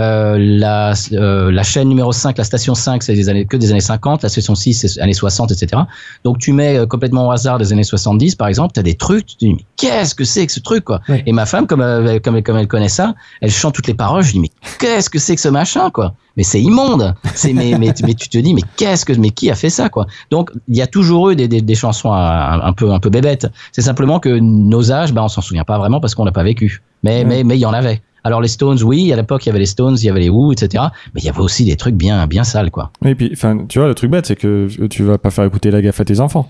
Euh, 0.00 0.36
la, 0.38 0.94
euh, 1.12 1.52
la 1.52 1.62
chaîne 1.62 1.88
numéro 1.88 2.10
5, 2.10 2.38
la 2.38 2.44
station 2.44 2.74
5, 2.74 3.02
c'est 3.02 3.14
des 3.14 3.28
années, 3.28 3.44
que 3.44 3.56
des 3.56 3.70
années 3.70 3.80
50, 3.80 4.22
la 4.22 4.28
station 4.30 4.54
6, 4.54 4.74
c'est 4.74 5.00
années 5.00 5.12
60, 5.12 5.52
etc. 5.52 5.82
Donc 6.24 6.38
tu 6.38 6.52
mets 6.52 6.78
euh, 6.78 6.86
complètement 6.86 7.28
au 7.28 7.30
hasard 7.30 7.58
des 7.58 7.72
années 7.72 7.84
70, 7.84 8.34
par 8.34 8.48
exemple, 8.48 8.72
tu 8.72 8.80
as 8.80 8.82
des 8.82 8.94
trucs, 8.94 9.26
tu 9.26 9.36
te 9.36 9.44
dis, 9.44 9.52
mais 9.52 9.64
qu'est-ce 9.76 10.14
que 10.14 10.24
c'est 10.24 10.46
que 10.46 10.52
ce 10.52 10.60
truc, 10.60 10.84
quoi? 10.84 11.00
Et 11.26 11.32
ma 11.32 11.44
femme, 11.44 11.66
comme, 11.66 11.84
comme, 12.24 12.42
comme 12.42 12.56
elle 12.56 12.68
connaît 12.68 12.88
ça, 12.88 13.14
elle 13.42 13.50
chante 13.50 13.74
toutes 13.74 13.88
les 13.88 13.94
paroles, 13.94 14.22
je 14.22 14.32
dis, 14.32 14.40
mais 14.40 14.50
qu'est-ce 14.78 15.10
que 15.10 15.18
c'est 15.18 15.34
que 15.34 15.42
ce 15.42 15.48
machin, 15.48 15.90
quoi? 15.90 16.14
Mais 16.36 16.44
c'est 16.44 16.62
immonde 16.62 17.14
c'est 17.34 17.52
mais, 17.52 17.76
mais, 17.78 17.92
mais 18.02 18.14
tu 18.14 18.28
te 18.28 18.38
dis, 18.38 18.54
mais 18.54 18.62
qu'est-ce 18.76 19.04
que, 19.04 19.12
mais 19.12 19.30
qui 19.30 19.50
a 19.50 19.54
fait 19.54 19.68
ça, 19.68 19.90
quoi? 19.90 20.06
Donc 20.30 20.50
il 20.68 20.76
y 20.76 20.82
a 20.82 20.86
toujours 20.86 21.30
eu 21.30 21.36
des, 21.36 21.48
des, 21.48 21.60
des 21.60 21.74
chansons 21.74 22.12
un, 22.12 22.60
un 22.60 22.72
peu, 22.72 22.90
un 22.90 23.00
peu 23.00 23.10
bébêtes. 23.10 23.48
C'est 23.72 23.82
simplement 23.82 24.20
que 24.20 24.30
nos 24.30 24.92
âges, 24.92 25.12
ben, 25.12 25.22
on 25.22 25.28
s'en 25.28 25.42
souvient 25.42 25.64
pas 25.64 25.76
vraiment 25.78 26.00
parce 26.00 26.14
qu'on 26.14 26.24
n'a 26.24 26.32
pas 26.32 26.44
vécu. 26.44 26.82
Mais, 27.02 27.24
mais, 27.24 27.44
mais 27.44 27.56
il 27.56 27.60
y 27.60 27.66
en 27.66 27.72
avait. 27.72 28.02
Alors 28.24 28.40
les 28.40 28.48
Stones, 28.48 28.82
oui, 28.82 29.12
à 29.12 29.16
l'époque 29.16 29.44
il 29.46 29.48
y 29.48 29.50
avait 29.50 29.58
les 29.58 29.66
Stones, 29.66 29.96
il 29.98 30.04
y 30.04 30.08
avait 30.10 30.20
les 30.20 30.28
Who, 30.28 30.52
etc. 30.52 30.84
Mais 31.14 31.20
il 31.20 31.24
y 31.24 31.28
avait 31.28 31.40
aussi 31.40 31.64
des 31.64 31.76
trucs 31.76 31.94
bien, 31.94 32.26
bien 32.26 32.44
sales, 32.44 32.70
quoi. 32.70 32.90
Et 33.04 33.14
puis, 33.14 33.30
enfin, 33.32 33.64
tu 33.68 33.78
vois, 33.78 33.88
le 33.88 33.94
truc 33.94 34.10
bête, 34.10 34.26
c'est 34.26 34.36
que 34.36 34.68
tu 34.88 35.02
vas 35.02 35.18
pas 35.18 35.30
faire 35.30 35.44
écouter 35.44 35.70
la 35.70 35.80
gaffe 35.82 36.00
à 36.00 36.04
tes 36.04 36.20
enfants. 36.20 36.48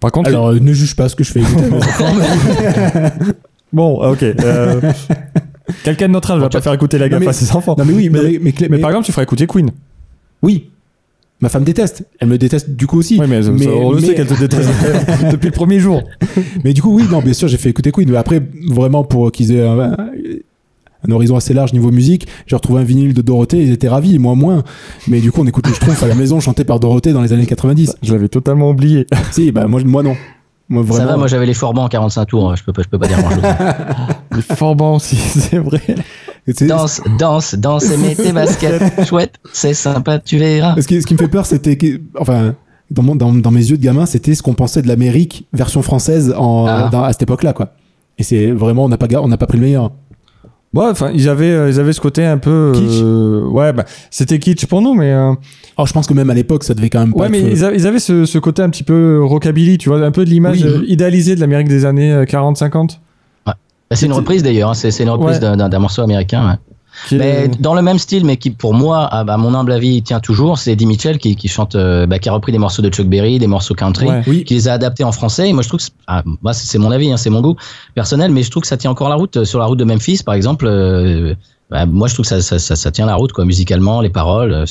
Par 0.00 0.12
contre, 0.12 0.28
Alors, 0.28 0.48
euh, 0.48 0.58
ne 0.60 0.72
juge 0.72 0.94
pas 0.96 1.08
ce 1.08 1.16
que 1.16 1.24
je 1.24 1.32
fais 1.32 1.40
écouter 1.40 1.64
à 1.64 1.68
mes 1.70 1.76
enfants, 1.78 2.14
mais- 2.14 3.10
bon, 3.72 4.00
ah, 4.02 4.10
ok. 4.10 4.22
euh, 4.22 4.80
Quelqu'un 5.82 6.08
de 6.08 6.12
notre 6.12 6.30
âge 6.32 6.40
va 6.40 6.48
pas 6.50 6.60
faire 6.60 6.74
écouter 6.74 6.98
la 6.98 7.08
gaffe 7.08 7.20
mais- 7.20 7.28
à 7.28 7.32
ses 7.32 7.52
enfants. 7.56 7.74
Non, 7.78 7.84
mais 7.86 7.94
oui, 7.94 8.10
mais, 8.10 8.20
Mais- 8.22 8.38
mais, 8.42 8.52
Clé- 8.52 8.68
Mais 8.68 8.76
mais- 8.76 8.80
par 8.82 8.90
exemple, 8.90 9.06
tu 9.06 9.12
feras 9.12 9.22
écouter 9.22 9.46
Queen. 9.46 9.70
oui. 10.42 10.70
Ma 11.40 11.48
femme 11.50 11.64
déteste. 11.64 12.04
Elle 12.20 12.28
me 12.28 12.38
déteste 12.38 12.70
du 12.70 12.86
coup 12.86 12.98
aussi. 12.98 13.18
Oui, 13.20 13.26
mais, 13.28 13.40
mais, 13.42 13.66
on 13.66 13.90
le 13.90 14.00
mais- 14.00 14.06
sait 14.06 14.14
qu'elle 14.14 14.28
te 14.28 14.38
déteste 14.38 14.70
depuis 15.32 15.46
le 15.46 15.52
premier 15.52 15.78
jour. 15.80 16.02
mais 16.62 16.72
du 16.72 16.80
coup, 16.80 16.94
oui, 16.96 17.02
non, 17.10 17.20
bien 17.20 17.32
sûr, 17.34 17.48
j'ai 17.48 17.58
fait 17.58 17.68
écouter 17.68 17.90
Queen. 17.92 18.08
Mais 18.10 18.16
après, 18.16 18.40
vraiment, 18.70 19.02
pour 19.04 19.30
qu'ils 19.32 19.52
aient 19.52 19.66
un, 19.66 19.94
un 21.08 21.12
horizon 21.12 21.36
assez 21.36 21.54
large 21.54 21.72
niveau 21.72 21.90
musique, 21.90 22.26
j'ai 22.46 22.56
retrouvé 22.56 22.80
un 22.80 22.84
vinyle 22.84 23.14
de 23.14 23.22
Dorothée, 23.22 23.62
ils 23.62 23.72
étaient 23.72 23.88
ravis, 23.88 24.18
moi 24.18 24.34
moins. 24.34 24.62
Mais 25.08 25.20
du 25.20 25.30
coup, 25.32 25.42
on 25.42 25.46
écoute 25.46 25.66
le 25.66 25.74
Schtroumpf 25.74 26.02
à 26.02 26.06
la 26.08 26.14
maison 26.14 26.40
chanté 26.40 26.64
par 26.64 26.80
Dorothée 26.80 27.12
dans 27.12 27.22
les 27.22 27.32
années 27.32 27.46
90. 27.46 27.96
Je 28.02 28.12
l'avais 28.12 28.28
totalement 28.28 28.70
oublié. 28.70 29.06
si, 29.32 29.52
bah, 29.52 29.66
moi, 29.66 29.80
moi 29.84 30.02
non. 30.02 30.16
Moi, 30.70 30.82
vraiment. 30.82 31.04
Ça 31.04 31.12
va, 31.12 31.16
moi 31.18 31.26
j'avais 31.26 31.44
les 31.44 31.52
Forbans 31.52 31.82
en 31.84 31.88
45 31.88 32.24
tours, 32.24 32.56
je 32.56 32.64
peux 32.64 32.72
pas, 32.72 32.82
je 32.82 32.88
peux 32.88 32.98
pas 32.98 33.06
dire 33.06 33.18
grand 33.20 33.30
chose. 33.30 34.42
Fort 34.56 34.74
bon 34.74 34.96
aussi, 34.96 35.16
c'est 35.16 35.58
vrai. 35.58 35.80
Danse, 36.62 37.00
danse, 37.18 37.54
danse 37.54 37.90
et 37.90 37.96
mets 37.98 38.14
tes 38.14 38.32
baskets. 38.32 38.82
Chouette, 39.06 39.34
c'est 39.52 39.74
sympa, 39.74 40.18
tu 40.18 40.38
verras. 40.38 40.74
Ce 40.80 40.86
qui, 40.86 41.00
ce 41.02 41.06
qui 41.06 41.14
me 41.14 41.18
fait 41.18 41.28
peur, 41.28 41.44
c'était 41.46 41.76
que, 41.76 42.00
enfin, 42.18 42.54
dans, 42.90 43.02
mon- 43.02 43.14
dans, 43.16 43.32
dans 43.32 43.50
mes 43.50 43.60
yeux 43.70 43.76
de 43.76 43.82
gamin, 43.82 44.06
c'était 44.06 44.34
ce 44.34 44.42
qu'on 44.42 44.54
pensait 44.54 44.80
de 44.82 44.88
l'Amérique 44.88 45.46
version 45.52 45.82
française 45.82 46.34
en, 46.36 46.66
Ah. 46.66 46.88
dans- 46.90 47.02
à 47.04 47.12
cette 47.12 47.22
époque-là, 47.22 47.52
quoi. 47.52 47.72
Et 48.18 48.22
c'est 48.22 48.50
vraiment, 48.50 48.84
on 48.84 48.88
n'a 48.88 48.96
pas, 48.98 49.06
on 49.20 49.28
n'a 49.28 49.36
pas 49.36 49.46
pris 49.46 49.58
le 49.58 49.64
meilleur. 49.64 49.92
Ouais, 50.74 50.86
enfin, 50.90 51.10
ils 51.14 51.28
avaient, 51.28 51.50
euh, 51.52 51.70
ils 51.70 51.78
avaient 51.78 51.92
ce 51.92 52.00
côté 52.00 52.24
un 52.24 52.38
peu. 52.38 52.72
euh, 52.74 53.42
ouais, 53.48 53.72
bah, 53.72 53.84
c'était 54.10 54.38
kitsch 54.38 54.66
pour 54.66 54.82
nous, 54.82 54.94
mais. 54.94 55.12
euh, 55.12 55.32
Alors, 55.76 55.86
je 55.86 55.92
pense 55.92 56.06
que 56.06 56.14
même 56.14 56.30
à 56.30 56.34
l'époque, 56.34 56.64
ça 56.64 56.74
devait 56.74 56.90
quand 56.90 57.00
même 57.00 57.12
pas 57.14 57.20
ouais, 57.22 57.28
mais 57.28 57.40
être- 57.40 57.50
ils, 57.52 57.64
a- 57.64 57.72
ils 57.72 57.86
avaient 57.86 57.98
ce, 58.00 58.24
ce 58.24 58.38
côté 58.38 58.62
un 58.62 58.70
petit 58.70 58.82
peu 58.82 59.20
rockabilly, 59.24 59.78
tu 59.78 59.88
vois, 59.88 60.04
un 60.04 60.10
peu 60.10 60.24
de 60.24 60.30
l'image 60.30 60.62
Oui. 60.62 60.68
euh, 60.68 60.82
idéalisée 60.86 61.34
de 61.36 61.40
l'Amérique 61.40 61.68
des 61.68 61.84
années 61.84 62.12
euh, 62.12 62.24
40-50. 62.24 62.98
Bah, 63.46 63.56
c'est 63.92 64.06
une 64.06 64.12
reprise 64.12 64.42
d'ailleurs, 64.42 64.70
hein, 64.70 64.74
c'est 64.74 64.90
c'est 64.90 65.02
une 65.04 65.10
reprise 65.10 65.38
Ouais. 65.40 65.56
d'un 65.56 65.78
morceau 65.78 66.02
américain. 66.02 66.48
ouais. 66.48 66.73
Est- 67.10 67.18
Mais 67.18 67.48
dans 67.60 67.74
le 67.74 67.82
même 67.82 67.98
style, 67.98 68.24
mais 68.24 68.36
qui 68.36 68.50
pour 68.50 68.74
moi, 68.74 69.04
à, 69.04 69.20
à 69.20 69.36
mon 69.36 69.54
humble 69.54 69.72
avis, 69.72 70.02
tient 70.02 70.20
toujours, 70.20 70.58
c'est 70.58 70.72
Eddie 70.72 70.86
Mitchell 70.86 71.18
qui, 71.18 71.36
qui 71.36 71.48
chante, 71.48 71.74
euh, 71.74 72.06
bah, 72.06 72.18
qui 72.18 72.28
a 72.28 72.32
repris 72.32 72.52
des 72.52 72.58
morceaux 72.58 72.82
de 72.82 72.88
Chuck 72.90 73.06
Berry, 73.06 73.38
des 73.38 73.46
morceaux 73.46 73.74
country, 73.74 74.06
Ouais. 74.06 74.22
Oui. 74.26 74.44
qui 74.44 74.54
les 74.54 74.68
a 74.68 74.72
adaptés 74.74 75.04
en 75.04 75.12
français. 75.12 75.48
Et 75.48 75.52
moi, 75.52 75.62
je 75.62 75.68
trouve 75.68 75.78
que, 75.78 75.84
c'est- 75.84 75.92
ah, 76.06 76.22
moi, 76.42 76.52
c'est 76.52 76.78
mon 76.78 76.90
avis, 76.90 77.10
hein, 77.12 77.16
c'est 77.16 77.30
mon 77.30 77.40
goût 77.40 77.56
personnel, 77.94 78.30
mais 78.32 78.42
je 78.42 78.50
trouve 78.50 78.62
que 78.62 78.68
ça 78.68 78.76
tient 78.76 78.90
encore 78.90 79.08
la 79.08 79.16
route. 79.16 79.44
Sur 79.44 79.58
la 79.58 79.66
route 79.66 79.78
de 79.78 79.84
Memphis, 79.84 80.20
par 80.24 80.34
exemple, 80.34 80.66
euh, 80.68 81.34
bah, 81.70 81.86
moi, 81.86 82.08
je 82.08 82.14
trouve 82.14 82.24
que 82.24 82.28
ça, 82.28 82.40
ça, 82.40 82.58
ça, 82.58 82.76
ça 82.76 82.90
tient 82.90 83.06
la 83.06 83.14
route, 83.16 83.32
quoi, 83.32 83.44
musicalement, 83.44 84.00
les 84.00 84.10
paroles. 84.10 84.52
euh, 84.52 84.64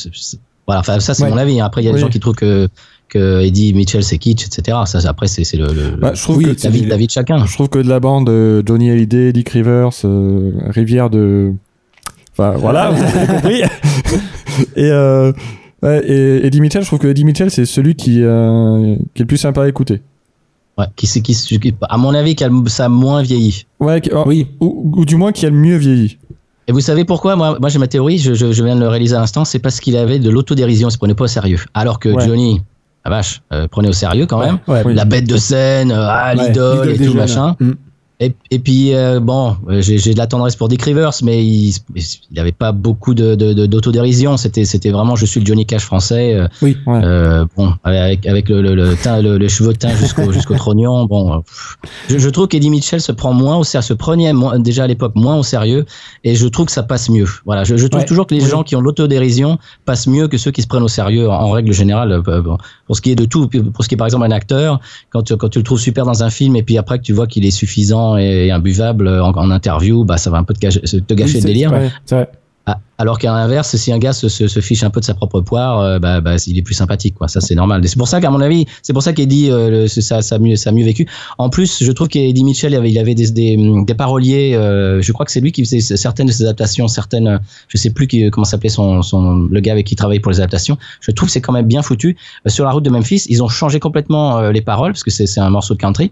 voilà, 0.67 0.79
enfin, 0.79 0.99
ça, 0.99 1.13
c'est 1.13 1.23
Ouais. 1.23 1.29
mon 1.29 1.37
avis. 1.37 1.59
hein. 1.59 1.65
Après, 1.65 1.81
il 1.81 1.85
y 1.85 1.87
a 1.89 1.91
des 1.91 1.95
Oui. 1.95 2.01
gens 2.01 2.09
qui 2.09 2.19
trouvent 2.21 2.35
que, 2.35 2.69
que 3.09 3.41
Eddie 3.41 3.73
Mitchell, 3.73 4.03
c'est 4.03 4.17
kitsch, 4.17 4.45
etc. 4.47 4.77
Ça, 4.85 4.99
après, 5.07 5.27
c'est 5.27 5.43
le, 5.57 5.67
le, 5.67 5.97
Bah, 5.97 6.13
je 6.15 6.21
trouve 6.23 6.37
Oui, 6.37 6.45
que 6.45 6.53
c'est- 6.57 6.63
la, 6.63 6.69
vie, 6.73 6.85
la 6.85 6.95
vie 6.97 7.05
de 7.07 7.11
chacun. 7.11 7.45
Je 7.45 7.53
trouve 7.53 7.67
que 7.69 7.79
de 7.79 7.89
la 7.89 7.99
bande 7.99 8.29
euh, 8.29 8.63
Johnny 8.65 8.89
Hallyday, 8.89 9.33
Dick 9.33 9.49
Rivers, 9.49 9.89
euh, 10.05 10.51
Rivière 10.69 11.09
de. 11.09 11.53
Enfin 12.33 12.51
voilà, 12.57 12.89
vous 12.91 13.01
avez 13.03 13.27
compris. 13.33 13.61
et, 14.75 14.89
euh, 14.91 15.31
ouais, 15.81 16.01
et 16.05 16.45
Eddie 16.47 16.61
Mitchell, 16.61 16.81
je 16.81 16.87
trouve 16.87 16.99
que 16.99 17.07
Eddie 17.07 17.25
Mitchell, 17.25 17.51
c'est 17.51 17.65
celui 17.65 17.95
qui, 17.95 18.21
euh, 18.23 18.95
qui 19.13 19.21
est 19.21 19.23
le 19.23 19.25
plus 19.27 19.37
sympa 19.37 19.63
à 19.63 19.67
écouter. 19.67 20.01
Ouais, 20.77 20.85
qui, 20.95 21.05
c'est- 21.05 21.21
qui, 21.21 21.35
qui- 21.35 21.75
à 21.87 21.97
mon 21.97 22.13
avis, 22.15 22.35
qui 22.35 22.43
a 22.43 22.49
le- 22.49 22.67
ça 22.67 22.85
a 22.85 22.89
moins 22.89 23.21
vieilli. 23.21 23.65
Ouais, 23.79 24.01
qui- 24.01 24.09
oh, 24.11 24.23
Oui. 24.25 24.47
ou, 24.59 24.91
ou 24.97 25.05
du 25.05 25.15
moins 25.15 25.31
qui 25.31 25.45
a 25.45 25.49
le 25.49 25.55
mieux 25.55 25.77
vieilli. 25.77 26.17
Et 26.67 26.71
vous 26.71 26.79
savez 26.79 27.05
pourquoi? 27.05 27.35
Moi, 27.35 27.57
moi 27.59 27.69
j'ai 27.69 27.77
ma 27.77 27.87
théorie, 27.87 28.17
je, 28.17 28.33
je, 28.33 28.51
je 28.51 28.63
viens 28.63 28.75
de 28.75 28.79
le 28.81 28.87
réaliser 28.87 29.15
à 29.15 29.19
l'instant, 29.19 29.45
c'est 29.45 29.59
parce 29.59 29.79
qu'il 29.79 29.95
avait 29.97 30.17
de 30.17 30.29
l'autodérision, 30.31 30.87
il 30.87 30.91
se 30.91 30.97
prenait 30.97 31.13
pas 31.13 31.25
au 31.25 31.27
sérieux. 31.27 31.59
Alors 31.73 31.99
que 31.99 32.09
Ouais. 32.09 32.25
Johnny, 32.25 32.61
la 33.05 33.11
vache, 33.11 33.41
euh, 33.51 33.67
prenait 33.67 33.89
au 33.89 33.93
sérieux 33.93 34.25
quand 34.25 34.39
même. 34.39 34.57
Ouais, 34.67 34.81
Oui. 34.85 34.93
La 34.95 35.05
bête 35.05 35.27
de 35.27 35.37
scène, 35.37 35.91
euh, 35.91 36.07
ah, 36.09 36.33
Ouais, 36.35 36.47
l'idole 36.47 36.89
et 36.89 36.97
tout 36.97 37.03
jeunes. 37.03 37.13
machin. 37.17 37.55
Mm. 37.59 37.71
Et, 38.25 38.33
et 38.51 38.59
puis, 38.59 38.93
euh, 38.93 39.19
bon, 39.19 39.57
euh, 39.69 39.81
j'ai 39.81 40.13
de 40.13 40.17
la 40.17 40.27
tendresse 40.27 40.55
pour 40.55 40.67
Dick 40.69 40.81
Rivers, 40.83 41.11
mais 41.23 41.43
il 41.45 41.73
il 42.31 42.39
avait 42.39 42.51
pas 42.51 42.71
beaucoup 42.71 43.13
de- 43.13 43.35
de- 43.35 43.53
de- 43.53 43.65
d'autodérision. 43.65 44.37
C'était 44.37 44.89
vraiment, 44.91 45.15
je 45.15 45.25
suis 45.25 45.39
le 45.39 45.45
Johnny 45.45 45.65
Cash 45.65 45.83
français. 45.83 46.33
euh, 46.35 46.47
Oui. 46.61 46.77
Ouais. 46.87 47.01
euh, 47.03 47.45
bon, 47.57 47.73
avec, 47.83 48.25
avec 48.25 48.49
le, 48.49 48.61
le, 48.61 48.75
le, 48.75 48.95
teint, 48.95 49.21
le, 49.21 49.37
le 49.37 49.47
cheveu 49.47 49.73
teint 49.73 49.95
jusqu'au 49.95 50.31
jusqu'au 50.31 50.55
trognon. 50.55 51.05
Bon, 51.05 51.43
je, 52.09 52.17
je 52.17 52.29
trouve 52.29 52.47
qu'Eddie 52.47 52.69
Mitchell 52.69 53.01
se 53.01 53.11
prend 53.11 53.33
moins 53.33 53.57
au 53.57 53.63
sérieux, 53.63 53.83
se 53.87 53.93
prenait 53.93 54.31
moins- 54.33 54.59
déjà 54.59 54.85
à 54.85 54.87
l'époque 54.87 55.13
moins 55.15 55.35
au 55.37 55.43
sérieux, 55.43 55.85
et 56.23 56.35
je 56.35 56.47
trouve 56.47 56.67
que 56.67 56.71
ça 56.71 56.83
passe 56.83 57.09
mieux. 57.09 57.25
Voilà, 57.45 57.63
je, 57.63 57.75
je 57.75 57.87
trouve 57.87 58.01
Ouais. 58.01 58.07
toujours 58.07 58.27
que 58.27 58.35
les 58.35 58.43
Oui. 58.43 58.49
gens 58.49 58.63
qui 58.63 58.75
ont 58.75 58.81
l'autodérision 58.81 59.57
passent 59.85 60.07
mieux 60.07 60.27
que 60.27 60.37
ceux 60.37 60.51
qui 60.51 60.61
se 60.61 60.67
prennent 60.67 60.83
au 60.83 60.87
sérieux 60.87 61.29
en, 61.29 61.33
en 61.33 61.51
règle 61.51 61.73
générale. 61.73 62.11
euh, 62.27 62.41
bon. 62.41 62.57
Pour 62.87 62.95
ce 62.95 63.01
qui 63.01 63.11
est 63.11 63.15
de 63.15 63.25
tout, 63.25 63.47
pour 63.47 63.83
ce 63.83 63.89
qui 63.89 63.95
est 63.95 63.97
par 63.97 64.07
exemple 64.07 64.25
un 64.25 64.31
acteur, 64.31 64.79
quand, 65.09 65.23
tu- 65.23 65.35
quand 65.37 65.49
tu 65.49 65.59
le 65.59 65.63
trouves 65.63 65.79
super 65.79 66.05
dans 66.05 66.23
un 66.23 66.29
film 66.29 66.55
et 66.55 66.63
puis 66.63 66.77
après 66.77 66.97
que 66.99 67.03
tu 67.03 67.13
vois 67.13 67.27
qu'il 67.27 67.45
est 67.45 67.51
suffisant 67.51 68.12
et 68.17 68.51
imbuvable 68.51 69.07
en, 69.07 69.31
en 69.31 69.51
interview, 69.51 70.03
bah 70.05 70.17
ça 70.17 70.29
va 70.29 70.37
un 70.37 70.43
peu 70.43 70.53
te 70.53 70.59
gâcher, 70.59 70.81
te 70.81 71.13
gâcher 71.13 71.35
Oui, 71.35 71.41
le 71.41 71.47
délire. 71.47 71.69
vrai. 71.71 72.29
Ah, 72.65 72.79
Alors 72.97 73.19
qu'à 73.19 73.29
l'inverse, 73.33 73.75
si 73.75 73.91
un 73.91 73.97
gars 73.97 74.13
se, 74.13 74.29
se, 74.29 74.47
se 74.47 74.59
fiche 74.61 74.83
un 74.83 74.89
peu 74.89 75.01
de 75.01 75.05
sa 75.05 75.13
propre 75.13 75.41
poire, 75.41 75.81
euh, 75.81 75.99
bah, 75.99 76.21
bah, 76.21 76.35
il 76.47 76.57
est 76.57 76.61
plus 76.61 76.75
sympathique, 76.75 77.13
quoi. 77.15 77.27
Ça, 77.27 77.41
c'est 77.41 77.55
normal. 77.55 77.85
C'est 77.85 77.97
pour 77.97 78.07
ça 78.07 78.21
qu'à 78.21 78.29
mon 78.29 78.39
avis, 78.39 78.65
c'est 78.83 78.93
pour 78.93 79.03
ça 79.03 79.11
qu'Eddie, 79.11 79.51
euh, 79.51 79.85
ça, 79.89 80.21
ça, 80.21 80.35
a 80.35 80.39
mieux, 80.39 80.55
ça 80.55 80.69
a 80.69 80.73
mieux 80.73 80.85
vécu. 80.85 81.05
En 81.37 81.49
plus, 81.49 81.83
je 81.83 81.91
trouve 81.91 82.07
qu'Eddie 82.07 82.43
Mitchell, 82.45 82.71
il 82.71 82.77
avait, 82.77 82.89
il 82.89 82.97
avait 82.97 83.15
des, 83.15 83.31
des, 83.31 83.57
des 83.85 83.93
paroliers. 83.95 84.53
euh, 84.55 85.01
je 85.01 85.11
crois 85.11 85.25
que 85.25 85.31
c'est 85.33 85.41
lui 85.41 85.51
qui 85.51 85.65
faisait 85.65 85.81
certaines 85.81 86.27
de 86.27 86.31
ses 86.31 86.43
adaptations, 86.43 86.87
certaines. 86.87 87.27
euh, 87.27 87.37
Je 87.67 87.77
sais 87.77 87.89
plus 87.89 88.07
qui, 88.07 88.29
comment 88.29 88.45
s'appelait 88.45 88.69
son, 88.69 89.01
son, 89.01 89.35
le 89.51 89.59
gars 89.59 89.73
avec 89.73 89.85
qui 89.87 89.95
il 89.95 89.97
travaillait 89.97 90.21
pour 90.21 90.31
les 90.31 90.39
adaptations. 90.39 90.77
Je 91.01 91.11
trouve 91.11 91.27
que 91.27 91.33
c'est 91.33 91.41
quand 91.41 91.51
même 91.53 91.67
bien 91.67 91.81
foutu. 91.81 92.15
Euh, 92.47 92.49
sur 92.49 92.63
la 92.63 92.71
route 92.71 92.85
de 92.85 92.89
Memphis, 92.89 93.25
ils 93.27 93.43
ont 93.43 93.49
changé 93.49 93.81
complètement 93.81 94.37
euh, 94.37 94.51
les 94.53 94.61
paroles 94.61 94.93
parce 94.93 95.03
que 95.03 95.11
c'est 95.11 95.39
un 95.41 95.49
morceau 95.49 95.73
de 95.73 95.79
country. 95.79 96.11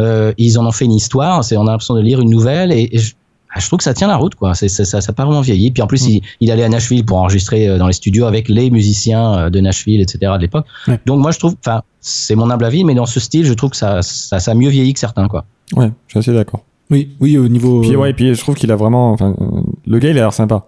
Euh, 0.00 0.32
ils 0.36 0.58
en 0.58 0.66
ont 0.66 0.72
fait 0.72 0.84
une 0.86 0.92
histoire. 0.94 1.42
On 1.52 1.66
a 1.68 1.70
l'impression 1.70 1.94
de 1.94 2.00
lire 2.00 2.18
une 2.20 2.30
nouvelle 2.30 2.72
et, 2.72 2.88
et 2.90 2.98
je, 2.98 3.12
ah, 3.54 3.60
je 3.60 3.66
trouve 3.66 3.78
que 3.78 3.84
ça 3.84 3.94
tient 3.94 4.08
la 4.08 4.16
route, 4.16 4.34
quoi. 4.34 4.54
C'est, 4.54 4.68
ça, 4.68 4.84
ça 4.84 4.98
a 5.06 5.12
pas 5.12 5.24
vraiment 5.24 5.40
vieilli. 5.42 5.70
Puis 5.70 5.82
en 5.82 5.86
plus, 5.86 6.04
Mm. 6.06 6.10
il, 6.10 6.22
il 6.40 6.50
allait 6.50 6.64
à 6.64 6.68
Nashville 6.68 7.04
pour 7.04 7.18
enregistrer 7.18 7.68
euh, 7.68 7.78
dans 7.78 7.86
les 7.86 7.92
studios 7.92 8.24
avec 8.26 8.48
les 8.48 8.70
musiciens 8.70 9.34
euh, 9.34 9.50
de 9.50 9.60
Nashville, 9.60 10.00
etc. 10.00 10.18
de 10.36 10.40
l'époque. 10.40 10.66
Ouais. 10.88 10.98
Donc 11.06 11.20
moi, 11.20 11.30
je 11.32 11.38
trouve, 11.38 11.54
enfin, 11.64 11.82
c'est 12.00 12.34
mon 12.34 12.50
humble 12.50 12.64
avis, 12.64 12.84
mais 12.84 12.94
dans 12.94 13.06
ce 13.06 13.20
style, 13.20 13.44
je 13.44 13.52
trouve 13.52 13.70
que 13.70 13.76
ça, 13.76 14.02
ça, 14.02 14.40
ça 14.40 14.50
a 14.50 14.54
mieux 14.54 14.70
vieilli 14.70 14.94
que 14.94 15.00
certains, 15.00 15.28
quoi. 15.28 15.44
Ouais, 15.76 15.90
je 16.06 16.12
suis 16.12 16.18
assez 16.18 16.32
d'accord. 16.32 16.64
Oui, 16.90 17.10
oui, 17.20 17.38
au 17.38 17.48
niveau. 17.48 17.80
Puis 17.80 17.96
ouais, 17.96 18.12
puis 18.12 18.34
je 18.34 18.40
trouve 18.40 18.54
qu'il 18.54 18.70
a 18.72 18.76
vraiment. 18.76 19.12
Enfin, 19.12 19.34
euh, 19.40 19.44
le 19.86 19.98
gars, 19.98 20.10
il 20.10 20.18
a 20.18 20.22
l'air 20.22 20.32
sympa. 20.32 20.66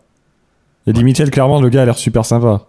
Eddie 0.87 1.05
Mitchell, 1.05 1.31
clairement, 1.31 1.61
le 1.61 1.69
gars 1.71 1.83
a 1.83 1.85
l'air 1.87 1.99
super 1.99 2.25
sympa. 2.25 2.67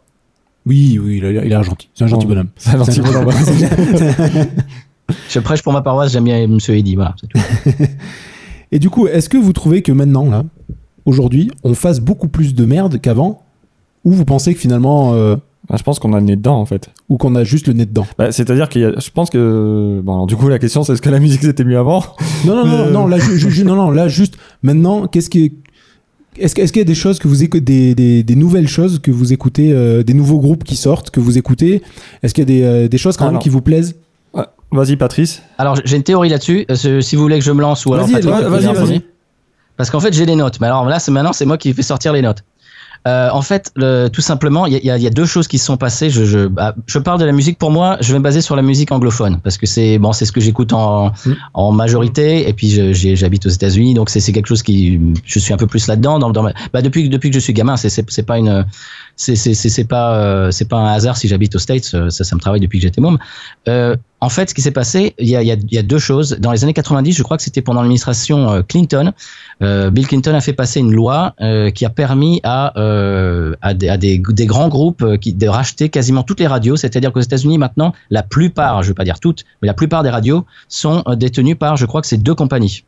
Oui, 0.65 0.99
oui, 1.01 1.17
il 1.19 1.25
a, 1.25 1.31
il 1.31 1.37
a 1.37 1.43
l'air 1.43 1.63
gentil. 1.63 1.89
C'est 1.93 2.03
un 2.03 2.07
gentil 2.07 2.25
Bon. 2.25 2.33
bonhomme. 2.33 2.49
C'est 2.57 2.71
un 2.71 2.77
gentil 2.83 3.01
bonhomme. 3.01 3.29
Je 5.29 5.39
prêche 5.39 5.61
pour 5.61 5.73
ma 5.73 5.81
paroisse, 5.81 6.11
j'aime 6.11 6.23
bien 6.23 6.47
Monsieur 6.47 6.75
Eddy, 6.75 6.95
voilà. 6.95 7.15
c'est 7.21 7.27
tout. 7.27 7.39
Et 8.71 8.79
du 8.79 8.89
coup, 8.89 9.07
est-ce 9.07 9.29
que 9.29 9.37
vous 9.37 9.53
trouvez 9.53 9.81
que 9.81 9.91
maintenant, 9.91 10.29
là, 10.29 10.43
aujourd'hui, 11.05 11.51
on 11.63 11.73
fasse 11.73 11.99
beaucoup 11.99 12.27
plus 12.27 12.53
de 12.55 12.65
merde 12.65 12.99
qu'avant? 13.01 13.41
Ou 14.03 14.11
vous 14.11 14.25
pensez 14.25 14.53
que 14.53 14.59
finalement, 14.59 15.13
euh, 15.13 15.35
Ah, 15.69 15.77
je 15.77 15.83
pense 15.83 15.97
qu'on 15.97 16.13
a 16.13 16.19
le 16.19 16.25
nez 16.25 16.35
dedans, 16.35 16.59
en 16.59 16.65
fait. 16.65 16.89
ou 17.09 17.17
qu'on 17.17 17.33
a 17.35 17.43
juste 17.43 17.67
le 17.67 17.73
nez 17.73 17.85
dedans? 17.87 18.05
Bah, 18.19 18.31
C'est-à-dire 18.31 18.69
a. 18.85 18.99
Je 18.99 19.09
pense 19.09 19.29
que. 19.31 19.99
Bon, 20.03 20.13
alors, 20.13 20.27
du 20.27 20.35
coup, 20.35 20.47
la 20.47 20.59
question, 20.59 20.83
c'est 20.83 20.93
est-ce 20.93 21.01
que 21.01 21.09
la 21.09 21.19
musique 21.19 21.41
c'était 21.41 21.63
mieux 21.63 21.77
avant? 21.79 22.03
Non, 22.45 22.55
non, 22.55 22.65
non, 22.65 22.73
Euh. 22.77 22.91
non, 22.91 23.07
là, 23.07 23.17
non, 23.63 23.75
non, 23.75 23.89
là, 23.91 24.07
juste 24.07 24.37
maintenant, 24.61 25.07
qu'est-ce 25.07 25.29
qui 25.31 25.45
est. 25.45 25.53
Est-ce 26.37 26.53
que- 26.53 26.61
qu'il 26.73 26.81
y 26.81 26.81
a 26.81 26.85
des 26.85 26.93
choses 26.95 27.17
que 27.17 27.27
vous 27.29 27.43
écoutez, 27.43 27.61
des, 27.61 27.95
des, 27.95 28.21
des 28.21 28.35
nouvelles 28.35 28.67
choses 28.67 28.99
que 28.99 29.09
vous 29.09 29.31
écoutez, 29.31 29.71
euh, 29.71 30.03
des 30.03 30.13
nouveaux 30.13 30.37
groupes 30.39 30.65
qui 30.65 30.75
sortent, 30.75 31.09
que 31.09 31.21
vous 31.21 31.37
écoutez? 31.37 31.81
Est-ce 32.21 32.33
qu'il 32.33 32.41
y 32.41 32.43
a 32.43 32.45
des, 32.45 32.61
euh, 32.63 32.87
des 32.89 32.97
choses 32.97 33.15
quand 33.17 33.25
Ah, 33.27 33.31
même 33.31 33.39
qui 33.39 33.47
vous 33.49 33.61
plaisent? 33.61 33.95
Vas-y, 34.75 34.95
Patrice. 34.95 35.41
Alors, 35.57 35.77
j'ai 35.83 35.97
une 35.97 36.03
théorie 36.03 36.29
là-dessus. 36.29 36.65
euh, 36.69 37.01
si 37.01 37.15
vous 37.15 37.21
voulez 37.21 37.39
que 37.39 37.45
je 37.45 37.51
me 37.51 37.61
lance 37.61 37.85
ou 37.85 37.93
alors 37.93 38.07
Vas-y, 38.07 38.21
vas-y, 38.21 38.73
vas-y. 38.73 39.01
Parce 39.77 39.89
qu'en 39.89 39.99
fait, 39.99 40.13
j'ai 40.13 40.25
les 40.25 40.35
notes. 40.35 40.59
Mais 40.59 40.67
alors 40.67 40.85
là, 40.85 40.99
c'est 40.99 41.11
maintenant, 41.11 41.33
c'est 41.33 41.45
moi 41.45 41.57
qui 41.57 41.71
vais 41.71 41.83
sortir 41.83 42.13
les 42.13 42.21
notes. 42.21 42.43
Euh, 43.07 43.29
en 43.31 43.43
fait, 43.43 43.71
le, 43.75 44.07
tout 44.07 44.21
simplement, 44.21 44.65
il 44.65 44.73
y 44.73 44.89
a, 44.89 44.97
y 44.97 45.05
a, 45.05 45.09
deux 45.11 45.25
choses 45.25 45.47
qui 45.47 45.59
se 45.59 45.65
sont 45.65 45.77
passées. 45.77 46.09
Je, 46.09 46.25
je, 46.25 46.47
bah, 46.47 46.73
je, 46.87 46.97
parle 46.97 47.19
de 47.19 47.25
la 47.25 47.33
musique. 47.33 47.59
Pour 47.59 47.69
moi, 47.69 47.97
je 48.01 48.11
vais 48.11 48.17
me 48.17 48.23
baser 48.23 48.41
sur 48.41 48.55
la 48.55 48.63
musique 48.63 48.91
anglophone 48.91 49.39
parce 49.43 49.59
que 49.59 49.67
c'est 49.67 49.99
bon, 49.99 50.11
c'est 50.11 50.25
ce 50.25 50.31
que 50.31 50.41
j'écoute 50.41 50.73
en, 50.73 51.09
mm. 51.09 51.33
en 51.53 51.71
majorité. 51.71 52.49
Et 52.49 52.53
puis 52.53 52.69
j'habite 53.15 53.45
aux 53.45 53.49
États-Unis, 53.49 53.93
donc 53.93 54.09
c'est 54.09 54.31
quelque 54.31 54.47
chose 54.47 54.63
qui 54.63 54.99
je 55.23 55.37
suis 55.37 55.53
un 55.53 55.57
peu 55.57 55.67
plus 55.67 55.85
là-dedans. 55.85 56.17
Dans, 56.17 56.31
dans 56.31 56.49
bah, 56.73 56.81
depuis 56.81 57.07
depuis 57.07 57.29
que 57.29 57.35
je 57.35 57.39
suis 57.39 57.53
gamin, 57.53 57.77
c'est 57.77 58.25
pas 58.25 58.39
une 58.39 58.65
c'est 59.15 59.33
euh, 59.93 60.51
c'est 60.51 60.67
pas 60.67 60.77
un 60.77 60.93
hasard 60.93 61.17
si 61.17 61.27
j'habite 61.27 61.55
aux 61.55 61.59
States. 61.59 61.83
Ça 61.83 62.09
ça 62.09 62.35
me 62.35 62.39
travaille 62.39 62.59
depuis 62.59 62.79
que 62.79 62.83
j'étais 62.83 63.01
môme. 63.01 63.17
Euh, 63.67 63.95
en 64.25 64.29
fait, 64.29 64.49
ce 64.49 64.55
qui 64.55 64.63
s'est 64.63 64.71
passé, 64.71 65.13
il 65.19 65.27
y 65.27 65.51
a, 65.51 65.83
deux 65.83 65.99
choses. 65.99 66.37
Dans 66.39 66.51
les 66.51 66.63
années 66.63 66.73
90, 66.73 67.13
je 67.13 67.21
crois 67.21 67.37
que 67.37 67.43
c'était 67.43 67.61
pendant 67.61 67.81
l'administration 67.81 68.49
euh, 68.49 68.61
Clinton, 68.63 69.11
euh, 69.61 69.91
Bill 69.91 70.07
Clinton 70.07 70.33
a 70.33 70.41
fait 70.41 70.53
passer 70.53 70.79
une 70.79 70.91
loi 70.91 71.35
euh, 71.41 71.69
qui 71.69 71.85
a 71.85 71.91
permis 71.91 72.41
à, 72.43 72.73
des, 73.75 74.19
grands 74.19 74.69
groupes 74.69 75.05
de 75.05 75.47
racheter 75.47 75.89
quasiment 75.89 76.23
toutes 76.23 76.39
les 76.39 76.47
radios. 76.47 76.75
C'est-à-dire 76.75 77.11
qu'aux 77.13 77.21
États-Unis, 77.21 77.59
maintenant, 77.59 77.93
la 78.09 78.23
plupart, 78.23 78.81
je 78.81 78.87
ne 78.87 78.91
veux 78.91 78.95
pas 78.95 79.03
dire 79.03 79.19
toutes, 79.19 79.43
mais 79.61 79.67
la 79.67 79.75
plupart 79.75 80.01
des 80.01 80.09
radios 80.09 80.45
sont 80.69 81.03
détenues 81.15 81.55
par, 81.55 81.77
je 81.77 81.85
crois 81.85 82.01
que 82.01 82.07
c'est 82.07 82.17
deux 82.17 82.35
compagnies. 82.35 82.83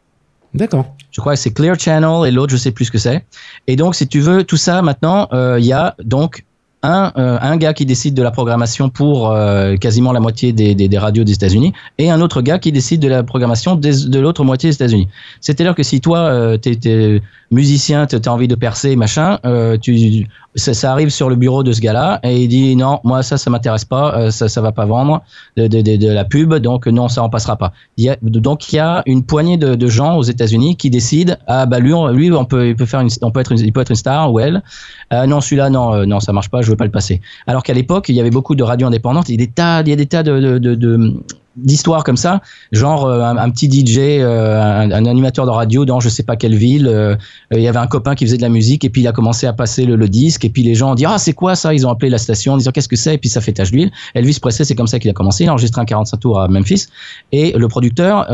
D'accord. 0.54 0.86
Je 1.12 1.22
crois 1.22 1.34
que 1.34 1.40
c'est 1.40 1.54
Clear 1.54 1.80
Channel 1.80 2.28
et 2.28 2.32
l'autre, 2.32 2.52
je 2.52 2.58
sais 2.58 2.72
plus 2.72 2.86
ce 2.86 2.92
que 2.92 2.98
c'est. 2.98 3.26
Et 3.68 3.76
donc, 3.76 3.96
si 3.96 4.08
tu 4.08 4.20
veux, 4.20 4.44
tout 4.44 4.58
ça, 4.58 4.82
maintenant, 4.82 5.28
il 5.58 5.66
y 5.66 5.74
a 5.74 5.96
donc 6.04 6.44
un, 6.84 7.12
euh, 7.18 7.38
un 7.42 7.58
gars 7.58 7.74
qui 7.74 7.86
décide 7.86 8.14
de 8.14 8.22
la 8.22 8.32
programmation 8.32 8.90
pour 8.90 9.32
euh, 9.32 9.76
quasiment 9.78 10.12
la 10.12 10.20
moitié 10.20 10.54
des, 10.54 10.98
radios 10.98 11.24
des 11.24 11.34
États-Unis 11.34 11.74
et 11.98 12.12
un 12.12 12.22
autre 12.22 12.42
gars 12.42 12.60
qui 12.60 12.72
décide 12.72 13.02
de 13.02 13.08
la 13.08 13.24
programmation 13.24 13.76
de 13.76 14.20
l'autre 14.20 14.44
moitié 14.44 14.70
des 14.70 14.76
États-Unis. 14.76 15.08
C'est-à-dire 15.42 15.76
que 15.76 15.84
si 15.84 16.02
toi, 16.02 16.20
euh, 16.20 16.58
tu 16.58 16.78
es, 16.86 17.22
musicien, 17.52 18.06
tu 18.06 18.16
as 18.16 18.34
envie 18.34 18.48
de 18.48 18.56
percer, 18.56 18.96
machin, 18.96 19.40
euh, 19.46 19.78
tu, 19.78 20.28
ça, 20.58 20.92
arrive 20.92 21.10
sur 21.10 21.30
le 21.30 21.36
bureau 21.36 21.64
de 21.64 21.72
ce 21.72 21.82
gars-là 21.82 22.20
et 22.24 22.42
il 22.44 22.48
dit 22.48 22.76
non, 22.76 23.00
moi 23.04 23.24
ça, 23.24 23.38
ça 23.38 23.50
m'intéresse 23.50 23.86
pas, 23.86 24.32
ça, 24.32 24.50
ça 24.50 24.62
va 24.62 24.72
pas 24.72 24.86
vendre 24.86 25.22
de, 25.56 25.68
de, 25.68 26.08
la 26.10 26.26
pub, 26.26 26.54
donc 26.56 26.88
non, 26.88 27.08
ça 27.08 27.24
en 27.24 27.30
passera 27.30 27.56
pas. 27.56 27.74
Donc 28.22 28.72
il 28.72 28.76
y 28.76 28.80
a 28.80 29.04
une 29.06 29.24
poignée 29.24 29.58
de, 29.58 29.88
gens 29.88 30.18
aux 30.18 30.24
États-Unis 30.24 30.76
qui 30.76 30.90
décident 30.90 31.36
ah 31.48 31.66
bah 31.66 31.80
lui, 31.80 31.94
on, 31.94 32.08
lui 32.08 32.32
on 32.32 32.46
peut, 32.46 32.68
il 32.68 32.76
peut 32.76 32.86
faire 32.86 33.00
une, 33.00 33.10
peut 33.10 33.40
être, 33.40 33.52
une, 33.52 33.60
il 33.60 33.72
peut 33.72 33.82
être 33.82 33.92
une 33.92 33.96
star 33.96 34.32
ou 34.32 34.40
elle. 34.40 34.64
non, 35.12 35.42
celui-là, 35.42 35.70
non, 35.70 36.06
non, 36.06 36.20
ça 36.20 36.34
marche 36.34 36.50
pas, 36.50 36.62
je 36.62 36.70
veux 36.70 36.76
pas 36.76 36.86
le 36.86 36.92
passer. 36.92 37.22
Alors 37.46 37.64
qu'à 37.64 37.74
l'époque, 37.74 38.10
il 38.10 38.16
y 38.16 38.20
avait 38.20 38.32
beaucoup 38.32 38.56
de 38.56 38.64
radios 38.64 38.88
indépendantes, 38.88 39.30
il 39.30 39.34
y 39.34 39.36
a 39.36 39.46
des 39.46 39.52
tas, 39.52 39.82
il 39.82 39.90
y 39.90 39.94
a 39.94 39.96
des 39.96 40.08
tas 40.08 40.24
de, 40.24 41.18
d'histoires 41.58 42.04
comme 42.04 42.18
ça, 42.18 42.42
genre 42.72 43.06
euh, 43.06 43.22
un, 43.22 43.50
petit 43.50 43.68
DJ, 43.68 43.98
euh, 44.00 44.62
un, 44.62 45.06
animateur 45.06 45.46
de 45.46 45.52
radio 45.52 45.86
dans 45.86 46.00
je 46.00 46.08
sais 46.08 46.24
pas 46.24 46.36
quelle 46.36 46.56
ville, 46.56 46.88
euh, 46.88 47.16
il 47.52 47.62
y 47.62 47.68
avait 47.68 47.80
un 47.80 47.88
copain 47.88 48.16
qui 48.16 48.26
faisait 48.26 48.38
de 48.38 48.44
la 48.44 48.50
musique 48.50 48.86
et 48.86 48.90
puis 48.90 49.02
il 49.02 49.08
a 49.08 49.12
commencé 49.12 49.48
à 49.48 49.54
passer 49.54 49.86
le, 49.86 49.96
le 49.96 50.08
disque 50.08 50.46
et 50.46 50.50
puis 50.50 50.62
les 50.64 50.76
gens 50.76 50.92
ont 50.92 50.96
dit 50.96 51.06
ah 51.06 51.18
c'est 51.18 51.34
quoi 51.34 51.56
ça, 51.56 51.74
ils 51.74 51.86
ont 51.88 51.90
appelé 51.90 52.10
la 52.10 52.20
station 52.20 52.54
en 52.54 52.58
disant 52.58 52.72
qu'est-ce 52.72 52.88
que 52.88 52.96
c'est? 52.96 53.16
Et 53.16 53.18
puis 53.18 53.30
ça 53.30 53.42
fait 53.42 53.54
tache 53.54 53.72
d'huile. 53.72 53.92
Elvis 54.14 54.40
Presley 54.40 54.66
c'est 54.66 54.76
comme 54.76 54.88
ça 54.88 55.00
qu'il 55.00 55.10
a 55.10 55.14
commencé, 55.14 55.46
il 55.46 55.50
a 55.50 55.54
enregistré 55.54 55.82
un 55.82 55.86
45 55.86 56.18
tours 56.20 56.40
à 56.40 56.48
Memphis 56.48 56.86
et 57.32 57.54
le 57.54 57.68
producteur 57.68 58.28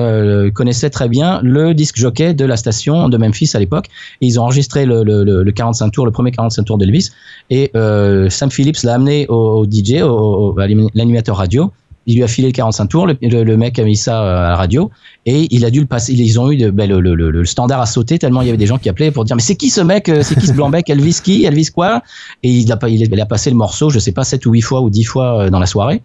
connaissait 0.54 0.90
très 0.90 1.08
bien 1.08 1.40
le 1.44 1.74
disque 1.74 1.98
jockey 1.98 2.34
de 2.34 2.46
la 2.46 2.58
station 2.58 3.08
de 3.10 3.18
Memphis 3.18 3.52
à 3.54 3.60
l'époque. 3.60 3.88
Et 4.22 4.28
ils 4.28 4.40
ont 4.40 4.44
enregistré 4.44 4.86
le, 4.86 5.04
le, 5.04 5.24
le 5.24 5.52
45 5.52 5.92
tours, 5.92 6.06
le 6.06 6.12
premier 6.12 6.32
45 6.32 6.64
tours 6.64 6.78
d'Elvis. 6.78 7.12
Et 7.50 7.72
Sam 8.30 8.52
Phillips 8.52 8.84
l'a 8.84 8.96
amené 8.96 9.28
au, 9.30 9.62
au 9.62 9.66
DJ, 9.66 10.02
au, 10.02 10.56
à 10.60 10.68
l'animateur 10.68 11.38
radio 11.38 11.72
il 12.06 12.18
lui 12.18 12.24
a 12.24 12.28
filé 12.28 12.50
le 12.50 12.54
45 12.54 12.88
tours, 12.88 13.08
le, 13.08 13.16
le, 13.22 13.58
mec 13.58 13.80
a 13.80 13.84
mis 13.84 13.96
ça 13.96 14.24
euh, 14.24 14.46
à 14.46 14.50
la 14.50 14.56
radio 14.56 14.92
et 15.26 15.48
il 15.52 15.66
a 15.66 15.72
dû 15.72 15.80
le 15.80 15.86
passer. 15.86 16.14
Ils 16.14 16.40
ont 16.40 16.52
eu 16.52 16.58
de, 16.58 16.70
ben, 16.70 16.90
le, 16.90 17.00
le, 17.00 17.46
standard 17.46 17.82
à 17.82 17.86
sauter 17.86 18.20
tellement 18.20 18.42
il 18.42 18.46
y 18.46 18.50
avait 18.50 18.58
des 18.58 18.66
gens 18.66 18.78
qui 18.78 18.90
appelaient 18.90 19.12
pour 19.12 19.26
dire 19.26 19.36
mais 19.36 19.42
c'est 19.42 19.56
qui 19.56 19.70
ce 19.70 19.82
mec, 19.82 20.10
euh, 20.10 20.22
c'est 20.24 20.36
qui 20.36 20.48
ce 20.48 20.54
blanc 20.54 20.70
bec, 20.70 20.90
Elvis 20.90 21.20
qui, 21.24 21.46
Elvis 21.46 21.70
quoi? 21.74 22.02
Et 22.44 22.52
il 22.52 22.72
a, 22.72 22.80
il 22.88 23.22
a 23.22 23.26
passé 23.26 23.50
le 23.50 23.56
morceau, 23.56 23.90
je 23.90 24.00
sais 24.00 24.12
pas 24.12 24.24
7 24.24 24.46
ou 24.46 24.52
8 24.52 24.62
fois 24.62 24.82
ou 24.82 24.90
10 24.90 25.04
fois 25.04 25.44
euh, 25.44 25.50
dans 25.50 25.60
la 25.60 25.66
soirée. 25.66 26.02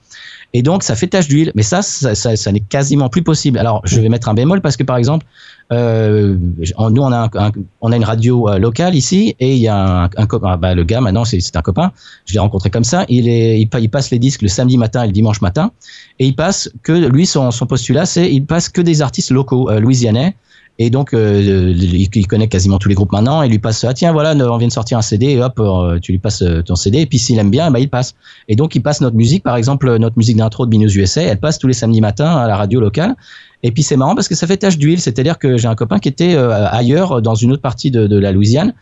Et 0.55 0.62
donc 0.62 0.82
ça 0.82 0.96
fait 0.96 1.09
tache 1.09 1.28
d'huile, 1.28 1.53
mais 1.55 1.62
ça, 1.62 1.82
ça, 1.82 2.14
ça, 2.14 2.34
ça 2.36 2.53
n'est 2.53 2.61
quasiment 2.61 3.09
plus 3.09 3.22
possible. 3.22 3.59
Alors 3.59 3.82
je 3.84 4.01
vais 4.01 4.09
mettre 4.09 4.28
un 4.28 4.34
bémol 4.34 4.61
parce 4.61 4.76
que 4.76 4.82
par 4.82 4.96
exemple 4.96 5.26
euh, 5.70 6.36
nous, 6.38 7.03
on 7.03 7.12
a, 7.12 7.28
un, 7.34 7.53
on 7.80 7.92
a 7.92 7.96
une 7.96 8.05
radio 8.05 8.49
euh, 8.49 8.59
locale 8.59 8.94
ici 8.94 9.36
et 9.38 9.55
il 9.55 9.59
y 9.59 9.68
a 9.68 10.09
un, 10.16 10.26
copain. 10.26 10.57
Bah, 10.57 10.74
le 10.74 10.84
gars, 10.84 11.01
maintenant, 11.01 11.24
c'est 11.24 11.57
un 11.57 11.62
copain. 11.62 11.92
Je 12.24 12.34
l'ai 12.34 12.40
rencontré 12.40 12.70
comme 12.70 12.84
ça. 12.84 13.05
Il, 13.09 13.28
est, 13.28 13.61
il, 13.61 13.68
il, 13.78 13.90
passe 13.90 14.11
les 14.11 14.18
disques 14.18 14.42
le 14.42 14.49
samedi 14.49 14.78
matin 14.78 15.03
et 15.03 15.07
le 15.07 15.12
dimanche 15.12 15.40
matin. 15.40 15.72
Et 16.18 16.26
il 16.26 16.34
passe 16.34 16.70
que, 16.82 16.92
lui, 16.92 17.26
son, 17.26 17.51
son 17.51 17.66
postulat, 17.66 18.07
c'est 18.07 18.32
il 18.32 18.44
passe 18.44 18.68
que 18.68 18.80
des 18.80 19.03
artistes 19.03 19.30
locaux 19.30 19.70
euh, 19.70 19.80
louisianais 19.80 20.36
et 20.81 20.91
donc, 20.91 21.12
euh, 21.12 21.74
il, 21.76 22.26
connaît 22.29 22.47
quasiment 22.47 22.79
tous 22.79 22.89
les 22.89 22.95
groupes 22.95 23.11
maintenant. 23.11 23.43
Et 23.43 23.49
lui 23.49 23.59
passe, 23.59 23.83
ah 23.85 23.95
tiens, 23.95 24.12
voilà, 24.12 24.35
on 24.35 24.57
vient 24.59 24.68
de 24.68 24.72
sortir 24.72 24.97
un 24.97 25.03
CD. 25.03 25.26
Et 25.26 25.43
hop, 25.43 25.59
euh, 25.59 25.99
tu 25.99 26.12
lui 26.12 26.18
passes 26.18 26.43
euh, 26.43 26.62
ton 26.62 26.76
CD. 26.76 27.01
Et 27.01 27.07
puis 27.07 27.18
s'il 27.18 27.39
aime 27.39 27.51
bien, 27.51 27.70
bah, 27.70 27.81
il 27.81 27.91
passe. 27.91 28.14
Et 28.47 28.55
donc, 28.55 28.76
il 28.76 28.81
passe 28.81 29.01
notre 29.01 29.16
musique, 29.16 29.43
par 29.43 29.57
exemple, 29.57 29.97
notre 29.99 30.16
musique 30.16 30.37
d'intro 30.37 30.66
de 30.66 30.70
Binous 30.70 30.97
USA. 30.97 31.22
Elle 31.22 31.41
passe 31.41 31.59
tous 31.59 31.66
les 31.66 31.74
samedis 31.74 32.01
matins 32.01 32.37
à 32.37 32.47
la 32.47 32.57
radio 32.57 32.79
locale. 32.79 33.16
Et 33.64 33.72
puis 33.72 33.83
c'est 33.83 33.97
marrant 33.97 34.14
parce 34.14 34.29
que 34.29 34.37
ça 34.37 34.47
fait 34.47 34.57
tache 34.57 34.79
d'huile. 34.79 35.01
C'est-à-dire 35.01 35.37
que 35.37 35.57
j'ai 35.57 35.66
un 35.66 35.74
copain 35.74 35.99
qui 35.99 36.09
était 36.09 36.37
ailleurs, 36.37 37.22
dans 37.22 37.35
une 37.35 37.51
autre 37.51 37.62
partie 37.62 37.91
de, 37.91 38.07
de 38.07 38.16
la 38.16 38.31
Louisiane, 38.31 38.72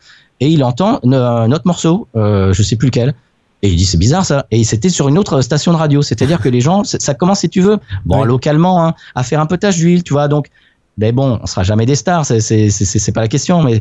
et 0.40 0.48
il 0.48 0.62
entend 0.64 1.00
notre 1.02 1.66
morceau, 1.66 2.08
euh, 2.16 2.52
je 2.52 2.62
sais 2.62 2.76
plus 2.76 2.88
lequel. 2.88 3.14
Et 3.62 3.70
il 3.70 3.76
dit 3.76 3.86
c'est 3.86 3.96
bizarre 3.96 4.26
ça. 4.26 4.46
Et 4.50 4.64
c'était 4.64 4.90
sur 4.90 5.08
une 5.08 5.16
autre 5.16 5.40
station 5.40 5.72
de 5.72 5.78
radio. 5.78 6.02
C'est-à-dire 6.02 6.40
que 6.40 6.48
les 6.50 6.60
gens, 6.60 6.84
ça 6.84 7.14
commence 7.14 7.40
si 7.40 7.48
tu 7.48 7.62
veux, 7.62 7.78
bon 8.04 8.22
localement, 8.22 8.84
hein, 8.84 8.94
à 9.14 9.22
faire 9.22 9.40
un 9.40 9.46
peu 9.46 9.56
tache 9.56 9.78
d'huile, 9.78 10.02
tu 10.02 10.12
vois. 10.12 10.28
Donc 10.28 10.48
mais 10.98 11.12
bon, 11.12 11.38
on 11.42 11.46
sera 11.46 11.62
jamais 11.62 11.86
des 11.86 11.94
stars, 11.94 12.24
c'est 12.24 13.12
pas 13.12 13.20
la 13.20 13.28
question, 13.28 13.62
mais 13.62 13.80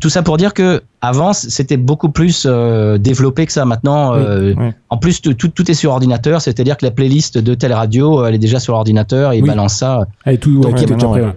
tout, 0.00 0.08
ça 0.08 0.22
pour 0.22 0.36
dire 0.36 0.54
que 0.54 0.82
avant 1.00 1.32
c'était 1.32 1.76
beaucoup 1.76 2.08
plus 2.08 2.46
euh, 2.46 2.96
développé 2.98 3.44
que 3.46 3.52
ça. 3.52 3.64
Maintenant, 3.64 4.14
euh, 4.14 4.54
en 4.88 4.98
plus 4.98 5.20
tout, 5.20 5.34
tout, 5.34 5.70
est 5.70 5.74
sur 5.74 5.90
ordinateur, 5.90 6.40
c'est-à-dire 6.40 6.76
que 6.76 6.84
la 6.84 6.92
playlist 6.92 7.38
de 7.38 7.54
telle 7.54 7.72
radio, 7.72 8.24
elle 8.24 8.34
est 8.34 8.38
déjà 8.38 8.60
sur 8.60 8.74
l'ordinateur 8.74 9.32
et 9.32 9.38
il 9.38 9.44
balance 9.44 9.74
ça. 9.74 10.06
Et 10.26 10.38
tout, 10.38 10.60
Donc, 10.60 10.80
il 10.80 10.88
y 10.88 10.92
a 10.92 11.34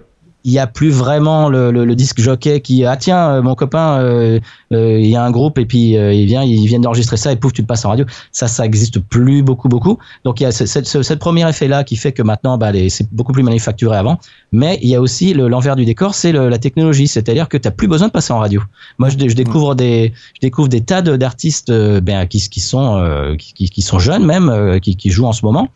plus 0.72 0.90
vraiment 0.90 1.48
le, 1.48 1.70
le, 1.70 1.84
le, 1.84 1.94
disque 1.94 2.20
jockey 2.20 2.60
qui 2.60 2.84
ah 2.84 2.96
tiens 2.96 3.30
euh, 3.30 3.42
mon 3.42 3.54
copain 3.54 4.00
euh, 4.00 4.40
euh, 4.72 4.98
il 4.98 5.06
y 5.06 5.16
a 5.16 5.22
un 5.22 5.30
groupe 5.30 5.58
et 5.58 5.66
puis 5.66 5.90
il 5.92 6.26
vient 6.26 6.42
il 6.42 6.66
vient 6.66 6.78
d'enregistrer 6.78 7.16
ça 7.16 7.32
et 7.32 7.36
pouf 7.36 7.52
tu 7.52 7.62
le 7.62 7.66
passes 7.66 7.84
en 7.84 7.90
radio. 7.90 8.06
Ça 8.32 8.48
ça 8.48 8.64
existe 8.64 8.98
plus 8.98 9.42
beaucoup 9.42 9.68
beaucoup. 9.68 9.98
Donc 10.24 10.40
il 10.40 10.44
y 10.44 10.46
a 10.46 10.52
ce, 10.52 10.64
ce, 10.66 11.14
premier 11.14 11.48
effet 11.48 11.68
là 11.68 11.84
qui 11.84 11.96
fait 11.96 12.12
que 12.12 12.22
maintenant 12.22 12.58
bah, 12.58 12.72
c'est 12.88 13.12
beaucoup 13.12 13.32
plus 13.32 13.42
manufacturé 13.42 13.96
avant. 13.96 14.18
Mais 14.52 14.78
il 14.82 14.88
y 14.88 14.94
a 14.94 15.00
aussi 15.00 15.34
l'envers 15.34 15.76
du 15.76 15.84
décor 15.84 16.14
c'est 16.14 16.32
la 16.32 16.58
technologie. 16.58 17.08
C'est-à-dire 17.08 17.48
que 17.48 17.56
tu 17.56 17.70
plus 17.70 17.88
besoin 17.88 18.08
de 18.08 18.12
passer 18.12 18.32
en 18.32 18.38
radio. 18.38 18.62
Moi 18.98 19.08
je, 19.08 19.16
je 19.18 19.34
découvre 19.34 19.74
des 19.74 20.12
je 20.34 20.40
découvre 20.40 20.68
des 20.68 20.80
tas 20.80 21.02
d'artistes 21.02 21.70
ben, 22.00 22.26
qui, 22.26 22.40
qui 22.48 22.60
sont 22.60 23.36
qui, 23.38 23.68
qui, 23.68 23.82
sont 23.82 23.98
jeunes 23.98 24.24
même 24.24 24.78
qui, 24.80 24.96
qui 24.96 25.10
jouent 25.10 25.26
en 25.26 25.32
ce 25.32 25.44
moment 25.44 25.68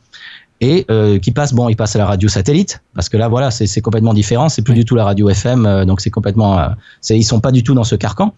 et 0.62 0.86
euh, 0.90 1.18
qui 1.18 1.32
passe 1.32 1.52
bon 1.52 1.68
il 1.68 1.76
passe 1.76 1.96
à 1.96 1.98
la 1.98 2.06
radio 2.06 2.28
satellite 2.28 2.82
parce 2.94 3.08
que 3.08 3.16
là 3.16 3.28
voilà 3.28 3.50
c'est 3.50 3.80
complètement 3.80 4.14
différent 4.14 4.48
c'est 4.48 4.62
plus 4.62 4.74
du 4.74 4.84
tout 4.84 4.94
la 4.94 5.04
radio 5.04 5.28
FM 5.28 5.66
euh, 5.66 5.84
donc 5.84 6.00
c'est 6.00 6.10
complètement 6.10 6.58
euh, 6.58 6.68
ils 7.10 7.24
sont 7.24 7.40
pas 7.40 7.50
du 7.50 7.62
tout 7.62 7.74
dans 7.74 7.84
ce 7.84 7.96
carcan. 7.96 8.32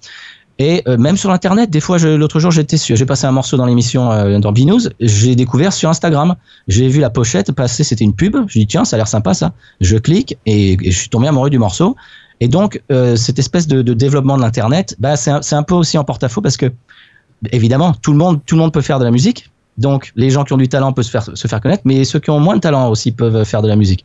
Et 0.61 0.83
euh, 0.87 0.97
même 0.97 1.17
sur 1.17 1.31
internet 1.31 1.69
des 1.69 1.81
fois 1.81 1.99
l'autre 1.99 2.39
jour 2.39 2.51
j'étais 2.51 2.77
j'ai 2.79 3.07
passé 3.07 3.27
un 3.27 3.33
morceau 3.33 3.57
dans 3.57 3.67
l'émission 3.67 4.39
dans 4.39 4.53
Binous 4.53 4.89
j'ai 5.01 5.35
découvert 5.37 5.73
sur 5.73 5.91
Instagram. 5.91 6.37
J'ai 6.69 6.89
vu 6.89 7.01
la 7.01 7.11
pochette 7.11 7.53
passer 7.53 7.85
c'était 7.85 8.05
une 8.05 8.15
pub. 8.15 8.37
Je 8.47 8.61
dis 8.61 8.67
tiens 8.67 8.85
ça 8.85 8.95
a 8.95 8.99
l'air 8.99 9.09
sympa 9.09 9.35
ça. 9.35 9.53
Je 9.81 9.97
clique 9.97 10.39
et, 10.47 10.75
et, 10.75 10.93
je 10.93 10.97
suis 10.99 11.09
tombé 11.09 11.27
amoureux 11.27 11.51
du 11.51 11.59
morceau. 11.59 11.97
Et 12.41 12.47
donc 12.47 12.81
cette 13.17 13.41
espèce 13.41 13.67
de, 13.67 13.83
de 13.83 13.95
développement 13.95 14.37
de 14.37 14.43
l'internet 14.43 14.95
bah 15.01 15.17
c'est 15.17 15.33
un, 15.33 15.41
un 15.51 15.63
peu 15.65 15.75
aussi 15.75 15.99
en 15.99 16.05
porte-à-faux 16.05 16.41
parce 16.41 16.57
que 16.57 16.73
évidemment 17.51 17.93
tout 17.93 18.13
le 18.13 18.19
monde 18.19 18.41
tout 18.47 18.55
le 18.55 18.61
monde 18.61 18.73
peut 18.73 18.81
faire 18.81 19.01
de 19.01 19.05
la 19.05 19.11
musique 19.11 19.51
donc, 19.79 20.13
les 20.15 20.31
gens 20.31 20.45
qui 20.45 20.53
ont 20.53 20.57
du 20.57 20.69
talent 20.69 20.93
peuvent 20.93 21.05
se 21.05 21.11
faire, 21.11 21.29
se 21.35 21.49
faire 21.49 21.61
connaître, 21.61 21.83
mais 21.85 22.05
ceux 22.05 22.21
qui 22.21 22.31
ont 22.31 22.41
moins 22.41 22.57
de 22.57 22.61
talent 22.61 22.89
aussi 22.89 23.13
peuvent 23.13 23.45
faire 23.45 23.63
de 23.63 23.69
la 23.69 23.77
musique. 23.77 24.05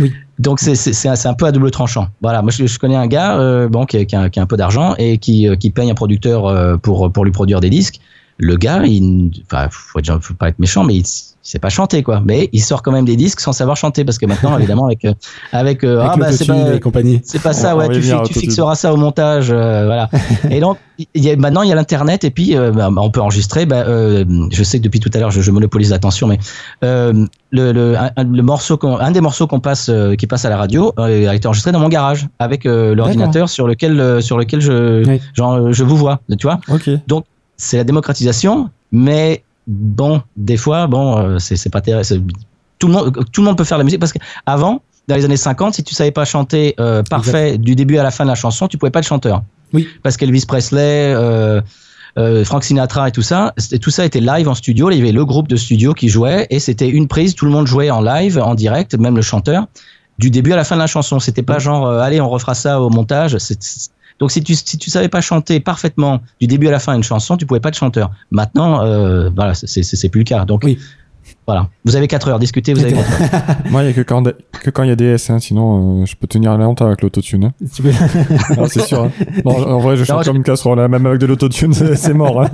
Oui. 0.00 0.12
Donc 0.38 0.60
c'est 0.60 1.08
un, 1.08 1.14
un 1.24 1.34
peu 1.34 1.46
à 1.46 1.52
double 1.52 1.70
tranchant. 1.70 2.08
Voilà, 2.20 2.42
moi 2.42 2.50
je, 2.50 2.66
je 2.66 2.78
connais 2.78 2.96
un 2.96 3.06
gars 3.06 3.38
euh, 3.38 3.68
bon 3.68 3.86
qui, 3.86 4.04
qui, 4.04 4.14
a, 4.14 4.28
qui, 4.28 4.38
a, 4.38 4.42
un 4.42 4.46
peu 4.46 4.56
d'argent 4.58 4.94
et 4.98 5.16
qui, 5.16 5.48
euh, 5.48 5.56
qui 5.56 5.70
paye 5.70 5.90
un 5.90 5.94
producteur 5.94 6.46
euh, 6.46 6.76
pour 6.76 7.10
pour 7.10 7.24
lui 7.24 7.32
produire 7.32 7.60
des 7.60 7.70
disques. 7.70 8.00
Le 8.38 8.56
gars, 8.56 8.84
il, 8.84 9.30
enfin, 9.50 9.68
faut, 9.70 10.00
faut 10.20 10.34
pas 10.34 10.50
être 10.50 10.58
méchant, 10.58 10.84
mais 10.84 10.96
il 10.96 11.06
sait 11.46 11.58
pas 11.58 11.68
chanter 11.68 12.02
quoi. 12.02 12.20
Mais 12.24 12.48
il 12.52 12.60
sort 12.60 12.82
quand 12.82 12.92
même 12.92 13.04
des 13.04 13.16
disques 13.16 13.40
sans 13.40 13.52
savoir 13.52 13.76
chanter 13.76 14.04
parce 14.04 14.18
que 14.18 14.26
maintenant 14.26 14.58
évidemment 14.58 14.86
avec 14.86 15.04
euh, 15.04 15.14
avec, 15.52 15.84
euh, 15.84 16.00
ah 16.02 16.16
bah 16.16 16.32
c'est 16.32 16.46
pas 16.46 17.02
c'est 17.22 17.42
pas 17.42 17.52
ça 17.52 17.76
ouais 17.76 17.88
tu, 17.88 18.00
tu 18.26 18.40
fixeras 18.40 18.74
ça 18.74 18.92
au 18.92 18.96
montage 18.96 19.50
euh, 19.50 19.86
voilà. 19.86 20.10
Et 20.50 20.60
donc 20.60 20.78
il 20.98 21.22
y 21.22 21.30
a, 21.30 21.36
maintenant 21.36 21.62
il 21.62 21.68
y 21.68 21.72
a 21.72 21.74
l'internet 21.74 22.24
et 22.24 22.30
puis 22.30 22.56
bah, 22.56 22.88
on 22.96 23.10
peut 23.10 23.20
enregistrer 23.20 23.66
bah, 23.66 23.84
je 23.86 24.62
sais 24.62 24.78
que 24.78 24.84
depuis 24.84 24.98
tout 24.98 25.10
à 25.12 25.18
l'heure 25.18 25.30
je, 25.30 25.42
je, 25.42 25.50
monopolise 25.50 25.90
l'attention 25.90 26.26
mais 26.26 26.38
le, 26.80 27.26
le, 27.50 27.94
un, 27.98 28.24
le 28.24 28.42
morceau 28.42 28.78
un 28.82 29.10
des 29.10 29.20
morceaux 29.20 29.46
qu'on 29.46 29.60
passe 29.60 29.90
qui 30.16 30.26
passe 30.26 30.46
à 30.46 30.48
la 30.48 30.56
radio 30.56 30.94
a 30.96 31.34
été 31.34 31.46
enregistré 31.46 31.70
dans 31.70 31.80
mon 31.80 31.90
garage 31.90 32.28
avec 32.38 32.64
l'ordinateur 32.64 33.50
sur 33.50 33.66
lequel 33.66 34.22
sur 34.22 34.38
lequel 34.38 34.62
je 34.62 35.18
genre, 35.34 35.70
je 35.70 35.84
vous 35.84 35.98
vois 35.98 36.20
tu 36.38 36.46
vois. 36.46 36.60
Okay. 36.70 36.98
donc 37.06 37.26
c'est 37.58 37.76
la 37.76 37.84
démocratisation 37.84 38.70
mais 38.90 39.42
bon, 39.66 40.22
des 40.36 40.56
fois, 40.56 40.86
bon, 40.86 41.18
euh, 41.18 41.38
c'est 41.38 41.70
pas 41.70 41.80
terrible. 41.80 42.32
Tout 42.78 42.88
le 42.88 42.92
monde, 42.92 43.24
tout 43.32 43.40
le 43.40 43.46
monde 43.46 43.56
peut 43.56 43.64
faire 43.64 43.78
la 43.78 43.84
musique 43.84 44.00
parce 44.00 44.12
qu'avant, 44.12 44.82
dans 45.08 45.16
les 45.16 45.24
années 45.24 45.36
50, 45.36 45.74
si 45.74 45.82
tu 45.82 45.94
savais 45.94 46.10
pas 46.10 46.24
chanter 46.24 46.74
euh, 46.80 47.02
parfait 47.02 47.58
du 47.58 47.74
début 47.74 47.96
à 47.98 48.02
la 48.02 48.10
fin 48.10 48.24
de 48.24 48.28
la 48.28 48.34
chanson, 48.34 48.68
tu 48.68 48.76
pouvais 48.76 48.90
pas 48.90 48.98
être 48.98 49.06
chanteur. 49.06 49.42
Oui. 49.72 49.88
Parce 50.02 50.16
qu'Elvis 50.16 50.44
Presley, 50.46 51.14
euh, 51.14 51.60
euh, 52.18 52.44
Frank 52.44 52.64
Sinatra 52.64 53.08
et 53.08 53.12
tout 53.12 53.22
ça, 53.22 53.54
tout 53.80 53.90
ça 53.90 54.04
était 54.04 54.20
live 54.20 54.48
en 54.48 54.54
studio. 54.54 54.90
Il 54.90 54.98
y 54.98 55.00
avait 55.00 55.12
le 55.12 55.24
groupe 55.24 55.48
de 55.48 55.56
studio 55.56 55.92
qui 55.92 56.08
jouait 56.08 56.46
et 56.50 56.58
c'était 56.60 56.88
une 56.88 57.08
prise. 57.08 57.34
Tout 57.34 57.44
le 57.44 57.50
monde 57.50 57.66
jouait 57.66 57.90
en 57.90 58.00
live, 58.00 58.38
en 58.38 58.54
direct, 58.54 58.94
même 58.94 59.16
le 59.16 59.22
chanteur, 59.22 59.66
du 60.18 60.30
début 60.30 60.52
à 60.52 60.56
la 60.56 60.64
fin 60.64 60.76
de 60.76 60.80
la 60.80 60.86
chanson. 60.86 61.20
C'était 61.20 61.42
pas 61.42 61.58
genre, 61.58 61.86
euh, 61.86 62.00
allez, 62.00 62.20
on 62.20 62.30
refera 62.30 62.54
ça 62.54 62.80
au 62.80 62.88
montage. 62.88 63.36
Donc 64.18 64.30
si 64.30 64.42
tu 64.42 64.54
si 64.54 64.78
tu 64.78 64.90
savais 64.90 65.08
pas 65.08 65.20
chanter 65.20 65.60
parfaitement 65.60 66.20
du 66.40 66.46
début 66.46 66.68
à 66.68 66.70
la 66.70 66.78
fin 66.78 66.94
une 66.94 67.02
chanson, 67.02 67.36
tu 67.36 67.44
pouvais 67.46 67.60
pas 67.60 67.68
être 67.68 67.76
chanteur. 67.76 68.10
Maintenant, 68.30 68.82
euh, 68.84 69.28
voilà, 69.34 69.54
c'est 69.54 69.66
c'est 69.66 69.82
c'est 69.82 70.08
plus 70.08 70.20
le 70.20 70.24
cas. 70.24 70.44
Donc 70.46 70.62
Oui. 70.64 70.78
voilà, 71.46 71.68
vous 71.84 71.96
avez 71.96 72.08
4 72.08 72.28
heures, 72.28 72.38
discutez, 72.38 72.72
vous 72.72 72.80
avez 72.82 72.92
quatre 72.94 73.22
heures. 73.50 73.56
Moi, 73.70 73.82
il 73.82 73.86
y 73.86 73.90
a 73.90 73.92
que 73.92 74.00
quand 74.00 74.22
que 74.62 74.70
quand 74.70 74.82
il 74.84 74.88
y 74.88 74.92
a 74.92 74.96
des 74.96 75.04
S, 75.04 75.28
hein, 75.30 75.38
sinon 75.38 76.02
euh, 76.02 76.06
je 76.06 76.16
peux 76.16 76.26
tenir 76.26 76.56
longtemps 76.56 76.86
avec 76.86 77.02
l'autotune. 77.02 77.44
Hein. 77.44 77.52
Ah, 78.58 78.64
c'est 78.68 78.80
sûr. 78.86 79.04
hein. 79.04 79.10
Non, 79.44 79.52
en 79.74 79.78
vrai, 79.80 79.96
je 79.96 80.04
chante 80.04 80.16
Non, 80.16 80.22
je- 80.22 80.26
comme 80.28 80.36
une 80.36 80.42
casserole, 80.44 80.80
hein, 80.80 80.88
même 80.88 81.04
avec 81.06 81.20
de 81.20 81.26
l'autotune, 81.26 81.72
c'est 81.74 81.94
c'est 81.96 82.14
mort. 82.14 82.42
Hein. 82.42 82.50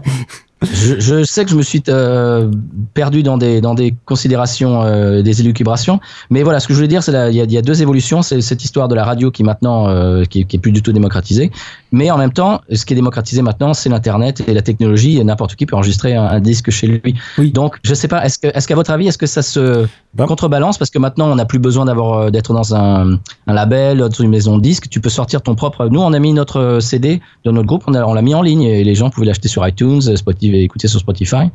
Je, 0.62 1.00
je 1.00 1.24
sais 1.24 1.44
que 1.44 1.50
je 1.50 1.56
me 1.56 1.62
suis 1.62 1.82
euh, 1.88 2.50
perdu 2.94 3.22
dans 3.22 3.38
des 3.38 3.60
dans 3.60 3.74
des 3.74 3.94
considérations, 4.04 4.82
euh, 4.82 5.22
des 5.22 5.40
élucubrations, 5.40 6.00
mais 6.30 6.42
voilà, 6.42 6.60
ce 6.60 6.66
que 6.68 6.72
je 6.74 6.78
voulais 6.78 6.88
dire, 6.88 7.02
c'est 7.02 7.12
il 7.32 7.34
y 7.36 7.52
y 7.54 7.58
a 7.58 7.62
deux 7.62 7.82
évolutions, 7.82 8.22
c'est 8.22 8.40
cette 8.40 8.64
histoire 8.64 8.88
de 8.88 8.94
la 8.94 9.04
radio 9.04 9.30
qui 9.30 9.42
maintenant 9.44 9.88
euh, 9.88 10.24
qui, 10.24 10.40
est- 10.40 10.44
qui 10.44 10.56
est 10.56 10.58
plus 10.58 10.72
du 10.72 10.82
tout 10.82 10.92
démocratisée, 10.92 11.50
mais 11.90 12.10
en 12.10 12.18
même 12.18 12.32
temps, 12.32 12.60
ce 12.72 12.84
qui 12.86 12.92
est 12.92 12.96
démocratisé 12.96 13.42
maintenant, 13.42 13.74
c'est 13.74 13.88
l'internet 13.88 14.42
et 14.46 14.54
la 14.54 14.62
technologie, 14.62 15.22
n'importe 15.24 15.54
qui 15.56 15.66
peut 15.66 15.76
enregistrer 15.76 16.14
un, 16.14 16.24
un 16.24 16.40
disque 16.40 16.70
chez 16.70 16.86
lui. 16.86 17.14
Oui. 17.38 17.50
Donc, 17.52 17.76
je 17.84 17.94
sais 17.94 18.08
pas, 18.08 18.24
est-ce 18.24 18.38
que 18.38 18.48
est-ce 18.54 18.66
qu'à 18.68 18.74
votre 18.74 18.90
avis, 18.90 19.08
est-ce 19.08 19.18
que 19.18 19.26
ça 19.26 19.42
se 19.42 19.86
Bah. 20.14 20.26
contrebalance? 20.26 20.78
Parce 20.78 20.90
que 20.90 20.98
maintenant 20.98 21.30
on 21.30 21.34
n'a 21.36 21.44
plus 21.44 21.58
besoin 21.58 21.84
d'avoir 21.84 22.18
euh, 22.18 22.30
d'être 22.30 22.52
dans 22.54 22.74
un, 22.74 23.18
un 23.46 23.52
label, 23.54 23.98
dans 23.98 24.08
une 24.10 24.30
maison 24.30 24.56
de 24.58 24.62
disques, 24.62 24.88
tu 24.90 25.00
peux 25.00 25.10
sortir 25.10 25.42
ton 25.42 25.54
propre. 25.54 25.88
Nous, 25.88 26.00
on 26.00 26.12
a 26.12 26.18
mis 26.18 26.32
notre 26.32 26.78
CD 26.80 27.20
de 27.44 27.50
notre 27.50 27.66
groupe, 27.66 27.84
on 27.86 27.92
l'a 28.14 28.22
mis 28.22 28.34
en 28.34 28.42
ligne 28.42 28.62
et 28.62 28.84
les 28.84 28.94
gens 28.94 29.10
pouvaient 29.10 29.26
l'acheter 29.26 29.48
sur 29.48 29.66
iTunes, 29.66 30.00
Spotify, 30.16 30.51
et 30.54 30.62
écouter 30.62 30.88
sur 30.88 31.00
Spotify. 31.00 31.50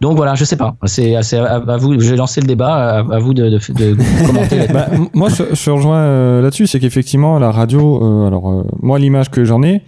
Donc 0.00 0.16
voilà, 0.16 0.34
je 0.34 0.44
sais 0.44 0.56
pas. 0.56 0.76
C'est 0.84 1.14
à, 1.16 1.20
à 1.56 1.76
vous. 1.76 1.98
J'ai 2.00 2.16
lancé 2.16 2.40
le 2.40 2.46
débat. 2.46 2.74
À, 2.74 2.98
à 2.98 3.18
vous 3.18 3.34
de, 3.34 3.48
de, 3.48 3.58
de 3.58 3.96
commenter. 4.26 4.66
Bah, 4.72 4.86
moi, 5.14 5.28
je, 5.28 5.42
je 5.54 5.70
rejoins 5.70 5.98
euh, 5.98 6.42
là-dessus, 6.42 6.66
c'est 6.66 6.80
qu'effectivement, 6.80 7.38
la 7.38 7.50
radio, 7.50 8.02
euh, 8.02 8.26
alors, 8.26 8.48
euh, 8.50 8.62
moi, 8.82 8.98
l'image 8.98 9.30
que 9.30 9.44
j'en 9.44 9.62
ai, 9.62 9.82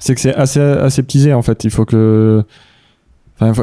c'est 0.00 0.14
que 0.14 0.20
c'est 0.20 0.34
assez 0.34 0.60
aseptisé, 0.60 1.32
en 1.34 1.42
fait. 1.42 1.64
Il 1.64 1.70
faut 1.70 1.84
que. 1.84 2.44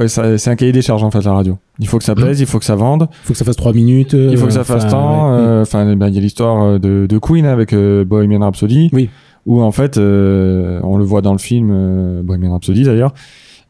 C'est 0.08 0.48
un 0.48 0.56
cahier 0.56 0.72
des 0.72 0.82
charges, 0.82 1.04
en 1.04 1.12
fait, 1.12 1.22
la 1.24 1.34
radio. 1.34 1.58
Il 1.80 1.88
faut 1.90 1.98
que 1.98 2.06
ça 2.06 2.16
plaise, 2.16 2.40
il 2.40 2.46
faut 2.46 2.60
que 2.60 2.66
ça 2.66 2.78
vende, 2.78 3.10
faut 3.24 3.34
que 3.34 3.38
ça 3.38 3.44
fasse 3.44 3.58
3 3.58 3.74
minutes. 3.74 4.14
il 4.14 4.38
faut 4.38 4.46
que 4.48 4.54
ça 4.54 4.64
fasse 4.64 4.86
enfin, 4.86 4.92
temps. 4.92 5.32
ouais. 5.34 5.38
euh, 5.42 5.62
Enfin, 5.64 5.96
ben, 5.98 6.08
il 6.08 6.16
y 6.16 6.18
a 6.18 6.22
l'histoire 6.22 6.80
de, 6.80 7.08
de 7.08 7.18
Queen 7.18 7.46
avec 7.46 7.74
euh, 7.74 8.06
Bohemian 8.06 8.40
Rhapsody. 8.40 8.90
Oui. 8.94 9.10
Où, 9.46 9.62
en 9.62 9.74
fait, 9.74 9.98
euh, 9.98 10.80
on 10.84 10.96
le 10.98 11.04
voit 11.04 11.22
dans 11.22 11.34
le 11.34 11.40
film 11.40 11.72
euh, 11.74 12.22
Bohemian 12.24 12.54
Rhapsody, 12.54 12.84
d'ailleurs. 12.84 13.14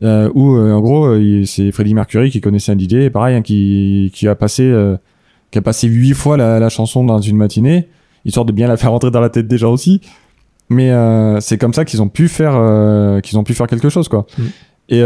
Euh, 0.04 0.30
où 0.36 0.58
euh, 0.58 0.74
en 0.74 0.82
gros 0.82 1.06
euh, 1.06 1.46
c'est 1.46 1.72
Freddie 1.72 1.94
Mercury 1.94 2.30
qui 2.30 2.42
connaissait 2.42 2.74
un 2.74 2.78
DJ 2.78 3.10
pareil 3.10 3.38
hein, 3.38 3.42
qui, 3.42 4.12
qui 4.14 4.28
a 4.28 4.36
passé 4.36 4.64
euh, 4.64 4.98
qui 5.52 5.58
a 5.58 5.62
passé 5.62 5.88
huit 5.88 6.14
fois 6.14 6.36
la, 6.36 6.60
la 6.60 6.68
chanson 6.68 7.06
dans 7.06 7.20
une 7.20 7.38
matinée 7.38 7.88
histoire 8.26 8.46
de 8.46 8.52
bien 8.52 8.68
la 8.68 8.76
faire 8.76 8.92
rentrer 8.92 9.10
dans 9.10 9.22
la 9.22 9.30
tête 9.30 9.48
des 9.48 9.58
gens 9.58 9.72
aussi 9.72 10.02
mais 10.70 10.92
c'est 11.40 11.58
comme 11.58 11.74
ça 11.74 11.86
qu'ils 11.86 12.02
ont 12.02 12.10
pu 12.10 12.28
faire 12.28 13.22
qu'ils 13.22 13.40
ont 13.40 13.46
pu 13.46 13.54
faire 13.54 13.68
quelque 13.68 13.88
chose 13.88 14.10
quoi 14.10 14.26
Mm. 14.38 14.44
et 14.90 15.04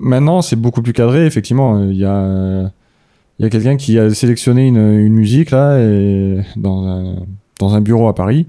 maintenant 0.00 0.42
c'est 0.42 0.56
beaucoup 0.56 0.82
plus 0.82 0.92
cadré 0.92 1.24
effectivement 1.24 1.84
il 1.84 1.96
y 1.96 2.04
a 2.04 2.72
il 3.38 3.44
y 3.44 3.46
a 3.46 3.50
quelqu'un 3.50 3.76
qui 3.76 4.00
a 4.00 4.10
sélectionné 4.10 4.66
une, 4.66 4.78
une 4.78 5.14
musique 5.14 5.52
là 5.52 5.78
et 5.78 6.40
dans 6.56 6.84
un, 6.84 7.14
dans 7.60 7.74
un 7.74 7.80
bureau 7.80 8.08
à 8.08 8.16
Paris 8.16 8.46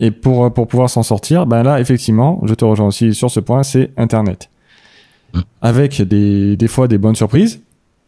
et 0.00 0.10
pour 0.10 0.52
pour 0.52 0.66
pouvoir 0.66 0.90
s'en 0.90 1.04
sortir 1.04 1.46
ben 1.46 1.62
là 1.62 1.78
effectivement 1.78 2.40
je 2.44 2.54
te 2.54 2.64
rejoins 2.64 2.88
aussi 2.88 3.14
sur 3.14 3.30
ce 3.30 3.38
point 3.38 3.62
c'est 3.62 3.92
internet. 3.96 4.50
Avec 5.62 6.00
des, 6.02 6.56
des 6.56 6.68
fois 6.68 6.88
des 6.88 6.98
bonnes 6.98 7.14
surprises. 7.14 7.60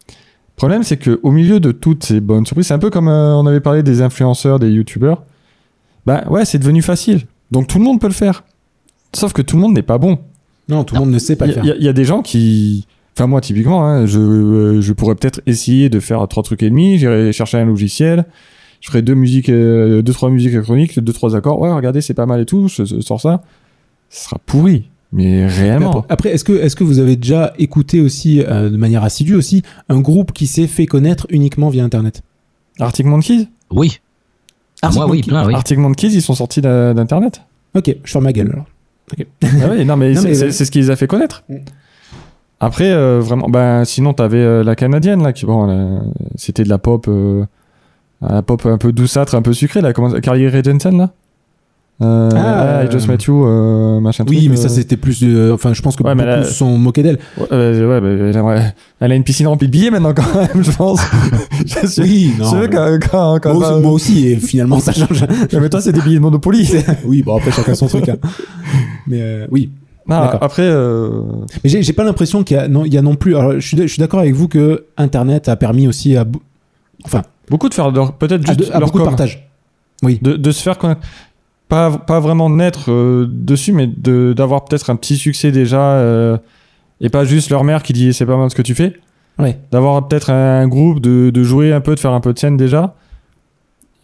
Le 0.08 0.56
problème, 0.56 0.82
c'est 0.82 0.96
que 0.96 1.18
au 1.22 1.30
milieu 1.30 1.60
de 1.60 1.72
toutes 1.72 2.04
ces 2.04 2.20
bonnes 2.20 2.46
surprises, 2.46 2.66
c'est 2.68 2.74
un 2.74 2.78
peu 2.78 2.90
comme 2.90 3.08
euh, 3.08 3.34
on 3.34 3.46
avait 3.46 3.60
parlé 3.60 3.82
des 3.82 4.02
influenceurs, 4.02 4.58
des 4.58 4.70
youtubeurs. 4.70 5.22
Bah 6.06 6.24
ouais, 6.30 6.44
c'est 6.44 6.58
devenu 6.58 6.82
facile. 6.82 7.22
Donc 7.50 7.66
tout 7.68 7.78
le 7.78 7.84
monde 7.84 8.00
peut 8.00 8.06
le 8.08 8.12
faire. 8.12 8.44
Sauf 9.14 9.32
que 9.32 9.42
tout 9.42 9.56
le 9.56 9.62
monde 9.62 9.74
n'est 9.74 9.82
pas 9.82 9.98
bon. 9.98 10.18
Non, 10.68 10.84
tout 10.84 10.94
le 10.94 11.00
monde 11.00 11.10
ne 11.10 11.18
sait 11.18 11.36
pas 11.36 11.46
le 11.46 11.52
faire. 11.52 11.64
il 11.64 11.68
y 11.68 11.72
a- 11.72 11.76
il 11.76 11.82
y 11.84 11.88
a 11.88 11.92
des 11.92 12.04
gens 12.04 12.22
qui. 12.22 12.86
Enfin, 13.16 13.26
moi, 13.26 13.40
typiquement, 13.42 13.84
hein, 13.86 14.06
je, 14.06 14.18
euh, 14.18 14.80
je 14.80 14.92
pourrais 14.94 15.14
peut-être 15.14 15.42
essayer 15.46 15.90
de 15.90 16.00
faire 16.00 16.26
trois 16.28 16.42
trucs 16.42 16.62
et 16.62 16.70
demi. 16.70 16.96
J'irai 16.98 17.32
chercher 17.32 17.58
un 17.58 17.66
logiciel. 17.66 18.24
Je 18.80 18.88
ferai 18.88 19.02
deux 19.02 19.14
musiques, 19.14 19.48
euh, 19.50 20.00
deux, 20.02 20.12
trois 20.12 20.30
musiques 20.30 20.52
électroniques, 20.52 20.98
deux, 20.98 21.12
trois 21.12 21.36
accords. 21.36 21.60
Ouais, 21.60 21.70
regardez, 21.72 22.00
c'est 22.00 22.14
pas 22.14 22.24
mal 22.26 22.40
et 22.40 22.46
tout. 22.46 22.68
Je, 22.68 22.84
je 22.84 23.00
sors 23.00 23.20
ça. 23.20 23.42
Ce 24.08 24.24
sera 24.24 24.38
pourri. 24.46 24.88
Mais 25.12 25.46
réellement. 25.46 26.04
Après, 26.08 26.30
est-ce 26.30 26.44
que, 26.44 26.52
est-ce 26.54 26.74
que 26.74 26.84
vous 26.84 26.98
avez 26.98 27.16
déjà 27.16 27.52
écouté 27.58 28.00
aussi, 28.00 28.40
euh, 28.42 28.70
de 28.70 28.76
manière 28.76 29.04
assidue 29.04 29.34
aussi, 29.34 29.62
un 29.88 30.00
groupe 30.00 30.32
qui 30.32 30.46
s'est 30.46 30.66
fait 30.66 30.86
connaître 30.86 31.26
uniquement 31.28 31.68
via 31.68 31.84
Internet? 31.84 32.22
Arctic 32.80 33.04
Monkeys? 33.06 33.48
Oui. 33.70 34.00
Ah, 34.80 34.86
Arctic 34.86 34.96
moi, 34.98 35.04
oui, 35.10 35.16
Monkey. 35.18 35.28
plein, 35.30 35.46
oui. 35.46 35.54
Arctic 35.54 35.78
Monkeys, 35.78 36.08
ils 36.14 36.22
sont 36.22 36.34
sortis 36.34 36.62
d'Internet. 36.62 37.42
Ok, 37.74 37.94
je 38.04 38.10
ferme 38.10 38.24
ma 38.24 38.32
gueule 38.32 38.50
alors. 38.52 38.66
ah 39.62 39.68
ouais, 39.70 39.84
non, 39.84 39.96
mais 39.96 40.14
c'est 40.14 40.28
mais- 40.28 40.34
c'est- 40.34 40.50
c'est 40.50 40.64
ce 40.64 40.70
qui 40.70 40.78
les 40.80 40.90
a 40.90 40.96
fait 40.96 41.06
connaître. 41.06 41.44
Mm. 41.48 41.56
Après, 42.60 42.90
euh, 42.92 43.20
vraiment, 43.20 43.48
ben, 43.48 43.84
sinon, 43.84 44.14
t'avais 44.14 44.38
euh, 44.38 44.62
la 44.64 44.76
canadienne, 44.76 45.22
là, 45.22 45.32
qui, 45.32 45.44
bon, 45.46 46.00
c'était 46.36 46.62
de 46.62 46.68
la 46.68 46.78
pop, 46.78 47.06
euh, 47.08 47.44
la 48.22 48.42
pop 48.42 48.64
un 48.66 48.78
peu 48.78 48.92
douceâtre, 48.92 49.34
un 49.34 49.42
peu 49.42 49.52
sucrée, 49.52 49.80
là, 49.80 49.92
comment, 49.92 50.10
Carly 50.20 50.44
là? 50.48 51.10
Euh, 52.02 52.30
Ah, 52.34 52.84
I 52.84 52.90
Just 52.90 53.08
Met 53.08 53.18
You, 53.26 53.44
euh, 53.46 54.00
machin 54.00 54.24
Oui, 54.28 54.36
truc, 54.38 54.50
mais 54.50 54.58
euh, 54.58 54.62
ça 54.62 54.68
c'était 54.68 54.96
plus. 54.96 55.20
de- 55.22 55.50
Enfin, 55.52 55.72
je 55.72 55.82
pense 55.82 55.96
que 55.96 56.02
Ouais, 56.02 56.14
beaucoup 56.14 56.44
se 56.44 56.52
sont 56.54 56.76
moqués 56.78 57.02
d'elle. 57.02 57.18
Ouais, 57.38 57.46
euh, 57.52 58.00
ouais, 58.00 58.32
bah, 58.32 58.72
elle, 59.00 59.12
a 59.12 59.14
une 59.14 59.24
piscine 59.24 59.46
remplie 59.46 59.66
de 59.68 59.72
billets 59.72 59.90
maintenant, 59.90 60.12
quand 60.14 60.34
même, 60.34 60.62
je 60.64 60.70
pense. 60.72 61.00
je 61.66 61.86
suis 61.86 62.02
Oui, 62.02 62.34
je 62.38 62.44
sais 62.44 62.68
quand, 62.70 62.98
quand, 63.10 63.38
quand 63.40 63.54
moi, 63.54 63.72
aussi, 63.72 63.82
moi 63.82 63.92
aussi, 63.92 64.26
et 64.28 64.36
finalement 64.36 64.80
ça 64.80 64.92
change. 64.92 65.24
Mais 65.52 65.68
toi, 65.68 65.80
c'est 65.80 65.92
des 65.92 66.00
billets 66.00 66.16
de 66.16 66.20
Monopoly. 66.22 66.68
oui, 67.04 67.22
bon 67.22 67.36
après 67.36 67.50
chacun 67.50 67.74
son 67.74 67.86
truc. 67.86 68.08
hein. 68.08 68.16
Mais 69.06 69.20
euh, 69.20 69.46
oui. 69.50 69.70
Non, 70.08 70.18
D'accord. 70.20 70.42
après, 70.42 70.62
euh, 70.64 71.10
Mais 71.62 71.70
j'ai 71.70 71.92
pas 71.92 72.02
l'impression 72.02 72.42
qu'il 72.42 72.56
y 72.56 72.60
a 72.60 72.66
non, 72.66 72.84
il 72.84 72.92
y 72.92 72.98
a 72.98 73.02
non 73.02 73.14
plus. 73.14 73.36
Alors, 73.36 73.52
je 73.54 73.60
suis, 73.66 73.76
je 73.76 73.86
suis 73.86 74.00
d'accord 74.00 74.18
avec 74.18 74.34
vous 74.34 74.48
que 74.48 74.86
Internet 74.96 75.48
a 75.48 75.54
permis 75.54 75.86
aussi 75.86 76.16
à, 76.16 76.24
enfin, 77.04 77.22
beaucoup 77.48 77.68
de 77.68 77.74
faire 77.74 77.92
peut-être 78.18 78.42
à, 78.48 78.52
juste 78.54 78.68
de- 78.70 78.74
à 78.74 78.80
leur 78.80 78.88
beaucoup 78.88 78.98
de 78.98 79.04
com. 79.04 79.10
partage. 79.14 79.48
de, 80.02 80.32
de 80.36 80.50
se 80.50 80.60
faire 80.60 80.76
connaître. 80.76 81.02
Pas, 81.72 81.90
pas 81.90 82.20
vraiment 82.20 82.50
naître 82.50 82.90
euh, 82.90 83.26
dessus, 83.30 83.72
mais 83.72 83.86
de- 83.86 84.34
d'avoir 84.34 84.66
peut-être 84.66 84.90
un 84.90 84.96
petit 84.96 85.16
succès 85.16 85.50
déjà. 85.52 85.92
euh, 85.94 86.36
et 87.00 87.08
pas 87.08 87.24
juste 87.24 87.48
leur 87.48 87.64
mère 87.64 87.82
qui 87.82 87.94
dit 87.94 88.12
c'est 88.12 88.26
pas 88.26 88.36
mal 88.36 88.50
ce 88.50 88.54
que 88.54 88.60
tu 88.60 88.74
fais. 88.74 88.92
Ouais. 89.38 89.58
D'avoir 89.70 90.06
peut-être 90.06 90.28
un 90.28 90.68
groupe, 90.68 91.00
de, 91.00 91.30
de 91.30 91.42
jouer 91.42 91.72
un 91.72 91.80
peu, 91.80 91.94
de 91.94 92.00
faire 92.00 92.12
un 92.12 92.20
peu 92.20 92.34
de 92.34 92.38
scène 92.38 92.58
déjà. 92.58 92.94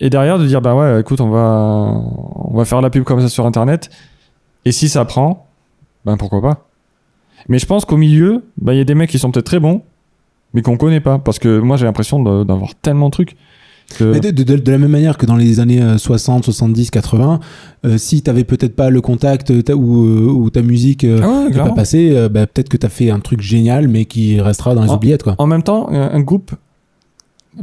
Et 0.01 0.09
derrière 0.09 0.39
de 0.39 0.47
dire 0.47 0.63
bah 0.63 0.75
ouais, 0.75 1.01
écoute, 1.03 1.21
on 1.21 1.29
va, 1.29 1.93
on 2.37 2.57
va 2.57 2.65
faire 2.65 2.81
la 2.81 2.89
pub 2.89 3.05
comme 3.05 3.21
ça 3.21 3.29
sur 3.29 3.45
internet. 3.45 3.91
Et 4.65 4.73
si 4.73 4.89
ça 4.89 5.05
prend, 5.05 5.47
ben 6.07 6.17
pourquoi 6.17 6.41
pas. 6.41 6.67
Mais 7.51 7.59
je 7.59 7.67
pense 7.67 7.85
qu'au 7.85 7.99
milieu, 7.99 8.45
bah, 8.57 8.73
il 8.73 8.79
y 8.79 8.81
a 8.81 8.85
des 8.85 8.95
mecs 8.95 9.11
qui 9.11 9.19
sont 9.19 9.31
peut-être 9.31 9.45
très 9.47 9.61
bons, 9.61 9.83
mais 10.55 10.63
qu'on 10.63 10.79
connaît 10.79 11.01
pas. 11.01 11.19
Parce 11.19 11.39
que 11.39 11.59
moi 11.59 11.77
j'ai 11.77 11.85
l'impression 11.85 12.23
d'avoir 12.45 12.75
tellement 12.77 13.09
de 13.09 13.13
trucs. 13.13 13.37
Que- 13.97 14.05
Mais 14.05 14.21
de, 14.21 14.31
de- 14.31 14.43
de- 14.43 14.57
de 14.57 14.71
la 14.71 14.79
même 14.79 14.91
manière 14.91 15.17
que 15.17 15.25
dans 15.27 15.37
les 15.37 15.61
années 15.61 15.81
euh, 15.83 15.97
60, 15.99 16.45
70, 16.45 16.91
80, 16.91 17.41
euh, 17.87 17.97
si 17.99 18.21
t'avais 18.23 18.45
peut-être 18.45 18.77
pas 18.77 18.91
le 18.91 19.01
contact 19.01 19.51
euh, 19.51 19.63
ou, 19.75 20.05
euh, 20.07 20.31
ou 20.31 20.51
ta 20.51 20.61
musique 20.63 21.05
euh, 21.05 21.21
Ah 21.23 21.29
ouais, 21.45 21.51
n'est 21.51 21.57
pas 21.57 21.71
passée, 21.71 22.11
euh, 22.15 22.29
bah, 22.29 22.47
peut-être 22.47 22.69
que 22.69 22.77
t'as 22.77 22.89
fait 22.91 23.11
un 23.11 23.21
truc 23.21 23.41
génial, 23.41 23.89
mais 23.89 24.05
qui 24.05 24.41
restera 24.41 24.75
dans 24.75 24.83
les 24.83 24.91
oubliettes, 24.91 25.23
quoi. 25.23 25.35
En 25.39 25.47
même 25.47 25.63
temps, 25.63 25.89
un 25.91 26.21
groupe. 26.21 26.53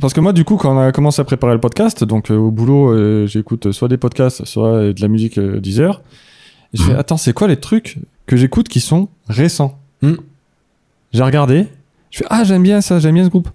Parce 0.01 0.13
que 0.13 0.19
moi, 0.19 0.33
du 0.33 0.43
coup, 0.43 0.57
quand 0.57 0.75
on 0.75 0.79
a 0.79 0.91
commencé 0.91 1.21
à 1.21 1.25
préparer 1.25 1.53
le 1.53 1.59
podcast, 1.61 2.03
donc 2.03 2.29
euh, 2.29 2.35
au 2.35 2.51
boulot, 2.51 2.89
euh, 2.91 3.27
j'écoute 3.27 3.71
soit 3.71 3.87
des 3.87 3.97
podcasts, 3.97 4.43
soit 4.45 4.67
euh, 4.73 4.93
de 4.93 5.01
la 5.01 5.07
musique 5.07 5.37
euh, 5.37 5.59
10 5.61 5.79
heures. 5.79 6.01
Et 6.73 6.77
je 6.77 6.83
fais, 6.83 6.93
attends, 6.95 7.15
c'est 7.17 7.31
quoi 7.33 7.47
les 7.47 7.55
trucs 7.55 7.99
que 8.25 8.35
j'écoute 8.35 8.67
qui 8.67 8.79
sont 8.81 9.07
récents 9.29 9.77
Hmm. 10.01 10.15
J'ai 11.13 11.23
regardé. 11.23 11.67
Je 12.11 12.17
fais, 12.17 12.25
ah, 12.29 12.43
j'aime 12.43 12.63
bien 12.63 12.81
ça, 12.81 12.99
j'aime 12.99 13.13
bien 13.15 13.23
ce 13.23 13.29
groupe. 13.29 13.47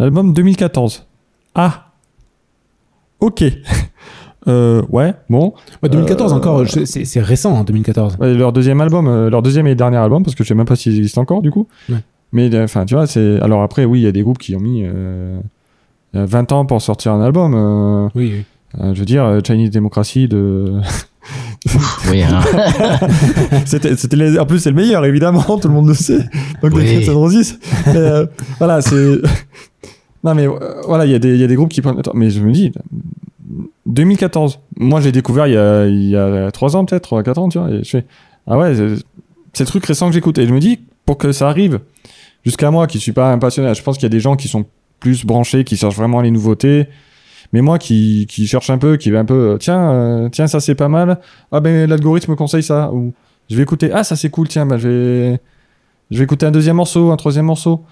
L'album 0.00 0.32
2014. 0.32 1.06
Ah. 1.54 1.81
Ok. 3.22 3.42
euh, 4.48 4.82
ouais, 4.90 5.14
bon. 5.30 5.54
Ouais, 5.82 5.88
2014 5.88 6.32
Euh, 6.32 6.36
encore, 6.36 6.64
je- 6.64 6.84
c'est 6.84 7.04
c'est 7.04 7.20
récent, 7.20 7.56
hein, 7.58 7.64
2014. 7.64 8.16
Ouais, 8.20 8.34
leur 8.34 8.52
deuxième 8.52 8.80
album, 8.80 9.06
euh, 9.06 9.30
leur 9.30 9.40
deuxième 9.42 9.66
et 9.66 9.74
dernier 9.74 9.96
album, 9.96 10.22
parce 10.24 10.34
que 10.34 10.42
je 10.44 10.48
sais 10.48 10.54
même 10.54 10.66
pas 10.66 10.76
s'ils 10.76 10.96
existent 10.98 11.22
encore, 11.22 11.40
du 11.42 11.50
coup. 11.50 11.66
Ouais. 11.88 11.96
Mais 12.32 12.50
enfin, 12.60 12.84
tu 12.84 12.94
vois, 12.94 13.06
c'est. 13.06 13.40
Alors 13.40 13.62
après, 13.62 13.84
oui, 13.84 14.00
il 14.00 14.02
y 14.04 14.06
a 14.06 14.12
des 14.12 14.22
groupes 14.22 14.38
qui 14.38 14.54
ont 14.56 14.60
mis 14.60 14.82
euh, 14.84 15.38
euh, 16.16 16.26
20 16.26 16.52
ans 16.52 16.66
pour 16.66 16.80
sortir 16.82 17.12
un 17.12 17.22
album. 17.22 17.54
euh, 17.54 18.08
Oui, 18.14 18.32
oui. 18.34 18.44
euh, 18.80 18.94
je 18.94 18.98
veux 19.00 19.04
dire, 19.06 19.38
Chinese 19.46 19.70
Democracy 19.70 20.28
de. 20.28 20.72
Oui, 22.10 22.22
hein. 22.24 22.40
c'était, 23.66 23.94
c'était 23.96 24.16
les- 24.16 24.36
En 24.38 24.46
plus, 24.46 24.58
c'est 24.58 24.70
le 24.70 24.74
meilleur, 24.76 25.04
évidemment, 25.04 25.42
tout 25.60 25.68
le 25.68 25.74
monde 25.74 25.86
le 25.86 25.94
sait. 25.94 26.18
Donc, 26.60 26.72
Oui. 26.74 27.08
euh, 27.88 28.26
voilà, 28.58 28.82
c'est. 28.82 29.18
Non, 30.24 30.34
mais 30.34 30.46
euh, 30.46 30.82
voilà, 30.86 31.04
il 31.04 31.10
y, 31.10 31.14
a 31.14 31.18
des- 31.18 31.54
groupes 31.54 31.70
qui 31.70 31.82
prennent. 31.82 32.00
Mais 32.14 32.30
je 32.30 32.40
me 32.40 32.52
dis. 32.52 32.72
2014. 33.86 34.60
Moi, 34.76 35.00
j'ai 35.00 35.12
découvert 35.12 35.46
il 35.46 35.54
y 35.54 35.56
a, 35.56 35.86
il 35.86 36.08
y 36.08 36.16
a 36.16 36.50
3 36.50 36.76
ans, 36.76 36.84
peut-être, 36.84 37.02
3 37.02 37.22
4 37.22 37.38
ans, 37.38 37.48
tu 37.48 37.58
vois. 37.58 37.68
Ah 38.46 38.58
ouais, 38.58 38.74
c'est- 38.74 39.04
c'est 39.52 39.64
le 39.64 39.68
truc 39.68 39.84
récent 39.84 40.08
que 40.08 40.14
j'écoute. 40.14 40.38
Et 40.38 40.46
je 40.46 40.54
me 40.54 40.60
dis, 40.60 40.80
pour 41.04 41.18
que 41.18 41.32
ça 41.32 41.48
arrive 41.48 41.80
jusqu'à 42.44 42.70
moi, 42.70 42.86
qui 42.86 42.98
suis 42.98 43.12
pas 43.12 43.32
un 43.32 43.38
passionné, 43.38 43.74
je 43.74 43.82
pense 43.82 43.96
qu'il 43.96 44.04
y 44.04 44.06
a 44.06 44.10
des 44.10 44.20
gens 44.20 44.36
qui 44.36 44.48
sont 44.48 44.64
plus 45.00 45.24
branchés, 45.26 45.64
qui 45.64 45.76
cherchent 45.76 45.96
vraiment 45.96 46.20
les 46.20 46.30
nouveautés. 46.30 46.86
Mais 47.52 47.60
moi, 47.60 47.78
qui, 47.78 48.26
cherche 48.46 48.70
un 48.70 48.78
peu, 48.78 48.96
qui 48.96 49.10
va 49.10 49.18
un 49.20 49.24
peu, 49.24 49.34
euh, 49.34 49.56
tiens, 49.58 49.90
euh, 49.92 50.28
tiens, 50.30 50.46
ça 50.46 50.60
c'est 50.60 50.74
pas 50.74 50.88
mal. 50.88 51.18
Ah 51.50 51.60
ben 51.60 51.88
l'algorithme 51.88 52.34
conseille 52.34 52.62
ça. 52.62 52.90
Ou 52.92 53.12
je 53.50 53.56
vais 53.56 53.62
écouter, 53.62 53.90
ah 53.92 54.04
ça 54.04 54.16
c'est 54.16 54.30
cool, 54.30 54.48
tiens, 54.48 54.64
bah, 54.64 54.78
je 54.78 54.88
vais, 54.88 55.40
je 56.10 56.18
vais 56.18 56.24
écouter 56.24 56.46
un 56.46 56.50
deuxième 56.50 56.76
morceau, 56.76 57.10
un 57.10 57.16
troisième 57.16 57.44
morceau. 57.46 57.82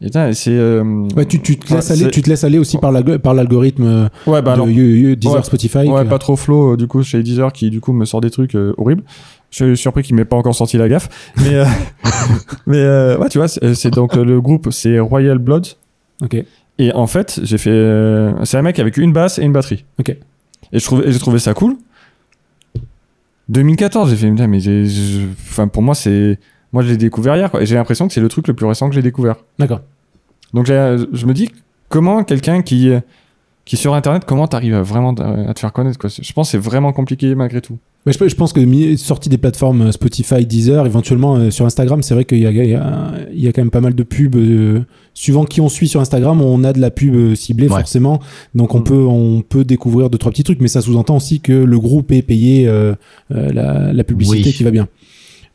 C'est. 0.00 0.50
euh, 0.50 0.84
Ouais, 1.16 1.24
tu, 1.26 1.40
tu 1.40 1.56
te 1.58 1.74
laisses 1.74 1.90
aller, 1.90 2.08
tu 2.10 2.22
te 2.22 2.28
laisses 2.30 2.44
aller 2.44 2.58
aussi 2.58 2.78
par 2.78 2.92
la- 2.92 3.18
par 3.18 3.34
l'algorithme 3.34 3.82
euh, 3.84 4.08
Ouais, 4.26 4.40
bah 4.42 4.50
de 4.52 4.54
alors, 4.54 4.68
You- 4.68 4.84
You- 5.10 5.16
Deezer, 5.16 5.36
Ouais. 5.38 5.42
Spotify. 5.42 5.78
Ouais, 5.88 6.04
que- 6.04 6.08
pas 6.08 6.18
trop 6.18 6.36
flow, 6.36 6.74
euh, 6.74 6.76
du 6.76 6.86
coup, 6.86 7.02
chez 7.02 7.22
Deezer, 7.22 7.52
qui 7.52 7.68
du 7.70 7.80
coup 7.80 7.92
me 7.92 8.04
sort 8.04 8.20
des 8.20 8.30
trucs 8.30 8.54
euh, 8.54 8.74
horribles. 8.78 9.02
Je 9.50 9.64
suis 9.64 9.76
surpris 9.76 10.02
qu'il 10.04 10.14
m'ait 10.14 10.24
pas 10.24 10.36
encore 10.36 10.54
sorti 10.54 10.76
la 10.78 10.88
gaffe. 10.88 11.08
Mais, 11.38 11.54
euh, 11.54 11.64
mais 12.66 12.76
euh, 12.78 13.18
ouais, 13.18 13.28
tu 13.28 13.38
vois, 13.38 13.48
c'est 13.48 13.90
donc 13.90 14.16
euh, 14.16 14.24
le 14.24 14.40
groupe, 14.40 14.68
c'est 14.70 15.00
Royal 15.00 15.38
Blood. 15.38 15.66
Ok. 16.22 16.36
Et 16.78 16.92
en 16.92 17.06
fait, 17.08 17.40
j'ai 17.42 17.58
fait. 17.58 17.70
euh, 17.70 18.32
c'est 18.44 18.56
un 18.56 18.62
mec 18.62 18.78
avec 18.78 18.98
une 18.98 19.12
basse 19.12 19.38
et 19.40 19.42
une 19.42 19.52
batterie. 19.52 19.84
Ok. 19.98 20.10
Et 20.10 20.78
je 20.78 20.84
trouvais, 20.84 21.08
et 21.08 21.12
j'ai 21.12 21.18
trouvé 21.18 21.38
ça 21.40 21.54
cool. 21.54 21.76
2014, 23.48 24.10
j'ai 24.10 24.16
fait, 24.16 24.30
mais 24.30 24.58
enfin, 25.50 25.66
pour 25.68 25.82
moi, 25.82 25.94
c'est. 25.94 26.38
Moi, 26.72 26.82
je 26.82 26.88
l'ai 26.90 26.96
découvert 26.96 27.36
hier, 27.36 27.50
quoi. 27.50 27.62
Et 27.62 27.66
j'ai 27.66 27.74
l'impression 27.76 28.06
que 28.08 28.12
c'est 28.14 28.20
le 28.20 28.28
truc 28.28 28.46
le 28.48 28.54
plus 28.54 28.66
récent 28.66 28.88
que 28.88 28.94
j'ai 28.94 29.02
découvert. 29.02 29.36
D'accord. 29.58 29.80
Donc, 30.54 30.66
j'ai- 30.66 30.96
je 31.12 31.26
me 31.26 31.32
dis, 31.34 31.50
comment 31.88 32.24
quelqu'un 32.24 32.62
qui. 32.62 32.90
Qui 33.64 33.76
sur 33.76 33.92
internet, 33.92 34.22
comment 34.26 34.48
t'arrives 34.48 34.72
à 34.72 34.80
vraiment 34.80 35.10
à 35.12 35.52
te 35.52 35.60
faire 35.60 35.74
connaître 35.74 35.98
quoi? 35.98 36.08
Je 36.08 36.32
pense 36.32 36.48
que 36.48 36.52
c'est 36.52 36.56
vraiment 36.58 36.90
compliqué 36.94 37.34
malgré 37.34 37.60
tout. 37.60 37.76
Mais 38.06 38.14
je, 38.14 38.26
je 38.28 38.34
pense 38.34 38.54
que 38.54 38.96
sortie 38.96 39.28
des 39.28 39.36
plateformes 39.36 39.82
euh, 39.82 39.92
Spotify, 39.92 40.46
Deezer, 40.46 40.86
éventuellement 40.86 41.36
euh, 41.36 41.50
sur 41.50 41.66
Instagram, 41.66 42.02
c'est 42.02 42.14
vrai 42.14 42.24
qu'il 42.24 42.38
y 42.38 42.46
a, 42.46 42.50
il 42.50 42.56
y, 42.70 42.74
a, 42.74 43.10
il 43.30 43.40
y 43.44 43.46
a 43.46 43.52
quand 43.52 43.60
même 43.60 43.70
pas 43.70 43.82
mal 43.82 43.94
de 43.94 44.02
pubs. 44.02 44.36
euh, 44.36 44.80
suivant 45.12 45.44
qui 45.44 45.60
on 45.60 45.68
suit 45.68 45.86
sur 45.86 46.00
Instagram, 46.00 46.40
on 46.40 46.64
a 46.64 46.72
de 46.72 46.80
la 46.80 46.90
pub 46.90 47.14
euh, 47.14 47.34
ciblée 47.34 47.68
Ouais. 47.68 47.76
forcément. 47.80 48.20
Donc 48.54 48.74
on 48.74 48.80
Mm. 48.80 48.84
peut 48.84 49.04
on 49.06 49.42
peut 49.42 49.64
découvrir 49.64 50.08
deux 50.08 50.16
trois 50.16 50.32
petits 50.32 50.44
trucs, 50.44 50.62
mais 50.62 50.68
ça 50.68 50.80
sous-entend 50.80 51.16
aussi 51.16 51.40
que 51.40 51.52
le 51.52 51.78
groupe 51.78 52.10
est 52.12 52.22
payé 52.22 52.66
euh, 52.68 52.94
euh, 53.32 53.52
la, 53.52 53.92
la 53.92 54.04
publicité 54.04 54.44
Oui. 54.48 54.52
qui 54.54 54.64
va 54.64 54.70
bien. 54.70 54.88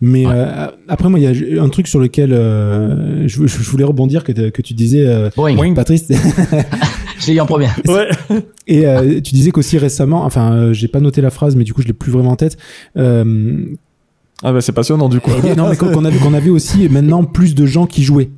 Mais 0.05 0.25
Ouais. 0.27 0.33
euh, 0.35 0.67
après 0.89 1.07
moi, 1.07 1.17
il 1.17 1.23
y 1.55 1.57
a 1.57 1.63
un 1.63 1.69
truc 1.69 1.87
sur 1.87 1.97
lequel 2.01 2.33
euh, 2.33 3.25
je, 3.25 3.47
je 3.47 3.69
voulais 3.69 3.85
rebondir 3.85 4.25
que, 4.25 4.33
que 4.49 4.61
tu 4.61 4.73
disais, 4.73 5.05
euh, 5.07 5.29
Boing. 5.33 5.55
Boing. 5.55 5.73
Patrice. 5.73 6.07
Je 7.19 7.27
l'ai 7.27 7.35
eu 7.35 7.39
en 7.39 7.45
première. 7.45 7.73
Ouais. 7.87 8.09
Et 8.67 8.85
euh, 8.85 9.21
tu 9.21 9.33
disais 9.33 9.51
qu'aussi 9.51 9.77
récemment, 9.77 10.25
enfin, 10.25 10.51
euh, 10.51 10.73
j'ai 10.73 10.89
pas 10.89 10.99
noté 10.99 11.21
la 11.21 11.29
phrase, 11.29 11.55
mais 11.55 11.63
du 11.63 11.73
coup, 11.73 11.81
je 11.81 11.87
l'ai 11.87 11.93
plus 11.93 12.11
vraiment 12.11 12.31
en 12.31 12.35
tête. 12.35 12.57
Euh, 12.97 13.63
Ah 14.43 14.51
bah 14.51 14.59
c'est 14.59 14.73
passionnant 14.73 15.07
du 15.07 15.21
coup. 15.21 15.31
eh 15.45 15.55
non, 15.55 15.69
mais 15.69 15.77
qu'on 15.77 15.89
qu'on 15.93 16.03
avait, 16.03 16.17
qu'on 16.17 16.33
avait 16.33 16.49
aussi 16.49 16.89
maintenant 16.89 17.23
plus 17.23 17.55
de 17.55 17.65
gens 17.65 17.85
qui 17.85 18.03
jouaient. 18.03 18.29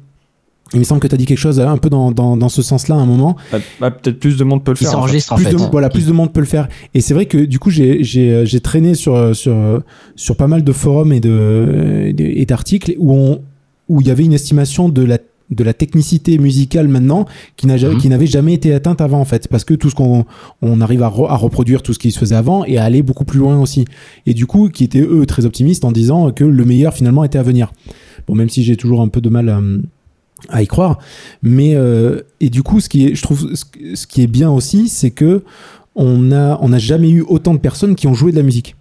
Il 0.74 0.80
me 0.80 0.84
semble 0.84 1.00
que 1.00 1.08
tu 1.08 1.14
as 1.14 1.18
dit 1.18 1.26
quelque 1.26 1.38
chose 1.38 1.60
euh, 1.60 1.68
un 1.68 1.78
peu 1.78 1.90
dans, 1.90 2.12
dans, 2.12 2.36
dans 2.36 2.50
ce 2.50 2.62
sens-là 2.62 2.96
à 2.96 2.98
un 2.98 3.06
moment. 3.06 3.36
Bah, 3.52 3.60
bah, 3.80 3.92
peut-être 3.92 4.20
plus 4.20 4.36
de 4.36 4.44
monde 4.44 4.64
peut 4.64 4.72
le 4.72 4.78
faire. 4.78 4.90
en 4.90 4.92
fait. 4.94 4.98
s'enregistre 4.98 5.34
en 5.34 5.36
plus 5.36 5.46
fait. 5.46 5.52
de, 5.52 5.58
voilà, 5.72 5.90
plus 5.90 6.08
de 6.08 6.12
monde 6.12 6.34
peut 6.34 6.40
le 6.40 6.46
faire. 6.48 6.68
Et 6.94 7.02
c'est 7.02 7.14
vrai 7.14 7.28
que 7.28 7.38
du 7.38 7.60
coup, 7.60 7.70
j'ai, 7.70 8.04
j'ai, 8.04 8.32
euh, 8.34 8.46
j'ai 8.46 8.60
traîné 8.60 8.96
sur, 8.96 9.16
euh, 9.16 9.34
sur, 9.34 9.56
sur 10.16 10.36
pas 10.36 10.48
mal 10.48 10.64
de 10.64 10.72
forums 10.72 11.14
et, 11.14 11.20
de, 11.20 12.14
et 12.18 12.46
d'articles 12.46 12.96
où 12.98 13.14
on, 13.14 13.42
où 13.90 14.02
il 14.02 14.08
y 14.08 14.12
avait 14.12 14.26
une 14.26 14.34
estimation 14.34 14.90
de 14.90 15.04
la 15.04 15.20
de 15.52 15.64
la 15.64 15.76
technicité 15.76 16.40
musicale 16.40 16.88
maintenant 16.88 17.26
qui 17.56 17.68
n'a 17.68 17.78
jamais, 17.78 17.94
Mhm. 17.94 18.02
qui 18.02 18.10
n'avait 18.10 18.26
jamais 18.26 18.56
été 18.56 18.74
atteinte 18.74 19.00
avant 19.00 19.20
en 19.20 19.26
fait 19.26 19.48
parce 19.48 19.64
que 19.64 19.76
tout 19.76 19.92
ce 19.92 19.96
qu'on 19.96 20.26
on 20.64 20.82
arrive 20.82 21.04
à, 21.04 21.08
re- 21.08 21.30
à 21.30 21.36
reproduire 21.36 21.84
tout 21.84 21.94
ce 21.94 22.00
qui 22.00 22.12
se 22.12 22.18
faisait 22.18 22.34
avant 22.34 22.66
et 22.66 22.80
à 22.80 22.84
aller 22.84 23.04
beaucoup 23.04 23.26
plus 23.26 23.38
loin 23.38 23.60
aussi 23.62 23.86
et 24.26 24.34
du 24.34 24.48
coup 24.48 24.70
qui 24.70 24.84
étaient 24.84 25.02
eux 25.08 25.24
très 25.28 25.46
optimistes 25.46 25.86
en 25.86 25.92
disant 25.92 26.32
que 26.32 26.44
le 26.44 26.66
meilleur 26.66 26.96
finalement 26.96 27.24
était 27.24 27.38
à 27.38 27.44
venir 27.44 27.72
bon 28.28 28.34
même 28.34 28.50
si 28.50 28.64
j'ai 28.64 28.76
toujours 28.76 29.02
un 29.02 29.08
peu 29.08 29.22
de 29.22 29.30
mal 29.30 29.50
à, 30.50 30.62
y 30.62 30.68
croire. 30.68 31.00
Mais 31.44 31.76
euh, 31.76 32.22
et 32.40 32.50
du 32.50 32.64
coup 32.64 32.80
ce 32.80 32.90
qui 32.90 33.08
est 33.08 33.16
je 33.16 33.22
trouve 33.22 33.54
ce, 33.56 34.08
qui 34.08 34.22
est 34.22 34.28
bien 34.28 34.52
aussi 34.52 34.90
c'est 34.90 35.12
que 35.12 35.44
on 35.96 36.32
a 36.32 36.58
on 36.62 36.70
n'a 36.70 36.80
jamais 36.80 37.10
eu 37.10 37.22
autant 37.22 37.54
de 37.54 37.60
personnes 37.60 37.96
qui 37.96 38.08
ont 38.08 38.14
joué 38.14 38.32
de 38.32 38.38
la 38.38 38.44
musique. 38.44 38.76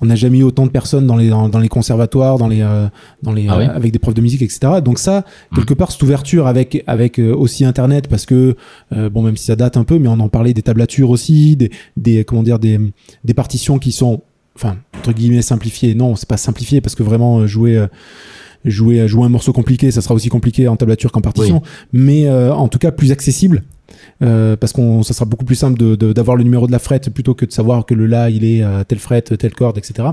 On 0.00 0.06
n'a 0.06 0.14
jamais 0.14 0.38
eu 0.38 0.42
autant 0.42 0.66
de 0.66 0.70
personnes 0.70 1.06
dans 1.06 1.16
les 1.16 1.30
dans, 1.30 1.48
dans 1.48 1.58
les 1.58 1.68
conservatoires 1.68 2.38
dans 2.38 2.46
les 2.48 2.62
euh, 2.62 2.86
dans 3.22 3.32
les 3.32 3.46
Ah 3.48 3.58
oui. 3.58 3.64
euh, 3.64 3.74
avec 3.74 3.92
des 3.92 3.98
profs 3.98 4.14
de 4.14 4.20
musique 4.20 4.42
etc 4.42 4.80
donc 4.84 4.98
ça 4.98 5.24
quelque 5.54 5.74
part 5.74 5.90
cette 5.90 6.02
ouverture 6.02 6.46
avec 6.46 6.84
avec 6.86 7.18
euh, 7.18 7.34
aussi 7.34 7.64
internet 7.64 8.06
parce 8.08 8.26
que 8.26 8.56
euh, 8.92 9.08
bon 9.10 9.22
même 9.22 9.36
si 9.36 9.46
ça 9.46 9.56
date 9.56 9.76
un 9.76 9.84
peu 9.84 9.98
mais 9.98 10.08
on 10.08 10.20
en 10.20 10.28
parlait 10.28 10.52
des 10.52 10.62
tablatures 10.62 11.10
aussi 11.10 11.56
des 11.56 11.70
des 11.96 12.24
comment 12.24 12.42
dire 12.42 12.58
des 12.58 12.78
des 13.24 13.34
partitions 13.34 13.78
qui 13.78 13.92
sont 13.92 14.22
enfin 14.56 14.76
entre 14.96 15.12
guillemets 15.12 15.42
simplifiées. 15.42 15.94
Non 15.94 16.14
c'est 16.16 16.28
pas 16.28 16.36
simplifié 16.36 16.80
parce 16.80 16.94
que 16.94 17.02
vraiment 17.02 17.46
jouer 17.46 17.76
euh, 17.76 17.86
jouer 18.64 19.06
jouer 19.08 19.24
un 19.24 19.28
morceau 19.28 19.52
compliqué 19.52 19.90
ça 19.90 20.00
sera 20.00 20.14
aussi 20.14 20.28
compliqué 20.28 20.68
en 20.68 20.76
tablature 20.76 21.12
qu'en 21.12 21.20
partition. 21.20 21.62
Mais 21.92 22.26
euh, 22.26 22.52
en 22.54 22.68
tout 22.68 22.78
cas 22.78 22.90
plus 22.90 23.12
accessible 23.12 23.62
euh, 24.22 24.56
parce 24.56 24.72
qu'on 24.72 25.02
ça 25.02 25.12
sera 25.14 25.24
beaucoup 25.26 25.44
plus 25.44 25.54
simple 25.56 25.78
de- 25.78 25.94
de- 25.96 26.12
d'avoir 26.12 26.36
le 26.36 26.44
numéro 26.44 26.66
de 26.66 26.72
la 26.72 26.78
frette 26.78 27.10
plutôt 27.10 27.34
que 27.34 27.44
de 27.44 27.52
savoir 27.52 27.84
que 27.86 27.94
le 27.94 28.06
la 28.06 28.30
il 28.30 28.44
est 28.44 28.62
à 28.62 28.84
telle 28.84 28.98
frette 28.98 29.36
telle 29.38 29.54
corde 29.54 29.76
etc 29.78 30.08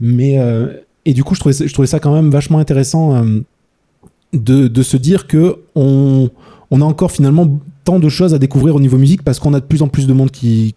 mais 0.00 0.38
euh, 0.38 0.68
et 1.06 1.14
du 1.14 1.24
coup 1.24 1.34
je 1.34 1.40
trouvais 1.40 1.52
ça- 1.54 1.66
je 1.66 1.72
trouvais 1.72 1.86
ça 1.88 2.00
quand 2.00 2.12
même 2.14 2.30
vachement 2.30 2.58
intéressant 2.58 3.14
euh, 3.16 3.40
de, 4.34 4.68
de 4.68 4.82
se 4.82 4.96
dire 4.96 5.26
que 5.26 5.56
on, 5.74 6.28
on 6.70 6.80
a 6.80 6.84
encore 6.84 7.10
finalement 7.10 7.58
tant 7.88 7.98
de 7.98 8.08
choses 8.10 8.34
à 8.34 8.38
découvrir 8.38 8.74
au 8.74 8.80
niveau 8.80 8.98
musique 8.98 9.22
parce 9.22 9.38
qu'on 9.38 9.54
a 9.54 9.60
de 9.60 9.64
plus 9.64 9.80
en 9.80 9.88
plus 9.88 10.06
de 10.06 10.12
monde 10.12 10.30
qui, 10.30 10.74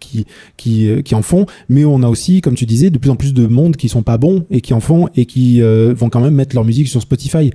qui, 0.56 0.88
euh, 0.88 1.02
qui 1.02 1.14
en 1.14 1.20
font, 1.20 1.44
mais 1.68 1.84
on 1.84 2.02
a 2.02 2.08
aussi, 2.08 2.40
comme 2.40 2.54
tu 2.54 2.64
disais, 2.64 2.88
de 2.88 2.96
plus 2.96 3.10
en 3.10 3.16
plus 3.16 3.34
de 3.34 3.46
monde 3.46 3.76
qui 3.76 3.90
sont 3.90 4.02
pas 4.02 4.16
bons 4.16 4.46
et 4.50 4.62
qui 4.62 4.72
en 4.72 4.80
font 4.80 5.08
et 5.14 5.26
qui 5.26 5.60
euh, 5.60 5.92
vont 5.94 6.08
quand 6.08 6.22
même 6.22 6.34
mettre 6.34 6.54
leur 6.56 6.64
musique 6.64 6.88
sur 6.88 7.02
Spotify. 7.02 7.50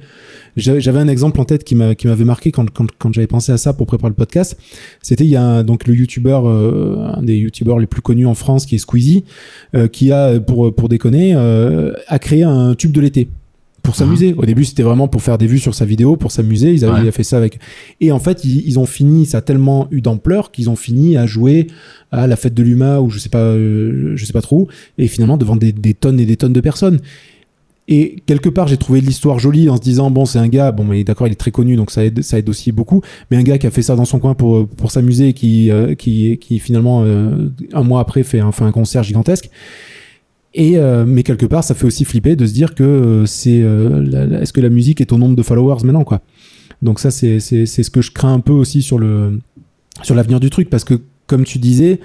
J'a- 0.57 0.77
J'avais 0.79 0.99
un 0.99 1.07
exemple 1.07 1.41
en 1.41 1.45
tête 1.45 1.63
qui 1.63 1.73
m'a- 1.73 1.95
qui 1.95 2.05
m'avait 2.05 2.23
marqué 2.23 2.51
quand, 2.51 2.69
quand, 2.69 2.85
quand 2.99 3.11
j'avais 3.11 3.25
pensé 3.25 3.51
à 3.51 3.57
ça 3.57 3.73
pour 3.73 3.87
préparer 3.87 4.09
le 4.11 4.15
podcast. 4.15 4.59
C'était 5.01 5.23
il 5.23 5.31
y 5.31 5.35
a 5.35 5.43
un- 5.43 5.63
donc 5.63 5.87
le 5.87 5.95
youtubeur, 5.95 6.47
euh, 6.47 7.13
un 7.15 7.23
des 7.23 7.37
youtubeurs 7.37 7.79
les 7.79 7.87
plus 7.87 8.03
connus 8.03 8.27
en 8.27 8.35
France 8.35 8.67
qui 8.67 8.75
est 8.75 8.77
Squeezie, 8.77 9.23
qui 9.91 10.11
a, 10.11 10.39
pour, 10.39 10.71
pour 10.75 10.87
déconner, 10.87 11.33
a 11.33 12.19
créé 12.19 12.43
un 12.43 12.75
tube 12.75 12.91
de 12.91 13.01
l'été 13.01 13.27
pour 13.87 13.95
s'amuser. 13.95 14.35
Au 14.37 14.45
début, 14.45 14.65
c'était 14.65 14.83
vraiment 14.83 15.07
pour 15.07 15.21
faire 15.21 15.37
des 15.37 15.47
vues 15.47 15.59
sur 15.59 15.73
sa 15.73 15.85
vidéo, 15.85 16.17
pour 16.17 16.29
s'amuser. 16.33 16.73
Ils 16.73 16.83
avaient 16.83 16.95
Ouais. 16.95 17.03
il 17.03 17.07
a 17.07 17.11
fait 17.13 17.23
ça 17.23 17.37
avec. 17.37 17.57
Et 18.01 18.11
en 18.11 18.19
fait, 18.19 18.43
ils, 18.43 18.67
ils 18.67 18.77
ont 18.79 18.85
fini. 18.85 19.25
Ça 19.25 19.37
a 19.37 19.41
tellement 19.41 19.87
eu 19.91 20.01
d'ampleur 20.01 20.51
qu'ils 20.51 20.69
ont 20.69 20.75
fini 20.75 21.15
à 21.15 21.25
jouer 21.25 21.67
à 22.11 22.27
la 22.27 22.35
fête 22.35 22.53
de 22.53 22.63
l'UMA 22.63 22.99
ou 22.99 23.09
je 23.09 23.17
sais 23.19 23.29
pas, 23.29 23.39
euh, 23.39 24.11
je 24.17 24.25
sais 24.25 24.33
pas 24.33 24.41
trop. 24.41 24.63
où, 24.63 24.67
Et 24.97 25.07
finalement, 25.07 25.37
devant 25.37 25.55
des, 25.55 25.71
des 25.71 25.93
tonnes 25.93 26.19
et 26.19 26.25
des 26.25 26.35
tonnes 26.35 26.51
de 26.51 26.59
personnes. 26.59 26.99
Et 27.87 28.17
quelque 28.25 28.49
part, 28.49 28.67
j'ai 28.67 28.75
trouvé 28.75 28.99
l'histoire 28.99 29.39
jolie 29.39 29.69
en 29.69 29.77
se 29.77 29.81
disant 29.81 30.11
bon, 30.11 30.25
c'est 30.25 30.39
un 30.39 30.49
gars. 30.49 30.73
Bon, 30.73 30.83
mais 30.83 31.05
d'accord, 31.05 31.25
il 31.27 31.31
est 31.31 31.35
très 31.35 31.51
connu, 31.51 31.77
donc 31.77 31.89
ça 31.89 32.03
aide, 32.03 32.21
ça 32.23 32.37
aide 32.37 32.49
aussi 32.49 32.73
beaucoup. 32.73 33.01
Mais 33.31 33.37
un 33.37 33.43
gars 33.43 33.57
qui 33.57 33.67
a 33.67 33.71
fait 33.71 33.81
ça 33.83 33.95
dans 33.95 34.03
son 34.03 34.19
coin 34.19 34.33
pour 34.33 34.67
pour 34.67 34.91
s'amuser, 34.91 35.31
qui 35.31 35.71
euh, 35.71 35.95
qui 35.95 36.37
qui 36.39 36.59
finalement 36.59 37.03
euh, 37.05 37.47
un 37.71 37.83
mois 37.83 38.01
après 38.01 38.23
fait 38.23 38.41
un, 38.41 38.51
fait 38.51 38.65
un 38.65 38.73
concert 38.73 39.03
gigantesque. 39.03 39.49
Et 40.53 40.77
euh, 40.77 41.05
mais 41.05 41.23
quelque 41.23 41.45
part, 41.45 41.63
ça 41.63 41.75
fait 41.75 41.85
aussi 41.85 42.05
flipper 42.05 42.35
de 42.35 42.45
se 42.45 42.53
dire 42.53 42.73
que 42.73 42.83
euh, 42.83 43.25
c'est 43.25 43.61
euh, 43.61 44.41
est-ce 44.41 44.53
que 44.53 44.61
la 44.61 44.69
musique 44.69 45.01
est 45.01 45.11
au 45.11 45.17
nombre 45.17 45.35
de 45.35 45.43
followers 45.43 45.83
maintenant 45.83 46.03
quoi. 46.03 46.21
Donc 46.81 46.99
ça 46.99 47.11
c'est 47.11 47.39
c'est 47.39 47.65
c'est 47.65 47.83
ce 47.83 47.91
que 47.91 48.01
je 48.01 48.11
crains 48.11 48.33
un 48.33 48.39
peu 48.39 48.53
aussi 48.53 48.81
sur 48.81 48.97
le 48.97 49.39
sur 50.03 50.15
l'avenir 50.15 50.39
du 50.39 50.49
truc 50.49 50.69
parce 50.69 50.83
que 50.83 51.01
comme 51.27 51.43
tu 51.43 51.59
disais, 51.59 51.99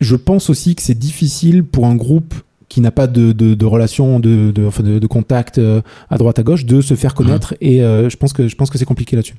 je 0.00 0.16
pense 0.16 0.50
aussi 0.50 0.74
que 0.74 0.82
c'est 0.82 0.98
difficile 0.98 1.62
pour 1.62 1.86
un 1.86 1.94
groupe 1.94 2.34
qui 2.68 2.80
n'a 2.80 2.90
pas 2.90 3.06
de, 3.06 3.32
de, 3.32 3.54
de 3.54 3.64
relation, 3.64 4.18
de, 4.18 4.50
de, 4.50 4.66
enfin 4.66 4.82
de, 4.82 4.98
de 4.98 5.06
contact 5.06 5.58
euh, 5.58 5.82
à 6.10 6.18
droite 6.18 6.38
à 6.38 6.42
gauche, 6.42 6.64
de 6.64 6.80
se 6.80 6.94
faire 6.94 7.14
connaître. 7.14 7.54
Et 7.60 7.82
euh, 7.82 8.08
je 8.10 8.16
pense 8.16 8.32
que 8.32 8.48
je 8.48 8.56
pense 8.56 8.70
que 8.70 8.78
c'est 8.78 8.84
compliqué 8.84 9.14
là-dessus. 9.14 9.36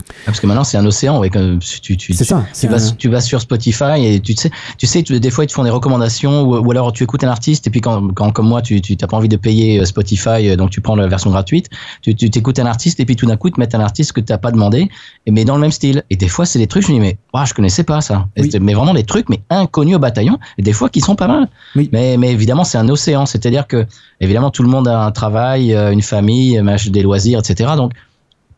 Ah, 0.00 0.12
Parce 0.26 0.40
que 0.40 0.46
maintenant, 0.46 0.64
c'est 0.64 0.78
un 0.78 0.86
océan. 0.86 1.18
Ouais, 1.18 1.30
comme 1.30 1.58
tu, 1.58 1.96
tu, 1.96 2.12
C'est 2.12 2.24
ça. 2.24 2.42
Tu 2.46 2.50
c'est 2.52 2.66
vas, 2.68 2.76
un- 2.82 2.90
tu 2.96 3.08
vas 3.08 3.20
sur 3.20 3.40
Spotify 3.40 4.04
et 4.04 4.20
tu 4.20 4.34
sais, 4.34 4.50
tu 4.78 4.86
sais, 4.86 5.02
tu- 5.02 5.18
des 5.20 5.30
fois 5.30 5.44
ils 5.44 5.48
te 5.48 5.52
font 5.52 5.64
des 5.64 5.70
recommandations 5.70 6.42
ou, 6.42 6.56
ou 6.58 6.70
alors 6.70 6.92
tu 6.92 7.04
écoutes 7.04 7.24
un 7.24 7.28
artiste 7.28 7.66
et 7.66 7.70
puis 7.70 7.80
quand, 7.80 8.08
quand 8.14 8.30
comme 8.32 8.48
moi 8.48 8.62
tu, 8.62 8.80
tu 8.80 8.96
t'as 8.96 9.06
pas 9.06 9.16
envie 9.16 9.28
de 9.28 9.36
payer 9.36 9.80
euh, 9.80 9.84
Spotify 9.84 10.48
euh, 10.48 10.56
donc 10.56 10.70
tu 10.70 10.80
prends 10.80 10.96
la 10.96 11.06
version 11.06 11.30
gratuite, 11.30 11.68
tu, 12.02 12.14
tu 12.14 12.30
t'écoutes 12.30 12.58
un 12.58 12.66
artiste 12.66 13.00
et 13.00 13.04
puis 13.04 13.16
tout 13.16 13.26
d'un 13.26 13.36
coup 13.36 13.48
ils 13.48 13.52
te 13.52 13.60
mettent 13.60 13.74
un 13.74 13.80
artiste 13.80 14.12
que 14.12 14.20
t'as 14.20 14.38
pas 14.38 14.50
demandé 14.50 14.88
mais 15.26 15.44
dans 15.44 15.54
le 15.54 15.60
même 15.60 15.72
style. 15.72 16.02
Et 16.10 16.16
des 16.16 16.28
fois 16.28 16.46
c'est 16.46 16.58
des 16.58 16.66
trucs 16.66 16.84
je 16.86 16.88
me 16.92 16.94
dis 16.94 17.00
mais 17.00 17.18
ouah, 17.34 17.44
je 17.44 17.54
connaissais 17.54 17.84
pas 17.84 18.00
ça. 18.00 18.26
Oui. 18.36 18.50
c'est- 18.50 18.58
Mais 18.60 18.74
vraiment 18.74 18.94
des 18.94 19.04
trucs 19.04 19.28
mais 19.28 19.40
inconnus 19.50 19.96
au 19.96 19.98
bataillon 19.98 20.38
et 20.58 20.62
des 20.62 20.72
fois 20.72 20.88
qui 20.88 21.00
sont 21.00 21.16
pas 21.16 21.28
mal. 21.28 21.48
Oui. 21.76 21.88
Mais 21.92 22.16
mais 22.16 22.30
évidemment 22.32 22.64
c'est 22.64 22.78
un 22.78 22.88
océan, 22.88 23.26
c'est-à-dire 23.26 23.66
que 23.66 23.86
évidemment 24.20 24.50
tout 24.50 24.62
le 24.62 24.68
monde 24.68 24.88
a 24.88 25.02
un 25.04 25.10
travail, 25.10 25.74
euh, 25.74 25.90
une 25.92 26.02
famille, 26.02 26.60
des 26.90 27.02
loisirs, 27.02 27.38
etc. 27.40 27.70
Donc 27.76 27.92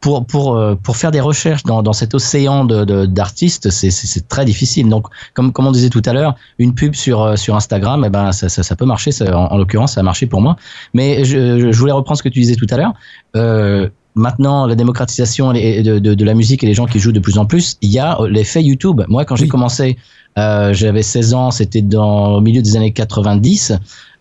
pour 0.01 0.27
pour 0.27 0.56
euh, 0.56 0.74
pour 0.74 0.97
faire 0.97 1.10
des 1.10 1.20
recherches 1.20 1.62
dans 1.64 1.82
dans 1.82 1.93
cet 1.93 2.14
océan 2.14 2.64
de 2.64 3.06
d'artistes, 3.06 3.70
c'est 3.70 3.90
c'est 3.90 4.28
très 4.28 4.44
difficile. 4.44 4.89
Donc 4.89 5.06
comme 5.35 5.52
comme 5.52 5.66
on 5.66 5.72
disait 5.72 5.90
tout 5.90 6.02
à 6.06 6.12
l'heure, 6.12 6.35
une 6.59 6.74
pub 6.74 6.94
sur 6.94 7.22
euh, 7.22 7.36
sur 7.36 7.55
Instagram, 7.55 8.05
eh 8.06 8.10
ben 8.10 8.32
ça 8.32 8.48
ça, 8.48 8.62
ça 8.62 8.77
peut 8.77 8.86
marcher. 8.86 9.12
Ça, 9.12 9.36
en, 9.36 9.52
en 9.52 9.59
l'occurrence, 9.59 9.93
ça 9.94 10.01
a 10.01 10.02
marché 10.02 10.27
pour 10.27 10.40
moi. 10.40 10.56
Mais 10.94 11.24
je 11.24 11.70
je 11.70 11.78
voulais 11.78 11.93
reprendre 11.93 12.18
ce 12.18 12.22
que 12.22 12.28
tu 12.28 12.40
disais 12.40 12.56
tout 12.56 12.66
à 12.70 12.77
l'heure. 12.77 12.94
Euh, 13.36 13.89
Maintenant, 14.16 14.66
la 14.66 14.74
démocratisation 14.74 15.52
de, 15.52 15.98
de, 16.01 16.14
de 16.14 16.24
la 16.24 16.35
musique 16.35 16.64
et 16.64 16.66
les 16.66 16.74
gens 16.74 16.86
qui 16.86 16.98
jouent 16.98 17.12
de 17.12 17.20
plus 17.20 17.39
en 17.39 17.47
plus, 17.47 17.78
il 17.81 17.93
y 17.93 18.01
a 18.01 18.18
l'effet 18.28 18.60
YouTube. 18.60 19.02
Moi, 19.09 19.24
quand 19.24 19.36
j'ai 19.36 19.47
commencé, 19.47 19.98
euh, 20.36 20.72
j'avais 20.72 21.02
16 21.02 21.35
ans, 21.35 21.51
c'était 21.52 21.81
dans 21.81 22.35
au 22.35 22.40
milieu 22.40 22.60
des 22.60 22.77
années 22.77 22.93
90. 22.93 23.74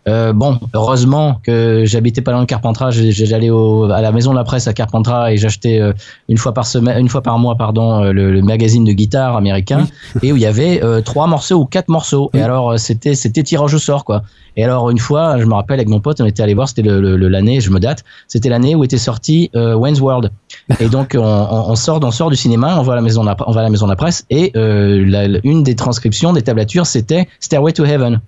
Euh, 0.10 0.34
bon, 0.34 0.60
heureusement 0.74 1.40
que 1.44 1.84
j'habitais 1.86 2.22
pas 2.22 2.32
loin 2.32 2.42
de 2.42 2.46
Carpentras. 2.48 2.90
J'allais 2.92 3.50
à 3.50 4.02
la 4.02 4.12
maison 4.12 4.32
de 4.32 4.36
la 4.38 4.44
presse 4.44 4.68
à 4.68 4.74
Carpentras 4.74 5.32
et 5.32 5.38
j'achetais 5.38 5.80
euh, 5.80 5.94
une 6.28 6.38
fois 6.38 6.54
par 6.54 6.66
semaine, 6.66 6.98
une 7.00 7.10
fois 7.10 7.22
par 7.22 7.38
mois, 7.38 7.56
pardon, 7.56 8.04
euh, 8.04 8.12
le, 8.12 8.32
le 8.32 8.42
magazine 8.42 8.84
de 8.84 8.92
guitare 8.92 9.38
américain 9.38 9.88
et 10.24 10.32
où 10.34 10.36
il 10.36 10.42
y 10.42 10.46
avait 10.48 10.84
euh, 10.84 11.02
trois 11.02 11.28
morceaux 11.28 11.56
ou 11.62 11.66
quatre 11.66 11.90
morceaux. 11.90 12.30
Oui. 12.34 12.40
Et 12.40 12.44
alors 12.44 12.78
c'était 12.80 13.14
c'était 13.16 13.44
tirage 13.44 13.74
au 13.74 13.80
sort 13.80 14.04
quoi. 14.04 14.24
Et 14.58 14.64
alors 14.64 14.90
une 14.90 14.98
fois, 15.00 15.38
je 15.40 15.46
me 15.46 15.54
rappelle 15.54 15.76
avec 15.80 15.88
mon 15.88 16.00
pote, 16.02 16.20
on 16.20 16.26
était 16.26 16.44
allé 16.44 16.54
voir, 16.54 16.68
c'était 16.68 16.82
le- 16.82 17.00
le- 17.00 17.16
le- 17.16 17.30
l'année, 17.30 17.62
je 17.62 17.70
me 17.70 17.80
date, 17.80 18.04
c'était 18.28 18.50
l'année 18.50 18.76
où 18.76 18.84
était 18.84 18.98
sorti 18.98 19.52
Wayne's 19.54 20.02
World. 20.02 20.32
Et 20.80 20.90
donc 20.90 21.16
on, 21.18 21.76
sort, 21.76 22.00
on 22.04 22.12
sort 22.12 22.30
du 22.30 22.36
cinéma, 22.36 22.78
on 22.78 22.82
va 22.82 22.94
à 22.94 22.96
la 22.96 23.02
maison 23.02 23.22
de 23.22 23.28
la, 23.28 23.38
on 23.48 23.52
va 23.52 23.62
à 23.62 23.64
la 23.64 23.70
maison 23.70 23.86
de 23.86 23.92
la 23.92 23.96
presse 23.96 24.26
et 24.30 24.52
la- 24.56 25.40
une 25.44 25.64
des 25.64 25.76
transcriptions 25.76 26.34
des 26.34 26.42
tablatures 26.42 26.86
c'était 26.88 27.28
Stairway 27.40 27.72
to 27.74 27.86
Heaven 27.86 28.20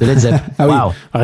de 0.00 0.06
Led 0.06 0.18
Zeppelin. 0.18 0.40
Ah 0.58 0.66
oui. 0.66 0.74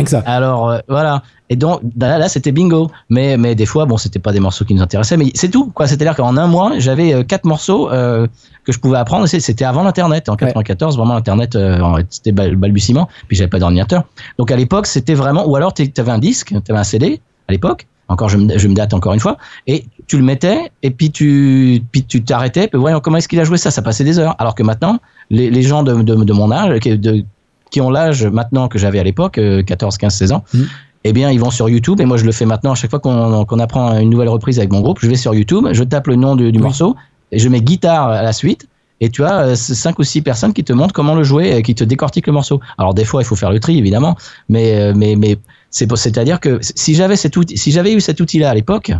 Waouh. 0.03 0.05
Rien 0.05 0.05
que 0.05 0.11
ça. 0.11 0.23
Alors 0.27 0.71
euh, 0.71 0.79
voilà. 0.89 1.23
Et 1.51 1.57
donc 1.57 1.81
là, 1.99 2.19
là 2.19 2.29
c'était 2.29 2.53
bingo. 2.53 2.91
Mais 3.11 3.37
mais 3.37 3.55
des 3.55 3.67
fois 3.67 3.85
bon 3.87 3.97
c'était 3.97 4.19
pas 4.19 4.33
des 4.33 4.41
morceaux 4.41 4.65
qui 4.65 4.75
nous 4.75 4.83
intéressaient, 4.83 5.17
mais 5.17 5.31
c'est 5.35 5.51
tout 5.51 5.71
quoi. 5.75 5.87
C'est-à-dire 5.87 6.15
qu'en 6.17 6.37
un 6.37 6.47
mois 6.47 6.73
j'avais 6.79 7.13
euh, 7.15 7.23
quatre 7.25 7.45
morceaux 7.45 7.91
euh, 7.91 8.27
que 8.65 8.73
je 8.73 8.79
pouvais 8.79 8.99
apprendre. 8.99 9.27
C'était 9.27 9.65
avant 9.65 9.83
l'internet. 9.83 10.29
En 10.29 10.37
94 10.37 10.97
vraiment 10.97 11.15
l'internet 11.15 11.55
euh, 11.57 12.03
c'était 12.11 12.33
bal- 12.33 12.57
balbutiement. 12.57 13.09
Puis 13.29 13.37
j'avais 13.37 13.51
pas 13.51 13.59
d'ordinateur. 13.59 14.05
Donc 14.39 14.51
à 14.51 14.57
l'époque 14.57 14.87
c'était 14.87 15.15
vraiment 15.15 15.47
ou 15.47 15.57
alors 15.57 15.75
tu 15.75 15.91
avais 15.99 16.11
un 16.13 16.19
disque, 16.19 16.49
tu 16.65 16.71
avais 16.73 16.81
un 16.81 16.85
CD 16.85 17.21
à 17.49 17.53
l'époque. 17.53 17.87
Encore 18.09 18.29
je 18.29 18.37
me, 18.37 18.59
je 18.59 18.69
me 18.69 18.75
date 18.75 18.93
encore 18.95 19.15
une 19.15 19.21
fois 19.21 19.37
et 19.67 19.85
tu 20.07 20.19
le 20.19 20.25
mettais 20.25 20.71
et 20.83 20.91
puis 20.91 21.11
tu 21.11 21.83
puis 21.93 22.05
tu 22.05 22.23
t'arrêtais 22.23 22.69
puis 22.69 22.79
voyons 22.79 23.01
comment 23.01 23.17
est-ce 23.19 23.29
qu'il 23.29 23.41
a 23.41 23.45
joué 23.45 23.57
ça? 23.57 23.71
Ça 23.71 23.81
passait 23.81 24.05
des 24.05 24.19
heures 24.19 24.35
alors 24.39 24.55
que 24.55 24.63
maintenant 24.63 24.99
les, 25.31 25.51
les 25.51 25.63
gens 25.63 25.83
de, 25.83 25.95
de, 26.03 26.15
de 26.17 26.33
mon 26.33 26.51
âge 26.53 26.79
de, 26.81 27.25
qui 27.73 27.81
ont 27.81 27.91
l'âge 27.91 28.25
maintenant 28.25 28.69
que 28.69 28.79
j'avais 28.79 29.01
à 29.01 29.03
l'époque 29.03 29.39
euh, 29.39 29.63
14 29.65 29.97
15 29.99 30.15
16 30.15 30.33
ans 30.33 30.45
Mhm. 30.55 30.69
eh 31.05 31.13
bien 31.13 31.31
ils 31.33 31.41
vont 31.41 31.51
sur 31.51 31.69
YouTube 31.69 32.01
et 32.01 32.05
moi 32.05 32.17
je 32.17 32.25
le 32.25 32.31
fais 32.33 32.47
maintenant 32.47 32.73
à 32.73 32.75
chaque 32.77 32.91
fois 32.91 33.01
qu'on 33.01 33.59
apprend 33.59 33.99
une 33.99 34.11
nouvelle 34.11 34.29
reprise 34.29 34.59
avec 34.61 34.71
mon 34.71 34.81
groupe 34.83 34.99
je 35.03 35.09
vais 35.09 35.17
sur 35.17 35.35
YouTube 35.35 35.67
je 35.73 35.83
tape 35.83 36.07
le 36.07 36.15
nom 36.17 36.37
du, 36.37 36.53
du 36.53 36.59
Oui. 36.59 36.63
morceau 36.63 36.95
et 37.33 37.39
je 37.41 37.49
mets 37.49 37.61
guitare 37.63 38.09
à 38.11 38.23
la 38.23 38.33
suite 38.33 38.69
et 39.01 39.09
tu 39.11 39.25
as 39.25 39.39
euh, 39.41 39.55
cinq 39.57 39.99
ou 39.99 40.05
six 40.05 40.23
personnes 40.23 40.53
qui 40.53 40.63
te 40.63 40.73
montrent 40.73 40.93
comment 40.95 41.17
le 41.17 41.25
jouer 41.25 41.57
et 41.57 41.63
qui 41.63 41.75
te 41.75 41.83
décortiquent 41.83 42.29
le 42.29 42.33
morceau. 42.35 42.61
Alors 42.79 42.95
des 42.95 43.05
fois 43.05 43.21
il 43.23 43.25
faut 43.25 43.35
faire 43.35 43.51
le 43.51 43.59
tri 43.59 43.77
évidemment, 43.79 44.15
mais 44.49 44.67
euh, 44.79 44.93
mais 44.95 45.17
mais 45.17 45.39
c'est 45.71 45.89
pour- 45.89 45.99
c'est-à-dire 45.99 46.39
que 46.39 46.61
si 46.61 46.95
j'avais 46.95 47.17
cet 47.17 47.37
outil, 47.37 47.57
si 47.57 47.73
j'avais 47.73 47.93
eu 47.95 48.01
cet 48.01 48.21
outil-là 48.21 48.51
à 48.51 48.55
l'époque, 48.55 48.93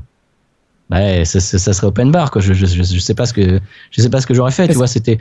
ouais, 0.91 1.25
ça, 1.25 1.39
ça, 1.41 1.59
ça 1.59 1.73
serait 1.73 1.87
open 1.87 2.11
bar 2.11 2.31
quoi. 2.33 2.41
Je, 2.43 2.53
je, 2.53 2.67
je, 2.67 2.99
sais 2.99 3.15
pas 3.15 3.27
ce 3.27 3.33
que 3.33 3.61
je 3.91 4.03
sais 4.03 4.11
pas 4.11 4.21
ce 4.21 4.27
que 4.27 4.35
j'aurais 4.35 4.51
fait. 4.51 4.67
Tu 4.69 4.75
vois, 4.75 4.87
c'était 4.89 5.19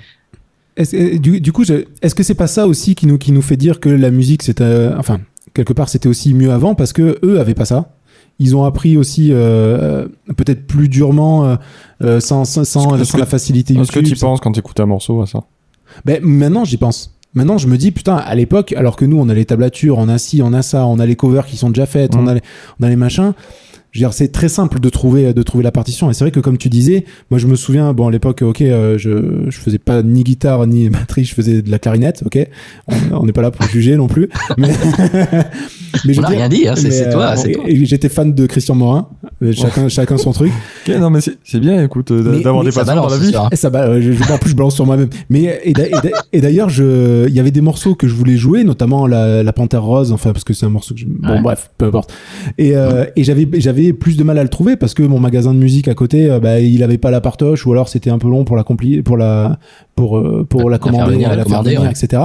Euh, 0.80 1.18
du, 1.19 1.41
du 1.41 1.52
coup, 1.52 1.64
est-ce 2.02 2.15
que 2.15 2.23
c'est 2.23 2.35
pas 2.35 2.48
ça 2.48 2.68
aussi 2.68 2.95
qui 2.95 3.06
nous, 3.07 3.18
qui 3.18 3.31
nous 3.31 3.41
fait 3.41 3.57
dire 3.57 3.80
que 3.80 3.89
la 3.89 4.10
musique, 4.11 4.41
c'était, 4.43 4.64
euh, 4.64 4.98
enfin, 4.98 5.19
quelque 5.53 5.73
part, 5.73 5.89
c'était 5.89 6.07
aussi 6.07 6.34
mieux 6.34 6.52
avant 6.52 6.76
parce 6.76 6.93
que 6.93 7.19
eux 7.23 7.39
avaient 7.39 7.53
pas 7.56 7.65
ça. 7.65 7.93
Ils 8.39 8.56
ont 8.56 8.64
appris 8.64 8.98
aussi 8.98 9.30
euh, 9.31 10.07
peut-être 10.38 10.65
plus 10.65 10.88
durement, 10.89 11.45
euh, 11.45 11.56
euh, 12.03 12.19
sans, 12.19 12.45
sans, 12.45 12.64
sans, 12.64 12.98
que- 12.98 13.18
la 13.19 13.26
facilité 13.26 13.76
Est-ce 13.76 13.91
que 13.91 13.99
tu 13.99 14.15
penses 14.15 14.39
quand 14.39 14.52
tu 14.53 14.60
écoutes 14.60 14.80
un 14.80 14.85
morceau 14.88 15.22
à 15.22 15.27
ça? 15.27 15.41
Ben, 16.06 16.19
maintenant, 16.23 16.64
j'y 16.64 16.77
pense. 16.77 17.15
Maintenant, 17.34 17.57
je 17.57 17.68
me 17.68 17.77
dis, 17.77 17.91
putain, 17.91 18.15
à 18.15 18.34
l'époque, 18.35 18.73
alors 18.73 18.95
que 18.95 19.06
nous, 19.06 19.18
on 19.19 19.30
a 19.30 19.34
les 19.34 19.45
tablatures, 19.45 19.98
on 19.98 20.10
a 20.10 20.18
ci, 20.18 20.41
on 20.41 20.53
a 20.53 20.61
ça, 20.61 20.85
on 20.88 20.99
a 20.99 21.06
les 21.06 21.15
covers 21.15 21.45
qui 21.45 21.56
sont 21.57 21.69
déjà 21.69 21.85
faites, 21.85 22.15
on, 22.15 22.22
Mhm. 22.23 22.27
a 22.30 22.34
les, 22.35 22.41
on 22.80 22.84
a 22.85 22.89
les 22.89 22.95
machins. 22.95 23.34
Je 23.91 23.99
veux 23.99 24.03
dire, 24.05 24.13
c'est 24.13 24.30
très 24.30 24.47
simple 24.47 24.80
de 24.80 24.88
trouver, 24.89 25.34
de 25.34 25.43
trouver 25.43 25.63
la 25.65 25.72
partition. 25.72 26.09
Et 26.09 26.13
c'est 26.13 26.23
vrai 26.23 26.31
que, 26.31 26.39
comme 26.39 26.57
tu 26.57 26.69
disais, 26.69 27.03
moi, 27.30 27.39
je 27.39 27.47
me 27.47 27.55
souviens, 27.55 27.91
bon, 27.93 28.07
à 28.07 28.11
l'époque, 28.11 28.41
ok, 28.41 28.61
euh, 28.61 28.97
je, 28.97 29.49
je 29.49 29.57
faisais 29.59 29.80
pas 29.80 30.01
ni 30.01 30.23
guitare 30.23 30.65
ni 30.65 30.89
batterie, 30.89 31.26
je 31.26 31.34
faisais 31.34 31.61
de 31.61 31.69
la 31.69 31.77
clarinette, 31.77 32.23
ok. 32.26 32.39
On 33.11 33.26
n'est 33.26 33.34
pas 33.34 33.41
là 33.41 33.51
pour 33.51 33.65
juger 33.68 33.97
non 33.97 34.07
plus. 34.07 34.30
Mais, 34.57 34.69
mais 36.05 36.13
je 36.13 36.19
on 36.19 36.23
n'a 36.23 36.30
dire- 36.30 36.38
rien 36.38 36.49
dit. 36.49 36.68
Hein, 36.68 36.76
c'est 36.76 37.09
toi, 37.11 37.34
euh, 37.38 37.51
toi. 37.53 37.63
et 37.68 37.85
J'étais 37.85 38.09
fan 38.09 38.34
de 38.34 38.45
Christian 38.45 38.76
Morin. 38.76 39.09
Euh, 39.43 39.51
Chacun, 39.51 39.89
chacun 39.89 40.18
son 40.18 40.31
truc. 40.31 40.51
Ok, 40.88 40.95
non, 40.97 41.09
mais 41.09 41.19
c'est 41.22 41.59
bien, 41.59 41.84
écoute, 41.84 42.11
euh, 42.11 42.41
d'avoir 42.41 42.63
des 42.63 42.72
passions 42.72 42.95
dans 42.95 43.09
la 43.09 43.18
vie. 43.18 43.34
Et 43.51 43.55
ça 43.55 43.69
je, 43.99 44.11
je- 44.13 44.31
en 44.31 44.38
plus 44.38 44.51
je 44.51 44.55
balance 44.55 44.76
sur 44.76 44.85
moi-même. 44.85 45.09
Mais 45.30 45.59
et 45.63 45.73
d'a- 45.73 45.88
et 45.88 45.91
d'a- 45.91 46.09
et 46.31 46.41
d'ailleurs, 46.41 46.69
je, 46.69 47.27
il 47.27 47.34
y 47.35 47.39
avait 47.39 47.51
des 47.51 47.61
morceaux 47.61 47.95
que 47.95 48.07
je 48.07 48.13
voulais 48.15 48.38
jouer, 48.38 48.63
notamment 48.63 49.07
la, 49.07 49.43
la 49.43 49.53
Panthère 49.53 49.84
Rose, 49.84 50.11
enfin 50.11 50.31
parce 50.31 50.43
que 50.45 50.53
c'est 50.53 50.65
un 50.65 50.69
morceau 50.69 50.93
que 50.93 51.01
je, 51.01 51.05
bon 51.07 51.27
Ouais. 51.31 51.41
bref, 51.41 51.72
peu 51.77 51.85
importe. 51.85 52.13
Et, 52.57 52.76
euh, 52.76 53.05
et 53.15 53.23
j'avais 53.23 53.47
j'avais 53.55 53.80
plus 53.93 54.17
de 54.17 54.23
mal 54.23 54.37
à 54.37 54.43
le 54.43 54.49
trouver 54.49 54.75
parce 54.75 54.93
que 54.93 55.03
mon 55.03 55.19
magasin 55.19 55.53
de 55.53 55.59
musique 55.59 55.87
à 55.87 55.93
côté, 55.93 56.29
euh, 56.29 56.39
bah, 56.39 56.59
il 56.59 56.83
avait 56.83 56.97
pas 56.97 57.11
la 57.11 57.21
partoche 57.21 57.65
ou 57.65 57.71
alors 57.71 57.89
c'était 57.89 58.09
un 58.09 58.19
peu 58.19 58.29
long 58.29 58.45
pour 58.45 58.55
la 58.55 58.63
compli 58.63 59.01
pour 59.01 59.17
la 59.17 59.59
pour 59.95 60.17
euh, 60.17 60.45
pour 60.47 60.69
la 60.69 60.77
La 60.77 60.83
faire 60.83 60.91
commander, 60.91 61.13
venir, 61.13 61.29
la 61.29 61.35
la 61.35 61.43
faire 61.43 61.51
commander, 61.51 61.75
venir, 61.75 61.81
ouais. 61.83 61.91
etc. 61.91 62.21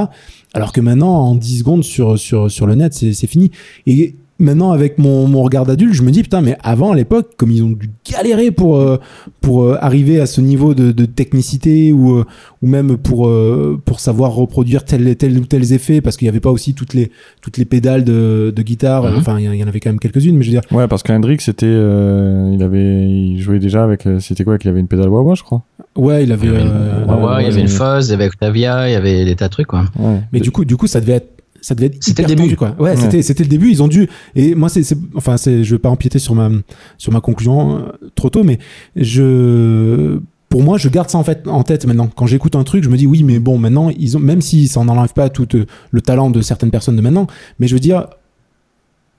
Alors 0.55 0.73
que 0.73 0.81
maintenant, 0.81 1.15
en 1.15 1.35
10 1.35 1.59
secondes 1.59 1.85
sur 1.85 2.19
sur 2.19 2.51
sur 2.51 2.67
le 2.67 2.75
net, 2.75 2.95
c'est 2.95 3.13
c'est 3.13 3.27
fini. 3.27 3.51
Et 3.87 4.15
maintenant 4.39 4.71
avec 4.73 4.99
mon, 4.99 5.27
mon 5.27 5.43
regard 5.43 5.65
d'adulte, 5.65 5.95
je 5.95 6.03
me 6.03 6.11
dis 6.11 6.23
putain 6.23 6.41
mais 6.43 6.57
avant 6.63 6.93
à 6.93 6.97
l'époque 6.97 7.31
comme 7.39 7.51
ils 7.51 7.63
ont 7.63 7.71
dû 7.71 7.91
galérer 8.11 8.51
pour 8.51 8.77
euh, 8.77 8.99
pour 9.41 9.63
euh, 9.65 9.79
arriver 9.81 10.21
à 10.21 10.27
ce 10.27 10.41
niveau 10.41 10.75
de, 10.75 10.93
de 10.93 11.07
technicité 11.07 11.93
ou 11.93 12.19
euh, 12.19 12.25
ou 12.63 12.67
même 12.67 12.97
pour 12.99 13.29
euh, 13.29 13.81
pour 13.85 14.01
savoir 14.01 14.33
reproduire 14.35 14.85
tel 14.85 15.17
tel 15.17 15.39
ou 15.39 15.47
tels 15.47 15.73
effets 15.73 16.01
parce 16.01 16.17
qu'il 16.17 16.27
y 16.27 16.29
avait 16.29 16.41
pas 16.41 16.51
aussi 16.51 16.75
toutes 16.75 16.93
les 16.95 17.11
toutes 17.41 17.57
les 17.57 17.65
pédales 17.65 18.05
de, 18.05 18.53
de 18.55 18.63
guitare 18.63 19.05
Mhm. 19.05 19.17
enfin 19.19 19.39
il 19.39 19.45
y, 19.45 19.49
en- 19.49 19.53
il 19.53 19.59
y 19.61 19.65
en 19.65 19.69
avait 19.69 19.81
quand 19.81 19.91
même 19.91 19.99
quelques-unes 19.99 20.37
mais 20.37 20.43
je 20.45 20.51
veux 20.51 20.61
dire 20.61 20.77
Ouais, 20.77 20.87
parce 20.89 21.03
qu'Hendrix, 21.03 21.39
c'était, 21.41 21.67
euh, 21.69 22.51
il 22.55 22.63
avait, 22.63 23.09
il 23.09 23.41
jouait 23.41 23.59
déjà 23.59 23.85
avec, 23.85 24.07
c'était 24.21 24.45
quoi, 24.45 24.59
qu'il 24.59 24.69
avait 24.71 24.81
une 24.81 24.89
pédale 24.89 25.09
wah 25.09 25.35
je 25.35 25.43
crois. 25.43 25.63
ouais 25.97 26.25
il 26.25 26.33
avait 26.33 26.47
Il 26.47 26.53
y 26.53 26.57
avait 26.57 26.63
une- 26.65 26.69
Ouais, 26.69 27.25
ouais, 27.25 27.43
il 27.43 27.45
y 27.45 27.51
avait 27.51 27.61
une 27.61 27.67
ouais. 27.67 27.73
fuzz, 27.73 28.09
il 28.09 28.11
y 28.11 28.15
avait 28.15 28.27
Octavia, 28.27 28.89
il 28.89 28.93
y 28.93 28.97
avait 28.97 29.25
des 29.25 29.35
tas 29.37 29.47
de 29.47 29.51
trucs 29.53 29.67
quoi. 29.69 29.85
Ouais. 29.99 30.21
mais 30.33 30.41
du 30.41 30.51
coup 30.51 30.65
du 30.65 30.77
coup 30.77 30.87
ça 30.87 31.01
devait 31.01 31.15
être 31.15 31.33
ça 31.61 31.75
devait 31.75 31.87
être 31.87 31.97
C'était 32.03 32.23
le 32.23 32.29
début. 32.29 32.43
tendu, 32.43 32.57
quoi 32.57 32.75
ouais, 32.79 32.91
Ouais. 32.91 32.97
c'était 32.97 33.23
c'était 33.23 33.43
le 33.45 33.49
début 33.49 33.71
ils 33.71 33.83
ont 33.83 33.89
dû 33.89 34.09
et 34.35 34.55
moi 34.55 34.69
c'est 34.69 34.83
c'est- 34.83 34.99
enfin 35.15 35.37
c'est 35.37 35.65
je 35.65 35.75
vais 35.75 35.79
pas 35.79 35.91
empiéter 35.91 36.19
sur 36.19 36.35
ma 36.35 36.51
sur 36.99 37.13
ma 37.13 37.21
conclusion 37.21 37.77
euh, 37.79 37.81
trop 38.15 38.31
tôt 38.31 38.43
mais 38.45 38.59
je 38.97 40.19
pour 40.49 40.63
moi, 40.63 40.79
je 40.79 40.89
garde 40.89 41.11
ça 41.11 41.19
en 41.19 41.25
fait 41.25 41.47
en 41.49 41.65
tête 41.65 41.87
maintenant. 41.87 42.09
Quand 42.15 42.27
j'écoute 42.27 42.55
un 42.55 42.63
truc, 42.63 42.85
je 42.85 42.89
me 42.89 42.97
dis 42.97 43.07
oui, 43.09 43.25
mais 43.25 43.41
bon, 43.41 43.59
maintenant, 43.59 43.91
ils 43.91 44.17
ont, 44.17 44.21
même 44.21 44.41
si 44.41 44.69
ça 44.69 44.83
n'enlève 44.85 45.13
pas 45.13 45.29
tout 45.29 45.49
euh, 45.57 45.67
le 45.91 46.01
talent 46.01 46.31
de 46.31 46.41
certaines 46.41 46.71
personnes 46.71 46.95
de 46.95 47.01
maintenant, 47.03 47.27
mais 47.59 47.67
je 47.67 47.75
veux 47.75 47.81
dire, 47.81 48.07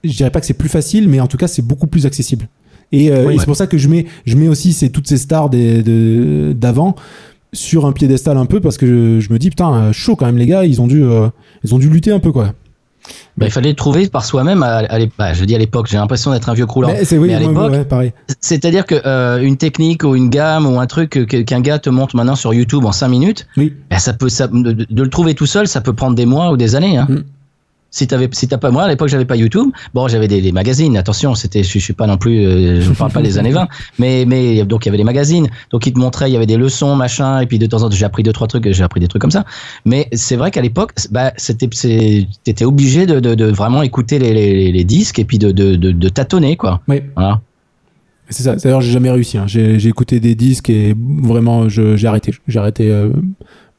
je 0.04 0.12
dirais 0.16 0.30
pas 0.30 0.40
que 0.40 0.46
c'est 0.46 0.54
plus 0.54 0.70
facile, 0.70 1.06
mais 1.06 1.20
en 1.20 1.26
tout 1.26 1.36
cas, 1.36 1.46
c'est 1.46 1.60
beaucoup 1.62 1.86
plus 1.86 2.06
accessible. 2.06 2.48
Et, 2.92 3.10
euh, 3.10 3.18
Oui, 3.18 3.22
et 3.22 3.26
ouais. 3.26 3.36
c'est 3.40 3.44
pour 3.44 3.56
ça 3.56 3.66
que 3.66 3.76
je 3.76 3.88
mets, 3.88 4.06
je 4.24 4.36
mets 4.36 4.48
aussi 4.48 4.72
ces, 4.72 4.88
toutes 4.90 5.06
ces 5.06 5.18
stars 5.18 5.50
des- 5.50 6.54
d'avant 6.54 6.94
sur 7.52 7.86
un 7.86 7.92
piédestal 7.92 8.36
un 8.36 8.46
peu 8.46 8.60
parce 8.60 8.76
que 8.76 8.86
je, 8.86 9.20
je 9.20 9.32
me 9.32 9.38
dis 9.38 9.50
putain 9.50 9.92
chaud 9.92 10.16
quand 10.16 10.26
même 10.26 10.38
les 10.38 10.46
gars 10.46 10.64
ils 10.64 10.80
ont 10.80 10.86
dû 10.86 11.02
euh, 11.02 11.28
ils 11.64 11.74
ont 11.74 11.78
dû 11.78 11.88
lutter 11.88 12.12
un 12.12 12.18
peu 12.18 12.30
quoi 12.32 12.52
Bah, 13.38 13.46
il 13.46 13.52
fallait 13.52 13.70
le 13.70 13.76
trouver 13.76 14.08
par 14.08 14.24
soi-même. 14.24 14.62
À, 14.62 14.78
à 14.78 14.98
bah, 15.16 15.32
je 15.32 15.44
dis 15.44 15.54
à 15.54 15.58
l'époque, 15.58 15.86
j'ai 15.88 15.96
l'impression 15.96 16.30
d'être 16.32 16.48
un 16.50 16.54
vieux 16.54 16.66
croulant. 16.66 16.88
Mais 16.88 17.04
c'est 17.04 17.16
oui 17.16 17.28
mais 17.28 17.36
à 17.36 17.40
moi, 17.40 17.48
l'époque, 17.48 17.70
ouais, 17.70 17.84
pareil 17.84 18.12
C'est-à-dire 18.40 18.84
que 18.84 18.96
euh, 19.06 19.40
une 19.40 19.56
technique 19.56 20.04
ou 20.04 20.14
une 20.14 20.28
gamme 20.28 20.66
ou 20.66 20.78
un 20.78 20.86
truc 20.86 21.26
qu'un 21.26 21.60
gars 21.60 21.78
te 21.78 21.88
montre 21.88 22.16
maintenant 22.16 22.36
sur 22.36 22.52
YouTube 22.52 22.84
en 22.84 22.92
5 22.92 23.08
minutes, 23.08 23.46
oui 23.56 23.72
bah, 23.90 23.98
ça 23.98 24.12
peut, 24.12 24.28
ça, 24.28 24.46
de 24.48 25.02
le 25.02 25.10
trouver 25.10 25.34
tout 25.34 25.46
seul, 25.46 25.66
ça 25.68 25.80
peut 25.80 25.94
prendre 25.94 26.16
des 26.16 26.26
mois 26.26 26.50
ou 26.52 26.56
des 26.56 26.74
années. 26.74 26.98
Hein. 26.98 27.06
Mm. 27.08 27.22
Si 27.90 28.06
t'avais, 28.06 28.28
si 28.32 28.46
t'as 28.46 28.58
pas, 28.58 28.70
moi 28.70 28.82
à 28.82 28.88
l'époque 28.88 29.08
j'avais 29.08 29.24
pas 29.24 29.36
YouTube. 29.36 29.70
Bon, 29.94 30.08
j'avais 30.08 30.28
des, 30.28 30.42
des 30.42 30.52
magazines. 30.52 30.94
Attention, 30.98 31.34
c'était, 31.34 31.62
je, 31.62 31.72
je 31.72 31.78
suis 31.78 31.94
pas 31.94 32.06
non 32.06 32.18
plus, 32.18 32.44
euh, 32.44 32.80
je 32.82 32.92
parle 32.92 33.10
pas 33.12 33.22
des 33.22 33.38
années 33.38 33.50
20, 33.50 33.66
mais 33.98 34.24
mais 34.26 34.62
donc 34.64 34.84
il 34.84 34.88
y 34.88 34.90
avait 34.90 34.98
des 34.98 35.04
magazines. 35.04 35.48
Donc 35.70 35.86
ils 35.86 35.92
te 35.94 35.98
montraient, 35.98 36.28
il 36.28 36.34
y 36.34 36.36
avait 36.36 36.44
des 36.46 36.58
leçons, 36.58 36.96
machin, 36.96 37.40
et 37.40 37.46
puis 37.46 37.58
de 37.58 37.66
temps 37.66 37.82
en 37.82 37.88
temps 37.88 37.96
j'ai 37.96 38.04
appris 38.04 38.22
deux 38.22 38.32
trois 38.32 38.46
trucs, 38.46 38.70
j'ai 38.70 38.84
appris 38.84 39.00
des 39.00 39.08
trucs 39.08 39.22
comme 39.22 39.30
ça. 39.30 39.44
Mais 39.86 40.08
c'est 40.12 40.36
vrai 40.36 40.50
qu'à 40.50 40.60
l'époque, 40.60 40.92
bah 41.10 41.32
c'était, 41.38 41.68
t'étais 42.44 42.64
obligé 42.66 43.06
de, 43.06 43.20
de, 43.20 43.34
de 43.34 43.46
vraiment 43.46 43.80
écouter 43.82 44.18
les, 44.18 44.34
les, 44.34 44.70
les 44.70 44.84
disques 44.84 45.18
et 45.18 45.24
puis 45.24 45.38
de, 45.38 45.50
de, 45.50 45.74
de, 45.76 45.90
de 45.90 46.08
tâtonner 46.10 46.56
quoi. 46.56 46.82
oui 46.88 47.00
Voilà. 47.16 47.40
c'est 48.28 48.42
ça 48.42 48.56
d'ailleurs 48.56 48.82
j'ai 48.82 48.92
jamais 48.92 49.10
réussi 49.10 49.38
hein. 49.38 49.46
j'ai 49.46 49.86
écouté 49.86 50.20
des 50.20 50.34
disques 50.34 50.68
et 50.68 50.94
vraiment 50.98 51.68
j'ai 51.68 52.06
arrêté 52.06 52.34
j'ai 52.46 52.58
arrêté 52.58 52.90
euh, 52.90 53.10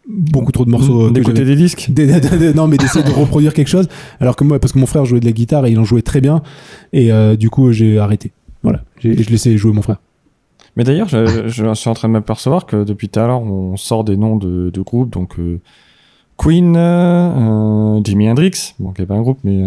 beaucoup 0.09 0.51
trop 0.51 0.65
de 0.65 0.71
morceaux 0.71 1.07
euh, 1.07 1.11
D'écouter 1.11 1.45
des 1.45 1.55
disques. 1.55 1.87
Des- 1.91 2.07
des- 2.19 2.37
des- 2.37 2.53
non 2.53 2.67
mais 2.67 2.77
d'essayer 2.77 3.05
de 3.05 3.11
reproduire 3.11 3.53
quelque 3.53 3.67
chose 3.67 3.87
alors 4.19 4.35
que 4.35 4.43
moi 4.43 4.59
parce 4.59 4.73
que 4.73 4.79
mon 4.79 4.87
frère 4.87 5.05
jouait 5.05 5.19
de 5.19 5.25
la 5.25 5.31
guitare 5.31 5.65
et 5.67 5.71
il 5.71 5.79
en 5.79 5.83
jouait 5.85 6.01
très 6.01 6.19
bien 6.21 6.41
et 6.93 7.11
euh, 7.11 7.35
du 7.35 7.49
coup 7.49 7.71
j'ai 7.71 7.99
arrêté 7.99 8.31
voilà 8.63 8.81
je 8.99 9.09
laissais 9.09 9.55
jouer 9.57 9.71
mon 9.71 9.81
frère 9.83 9.97
Mais 10.75 10.83
d'ailleurs, 10.83 11.07
je, 11.09 11.47
je 11.47 11.73
suis 11.75 11.89
en 11.89 11.93
train 11.93 12.07
de 12.07 12.13
m'apercevoir 12.13 12.65
que 12.65 12.83
depuis 12.83 13.07
tout 13.09 13.19
à 13.19 13.27
l'heure, 13.27 13.41
on 13.41 13.77
sort 13.77 14.03
des 14.03 14.17
noms 14.17 14.35
de, 14.37 14.69
de 14.73 14.81
groupes, 14.81 15.11
donc 15.11 15.37
euh, 15.39 15.59
Queen, 16.37 16.75
euh, 16.77 17.99
Jimi 18.03 18.29
Hendrix, 18.29 18.75
bon, 18.79 18.91
qui 18.93 19.01
n'est 19.01 19.07
pas 19.07 19.15
un 19.15 19.21
groupe, 19.21 19.39
mais. 19.43 19.61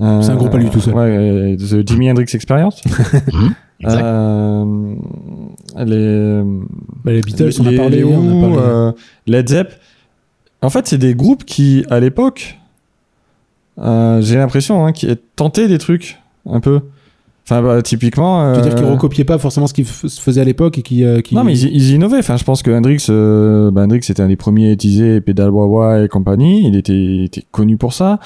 euh, 0.00 0.22
C'est 0.22 0.30
un 0.30 0.36
groupe 0.36 0.54
à 0.54 0.58
lui 0.58 0.70
tout 0.70 0.80
seul. 0.80 0.94
Ouais, 0.94 1.02
euh, 1.02 1.56
The 1.56 1.86
Jimi 1.88 2.10
Hendrix 2.10 2.26
Experience. 2.34 2.82
Mhm. 3.32 3.54
Exact. 3.80 4.02
Euh, 5.78 5.84
les, 5.84 6.44
Bah, 7.04 7.12
les 7.12 7.20
Beatles 7.20 7.50
on 7.60 7.66
a 7.66 7.70
les- 7.70 7.76
parlé 7.76 7.96
les 7.98 8.04
on 8.04 8.38
a 8.38 8.40
parlé 8.40 8.56
euh, 8.58 8.92
Led 9.26 9.48
Zepp. 9.48 9.72
En 10.62 10.70
fait, 10.70 10.86
c'est 10.88 10.98
des 10.98 11.14
groupes 11.14 11.44
qui, 11.44 11.84
à 11.88 12.00
l'époque, 12.00 12.58
euh, 13.78 14.20
j'ai 14.22 14.36
l'impression, 14.36 14.84
hein, 14.84 14.92
qui 14.92 15.08
tentaient 15.36 15.68
des 15.68 15.78
trucs, 15.78 16.18
un 16.46 16.60
peu. 16.60 16.80
Enfin, 17.44 17.62
bah, 17.62 17.80
typiquement. 17.80 18.52
tu 18.52 18.58
veux 18.58 18.64
dire 18.66 18.74
qu'ils 18.74 18.84
euh, 18.84 18.92
recopiaient 18.92 19.24
pas 19.24 19.38
forcément 19.38 19.66
ce 19.66 19.72
qui 19.72 19.82
f- 19.82 20.08
se 20.08 20.20
faisait 20.20 20.40
à 20.40 20.44
l'époque 20.44 20.76
et 20.78 20.82
qui, 20.82 21.04
euh, 21.04 21.20
qui... 21.22 21.34
non, 21.34 21.44
mais 21.44 21.56
ils, 21.58 21.74
ils 21.74 21.90
innovaient. 21.94 22.18
Enfin, 22.18 22.36
je 22.36 22.44
pense 22.44 22.62
que 22.62 22.70
Hendrix, 22.70 23.06
euh, 23.08 23.70
bah, 23.70 23.84
Hendrix 23.84 23.98
était 24.08 24.20
un 24.20 24.28
des 24.28 24.36
premiers 24.36 24.68
à 24.68 24.72
utiliser 24.72 25.20
pédale 25.22 25.50
wah 25.50 26.02
et 26.02 26.08
compagnie. 26.08 26.66
Il 26.68 26.76
était, 26.76 27.24
était 27.24 27.44
connu 27.50 27.76
pour 27.78 27.94
ça. 27.94 28.18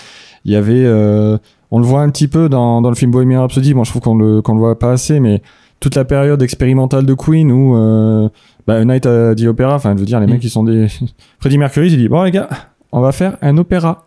Il 0.44 0.50
y 0.52 0.56
avait, 0.56 0.84
euh, 0.86 1.38
on 1.70 1.78
le 1.78 1.84
voit 1.84 2.00
un 2.00 2.10
petit 2.10 2.26
peu 2.26 2.48
dans, 2.48 2.80
dans 2.82 2.88
le 2.88 2.96
film 2.96 3.12
Bohemian 3.12 3.42
Rhapsody. 3.42 3.74
Bon, 3.74 3.84
je 3.84 3.90
trouve 3.90 4.02
qu'on 4.02 4.16
le, 4.16 4.42
qu'on 4.42 4.54
le 4.54 4.58
voit 4.60 4.76
pas 4.78 4.90
assez, 4.92 5.20
mais 5.20 5.40
toute 5.82 5.96
la 5.96 6.04
période 6.06 6.40
expérimentale 6.42 7.04
de 7.04 7.12
Queen 7.14 7.50
où 7.52 7.76
euh, 7.76 8.28
bah, 8.66 8.76
A 8.76 8.84
Night 8.84 9.04
at 9.04 9.34
the 9.34 9.42
Opera, 9.42 9.74
enfin, 9.74 9.92
je 9.94 9.98
veux 10.00 10.06
dire, 10.06 10.20
les 10.20 10.26
Mm. 10.26 10.30
mecs 10.30 10.40
qui 10.40 10.48
sont 10.48 10.62
des. 10.62 10.86
Freddie 11.40 11.58
Mercury, 11.58 11.88
il 11.92 11.98
dit 11.98 12.08
Bon, 12.08 12.22
les 12.22 12.30
gars, 12.30 12.48
on 12.92 13.00
va 13.00 13.12
faire 13.12 13.36
un 13.42 13.58
opéra. 13.58 14.06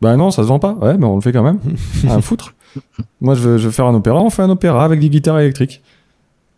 Bah 0.00 0.16
non, 0.16 0.30
ça 0.30 0.42
se 0.42 0.48
vend 0.48 0.58
pas. 0.58 0.72
Ouais, 0.80 0.96
mais 0.96 1.04
on 1.06 1.16
le 1.16 1.20
fait 1.20 1.32
quand 1.32 1.42
même. 1.42 1.58
à 2.08 2.20
foutre. 2.22 2.54
Moi, 3.20 3.34
je 3.34 3.40
veux, 3.42 3.58
je 3.58 3.66
veux 3.66 3.70
faire 3.72 3.86
un 3.86 3.94
opéra, 3.94 4.20
on 4.22 4.30
fait 4.30 4.42
un 4.42 4.50
opéra 4.50 4.84
avec 4.84 5.00
des 5.00 5.08
guitares 5.10 5.38
électriques. 5.40 5.82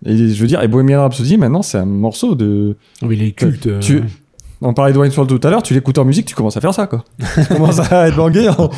Et 0.07 0.29
je 0.29 0.41
veux 0.41 0.47
dire, 0.47 0.63
et 0.63 0.69
Bohemian 0.69 1.01
Rhapsody, 1.03 1.37
maintenant, 1.37 1.63
c'est 1.63 1.79
un 1.79 1.85
morceau 1.87 2.35
de. 2.35 2.77
Oui, 3.03 3.17
il 3.19 3.23
est 3.25 3.33
culte. 3.33 3.67
euh, 3.67 3.81
Tu- 3.81 4.03
On 4.63 4.75
parlait 4.75 4.93
de 4.93 4.99
Wayne's 4.99 5.17
World 5.17 5.41
tout 5.41 5.47
à 5.47 5.51
l'heure, 5.51 5.63
tu 5.63 5.73
l'écoutes 5.73 5.97
en 5.97 6.05
musique, 6.05 6.27
tu 6.27 6.35
commences 6.35 6.57
à 6.57 6.61
faire 6.61 6.75
ça, 6.75 6.87
quoi. 6.87 7.03
tu 7.35 7.55
commences 7.55 7.79
à 7.93 8.09
être 8.09 8.17
bangué. 8.17 8.49
en- 8.51 8.53
Enfin, 8.65 8.71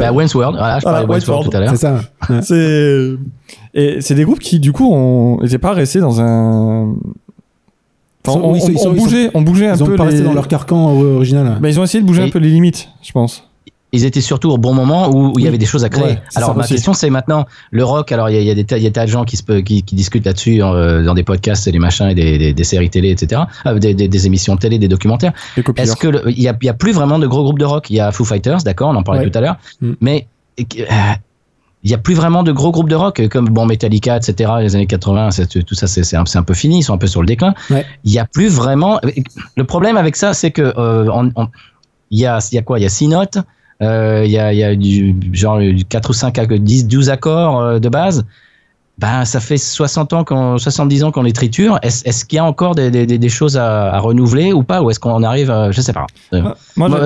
Bah, 0.00 0.12
Wayne's 0.12 0.34
World, 0.34 0.56
voilà, 0.56 0.78
je 0.78 0.84
parlais 0.84 1.04
de 1.04 1.10
Wayne's 1.10 1.28
World 1.28 1.50
tout 1.50 1.56
à 1.56 1.60
l'heure. 1.60 1.70
C'est 1.70 1.76
ça. 1.76 2.00
C'est 2.42 3.10
et 3.74 4.00
c'est 4.00 4.14
des 4.14 4.24
groupes 4.24 4.38
qui 4.38 4.58
du 4.60 4.72
coup 4.72 4.90
on 4.92 5.38
n'étaient 5.42 5.58
pas 5.58 5.72
restés 5.74 6.00
dans 6.00 6.20
un 6.20 6.94
Enfin, 8.26 8.40
Ils 8.40 8.44
on, 8.44 8.54
ils 8.56 8.60
sont- 8.60 8.66
on- 8.68 8.70
ils 8.72 8.78
sont- 8.78 8.88
on 8.88 8.92
bougeait 8.94 9.30
on 9.34 9.42
bougeait 9.42 9.68
un 9.68 9.74
Ils 9.76 9.82
ont 9.82 9.86
peu 9.86 9.94
pas 9.96 10.04
les... 10.04 10.10
resté 10.12 10.24
dans 10.24 10.32
leur 10.32 10.48
carcan 10.48 10.92
original. 10.94 11.58
Bah, 11.60 11.68
ils 11.68 11.78
ont 11.78 11.84
essayé 11.84 12.00
de 12.02 12.06
bouger 12.06 12.22
un 12.22 12.28
peu 12.30 12.38
les 12.38 12.48
limites 12.50 12.88
je 13.02 13.12
pense 13.12 13.44
Ils 13.92 14.04
étaient 14.04 14.20
surtout 14.20 14.50
au 14.50 14.58
bon 14.58 14.74
moment 14.74 15.08
où, 15.08 15.28
où 15.28 15.38
il 15.38 15.44
y 15.44 15.48
avait 15.48 15.58
des 15.58 15.64
choses 15.66 15.84
à 15.84 15.88
créer. 15.88 16.04
Ouais, 16.14 16.22
alors 16.34 16.54
ma 16.56 16.64
aussi. 16.64 16.74
question 16.74 16.92
c'est 16.92 17.08
maintenant 17.08 17.46
le 17.70 17.84
rock. 17.84 18.10
Alors 18.12 18.28
il 18.28 18.34
y 18.34 18.38
a, 18.38 18.40
il 18.40 18.46
y 18.46 18.50
a 18.50 18.54
des 18.54 18.64
tas, 18.64 18.78
y 18.78 18.86
a 18.86 18.88
des 18.88 18.92
tas 18.92 19.06
de 19.06 19.10
gens 19.10 19.24
qui 19.24 19.36
se 19.36 19.42
qui, 19.60 19.82
qui 19.84 19.94
discutent 19.94 20.26
là-dessus 20.26 20.60
euh, 20.62 21.04
dans 21.04 21.14
des 21.14 21.22
podcasts 21.22 21.66
et 21.68 21.72
des 21.72 21.78
machins 21.78 22.08
et 22.08 22.14
des, 22.14 22.36
des, 22.36 22.52
des 22.52 22.64
séries 22.64 22.90
télé, 22.90 23.10
etc. 23.10 23.42
Euh, 23.66 23.78
des, 23.78 23.94
des, 23.94 24.26
émissions 24.26 24.54
de 24.56 24.60
télé, 24.60 24.78
des 24.78 24.88
documentaires. 24.88 25.32
Est-ce 25.76 25.94
que 25.96 26.28
il 26.28 26.38
y 26.38 26.42
y 26.42 26.68
a 26.68 26.74
plus 26.74 26.92
vraiment 26.92 27.18
de 27.20 27.26
gros 27.28 27.44
groupes 27.44 27.60
de 27.60 27.64
rock? 27.64 27.88
Il 27.90 27.96
y 27.96 28.00
a 28.00 28.10
Foo 28.12 28.24
Fighters, 28.24 28.58
d'accord, 28.64 28.88
on 28.90 28.96
en 28.96 29.02
parlait 29.04 29.20
Ouais. 29.22 29.30
tout 29.30 29.38
à 29.38 29.40
l'heure, 29.40 29.56
Mm. 29.80 29.92
mais 30.00 30.26
euh, 30.60 30.64
il 31.84 31.90
y 31.90 31.94
a 31.94 31.98
plus 31.98 32.14
vraiment 32.14 32.42
de 32.42 32.50
gros 32.50 32.72
groupes 32.72 32.88
de 32.88 32.96
rock 32.96 33.28
comme 33.28 33.48
bon 33.48 33.66
Metallica, 33.66 34.16
etc. 34.16 34.50
Les 34.60 34.74
années 34.74 34.86
80, 34.88 35.30
c'est- 35.30 35.62
tout 35.64 35.74
ça 35.76 35.86
c'est 35.86 36.16
un, 36.16 36.24
un 36.34 36.42
peu 36.42 36.54
fini, 36.54 36.80
ils 36.80 36.82
sont 36.82 36.94
un 36.94 36.98
peu 36.98 37.06
sur 37.06 37.20
le 37.22 37.26
déclin. 37.28 37.54
Ouais. 37.70 37.86
Il 38.04 38.10
y 38.12 38.18
a 38.18 38.24
plus 38.24 38.48
vraiment. 38.48 39.00
Le 39.56 39.64
problème 39.64 39.96
avec 39.96 40.16
ça, 40.16 40.34
c'est 40.34 40.50
que 40.50 40.74
euh, 40.76 41.30
il 42.10 42.18
y 42.18 42.26
a 42.26 42.38
y 42.52 42.58
a 42.58 42.62
quoi? 42.62 42.78
Il 42.80 42.82
y 42.82 42.86
a 42.86 42.88
six 42.88 43.06
notes. 43.08 43.38
Euh, 43.82 44.22
Il 44.24 44.30
y 44.30 44.38
a 44.38 44.52
il 44.52 44.58
y 44.58 44.64
a 44.64 44.74
du 44.74 45.14
genre 45.32 45.58
du 45.58 45.84
4 45.84 46.10
ou 46.10 46.12
5 46.12 46.38
accords, 46.38 46.58
10 46.58 46.86
12 46.86 47.10
accords 47.10 47.60
euh, 47.60 47.78
de 47.78 47.88
base. 47.88 48.24
Ben, 48.98 49.26
ça 49.26 49.40
fait 49.40 49.58
60 49.58 50.14
ans 50.14 50.24
qu'on, 50.24 50.56
70 50.56 51.04
ans 51.04 51.12
qu'on 51.12 51.20
les 51.22 51.34
triture. 51.34 51.78
Est-ce, 51.82 52.24
qu'il 52.24 52.36
y 52.36 52.38
a 52.38 52.44
encore 52.46 52.74
des, 52.74 52.90
des, 52.90 53.04
des- 53.04 53.18
des 53.18 53.28
choses 53.28 53.58
à, 53.58 53.92
à 53.92 53.98
renouveler 53.98 54.54
ou 54.54 54.62
pas? 54.62 54.80
Ou 54.80 54.88
est-ce 54.90 54.98
qu'on 54.98 55.22
arrive, 55.22 55.50
à- 55.50 55.70
je 55.70 55.82
sais 55.82 55.92
pas. 55.92 56.06
Euh, 56.32 56.40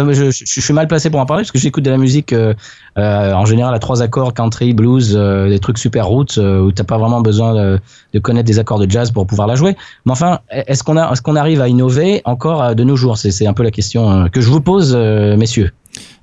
moi, 0.05 0.13
je, 0.15 0.31
je- 0.31 0.45
je 0.47 0.61
suis 0.61 0.73
mal 0.73 0.87
placé 0.87 1.11
pour 1.11 1.19
en 1.19 1.27
parler 1.27 1.43
parce 1.43 1.51
que 1.51 1.59
j'écoute 1.59 1.83
de 1.85 1.91
la 1.91 1.97
musique 1.99 2.33
euh, 2.33 2.55
euh, 2.97 3.33
en 3.33 3.45
général 3.45 3.75
à 3.75 3.81
trois 3.81 4.03
accords, 4.03 4.33
country, 4.35 4.73
blues, 4.73 5.17
des 5.17 5.59
trucs 5.59 5.79
super 5.79 6.07
roots 6.07 6.37
où 6.39 6.71
t'as 6.71 6.85
pas 6.85 6.97
vraiment 6.97 7.23
besoin 7.23 7.55
de, 7.57 7.81
de 8.15 8.19
connaître 8.21 8.47
des 8.47 8.61
accords 8.61 8.79
de 8.79 8.89
jazz 8.89 9.11
pour 9.11 9.27
pouvoir 9.27 9.49
la 9.49 9.57
jouer. 9.57 9.77
Mais 10.07 10.13
enfin, 10.13 10.39
est-ce 10.53 10.85
qu'on 10.85 10.97
a, 10.97 11.11
est-ce 11.11 11.23
qu'on 11.23 11.35
arrive 11.35 11.61
à 11.61 11.67
innover 11.67 12.23
encore 12.25 12.73
de 12.77 12.85
nos 12.85 12.95
jours? 12.95 13.19
C'est, 13.19 13.49
un 13.49 13.53
peu 13.53 13.65
la 13.65 13.73
question 13.73 14.29
que 14.31 14.41
je 14.41 14.49
vous 14.49 14.61
pose, 14.61 14.95
messieurs. 14.97 15.73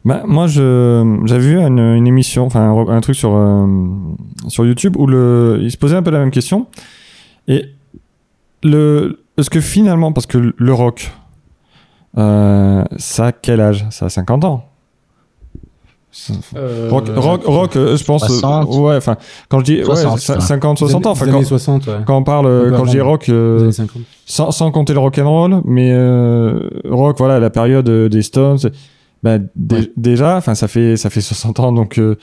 Bah, 0.08 0.24
moi, 0.26 0.48
je, 0.48 1.22
j'avais 1.26 1.42
vu 1.42 1.60
une, 1.60 1.80
une 1.80 2.08
émission, 2.08 2.46
enfin 2.46 2.62
un, 2.62 2.88
un 2.88 3.02
truc 3.02 3.16
sur 3.18 3.36
euh, 3.36 3.66
sur 4.48 4.66
YouTube 4.66 4.96
où 4.98 5.06
le, 5.06 5.60
il 5.62 5.70
se 5.70 5.76
posait 5.78 5.98
un 5.98 6.02
peu 6.04 6.12
la 6.12 6.20
même 6.20 6.32
question. 6.32 6.68
Et 7.50 7.66
le, 8.64 9.20
est-ce 9.38 9.50
que 9.50 9.60
finalement, 9.60 10.14
parce 10.14 10.26
que 10.26 10.54
le 10.56 10.74
rock, 10.74 11.12
euh, 12.18 12.86
ça 12.96 13.28
a 13.28 13.32
quel 13.34 13.60
âge? 13.60 13.86
Ça 13.90 14.06
a 14.06 14.10
50 14.10 14.46
ans. 14.46 14.64
Euh, 16.56 16.88
Rock, 16.90 17.10
rock, 17.16 17.44
rock, 17.46 17.76
euh, 17.76 17.96
je 17.98 18.04
pense. 18.04 18.26
60. 18.26 18.70
ouais, 18.80 18.96
enfin, 18.96 19.18
quand 19.50 19.60
je 19.60 19.66
dis 19.66 19.78
ouais, 19.80 19.86
60, 19.86 20.18
cin- 20.20 20.34
ouais. 20.36 20.42
50, 20.42 20.78
60 20.80 21.06
ans, 21.06 21.12
enfin, 21.12 21.26
années 21.26 21.34
quand, 21.34 21.44
60, 21.44 21.86
ouais. 21.88 21.94
quand 22.08 22.18
on 22.18 22.24
parle, 22.24 22.72
quand 22.76 22.86
je 22.86 22.92
dis 22.92 23.02
rock, 23.02 23.26
Des 23.28 23.34
euh, 23.34 23.60
années 23.64 23.72
50. 23.74 24.02
sans, 24.26 24.52
sans 24.52 24.72
compter 24.72 24.94
le 24.94 25.00
rock 25.00 25.20
and 25.20 25.30
roll, 25.30 25.62
mais 25.66 25.92
euh, 25.94 26.70
rock, 26.86 27.18
voilà, 27.20 27.40
la 27.40 27.50
période 27.52 27.88
des 27.90 28.22
Stones, 28.24 28.58
bah, 29.24 29.38
Ouais. 29.72 29.92
déjà, 29.98 30.38
enfin, 30.38 30.56
ça 30.56 30.68
fait, 30.68 30.98
ça 30.98 31.10
fait 31.10 31.22
60 31.22 31.60
ans, 31.60 31.72
donc, 31.72 31.98
euh, 31.98 32.16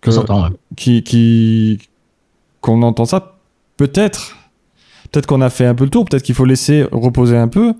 que, 0.00 0.10
60 0.10 0.30
ans, 0.30 0.42
ouais. 0.44 0.56
qui, 0.76 1.02
qui, 1.02 1.78
qu'on 2.60 2.82
entend 2.82 3.04
ça, 3.04 3.36
peut-être, 3.76 4.36
peut-être 5.10 5.26
qu'on 5.26 5.40
a 5.40 5.50
fait 5.50 5.66
un 5.66 5.74
peu 5.74 5.84
le 5.84 5.90
tour, 5.90 6.04
peut-être 6.04 6.22
qu'il 6.22 6.34
faut 6.34 6.44
laisser 6.44 6.84
reposer 6.92 7.36
un 7.36 7.48
peu. 7.48 7.74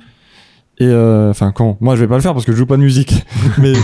Et 0.78 0.86
euh, 0.86 1.28
enfin, 1.30 1.52
quand 1.52 1.76
moi 1.80 1.94
je 1.94 2.00
vais 2.00 2.08
pas 2.08 2.14
le 2.14 2.22
faire 2.22 2.32
parce 2.32 2.46
que 2.46 2.52
je 2.52 2.56
joue 2.56 2.64
pas 2.64 2.78
de 2.78 2.82
musique, 2.82 3.12
mais 3.58 3.74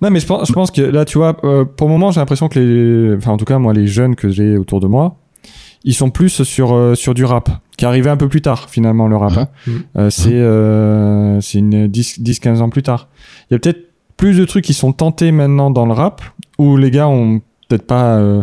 non, 0.00 0.10
mais 0.10 0.18
je 0.18 0.26
pense, 0.26 0.48
je 0.48 0.52
pense 0.54 0.70
que 0.70 0.80
là, 0.80 1.04
tu 1.04 1.18
vois, 1.18 1.36
euh, 1.44 1.66
pour 1.66 1.88
le 1.88 1.92
moment, 1.92 2.10
j'ai 2.10 2.20
l'impression 2.20 2.48
que 2.48 2.58
les, 2.58 3.16
enfin, 3.16 3.32
en 3.32 3.36
tout 3.36 3.44
cas, 3.44 3.58
moi, 3.58 3.74
les 3.74 3.86
jeunes 3.86 4.16
que 4.16 4.30
j'ai 4.30 4.56
autour 4.56 4.80
de 4.80 4.86
moi, 4.86 5.16
ils 5.84 5.92
sont 5.94 6.08
plus 6.08 6.42
sur 6.42 6.72
euh, 6.72 6.94
sur 6.94 7.12
du 7.12 7.26
rap, 7.26 7.50
qui 7.76 7.84
est 7.84 7.88
arrivé 7.88 8.08
un 8.08 8.16
peu 8.16 8.28
plus 8.30 8.40
tard 8.40 8.70
finalement 8.70 9.08
le 9.08 9.16
rap. 9.16 9.36
hein. 9.36 10.08
C'est 10.08 10.40
c'est 11.42 11.58
une 11.58 11.86
10 11.86 12.20
10 12.22 12.38
15 12.40 12.62
ans 12.62 12.70
plus 12.70 12.82
tard. 12.82 13.08
Il 13.50 13.54
y 13.54 13.56
a 13.56 13.58
peut-être 13.58 13.91
plus 14.16 14.36
de 14.38 14.44
trucs 14.44 14.64
qui 14.64 14.74
sont 14.74 14.92
tentés 14.92 15.32
maintenant 15.32 15.70
dans 15.70 15.86
le 15.86 15.92
rap 15.92 16.22
où 16.58 16.76
les 16.76 16.90
gars 16.90 17.08
ont 17.08 17.40
peut-être 17.68 17.86
pas 17.86 18.16
euh, 18.18 18.42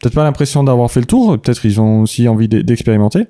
peut-être 0.00 0.14
pas 0.14 0.24
l'impression 0.24 0.62
d'avoir 0.64 0.90
fait 0.90 1.00
le 1.00 1.06
tour, 1.06 1.38
peut-être 1.38 1.64
ils 1.64 1.80
ont 1.80 2.02
aussi 2.02 2.28
envie 2.28 2.48
d'e- 2.48 2.62
d'expérimenter. 2.62 3.26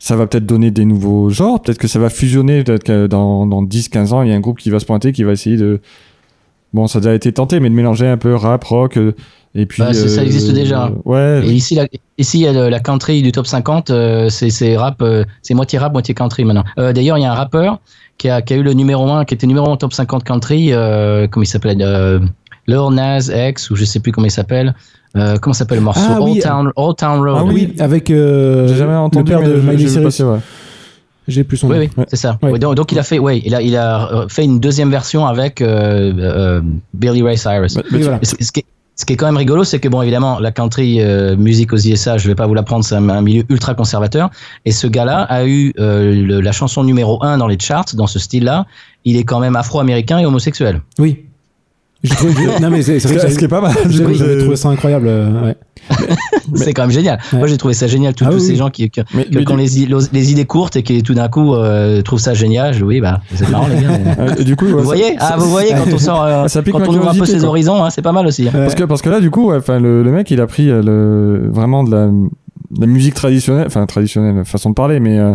Ça 0.00 0.14
va 0.14 0.26
peut-être 0.28 0.46
donner 0.46 0.70
des 0.70 0.84
nouveaux 0.84 1.28
genres, 1.28 1.60
peut-être 1.60 1.78
que 1.78 1.88
ça 1.88 1.98
va 1.98 2.08
fusionner, 2.08 2.62
peut-être 2.62 2.84
que 2.84 3.06
dans, 3.08 3.46
dans 3.46 3.62
10-15 3.64 4.12
ans, 4.12 4.22
il 4.22 4.28
y 4.28 4.32
a 4.32 4.36
un 4.36 4.40
groupe 4.40 4.58
qui 4.58 4.70
va 4.70 4.78
se 4.78 4.86
pointer, 4.86 5.10
qui 5.12 5.24
va 5.24 5.32
essayer 5.32 5.56
de... 5.56 5.80
Bon, 6.72 6.86
ça 6.86 6.98
a 6.98 7.00
déjà 7.00 7.14
été 7.14 7.32
tenté, 7.32 7.58
mais 7.60 7.68
de 7.68 7.74
mélanger 7.74 8.06
un 8.06 8.16
peu 8.16 8.34
rap, 8.34 8.62
rock, 8.64 8.96
euh, 8.96 9.12
et 9.56 9.66
puis... 9.66 9.82
Bah, 9.82 9.92
ça 9.92 10.22
existe 10.22 10.52
déjà. 10.52 10.92
Ouais, 11.04 11.40
Et 11.44 11.50
ici, 11.52 11.74
la, 11.74 11.88
ici, 12.16 12.38
il 12.38 12.42
y 12.42 12.46
a 12.46 12.52
le- 12.52 12.68
la 12.68 12.78
country 12.78 13.22
du 13.22 13.32
top 13.32 13.46
50, 13.48 13.90
euh, 13.90 14.28
c'est 14.28 14.50
c'est 14.50 14.76
rap, 14.76 15.02
euh, 15.02 15.24
c'est 15.42 15.54
moitié 15.54 15.78
rap, 15.80 15.92
moitié 15.92 16.14
country 16.14 16.44
maintenant. 16.44 16.64
Euh, 16.78 16.92
D'ailleurs, 16.92 17.18
il 17.18 17.22
y 17.22 17.24
a 17.24 17.32
un 17.32 17.34
rappeur 17.34 17.80
qui 18.18 18.28
a, 18.28 18.42
qui 18.42 18.52
a 18.54 18.56
eu 18.56 18.62
le 18.62 18.72
numéro 18.74 19.08
1, 19.10 19.24
qui 19.24 19.34
était 19.34 19.46
numéro 19.46 19.70
1 19.70 19.76
top 19.76 19.92
50 19.92 20.24
country, 20.24 20.72
euh, 20.72 21.26
comment 21.30 21.44
il 21.44 21.46
s'appelle 21.46 21.78
euh, 21.80 22.18
Lil 22.66 22.88
Nas 22.92 23.30
X, 23.32 23.70
ou 23.70 23.76
je 23.76 23.84
sais 23.84 24.00
plus 24.00 24.12
comment 24.12 24.26
il 24.26 24.30
s'appelle. 24.32 24.74
Euh, 25.16 25.36
comment 25.40 25.54
s'appelle 25.54 25.78
le 25.78 25.84
morceau? 25.84 26.02
Ah 26.06 26.20
Old, 26.20 26.32
oui. 26.34 26.40
Town, 26.40 26.70
Old 26.76 26.96
Town 26.96 27.20
Road. 27.20 27.38
Ah 27.40 27.44
Oui, 27.44 27.74
avec 27.78 28.10
euh, 28.10 28.68
j'ai 28.68 28.74
jamais 28.76 28.94
entendu, 28.94 29.32
le 29.32 29.38
père 29.38 29.48
de 29.48 29.54
Miley 29.60 29.88
Cyrus. 29.88 30.22
J'ai 31.26 31.44
plus 31.44 31.56
son 31.58 31.68
Oui, 31.68 31.74
nom. 31.76 31.80
oui, 31.82 31.90
Ouais. 31.96 32.04
c'est 32.08 32.16
ça. 32.16 32.38
Ouais. 32.42 32.52
Ouais, 32.52 32.58
donc, 32.58 32.74
donc 32.74 32.90
il 32.92 32.98
a 32.98 33.02
fait, 33.02 33.18
ouais, 33.18 33.40
il 33.44 33.54
a, 33.54 33.60
il 33.62 33.76
a 33.76 34.10
euh, 34.12 34.28
fait 34.28 34.44
une 34.44 34.60
deuxième 34.60 34.90
version 34.90 35.26
avec 35.26 35.60
euh, 35.60 36.12
euh, 36.18 36.60
Billy 36.94 37.22
Ray 37.22 37.36
Cyrus. 37.36 37.76
Oui, 37.92 38.00
voilà. 38.02 38.18
Ce 38.22 38.50
qui 38.52 38.60
est, 38.60 38.64
ce 38.98 39.04
qui 39.04 39.12
est 39.12 39.16
quand 39.16 39.26
même 39.26 39.36
rigolo, 39.36 39.62
c'est 39.62 39.78
que 39.78 39.88
bon, 39.88 40.02
évidemment, 40.02 40.40
la 40.40 40.50
country 40.50 41.00
euh, 41.00 41.36
musique 41.36 41.72
aux 41.72 41.76
USA, 41.76 42.18
je 42.18 42.26
vais 42.26 42.34
pas 42.34 42.48
vous 42.48 42.54
l'apprendre, 42.54 42.84
c'est 42.84 42.96
un, 42.96 43.22
milieu 43.22 43.44
ultra 43.48 43.74
conservateur. 43.74 44.28
Et 44.64 44.72
ce 44.72 44.88
gars-là 44.88 45.22
a 45.22 45.46
eu 45.46 45.72
euh, 45.78 46.42
la 46.42 46.50
chanson 46.50 46.82
numéro 46.82 47.22
1 47.22 47.38
dans 47.38 47.46
les 47.46 47.58
charts, 47.60 47.94
dans 47.94 48.08
ce 48.08 48.18
style-là. 48.18 48.66
Il 49.04 49.16
est 49.16 49.22
quand 49.22 49.38
même 49.38 49.54
afro-américain 49.54 50.18
et 50.18 50.26
homosexuel. 50.26 50.82
Oui. 50.98 51.27
J'ai 52.04 52.14
trouvé- 52.14 52.32
je- 52.34 52.62
Non, 52.62 52.70
mais 52.70 52.82
c'est 52.82 52.98
vrai 52.98 53.16
que 53.16 53.28
Ce 53.32 53.38
qui 53.38 53.44
est 53.44 53.48
pas 53.48 53.60
mal. 53.60 53.72
j'ai- 53.88 54.38
trouvé 54.38 54.56
ça 54.56 54.68
incroyable. 54.68 55.08
euh, 55.08 55.44
ouais. 55.46 55.56
C'est 56.54 56.72
quand 56.72 56.82
même 56.82 56.90
génial. 56.92 57.18
Ouais. 57.32 57.38
Moi, 57.38 57.48
j'ai 57.48 57.56
trouvé 57.56 57.74
ça 57.74 57.86
génial, 57.88 58.14
tous 58.14 58.24
Ah 58.24 58.30
tous 58.30 58.36
oui, 58.36 58.40
ces 58.46 58.56
gens 58.56 58.70
qui, 58.70 58.88
qui, 58.90 59.00
Mais- 59.14 59.24
qui 59.24 59.30
mais 59.36 59.50
ont 59.50 59.56
du- 59.56 60.08
les, 60.12 60.32
idées 60.32 60.44
courtes 60.44 60.76
et 60.76 60.82
qui 60.82 61.02
tout 61.02 61.14
d'un 61.14 61.28
coup 61.28 61.54
euh, 61.54 62.00
trouvent 62.02 62.20
ça 62.20 62.34
génial. 62.34 62.72
Je 62.72 62.78
dis, 62.78 62.84
oui, 62.84 63.00
bah, 63.00 63.20
c'est 63.34 63.48
marrant, 63.50 63.66
les 63.68 63.82
gars. 63.82 64.34
Du 64.44 64.54
coup, 64.54 64.66
Vous 64.66 64.78
ça- 64.78 64.84
voyez, 64.84 65.18
ça- 65.18 65.30
ah, 65.32 65.36
vous 65.38 65.50
voyez 65.50 65.70
quand 65.72 65.92
on 65.92 65.98
sort, 65.98 66.22
euh, 66.24 66.46
ça 66.48 66.62
quand 66.62 66.80
on 66.86 66.94
ouvre 66.94 67.08
un 67.08 67.14
peu 67.14 67.26
ses 67.26 67.42
horizons, 67.44 67.82
hein, 67.84 67.90
c'est 67.90 68.02
pas 68.02 68.12
mal 68.12 68.26
aussi. 68.26 68.46
hein. 68.48 68.52
Parce 68.52 68.74
que, 68.76 68.84
parce 68.84 69.02
que 69.02 69.10
là, 69.10 69.20
du 69.20 69.30
coup, 69.30 69.48
ouais, 69.50 69.56
enfin, 69.56 69.80
le, 69.80 70.02
le 70.04 70.12
mec, 70.12 70.30
il 70.30 70.40
a 70.40 70.46
pris 70.46 70.70
euh, 70.70 70.82
le, 70.82 71.50
vraiment 71.50 71.82
de 71.84 71.90
la, 71.90 72.06
de 72.06 72.80
la 72.80 72.86
musique 72.86 73.14
traditionnelle, 73.14 73.66
enfin 73.66 73.86
traditionnelle 73.86 74.44
façon 74.44 74.70
de 74.70 74.74
parler, 74.74 75.00
mais 75.00 75.18
euh, 75.18 75.34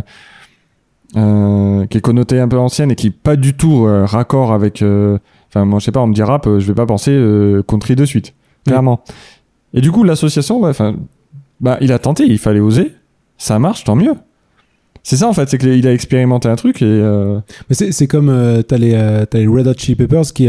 euh, 1.18 1.86
qui 1.88 1.98
est 1.98 2.02
connotée 2.02 2.40
un 2.40 2.48
peu 2.48 2.58
ancienne 2.58 2.92
et 2.92 2.96
qui 2.96 3.08
est 3.08 3.12
pas 3.12 3.36
du 3.36 3.54
tout 3.54 3.86
euh, 3.86 4.06
raccord 4.06 4.54
avec. 4.54 4.82
Enfin, 5.54 5.66
moi, 5.66 5.78
je 5.80 5.86
sais 5.86 5.92
pas, 5.92 6.02
on 6.02 6.08
me 6.08 6.14
dit 6.14 6.24
rap, 6.24 6.48
euh, 6.48 6.60
je 6.60 6.66
vais 6.66 6.74
pas 6.74 6.88
penser 6.88 7.12
euh, 7.12 7.62
country 7.62 7.96
de 7.96 8.06
suite, 8.06 8.34
clairement. 8.66 9.04
Et 9.76 9.82
du 9.82 9.92
coup, 9.92 10.04
l'association, 10.04 10.64
enfin, 10.64 10.96
bah, 11.60 11.78
il 11.80 11.92
a 11.92 12.00
tenté, 12.00 12.26
il 12.26 12.40
fallait 12.40 12.60
oser, 12.60 12.94
ça 13.38 13.60
marche, 13.60 13.84
tant 13.84 13.96
mieux. 13.96 14.14
C'est 15.04 15.18
ça 15.18 15.28
en 15.28 15.34
fait, 15.34 15.50
c'est 15.50 15.58
qu'il 15.58 15.86
a 15.86 15.94
expérimenté 15.94 16.48
un 16.48 16.56
truc 16.56 16.82
et 16.82 16.86
euh, 16.86 17.40
Mais 17.70 17.76
c'est 17.76 17.92
c'est 17.92 18.08
comme 18.08 18.30
euh, 18.30 18.62
t'as 18.62 18.78
les, 18.78 18.94
euh, 18.94 19.26
t'as 19.26 19.38
les 19.40 19.48
Red 19.48 19.68
Hot 19.68 19.74
Chili 19.78 19.96
Peppers 19.96 20.32
qui, 20.34 20.48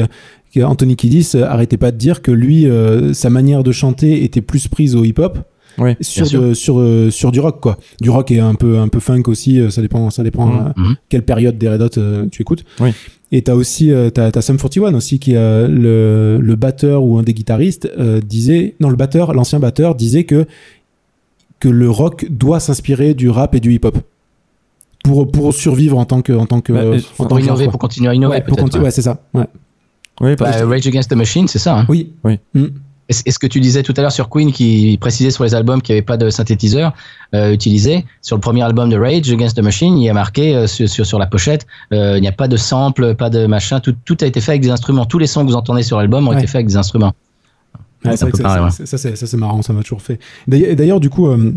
qui 0.52 0.62
Anthony 0.62 0.94
Kiddis 0.94 1.32
euh, 1.34 1.44
arrêtait 1.44 1.76
pas 1.76 1.90
de 1.90 1.96
dire 1.96 2.22
que 2.22 2.30
lui, 2.30 2.68
euh, 2.70 3.12
sa 3.12 3.30
manière 3.30 3.64
de 3.64 3.72
chanter 3.72 4.22
était 4.22 4.40
plus 4.42 4.68
prise 4.68 4.94
au 4.94 5.02
hip-hop 5.02 5.38
Sur, 6.00 6.26
de- 6.40 6.54
sur, 6.54 6.78
euh, 6.78 7.10
sur 7.10 7.32
du 7.32 7.40
rock 7.40 7.60
quoi. 7.60 7.78
Du 8.00 8.10
rock 8.10 8.30
et 8.30 8.40
un 8.40 8.54
peu 8.54 8.78
un 8.78 8.88
peu 8.88 9.00
funk 9.00 9.22
aussi. 9.26 9.60
euh, 9.60 9.70
Ça 9.70 9.82
dépend 9.82 10.10
ça 10.10 10.22
dépend 10.22 10.48
euh, 10.48 10.68
Mhm. 10.76 10.94
quelle 11.08 11.24
période 11.24 11.58
des 11.58 11.68
Red 11.68 11.82
Hot 11.82 12.28
tu 12.30 12.42
écoutes. 12.42 12.64
Oui. 12.80 12.90
Et 13.32 13.42
t'as 13.42 13.54
aussi 13.54 13.90
t'as, 14.14 14.30
t'as 14.30 14.42
Sum 14.42 14.56
41 14.58 14.94
aussi 14.94 15.18
qui 15.18 15.34
euh, 15.34 15.66
le, 15.66 16.38
le 16.40 16.54
batteur 16.56 17.02
ou 17.02 17.18
un 17.18 17.22
des 17.22 17.34
guitaristes 17.34 17.90
euh, 17.98 18.20
disait 18.20 18.74
non 18.80 18.88
le 18.90 18.96
batteur 18.96 19.32
l'ancien 19.34 19.58
batteur 19.58 19.94
disait 19.96 20.24
que 20.24 20.46
que 21.60 21.68
le 21.68 21.90
rock 21.90 22.26
doit 22.30 22.60
s'inspirer 22.60 23.14
du 23.14 23.30
rap 23.30 23.54
et 23.54 23.60
du 23.60 23.72
hip-hop 23.72 23.96
pour 25.02 25.30
pour 25.30 25.52
survivre 25.54 25.98
en 25.98 26.04
tant 26.04 26.22
que 26.22 26.32
en 26.32 26.46
tant 26.46 26.60
que 26.60 26.72
Bah, 26.72 26.80
euh, 26.80 26.98
en 26.98 27.16
Pour 27.16 27.28
tant 27.28 27.38
innover, 27.38 27.66
pour 27.68 27.78
continuer 27.78 28.08
à 28.10 28.14
innover, 28.14 28.36
Ouais, 28.36 28.42
peut-être. 28.42 28.62
continuer- 28.62 28.84
ouais, 28.84 28.90
c'est 28.90 29.02
ça. 29.02 29.20
Ouais. 29.34 29.46
oui, 30.20 30.36
Bah, 30.36 30.50
Rage 30.66 30.86
Against 30.86 31.10
the 31.10 31.14
Machine, 31.16 31.48
c'est 31.48 31.58
ça. 31.58 31.80
hein. 31.80 31.86
Oui. 31.88 32.12
Oui. 32.24 32.38
Mm. 32.54 32.66
Est 33.08 33.30
ce 33.30 33.38
que 33.38 33.46
tu 33.46 33.60
disais 33.60 33.82
tout 33.82 33.92
à 33.96 34.00
l'heure 34.02 34.12
sur 34.12 34.28
Queen 34.30 34.50
qui 34.52 34.96
précisait 35.00 35.30
sur 35.30 35.44
les 35.44 35.54
albums 35.54 35.82
qu'il 35.82 35.94
n'y 35.94 35.98
avait 35.98 36.04
pas 36.06 36.16
de 36.16 36.30
synthétiseur 36.30 36.92
euh, 37.34 37.52
utilisé 37.52 38.04
sur 38.22 38.36
le 38.36 38.40
premier 38.40 38.62
album 38.62 38.88
de 38.88 38.96
Rage 38.98 39.30
Against 39.30 39.56
the 39.56 39.60
Machine 39.62 39.98
il 39.98 40.04
y 40.04 40.08
a 40.08 40.14
marqué 40.14 40.54
euh, 40.56 40.66
sur, 40.66 40.88
sur, 40.88 41.04
sur 41.04 41.18
la 41.18 41.26
pochette 41.26 41.66
euh, 41.92 42.16
il 42.16 42.20
n'y 42.22 42.28
a 42.28 42.32
pas 42.32 42.48
de 42.48 42.56
sample 42.56 43.14
pas 43.14 43.28
de 43.30 43.46
machin 43.46 43.80
tout, 43.80 43.94
tout 44.04 44.16
a 44.22 44.26
été 44.26 44.40
fait 44.40 44.52
avec 44.52 44.62
des 44.62 44.70
instruments 44.70 45.04
tous 45.04 45.18
les 45.18 45.26
sons 45.26 45.42
que 45.44 45.48
vous 45.50 45.56
entendez 45.56 45.82
sur 45.82 45.98
l'album 45.98 46.26
ont 46.26 46.30
Ouais. 46.30 46.38
été 46.38 46.46
faits 46.46 46.56
avec 46.56 46.66
des 46.68 46.76
instruments 46.76 47.12
Ouais, 48.04 48.16
ça, 48.18 48.26
ouais. 48.26 48.32
ça, 48.70 48.84
ça, 48.86 48.98
c'est- 48.98 49.16
ça, 49.16 49.26
c'est 49.26 49.36
marrant, 49.38 49.62
ça 49.62 49.72
m'a 49.72 49.82
toujours 49.82 50.02
fait. 50.02 50.18
D'ailleurs, 50.46 50.76
d'ailleurs, 50.76 51.00
du 51.00 51.08
coup, 51.08 51.26
euh, 51.26 51.54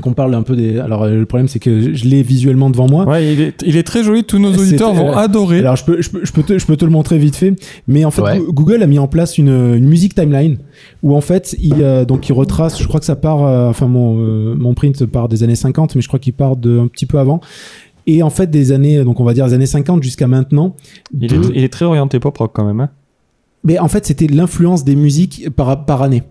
qu'on 0.00 0.14
parle 0.14 0.34
un 0.34 0.42
peu 0.42 0.56
des. 0.56 0.78
Alors, 0.78 1.02
euh, 1.02 1.10
le 1.14 1.26
problème, 1.26 1.48
c'est 1.48 1.58
que 1.58 1.94
je 1.94 2.04
l'ai 2.06 2.22
visuellement 2.22 2.70
devant 2.70 2.88
moi. 2.88 3.06
Ouais, 3.06 3.32
il 3.34 3.40
est, 3.40 3.62
il 3.66 3.76
est 3.76 3.82
très 3.82 4.02
joli. 4.02 4.24
Tous 4.24 4.38
nos 4.38 4.52
auditeurs 4.54 4.94
vont 4.94 5.10
euh, 5.10 5.16
adorer. 5.16 5.58
Alors, 5.58 5.76
je 5.76 5.84
peux, 5.84 6.00
je, 6.00 6.08
peux, 6.10 6.24
je, 6.24 6.32
peux 6.32 6.42
te, 6.42 6.58
je 6.58 6.64
peux 6.66 6.76
te 6.76 6.84
le 6.84 6.90
montrer 6.90 7.18
vite 7.18 7.36
fait. 7.36 7.54
Mais 7.86 8.04
en 8.04 8.10
fait, 8.10 8.22
Ouais. 8.22 8.40
Google 8.48 8.82
a 8.82 8.86
mis 8.86 8.98
en 8.98 9.06
place 9.08 9.36
une, 9.38 9.48
une 9.50 9.84
musique 9.86 10.14
timeline 10.14 10.56
où, 11.02 11.14
en 11.14 11.20
fait, 11.20 11.54
il, 11.60 11.74
euh, 11.82 12.04
donc, 12.06 12.28
il 12.28 12.32
retrace. 12.32 12.80
Je 12.80 12.88
crois 12.88 13.00
que 13.00 13.06
ça 13.06 13.16
part. 13.16 13.44
euh, 13.44 13.68
enfin, 13.68 13.86
mon, 13.86 14.16
euh, 14.18 14.54
mon 14.54 14.72
print 14.74 15.04
part 15.04 15.28
des 15.28 15.42
années 15.42 15.54
50, 15.56 15.94
mais 15.94 16.00
je 16.00 16.08
crois 16.08 16.18
qu'il 16.20 16.32
part 16.32 16.56
de, 16.56 16.78
un 16.78 16.86
petit 16.88 17.06
peu 17.06 17.18
avant. 17.18 17.40
Et 18.06 18.22
en 18.22 18.30
fait, 18.30 18.50
des 18.50 18.72
années, 18.72 19.04
donc 19.04 19.20
on 19.20 19.24
va 19.24 19.34
dire 19.34 19.46
des 19.46 19.52
années 19.54 19.66
50 19.66 20.02
jusqu'à 20.02 20.26
maintenant. 20.26 20.74
il, 21.20 21.28
de- 21.28 21.36
est, 21.36 21.50
il 21.54 21.64
est 21.64 21.72
très 21.72 21.84
orienté 21.84 22.18
pop 22.18 22.36
rock 22.38 22.50
quand 22.54 22.64
même. 22.64 22.80
Hein. 22.80 22.88
Mais 23.62 23.78
en 23.78 23.86
fait, 23.88 24.04
c'était 24.06 24.26
l'influence 24.26 24.84
des 24.84 24.96
musiques 24.96 25.48
par, 25.54 25.84
par 25.84 26.02
année. 26.02 26.22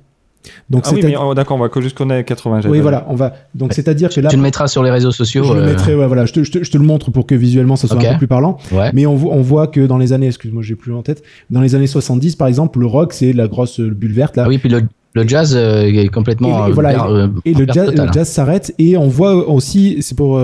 Donc, 0.70 0.84
Ah 0.86 0.90
oui, 0.94 1.00
c'est 1.02 1.08
mais 1.10 1.16
oh, 1.18 1.34
d'accord, 1.34 1.58
on 1.58 1.60
va 1.60 1.70
est 2.12 2.24
80. 2.24 2.62
oui, 2.70 2.80
voilà, 2.80 3.06
on 3.10 3.16
va. 3.16 3.34
Donc, 3.54 3.74
c'est-à-dire 3.74 4.10
que 4.10 4.20
là, 4.22 4.30
tu 4.30 4.36
le 4.38 4.42
mettras 4.42 4.68
sur 4.68 4.82
les 4.84 4.90
réseaux 4.92 5.12
sociaux 5.12 5.44
je 5.44 5.54
le 5.54 5.60
euh, 5.62 5.66
mettrai, 5.66 5.96
ouais, 5.96 6.08
voilà, 6.08 6.26
je 6.26 6.34
te, 6.34 6.44
je, 6.44 6.52
te, 6.52 6.64
je 6.64 6.72
te 6.72 6.78
le 6.78 6.84
montre 6.84 7.12
pour 7.12 7.26
que 7.28 7.36
visuellement 7.36 7.76
ça 7.76 7.88
soit 7.88 7.98
Ok. 7.98 8.06
un 8.06 8.12
peu 8.14 8.18
plus 8.20 8.28
parlant. 8.28 8.58
ouais 8.72 8.90
Mais 8.94 9.06
on, 9.06 9.16
voit- 9.16 9.34
on 9.34 9.42
voit 9.42 9.68
que 9.68 9.82
dans 9.86 9.98
les 9.98 10.14
années, 10.14 10.28
excuse-moi, 10.28 10.64
j'ai 10.64 10.76
plus 10.76 10.94
en 10.94 11.02
tête, 11.04 11.24
dans 11.50 11.62
les 11.62 11.76
années 11.76 11.88
70, 11.88 12.36
par 12.36 12.48
exemple, 12.48 12.80
le 12.80 12.86
rock, 12.88 13.14
c'est 13.14 13.34
la 13.34 13.48
grosse 13.48 13.80
euh, 13.80 13.90
bulle 13.92 14.14
verte 14.14 14.36
là. 14.38 14.44
ah 14.46 14.50
oui 14.50 14.58
puis 14.58 14.70
le, 14.70 14.82
le 15.14 15.28
jazz 15.28 15.54
euh, 15.56 15.84
est 15.84 16.08
complètement 16.08 16.66
Et- 16.66 16.70
et 16.70 16.72
euh, 16.72 16.74
voilà, 16.74 17.06
euh, 17.08 17.28
et 17.46 17.54
le 17.54 17.66
jazz, 17.72 17.94
le 17.94 18.12
jazz 18.12 18.28
s'arrête 18.30 18.74
et 18.80 18.98
on 18.98 19.08
voit 19.10 19.48
aussi, 19.50 19.98
c'est 20.02 20.16
pour, 20.18 20.38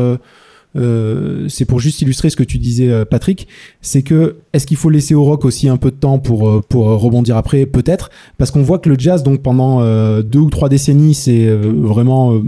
euh, 0.76 1.48
c'est 1.50 1.66
pour 1.66 1.80
juste 1.80 2.02
illustrer 2.02 2.30
ce 2.30 2.36
que 2.36 2.44
tu 2.44 2.58
disais, 2.58 2.90
euh, 2.90 3.06
Patrick, 3.06 3.48
c'est 3.82 4.04
que 4.04 4.36
est-ce 4.54 4.68
qu'il 4.68 4.78
faut 4.78 4.90
laisser 4.90 5.16
au 5.16 5.24
rock 5.24 5.46
aussi 5.46 5.70
un 5.70 5.78
peu 5.78 5.90
de 5.92 5.96
temps 5.96 6.20
pour 6.20 6.48
euh, 6.48 6.62
pour 6.68 6.86
rebondir 6.86 7.38
après, 7.38 7.66
peut-être, 7.66 8.10
parce 8.38 8.52
qu'on 8.52 8.62
voit 8.64 8.80
que 8.80 8.90
le 8.90 8.96
jazz, 9.00 9.24
donc 9.24 9.42
pendant 9.42 9.82
deux 10.22 10.40
ou 10.40 10.50
trois 10.50 10.70
décennies, 10.70 11.14
c'est 11.14 11.48
vraiment 11.50 12.40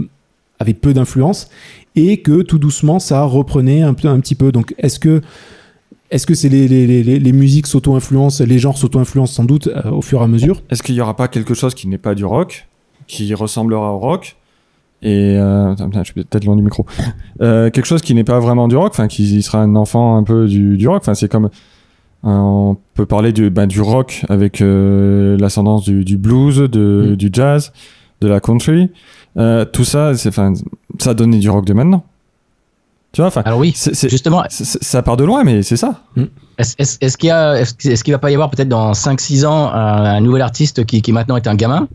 avait 0.58 0.74
peu 0.74 0.92
d'influence 0.92 1.48
et 1.96 2.18
que 2.18 2.42
tout 2.42 2.58
doucement 2.58 2.98
ça 2.98 3.24
reprenait 3.24 3.82
un 3.82 3.94
peu 3.94 4.08
un 4.08 4.20
petit 4.20 4.34
peu. 4.34 4.52
Donc 4.52 4.74
est-ce 4.78 4.98
que 4.98 5.22
est-ce 6.10 6.26
que 6.26 6.34
c'est 6.34 6.48
les, 6.48 6.66
les, 6.68 6.86
les, 6.86 7.18
les- 7.18 7.32
musiques 7.32 7.66
s'auto-influencent, 7.68 8.44
les 8.44 8.58
genres 8.58 8.76
s'auto-influencent 8.76 9.32
sans 9.32 9.44
doute 9.44 9.68
au 9.90 10.02
fur 10.02 10.20
et 10.20 10.24
à 10.24 10.26
mesure? 10.26 10.60
Est-ce 10.68 10.82
qu'il 10.82 10.96
y 10.96 11.00
aura 11.00 11.16
pas 11.16 11.28
quelque 11.28 11.54
chose 11.54 11.74
qui 11.74 11.86
n'est 11.88 11.98
pas 11.98 12.14
du 12.16 12.24
rock, 12.24 12.66
qui 13.06 13.32
ressemblera 13.32 13.92
au 13.92 13.98
rock 13.98 14.36
et 15.02 15.36
euh, 15.38 15.74
putain, 15.74 16.02
je 16.04 16.12
suis 16.12 16.24
peut-être 16.24 16.44
loin 16.44 16.56
du 16.56 16.62
micro. 16.62 16.84
Euh, 17.40 17.70
quelque 17.70 17.86
chose 17.86 18.02
qui 18.02 18.14
n'est 18.14 18.24
pas 18.24 18.38
vraiment 18.40 18.68
du 18.68 18.76
rock, 18.76 18.90
enfin 18.92 19.08
qui 19.08 19.40
sera 19.42 19.62
un 19.62 19.74
enfant 19.76 20.16
un 20.16 20.22
peu 20.24 20.46
du, 20.46 20.76
du 20.76 20.88
rock. 20.88 20.98
Enfin 21.02 21.14
c'est 21.14 21.28
comme 21.30 21.46
euh, 21.46 21.48
on 22.28 22.76
peut 22.94 23.06
parler 23.06 23.32
du 23.32 23.48
ben, 23.48 23.66
du 23.66 23.80
rock 23.80 24.26
avec 24.28 24.60
euh, 24.60 25.38
l'ascendance 25.38 25.84
du, 25.84 26.04
du 26.04 26.18
blues, 26.18 26.58
de, 26.58 27.12
Mm. 27.12 27.16
du 27.16 27.30
jazz, 27.32 27.72
de 28.20 28.28
la 28.28 28.40
country. 28.40 28.90
Euh, 29.38 29.64
tout 29.64 29.84
ça, 29.84 30.14
c'est 30.16 30.28
enfin 30.28 30.52
ça 30.98 31.10
a 31.10 31.14
donné 31.14 31.38
du 31.38 31.48
rock 31.48 31.64
de 31.64 31.72
maintenant. 31.72 32.04
Tu 33.12 33.22
vois, 33.22 33.28
enfin 33.28 33.42
alors 33.44 33.58
oui 33.58 33.74
justement 33.74 34.44
ça 34.48 35.02
part 35.02 35.16
de 35.16 35.24
loin, 35.24 35.42
mais 35.44 35.62
c'est 35.62 35.76
ça. 35.78 36.02
Est-ce 36.60 36.96
est-ce 37.00 37.16
qu'il 37.16 37.28
y 37.28 37.30
a, 37.30 37.54
est-ce 37.60 37.74
est-ce 37.88 38.04
qu'il 38.04 38.12
va 38.12 38.18
pas 38.18 38.30
y 38.30 38.34
avoir 38.34 38.50
peut-être 38.50 38.68
dans 38.68 38.92
5-6 38.92 39.46
ans 39.46 39.72
un, 39.72 40.04
un 40.04 40.20
nouvel 40.20 40.42
artiste 40.42 40.84
qui, 40.84 41.00
qui 41.02 41.12
maintenant 41.12 41.36
est 41.36 41.46
un 41.46 41.54
gamin, 41.54 41.88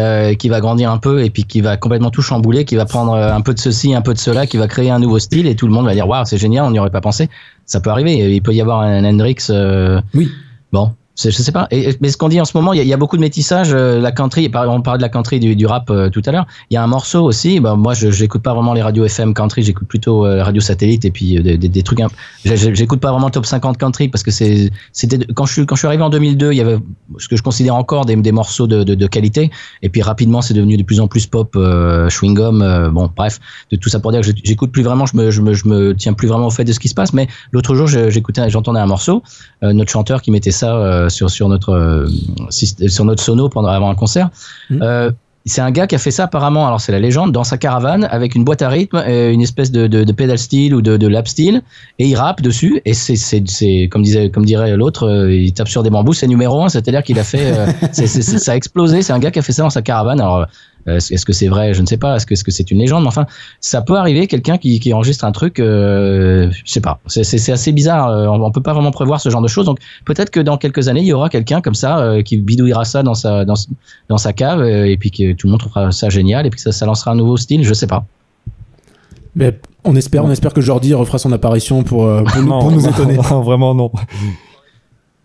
euh, 0.00 0.34
qui 0.34 0.48
va 0.48 0.60
grandir 0.60 0.90
un 0.90 0.98
peu 0.98 1.22
et 1.24 1.30
puis 1.30 1.44
qui 1.44 1.60
va 1.60 1.76
complètement 1.76 2.10
tout 2.10 2.22
chambouler, 2.22 2.64
qui 2.64 2.76
va 2.76 2.84
prendre 2.84 3.12
euh, 3.12 3.32
un 3.32 3.40
peu 3.40 3.54
de 3.54 3.58
ceci, 3.58 3.94
un 3.94 4.02
peu 4.02 4.14
de 4.14 4.18
cela, 4.18 4.46
qui 4.46 4.56
va 4.56 4.66
créer 4.68 4.90
un 4.90 4.98
nouveau 4.98 5.18
style 5.18 5.46
et 5.46 5.54
tout 5.54 5.66
le 5.66 5.72
monde 5.72 5.86
va 5.86 5.94
dire 5.94 6.08
waouh 6.08 6.24
c'est 6.24 6.38
génial, 6.38 6.64
on 6.64 6.70
n'y 6.70 6.78
aurait 6.78 6.90
pas 6.90 7.00
pensé. 7.00 7.28
Ça 7.66 7.80
peut 7.80 7.90
arriver. 7.90 8.14
Il 8.34 8.42
peut 8.42 8.52
y 8.54 8.60
avoir 8.60 8.80
un 8.80 9.04
Hendrix. 9.04 9.36
euh, 9.50 10.00
Oui. 10.14 10.30
Bon. 10.72 10.92
Je 11.20 11.30
sais 11.30 11.50
pas. 11.50 11.68
Mais 12.00 12.10
ce 12.10 12.16
qu'on 12.16 12.28
dit 12.28 12.40
en 12.40 12.44
ce 12.44 12.56
moment, 12.56 12.72
il 12.72 12.86
y, 12.86 12.92
a- 12.92 12.96
beaucoup 12.96 13.16
de 13.16 13.20
métissage. 13.20 13.72
euh, 13.72 14.00
la 14.00 14.12
country, 14.12 14.50
on 14.54 14.82
parlait 14.82 14.98
de 14.98 15.02
la 15.02 15.08
country 15.08 15.40
du, 15.40 15.66
rap 15.66 15.90
euh, 15.90 16.10
tout 16.10 16.22
à 16.26 16.30
l'heure. 16.30 16.46
Il 16.70 16.74
y 16.74 16.76
a 16.76 16.82
un 16.82 16.86
morceau 16.86 17.24
aussi. 17.24 17.58
Bah, 17.58 17.74
moi, 17.74 17.92
je 17.94 18.10
j'écoute 18.10 18.42
pas 18.42 18.54
vraiment 18.54 18.72
les 18.72 18.82
radios 18.82 19.04
FM 19.04 19.34
country. 19.34 19.62
J'écoute 19.62 19.88
plutôt 19.88 20.24
euh, 20.24 20.44
radio 20.44 20.60
satellite 20.60 21.04
et 21.04 21.10
puis 21.10 21.38
euh, 21.38 21.56
des, 21.56 21.82
trucs. 21.82 21.98
J'écoute 22.44 23.00
pas 23.00 23.10
vraiment 23.10 23.30
top 23.30 23.46
50 23.46 23.78
country 23.78 24.08
parce 24.08 24.22
que 24.22 24.30
c'était 24.30 25.18
quand 25.34 25.44
je 25.44 25.52
suis 25.74 25.86
arrivé 25.86 26.02
en 26.02 26.10
2002, 26.10 26.52
il 26.52 26.56
y 26.56 26.60
avait 26.60 26.78
ce 27.18 27.26
que 27.26 27.36
je 27.36 27.42
considère 27.42 27.74
encore 27.74 28.04
des, 28.04 28.32
morceaux 28.32 28.68
de, 28.68 29.06
qualité. 29.06 29.50
Et 29.82 29.88
puis 29.88 30.02
rapidement, 30.02 30.40
c'est 30.40 30.54
devenu 30.54 30.76
de 30.76 30.84
plus 30.84 31.00
en 31.00 31.08
plus 31.08 31.26
pop, 31.26 31.58
chewing 32.10 32.34
gum. 32.34 32.90
bon, 32.92 33.10
bref, 33.16 33.40
de 33.72 33.76
tout 33.76 33.88
ça 33.88 33.98
pour 33.98 34.12
dire 34.12 34.20
que 34.20 34.30
j'écoute 34.44 34.70
plus 34.70 34.82
vraiment. 34.82 35.06
Je 35.06 35.16
me, 35.16 35.30
me 35.40 35.54
je 35.54 35.68
me 35.68 35.94
tiens 35.94 36.12
plus 36.12 36.28
vraiment 36.28 36.46
au 36.46 36.50
fait 36.50 36.64
de 36.64 36.72
ce 36.72 36.78
qui 36.78 36.88
se 36.88 36.94
passe. 36.94 37.12
Mais 37.12 37.26
l'autre 37.50 37.74
jour, 37.74 37.88
j'écoutais, 37.88 38.48
j'entendais 38.50 38.80
un 38.80 38.86
morceau. 38.86 39.22
notre 39.62 39.90
chanteur 39.90 40.22
qui 40.22 40.30
mettait 40.30 40.52
ça 40.52 41.07
sur 41.08 41.30
sur 41.30 41.48
notre 41.48 41.72
euh, 41.72 42.08
sur 42.50 43.04
notre 43.04 43.22
sono 43.22 43.48
pendant 43.48 43.68
avant 43.68 43.90
un 43.90 43.94
concert. 43.94 44.30
Mhm. 44.70 44.80
Euh, 44.82 45.10
c'est 45.48 45.60
un 45.62 45.70
gars 45.70 45.86
qui 45.86 45.94
a 45.94 45.98
fait 45.98 46.10
ça 46.10 46.24
apparemment, 46.24 46.66
alors 46.66 46.80
c'est 46.80 46.92
la 46.92 46.98
légende, 46.98 47.32
dans 47.32 47.44
sa 47.44 47.56
caravane 47.56 48.06
avec 48.10 48.34
une 48.34 48.44
boîte 48.44 48.60
à 48.60 48.68
rythme, 48.68 49.02
une 49.08 49.40
espèce 49.40 49.70
de, 49.70 49.86
de, 49.86 50.04
de 50.04 50.12
pedal 50.12 50.38
steel 50.38 50.74
ou 50.74 50.82
de, 50.82 50.96
de 50.96 51.06
lap 51.06 51.26
steel, 51.26 51.62
et 51.98 52.06
il 52.06 52.16
rappe 52.16 52.42
dessus, 52.42 52.82
et 52.84 52.92
c'est, 52.92 53.16
c'est, 53.16 53.42
c'est 53.48 53.88
comme, 53.90 54.02
disait, 54.02 54.30
comme 54.30 54.44
dirait 54.44 54.76
l'autre, 54.76 55.08
euh, 55.08 55.32
il 55.32 55.52
tape 55.54 55.68
sur 55.68 55.82
des 55.82 55.90
bambous, 55.90 56.12
c'est 56.12 56.26
numéro 56.26 56.62
un, 56.62 56.68
c'est-à-dire 56.68 57.02
qu'il 57.02 57.18
a 57.18 57.24
fait, 57.24 57.54
ça 57.92 58.52
a 58.52 58.56
explosé, 58.56 59.00
c'est 59.00 59.12
un 59.12 59.18
gars 59.18 59.30
qui 59.30 59.38
a 59.38 59.42
fait 59.42 59.52
ça 59.52 59.62
dans 59.62 59.70
sa 59.70 59.80
caravane, 59.80 60.20
alors 60.20 60.46
est-ce, 60.88 61.12
est-ce 61.12 61.26
que 61.26 61.32
c'est 61.32 61.48
vrai, 61.48 61.74
je 61.74 61.82
ne 61.82 61.86
sais 61.86 61.96
pas, 61.96 62.16
est-ce 62.16 62.26
que, 62.26 62.50
c'est 62.50 62.70
une 62.70 62.78
légende, 62.78 63.02
mais 63.02 63.08
enfin, 63.08 63.26
ça 63.60 63.82
peut 63.82 63.96
arriver, 63.96 64.26
quelqu'un 64.26 64.58
qui, 64.58 64.80
qui 64.80 64.92
enregistre 64.92 65.24
un 65.24 65.32
truc, 65.32 65.60
euh, 65.60 66.50
je 66.64 66.72
sais 66.72 66.80
pas, 66.80 67.00
c'est, 67.06 67.50
assez 67.50 67.72
bizarre, 67.72 68.08
euh, 68.08 68.26
on, 68.26 68.42
on 68.42 68.50
peut 68.50 68.62
pas 68.62 68.72
vraiment 68.72 68.90
prévoir 68.90 69.20
ce 69.20 69.28
genre 69.28 69.42
de 69.42 69.48
choses, 69.48 69.66
donc 69.66 69.78
peut-être 70.04 70.30
que 70.30 70.40
dans 70.40 70.56
quelques 70.56 70.88
années, 70.88 71.00
il 71.00 71.06
y 71.06 71.12
aura 71.12 71.28
quelqu'un 71.28 71.60
comme 71.60 71.74
ça, 71.74 71.98
euh, 71.98 72.22
qui 72.22 72.36
bidouillera 72.38 72.84
ça 72.84 73.02
dans 73.02 73.14
sa, 73.14 73.44
dans, 73.44 73.54
dans 74.08 74.18
sa 74.18 74.32
cave 74.32 74.60
euh, 74.60 74.86
et 74.86 74.96
puis 74.96 75.10
que 75.10 75.32
tout 75.32 75.46
le 75.46 75.52
monde 75.52 75.60
trouvera 75.60 75.92
ça 75.92 76.08
génial 76.08 76.46
et 76.46 76.50
puis 76.50 76.56
que 76.56 76.62
ça, 76.62 76.72
ça 76.72 76.86
lancera 76.86 77.12
un 77.12 77.16
nouveau 77.16 77.36
style, 77.36 77.64
je 77.64 77.74
sais 77.74 77.86
pas. 77.86 78.04
Mais 79.34 79.58
on 79.84 79.94
espère, 79.94 80.24
on 80.24 80.30
espère 80.30 80.52
que 80.52 80.60
Jordi 80.60 80.94
refera 80.94 81.18
son 81.18 81.30
apparition 81.32 81.84
pour, 81.84 82.04
pour, 82.24 82.42
nous, 82.42 82.48
pour 82.60 82.70
nous 82.72 82.88
étonner. 82.88 83.16
non, 83.16 83.42
vraiment 83.42 83.74
non. 83.74 83.92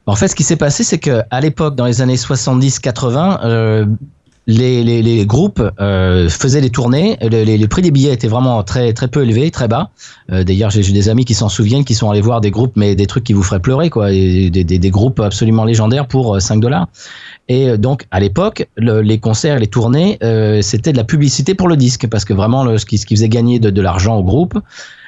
En 0.05 0.15
fait, 0.15 0.27
ce 0.27 0.35
qui 0.35 0.43
s'est 0.43 0.57
passé, 0.57 0.83
c'est 0.83 0.99
que 0.99 1.21
à 1.29 1.39
l'époque, 1.39 1.75
dans 1.75 1.85
les 1.85 2.01
années 2.01 2.15
70-80, 2.15 3.39
euh, 3.43 3.85
les, 4.45 4.83
les, 4.83 5.01
les 5.01 5.25
groupes 5.25 5.61
euh, 5.79 6.27
faisaient 6.29 6.59
des 6.61 6.69
tournées. 6.69 7.17
Les, 7.21 7.45
les, 7.45 7.67
prix 7.67 7.81
des 7.81 7.91
billets 7.91 8.13
étaient 8.13 8.27
vraiment 8.27 8.61
très 8.63 8.91
très 8.93 9.07
peu 9.07 9.23
élevés, 9.23 9.51
très 9.51 9.67
bas. 9.67 9.89
Euh, 10.31 10.43
D'ailleurs, 10.43 10.69
j'ai 10.69 10.81
des 10.91 11.09
amis 11.09 11.23
qui 11.25 11.33
s'en 11.33 11.47
souviennent, 11.49 11.85
qui 11.85 11.95
sont 11.95 12.09
allés 12.11 12.21
voir 12.21 12.41
des 12.41 12.51
groupes, 12.51 12.73
mais 12.75 12.95
des 12.95 13.07
trucs 13.07 13.23
qui 13.23 13.33
vous 13.33 13.43
feraient 13.43 13.61
pleurer, 13.61 13.89
quoi, 13.89 14.09
des, 14.11 14.49
des, 14.49 14.63
des 14.63 14.89
groupes 14.89 15.19
absolument 15.21 15.63
légendaires 15.63 16.07
pour 16.07 16.35
euh, 16.35 16.39
5 16.39 16.59
dollars. 16.59 16.87
Et 17.47 17.69
euh, 17.69 17.77
donc, 17.77 18.05
à 18.11 18.19
l'époque, 18.19 18.67
le- 18.75 19.01
les 19.01 19.19
concerts, 19.19 19.59
les 19.59 19.67
tournées, 19.67 20.17
euh, 20.23 20.61
c'était 20.61 20.91
de 20.91 20.97
la 20.97 21.03
publicité 21.05 21.55
pour 21.55 21.67
le 21.69 21.77
disque, 21.77 22.07
parce 22.07 22.25
que 22.25 22.33
vraiment, 22.33 22.63
le, 22.65 22.77
ce, 22.77 22.85
qui, 22.85 22.97
ce 22.97 23.05
qui 23.05 23.15
faisait 23.15 23.29
gagner 23.29 23.59
de, 23.59 23.69
de 23.69 23.81
l'argent 23.81 24.17
au 24.17 24.23
groupe 24.23 24.59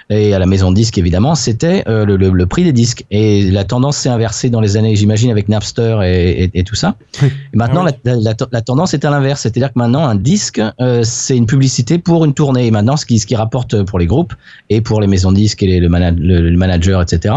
et 0.10 0.34
à 0.34 0.40
la 0.40 0.45
maison 0.45 0.69
de 0.69 0.76
disque 0.76 0.98
évidemment, 0.98 1.36
c'était 1.36 1.84
euh, 1.88 2.06
le, 2.06 2.15
le, 2.18 2.30
le 2.30 2.45
prix 2.45 2.64
des 2.64 2.73
disques. 2.73 3.06
Et 3.11 3.49
la 3.49 3.64
tendance 3.64 3.98
s'est 3.98 4.10
inversée 4.10 4.49
dans 4.49 4.61
les 4.61 4.77
années, 4.77 4.95
j'imagine, 4.95 5.32
avec 5.32 5.49
Napster 5.49 5.99
et, 6.03 6.44
et, 6.44 6.52
et 6.53 6.64
tout 6.64 6.76
ça. 6.76 6.95
Oui. 7.22 7.30
Et 7.53 7.57
maintenant, 7.57 7.84
Ah 7.88 7.91
la, 8.06 8.15
la, 8.15 8.34
la 8.52 8.61
tendance 8.61 8.94
est 8.94 9.03
à 9.06 9.10
l'inverse, 9.10 9.41
c'est-à-dire 9.41 9.69
que 9.73 9.80
maintenant, 9.80 10.06
un 10.07 10.15
disque, 10.15 10.61
euh, 10.80 11.02
c'est 11.03 11.36
une 11.36 11.48
publicité 11.48 11.98
pour 11.98 12.23
une 12.26 12.34
tournée. 12.34 12.68
Et 12.68 12.72
maintenant, 12.72 12.98
ce 12.98 13.06
qui, 13.06 13.18
ce 13.19 13.26
qui 13.26 13.36
rapporte 13.36 13.84
pour 13.84 13.98
les 13.98 14.06
groupes 14.06 14.34
et 14.69 14.82
pour 14.82 15.02
les 15.02 15.07
maisons 15.07 15.32
de 15.32 15.38
disques 15.38 15.64
et 15.64 15.68
les, 15.68 15.80
le, 15.80 15.90
mana- 15.90 16.11
le, 16.11 16.56
manager, 16.56 17.02
etc., 17.02 17.34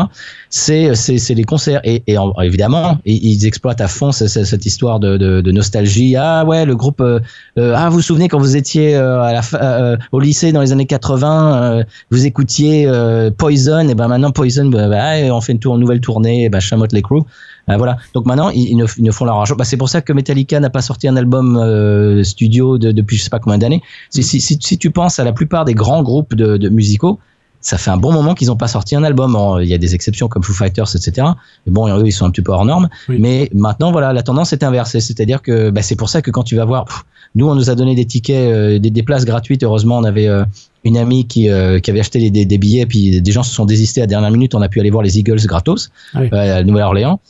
c'est 0.51 0.91
les 1.35 1.45
concerts. 1.45 1.81
Et, 1.85 2.03
et 2.07 2.19
en- 2.19 2.33
évidemment, 2.41 2.99
ils, 3.05 3.47
exploitent 3.47 3.81
à 3.81 3.89
fond 3.89 4.13
ce- 4.13 4.27
ce- 4.27 4.45
cette 4.45 4.67
histoire 4.67 5.01
de, 5.01 5.17
de, 5.17 5.41
de 5.41 5.53
nostalgie. 5.53 6.17
Ah 6.17 6.45
ouais, 6.45 6.65
le 6.67 6.77
groupe. 6.77 7.01
euh, 7.01 7.21
ah, 7.57 7.89
vous 7.89 7.97
vous 7.97 8.03
souvenez 8.03 8.29
quand 8.29 8.39
vous 8.39 8.57
étiez 8.57 8.95
à 8.95 9.33
la 9.33 9.99
au 10.13 10.21
lycée 10.21 10.53
dans 10.53 10.61
les 10.61 10.73
années 10.73 10.87
80, 10.87 11.63
euh, 11.79 11.85
vous 12.11 12.27
écoutiez 12.27 12.58
euh, 12.61 13.31
Poison, 13.31 13.89
et 13.89 13.95
ben 13.95 14.09
maintenant 14.09 14.31
Poison, 14.31 14.67
bah, 14.67 14.89
bah, 14.89 15.15
on 15.33 15.41
fait 15.41 15.53
une, 15.53 15.77
nouvelle 15.79 16.01
tournée, 16.01 16.45
et 16.45 16.49
ben 16.49 16.61
les 16.93 17.03
crews. 17.03 17.25
Euh, 17.69 17.77
voilà. 17.77 17.97
Donc 18.15 18.27
maintenant, 18.27 18.51
ils, 18.51 18.71
ils 18.71 18.77
ne, 18.77 19.13
font 19.13 19.25
leur 19.25 19.37
argent. 19.37 19.55
Bah, 19.57 19.65
c'est 19.65 19.77
pour 19.77 19.89
ça 19.89 20.01
que 20.01 20.13
Metallica 20.13 20.59
n'a 20.61 20.71
pas 20.71 20.83
sorti 20.83 21.09
un 21.09 21.17
album 21.17 21.57
euh, 21.57 22.23
studio 22.23 22.79
de- 22.79 22.93
depuis 22.93 23.17
je 23.17 23.23
sais 23.25 23.31
pas 23.31 23.39
combien 23.39 23.59
d'années. 23.59 23.83
Si 24.11 24.79
tu 24.79 24.91
penses 24.91 25.19
à 25.19 25.25
la 25.25 25.33
plupart 25.33 25.65
des 25.65 25.75
grands 25.75 26.03
groupes 26.03 26.35
de, 26.35 26.57
de 26.57 26.69
musicaux, 26.69 27.19
ça 27.61 27.77
fait 27.79 27.91
un 27.91 27.97
bon 27.97 28.13
moment 28.13 28.35
qu'ils 28.35 28.49
n'ont 28.49 28.57
pas 28.57 28.69
sorti 28.69 28.95
un 28.97 29.03
album. 29.03 29.37
Il 29.61 29.69
y 29.69 29.75
a 29.75 29.79
des 29.79 29.95
exceptions 29.95 30.29
comme 30.29 30.43
Foo 30.43 30.53
Fighters, 30.53 30.95
etc. 30.95 31.27
Mais 31.67 31.73
bon, 31.73 31.89
eux, 31.89 32.03
ils 32.07 32.13
sont 32.13 32.25
un 32.25 32.31
petit 32.31 32.43
peu 32.43 32.53
hors 32.53 32.65
normes. 32.65 32.89
Oui. 33.09 33.17
Mais 33.19 33.51
maintenant, 33.53 33.91
voilà, 33.93 34.13
la 34.13 34.23
tendance 34.23 34.53
est 34.53 34.63
inversée. 34.63 35.01
C'est-à-dire 35.01 35.43
que 35.43 35.71
bah, 35.71 35.83
c'est 35.83 35.97
pour 35.97 36.09
ça 36.09 36.23
que 36.23 36.31
quand 36.31 36.45
tu 36.45 36.57
vas 36.57 36.65
voir, 36.65 36.85
pff, 36.85 37.05
nous, 37.35 37.49
on 37.49 37.55
nous 37.55 37.69
a 37.69 37.75
donné 37.75 37.95
des 37.95 38.05
tickets, 38.07 38.37
euh, 38.53 38.79
des, 38.79 38.91
des 38.91 39.03
places 39.03 39.25
gratuites. 39.25 39.63
Heureusement, 39.65 39.99
on 39.99 40.05
avait 40.05 40.29
euh, 40.29 40.45
une 40.85 40.97
amie 40.97 41.27
qui, 41.27 41.51
euh, 41.51 41.79
qui 41.81 41.91
avait 41.91 42.01
acheté 42.01 42.19
des, 42.21 42.31
des, 42.31 42.45
des 42.45 42.59
billets, 42.59 42.87
puis 42.87 43.21
des 43.21 43.33
gens 43.33 43.43
se 43.43 43.53
sont 43.53 43.65
désistés 43.67 44.01
à 44.01 44.05
la 44.05 44.09
dernière 44.09 44.31
minute. 44.31 44.55
On 44.55 44.63
a 44.63 44.69
pu 44.69 44.79
aller 44.81 44.91
voir 44.91 45.03
les 45.03 45.19
Eagles 45.19 45.45
gratos 45.45 45.91
oui. 46.15 46.29
à 46.33 46.63
Nouvelle-Orléans. 46.63 47.21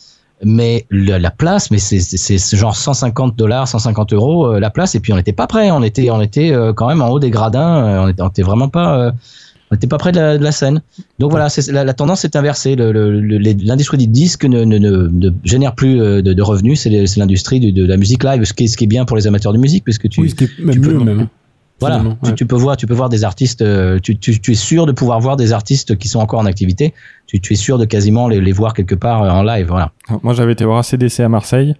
mais 0.44 0.86
le- 0.88 1.18
la 1.18 1.30
place, 1.32 1.70
mais 1.72 1.78
c'est- 1.78 2.56
genre 2.56 2.76
150 2.76 3.34
dollars, 3.34 3.66
150 3.66 4.12
euros 4.12 4.56
la 4.58 4.70
place, 4.70 4.94
et 4.94 5.00
puis 5.00 5.12
on 5.12 5.16
n'était 5.16 5.32
pas 5.32 5.48
prêt, 5.48 5.72
on 5.72 5.82
était, 5.82 6.10
on 6.10 6.20
était 6.20 6.54
quand 6.76 6.86
même 6.86 7.02
en 7.02 7.08
haut 7.08 7.18
des 7.18 7.30
gradins, 7.30 8.02
on 8.04 8.08
était, 8.08 8.22
on 8.22 8.28
était 8.28 8.42
vraiment 8.42 8.68
pas, 8.68 9.12
n'était 9.74 9.86
pas 9.86 9.98
près 9.98 10.12
de 10.12 10.18
la, 10.20 10.38
de 10.38 10.42
la 10.44 10.52
scène. 10.52 10.82
Donc 11.18 11.30
voilà, 11.30 11.48
la, 11.70 11.84
la 11.84 11.94
tendance 11.94 12.24
est 12.24 12.36
inversée. 12.36 12.74
L'industrie 12.76 13.98
du 13.98 14.06
disque 14.06 14.44
ne, 14.44 14.64
ne, 14.64 14.78
ne, 14.78 15.08
ne 15.08 15.30
génère 15.44 15.74
plus 15.74 16.00
euh, 16.00 16.22
de, 16.22 16.32
de 16.32 16.42
revenus, 16.42 16.80
c'est 16.80 16.90
l'industrie 17.16 17.60
de, 17.60 17.70
de 17.70 17.86
la 17.86 17.96
musique 17.96 18.24
live, 18.24 18.44
ce 18.44 18.52
qui, 18.52 18.64
est, 18.64 18.66
ce 18.68 18.76
qui 18.76 18.84
est 18.84 18.88
bien 18.88 19.04
pour 19.04 19.16
les 19.16 19.26
amateurs 19.26 19.52
de 19.52 19.58
musique, 19.58 19.84
puisque 19.84 20.08
tu, 20.08 20.20
Oui, 20.20 20.34
est 20.40 20.58
même 20.60 20.74
tu 20.74 20.80
peux- 20.80 20.92
mieux 20.94 21.04
même. 21.04 21.20
hein. 21.20 21.28
voilà, 21.80 22.02
tu, 22.24 22.34
tu 22.34 22.46
peux 22.46 22.56
voir, 22.56 22.76
tu 22.76 22.86
peux 22.86 22.94
voir 22.94 23.08
des 23.08 23.24
artistes. 23.24 23.62
euh, 23.62 23.98
tu, 24.02 24.16
tu, 24.18 24.40
tu 24.40 24.52
es 24.52 24.54
sûr 24.54 24.86
de 24.86 24.92
pouvoir 24.92 25.20
voir 25.20 25.36
des 25.36 25.52
artistes 25.52 25.96
qui 25.96 26.08
sont 26.08 26.18
encore 26.20 26.40
en 26.40 26.46
activité. 26.46 26.94
Tu, 27.26 27.40
tu 27.40 27.52
es 27.52 27.56
sûr 27.56 27.78
de 27.78 27.84
quasiment 27.84 28.28
les, 28.28 28.40
les 28.40 28.52
voir 28.52 28.74
quelque 28.74 28.94
part 28.94 29.22
euh, 29.22 29.30
en 29.30 29.42
live. 29.42 29.66
Voilà. 29.68 29.92
Moi, 30.22 30.34
j'avais 30.34 30.52
été 30.52 30.64
voir 30.64 30.78
ACDC 30.78 31.20
à 31.20 31.28
Marseille. 31.28 31.74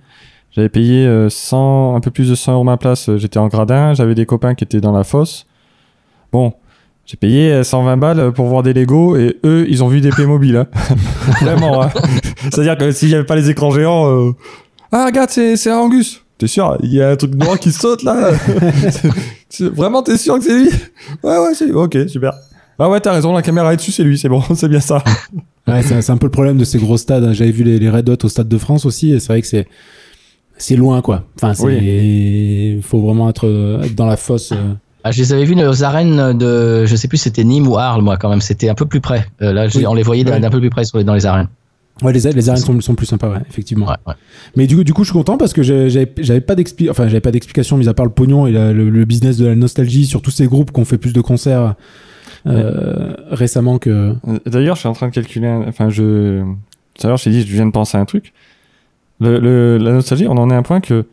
J'avais 0.51 0.69
payé 0.69 1.06
euh, 1.06 1.28
100, 1.28 1.94
un 1.97 2.01
peu 2.01 2.10
plus 2.10 2.28
de 2.31 2.35
100 2.35 2.52
euros 2.55 2.65
ma 2.65 2.77
place. 2.77 3.10
J'étais 3.16 3.39
en 3.39 3.48
gradin. 3.48 3.94
J'avais 3.94 4.15
des 4.15 4.27
copains 4.27 4.55
qui 4.55 4.65
étaient 4.65 4.81
dans 4.81 4.93
la 4.93 5.05
fosse. 5.05 5.47
Bon, 6.32 6.52
j'ai 7.10 7.16
payé 7.16 7.51
euh, 7.52 7.64
120 7.64 7.97
balles 7.97 8.32
pour 8.32 8.47
voir 8.48 8.62
des 8.62 8.74
Lego 8.74 9.16
et 9.16 9.39
eux, 9.44 9.64
ils 9.68 9.82
ont 9.82 9.89
vu 9.89 10.01
des 10.02 10.10
Playmobil. 10.10 10.56
Hein. 10.56 10.66
Vraiment. 11.40 11.82
hein. 11.82 11.90
C'est-à-dire 12.43 12.76
que 12.76 12.90
s'il 12.93 13.09
n'y 13.09 13.14
avait 13.14 13.24
pas 13.24 13.35
les 13.36 13.48
écrans 13.48 13.70
géants, 13.70 14.06
euh, 14.28 14.32
ah 14.93 15.06
regarde, 15.06 15.30
c'est 15.30 15.56
c'est 15.56 15.72
Angus. 15.72 16.22
T'es 16.36 16.47
sûr? 16.47 16.76
Il 16.82 16.93
y 16.93 17.01
a 17.02 17.10
un 17.10 17.16
truc 17.16 17.35
noir 17.35 17.59
qui 17.59 17.72
saute 17.72 18.02
là. 18.02 18.30
Vraiment, 19.60 20.02
t'es 20.02 20.16
sûr 20.18 20.39
que 20.39 20.44
c'est 20.44 20.59
lui? 20.59 20.68
Ouais, 21.24 21.39
ouais, 21.39 21.55
c'est 21.55 21.64
lui. 21.66 21.72
Ok, 21.72 21.97
super. 22.09 22.32
Ah 22.78 22.89
ouais, 22.89 23.01
t'as 23.01 23.12
raison, 23.12 23.32
la 23.32 23.43
caméra 23.43 23.72
est 23.72 23.76
dessus, 23.76 23.90
c'est 23.90 24.05
lui, 24.05 24.16
c'est 24.18 24.28
bon, 24.28 24.40
c'est 24.55 24.68
bien 24.68 24.78
ça. 24.80 25.02
Ouais, 25.66 25.82
c'est 25.82 26.10
un 26.10 26.16
peu 26.16 26.26
le 26.26 26.30
problème 26.30 26.59
de 26.59 26.64
ces 26.64 26.78
gros 26.78 26.97
stades. 26.97 27.24
hein. 27.24 27.32
J'avais 27.32 27.51
vu 27.51 27.64
les, 27.64 27.78
les 27.78 27.90
Red 27.90 28.09
Hot 28.09 28.18
au 28.24 28.28
Stade 28.28 28.48
de 28.48 28.59
France 28.59 28.86
aussi, 28.86 29.12
et 29.12 29.18
c'est 29.18 29.28
vrai 29.32 29.40
que 29.40 29.48
c'est 29.48 29.66
c'est 30.59 30.76
loin, 30.76 31.01
quoi. 31.02 31.24
Enfin, 31.36 31.55
c'est 31.55 31.76
il 31.76 32.82
faut 32.82 33.01
vraiment 33.01 33.28
être, 33.30 33.47
euh, 33.48 33.82
être 33.82 33.94
dans 33.94 34.06
la 34.06 34.16
fosse. 34.16 34.52
euh. 34.52 34.74
Ah, 35.04 35.10
je 35.12 35.18
les 35.22 35.32
avais 35.32 35.44
vus 35.44 35.54
aux 35.64 35.84
arènes 35.84 36.36
de, 36.36 36.84
je 36.84 36.96
sais 36.96 37.08
plus, 37.08 37.18
c'était 37.18 37.44
Nîmes 37.44 37.68
ou 37.68 37.78
Arles, 37.78 38.02
moi 38.02 38.16
quand 38.16 38.28
même. 38.28 38.40
C'était 38.40 38.68
un 38.68 38.74
peu 38.74 38.84
plus 38.86 39.00
près. 39.00 39.26
Euh, 39.42 39.52
là, 39.52 39.66
Oui. 39.74 39.86
on 39.86 39.94
les 39.94 40.02
voyait 40.02 40.24
d'un 40.24 40.34
Oui. 40.34 40.40
d'un 40.40 40.50
peu 40.50 40.60
plus 40.60 40.70
près 40.70 40.84
sur 40.84 40.98
les- 40.98 41.04
dans 41.04 41.14
les 41.14 41.24
arènes. 41.24 41.48
Ouais, 42.02 42.12
les, 42.12 42.20
les 42.32 42.48
arènes 42.48 42.60
sont, 42.62 42.80
sont 42.80 42.94
plus 42.94 43.06
sympas, 43.06 43.28
ouais, 43.28 43.40
effectivement. 43.48 43.86
Ouais, 43.86 43.94
ouais. 44.06 44.14
Mais 44.56 44.66
du 44.66 44.76
coup, 44.76 44.84
du 44.84 44.92
coup, 44.94 45.02
je 45.04 45.08
suis 45.10 45.18
content 45.18 45.36
parce 45.36 45.52
que 45.52 45.62
j'avais 45.62 46.06
pas 46.40 46.54
d'explication, 46.54 46.90
enfin, 46.92 47.08
j'avais 47.08 47.20
pas 47.20 47.30
d'explication 47.32 47.76
mis 47.76 47.88
à 47.88 47.94
part 47.94 48.06
le 48.06 48.12
pognon 48.12 48.46
et 48.46 48.52
la- 48.52 48.72
le, 48.72 48.88
le 48.90 49.04
business 49.04 49.36
de 49.36 49.46
la 49.46 49.54
nostalgie 49.56 50.06
sur 50.06 50.20
tous 50.22 50.30
ces 50.30 50.46
groupes 50.46 50.72
qui 50.72 50.80
ont 50.80 50.84
fait 50.84 50.98
plus 50.98 51.12
de 51.12 51.20
concerts 51.20 51.74
euh, 52.46 53.14
récemment 53.30 53.78
que. 53.78 54.14
D'ailleurs, 54.46 54.76
je 54.76 54.80
suis 54.80 54.88
en 54.88 54.92
train 54.92 55.08
de 55.08 55.14
calculer. 55.14 55.46
un- 55.48 55.64
Enfin, 55.68 55.90
je. 55.90 56.42
Tout 56.94 57.06
à 57.06 57.08
l'heure, 57.08 57.16
je 57.16 57.24
t'ai 57.24 57.30
dit, 57.30 57.42
je 57.42 57.52
viens 57.52 57.66
de 57.66 57.72
penser 57.72 57.96
à 57.96 58.00
un 58.00 58.04
truc. 58.04 58.32
Le, 59.20 59.38
le- 59.38 59.78
la 59.78 59.92
nostalgie, 59.92 60.26
on 60.28 60.36
en 60.38 60.50
est 60.50 60.54
à 60.54 60.56
un 60.58 60.62
point 60.62 60.80
que. 60.80 61.04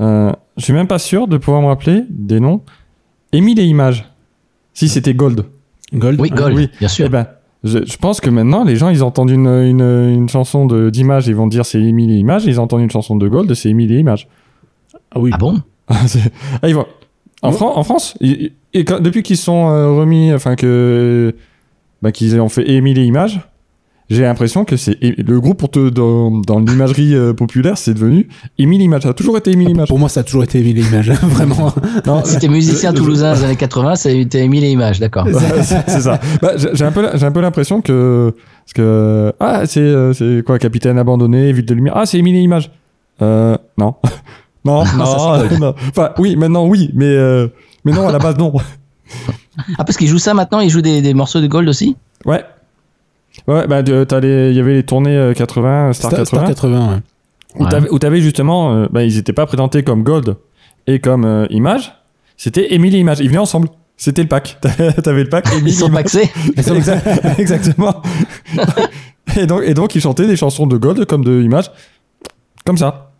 Euh, 0.00 0.32
je 0.56 0.64
suis 0.64 0.72
même 0.72 0.86
pas 0.88 0.98
sûr 0.98 1.28
de 1.28 1.36
pouvoir 1.36 1.62
me 1.62 1.66
rappeler 1.68 2.04
des 2.10 2.40
noms. 2.40 2.62
Émile 3.32 3.58
et 3.60 3.64
Images. 3.64 4.08
Si 4.74 4.88
c'était 4.88 5.14
Gold. 5.14 5.44
Gold. 5.94 6.20
Oui, 6.20 6.30
ouais. 6.30 6.36
Gold, 6.36 6.56
oui. 6.56 6.68
bien 6.78 6.88
sûr. 6.88 7.06
Eh 7.06 7.08
ben, 7.08 7.26
je, 7.64 7.78
je 7.84 7.96
pense 7.96 8.20
que 8.20 8.30
maintenant, 8.30 8.64
les 8.64 8.76
gens, 8.76 8.88
ils 8.88 9.02
entendent 9.02 9.30
une, 9.30 9.46
une, 9.46 9.80
une 9.82 10.28
chanson 10.28 10.66
de- 10.66 10.90
d'Images, 10.90 11.26
ils 11.28 11.34
vont 11.34 11.46
dire 11.46 11.64
c'est 11.66 11.80
Émile 11.80 12.10
et 12.10 12.16
Images. 12.16 12.44
Ils 12.46 12.58
entendent 12.58 12.80
une 12.82 12.90
chanson 12.90 13.16
de 13.16 13.28
Gold, 13.28 13.52
c'est 13.54 13.68
Émile 13.70 13.92
et 13.92 13.98
Images. 13.98 14.28
Ah 15.14 15.18
oui. 15.20 15.30
Ah 15.32 15.38
bon? 15.38 15.60
Ah, 15.88 15.96
ah, 16.62 16.68
ils 16.68 16.74
vont- 16.74 16.86
En. 17.42 17.50
Fran- 17.52 17.76
en 17.76 17.82
France, 17.82 18.14
ils- 18.20 18.52
et 18.72 18.84
quand- 18.84 19.00
depuis 19.00 19.22
qu'ils 19.22 19.36
sont 19.36 19.68
euh, 19.68 19.90
remis, 19.92 20.32
enfin 20.32 20.54
que 20.56 21.34
bah, 22.00 22.12
qu'ils 22.12 22.40
ont 22.40 22.48
fait 22.48 22.68
Émile 22.70 22.98
et 22.98 23.04
Images, 23.04 23.40
j'ai 24.14 24.22
l'impression 24.22 24.64
que 24.64 24.76
c'est 24.76 24.96
le 25.00 25.40
groupe 25.40 25.58
pour 25.58 25.70
te, 25.70 25.88
dans, 25.88 26.30
dans 26.30 26.58
l'imagerie 26.60 27.14
euh, 27.14 27.32
populaire, 27.32 27.78
c'est 27.78 27.94
devenu 27.94 28.28
Émile 28.58 28.82
Images. 28.82 29.02
Ça 29.02 29.08
a 29.10 29.14
toujours 29.14 29.36
été 29.36 29.50
Émile 29.52 29.70
Images. 29.70 29.88
Pour 29.88 29.98
moi, 29.98 30.08
ça 30.08 30.20
a 30.20 30.22
toujours 30.22 30.44
été 30.44 30.58
Émile 30.60 30.78
et 30.78 30.82
Images, 30.82 31.10
vraiment. 31.22 31.72
Non, 32.06 32.22
Si 32.24 32.38
t'es 32.38 32.48
musicien 32.48 32.90
je- 32.92 32.96
toulousain 32.96 33.34
des 33.34 33.44
années 33.44 33.56
80, 33.56 33.94
c'était 33.96 34.44
Émile 34.44 34.64
et 34.64 34.70
Images, 34.70 35.00
d'accord. 35.00 35.26
C'est 35.62 36.00
ça. 36.00 36.20
Bah, 36.40 36.52
j'ai 36.56 36.84
un 36.84 36.92
peu, 36.92 37.08
j'ai 37.14 37.24
un 37.26 37.32
peu 37.32 37.40
l'impression 37.40 37.80
que, 37.80 38.34
parce 38.64 38.72
que, 38.74 39.32
ah, 39.40 39.62
c'est, 39.66 39.80
euh, 39.80 40.12
c'est 40.12 40.42
quoi, 40.44 40.58
Capitaine 40.58 40.98
abandonné, 40.98 41.52
Ville 41.52 41.64
de 41.66 41.74
lumière. 41.74 41.94
Ah, 41.96 42.06
c'est 42.06 42.18
Émile 42.18 42.36
et 42.36 42.40
Images. 42.40 42.70
Euh, 43.20 43.56
non. 43.78 43.94
non, 44.64 44.84
Non, 44.96 45.06
ça. 45.06 45.44
Enfin, 45.90 46.10
oui, 46.18 46.36
maintenant, 46.36 46.66
oui, 46.66 46.90
mais, 46.94 47.06
euh, 47.06 47.48
mais 47.84 47.92
non, 47.92 48.08
à 48.08 48.12
la 48.12 48.18
base, 48.18 48.36
non. 48.38 48.52
Ah, 49.78 49.84
parce 49.84 49.96
qu'ils 49.96 50.08
jouent 50.08 50.18
ça 50.18 50.32
maintenant, 50.34 50.60
ils 50.60 50.70
jouent 50.70 50.80
des, 50.82 51.02
des 51.02 51.14
morceaux 51.14 51.40
de 51.40 51.46
Gold 51.46 51.68
aussi? 51.68 51.96
Ouais. 52.24 52.42
Ouais, 53.48 53.66
bah, 53.66 53.82
de- 53.82 54.04
t'as 54.04 54.20
les, 54.20 54.50
il 54.50 54.56
y 54.56 54.60
avait 54.60 54.74
les 54.74 54.82
tournées 54.84 55.16
euh, 55.16 55.32
80, 55.34 55.92
Star, 55.92 56.10
Star, 56.10 56.20
80, 56.24 56.40
Star 56.40 56.48
80, 56.48 56.88
ouais. 56.88 56.96
où 57.58 57.64
Ouais. 57.94 57.98
t'avais, 57.98 58.20
justement, 58.20 58.72
euh, 58.74 58.86
bah, 58.90 59.02
ils 59.04 59.18
étaient 59.18 59.32
pas 59.32 59.46
présentés 59.46 59.82
comme 59.82 60.02
Gold 60.02 60.36
et 60.86 61.00
comme 61.00 61.24
euh, 61.24 61.46
Image. 61.50 61.92
C'était 62.36 62.74
Émile 62.74 62.94
et 62.94 62.98
Image. 62.98 63.20
Ils 63.20 63.28
venaient 63.28 63.38
ensemble. 63.38 63.68
C'était 63.96 64.22
le 64.22 64.28
pack. 64.28 64.58
T'avais 65.02 65.22
le 65.24 65.28
pack 65.28 65.46
Émile 65.52 65.68
Ils 65.68 65.74
sont 65.74 65.86
Image. 65.88 66.02
paxés 66.04 66.30
Exact- 66.56 67.06
Exactement. 67.38 68.02
et, 69.36 69.46
donc, 69.46 69.62
et 69.64 69.74
donc, 69.74 69.94
ils 69.94 70.00
chantaient 70.00 70.26
des 70.26 70.36
chansons 70.36 70.66
de 70.66 70.76
Gold 70.76 71.04
comme 71.06 71.24
de 71.24 71.40
Image. 71.42 71.70
Comme 72.64 72.78
ça. 72.78 73.12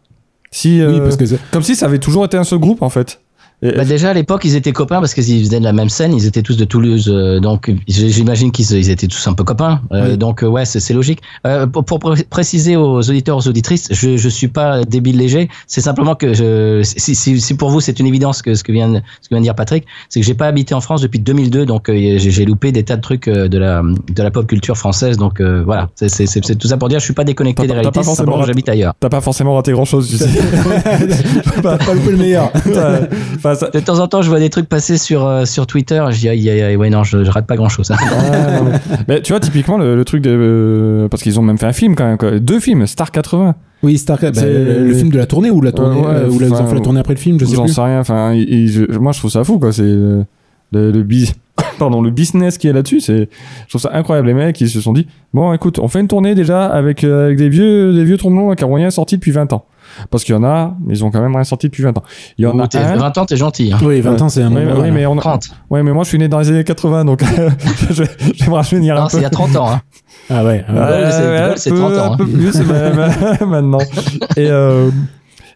Si, 0.50 0.80
euh, 0.80 0.92
Oui, 0.92 1.00
parce 1.00 1.16
que 1.16 1.26
c'est- 1.26 1.38
Comme 1.50 1.62
si 1.62 1.74
ça 1.76 1.86
avait 1.86 1.98
toujours 1.98 2.24
été 2.24 2.36
un 2.36 2.44
seul 2.44 2.58
groupe, 2.58 2.82
en 2.82 2.90
fait. 2.90 3.20
Et- 3.62 3.72
Bah 3.76 3.84
déjà 3.84 4.10
à 4.10 4.12
l'époque 4.14 4.42
ils 4.44 4.56
étaient 4.56 4.72
copains 4.72 4.98
parce 5.00 5.14
qu'ils 5.14 5.44
faisaient 5.44 5.60
de 5.60 5.64
la 5.64 5.72
même 5.72 5.88
scène, 5.88 6.12
ils 6.14 6.26
étaient 6.26 6.42
tous 6.42 6.56
de 6.56 6.64
Toulouse, 6.64 7.08
euh, 7.12 7.38
donc 7.40 7.72
j'imagine 7.86 8.50
qu'ils 8.50 8.90
étaient 8.90 9.06
tous 9.06 9.26
un 9.28 9.34
peu 9.34 9.44
copains. 9.44 9.80
Euh, 9.92 10.10
Oui. 10.10 10.18
Donc 10.18 10.42
euh, 10.42 10.48
ouais 10.48 10.64
c'est 10.64 10.80
c'est 10.80 10.94
logique. 10.94 11.20
Euh, 11.46 11.66
pour, 11.66 11.84
pour 11.84 11.98
pré- 12.00 12.24
préciser 12.28 12.74
aux 12.76 12.98
auditeurs 13.08 13.36
aux 13.36 13.46
auditrices, 13.48 13.88
je 13.90 14.16
je 14.16 14.28
suis 14.28 14.48
pas 14.48 14.82
débile 14.84 15.16
léger, 15.16 15.48
c'est 15.66 15.80
simplement 15.80 16.14
que 16.16 16.34
je, 16.34 16.80
si, 16.82 17.14
si, 17.14 17.40
si 17.40 17.54
pour 17.54 17.70
vous 17.70 17.80
c'est 17.80 18.00
une 18.00 18.06
évidence 18.06 18.42
que 18.42 18.54
ce 18.54 18.64
que 18.64 18.72
vient 18.72 18.88
de, 18.88 19.00
ce 19.20 19.28
que 19.28 19.34
vient 19.34 19.38
de 19.38 19.44
dire 19.44 19.54
Patrick, 19.54 19.84
c'est 20.08 20.20
que 20.20 20.26
j'ai 20.26 20.34
pas 20.34 20.46
habité 20.48 20.74
en 20.74 20.80
France 20.80 21.00
depuis 21.00 21.20
2002, 21.20 21.64
donc 21.66 21.88
euh, 21.88 21.94
j'ai 21.94 22.18
j'ai 22.18 22.44
loupé 22.44 22.72
des 22.72 22.82
tas 22.82 22.96
de 22.96 23.00
trucs 23.00 23.28
euh, 23.28 23.48
de 23.48 23.58
la 23.58 23.82
de 23.82 24.22
la 24.22 24.30
pop 24.32 24.46
culture 24.46 24.76
française, 24.76 25.16
donc 25.18 25.40
euh, 25.40 25.62
voilà 25.64 25.88
c'est 25.94 26.08
c'est 26.08 26.26
c'est 26.26 26.44
c'est 26.44 26.56
tout 26.56 26.66
ça 26.68 26.76
pour 26.76 26.88
dire 26.88 26.98
je 26.98 27.04
suis 27.04 27.14
pas 27.14 27.24
déconnecté 27.24 27.62
T'as 27.62 27.68
des 27.68 27.68
pas- 27.68 27.74
t'as 27.74 27.90
réalités, 27.90 28.00
pas 28.00 28.04
j'habite 28.46 28.68
ailleurs. 28.68 28.94
T'as 28.98 29.08
pas 29.08 29.20
forcément 29.20 29.54
raté 29.54 29.70
grand 29.72 29.84
chose, 29.84 30.08
tu 30.10 30.16
sais. 30.16 30.28
T'as 31.62 31.78
pas 31.78 31.94
loupé 31.94 32.10
le 32.10 32.16
meilleur. 32.16 32.50
T'as- 33.52 33.66
enfin, 33.66 33.66
ça- 33.72 33.78
De 33.80 33.84
temps 33.84 33.98
en 33.98 34.08
temps 34.08 34.22
je 34.22 34.28
vois 34.28 34.38
des 34.40 34.50
trucs 34.50 34.68
passer 34.68 34.96
sur 34.98 35.26
euh, 35.26 35.44
sur 35.44 35.66
Twitter, 35.66 36.04
je 36.10 36.18
dis 36.18 36.28
aïe 36.28 36.76
ouais 36.76 36.90
non 36.90 37.04
je, 37.04 37.24
je 37.24 37.30
rate 37.30 37.46
pas 37.46 37.56
grand 37.56 37.68
chose. 37.68 37.90
Ah, 37.90 38.60
non, 38.60 38.70
mais- 38.70 38.96
mais 39.08 39.22
tu 39.22 39.32
vois, 39.32 39.40
typiquement, 39.40 39.78
le, 39.78 39.96
le 39.96 40.04
truc 40.04 40.22
de. 40.22 40.30
euh, 40.32 41.08
parce 41.08 41.22
qu'ils 41.22 41.38
ont 41.38 41.42
même 41.42 41.58
fait 41.58 41.66
un 41.66 41.72
film 41.72 41.94
quand 41.94 42.04
même. 42.06 42.18
quoi. 42.18 42.38
Deux 42.38 42.60
films, 42.60 42.86
Star 42.86 43.10
80. 43.10 43.54
Oui, 43.82 43.98
Star, 43.98 44.18
bah, 44.20 44.28
C'est- 44.32 44.46
le, 44.46 44.86
le 44.86 44.94
film 44.94 45.10
de 45.10 45.18
la 45.18 45.26
tournée 45.26 45.50
ou 45.50 45.60
la 45.60 45.72
tournée, 45.72 46.00
Ouais, 46.00 46.06
ouais, 46.06 46.14
euh, 46.14 46.28
ou 46.30 46.38
là, 46.38 46.46
ils 46.48 46.52
ont 46.54 46.66
fait 46.66 46.74
la 46.74 46.80
tournée 46.80 47.00
après 47.00 47.14
le 47.14 47.18
film, 47.20 47.38
je 47.40 47.44
sais 47.46 47.56
J'en 47.56 47.64
plus. 47.64 47.72
sais 47.72 47.80
rien. 47.80 48.00
Enfin, 48.00 48.34
moi, 49.00 49.12
je 49.12 49.18
trouve 49.18 49.30
ça 49.30 49.42
fou, 49.44 49.58
quoi. 49.58 49.72
C'est 49.72 49.82
le, 49.82 50.24
le, 50.72 50.90
le 50.92 51.02
bus- 51.02 51.32
Pardon, 51.78 52.00
le 52.00 52.10
business 52.10 52.58
qui 52.58 52.68
est 52.68 52.72
là-dessus, 52.72 53.00
c'est, 53.00 53.28
je 53.64 53.68
trouve 53.68 53.80
ça 53.80 53.90
incroyable. 53.92 54.28
Les 54.28 54.34
mecs, 54.34 54.60
ils 54.60 54.68
se 54.70 54.80
sont 54.80 54.92
dit, 54.92 55.06
bon, 55.34 55.52
écoute, 55.52 55.78
on 55.80 55.88
fait 55.88 56.00
une 56.00 56.06
tournée 56.08 56.34
déjà 56.36 56.66
avec, 56.66 57.02
euh, 57.02 57.26
avec 57.26 57.38
des 57.38 57.48
vieux, 57.48 57.92
des 57.92 58.04
vieux 58.04 58.16
tromblons 58.16 58.54
qui 58.54 58.64
n'ont 58.64 58.72
rien 58.74 58.90
sorti 58.90 59.16
depuis 59.16 59.32
20 59.32 59.52
ans. 59.52 59.64
Parce 60.10 60.24
qu'il 60.24 60.34
y 60.34 60.38
en 60.38 60.44
a, 60.44 60.74
ils 60.88 61.04
ont 61.04 61.10
quand 61.10 61.20
même 61.20 61.34
rien 61.34 61.44
sorti 61.44 61.66
depuis 61.66 61.82
20 61.82 61.96
ans. 61.98 62.02
Il 62.38 62.42
y 62.44 62.46
en 62.46 62.56
Ouh, 62.58 62.60
a 62.62 62.68
un. 62.74 62.96
20 62.96 63.18
ans 63.18 63.24
t'es 63.26 63.36
gentil. 63.36 63.72
Hein. 63.72 63.78
Oui, 63.82 64.00
20 64.00 64.20
ans, 64.22 64.28
c'est 64.28 64.42
un 64.42 64.50
Oui, 64.54 64.62
oui, 64.64 64.72
voilà. 64.72 64.90
mais 64.90 65.06
on 65.06 65.16
a- 65.18 65.20
30. 65.20 65.50
ouais, 65.70 65.82
mais 65.82 65.92
moi, 65.92 66.04
je 66.04 66.08
suis 66.08 66.18
né 66.18 66.28
dans 66.28 66.38
les 66.38 66.48
années 66.50 66.64
80, 66.64 67.04
donc 67.04 67.22
je, 67.90 67.92
je, 67.94 68.04
je 68.34 68.44
vais 68.44 68.50
me 68.50 68.54
rajeunir 68.54 68.96
un 68.96 69.00
Non, 69.00 69.04
peu. 69.04 69.10
c'est 69.10 69.16
il 69.18 69.22
y 69.22 69.26
a 69.26 69.30
30 69.30 69.56
ans. 69.56 69.70
Hein. 69.70 69.80
Ah 70.30 70.44
ouais. 70.44 70.64
ah 70.68 70.72
ouais. 70.72 70.80
Ouais, 71.04 71.10
c'est- 71.10 71.22
Ouais, 71.30 71.38
Gold, 71.46 71.58
c'est 71.58 71.70
un 71.70 71.74
peu- 71.74 71.80
30 71.80 71.92
ans, 71.94 72.10
Un 72.10 72.12
hein. 72.12 72.16
peu 72.16 72.26
plus 72.26 72.60
maintenant. 73.46 73.78
Et 74.36 74.50
euh, 74.50 74.90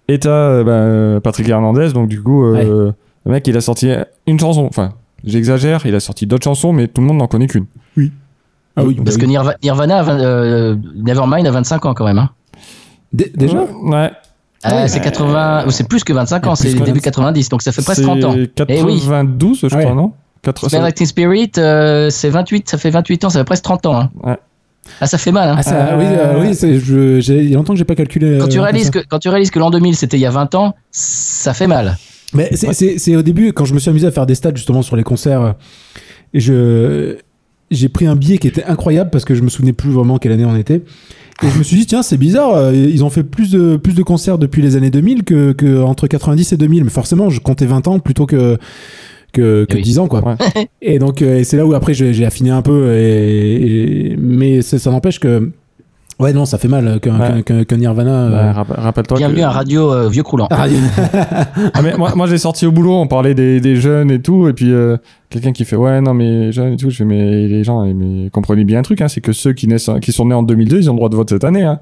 et 0.08 0.18
t'as 0.18 0.30
euh, 0.30 1.14
bah, 1.14 1.20
Patrick 1.20 1.48
Hernandez, 1.48 1.92
donc 1.92 2.08
du 2.08 2.22
coup, 2.22 2.44
euh, 2.44 2.92
le 3.24 3.32
mec, 3.32 3.46
il 3.48 3.56
a 3.56 3.60
sorti 3.60 3.90
une 4.26 4.38
chanson. 4.38 4.64
Enfin, 4.66 4.92
j'exagère, 5.24 5.84
il 5.86 5.94
a 5.94 6.00
sorti 6.00 6.26
d'autres 6.26 6.44
chansons, 6.44 6.72
mais 6.72 6.86
tout 6.88 7.00
le 7.00 7.06
monde 7.08 7.18
n'en 7.18 7.26
connaît 7.26 7.46
qu'une. 7.48 7.66
Ah 8.78 8.84
oui, 8.84 8.94
bah 8.94 9.04
Parce 9.06 9.16
oui. 9.16 9.22
que 9.22 9.26
Nirva- 9.26 9.56
Nirvana, 9.62 9.98
a 9.98 10.02
vingt- 10.02 10.20
euh, 10.20 10.76
Nevermind 10.96 11.46
a 11.46 11.50
25 11.50 11.86
ans 11.86 11.94
quand 11.94 12.04
même. 12.04 12.18
Hein. 12.18 12.30
Dé- 13.12 13.32
Déjà? 13.34 13.64
Ouais. 13.82 14.10
Ah, 14.68 14.74
ouais. 14.82 14.88
c'est 14.88 15.00
80, 15.00 15.64
ou 15.66 15.70
c'est 15.70 15.88
plus 15.88 16.04
que 16.04 16.12
25 16.12 16.46
ans, 16.46 16.54
c'est 16.54 16.68
début 16.74 16.80
25. 17.00 17.00
90, 17.02 17.48
donc 17.48 17.62
ça 17.62 17.72
fait 17.72 17.82
presque 17.82 18.00
C'est 18.00 18.06
30 18.06 18.24
ans. 18.24 18.34
Eh 18.68 18.82
oui. 18.82 18.98
92, 19.00 19.60
je 19.60 19.66
ouais. 19.76 19.82
crois, 19.84 19.94
non 19.94 20.12
80, 20.42 20.68
Smell 20.68 20.84
Acting 20.84 21.06
Spirit, 21.06 21.52
euh, 21.58 22.10
c'est 22.10 22.28
28, 22.30 22.68
ça 22.68 22.78
fait 22.78 22.90
28 22.90 23.24
ans, 23.24 23.30
ça 23.30 23.40
fait 23.40 23.44
presque 23.44 23.64
30 23.64 23.86
ans. 23.86 23.94
Hein. 24.00 24.10
Ouais. 24.22 24.36
Ah, 25.00 25.06
ça 25.06 25.18
fait 25.18 25.32
mal. 25.32 25.48
Hein. 25.50 25.56
Ah, 25.58 25.62
ça, 25.62 25.94
oui, 25.98 26.04
euh, 26.06 26.40
oui 26.40 26.54
c'est- 26.54 26.78
je- 26.78 27.18
j'ai- 27.20 27.42
il 27.42 27.50
y 27.50 27.54
a 27.54 27.56
longtemps 27.56 27.72
que 27.72 27.78
j'ai 27.78 27.84
pas 27.84 27.96
calculé. 27.96 28.38
quand, 28.40 28.46
tu 28.48 28.58
euh, 28.58 28.62
réalises 28.62 28.90
que, 28.90 29.00
quand 29.00 29.18
tu 29.18 29.28
réalises 29.28 29.50
que 29.50 29.58
l'an 29.58 29.70
2000 29.70 29.96
c'était 29.96 30.16
il 30.16 30.20
y 30.20 30.26
a 30.26 30.30
20 30.30 30.54
ans, 30.54 30.74
ça 30.92 31.54
fait 31.54 31.66
mal. 31.66 31.96
Mais 32.32 32.50
c'est 32.52 32.72
c'est- 32.72 32.98
c'est 32.98 33.16
au 33.16 33.22
début, 33.22 33.52
quand 33.52 33.64
je 33.64 33.74
me 33.74 33.78
suis 33.80 33.90
amusé 33.90 34.06
à 34.06 34.10
faire 34.12 34.26
des 34.26 34.34
stats 34.36 34.54
justement 34.54 34.82
sur 34.82 34.94
les 34.96 35.02
concerts, 35.02 35.40
euh, 35.42 35.52
et 36.34 36.40
je 36.40 37.16
j'ai 37.70 37.88
pris 37.88 38.06
un 38.06 38.16
billet 38.16 38.38
qui 38.38 38.48
était 38.48 38.64
incroyable 38.64 39.10
parce 39.10 39.24
que 39.24 39.34
je 39.34 39.42
me 39.42 39.48
souvenais 39.48 39.72
plus 39.72 39.90
vraiment 39.90 40.18
quelle 40.18 40.32
année 40.32 40.44
on 40.44 40.56
était. 40.56 40.82
Et 41.42 41.48
je 41.52 41.58
me 41.58 41.62
suis 41.62 41.76
dit, 41.76 41.84
tiens, 41.86 42.02
c'est 42.02 42.16
bizarre, 42.16 42.54
euh, 42.54 42.72
ils 42.74 43.04
ont 43.04 43.10
fait 43.10 43.22
plus 43.22 43.50
de, 43.50 43.76
plus 43.76 43.94
de 43.94 44.02
concerts 44.02 44.38
depuis 44.38 44.62
les 44.62 44.74
années 44.76 44.90
2000 44.90 45.22
que, 45.24 45.52
que 45.52 45.82
entre 45.82 46.06
90 46.06 46.52
et 46.52 46.56
2000. 46.56 46.84
Mais 46.84 46.90
forcément, 46.90 47.28
je 47.28 47.40
comptais 47.40 47.66
20 47.66 47.88
ans 47.88 47.98
plutôt 47.98 48.24
que, 48.24 48.56
que, 49.34 49.66
que 49.68 49.74
Oui. 49.76 49.82
10 49.82 49.98
ans, 49.98 50.08
quoi. 50.08 50.36
Et 50.80 50.98
donc, 50.98 51.20
euh, 51.20 51.42
c'est 51.44 51.58
là 51.58 51.66
où 51.66 51.74
après 51.74 51.92
j'ai 51.92 52.14
j'ai 52.14 52.24
affiné 52.24 52.48
un 52.50 52.62
peu, 52.62 52.90
et, 52.94 54.12
et- 54.12 54.16
mais 54.16 54.62
ça, 54.62 54.78
ça 54.78 54.90
n'empêche 54.90 55.18
que 55.20 55.50
Ouais, 56.18 56.32
non, 56.32 56.46
ça 56.46 56.56
fait 56.56 56.68
mal 56.68 56.98
qu'un 57.00 57.20
Ouais. 57.20 57.42
qu'un- 57.42 57.64
qu'un 57.64 57.76
Nirvana. 57.76 58.10
euh, 58.10 58.30
Bah, 58.30 58.52
rapp- 58.52 58.74
Rappelle-toi. 58.78 59.18
Bienvenue 59.18 59.40
que- 59.40 59.44
à 59.44 59.50
Radio 59.50 59.92
euh, 59.92 60.08
Vieux 60.08 60.22
Croulant. 60.22 60.48
ah, 60.50 60.64
Ah, 61.74 61.82
mais 61.82 61.94
moi, 61.98 62.12
moi 62.16 62.26
j'ai 62.26 62.38
sorti 62.38 62.64
au 62.64 62.72
boulot, 62.72 62.94
on 62.94 63.06
parlait 63.06 63.34
des, 63.34 63.60
des 63.60 63.76
jeunes 63.76 64.10
et 64.10 64.22
tout, 64.22 64.48
et 64.48 64.54
puis 64.54 64.72
euh, 64.72 64.96
quelqu'un 65.28 65.52
qui 65.52 65.66
fait 65.66 65.76
ouais 65.76 66.00
non 66.00 66.14
mais 66.14 66.46
les 66.46 66.52
jeunes 66.52 66.72
et 66.72 66.76
tout, 66.78 66.88
je 66.88 66.96
fais 66.96 67.04
mais 67.04 67.46
les 67.48 67.64
gens, 67.64 67.84
mais 67.84 68.30
comprenez 68.30 68.64
bien 68.64 68.78
un 68.78 68.82
truc, 68.82 69.02
hein, 69.02 69.08
c'est 69.08 69.20
que 69.20 69.32
ceux 69.32 69.52
qui 69.52 69.68
naissent, 69.68 69.90
qui 70.00 70.10
sont 70.12 70.24
nés 70.26 70.34
en 70.34 70.42
2002, 70.42 70.78
ils 70.78 70.88
ont 70.88 70.94
le 70.94 70.98
droit 70.98 71.10
de 71.10 71.16
vote 71.16 71.28
cette 71.28 71.44
année. 71.44 71.64
Hein. 71.64 71.80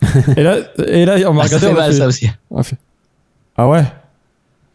et 0.36 0.42
là, 0.42 0.56
et 0.88 1.04
là 1.04 1.16
on 1.28 1.34
m'a 1.34 1.42
Ah, 1.44 1.48
ça 1.48 1.56
regardé, 1.58 1.66
fait 1.66 1.72
on 1.72 1.76
a 1.76 1.80
mal 1.80 1.92
fait- 1.92 1.98
ça 1.98 2.06
aussi. 2.06 2.30
on 2.50 2.62
fait, 2.62 2.76
ah 3.58 3.68
ouais? 3.68 3.82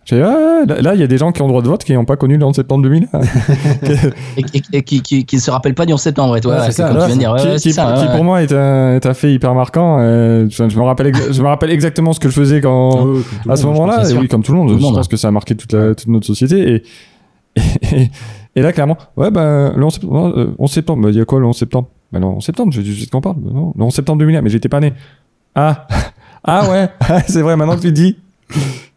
J'ai 0.10 0.23
ouais, 0.23 0.65
là- 0.81 0.95
il 0.95 0.99
y 0.99 1.03
a 1.03 1.07
des 1.07 1.18
gens 1.19 1.31
qui 1.31 1.41
ont 1.44 1.45
le 1.45 1.52
droit 1.52 1.61
de 1.61 1.68
vote 1.68 1.84
qui 1.84 1.94
n'ont 1.94 2.03
pas 2.06 2.15
connu 2.18 2.36
le 2.38 2.44
11 2.44 2.56
septembre 2.56 2.81
2000. 2.84 3.07
hein. 3.14 3.19
Et, 4.38 4.41
et- 4.57 4.64
et 4.73 4.81
qui, 4.81 5.02
qui, 5.02 5.23
qui 5.26 5.36
ne 5.36 5.41
se 5.41 5.52
rappelle 5.52 5.76
pas 5.76 5.86
du 5.86 5.94
11 5.94 6.02
septembre. 6.02 6.36
Et 6.38 6.41
toi, 6.41 6.56
Ouais, 6.56 6.65
c'est 6.65 6.72
ça, 6.72 6.88
comme 6.88 6.98
Là, 6.98 7.03
tu 7.03 7.07
viens 7.10 7.15
de 7.15 7.19
dire. 7.19 7.31
Ouais, 7.34 7.40
qui, 7.41 7.48
ouais, 7.48 7.53
qui- 7.56 7.60
c'est 7.60 7.72
ça, 7.73 7.94
qui 7.95 8.06
ouais. 8.07 8.15
pour 8.15 8.23
moi 8.23 8.41
est 8.41 8.52
un, 8.52 8.95
est 8.95 9.06
un 9.06 9.14
fait 9.14 9.31
hyper 9.34 9.53
marquant. 9.53 9.98
euh, 9.99 10.48
je, 10.49 10.68
je 10.68 10.77
me 10.77 10.84
rappelle, 10.84 11.07
ex- 11.07 11.31
je 11.31 11.41
me 11.44 11.48
rappelle 11.48 11.69
exactement 11.69 12.14
ce 12.14 12.19
que 12.19 12.27
je 12.30 12.34
faisais 12.34 12.60
quand, 12.61 13.06
le 13.06 13.23
à 13.52 13.56
ce 13.56 13.65
moment-là, 13.68 14.03
oui, 14.19 14.27
comme 14.27 14.41
tout 14.41 14.52
le 14.53 14.57
monde, 14.57 14.69
Tout 14.69 14.77
je 14.77 14.81
monde, 14.81 14.95
pense 14.95 15.07
que 15.07 15.18
ça 15.18 15.27
a 15.27 15.31
marqué 15.31 15.56
toute, 15.56 15.73
la, 15.73 15.94
toute 15.94 16.07
notre 16.07 16.26
société. 16.26 16.84
Et, 17.56 17.64
et, 17.95 18.10
et 18.56 18.61
là, 18.64 18.72
clairement, 18.73 18.98
ouais, 19.15 19.30
ben, 19.30 19.73
le 19.76 19.84
11 19.86 19.94
septembre, 19.94 20.34
euh, 20.38 20.56
11 20.57 20.72
septembre, 20.72 21.03
bah, 21.03 21.10
il 21.11 21.18
y 21.18 21.22
a 21.22 21.26
quoi 21.26 21.40
le 21.40 21.45
11 21.45 21.56
septembre? 21.56 21.88
Ben, 22.11 22.19
le 22.19 22.26
11 22.26 22.44
septembre, 22.44 22.72
je, 22.73 22.81
je 22.81 22.99
sais 22.99 23.06
de 23.06 23.11
quoi 23.11 23.19
on 23.19 23.22
parle. 23.22 23.36
Ben 23.38 23.53
non, 23.53 23.73
le 23.77 23.84
11 23.84 23.94
septembre 23.94 24.18
2001, 24.19 24.41
mais 24.41 24.49
j'étais 24.49 24.69
pas 24.69 24.80
né. 24.80 24.94
Ah, 25.53 25.86
ah 26.44 26.68
ouais, 26.72 26.90
c'est 27.27 27.41
vrai, 27.44 27.56
maintenant 27.56 27.76
que 27.76 27.81
tu 27.81 27.91
dis. 27.91 28.18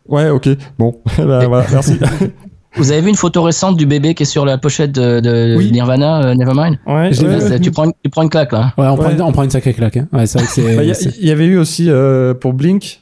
Ouais, 0.09 0.29
ok, 0.31 0.49
bon, 0.79 1.01
bah, 1.19 1.47
voilà, 1.47 1.65
merci. 1.70 1.99
Vous 2.77 2.91
avez 2.91 3.03
vu 3.03 3.11
une 3.11 3.16
photo 3.16 3.43
récente 3.43 3.77
du 3.77 3.85
bébé 3.85 4.15
qui 4.15 4.23
est 4.23 4.27
sur 4.27 4.47
la 4.47 4.57
pochette 4.57 4.93
de, 4.93 5.20
de 5.20 5.57
Oui. 5.59 5.70
Nirvana, 5.70 6.23
euh, 6.24 6.35
Nevermind? 6.35 6.79
Ouais, 6.87 7.12
Je 7.12 7.59
tu, 7.59 7.70
prends 7.70 7.85
une, 7.85 7.93
tu 8.03 8.09
prends 8.09 8.23
une 8.23 8.31
claque 8.31 8.51
là. 8.53 8.73
Ouais, 8.79 8.87
on, 8.87 8.97
Ouais. 8.99 9.15
Prend, 9.15 9.29
on 9.29 9.33
prend 9.33 9.43
une 9.43 9.51
sacrée 9.51 9.74
claque. 9.74 9.99
Hein. 9.99 10.09
Ouais, 10.11 10.24
c'est 10.27 10.39
vrai 10.39 10.47
que 10.47 10.53
c'est. 10.55 10.77
Bah, 10.77 10.83
Il 10.83 10.89
y 10.89 10.95
c'est- 10.95 11.15
il 11.20 11.29
y, 11.29 11.31
avait 11.31 11.45
eu 11.45 11.59
aussi 11.59 11.91
euh, 11.91 12.33
pour 12.33 12.55
Blink, 12.55 13.02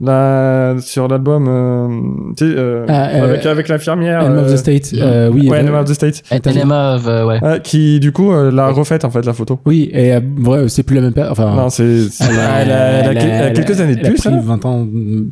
là, 0.00 0.74
sur 0.80 1.08
l'album, 1.08 1.46
euh, 1.48 2.42
euh, 2.42 2.84
Ah, 2.88 3.08
euh, 3.10 3.24
avec, 3.24 3.46
avec 3.46 3.68
l'infirmière. 3.68 4.22
Enema 4.24 4.42
of 4.42 4.48
euh, 4.48 4.54
the 4.54 4.56
State. 4.56 4.90
euh, 4.94 5.30
oui, 5.32 5.48
Ouais, 5.48 5.58
euh, 5.58 5.60
Enema 5.60 5.80
of 5.80 5.88
the 5.88 5.94
State. 5.94 6.22
Enema 6.46 6.96
of, 6.96 7.06
euh, 7.06 7.26
ouais. 7.26 7.42
Ouais, 7.42 7.60
qui 7.62 8.00
du 8.00 8.12
coup 8.12 8.32
euh, 8.32 8.50
l'a 8.50 8.68
refaite 8.68 9.04
en 9.04 9.10
fait 9.10 9.24
la 9.24 9.32
photo. 9.32 9.58
Oui, 9.64 9.90
et 9.92 10.14
euh, 10.14 10.20
ouais, 10.44 10.68
c'est 10.68 10.82
plus 10.82 10.96
la 10.96 11.02
même 11.02 11.12
personne. 11.12 11.32
Enfin, 11.32 11.54
non, 11.54 11.68
c'est 11.70 11.84
elle, 12.20 12.70
a- 12.72 13.50
quelques 13.52 13.80
années 13.80 13.94
de 13.94 14.00
elle 14.00 14.06
a 14.06 14.10
plus. 14.10 14.20
pris 14.20 14.28
hein. 14.30 14.40
20 14.42 14.64
ans, 14.66 14.86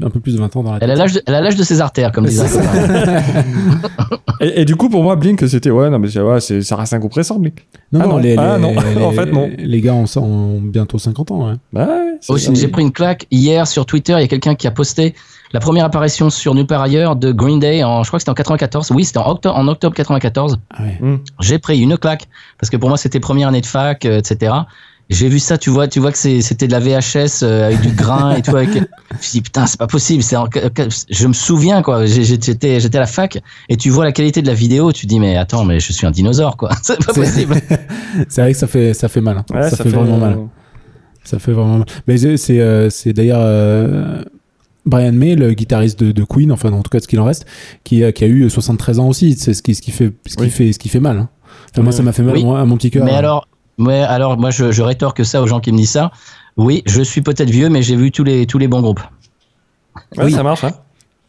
un 0.04 0.10
peu 0.10 0.20
plus 0.20 0.34
de 0.34 0.38
20 0.40 0.56
ans 0.56 0.62
dans 0.62 0.72
la 0.72 0.78
Elle 0.80 0.90
a 0.90 0.94
tête. 0.94 0.98
l'âge 0.98 1.12
de, 1.14 1.22
elle 1.26 1.34
a 1.34 1.40
l'âge 1.40 1.56
de 1.56 1.62
ses 1.62 1.80
artères, 1.80 2.12
comme 2.12 2.26
disait. 2.26 2.44
Et, 4.40 4.62
et 4.62 4.64
du 4.64 4.74
coup 4.76 4.88
pour 4.88 5.02
moi 5.04 5.14
Blink 5.14 5.46
c'était 5.48 5.70
ouais 5.70 5.88
non 5.88 5.98
mais 6.00 6.08
c'est- 6.08 6.20
ouais, 6.20 6.40
c'est 6.40 6.62
ça 6.62 6.74
reste 6.74 6.92
un 6.94 6.98
groupe 6.98 7.12
récent 7.14 7.38
Blink. 7.38 7.64
Non, 7.92 8.00
Ah 8.02 8.06
non, 8.06 8.12
non. 8.14 8.18
les, 8.18 8.36
Ah 8.36 8.56
les- 8.56 8.62
non. 8.62 8.70
les- 8.72 9.02
En 9.04 9.12
fait, 9.12 9.26
non. 9.26 9.50
Les 9.58 9.80
gars 9.80 9.94
ont, 9.94 10.04
ont 10.16 10.60
bientôt 10.62 10.98
50 10.98 11.30
ans. 11.30 11.48
Ouais. 11.48 11.54
Bah 11.72 11.86
ouais. 11.86 12.18
Aussi, 12.28 12.46
ça. 12.46 12.54
J'ai 12.54 12.68
pris 12.68 12.82
une 12.82 12.90
claque 12.92 13.26
hier 13.30 13.66
sur 13.66 13.84
Twitter. 13.86 14.14
Il 14.16 14.20
y 14.20 14.24
a 14.24 14.28
quelqu'un 14.28 14.51
qui 14.54 14.66
a 14.66 14.70
posté 14.70 15.14
la 15.52 15.60
première 15.60 15.84
apparition 15.84 16.30
sur 16.30 16.54
Nulle 16.54 16.66
part 16.66 16.80
ailleurs 16.82 17.14
de 17.16 17.30
Green 17.30 17.58
Day. 17.60 17.84
En, 17.84 18.02
je 18.02 18.08
crois 18.08 18.18
que 18.18 18.22
c'était 18.22 18.30
en 18.30 18.34
94. 18.34 18.90
Oui, 18.92 19.04
c'était 19.04 19.18
en 19.18 19.30
octobre, 19.30 19.56
en 19.56 19.68
octobre 19.68 19.94
94. 19.94 20.58
Ah 20.70 20.82
ouais. 20.82 20.98
Hmm. 21.00 21.18
J'ai 21.40 21.58
pris 21.58 21.78
une 21.80 21.96
claque 21.98 22.26
parce 22.58 22.70
que 22.70 22.76
pour 22.76 22.88
moi 22.88 22.96
c'était 22.98 23.20
première 23.20 23.48
année 23.48 23.60
de 23.60 23.66
fac, 23.66 24.04
euh, 24.06 24.18
etc. 24.18 24.52
J'ai 25.10 25.28
vu 25.28 25.40
ça, 25.40 25.58
tu 25.58 25.68
vois, 25.68 25.88
tu 25.88 26.00
vois 26.00 26.10
que 26.10 26.16
c'était 26.16 26.66
de 26.66 26.72
la 26.72 26.78
VHS 26.80 27.42
euh, 27.42 27.66
avec 27.66 27.80
du 27.82 27.90
grain 27.90 28.34
et 28.36 28.40
tout. 28.40 28.56
Avec... 28.56 28.70
Je 28.72 28.78
me 28.78 28.86
suis 29.20 29.30
dit 29.32 29.42
putain, 29.42 29.66
c'est 29.66 29.78
pas 29.78 29.88
possible. 29.88 30.22
En- 30.34 30.46
Je 31.10 31.26
me 31.28 31.32
souviens 31.34 31.82
quoi. 31.82 32.06
J'étais, 32.06 32.80
j'étais 32.80 32.96
à 32.96 33.00
la 33.00 33.06
fac 33.06 33.38
et 33.68 33.76
tu 33.76 33.90
vois 33.90 34.04
la 34.04 34.12
qualité 34.12 34.40
de 34.40 34.46
la 34.46 34.54
vidéo. 34.54 34.90
Tu 34.90 35.04
dis 35.04 35.20
mais 35.20 35.36
attends, 35.36 35.64
mais 35.64 35.80
je 35.80 35.92
suis 35.92 36.06
un 36.06 36.12
dinosaure 36.12 36.56
quoi. 36.56 36.70
C'est 36.82 37.04
pas 37.04 37.12
possible. 37.12 37.56
C'est 38.28 38.40
vrai 38.40 38.52
que 38.52 38.58
ça 38.58 38.66
fait, 38.66 38.94
ça 38.94 39.08
fait 39.08 39.20
mal. 39.20 39.36
hein. 39.38 39.44
Ouais, 39.54 39.68
ça, 39.68 39.76
fait, 39.76 39.90
vraiment 39.90 40.16
mal. 40.16 40.38
Ça 41.24 41.38
fait 41.38 41.52
vraiment 41.52 41.78
mal. 41.78 41.86
Mais 42.06 42.16
c'est, 42.16 42.36
c'est, 42.38 42.60
euh, 42.60 42.88
c'est 42.88 43.12
d'ailleurs 43.12 43.40
euh, 43.42 44.22
Brian 44.86 45.12
May, 45.12 45.36
le 45.36 45.52
guitariste 45.52 46.00
de, 46.02 46.12
de 46.12 46.24
Queen, 46.24 46.50
enfin 46.52 46.72
en 46.72 46.82
tout 46.82 46.90
cas 46.90 47.00
ce 47.00 47.06
qu'il 47.08 47.20
en 47.20 47.24
reste, 47.24 47.46
qui, 47.84 48.02
a- 48.04 48.12
qui 48.12 48.24
a 48.24 48.26
eu 48.26 48.48
73 48.50 48.98
ans 48.98 49.08
aussi. 49.08 49.34
C'est 49.36 49.54
ce 49.54 49.62
qui, 49.62 49.74
ce 49.74 49.82
qui 49.82 49.90
fait, 49.92 50.12
ce 50.26 50.36
qui 50.36 50.42
Oui. 50.44 50.50
fait, 50.50 50.72
ce 50.72 50.78
qui 50.78 50.88
fait 50.88 51.00
mal. 51.00 51.18
hein. 51.18 51.28
Enfin, 51.72 51.82
moi, 51.82 51.92
ça 51.92 52.02
m'a 52.02 52.12
fait 52.12 52.22
mal 52.22 52.34
Oui. 52.36 52.44
moi, 52.44 52.60
à 52.60 52.64
mon 52.64 52.76
petit 52.76 52.90
cœur. 52.90 53.04
Mais 53.04 53.12
alors, 53.14 53.46
ouais, 53.78 54.00
alors 54.00 54.36
moi 54.38 54.50
je, 54.50 54.72
je 54.72 54.82
rétorque 54.82 55.24
ça 55.24 55.40
aux 55.42 55.46
gens 55.46 55.60
qui 55.60 55.70
me 55.72 55.76
disent 55.78 55.90
ça. 55.90 56.10
Oui, 56.56 56.82
je 56.86 57.00
suis 57.02 57.22
peut-être 57.22 57.48
vieux, 57.50 57.68
mais 57.68 57.82
j'ai 57.82 57.96
vu 57.96 58.10
tous 58.10 58.24
les 58.24 58.46
tous 58.46 58.58
les 58.58 58.68
bons 58.68 58.80
groupes. 58.82 59.00
Ouais, 60.16 60.24
Oui. 60.24 60.32
ça 60.32 60.42
marche. 60.42 60.64
Hein. 60.64 60.72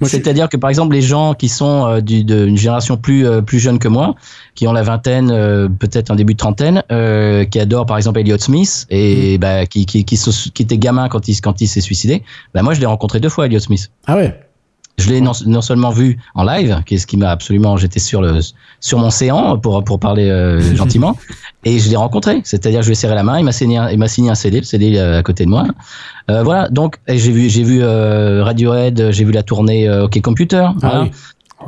C'est-à-dire 0.01 0.49
que 0.49 0.57
par 0.57 0.69
exemple 0.69 0.93
les 0.93 1.01
gens 1.01 1.33
qui 1.33 1.47
sont 1.49 1.85
euh, 1.87 2.01
du- 2.01 2.23
d'une 2.23 2.57
génération 2.57 2.97
plus 2.97 3.25
euh, 3.25 3.41
plus 3.41 3.59
jeune 3.59 3.79
que 3.79 3.87
moi, 3.87 4.15
qui 4.55 4.67
ont 4.67 4.73
la 4.73 4.83
vingtaine, 4.83 5.31
euh, 5.31 5.69
peut-être 5.69 6.11
un 6.11 6.15
début 6.15 6.33
de 6.33 6.37
trentaine, 6.39 6.83
euh, 6.91 7.45
qui 7.45 7.59
adorent 7.59 7.85
par 7.85 7.97
exemple 7.97 8.19
Elliott 8.19 8.41
Smith 8.41 8.85
Mm. 8.91 8.95
et 8.95 9.37
bah, 9.37 9.65
qui 9.65 9.85
qui 9.85 10.03
qui, 10.03 10.17
qui 10.53 10.63
était 10.63 10.77
gamin 10.77 11.07
quand 11.09 11.27
il 11.27 11.39
quand 11.39 11.61
il 11.61 11.67
s'est 11.67 11.79
suicidé, 11.81 12.23
bah 12.53 12.63
moi 12.63 12.73
je 12.73 12.79
l'ai 12.79 12.85
rencontré 12.85 13.19
deux 13.19 13.29
fois 13.29 13.45
Elliott 13.45 13.61
Smith. 13.63 13.91
Ah 14.07 14.15
ouais. 14.17 14.37
Je 14.99 15.09
l'ai 15.09 15.21
non, 15.21 15.31
non 15.47 15.61
seulement 15.61 15.89
vu 15.89 16.19
en 16.35 16.43
live, 16.43 16.83
qui 16.85 16.95
est 16.95 16.97
ce 16.99 17.07
qui 17.07 17.17
m'a 17.17 17.31
absolument, 17.31 17.77
j'étais 17.77 17.99
sur 17.99 18.21
le 18.21 18.39
sur 18.79 18.99
mon 18.99 19.09
séant 19.09 19.57
pour 19.57 19.83
pour 19.83 19.99
parler 19.99 20.29
euh, 20.29 20.61
gentiment, 20.75 21.17
et 21.65 21.79
je 21.79 21.89
l'ai 21.89 21.95
rencontré. 21.95 22.41
C'est-à-dire, 22.43 22.81
je 22.83 22.87
lui 22.87 22.93
ai 22.93 22.95
serré 22.95 23.15
la 23.15 23.23
main, 23.23 23.39
il 23.39 23.43
m'a 23.43 23.51
signé, 23.51 23.81
il 23.91 23.97
m'a 23.97 24.07
signé 24.07 24.29
un 24.29 24.35
CD, 24.35 24.59
le 24.59 24.65
CD 24.65 24.97
euh, 24.97 25.19
à 25.19 25.23
côté 25.23 25.45
de 25.45 25.49
moi. 25.49 25.65
Euh, 26.29 26.43
voilà. 26.43 26.69
Donc, 26.69 26.97
j'ai 27.07 27.31
vu 27.31 27.49
j'ai 27.49 27.63
vu 27.63 27.79
euh, 27.81 28.43
Radiohead, 28.43 29.11
j'ai 29.11 29.23
vu 29.25 29.31
la 29.31 29.43
tournée 29.43 29.87
euh, 29.87 30.05
OK 30.05 30.21
Computer. 30.21 30.67
voilà. 30.77 30.95
Ah 30.95 31.01
oui. 31.03 31.11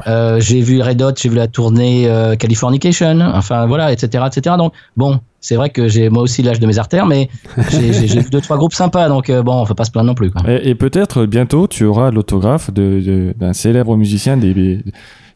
Euh, 0.07 0.39
j'ai 0.39 0.61
vu 0.61 0.81
Red 0.81 1.01
Hot, 1.01 1.11
j'ai 1.17 1.29
vu 1.29 1.35
la 1.35 1.47
tournée 1.47 2.07
euh, 2.07 2.35
Californication, 2.35 3.19
enfin 3.33 3.65
voilà, 3.65 3.91
etc., 3.91 4.23
etc. 4.27 4.55
Donc 4.57 4.73
bon, 4.97 5.19
c'est 5.41 5.55
vrai 5.55 5.69
que 5.69 5.87
j'ai 5.87 6.09
moi 6.09 6.23
aussi 6.23 6.41
l'âge 6.43 6.59
de 6.59 6.67
mes 6.67 6.77
artères, 6.79 7.05
mais 7.05 7.29
j'ai 7.71 7.91
vu 7.91 8.23
deux 8.31 8.41
trois 8.41 8.57
groupes 8.57 8.73
sympas, 8.73 9.07
donc 9.09 9.29
euh, 9.29 9.43
bon, 9.43 9.61
on 9.61 9.65
peut 9.65 9.73
pas 9.75 9.85
se 9.85 9.91
plaindre 9.91 10.07
non 10.07 10.15
plus. 10.15 10.31
Quoi. 10.31 10.41
Et, 10.51 10.69
et 10.69 10.75
peut-être 10.75 11.25
bientôt 11.25 11.67
tu 11.67 11.83
auras 11.85 12.11
l'autographe 12.11 12.71
de- 12.73 12.99
de- 13.01 13.33
d'un 13.39 13.53
célèbre 13.53 13.95
musicien 13.97 14.37
des, 14.37 14.53
des- 14.53 14.79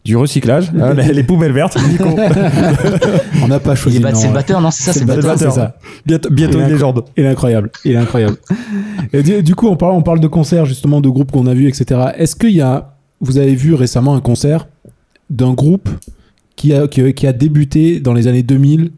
du 0.05 0.15
recyclage, 0.15 0.71
hein, 0.81 0.93
les, 0.97 1.13
les 1.13 1.23
poubelles 1.23 1.51
vertes. 1.51 1.77
Nico. 1.89 2.05
On 3.43 3.47
n'a 3.47 3.59
pas 3.59 3.75
choisi. 3.75 3.97
c'est 4.01 4.03
le 4.11 4.15
ouais. 4.15 4.33
batteur, 4.33 4.61
non 4.61 4.71
C'est 4.71 4.83
ça, 4.83 4.93
C'est 4.93 4.99
c'est 4.99 5.05
le 5.05 5.13
batteur. 5.15 5.33
batteur, 5.35 5.51
c'est 5.51 5.59
ça. 5.59 5.75
bientôt 6.05 6.29
bientôt 6.31 6.59
une 6.59 6.67
légende. 6.69 7.03
Il 7.17 7.25
est 7.25 7.27
incroyable. 7.27 7.69
Il 7.85 7.91
est 7.93 7.97
incroyable. 7.97 8.37
Et 9.13 9.23
du, 9.23 9.43
du 9.43 9.55
coup, 9.55 9.67
on 9.67 9.75
parle, 9.75 9.93
on 9.93 10.01
parle 10.01 10.19
de 10.21 10.27
concerts, 10.27 10.65
justement, 10.65 11.01
de 11.01 11.09
groupes 11.09 11.31
qu'on 11.31 11.47
a 11.47 11.53
vus, 11.53 11.67
etc. 11.67 12.11
Est-ce 12.17 12.35
qu'il 12.35 12.51
y 12.51 12.61
a, 12.61 12.93
vous 13.21 13.37
avez 13.37 13.55
vu 13.55 13.73
récemment 13.73 14.15
un 14.15 14.21
concert 14.21 14.67
d'un 15.29 15.53
groupe 15.53 15.89
qui 16.55 16.73
a, 16.73 16.87
qui, 16.87 17.13
qui 17.13 17.27
a 17.27 17.33
débuté 17.33 17.99
dans 17.99 18.13
les 18.13 18.27
années 18.27 18.43
2000 18.43 18.91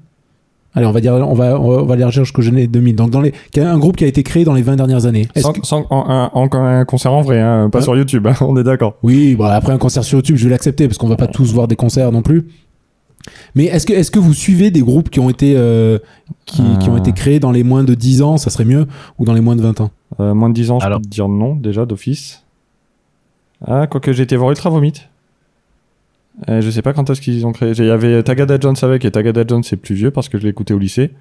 Allez, 0.73 0.85
on 0.85 0.91
va 0.93 1.01
dire, 1.01 1.13
on 1.15 1.33
va, 1.33 1.59
on 1.59 1.69
va, 1.69 1.83
on 1.83 1.85
va 1.85 1.93
aller 1.95 2.05
rechercher 2.05 2.23
jusqu'aux 2.23 2.47
années 2.47 2.65
2000. 2.65 2.95
Donc, 2.95 3.09
dans 3.09 3.19
les, 3.19 3.33
un 3.57 3.77
groupe 3.77 3.97
qui 3.97 4.05
a 4.05 4.07
été 4.07 4.23
créé 4.23 4.45
dans 4.45 4.53
les 4.53 4.61
20 4.61 4.77
dernières 4.77 5.05
années. 5.05 5.27
Sans, 5.35 5.51
que- 5.51 5.67
sans- 5.67 5.85
en, 5.89 6.09
un, 6.09 6.31
en- 6.33 6.49
un 6.53 6.85
concert 6.85 7.11
en 7.11 7.21
vrai, 7.21 7.41
hein, 7.41 7.69
pas 7.69 7.81
sur 7.81 7.97
YouTube, 7.97 8.25
hein, 8.25 8.35
on 8.41 8.55
est 8.55 8.63
d'accord. 8.63 8.95
Oui, 9.03 9.35
bon, 9.35 9.43
après 9.43 9.73
un 9.73 9.77
concert 9.77 10.05
sur 10.05 10.19
YouTube, 10.19 10.37
je 10.37 10.45
vais 10.45 10.49
l'accepter 10.51 10.87
parce 10.87 10.97
qu'on 10.97 11.09
va 11.09 11.17
pas 11.17 11.27
tous 11.27 11.51
voir 11.53 11.67
des 11.67 11.75
concerts 11.75 12.13
non 12.13 12.21
plus. 12.21 12.47
Mais 13.53 13.65
est-ce 13.65 13.85
que, 13.85 13.91
est-ce 13.91 14.11
que 14.11 14.19
vous 14.19 14.33
suivez 14.33 14.71
des 14.71 14.79
groupes 14.79 15.09
qui 15.09 15.19
ont 15.19 15.29
été, 15.29 15.55
euh, 15.57 15.99
qui, 16.45 16.63
qui 16.79 16.89
ont 16.89 16.95
Ah. 16.95 16.99
été 16.99 17.11
créés 17.11 17.41
dans 17.41 17.51
les 17.51 17.63
moins 17.63 17.83
de 17.83 17.93
10 17.93 18.21
ans, 18.21 18.37
ça 18.37 18.49
serait 18.49 18.63
mieux, 18.63 18.87
ou 19.19 19.25
dans 19.25 19.33
les 19.33 19.41
moins 19.41 19.57
de 19.57 19.61
20 19.61 19.81
ans? 19.81 19.91
Euh, 20.21 20.33
moins 20.33 20.47
de 20.47 20.53
10 20.55 20.71
ans, 20.71 20.79
je 20.79 20.85
Alors- 20.85 20.99
peux 20.99 21.03
te 21.05 21.09
dire 21.09 21.27
non, 21.27 21.53
déjà, 21.53 21.85
d'office. 21.85 22.43
Ah, 23.67 23.87
quoique 23.87 24.11
j'ai 24.13 24.23
été 24.23 24.35
voir 24.35 24.49
Ultra 24.51 24.69
Vomit. 24.69 24.93
Euh, 26.49 26.61
je 26.61 26.69
sais 26.69 26.81
pas 26.81 26.93
quand 26.93 27.09
est-ce 27.09 27.21
qu'ils 27.21 27.45
ont 27.45 27.51
créé. 27.51 27.73
Il 27.77 27.85
y 27.85 27.89
avait 27.91 28.23
Tagada 28.23 28.57
Jones 28.59 28.75
avec, 28.81 29.05
et 29.05 29.11
Tagada 29.11 29.43
Jones 29.47 29.63
c'est 29.63 29.75
plus 29.75 29.95
vieux 29.95 30.11
parce 30.11 30.29
que 30.29 30.37
je 30.37 30.43
l'ai 30.43 30.49
écouté 30.49 30.73
au 30.73 30.79
lycée. 30.79 31.11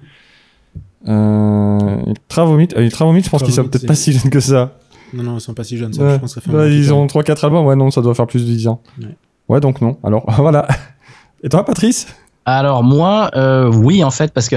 Euh, 1.07 1.97
Ultra 2.07 2.45
Vomit, 2.45 2.69
euh, 2.75 2.81
Ultra 2.83 3.05
Vomit, 3.05 3.23
je 3.23 3.29
pense 3.29 3.43
qu'ils 3.43 3.53
sont 3.53 3.63
peut-être 3.67 3.87
pas 3.87 3.95
si 3.95 4.13
jeunes 4.13 4.31
que 4.31 4.39
ça. 4.39 4.75
Non, 5.13 5.23
non, 5.23 5.37
ils 5.37 5.41
sont 5.41 5.53
pas 5.53 5.63
si 5.63 5.77
jeunes, 5.77 5.91
Ouais. 5.99 6.19
Ouais, 6.53 6.73
ils 6.73 6.93
ont 6.93 7.05
3-4 7.07 7.43
albums, 7.45 7.65
ouais, 7.65 7.75
non, 7.75 7.91
ça 7.91 8.01
doit 8.01 8.15
faire 8.15 8.27
plus 8.27 8.45
de 8.45 8.51
10 8.51 8.67
ans. 8.69 8.81
Ouais. 8.99 9.07
Ouais, 9.49 9.59
donc 9.59 9.81
non. 9.81 9.97
Alors, 10.03 10.25
voilà. 10.37 10.67
Et 11.43 11.49
toi, 11.49 11.65
Patrice? 11.65 12.07
Alors 12.45 12.83
moi, 12.83 13.29
euh, 13.35 13.71
oui 13.71 14.03
en 14.03 14.09
fait, 14.09 14.33
parce 14.33 14.49
que 14.49 14.55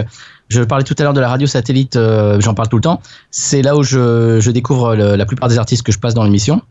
je 0.49 0.63
parlais 0.63 0.85
tout 0.85 0.95
à 0.99 1.03
l'heure 1.03 1.13
de 1.13 1.21
la 1.21 1.29
radio 1.29 1.47
satellite, 1.47 1.97
euh, 1.97 2.41
j'en 2.41 2.55
parle 2.55 2.69
tout 2.69 2.77
le 2.77 2.83
temps. 2.83 3.01
C'est 3.31 3.61
là 3.61 3.77
où 3.77 3.83
je, 3.83 4.39
je 4.41 4.51
découvre 4.51 4.95
le- 4.97 5.17
la 5.17 5.27
plupart 5.27 5.49
des 5.51 5.59
artistes 5.59 5.83
que 5.83 5.93
je 5.93 5.99
passe 5.99 6.15
dans 6.15 6.25
l'émission. 6.25 6.63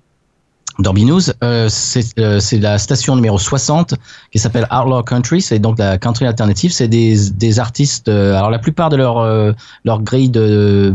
Dorby 0.80 1.06
News, 1.06 1.22
euh, 1.44 1.68
c'est 1.70 2.18
euh, 2.20 2.40
c'est 2.40 2.58
la 2.58 2.78
station 2.80 3.16
numéro 3.16 3.38
60 3.38 3.94
qui 4.32 4.40
s'appelle 4.40 4.68
Outlaw 4.72 5.04
Country, 5.04 5.42
c'est 5.42 5.60
donc 5.60 5.78
la 5.78 5.98
country 6.00 6.26
alternative. 6.26 6.72
C'est 6.72 6.88
des, 6.88 7.16
des 7.30 7.60
artistes. 7.60 8.08
euh, 8.10 8.36
alors 8.36 8.50
la 8.50 8.58
plupart 8.60 8.90
de 8.90 8.96
leur 8.96 9.20
euh, 9.20 9.52
leur 9.86 10.02
grille 10.02 10.30
de 10.30 10.92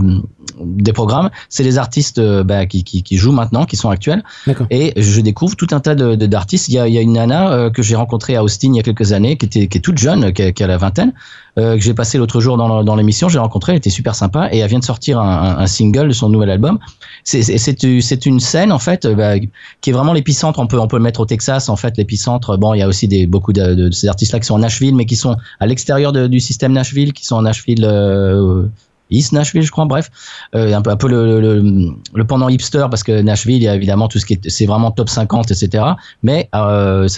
des 0.61 0.93
programmes, 0.93 1.31
c'est 1.49 1.63
les 1.63 1.79
artistes 1.79 2.19
euh, 2.19 2.43
bah, 2.43 2.67
qui, 2.67 2.83
qui 2.83 3.05
qui 3.05 3.17
jouent 3.17 3.31
maintenant, 3.33 3.65
qui 3.67 3.77
sont 3.77 3.91
actuels. 3.91 4.25
D'accord. 4.49 4.67
Et 4.71 4.93
je 5.01 5.21
découvre 5.21 5.55
tout 5.55 5.69
un 5.71 5.79
tas 5.81 5.95
de 5.95 6.17
de- 6.17 6.27
d'artistes. 6.27 6.69
Il 6.69 6.75
y 6.75 6.79
a, 6.81 6.89
il 6.89 6.95
y 6.95 6.99
a 6.99 7.01
une 7.01 7.13
nana 7.13 7.53
euh, 7.53 7.71
que 7.71 7.83
j'ai 7.83 7.95
rencontrée 7.95 8.35
à 8.35 8.43
Austin 8.43 8.71
il 8.73 8.77
y 8.77 8.81
a 8.81 8.83
quelques 8.83 9.13
années, 9.13 9.37
qui 9.37 9.47
était 9.47 9.69
qui 9.69 9.79
est 9.79 9.81
toute 9.81 9.99
jeune, 9.99 10.33
qui 10.33 10.43
a, 10.43 10.51
qui 10.53 10.65
a 10.65 10.67
la 10.67 10.77
vingtaine, 10.79 11.13
euh, 11.59 11.77
que 11.77 11.83
j'ai 11.83 11.95
passé 11.95 12.19
l'autre 12.19 12.41
jour 12.41 12.57
dans, 12.57 12.85
dans 12.85 12.97
l'émission. 12.97 13.29
J'ai 13.29 13.39
rencontré, 13.39 13.73
elle 13.73 13.79
était 13.79 13.91
super 13.91 14.15
sympa 14.15 14.49
et 14.53 14.59
elle 14.59 14.69
vient 14.69 14.79
de 14.79 14.85
sortir 14.85 15.21
un, 15.21 15.67
single 15.67 16.09
de 16.09 16.13
son 16.13 16.29
nouvel 16.29 16.51
album. 16.51 16.79
C'est 17.25 18.27
une 18.27 18.41
scène 18.41 18.73
en 18.73 18.79
fait 18.79 19.07
bah, 19.07 19.35
qui 19.81 19.91
est 19.91 19.93
vraiment 19.93 20.13
l'épicentre. 20.13 20.59
On 20.59 20.67
peut 20.67 20.79
on 20.79 20.89
peut 20.89 20.97
le 20.97 21.03
mettre 21.03 21.21
au 21.21 21.27
Texas 21.27 21.69
en 21.69 21.77
fait 21.77 21.97
l'épicentre. 21.97 22.57
Bon, 22.57 22.75
il 22.75 22.79
y 22.79 22.83
a 22.83 22.89
aussi 22.89 23.09
des 23.09 23.27
beaucoup 23.27 23.53
de, 23.53 23.75
de 23.75 23.91
ces 23.91 24.09
artistes 24.09 24.33
là 24.33 24.41
qui 24.41 24.47
sont 24.47 24.57
à 24.57 24.61
Nashville, 24.61 24.95
mais 24.95 25.05
qui 25.05 25.17
sont 25.17 25.37
à 25.61 25.67
l'extérieur 25.67 26.13
du 26.13 26.41
système 26.41 26.73
Nashville, 26.73 27.13
qui 27.13 27.27
sont 27.27 27.39
à 27.39 27.43
Nashville. 27.43 27.85
euh, 27.85 28.67
East 29.11 29.33
Nashville, 29.33 29.63
je 29.63 29.71
crois. 29.71 29.85
Bref, 29.85 30.11
euh, 30.55 30.75
un 30.75 30.83
peu, 30.83 30.91
un 30.91 30.97
peu 30.97 31.09
le, 31.09 31.41
le, 31.41 31.95
le, 32.15 32.25
pendant 32.25 32.49
hipster 32.49 32.87
parce 32.91 33.03
que 33.03 33.21
Nashville, 33.21 33.57
il 33.57 33.63
y 33.63 33.69
a 33.69 33.75
évidemment 33.75 34.09
tout 34.09 34.19
ce 34.19 34.27
qui 34.27 34.35
est, 34.35 34.51
c'est 34.51 34.67
vraiment 34.67 34.91
top 34.91 35.09
50, 35.09 35.51
etc. 35.51 35.85
Mais 36.23 36.49
euh, 36.55 37.09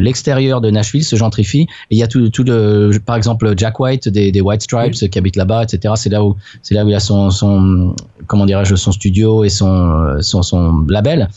l'extérieur 0.00 0.60
de 0.60 0.70
Nashville 0.70 1.04
se 1.04 1.16
gentrifie. 1.16 1.62
Et 1.90 1.96
il 1.96 1.98
y 1.98 2.02
a 2.02 2.08
tout, 2.08 2.28
tout 2.30 2.44
le, 2.44 2.90
par 3.04 3.16
exemple, 3.16 3.54
Jack 3.56 3.78
White 3.80 4.08
des, 4.08 4.32
des 4.32 4.40
White 4.40 4.62
Stripes 4.62 5.10
qui 5.10 5.18
habite 5.18 5.36
là-bas, 5.36 5.64
etc. 5.64 5.94
C'est 5.96 6.10
là 6.10 6.24
où, 6.24 6.36
c'est 6.62 6.74
là 6.74 6.84
où 6.84 6.88
il 6.88 6.94
a 6.94 7.00
son, 7.00 7.30
son 7.30 7.94
comment 8.26 8.46
dirais-je, 8.46 8.74
son 8.74 8.92
studio 8.92 9.44
et 9.44 9.48
son, 9.48 10.16
son, 10.20 10.42
son 10.42 10.84
label. 10.88 11.28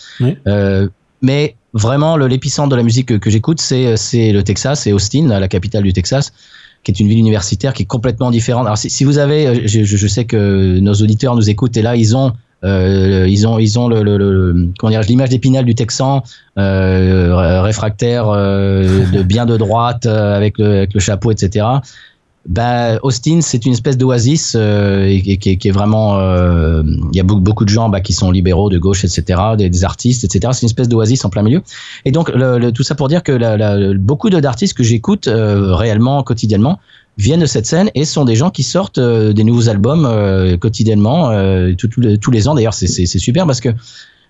Euh, 0.48 0.88
mais 1.22 1.56
vraiment, 1.74 2.18
l'épicentre 2.18 2.70
de 2.70 2.76
la 2.76 2.84
musique 2.84 3.07
que, 3.07 3.14
que 3.16 3.30
j'écoute, 3.30 3.60
c'est, 3.60 3.98
c'est 3.98 4.32
le 4.32 4.44
Texas, 4.44 4.82
c'est 4.82 4.91
Austin, 4.91 5.28
la 5.28 5.48
capitale 5.48 5.84
du 5.84 5.94
Texas 5.94 6.32
qui 6.86 6.91
est 6.91 6.99
une 6.99 7.07
ville 7.07 7.18
universitaire 7.18 7.74
qui 7.74 7.84
est 7.84 7.88
complètement 7.88 8.32
différente. 8.32 8.66
Alors 8.68 8.78
si, 8.78 8.90
si 8.90 9.03
vous 9.03 9.18
avez, 9.18 9.48
euh, 9.48 9.62
je, 9.66 9.84
je, 9.84 10.07
sais 10.07 10.26
que 10.26 10.80
nos 10.80 10.94
auditeurs 10.94 11.36
nous 11.36 11.49
écoutent 11.49 11.76
et 11.76 11.82
là 11.82 11.95
ils 11.95 12.16
ont 12.16 12.32
euh, 12.64 13.26
ils 13.28 13.48
ont 13.48 13.60
ils 13.60 13.78
ont 13.80 13.88
le, 13.90 14.03
le, 14.03 14.18
le 14.18 14.70
comment 14.78 14.98
l'image 14.99 15.30
d'épinal 15.30 15.66
du 15.66 15.76
Texan 15.76 16.24
euh, 16.57 17.62
réfractaire 17.62 18.30
euh, 18.30 19.06
de 19.12 19.24
bien 19.24 19.45
de 19.45 19.57
droite 19.57 20.06
euh, 20.06 20.36
avec 20.36 20.57
le, 20.60 20.78
avec 20.78 20.94
le 20.94 20.99
chapeau 20.99 21.32
etc 21.32 21.66
bah, 22.47 22.99
Austin, 23.01 23.39
c'est 23.41 23.65
une 23.65 23.73
espèce 23.73 23.97
d'oasis 23.97 24.55
euh, 24.55 25.07
et, 25.07 25.38
qui, 25.38 25.57
qui, 25.57 25.67
est 25.67 25.72
vraiment. 25.72 26.19
Euh, 26.19 26.84
il 27.11 27.15
y 27.15 27.19
a 27.19 27.23
beaucoup, 27.23 27.41
beaucoup 27.41 27.65
de 27.65 27.69
gens 27.69 27.89
bah, 27.89 28.01
qui 28.01 28.13
sont 28.13 28.30
libéraux, 28.30 28.69
de 28.69 28.77
gauche, 28.77 29.03
etc., 29.03 29.41
des, 29.57 29.69
des 29.69 29.84
artistes, 29.84 30.23
etc. 30.23 30.53
C'est 30.53 30.61
une 30.61 30.67
espèce 30.67 30.88
d'oasis 30.88 31.26
en 31.26 31.30
plein 31.30 31.41
milieu. 31.41 31.63
Et 32.05 32.11
donc, 32.11 32.30
le, 32.30 32.69
tout 32.72 32.84
ça 32.84 32.93
pour 32.93 33.07
dire 33.07 33.23
que 33.23 33.31
la, 33.31 33.57
la, 33.57 33.93
beaucoup 33.95 34.30
d'artistes 34.30 34.76
que 34.76 34.84
j'écoute 34.84 35.27
euh, 35.27 35.73
réellement, 35.73 36.22
quotidiennement, 36.22 36.80
viennent 37.17 37.39
de 37.39 37.45
cette 37.47 37.65
scène 37.65 37.89
et 37.95 38.05
sont 38.05 38.26
des 38.26 38.35
gens 38.35 38.51
qui 38.51 38.61
sortent 38.61 38.99
euh, 38.99 39.34
des 39.34 39.43
nouveaux 39.43 39.69
albums 39.69 40.05
euh, 40.05 40.55
quotidiennement, 40.57 41.31
tous 41.77 42.31
les 42.31 42.47
ans. 42.47 42.53
D'ailleurs, 42.53 42.76
c'est 42.76 43.05
super 43.05 43.47
parce 43.47 43.61
que 43.61 43.69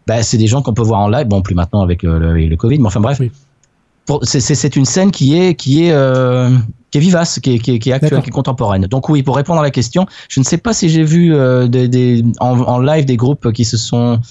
bah, 0.07 0.21
c'est 0.23 0.37
des 0.37 0.47
gens 0.47 0.61
qu'on 0.61 0.73
peut 0.73 0.83
voir 0.83 1.01
en 1.01 1.09
live. 1.09 1.27
Bon, 1.27 1.41
plus 1.41 1.55
maintenant 1.55 1.81
avec 1.81 2.03
le, 2.03 2.37
le 2.37 2.55
Covid, 2.55 2.79
mais 2.79 2.87
enfin 2.87 3.01
bref. 3.01 3.17
Oui 3.19 3.31
c'est 4.23 4.75
une 4.75 4.85
scène 4.85 5.11
qui 5.11 5.37
est 5.37 5.55
qui 5.55 5.85
est 5.85 5.91
euh, 5.91 6.49
qui 6.95 6.99
est 6.99 7.01
vivace, 7.01 7.39
qui 7.41 7.55
est, 7.55 7.59
qui 7.59 7.72
est, 7.72 7.80
qui 7.80 7.89
est 7.89 7.93
actuelle, 7.93 8.22
qui 8.22 8.30
est 8.30 8.31
contemporaine. 8.31 8.84
Donc 8.84 9.09
oui, 9.09 9.22
pour 9.22 9.35
répondre 9.35 9.59
à 9.59 9.63
la 9.63 9.72
question, 9.72 10.05
je 10.30 10.39
ne 10.39 10.45
sais 10.45 10.57
pas 10.57 10.72
si 10.72 10.88
j'ai 10.88 11.03
vu 11.03 11.35
euh, 11.35 11.67
des, 11.67 11.89
des 11.89 12.23
en, 12.39 12.57
en, 12.57 12.80
live 12.80 13.03
des 13.03 13.17
groupes 13.17 13.51
qui 13.51 13.65
se 13.65 13.76
sont 13.76 14.22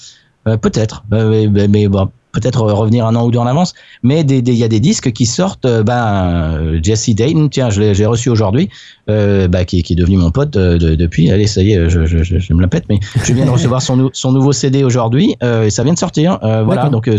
euh, 0.48 0.56
peut-être, 0.56 1.04
euh, 1.12 1.46
mais, 1.50 1.68
mais 1.68 1.88
bon, 1.88 2.08
peut-être 2.32 2.62
revenir 2.62 3.06
un 3.06 3.16
an 3.16 3.26
ou 3.26 3.30
deux 3.30 3.38
en 3.38 3.46
avance, 3.46 3.74
mais 4.02 4.20
il 4.20 4.42
des, 4.42 4.54
y 4.54 4.64
a 4.64 4.68
des 4.68 4.80
disques 4.80 5.12
qui 5.12 5.26
sortent. 5.26 5.66
ben 5.66 6.80
Jesse 6.82 7.10
Dayton, 7.10 7.48
tiens, 7.50 7.68
je 7.68 7.82
l'ai 7.82 8.06
reçu 8.06 8.30
aujourd'hui, 8.30 8.70
bah, 9.08 9.66
qui, 9.66 9.82
qui, 9.82 9.92
est 9.92 9.96
devenu 9.96 10.16
mon 10.16 10.30
pote 10.30 10.52
de, 10.52 10.94
depuis. 10.94 11.30
Allez, 11.30 11.46
ça 11.46 11.60
y 11.60 11.72
est, 11.72 11.90
je, 11.90 12.06
je, 12.06 12.22
je, 12.22 12.38
je, 12.38 12.54
me 12.54 12.62
la 12.62 12.68
pète, 12.68 12.86
mais 12.88 12.98
je 13.22 13.34
viens 13.34 13.44
de 13.44 13.50
recevoir 13.58 13.82
son, 13.82 14.08
son 14.14 14.32
nouveau 14.32 14.52
CD 14.52 14.84
aujourd'hui 14.84 15.36
et 15.42 15.68
ça 15.68 15.84
vient 15.84 15.92
de 15.92 15.98
sortir. 15.98 16.38
voilà, 16.40 16.88
donc 16.88 17.10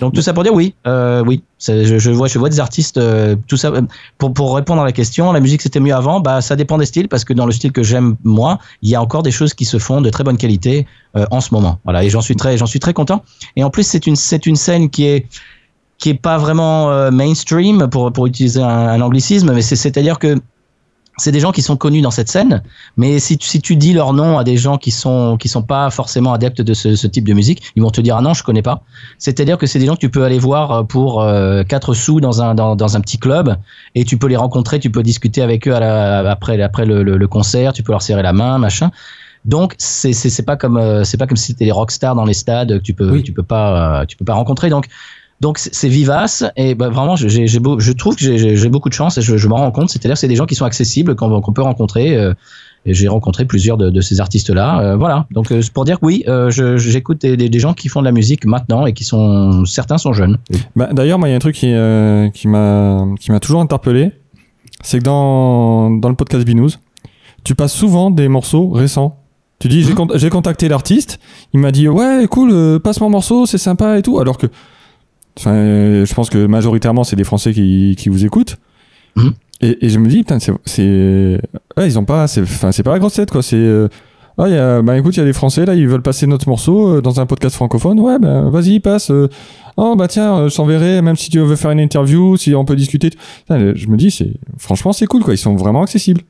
donc 0.00 0.14
tout 0.14 0.22
ça 0.22 0.32
pour 0.32 0.42
dire 0.42 0.54
oui, 0.54 0.74
euh, 0.86 1.22
oui. 1.26 1.42
Je, 1.64 2.10
vois, 2.10 2.26
je 2.26 2.38
vois 2.38 2.48
des 2.48 2.58
artistes. 2.58 2.98
Euh, 2.98 3.36
tout 3.46 3.56
ça 3.56 3.70
pour 4.18 4.34
pour 4.34 4.56
répondre 4.56 4.82
à 4.82 4.84
la 4.84 4.92
question, 4.92 5.30
la 5.32 5.40
musique 5.40 5.62
c'était 5.62 5.78
mieux 5.78 5.94
avant. 5.94 6.20
Bah 6.20 6.40
ça 6.40 6.56
dépend 6.56 6.76
des 6.76 6.86
styles 6.86 7.08
parce 7.08 7.24
que 7.24 7.32
dans 7.32 7.46
le 7.46 7.52
style 7.52 7.70
que 7.70 7.82
j'aime 7.82 8.16
moi, 8.24 8.58
il 8.82 8.90
y 8.90 8.96
a 8.96 9.02
encore 9.02 9.22
des 9.22 9.30
choses 9.30 9.54
qui 9.54 9.64
se 9.64 9.78
font 9.78 10.00
de 10.00 10.10
très 10.10 10.24
bonne 10.24 10.36
qualité 10.36 10.86
euh, 11.16 11.24
en 11.30 11.40
ce 11.40 11.54
moment. 11.54 11.78
Voilà 11.84 12.02
et 12.02 12.10
j'en 12.10 12.20
suis 12.20 12.34
très 12.34 12.58
j'en 12.58 12.66
suis 12.66 12.80
très 12.80 12.92
content. 12.92 13.22
Et 13.54 13.62
en 13.62 13.70
plus 13.70 13.84
c'est 13.84 14.06
une 14.06 14.16
c'est 14.16 14.46
une 14.46 14.56
scène 14.56 14.90
qui 14.90 15.04
est 15.04 15.26
qui 15.98 16.10
est 16.10 16.14
pas 16.20 16.36
vraiment 16.36 16.90
euh, 16.90 17.12
mainstream 17.12 17.88
pour 17.88 18.12
pour 18.12 18.26
utiliser 18.26 18.60
un, 18.60 18.66
un 18.66 19.00
anglicisme, 19.00 19.52
mais 19.52 19.62
c'est 19.62 19.96
à 19.96 20.02
dire 20.02 20.18
que 20.18 20.40
c'est 21.22 21.30
des 21.30 21.38
gens 21.38 21.52
qui 21.52 21.62
sont 21.62 21.76
connus 21.76 22.00
dans 22.00 22.10
cette 22.10 22.28
scène, 22.28 22.62
mais 22.96 23.20
si 23.20 23.38
tu, 23.38 23.46
si 23.46 23.60
tu 23.60 23.76
dis 23.76 23.92
leur 23.92 24.12
nom 24.12 24.38
à 24.38 24.44
des 24.44 24.56
gens 24.56 24.76
qui 24.76 24.90
sont 24.90 25.36
qui 25.36 25.48
sont 25.48 25.62
pas 25.62 25.88
forcément 25.90 26.32
adeptes 26.32 26.60
de 26.60 26.74
ce, 26.74 26.96
ce 26.96 27.06
type 27.06 27.28
de 27.28 27.32
musique, 27.32 27.62
ils 27.76 27.82
vont 27.82 27.90
te 27.90 28.00
dire 28.00 28.16
ah 28.16 28.22
non 28.22 28.34
je 28.34 28.42
connais 28.42 28.62
pas. 28.62 28.82
C'est-à-dire 29.18 29.56
que 29.56 29.66
c'est 29.68 29.78
des 29.78 29.86
gens 29.86 29.94
que 29.94 30.00
tu 30.00 30.10
peux 30.10 30.24
aller 30.24 30.40
voir 30.40 30.72
euh, 30.72 30.82
pour 30.82 31.22
euh, 31.22 31.62
4 31.62 31.94
sous 31.94 32.20
dans 32.20 32.42
un 32.42 32.56
dans, 32.56 32.74
dans, 32.74 32.96
un 32.96 33.00
petit 33.00 33.18
club 33.18 33.56
et 33.94 34.04
tu 34.04 34.16
peux 34.18 34.26
les 34.26 34.36
rencontrer, 34.36 34.80
tu 34.80 34.90
peux 34.90 35.04
discuter 35.04 35.42
avec 35.42 35.68
eux 35.68 35.74
à 35.76 35.78
la, 35.78 36.28
après 36.28 36.60
après 36.60 36.86
le, 36.86 37.04
le, 37.04 37.28
concert, 37.28 37.72
tu 37.72 37.84
peux 37.84 37.92
leur 37.92 38.02
serrer 38.02 38.22
la 38.22 38.32
main 38.32 38.58
machin. 38.58 38.90
Donc 39.44 39.74
c'est 39.78 40.12
c'est 40.12 40.42
pas 40.44 40.56
comme 40.56 40.76
euh, 40.76 41.04
c'est 41.04 41.18
pas 41.18 41.28
comme 41.28 41.36
si 41.36 41.46
c'était 41.52 41.66
des 41.66 41.72
rockstars 41.72 42.16
dans 42.16 42.24
les 42.24 42.34
stades 42.34 42.78
que 42.78 42.82
tu 42.82 42.94
peux 42.94 43.22
tu 43.22 43.32
peux 43.32 43.42
pas 43.42 44.02
euh, 44.02 44.04
tu 44.06 44.16
peux 44.16 44.24
pas 44.24 44.34
rencontrer 44.34 44.70
donc 44.70 44.86
donc 45.42 45.58
c'est 45.58 45.88
vivace 45.88 46.44
et 46.56 46.76
bah, 46.76 46.88
vraiment, 46.88 47.16
je, 47.16 47.26
je 47.26 47.92
trouve 47.92 48.14
que 48.14 48.54
j'ai 48.54 48.68
beaucoup 48.68 48.88
de 48.88 48.94
chance 48.94 49.18
et 49.18 49.22
je, 49.22 49.36
je 49.36 49.48
m'en 49.48 49.56
rends 49.56 49.72
compte. 49.72 49.90
C'est-à-dire 49.90 50.16
c'est 50.16 50.28
des 50.28 50.36
gens 50.36 50.46
qui 50.46 50.54
sont 50.54 50.64
accessibles, 50.64 51.16
qu'on 51.16 51.52
peut 51.52 51.62
rencontrer. 51.62 52.16
Euh, 52.16 52.32
et 52.86 52.94
j'ai 52.94 53.08
rencontré 53.08 53.44
plusieurs 53.44 53.76
de, 53.76 53.90
de 53.90 54.00
ces 54.00 54.20
artistes-là. 54.20 54.80
Euh, 54.80 54.96
voilà. 54.96 55.26
Donc 55.32 55.50
euh, 55.50 55.60
c'est 55.60 55.72
pour 55.72 55.84
dire 55.84 55.98
que 55.98 56.06
oui, 56.06 56.24
j'écoute 56.78 57.22
des, 57.22 57.36
des, 57.36 57.58
gens 57.58 57.74
qui 57.74 57.88
font 57.88 58.00
de 58.00 58.04
la 58.04 58.12
musique 58.12 58.44
maintenant 58.46 58.86
et 58.86 58.92
qui 58.92 59.02
sont 59.02 59.64
certains 59.64 59.98
sont 59.98 60.12
jeunes. 60.12 60.38
Bah, 60.76 60.90
D'ailleurs, 60.92 61.18
moi, 61.18 61.26
il 61.26 61.32
y 61.32 61.34
a 61.34 61.36
un 61.36 61.40
truc 61.40 61.56
qui, 61.56 61.74
qui 62.34 62.48
m'a 62.48 63.04
qui 63.18 63.32
m'a 63.32 63.40
toujours 63.40 63.62
interpellé, 63.62 64.12
c'est 64.84 65.00
que 65.00 65.04
dans 65.04 65.90
dans 65.90 66.08
le 66.08 66.14
podcast 66.14 66.44
Binous, 66.46 66.78
tu 67.42 67.56
passes 67.56 67.74
souvent 67.74 68.12
des 68.12 68.28
morceaux 68.28 68.70
récents. 68.70 69.18
Tu 69.58 69.66
dis, 69.68 69.82
j'ai 69.82 69.92
mmh. 69.92 70.30
contacté 70.30 70.68
l'artiste, 70.68 71.20
il 71.52 71.60
m'a 71.60 71.70
dit, 71.70 71.88
ouais, 71.88 72.26
cool, 72.28 72.80
passe 72.80 73.00
mon 73.00 73.10
morceau, 73.10 73.46
c'est 73.46 73.58
sympa 73.58 73.98
et 73.98 74.02
tout. 74.02 74.18
Alors 74.18 74.36
que 74.36 74.48
Enfin, 75.38 75.52
euh, 75.52 76.04
je 76.04 76.14
pense 76.14 76.30
que 76.30 76.46
majoritairement, 76.46 77.04
c'est 77.04 77.16
des 77.16 77.24
Français 77.24 77.52
qui, 77.52 77.94
qui 77.98 78.08
vous 78.08 78.24
écoutent. 78.24 78.56
Mmh. 79.16 79.28
Et, 79.62 79.86
et, 79.86 79.88
je 79.88 79.98
me 79.98 80.08
dis, 80.08 80.18
putain, 80.18 80.38
c'est. 80.38 81.40
Ouais, 81.76 81.86
ils 81.86 81.98
ont 81.98 82.04
pas. 82.04 82.24
Enfin, 82.24 82.72
c'est 82.72 82.82
pas 82.82 82.92
la 82.92 82.98
grosse 82.98 83.14
tête, 83.14 83.30
quoi. 83.30 83.42
C'est. 83.42 83.56
Euh, 83.56 83.88
ah, 84.38 84.48
y 84.48 84.56
a, 84.56 84.80
bah 84.80 84.96
écoute, 84.96 85.14
il 85.16 85.20
y 85.20 85.22
a 85.22 85.26
des 85.26 85.34
Français 85.34 85.66
là, 85.66 85.74
ils 85.74 85.86
veulent 85.86 86.02
passer 86.02 86.26
notre 86.26 86.48
morceau 86.48 86.88
euh, 86.88 87.02
dans 87.02 87.20
un 87.20 87.26
podcast 87.26 87.54
francophone. 87.54 88.00
Ouais, 88.00 88.18
bah 88.18 88.48
vas-y, 88.48 88.80
passe. 88.80 89.12
oh, 89.76 89.94
bah 89.94 90.08
tiens, 90.08 90.48
je 90.48 90.56
t'enverrai, 90.56 91.02
même 91.02 91.16
si 91.16 91.30
tu 91.30 91.38
veux 91.38 91.56
faire 91.56 91.70
une 91.70 91.80
interview, 91.80 92.36
si 92.38 92.54
on 92.54 92.64
peut 92.64 92.76
discuter. 92.76 93.10
je 93.50 93.86
me 93.88 93.96
dis, 93.96 94.10
c'est 94.10 94.32
franchement, 94.58 94.92
c'est 94.92 95.06
cool, 95.06 95.22
quoi. 95.22 95.34
Ils 95.34 95.38
sont 95.38 95.54
vraiment 95.54 95.82
accessibles. 95.82 96.22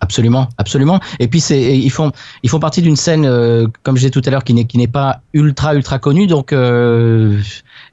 Absolument, 0.00 0.48
absolument. 0.58 1.00
Et 1.20 1.28
puis 1.28 1.40
c'est, 1.40 1.78
ils 1.78 1.90
font, 1.90 2.12
ils 2.42 2.50
font 2.50 2.58
partie 2.58 2.82
d'une 2.82 2.96
scène, 2.96 3.24
comme 3.82 3.96
je 3.96 4.00
disais 4.00 4.10
tout 4.10 4.22
à 4.24 4.30
l'heure, 4.30 4.44
qui 4.44 4.54
n'est, 4.54 4.64
qui 4.64 4.78
n'est 4.78 4.88
pas 4.88 5.20
ultra, 5.32 5.74
ultra 5.74 5.98
connue. 5.98 6.26
Donc, 6.26 6.52
euh, 6.52 7.38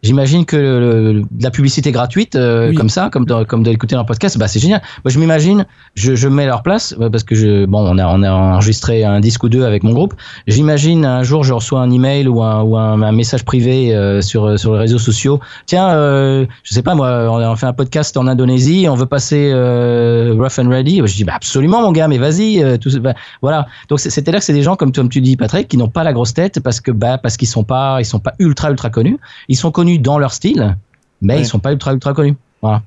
J'imagine 0.02 0.46
que 0.46 0.58
le, 0.58 1.24
la 1.40 1.52
publicité 1.52 1.92
gratuite, 1.92 2.36
euh, 2.36 2.74
comme 2.74 2.90
ça, 2.90 3.10
comme 3.12 3.26
comme 3.46 3.64
d'écouter 3.64 3.96
un 3.96 4.04
podcast, 4.04 4.38
bah 4.38 4.48
c'est 4.48 4.60
génial. 4.60 4.82
Moi, 5.04 5.12
je 5.12 5.20
m'imagine, 5.20 5.66
je, 5.96 6.16
je 6.16 6.28
mets 6.28 6.46
leur 6.46 6.64
place 6.64 6.96
euh, 7.00 7.10
parce 7.10 7.24
que 7.24 7.36
je, 7.36 7.66
bon, 7.66 7.80
on 7.80 7.98
a 7.98 8.08
on 8.08 8.24
a 8.24 8.32
enregistré 8.32 9.04
un 9.04 9.20
disque 9.20 9.44
ou 9.44 9.50
deux 9.50 9.64
avec 9.64 9.84
mon 9.84 9.94
groupe. 9.94 10.14
J'imagine 10.48 11.06
un 11.06 11.24
jour, 11.24 11.44
je 11.44 11.54
reçois 11.54 11.82
un 11.82 11.92
email 11.92 12.28
ou 12.28 12.42
un 12.42 12.62
ou 12.64 12.78
un, 12.78 13.12
message 13.12 13.46
privé 13.46 13.96
euh, 13.96 14.22
sur 14.22 14.58
sur 14.58 14.74
les 14.74 14.80
réseaux 14.80 14.98
sociaux. 14.98 15.40
Tiens, 15.66 15.90
euh, 15.90 16.46
je 16.64 16.74
sais 16.74 16.82
pas 16.82 16.96
moi, 16.96 17.28
on 17.30 17.56
fait 17.56 17.66
un 17.66 17.74
podcast 17.74 18.18
en 18.18 18.28
Indonésie, 18.28 18.88
on 18.90 18.96
veut 18.96 19.06
passer 19.06 19.54
rough 19.54 20.60
and 20.60 20.70
ready. 20.70 21.02
Je 21.06 21.16
dis 21.16 21.24
bah 21.24 21.34
absolument 21.36 21.82
mon 21.82 21.92
gars, 21.92 22.08
mais 22.08 22.18
vas-y. 22.18 22.80
tout, 22.80 22.90
bah, 23.00 23.14
voilà. 23.42 23.68
Donc 23.90 24.00
c'était 24.00 24.32
là 24.32 24.40
que 24.40 24.46
c'est 24.46 24.54
des 24.54 24.64
gens 24.64 24.76
comme, 24.76 24.92
comme 24.92 25.10
tu 25.10 25.22
dis 25.22 25.38
Patrick 25.38 25.68
qui 25.68 25.78
n'ont 25.78 25.90
pas 25.90 26.04
la 26.04 26.14
grosse 26.14 26.34
tête 26.34 26.60
parce 26.60 26.82
que 26.82 26.92
bah 26.92 27.18
parce 27.18 27.38
qu'ils 27.38 27.48
sont 27.48 27.64
pas 27.64 27.98
ils 28.00 28.06
sont 28.06 28.20
pas 28.20 28.34
ultra 28.40 28.72
ultra 28.72 28.90
connus. 28.90 29.20
Ils 29.48 29.58
sont 29.58 29.72
connus 29.74 30.00
dans 30.00 30.18
leur 30.18 30.32
style, 30.32 30.78
mais 31.22 31.40
ils 31.40 31.46
sont 31.46 31.60
pas 31.60 31.72
ultra 31.72 31.94
ultra 31.94 32.14
connus. 32.14 32.36
Voilà. 32.62 32.82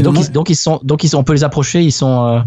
donc, 0.00 0.50
ils, 0.50 0.56
sont 0.56 0.80
donc 0.82 1.04
ils 1.04 1.08
sont, 1.08 1.18
on 1.18 1.24
peut 1.24 1.32
les 1.32 1.44
approcher, 1.44 1.82
ils 1.82 1.92
sont 1.92 2.26
euh, 2.26 2.40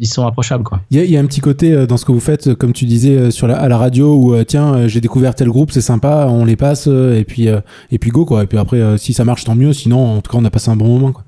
ils, 0.00 0.08
sont 0.08 0.26
approchables 0.26 0.64
quoi. 0.64 0.80
Il 0.90 1.04
y, 1.04 1.16
a 1.16 1.20
un 1.20 1.26
petit 1.26 1.40
côté 1.40 1.72
euh, 1.72 1.86
dans 1.86 1.96
ce 1.96 2.04
que 2.04 2.12
vous 2.12 2.20
faites, 2.20 2.48
euh, 2.48 2.54
comme 2.54 2.72
tu 2.72 2.84
disais 2.84 3.30
sur 3.30 3.46
la, 3.46 3.56
à 3.56 3.68
la 3.68 3.78
radio 3.78 4.14
où 4.16 4.44
tiens 4.44 4.88
j'ai 4.88 5.00
découvert 5.00 5.34
tel 5.36 5.48
groupe, 5.48 5.70
c'est 5.70 5.80
sympa, 5.80 6.26
on 6.28 6.44
les 6.44 6.56
passe 6.56 6.88
et 6.88 7.24
puis 7.26 7.46
et 7.46 7.98
puis 7.98 8.10
go 8.10 8.24
quoi. 8.24 8.42
Et 8.42 8.46
puis 8.46 8.58
après 8.58 8.98
si 8.98 9.12
ça 9.12 9.24
marche 9.24 9.44
tant 9.44 9.54
mieux, 9.54 9.72
sinon 9.72 10.16
en 10.16 10.20
tout 10.20 10.32
cas 10.32 10.38
on 10.40 10.44
a 10.44 10.50
passé 10.50 10.70
un 10.70 10.76
bon 10.76 10.88
moment 10.88 11.12
quoi. 11.12 11.24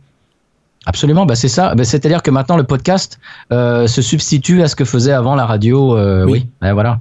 Absolument, 0.88 1.26
bah 1.26 1.34
c'est 1.34 1.48
ça. 1.48 1.74
Bah, 1.74 1.82
C'est-à-dire 1.82 2.22
que 2.22 2.30
maintenant 2.30 2.56
le 2.56 2.64
podcast 2.64 3.20
se 3.50 4.02
substitue 4.02 4.62
à 4.62 4.68
ce 4.68 4.76
que 4.76 4.84
faisait 4.84 5.12
avant 5.12 5.34
la 5.34 5.46
radio. 5.46 5.96
oui, 6.24 6.32
oui. 6.32 6.46
Bah, 6.60 6.72
voilà 6.72 7.00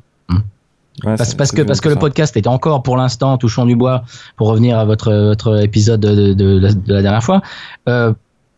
parce, 1.04 1.52
que 1.52 1.62
parce 1.62 1.82
que 1.82 1.90
le 1.90 1.96
podcast 1.96 2.36
est 2.38 2.48
encore 2.48 2.84
pour 2.84 2.98
l'instant 2.98 3.38
touchons 3.38 3.66
du 3.66 3.76
bois 3.76 4.04
pour 4.38 4.48
revenir 4.48 4.80
à 4.80 4.86
votre 4.86 5.14
votre 5.14 5.62
épisode 5.62 6.00
de, 6.00 6.34
de, 6.34 6.60
la, 6.88 7.02
dernière 7.02 7.24
fois. 7.24 7.42
Euh, 7.90 8.14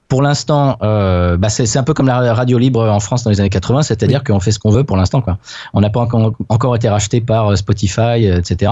pour 0.07 0.21
l'instant, 0.21 0.77
euh, 0.81 1.37
bah 1.37 1.49
c'est 1.49 1.77
un 1.77 1.83
peu 1.83 1.93
comme 1.93 2.07
la 2.07 2.33
radio 2.33 2.57
libre 2.57 2.81
en 2.89 2.99
France 2.99 3.23
dans 3.23 3.29
les 3.29 3.39
années 3.39 3.49
80, 3.49 3.83
c'est-à-dire 3.83 4.23
qu'on 4.23 4.39
fait 4.39 4.51
ce 4.51 4.59
qu'on 4.59 4.71
veut 4.71 4.83
pour 4.83 4.97
l'instant. 4.97 5.21
quoi. 5.21 5.37
On 5.73 5.81
n'a 5.81 5.89
pas 5.89 5.99
encore, 5.99 6.33
encore, 6.49 6.75
été 6.75 6.87
racheté 6.87 7.21
par 7.21 7.51
euh, 7.51 7.55
Spotify, 7.55 8.25
etc. 8.25 8.71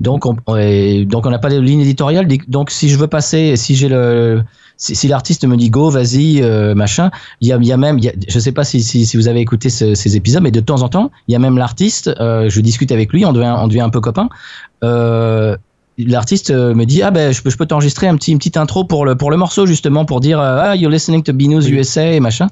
Donc 0.00 0.26
on, 0.26 0.34
donc 0.34 1.26
on 1.26 1.30
n'a 1.30 1.38
pas 1.38 1.50
de 1.50 1.60
ligne 1.60 1.80
éditoriale. 1.80 2.26
Donc 2.48 2.70
si 2.70 2.88
je 2.88 2.96
veux 2.98 3.08
passer, 3.08 3.56
si 3.56 3.74
j'ai 3.74 3.88
le 3.88 4.42
si, 4.80 4.96
si 4.96 5.08
l'artiste 5.08 5.44
me 5.46 5.56
dit 5.56 5.70
go, 5.70 5.90
vas-y, 5.90 6.42
euh, 6.42 6.74
machin, 6.74 7.10
il 7.42 7.48
y 7.48 7.52
a, 7.52 7.58
y 7.58 7.70
a 7.70 7.76
même, 7.76 7.98
y 7.98 8.08
a, 8.08 8.12
je 8.26 8.38
sais 8.38 8.50
pas 8.50 8.64
si, 8.64 8.82
si, 8.82 9.04
si 9.04 9.16
vous 9.18 9.28
avez 9.28 9.40
écouté 9.40 9.68
ce, 9.68 9.94
ces 9.94 10.16
épisodes, 10.16 10.42
mais 10.42 10.50
de 10.50 10.60
temps 10.60 10.82
en 10.82 10.88
temps, 10.88 11.10
il 11.28 11.32
y 11.32 11.36
a 11.36 11.38
même 11.38 11.58
l'artiste, 11.58 12.08
euh, 12.18 12.48
je 12.48 12.60
discute 12.62 12.90
avec 12.90 13.12
lui, 13.12 13.26
on 13.26 13.32
devient, 13.32 13.54
on 13.58 13.68
devient 13.68 13.82
un 13.82 13.90
peu 13.90 14.00
copain. 14.00 14.30
Euh, 14.82 15.56
l'artiste 16.06 16.50
euh, 16.50 16.74
me 16.74 16.84
dit 16.84 17.02
ah 17.02 17.10
ben 17.10 17.32
je 17.32 17.42
peux, 17.42 17.50
je 17.50 17.56
peux 17.56 17.66
t'enregistrer 17.66 18.06
un 18.08 18.16
petit 18.16 18.32
une 18.32 18.38
petite 18.38 18.56
intro 18.56 18.84
pour 18.84 19.04
le 19.04 19.14
pour 19.16 19.30
le 19.30 19.36
morceau 19.36 19.66
justement 19.66 20.04
pour 20.04 20.20
dire 20.20 20.38
ah 20.40 20.74
you're 20.76 20.90
listening 20.92 21.22
to 21.22 21.32
Binous 21.32 21.68
USA 21.68 22.12
et 22.12 22.20
machin 22.20 22.48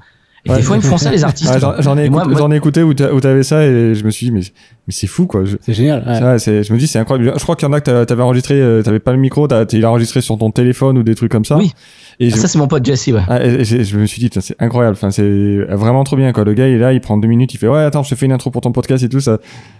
Et 0.46 0.50
des 0.54 0.62
fois, 0.62 0.76
ils 0.76 0.82
me 0.82 0.88
font 0.88 0.96
ça, 0.98 1.10
les 1.10 1.24
artistes. 1.30 1.50
Ouais, 1.52 1.58
j'en- 1.80 1.98
ai, 1.98 2.08
moi- 2.08 2.24
ai 2.52 2.56
écouté 2.56 2.82
où 2.84 2.94
t'a- 2.94 3.12
où 3.12 3.20
t'avais 3.20 3.42
ça 3.42 3.64
et 3.66 3.94
je 3.94 4.04
me 4.04 4.10
suis 4.10 4.26
dit, 4.26 4.32
mais, 4.32 4.40
mais 4.86 4.92
c'est 4.92 5.08
fou 5.08 5.26
quoi. 5.26 5.42
C'est 5.66 5.74
génial. 5.74 6.02
ouais. 6.06 6.18
ça, 6.18 6.38
c'est- 6.38 6.62
je 6.62 6.72
me 6.72 6.78
dis, 6.78 6.86
c'est 6.86 7.00
incroyable. 7.00 7.32
Je 7.36 7.42
crois 7.42 7.56
qu'il 7.56 7.66
y 7.66 7.70
en 7.70 7.72
a 7.74 7.80
que 7.80 7.86
t'a- 7.90 8.06
t'avais 8.06 8.22
enregistré, 8.22 8.54
euh, 8.54 8.80
t'avais 8.82 9.00
pas 9.00 9.12
le 9.12 9.18
micro, 9.18 9.48
t'as- 9.48 9.66
il 9.72 9.84
a 9.84 9.90
enregistré 9.90 10.20
sur 10.20 10.38
ton 10.38 10.50
téléphone 10.52 10.96
ou 10.96 11.02
des 11.02 11.16
trucs 11.16 11.32
comme 11.32 11.44
ça. 11.44 11.56
Oui. 11.58 11.72
Et 12.20 12.28
Ah, 12.32 12.36
je, 12.36 12.40
ça, 12.40 12.48
c'est 12.48 12.58
mon 12.58 12.68
pote 12.68 12.84
Jesse, 12.86 13.08
ouais. 13.08 13.20
ah, 13.28 13.44
et- 13.44 13.48
et 13.60 13.64
j'ai- 13.64 13.84
je 13.84 13.98
me 13.98 14.06
suis 14.06 14.20
dit, 14.20 14.30
c'est 14.40 14.54
incroyable. 14.60 14.96
Enfin, 14.96 15.10
c'est 15.10 15.58
vraiment 15.70 16.04
trop 16.04 16.16
bien 16.16 16.32
quoi. 16.32 16.44
Le 16.44 16.54
gars, 16.54 16.68
il 16.68 16.74
est 16.74 16.78
là, 16.78 16.92
il 16.92 17.00
prend 17.00 17.16
deux 17.18 17.28
minutes, 17.28 17.52
il 17.52 17.58
fait, 17.58 17.68
ouais, 17.68 17.82
attends, 17.82 18.04
je 18.04 18.10
te 18.10 18.14
fais 18.14 18.26
une 18.26 18.32
intro 18.32 18.50
pour 18.50 18.60
ton 18.62 18.70
podcast 18.72 19.02
et 19.04 19.08
tout 19.08 19.20
ça. 19.20 19.38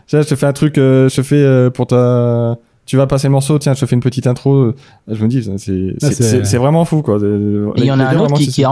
Ça, 0.09 0.23
je 0.23 0.29
te 0.29 0.35
fais 0.35 0.47
un 0.47 0.53
truc, 0.53 0.77
euh, 0.77 1.09
je 1.09 1.17
te 1.17 1.23
fais 1.23 1.37
euh, 1.37 1.71
pour 1.71 1.87
ta. 1.87 2.57
Tu 2.89 2.97
vas 2.97 3.07
passer 3.07 3.27
le 3.27 3.33
morceau, 3.33 3.59
tiens, 3.59 3.75
je 3.75 3.81
te 3.81 3.87
fais 3.87 3.95
une 3.95 4.01
petite 4.01 4.27
intro. 4.27 4.73
Je 5.07 5.23
me 5.23 5.29
dis, 5.29 5.47
c'est 5.99 6.57
vraiment 6.57 6.87
fou 6.87 7.03
quoi. 7.03 7.19
Et 7.19 7.81
il 7.81 7.85
y 7.85 7.93
en 7.93 8.01
a 8.01 8.07
un 8.07 8.19
autre 8.19 8.35
qui, 8.35 8.49
qui 8.49 8.65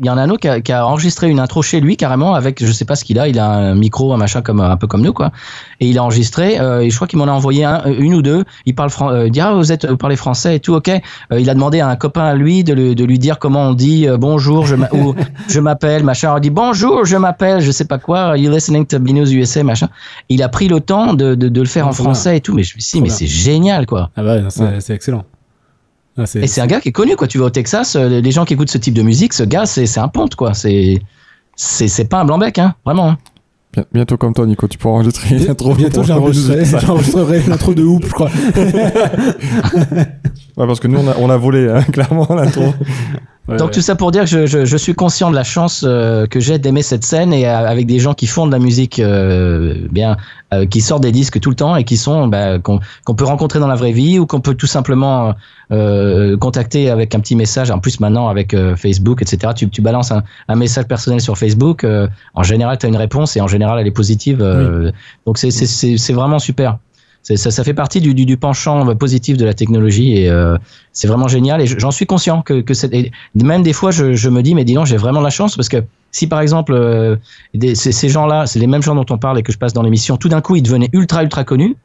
il 0.00 0.06
y 0.06 0.10
en 0.10 0.16
a 0.16 0.22
un 0.22 0.30
autre 0.30 0.40
qui 0.40 0.48
a, 0.48 0.60
qui 0.60 0.72
a 0.72 0.86
enregistré 0.86 1.28
une 1.28 1.40
intro 1.40 1.60
chez 1.62 1.80
lui 1.80 1.96
carrément 1.96 2.34
avec 2.34 2.64
je 2.64 2.70
sais 2.70 2.84
pas 2.84 2.94
ce 2.94 3.04
qu'il 3.04 3.18
a. 3.18 3.26
Il 3.26 3.38
a 3.38 3.50
un 3.50 3.74
micro 3.74 4.12
un 4.12 4.16
machin 4.16 4.42
comme 4.42 4.60
un 4.60 4.76
peu 4.76 4.86
comme 4.86 5.02
nous 5.02 5.12
quoi. 5.12 5.32
Et 5.80 5.88
il 5.88 5.98
a 5.98 6.04
enregistré 6.04 6.60
euh, 6.60 6.80
et 6.80 6.90
je 6.90 6.94
crois 6.96 7.08
qu'il 7.08 7.18
m'en 7.18 7.24
a 7.26 7.32
envoyé 7.32 7.64
un, 7.64 7.82
euh, 7.86 7.94
une 7.98 8.14
ou 8.14 8.22
deux. 8.22 8.44
Il 8.64 8.74
parle 8.76 8.90
fran- 8.90 9.10
euh, 9.10 9.26
il 9.26 9.32
dit 9.32 9.40
ah 9.40 9.52
vous 9.54 9.72
êtes 9.72 9.86
vous 9.86 9.96
parlez 9.96 10.14
français 10.16 10.56
et 10.56 10.60
tout 10.60 10.74
ok. 10.74 10.88
Euh, 10.88 11.40
il 11.40 11.50
a 11.50 11.54
demandé 11.54 11.80
à 11.80 11.88
un 11.88 11.96
copain 11.96 12.22
à 12.24 12.34
lui 12.34 12.62
de, 12.62 12.74
lui- 12.74 12.94
de 12.94 13.04
lui 13.04 13.18
dire 13.18 13.38
comment 13.40 13.68
on 13.70 13.72
dit 13.74 14.06
euh, 14.06 14.16
bonjour 14.16 14.66
je 14.66 14.76
ou 14.92 15.14
je 15.48 15.58
m'appelle 15.60 16.04
machin. 16.04 16.32
Il 16.36 16.42
dit 16.42 16.50
bonjour 16.50 17.04
je 17.04 17.16
m'appelle 17.16 17.60
je 17.60 17.70
sais 17.72 17.84
pas 17.86 17.98
quoi 17.98 18.38
you 18.38 18.50
listening 18.50 18.86
to 18.86 18.98
Binous 19.00 19.32
USA 19.32 19.64
machin. 19.64 19.88
Il 20.28 20.42
a 20.44 20.48
pris 20.48 20.68
le 20.68 20.80
temps 20.80 21.14
de, 21.14 21.34
de, 21.34 21.48
de 21.48 21.60
le 21.60 21.66
faire 21.66 21.86
en 21.86 21.90
bien. 21.90 22.04
français 22.04 22.36
et 22.36 22.40
tout. 22.40 22.54
Mais 22.54 22.62
je 22.62 22.76
me 22.76 22.80
suis 22.80 22.98
dit 22.98 23.02
mais 23.02 23.08
c'est 23.10 23.26
génial 23.26 23.84
quoi. 23.86 24.10
Ah 24.16 24.22
bah, 24.22 24.38
non, 24.40 24.50
c'est 24.50 24.62
Ouais. 24.62 24.80
c'est 24.80 24.94
excellent. 24.94 25.24
Ah, 26.18 26.24
et 26.34 26.46
c'est 26.48 26.60
un 26.60 26.66
gars 26.66 26.80
qui 26.80 26.88
est 26.88 26.92
connu, 26.92 27.14
quoi. 27.16 27.28
Tu 27.28 27.38
vas 27.38 27.44
au 27.46 27.50
Texas, 27.50 27.94
euh, 27.96 28.20
les 28.20 28.30
gens 28.32 28.44
qui 28.44 28.54
écoutent 28.54 28.70
ce 28.70 28.78
type 28.78 28.94
de 28.94 29.02
musique, 29.02 29.32
ce 29.32 29.44
gars, 29.44 29.66
c'est 29.66 29.98
un 29.98 30.08
ponte, 30.08 30.34
quoi. 30.34 30.52
C'est 30.52 30.98
c'est 31.54 31.86
c'est 31.88 32.04
pas 32.06 32.20
un 32.20 32.24
blanc-bec, 32.24 32.58
hein, 32.58 32.74
vraiment. 32.84 33.10
hein. 33.10 33.18
Bien- 33.72 33.84
bientôt 33.92 34.16
comme 34.16 34.32
toi, 34.34 34.46
Nico, 34.46 34.66
tu 34.66 34.78
pourras 34.78 34.94
enregistrer 34.94 35.36
une 35.36 35.48
intro. 35.50 35.74
Bientôt, 35.74 35.96
pour- 35.96 36.04
j'enregistrerai 36.04 36.64
ça. 36.64 36.78
j'enregistrerai 36.86 37.42
l'intro 37.46 37.74
de 37.74 37.82
Hoop, 37.84 38.04
je 38.06 38.12
crois. 38.12 38.30
Ouais, 40.56 40.66
parce 40.66 40.80
que 40.80 40.88
nous, 40.88 40.98
on 40.98 41.06
a, 41.08 41.14
on 41.18 41.30
a 41.30 41.36
volé, 41.36 41.68
hein, 41.70 41.82
clairement, 41.92 42.26
l'intro. 42.30 42.74
Donc 43.56 43.70
tout 43.70 43.80
ça 43.80 43.94
pour 43.96 44.10
dire 44.10 44.24
que 44.24 44.28
je, 44.28 44.44
je, 44.46 44.64
je 44.66 44.76
suis 44.76 44.94
conscient 44.94 45.30
de 45.30 45.34
la 45.34 45.42
chance 45.44 45.82
euh, 45.86 46.26
que 46.26 46.38
j'ai 46.38 46.58
d'aimer 46.58 46.82
cette 46.82 47.02
scène 47.04 47.32
et 47.32 47.46
euh, 47.48 47.66
avec 47.66 47.86
des 47.86 47.98
gens 47.98 48.12
qui 48.12 48.26
font 48.26 48.46
de 48.46 48.52
la 48.52 48.58
musique 48.58 48.98
euh, 48.98 49.86
bien, 49.90 50.18
euh, 50.52 50.66
qui 50.66 50.82
sortent 50.82 51.02
des 51.02 51.12
disques 51.12 51.40
tout 51.40 51.48
le 51.48 51.56
temps 51.56 51.74
et 51.76 51.84
qui 51.84 51.96
sont 51.96 52.26
bah, 52.28 52.58
qu'on 52.58 52.80
qu'on 53.04 53.14
peut 53.14 53.24
rencontrer 53.24 53.58
dans 53.58 53.66
la 53.66 53.74
vraie 53.74 53.92
vie 53.92 54.18
ou 54.18 54.26
qu'on 54.26 54.40
peut 54.40 54.54
tout 54.54 54.66
simplement 54.66 55.34
euh, 55.72 56.36
contacter 56.36 56.90
avec 56.90 57.14
un 57.14 57.20
petit 57.20 57.36
message. 57.36 57.70
En 57.70 57.78
plus 57.78 58.00
maintenant 58.00 58.28
avec 58.28 58.54
Facebook, 58.76 59.22
etc. 59.22 59.52
Tu, 59.56 59.70
tu 59.70 59.80
balances 59.80 60.12
un, 60.12 60.22
un 60.48 60.56
message 60.56 60.84
personnel 60.86 61.20
sur 61.22 61.38
Facebook. 61.38 61.84
euh, 61.84 62.06
en 62.34 62.42
général, 62.42 62.76
tu 62.76 62.84
as 62.84 62.90
une 62.90 62.96
réponse 62.96 63.36
et 63.36 63.40
en 63.40 63.48
général 63.48 63.78
elle 63.80 63.86
est 63.86 63.90
positive. 63.92 64.42
euh, 64.42 64.92
Donc 65.24 65.38
c'est 65.38 65.50
c'est 65.50 65.66
c'est 65.66 65.96
c'est 65.96 66.12
vraiment 66.12 66.38
super. 66.38 66.76
Ça, 67.22 67.64
fait 67.64 67.74
partie 67.74 68.00
du, 68.00 68.14
du, 68.14 68.36
penchant 68.38 68.94
positif 68.96 69.36
de 69.36 69.44
la 69.44 69.52
technologie 69.52 70.16
et 70.16 70.30
euh, 70.30 70.56
c'est 70.92 71.08
vraiment 71.08 71.28
génial. 71.28 71.60
Et 71.60 71.66
je- 71.66 71.78
j'en 71.78 71.90
suis 71.90 72.06
conscient 72.06 72.40
que, 72.40 72.60
que 72.62 72.72
même 73.34 73.62
des 73.62 73.72
fois 73.74 73.90
je, 73.90 74.28
me 74.28 74.42
dis 74.42 74.54
mais 74.54 74.64
dis 74.64 74.74
donc 74.74 74.86
j'ai 74.86 74.96
vraiment 74.96 75.20
la 75.20 75.30
chance 75.30 75.56
parce 75.56 75.68
que 75.68 75.84
si 76.10 76.26
par 76.26 76.40
exemple 76.40 76.72
euh, 76.72 77.16
ces, 77.74 78.08
gens-là 78.08 78.46
c'est 78.46 78.58
les 78.58 78.66
mêmes 78.66 78.82
gens 78.82 78.94
dont 78.94 79.06
on 79.10 79.18
parle 79.18 79.38
et 79.38 79.42
que 79.42 79.52
je 79.52 79.58
passe 79.58 79.72
dans 79.72 79.82
l'émission 79.82 80.16
tout 80.16 80.28
d'un 80.28 80.40
coup 80.40 80.56
ils 80.56 80.62
devenaient 80.62 80.88
ultra 80.92 81.22
ultra 81.22 81.44
connus 81.44 81.76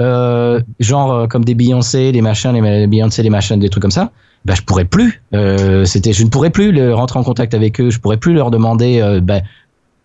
euh, 0.00 0.60
genre 0.80 1.12
euh, 1.12 1.26
comme 1.26 1.44
des 1.44 1.54
Beyoncé 1.54 2.10
des 2.12 2.22
machins 2.22 2.52
les 2.52 2.86
Beyoncé 2.86 3.22
des 3.22 3.30
machins 3.30 3.58
des 3.58 3.68
trucs 3.68 3.82
comme 3.82 3.90
ça 3.90 4.10
ben 4.44 4.54
je 4.54 4.62
pourrais 4.62 4.84
plus 4.84 5.22
euh, 5.34 5.84
c'était 5.84 6.12
je 6.12 6.24
ne 6.24 6.28
pourrais 6.28 6.50
plus 6.50 6.92
rentrer 6.92 7.18
en 7.18 7.24
contact 7.24 7.54
avec 7.54 7.80
eux 7.80 7.90
je 7.90 8.00
pourrais 8.00 8.16
plus 8.16 8.34
leur 8.34 8.50
demander 8.50 9.00
euh, 9.00 9.20
ben, 9.20 9.42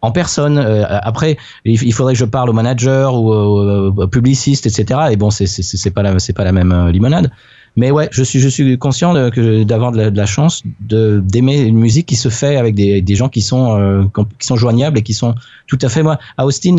en 0.04 0.12
personne. 0.12 0.58
Euh, 0.60 0.84
après, 1.02 1.38
il 1.66 1.94
faudrait 1.94 2.14
que 2.14 2.20
je 2.20 2.26
parle 2.26 2.50
au 2.50 2.54
manager 2.54 3.16
ou 3.16 3.34
au, 3.34 4.08
publiciste, 4.08 4.68
etc. 4.68 5.00
Et 5.12 5.16
bon, 5.16 5.32
c'est 5.32 5.48
c'est 5.48 5.92
pas 5.92 6.04
la 6.04 6.20
c'est 6.20 6.34
pas 6.34 6.44
la 6.44 6.52
même 6.52 6.72
euh, 6.72 6.92
limonade. 6.92 7.32
Mais 7.76 7.90
ouais, 7.90 8.08
je 8.12 8.22
suis 8.22 8.40
je 8.40 8.50
suis 8.50 8.78
conscient 8.78 9.14
d'avoir 9.14 9.92
de, 9.94 10.02
la- 10.10 10.26
chance 10.28 10.62
d'aimer 10.82 11.62
une 11.62 11.80
musique 11.80 12.06
qui 12.06 12.16
se 12.16 12.30
fait 12.30 12.58
avec 12.58 12.76
des 12.76 13.02
des 13.02 13.16
gens 13.16 13.30
qui 13.30 13.42
sont 13.42 13.80
euh, 13.80 14.04
qui 14.38 14.46
sont 14.46 14.58
joignables 14.58 15.00
et 15.00 15.02
qui 15.02 15.16
sont 15.16 15.34
tout 15.66 15.80
à 15.82 15.90
fait 15.90 16.04
moi. 16.04 16.20
À 16.38 16.46
Austin, 16.46 16.76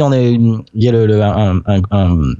il 0.74 0.84
y 0.84 0.88
a 0.88 1.52
un 1.90 2.34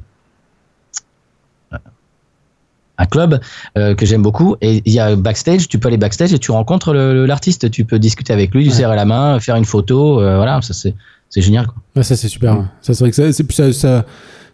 un 2.98 3.06
club 3.06 3.40
euh, 3.76 3.94
que 3.94 4.06
j'aime 4.06 4.22
beaucoup 4.22 4.56
et 4.60 4.80
il 4.84 4.92
y 4.92 5.00
a 5.00 5.16
backstage 5.16 5.68
tu 5.68 5.78
peux 5.78 5.88
aller 5.88 5.96
backstage 5.96 6.32
et 6.32 6.38
tu 6.38 6.50
rencontres 6.52 6.92
l'artiste 6.94 7.70
tu 7.70 7.84
peux 7.84 7.98
discuter 7.98 8.32
avec 8.32 8.54
lui 8.54 8.62
lui 8.64 8.70
Ouais. 8.70 8.74
serrer 8.76 8.96
la 8.96 9.04
main 9.04 9.40
faire 9.40 9.56
une 9.56 9.64
photo 9.64 10.20
euh, 10.20 10.36
voilà 10.36 10.60
ça 10.62 10.72
c'est 10.74 10.94
c'est 11.28 11.40
génial 11.42 11.66
quoi. 11.66 11.74
Ouais, 11.96 12.02
ça 12.04 12.14
c'est 12.16 12.28
super. 12.28 12.58
ouais. 12.58 12.64
Ça 12.80 12.94
c'est 12.94 13.00
vrai 13.02 13.10
que 13.10 13.16
ça, 13.16 13.32
c'est 13.32 13.42
plus 13.42 13.54
ça, 13.54 13.72
ça, 13.72 14.04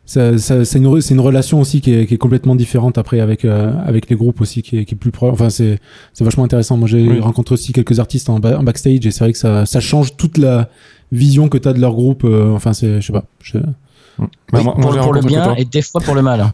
ça, 0.07 0.39
ça- 0.39 0.65
c'est 0.65 0.79
une, 0.79 1.21
relation 1.21 1.61
aussi 1.61 1.83
qui 1.83 1.93
est, 1.93 2.07
qui 2.07 2.15
est 2.15 2.19
complètement 2.19 2.55
différente 2.57 2.97
après 2.97 3.21
avec 3.21 3.45
euh, 3.45 3.73
avec 3.85 4.09
les 4.09 4.17
groupes 4.17 4.41
aussi 4.41 4.63
qui 4.63 4.79
est, 4.79 4.85
qui 4.87 4.95
est 4.95 4.97
plus 4.99 5.11
proche. 5.11 5.33
Enfin 5.35 5.51
c'est 5.51 5.79
c'est 6.15 6.25
vachement 6.25 6.45
intéressant. 6.45 6.79
Moi 6.79 6.89
j'ai 6.89 7.07
Oui. 7.07 7.21
rencontré 7.21 7.53
aussi 7.53 7.73
quelques 7.75 7.99
artistes 8.01 8.31
en, 8.31 8.39
ba- 8.39 8.59
en 8.59 8.63
backstage 8.63 9.05
et 9.05 9.11
c'est 9.11 9.25
vrai 9.25 9.33
que 9.33 9.39
ça 9.39 9.67
ça 9.67 9.81
change 9.81 10.17
toute 10.17 10.39
la 10.39 10.71
vision 11.13 11.49
que 11.51 11.59
tu 11.59 11.69
as 11.69 11.75
de 11.75 11.81
leur 11.81 11.93
groupe. 11.93 12.25
euh, 12.25 12.51
enfin 12.55 12.73
c'est 12.73 13.03
je 13.03 13.07
sais 13.09 13.13
pas. 13.13 13.25
je- 13.43 13.59
Bah, 13.59 14.27
Oui, 14.55 14.65
moi, 14.65 14.75
moi, 14.79 14.93
pour, 14.93 15.01
pour 15.01 15.13
le 15.13 15.21
bien 15.21 15.55
et 15.57 15.65
des 15.67 15.83
fois 15.83 16.01
pour 16.01 16.15
le 16.15 16.23
mal 16.23 16.41
hein. 16.41 16.53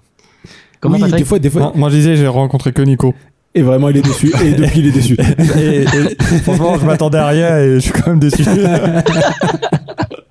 Comment 0.93 1.05
oui, 1.07 1.13
des 1.13 1.25
fois 1.25 1.39
des 1.39 1.51
fois 1.51 1.61
Non, 1.63 1.73
moi, 1.75 1.91
je 1.91 1.97
disais, 1.97 2.17
j'ai 2.17 2.27
rencontré 2.29 2.73
que 2.73 2.83
Nico. 2.83 3.15
et 3.55 3.63
vraiment 3.63 3.89
il 3.89 3.97
est 3.99 4.03
déçu 4.03 4.33
et 4.45 4.53
depuis 4.53 4.81
il 4.81 4.87
est 4.89 4.93
déçu. 4.93 5.17
et, 5.59 5.83
et 5.83 6.39
franchement, 6.43 6.79
je 6.79 6.85
m'attendais 6.87 7.19
à 7.19 7.27
rien 7.29 7.59
et 7.59 7.75
je 7.75 7.79
suis 7.81 7.93
quand 7.93 8.09
même 8.11 8.21
déçu. 8.21 8.45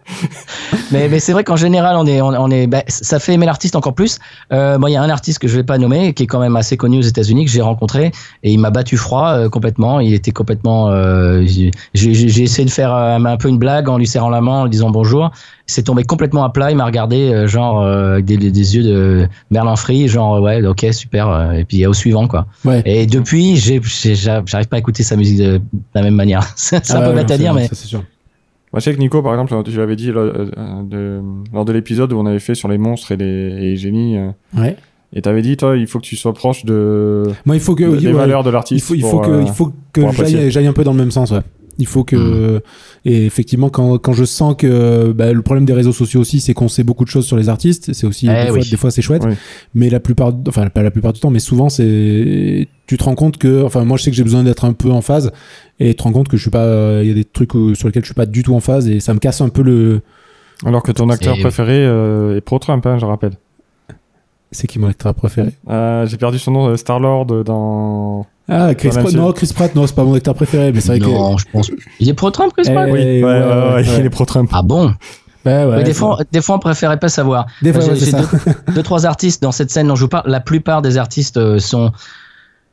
mais, 0.91 1.10
mais 1.10 1.19
c'est 1.19 1.34
vrai 1.34 1.44
qu'en 1.44 1.56
général, 1.56 1.95
on 1.98 2.06
est, 2.06 2.22
on, 2.22 2.27
on 2.27 2.49
est, 2.52 2.68
bah, 2.68 2.84
ça 2.88 3.19
fait 3.19 3.34
aimer 3.34 3.45
l'artiste 3.45 3.76
encore 3.76 3.95
plus. 3.95 4.19
Euh, 4.53 4.77
moi, 4.77 4.90
il 4.90 4.94
y 4.94 4.95
a 4.95 5.02
un 5.02 5.10
artiste 5.10 5.40
que 5.40 5.48
je 5.48 5.56
vais 5.56 5.64
pas 5.64 5.77
nommer, 5.77 6.14
qui 6.14 6.23
est 6.23 6.27
quand 6.27 6.40
même 6.40 6.56
assez 6.56 6.77
connu 6.77 6.99
aux 6.99 7.03
États-Unis, 7.03 7.45
que 7.45 7.52
j'ai 7.52 7.61
rencontré, 7.61 8.11
et 8.44 8.52
il 8.52 8.60
m'a 8.60 8.69
battu 8.69 8.98
froid 8.98 9.30
euh, 9.30 9.49
complètement. 9.49 9.99
Il 9.99 10.14
était 10.14 10.32
complètement. 10.32 10.90
euh, 10.90 11.44
j'ai 11.45 11.72
essayé 12.44 12.65
de 12.65 12.69
faire 12.72 12.94
euh, 12.94 13.18
un 13.18 13.38
peu 13.38 13.49
une 13.49 13.57
blague 13.57 13.90
en 13.90 13.98
lui 13.98 14.07
serrant 14.07 14.30
la 14.30 14.41
main, 14.41 14.61
en 14.61 14.64
lui 14.65 14.72
disant 14.72 14.90
bonjour. 14.90 15.32
C'est 15.68 15.82
tombé 15.84 16.03
complètement 16.03 16.44
à 16.44 16.52
plat. 16.52 16.69
Il 16.69 16.77
m'a 16.77 16.86
regardé, 16.86 17.34
euh, 17.34 17.48
genre 17.48 17.82
euh, 17.82 18.14
avec 18.14 18.26
des, 18.26 18.38
des, 18.38 18.76
yeux 18.76 18.84
de 18.84 19.27
Merlin 19.49 19.76
Free, 19.76 20.07
genre 20.07 20.40
ouais, 20.40 20.64
ok, 20.64 20.86
super. 20.91 21.53
Et 21.53 21.65
puis 21.65 21.86
au 21.88 21.94
suivant, 21.94 22.27
quoi. 22.27 22.45
Ouais. 22.64 22.84
Et 22.86 23.07
depuis, 23.07 23.56
j'arrive 23.57 24.68
pas 24.68 24.76
à 24.76 24.80
écouter 24.80 25.02
sa 25.02 25.15
musique 25.15 25.40
de, 25.40 25.57
de 25.57 25.61
la 25.95 26.03
même 26.03 26.14
manière. 26.14 26.44
c'est 26.56 26.77
Ah 26.91 26.98
un 26.98 27.02
peu 27.02 27.07
ouais, 27.07 27.15
bête 27.15 27.32
à 27.32 27.38
dire, 27.40 27.53
mais 27.56 27.68
ça. 27.68 27.98
Moi, 28.76 28.80
je 28.81 28.84
sais 28.84 28.93
que 28.93 28.99
Nico, 28.99 29.22
par 29.22 29.31
exemple, 29.34 29.64
tu 29.72 29.77
l'avais 29.77 29.95
dit 29.95 30.11
euh, 30.11 30.45
de- 30.84 31.22
lors 31.53 31.64
de 31.64 31.72
l'épisode 31.72 32.11
où 32.11 32.18
on 32.19 32.26
avait 32.26 32.39
fait 32.39 32.56
sur 32.56 32.68
les 32.68 32.77
monstres 32.77 33.14
et 33.14 33.15
les, 33.18 33.26
et 33.26 33.60
les 33.61 33.76
génies. 33.77 34.18
euh, 34.18 34.30
Ouais. 34.57 34.76
et 35.14 35.22
t'avais 35.22 35.41
dit, 35.41 35.56
toi, 35.56 35.77
il 35.77 35.88
faut 35.88 35.99
que 35.99 36.03
tu 36.06 36.18
sois 36.18 36.34
proche 36.34 36.65
de, 36.65 37.23
Moi 37.45 37.56
il 37.56 37.61
faut 37.61 37.73
que 37.73 37.84
de- 37.85 37.89
oui, 37.89 37.99
des 37.99 38.07
ouais. 38.07 38.11
valeurs 38.14 38.43
de 38.43 38.49
il 38.49 38.53
l'artiste. 38.53 38.85
faut, 38.85 38.95
il 38.95 38.99
pour, 39.02 39.11
faut 39.11 39.19
que, 39.22 39.30
euh, 39.31 39.43
il 39.43 39.47
faut 39.53 39.72
que 39.93 40.02
j'aille, 40.11 40.52
j'aille 40.52 40.68
un 40.68 40.73
peu 40.73 40.84
dans 40.84 40.91
le 40.91 40.97
même 40.97 41.11
sens, 41.11 41.31
ouais. 41.31 41.39
Il 41.77 41.88
faut 41.88 42.03
que, 42.03 42.15
Mm. 42.15 42.61
et 43.06 43.26
effectivement, 43.26 43.69
quand, 43.69 43.97
quand 43.97 44.14
je 44.14 44.23
sens 44.23 44.56
que 44.57 45.11
bah, 45.11 45.34
le 45.34 45.41
problème 45.41 45.65
des 45.65 45.73
réseaux 45.73 45.91
sociaux 45.91 46.22
aussi, 46.22 46.39
c'est 46.39 46.53
qu'on 46.53 46.69
sait 46.69 46.84
beaucoup 46.84 47.03
de 47.03 47.10
choses 47.10 47.26
sur 47.26 47.35
les 47.38 47.49
artistes. 47.49 47.91
C'est 47.93 48.07
aussi 48.07 48.27
Eh 48.30 48.34
des, 48.34 48.47
fois, 48.49 48.57
oui. 48.60 48.69
des 48.69 48.77
fois 48.77 48.91
c'est 48.91 49.02
chouette, 49.02 49.23
Oui. 49.26 49.34
mais 49.73 49.89
la 49.89 49.99
plupart, 49.99 50.31
enfin 50.47 50.68
pas 50.69 50.84
la 50.84 50.91
plupart 50.91 51.11
du 51.14 51.19
temps, 51.19 51.30
mais 51.31 51.39
souvent 51.39 51.68
c'est, 51.68 52.68
tu 52.88 52.97
te 52.97 53.03
rends 53.03 53.15
compte 53.15 53.38
que, 53.38 53.61
enfin 53.64 53.84
moi 53.84 53.97
je 53.97 54.03
sais 54.03 54.11
que 54.11 54.15
j'ai 54.15 54.23
besoin 54.23 54.43
d'être 54.43 54.64
un 54.64 54.73
peu 54.73 54.89
en 54.91 55.02
phase, 55.02 55.31
et 55.80 55.89
tu 55.89 55.95
te 55.95 56.03
rends 56.03 56.14
compte 56.14 56.30
que 56.30 56.38
je 56.38 56.41
suis 56.43 56.52
pas, 56.52 56.64
euh, 56.64 57.02
il 57.03 57.10
y 57.10 57.11
a 57.11 57.15
des 57.15 57.26
trucs 57.26 57.53
où- 57.56 57.76
sur 57.76 57.88
lesquels 57.89 58.03
je 58.03 58.07
suis 58.07 58.14
pas 58.15 58.26
du 58.26 58.41
tout 58.43 58.56
en 58.56 58.61
phase, 58.61 58.88
et 58.89 58.99
ça 59.02 59.14
me 59.14 59.19
casse 59.19 59.41
un 59.41 59.49
peu 59.49 59.61
le. 59.61 60.02
Alors 60.65 60.81
que 60.84 60.93
ton 60.93 61.10
acteur 61.10 61.38
préféré 61.39 61.85
euh, 61.85 62.38
est 62.38 62.41
pro-Trump, 62.41 62.85
hein, 62.85 62.97
je 62.97 63.06
rappelle. 63.06 63.34
C'est 64.52 64.68
qui 64.68 64.80
mon 64.80 64.88
acteur 64.88 65.14
préféré? 65.14 65.49
Euh, 65.69 66.06
j'ai 66.06 66.15
perdu 66.15 66.39
son 66.39 66.52
nom, 66.52 66.68
euh, 66.68 66.77
Star-Lord 66.77 67.27
euh, 67.31 67.43
dans... 67.43 68.26
Ah 68.48 68.76
Chris 68.76 68.90
Pratt. 68.90 69.12
Non, 69.14 69.32
Chris 69.32 69.52
Pratt, 69.54 69.74
non, 69.76 69.88
c'est 69.88 69.96
pas 69.96 70.04
mon 70.04 70.14
acteur 70.14 70.36
préféré, 70.36 70.72
mais 70.72 70.80
c'est 70.82 70.90
vrai 70.90 71.00
que. 71.00 71.06
non, 71.06 71.38
je 71.38 71.46
pense. 71.52 71.72
Il 72.00 72.10
est 72.10 72.14
pro 72.14 72.30
Trump, 72.32 72.54
Chris 72.56 72.68
Eh, 72.70 72.74
Pratt 72.74 72.90
Oui, 72.92 73.00
ouais, 73.00 73.24
ouais, 73.24 73.32
ouais, 73.32 73.46
ouais, 73.46 73.74
ouais. 73.74 74.00
il 74.00 74.06
est 74.06 74.10
pro-Trump. 74.10 74.50
Ah 74.54 74.62
bon? 74.62 74.94
Ouais, 75.46 75.64
ouais, 75.64 75.78
Mais 75.78 75.84
des, 75.84 75.94
fois, 75.94 76.20
des 76.32 76.42
fois, 76.42 76.56
on 76.56 76.60
préférait 76.60 76.98
pas 77.00 77.10
savoir. 77.10 77.46
Des 77.62 77.72
fois, 77.72 77.82
J'ai- 77.82 78.12
ouais, 78.14 78.22
deux, 78.68 78.74
deux, 78.74 78.84
trois 78.84 79.06
artistes 79.06 79.42
dans 79.44 79.52
cette 79.52 79.70
scène 79.72 79.88
dont 79.88 79.96
je 79.96 80.02
vous 80.02 80.08
parle. 80.08 80.24
La 80.30 80.40
plupart 80.40 80.82
des 80.82 80.98
artistes 80.98 81.38
euh, 81.38 81.60
sont 81.60 81.92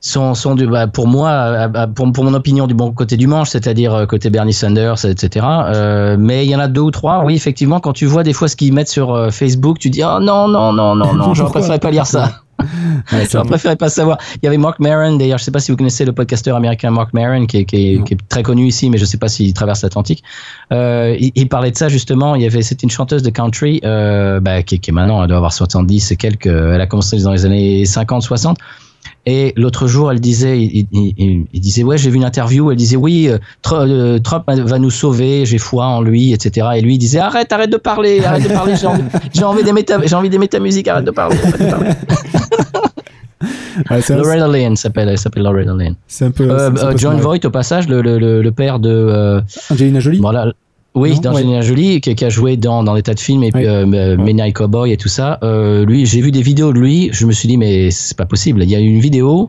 sont, 0.02 0.34
sont 0.34 0.56
du, 0.56 0.66
bah, 0.66 0.88
pour 0.88 1.06
moi, 1.06 1.30
euh, 1.30 1.68
euh, 1.74 1.86
pour, 1.86 2.10
pour 2.12 2.24
mon 2.24 2.34
opinion, 2.34 2.66
du 2.66 2.74
bon 2.74 2.92
côté 2.92 3.16
du 3.16 3.28
manche, 3.28 3.50
c'est-à-dire 3.50 3.94
euh, 3.94 4.06
côté 4.06 4.30
Bernie 4.30 4.52
Sanders, 4.52 5.04
etc. 5.04 5.46
Euh, 5.48 6.16
mais 6.18 6.44
il 6.44 6.50
y 6.50 6.56
en 6.56 6.58
a 6.58 6.68
deux 6.68 6.80
ou 6.80 6.90
trois. 6.90 7.24
Oui, 7.24 7.34
effectivement, 7.34 7.78
quand 7.78 7.92
tu 7.92 8.06
vois 8.06 8.24
des 8.24 8.32
fois 8.32 8.48
ce 8.48 8.56
qu'ils 8.56 8.72
mettent 8.72 8.88
sur 8.88 9.14
euh, 9.14 9.30
Facebook, 9.30 9.78
tu 9.78 9.90
dis 9.90 10.02
oh 10.04 10.18
non 10.20 10.48
non 10.48 10.72
non 10.72 10.96
non 10.96 11.14
non, 11.14 11.32
Pourquoi 11.32 11.60
préféré 11.60 11.78
pas 11.78 11.90
lire 11.90 12.06
ça. 12.06 12.40
Ouais, 13.12 13.26
J'aurais 13.28 13.48
préféré 13.48 13.74
pas 13.74 13.88
savoir. 13.88 14.18
Il 14.36 14.44
y 14.44 14.46
avait 14.46 14.58
Mark 14.58 14.78
Maron, 14.78 15.16
d'ailleurs, 15.16 15.38
je 15.38 15.42
sais 15.42 15.50
pas 15.50 15.58
si 15.58 15.72
vous 15.72 15.76
connaissez 15.76 16.04
le 16.04 16.12
podcasteur 16.12 16.54
américain 16.54 16.92
Mark 16.92 17.12
Maron, 17.12 17.46
qui 17.46 17.56
est, 17.56 17.64
qui 17.64 17.94
est, 17.94 18.04
qui 18.04 18.14
est 18.14 18.18
très 18.28 18.44
connu 18.44 18.66
ici, 18.66 18.88
mais 18.88 18.98
je 18.98 19.04
sais 19.04 19.16
pas 19.16 19.26
s'il 19.26 19.52
traverse 19.52 19.82
l'Atlantique. 19.82 20.22
Euh, 20.72 21.16
il, 21.18 21.32
il 21.34 21.48
parlait 21.48 21.72
de 21.72 21.76
ça 21.76 21.88
justement. 21.88 22.36
Il 22.36 22.42
y 22.42 22.46
avait, 22.46 22.62
c'était 22.62 22.84
une 22.84 22.90
chanteuse 22.90 23.24
de 23.24 23.30
country, 23.30 23.80
euh, 23.84 24.38
bah, 24.38 24.62
qui, 24.62 24.78
qui 24.78 24.90
est 24.90 24.94
maintenant, 24.94 25.22
elle 25.22 25.28
doit 25.28 25.38
avoir 25.38 25.52
70 25.52 26.12
et 26.12 26.16
quelques. 26.16 26.46
Elle 26.46 26.80
a 26.80 26.86
commencé 26.86 27.20
dans 27.20 27.32
les 27.32 27.44
années 27.46 27.84
50, 27.84 28.22
60. 28.22 28.58
Et 29.24 29.52
l'autre 29.56 29.86
jour, 29.86 30.10
elle 30.10 30.18
disait, 30.20 30.60
il, 30.60 30.86
il- 30.92 31.14
il- 31.16 31.46
il 31.52 31.60
disait, 31.60 31.84
ouais, 31.84 31.96
j'ai 31.96 32.10
vu 32.10 32.16
une 32.16 32.24
interview. 32.24 32.70
Elle 32.72 32.76
disait, 32.76 32.96
oui, 32.96 33.28
euh, 33.28 33.38
euh, 33.72 34.18
Trump 34.18 34.44
va 34.48 34.78
nous 34.80 34.90
sauver, 34.90 35.46
j'ai 35.46 35.58
foi 35.58 35.84
en 35.86 36.00
lui, 36.02 36.32
etc. 36.32 36.66
Et 36.76 36.80
lui, 36.80 36.94
il 36.94 36.98
disait, 36.98 37.20
arrête, 37.20 37.52
arrête 37.52 37.70
de 37.70 37.76
parler, 37.76 38.24
arrête 38.24 38.42
de 38.42 38.48
parler. 38.48 38.74
J'ai 38.74 38.86
envie, 38.88 39.02
j'ai 39.34 39.44
envie 39.44 39.62
d'aimer 39.62 39.84
ta, 39.84 40.04
j'ai 40.04 40.16
envie 40.16 40.30
musique, 40.60 40.88
arrête 40.88 41.04
de 41.04 41.10
parler. 41.12 41.36
arrête 41.36 41.60
de 41.60 41.70
parler. 41.70 41.90
Ouais, 43.90 44.00
Loretta 44.16 44.46
Lynn 44.48 44.76
s'appelle, 44.76 45.08
elle 45.08 45.18
s'appelle 45.18 45.42
Loretta 45.42 45.72
Lynn. 45.72 45.94
c'est 46.06 46.24
un 46.26 46.30
peu. 46.30 46.48
Euh, 46.50 46.70
c'est 46.76 46.84
un 46.84 46.92
peu 46.92 46.98
John. 46.98 47.20
Voight, 47.20 47.44
au 47.44 47.50
passage, 47.50 47.88
le, 47.88 48.02
le, 48.02 48.18
le, 48.18 48.42
le 48.42 48.52
père 48.52 48.78
de, 48.78 48.90
euh, 48.90 49.40
Angelina 49.70 49.98
Jolie? 50.00 50.18
voilà. 50.18 50.52
Oui, 50.94 51.18
dans 51.20 51.34
ouais. 51.34 51.62
Jolie, 51.62 52.00
qui, 52.02 52.14
qui 52.14 52.24
a 52.24 52.28
joué 52.28 52.56
dans, 52.56 52.82
dans 52.84 52.94
des 52.94 53.02
tas 53.02 53.14
de 53.14 53.20
films, 53.20 53.42
et 53.44 53.50
puis 53.50 53.62
Ouais. 53.62 53.68
euh, 53.68 53.86
euh, 53.94 54.16
Midnight 54.16 54.54
Cowboy 54.54 54.92
et 54.92 54.96
tout 54.98 55.08
ça. 55.08 55.38
Euh, 55.42 55.86
lui, 55.86 56.04
j'ai 56.04 56.20
vu 56.20 56.30
des 56.32 56.42
vidéos 56.42 56.72
de 56.72 56.78
lui, 56.78 57.08
je 57.12 57.24
me 57.26 57.32
suis 57.32 57.48
dit, 57.48 57.56
mais 57.56 57.90
c'est 57.90 58.16
pas 58.16 58.26
possible. 58.26 58.62
Il 58.62 58.70
y 58.70 58.76
a 58.76 58.78
une 58.78 59.00
vidéo 59.00 59.48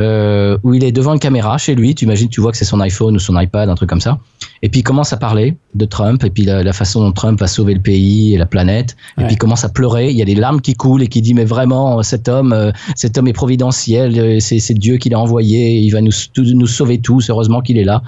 euh, 0.00 0.56
où 0.62 0.74
il 0.74 0.84
est 0.84 0.92
devant 0.92 1.12
une 1.12 1.18
caméra 1.20 1.58
chez 1.58 1.74
lui, 1.74 1.94
tu 1.94 2.04
imagines, 2.04 2.28
tu 2.28 2.40
vois 2.40 2.50
que 2.50 2.56
c'est 2.56 2.64
son 2.64 2.80
iPhone 2.80 3.14
ou 3.14 3.18
son 3.18 3.38
iPad, 3.38 3.68
un 3.68 3.74
truc 3.74 3.88
comme 3.88 4.00
ça. 4.00 4.18
Et 4.64 4.68
puis 4.68 4.80
il 4.80 4.82
commence 4.84 5.12
à 5.12 5.16
parler 5.16 5.56
de 5.74 5.84
Trump, 5.84 6.22
et 6.24 6.30
puis 6.30 6.44
la, 6.44 6.62
la 6.62 6.72
façon 6.72 7.00
dont 7.00 7.12
Trump 7.12 7.38
va 7.40 7.46
sauver 7.46 7.74
le 7.74 7.80
pays 7.80 8.34
et 8.34 8.38
la 8.38 8.46
planète. 8.46 8.96
Et 9.18 9.24
puis 9.24 9.34
il 9.34 9.38
commence 9.38 9.64
à 9.64 9.68
pleurer, 9.68 10.10
il 10.10 10.16
y 10.16 10.22
a 10.22 10.24
des 10.24 10.34
larmes 10.36 10.60
qui 10.60 10.74
coulent, 10.74 11.02
et 11.02 11.08
qui 11.08 11.20
dit, 11.20 11.34
mais 11.34 11.44
vraiment, 11.44 12.02
cet 12.02 12.28
homme, 12.28 12.52
euh, 12.52 12.70
cet 12.94 13.18
homme 13.18 13.26
est 13.28 13.32
providentiel, 13.32 14.18
euh, 14.18 14.36
c'est 14.40 14.58
c'est 14.60 14.74
Dieu 14.74 14.96
qui 14.98 15.08
l'a 15.10 15.18
envoyé, 15.18 15.78
il 15.78 15.90
va 15.90 16.00
nous, 16.00 16.12
tout- 16.32 16.44
nous 16.44 16.66
sauver 16.66 16.98
tous, 16.98 17.28
heureusement 17.30 17.60
qu'il 17.60 17.76
est 17.78 17.84
là. 17.84 18.02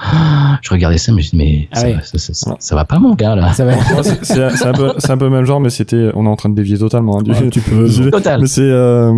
Je 0.62 0.70
regardais 0.70 0.98
ça, 0.98 1.12
mais 1.12 1.22
je 1.22 1.34
me 1.36 1.40
dis, 1.42 1.44
mais 1.44 1.68
Ah 1.72 1.80
ça, 1.80 1.86
oui. 1.86 1.92
va- 1.94 2.02
ça, 2.02 2.18
ça- 2.18 2.34
ça- 2.34 2.56
ça 2.58 2.74
va 2.74 2.84
pas, 2.84 2.98
mon 2.98 3.14
gars, 3.14 3.34
là. 3.34 3.52
Ça 3.52 3.64
va. 3.64 3.74
Moi, 3.74 4.02
c'est- 4.02 4.24
c'est 4.24 4.50
c'est 4.56 4.66
un, 4.66 4.72
peu- 4.72 4.92
c'est 4.98 5.10
un 5.10 5.16
peu 5.18 5.24
le 5.24 5.30
même 5.30 5.44
genre, 5.44 5.60
mais 5.60 5.70
c'était. 5.70 6.10
On 6.14 6.24
est 6.24 6.28
en 6.28 6.36
train 6.36 6.48
de 6.48 6.54
dévier 6.54 6.78
totalement. 6.78 7.18
hein, 7.18 7.22
du- 7.22 7.32
Ouais, 7.32 7.50
tu 7.50 7.60
peux. 7.60 7.88
Total. 8.10 8.40
Mais 8.40 8.46
c'est. 8.46 8.60
euh, 8.62 9.10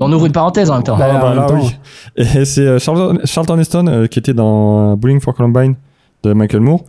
On 0.00 0.12
ouvre 0.12 0.26
une 0.26 0.32
parenthèse 0.32 0.70
en 0.70 0.74
même 0.74 0.82
temps. 0.82 0.96
Bah, 0.98 1.06
Ah, 1.12 1.16
en 1.16 1.20
bah, 1.20 1.28
même 1.30 1.38
là, 1.38 1.46
temps. 1.46 1.54
oui. 1.54 1.70
Et 2.16 2.44
c'est 2.44 2.66
euh, 2.66 2.78
Charlton, 2.78 3.58
Heston 3.58 3.86
euh, 3.86 4.06
qui 4.06 4.18
était 4.18 4.34
dans 4.34 4.92
euh, 4.92 4.96
Bowling 4.96 5.20
for 5.20 5.34
Columbine 5.34 5.74
de 6.22 6.32
Michael 6.32 6.60
Moore, 6.60 6.84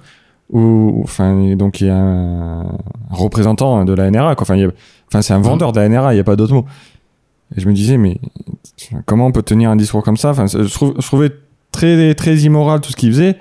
où, 0.50 1.02
enfin, 1.04 1.56
donc 1.56 1.82
il 1.82 1.88
y 1.88 1.90
a 1.90 1.96
un, 1.96 2.78
représentant 3.10 3.86
de 3.86 3.94
la 3.94 4.12
NRA. 4.12 4.36
Enfin, 4.38 5.22
c'est 5.22 5.34
un 5.34 5.40
vendeur 5.40 5.72
de 5.72 5.80
la 5.80 5.88
NRA, 5.88 6.14
il 6.14 6.18
n'y 6.18 6.22
a 6.22 6.26
pas 6.26 6.36
d'autre 6.36 6.54
mot. 6.54 6.66
Et 7.56 7.62
je 7.62 7.68
me 7.68 7.74
disais, 7.74 7.98
mais 7.98 8.20
comment 9.06 9.28
on 9.28 9.32
peut 9.32 9.44
tenir 9.44 9.70
un 9.70 9.76
discours 9.76 10.04
comme 10.04 10.18
ça? 10.18 10.32
Enfin, 10.32 10.48
je, 10.48 11.02
trouvais 11.02 11.32
très, 11.72 12.14
très 12.16 12.38
immoral 12.40 12.82
tout 12.82 12.92
ce 12.92 12.96
qu'il 12.96 13.12
faisait. 13.12 13.38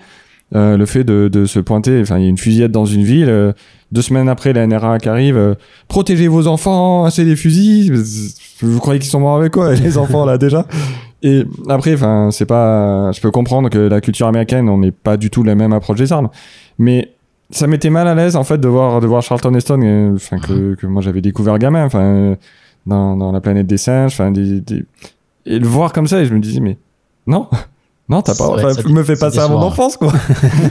Le 0.52 0.84
fait 0.84 1.04
de, 1.04 1.44
se 1.46 1.58
pointer, 1.58 2.00
enfin, 2.00 2.18
il 2.18 2.22
y 2.22 2.26
a 2.26 2.28
une 2.28 2.38
fusillade 2.38 2.72
dans 2.72 2.86
une 2.86 3.02
ville. 3.02 3.54
deux 3.90 4.02
semaines 4.02 4.28
après, 4.28 4.52
la 4.52 4.66
NRA 4.66 4.98
qui 4.98 5.08
arrive, 5.08 5.36
euh, 5.36 5.54
protégez 5.88 6.28
vos 6.28 6.46
enfants, 6.46 7.04
achetez 7.04 7.24
des 7.24 7.36
fusils. 7.36 7.92
Vous 8.62 8.78
croyez 8.80 8.98
qu'ils 9.00 9.10
sont 9.10 9.20
morts 9.20 9.36
avec 9.36 9.52
quoi, 9.52 9.74
les 9.74 9.98
enfants 9.98 10.24
là 10.24 10.38
déjà? 10.38 10.66
Et 11.22 11.44
après, 11.68 11.94
enfin, 11.94 12.30
c'est 12.32 12.46
pas. 12.46 13.12
Je 13.12 13.20
peux 13.20 13.30
comprendre 13.30 13.68
que 13.68 13.78
la 13.78 14.00
culture 14.00 14.26
américaine, 14.26 14.68
on 14.68 14.78
n'est 14.78 14.90
pas 14.90 15.16
du 15.16 15.28
tout 15.30 15.42
la 15.42 15.54
même 15.54 15.72
approche 15.72 15.98
des 15.98 16.12
armes, 16.12 16.28
mais 16.78 17.10
ça 17.50 17.66
m'était 17.66 17.90
mal 17.90 18.06
à 18.08 18.14
l'aise 18.14 18.36
en 18.36 18.44
fait 18.44 18.58
de 18.58 18.68
voir 18.68 19.00
de 19.00 19.06
voir 19.06 19.22
Charlton 19.22 19.52
Heston, 19.54 19.80
euh, 19.82 20.14
enfin 20.14 20.38
que, 20.38 20.74
que 20.76 20.86
moi 20.86 21.02
j'avais 21.02 21.20
découvert 21.20 21.58
gamin, 21.58 21.84
enfin 21.84 22.36
dans, 22.86 23.16
dans 23.16 23.32
la 23.32 23.40
planète 23.40 23.66
des 23.66 23.76
singes, 23.76 24.12
enfin 24.12 24.30
des, 24.30 24.60
des- 24.60 24.84
et 25.46 25.58
le 25.58 25.66
voir 25.66 25.92
comme 25.92 26.06
ça, 26.06 26.20
et 26.20 26.24
je 26.26 26.32
me 26.34 26.40
disais 26.40 26.60
mais 26.60 26.78
non. 27.26 27.48
Non, 28.10 28.22
t'as 28.22 28.34
pas. 28.34 28.48
Ouais, 28.48 28.64
enfin, 28.64 28.74
ça- 28.74 28.88
me 28.88 29.02
fais 29.04 29.14
c'est 29.14 29.20
pas 29.20 29.30
ça 29.30 29.44
à 29.44 29.48
mon 29.48 29.58
enfance, 29.62 29.96
quoi. 29.96 30.12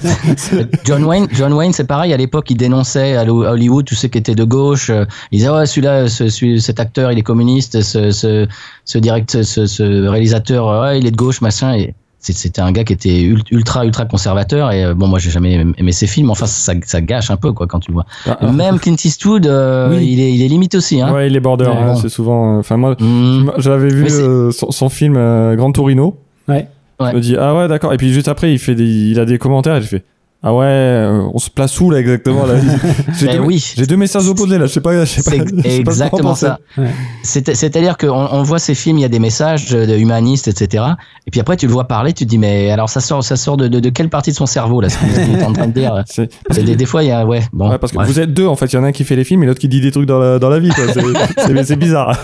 John 0.86 1.04
Wayne, 1.06 1.28
John 1.32 1.54
Wayne, 1.54 1.74
c'est 1.74 1.86
pareil. 1.88 2.14
À 2.14 2.18
l'époque, 2.18 2.50
il 2.52 2.58
dénonçait 2.58 3.16
à 3.16 3.24
Hollywood 3.24 3.86
tous 3.86 3.96
ceux 3.96 4.08
qui 4.08 4.18
étaient 4.18 4.36
de 4.36 4.44
gauche. 4.44 4.90
euh, 4.90 5.06
Il 5.32 5.38
disait 5.40 5.50
ouais, 5.50 5.66
celui-là, 5.66 6.08
ce, 6.10 6.30
celui- 6.30 6.62
cet 6.62 6.80
acteur, 6.80 7.12
il 7.12 7.18
est 7.20 7.24
communiste. 7.24 7.82
Ce, 7.82 8.12
ce, 8.12 8.48
ce 8.86 8.98
direct, 8.98 9.42
ce, 9.44 9.66
ce 9.66 10.08
réalisateur, 10.08 10.68
euh, 10.68 10.82
ouais, 10.82 11.00
il 11.00 11.08
est 11.08 11.12
de 11.12 11.16
gauche, 11.18 11.42
machin. 11.42 11.74
Et 11.76 11.94
c'était 12.22 12.60
un 12.60 12.74
gars 12.74 12.84
qui 12.84 12.92
était 12.92 13.22
ul- 13.22 13.44
ultra, 13.52 13.86
ultra 13.86 14.04
conservateur. 14.06 14.72
Et 14.74 14.84
euh, 14.84 14.94
bon, 14.94 15.08
moi, 15.08 15.20
j'ai 15.20 15.30
jamais 15.32 15.66
aimé 15.78 15.92
ses 15.94 16.08
films. 16.08 16.30
Enfin, 16.32 16.46
ça, 16.48 16.74
ça 16.86 17.00
gâche 17.02 17.32
un 17.32 17.38
peu, 17.38 17.54
quoi, 17.54 17.66
quand 17.68 17.80
tu 17.80 17.92
le 17.92 17.94
vois. 17.96 18.06
Ah, 18.26 18.52
Même 18.52 18.80
Clint 18.80 18.96
Eastwood, 19.04 19.48
euh, 19.48 19.90
Oui. 19.92 20.10
il 20.12 20.20
est, 20.20 20.34
il 20.34 20.42
est 20.42 20.48
limite 20.50 20.76
aussi, 20.76 21.00
hein. 21.02 21.14
Ouais, 21.14 21.28
il 21.28 21.36
est 21.36 21.40
border, 21.40 21.66
Ouais, 21.68 21.72
hein, 21.78 21.94
bon. 21.94 21.96
c'est 21.96 22.10
souvent. 22.10 22.58
Enfin, 22.60 22.76
moi, 22.76 22.96
Mm. 23.00 23.52
j'avais 23.58 23.88
vu 23.90 24.08
euh, 24.12 24.52
son, 24.52 24.72
son 24.72 24.90
film 24.90 25.16
euh, 25.18 25.56
Grand 25.56 25.72
Torino. 25.72 26.18
Ouais. 26.50 26.68
Ouais. 27.00 27.12
Je 27.12 27.16
me 27.16 27.22
dis 27.22 27.36
ah 27.38 27.56
ouais 27.56 27.68
d'accord. 27.68 27.94
Et 27.94 27.98
puis 27.98 28.12
juste 28.14 28.28
après, 28.28 28.52
il 28.54 28.60
fait 28.60 28.76
des, 28.76 28.86
il 28.86 29.20
a 29.20 29.26
des 29.26 29.38
commentaires. 29.38 29.76
Et 29.78 29.82
je 29.82 29.88
fais 29.88 30.04
ah 30.42 30.54
ouais, 30.54 30.66
euh, 30.68 31.22
on 31.34 31.38
se 31.38 31.50
place 31.50 31.78
où 31.82 31.92
là 31.92 32.00
exactement 32.00 32.46
là? 32.46 32.54
J'ai 33.20 33.26
Ben 33.26 33.38
deux, 33.40 33.44
oui. 33.44 33.74
j'ai 33.76 33.86
deux 33.86 33.98
messages 33.98 34.26
opposés 34.30 34.58
là. 34.58 34.68
Je 34.68 34.72
sais 34.72 34.80
pas, 34.80 35.04
je 35.04 35.20
sais 35.20 35.22
pas. 35.22 35.36
Je 35.46 35.62
sais 35.70 35.80
exactement 35.80 36.34
ça. 36.34 36.60
Ouais. 36.78 36.88
C'est- 37.24 37.54
C'est-à-dire 37.56 37.98
qu'on 37.98 38.08
on 38.32 38.42
voit 38.44 38.58
ces 38.60 38.74
films, 38.74 39.00
il 39.00 39.02
y 39.02 39.06
a 39.06 39.10
des 39.10 39.20
messages 39.20 39.72
humanistes, 39.74 40.48
etc. 40.48 40.86
Et 41.28 41.32
puis 41.32 41.42
après, 41.42 41.58
tu 41.58 41.68
le 41.68 41.74
vois 41.74 41.90
parler, 41.90 42.14
tu 42.14 42.24
te 42.24 42.30
dis, 42.30 42.38
mais 42.38 42.72
alors 42.72 42.88
ça 42.88 43.02
sort, 43.02 43.22
ça 43.22 43.36
sort 43.36 43.58
de, 43.58 43.68
de, 43.68 43.82
de 43.82 43.90
quelle 43.90 44.08
partie 44.08 44.32
de 44.32 44.36
son 44.38 44.46
cerveau, 44.46 44.80
là, 44.80 44.88
ce 44.88 44.98
qu'il 44.98 45.36
est 45.38 45.44
en 45.44 45.52
train 45.52 45.68
de 45.68 45.74
dire? 45.78 46.06
Des, 46.52 46.76
des 46.78 46.86
fois, 46.86 47.04
il 47.04 47.10
y 47.10 47.12
a, 47.12 47.26
ouais, 47.26 47.42
bon. 47.52 47.70
ouais, 47.70 47.78
parce 47.78 47.92
que 47.92 47.98
bref. 47.98 48.08
vous 48.08 48.22
êtes 48.22 48.34
deux 48.34 48.48
en 48.48 48.56
fait. 48.56 48.68
Il 48.72 48.78
y 48.78 48.80
en 48.80 48.84
a 48.86 48.88
un 48.88 48.92
qui 48.94 49.04
fait 49.04 49.18
les 49.18 49.26
films 49.26 49.44
et 49.44 49.46
l'autre 49.46 49.60
qui 49.60 49.68
dit 49.68 49.82
des 49.82 49.92
trucs 49.92 50.06
dans 50.06 50.20
la, 50.20 50.40
dans 50.40 50.50
la 50.50 50.60
vie. 50.60 50.72
c'est 51.66 51.76
bizarre. 51.76 52.18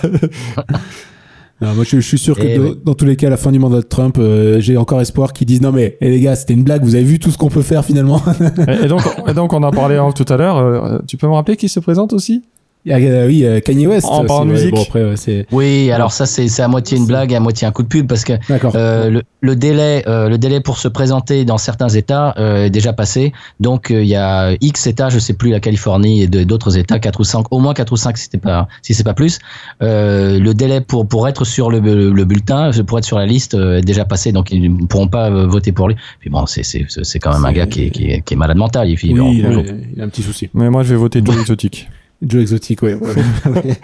Non, 1.61 1.73
moi, 1.73 1.83
je, 1.85 1.97
je 2.01 2.05
suis 2.05 2.17
sûr 2.17 2.35
que 2.35 2.41
Eh 2.43 2.57
de- 2.57 2.77
dans 2.83 2.95
tous 2.95 3.05
les 3.05 3.15
cas, 3.15 3.27
à 3.27 3.29
la 3.29 3.37
fin 3.37 3.51
du 3.51 3.59
mandat 3.59 3.77
de 3.77 3.81
Trump, 3.83 4.17
euh, 4.19 4.59
j'ai 4.59 4.75
encore 4.75 4.99
espoir 4.99 5.31
qu'ils 5.31 5.47
disent 5.47 5.61
non 5.61 5.71
mais 5.71 5.97
eh, 6.01 6.09
les 6.09 6.19
gars, 6.19 6.35
c'était 6.35 6.53
une 6.53 6.63
blague. 6.63 6.83
Vous 6.83 6.95
avez 6.95 7.03
vu 7.05 7.17
tout 7.17 7.31
ce 7.31 7.37
qu'on 7.37 7.47
peut 7.49 7.61
faire 7.61 7.85
finalement. 7.85 8.21
et, 8.67 8.85
et 8.85 8.87
donc, 8.87 9.01
et 9.27 9.33
donc 9.33 9.53
on 9.53 9.63
en 9.63 9.71
parlait 9.71 9.97
tout 10.15 10.25
à 10.27 10.35
l'heure. 10.37 10.57
euh, 10.57 10.99
tu 11.07 11.15
peux 11.17 11.27
me 11.27 11.33
rappeler 11.33 11.55
qui 11.55 11.69
se 11.69 11.79
présente 11.79 12.11
aussi? 12.11 12.43
Il 12.85 12.91
y 12.91 12.93
a, 12.93 12.97
euh, 12.97 13.25
oui, 13.25 13.43
euh, 13.45 13.59
Kanye 13.61 13.87
West. 13.87 14.05
En 14.05 14.19
aussi, 14.19 14.27
parlant 14.27 14.45
de 14.45 14.49
ouais, 14.51 14.57
musique. 14.57 14.75
Bon 14.75 14.81
après, 14.83 15.03
ouais, 15.03 15.15
c'est 15.17 15.47
Oui, 15.51 15.89
alors 15.91 16.11
ça, 16.11 16.27
c'est 16.27 16.47
c'est 16.47 16.61
à 16.61 16.67
moitié 16.67 16.97
une 16.97 17.07
blague 17.07 17.31
et 17.31 17.35
à 17.35 17.39
moitié 17.39 17.65
un 17.67 17.71
coup 17.71 17.81
de 17.81 17.87
pub 17.87 18.05
parce 18.07 18.23
que 18.23 18.33
euh, 18.75 19.09
le, 19.09 19.23
le 19.41 19.55
délai, 19.55 20.03
euh, 20.07 20.29
le 20.29 20.37
délai 20.37 20.59
pour 20.61 20.77
se 20.77 20.87
présenter 20.87 21.45
dans 21.45 21.57
certains 21.57 21.89
États 21.89 22.35
euh, 22.37 22.65
est 22.65 22.69
déjà 22.69 22.93
passé. 22.93 23.33
Donc 23.59 23.89
euh, 23.89 24.03
il 24.03 24.07
y 24.07 24.15
a 24.15 24.53
X 24.61 24.85
États, 24.85 25.09
je 25.09 25.17
sais 25.17 25.33
plus 25.33 25.49
la 25.49 25.59
Californie 25.59 26.21
et 26.21 26.27
de- 26.27 26.43
d'autres 26.43 26.77
États, 26.77 26.99
quatre 26.99 27.21
ou 27.21 27.23
cinq, 27.23 27.45
au 27.51 27.57
moins 27.59 27.73
quatre 27.73 27.91
ou 27.91 27.97
cinq 27.97 28.17
si 28.19 28.27
c'est 28.31 28.37
pas 28.37 28.67
si 28.83 28.93
c'est 28.93 29.03
pas 29.03 29.15
plus. 29.15 29.39
Euh, 29.81 30.37
le 30.39 30.53
délai 30.53 30.79
pour 30.79 31.07
pour 31.07 31.27
être 31.27 31.43
sur 31.43 31.71
le, 31.71 31.79
le 31.79 32.25
bulletin, 32.25 32.69
pour 32.85 32.99
être 32.99 33.05
sur 33.05 33.17
la 33.17 33.25
liste 33.25 33.55
euh, 33.55 33.79
est 33.79 33.81
déjà 33.81 34.05
passé, 34.05 34.31
donc 34.31 34.51
ils 34.51 34.61
ne 34.71 34.85
pourront 34.85 35.07
pas 35.07 35.31
voter 35.45 35.71
pour 35.71 35.87
lui. 35.87 35.95
Puis 36.19 36.29
bon, 36.29 36.45
c'est 36.45 36.61
c'est 36.63 36.85
c'est 36.87 37.17
quand 37.17 37.33
même 37.33 37.45
un 37.45 37.51
gars 37.51 37.65
qui 37.65 37.85
est, 37.85 37.89
qui 37.89 38.11
est, 38.11 38.21
qui 38.21 38.35
est 38.35 38.37
malade 38.37 38.57
mental. 38.57 38.87
Il, 38.89 38.93
oui, 39.19 39.37
il 39.39 39.45
a, 39.45 39.49
bonjour. 39.49 39.63
il 39.95 39.99
a 39.99 40.03
un 40.05 40.09
petit 40.09 40.21
souci. 40.21 40.49
Mais 40.53 40.69
moi, 40.69 40.83
je 40.83 40.89
vais 40.89 40.95
voter 40.99 41.21
Joe 41.25 41.35
Exotic. 41.39 41.89
Joe 42.21 42.41
Exotic, 42.41 42.81
ouais. 42.81 42.93
ouais. 43.45 43.77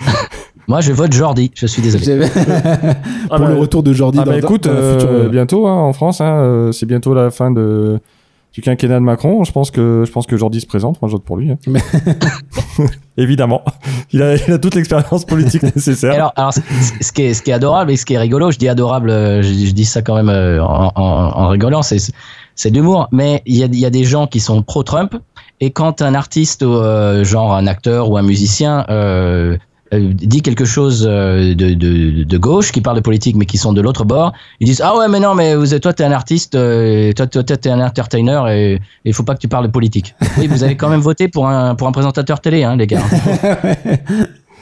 Moi, 0.68 0.82
je 0.82 0.91
vote 0.94 1.12
Jordi. 1.12 1.52
Je 1.53 1.66
suis 1.68 1.82
désolé. 1.82 2.03
J'avais- 2.06 2.30
Ah 3.30 3.38
Pour 3.38 3.40
bah, 3.45 3.49
le 3.53 3.60
retour 3.60 3.84
de 3.84 3.94
Jordi 3.94 4.20
Ah 4.22 4.26
dans, 4.26 4.32
bah 4.32 4.38
écoute, 4.38 4.64
dans 4.66 4.74
la 4.74 4.80
euh, 4.80 4.99
future, 4.99 5.10
euh, 5.12 5.30
bientôt 5.30 5.68
hein, 5.68 5.74
en 5.76 5.94
France, 5.94 6.22
hein, 6.22 6.40
euh, 6.41 6.72
c'est 6.72 6.86
bientôt 6.86 7.14
la 7.14 7.30
fin 7.32 7.52
de 7.52 7.99
du 8.53 8.62
quinquennat 8.62 8.95
de 8.99 9.03
Macron. 9.06 9.44
Je 9.45 9.52
pense 9.53 9.72
que 9.72 10.03
je 10.06 10.12
pense 10.12 10.28
que 10.28 10.36
Jordi 10.38 10.60
se 10.62 10.66
présente. 10.68 11.02
Moi, 11.02 11.08
je 11.10 11.14
vote 11.14 11.24
pour 11.24 11.38
lui. 11.38 11.52
hein. 11.52 11.58
Mais- 11.68 11.80
Évidemment, 13.18 13.62
il 14.14 14.22
a, 14.22 14.36
il 14.36 14.52
a 14.53 14.58
toute 14.58 14.76
l'expérience 14.76 15.26
politique 15.26 15.64
nécessaire. 15.64 16.32
Alors, 16.36 16.53
ce, 16.53 17.12
qui 17.12 17.24
est, 17.24 17.34
ce 17.34 17.41
qui 17.41 17.52
est 17.52 17.53
adorable 17.53 17.91
et 17.91 17.98
ce 17.98 18.06
qui 18.06 18.14
est 18.14 18.18
rigolo, 18.18 18.52
je 18.52 18.58
dis 18.58 18.68
adorable, 18.70 19.10
je, 19.10 19.41
je 19.44 19.72
dis 19.72 19.86
ça 19.86 20.02
quand 20.02 20.16
même 20.22 20.30
en, 20.62 20.91
en, 20.95 21.02
en 21.02 21.48
rigolant, 21.49 21.82
c'est 21.82 21.98
c'est 22.56 22.70
de 22.72 22.76
l'humour, 22.76 23.08
mais 23.12 23.41
il 23.45 23.56
y 23.58 23.64
a, 23.64 23.68
il 23.68 23.80
y 23.80 23.86
a 23.86 23.90
des 23.90 24.03
gens 24.03 24.28
qui 24.28 24.40
sont 24.40 24.62
pro-Trump, 24.62 25.16
et 25.62 25.72
quand 25.72 26.02
un 26.02 26.14
artiste, 26.16 26.64
euh, 26.64 27.24
genre 27.24 27.54
un 27.56 27.68
acteur 27.68 28.10
ou 28.10 28.18
un 28.18 28.24
musicien, 28.24 28.86
euh, 28.90 29.56
euh, 29.94 30.14
dit 30.14 30.42
quelque 30.42 30.64
chose 30.66 31.02
de, 31.02 31.54
de, 31.54 32.24
de 32.24 32.38
gauche, 32.38 32.72
qui 32.72 32.82
parle 32.82 32.96
de 32.96 33.02
politique, 33.02 33.36
mais 33.36 33.46
qui 33.46 33.58
sont 33.58 33.72
de 33.74 33.82
l'autre 33.82 34.04
bord, 34.06 34.32
ils 34.60 34.66
disent 34.66 34.82
ah 34.84 34.98
ouais 34.98 35.08
mais 35.08 35.20
non 35.20 35.36
mais 35.36 35.54
vous 35.56 35.74
êtes, 35.74 35.84
toi 35.84 35.94
t'es 35.94 36.04
un 36.06 36.14
artiste, 36.14 36.56
euh, 36.56 37.12
toi 37.14 37.28
toi 37.28 37.44
t'es 37.44 37.70
un 37.70 37.80
entertainer 37.82 38.42
et 38.50 38.80
il 39.06 39.14
faut 39.14 39.24
pas 39.24 39.36
que 39.36 39.40
tu 39.42 39.48
parles 39.50 39.68
de 39.68 39.72
politique. 39.72 40.16
Oui, 40.38 40.48
vous 40.48 40.64
avez 40.64 40.76
quand 40.78 40.90
même 40.90 41.02
voté 41.02 41.28
pour 41.28 41.48
un 41.48 41.76
pour 41.76 41.88
un 41.88 41.92
présentateur 41.92 42.40
télé, 42.40 42.64
hein 42.64 42.76
les 42.76 42.88
gars. 42.88 43.02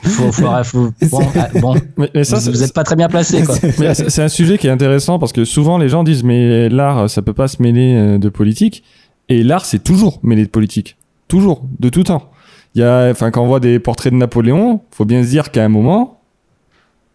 Faut, 0.02 0.32
faut, 0.32 0.48
faut- 0.64 0.94
bon, 1.12 1.20
ah, 1.36 1.48
bon, 1.60 1.76
mais, 1.98 2.10
mais 2.16 2.24
ça, 2.24 2.38
vous, 2.40 2.52
vous 2.52 2.64
êtes 2.64 2.72
pas 2.74 2.86
très 2.86 2.96
bien 2.96 3.10
placé 3.10 3.44
c'est 3.94 4.22
un 4.24 4.30
sujet 4.30 4.58
qui 4.58 4.68
est 4.68 4.72
intéressant 4.72 5.20
parce 5.20 5.34
que 5.34 5.44
souvent 5.44 5.78
les 5.78 5.90
gens 5.90 6.06
disent 6.06 6.24
mais 6.24 6.70
l'art, 6.70 7.10
ça 7.10 7.22
peut 7.22 7.34
pas 7.34 7.50
se 7.50 7.62
mêler 7.62 8.18
de 8.18 8.30
politique. 8.30 8.86
Et 9.30 9.44
l'art, 9.44 9.64
c'est 9.66 9.84
toujours 9.84 10.20
mêlé 10.24 10.44
de 10.44 10.50
politique, 10.50 10.98
toujours, 11.28 11.64
de 11.80 11.90
tout 11.90 12.04
temps. 12.04 12.32
Il 12.76 12.82
y 12.82 12.84
a, 12.84 13.10
enfin, 13.10 13.32
quand 13.32 13.44
on 13.44 13.48
voit 13.48 13.60
des 13.60 13.80
portraits 13.80 14.12
de 14.12 14.18
Napoléon, 14.18 14.82
faut 14.92 15.06
bien 15.06 15.24
se 15.24 15.30
dire 15.30 15.52
qu'à 15.52 15.64
un 15.64 15.70
moment, 15.70 16.20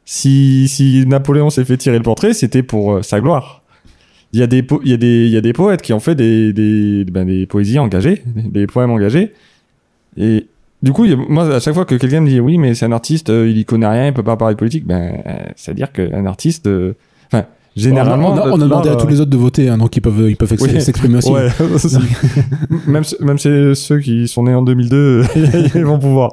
si 0.04 0.68
si 0.68 1.04
Napoléon 1.06 1.50
s'est 1.50 1.64
fait 1.64 1.76
tirer 1.76 1.96
le 1.96 2.02
portrait, 2.02 2.34
c'était 2.34 2.62
pour 2.62 2.94
euh, 2.94 3.02
sa 3.02 3.20
gloire. 3.20 3.62
Il 4.32 4.40
y 4.40 4.42
a 4.42 4.46
des 4.48 5.52
poètes 5.52 5.82
qui 5.82 5.92
ont 5.92 6.00
fait 6.00 6.16
des 6.16 6.52
des 6.52 7.04
ben, 7.04 7.46
poésies 7.46 7.78
engagées, 7.78 8.22
des 8.26 8.66
poèmes 8.66 8.90
engagés. 8.90 9.32
Et 10.16 10.48
du 10.82 10.92
coup, 10.92 11.06
moi, 11.28 11.54
à 11.54 11.60
chaque 11.60 11.74
fois 11.74 11.84
que 11.84 11.94
quelqu'un 11.94 12.20
me 12.20 12.28
dit 12.28 12.40
oui, 12.40 12.58
mais 12.58 12.74
c'est 12.74 12.84
un 12.84 12.92
artiste, 12.92 13.30
euh, 13.30 13.48
il 13.48 13.58
y 13.58 13.64
connaît 13.64 13.86
rien, 13.86 14.08
il 14.08 14.12
peut 14.12 14.24
pas 14.24 14.36
parler 14.36 14.54
de 14.54 14.58
politique, 14.58 14.86
ben, 14.86 15.22
euh, 15.26 15.44
c'est-à-dire 15.54 15.92
qu'un 15.92 16.26
artiste, 16.26 16.68
enfin, 17.26 17.46
généralement, 17.76 18.30
on 18.30 18.36
a, 18.36 18.40
on 18.40 18.44
a- 18.46 18.50
on 18.52 18.54
a 18.54 18.58
là, 18.58 18.64
demandé 18.66 18.88
à 18.88 18.92
euh, 18.92 18.96
tous 18.96 19.06
les 19.08 19.20
autres 19.20 19.30
de 19.30 19.36
voter, 19.36 19.68
hein, 19.68 19.78
donc 19.78 19.96
ils 19.96 20.00
peuvent, 20.00 20.26
ils 20.28 20.36
peuvent 20.36 20.54
Oui. 20.60 20.80
s'exprimer 20.80 21.18
aussi. 21.18 21.30
Ouais, 21.30 21.48
même 22.86 23.04
même 23.20 23.38
ceux 23.38 24.00
qui 24.02 24.28
sont 24.28 24.44
nés 24.44 24.54
en 24.54 24.62
2002, 24.62 25.24
ils 25.74 25.84
vont 25.84 25.98
pouvoir. 25.98 26.30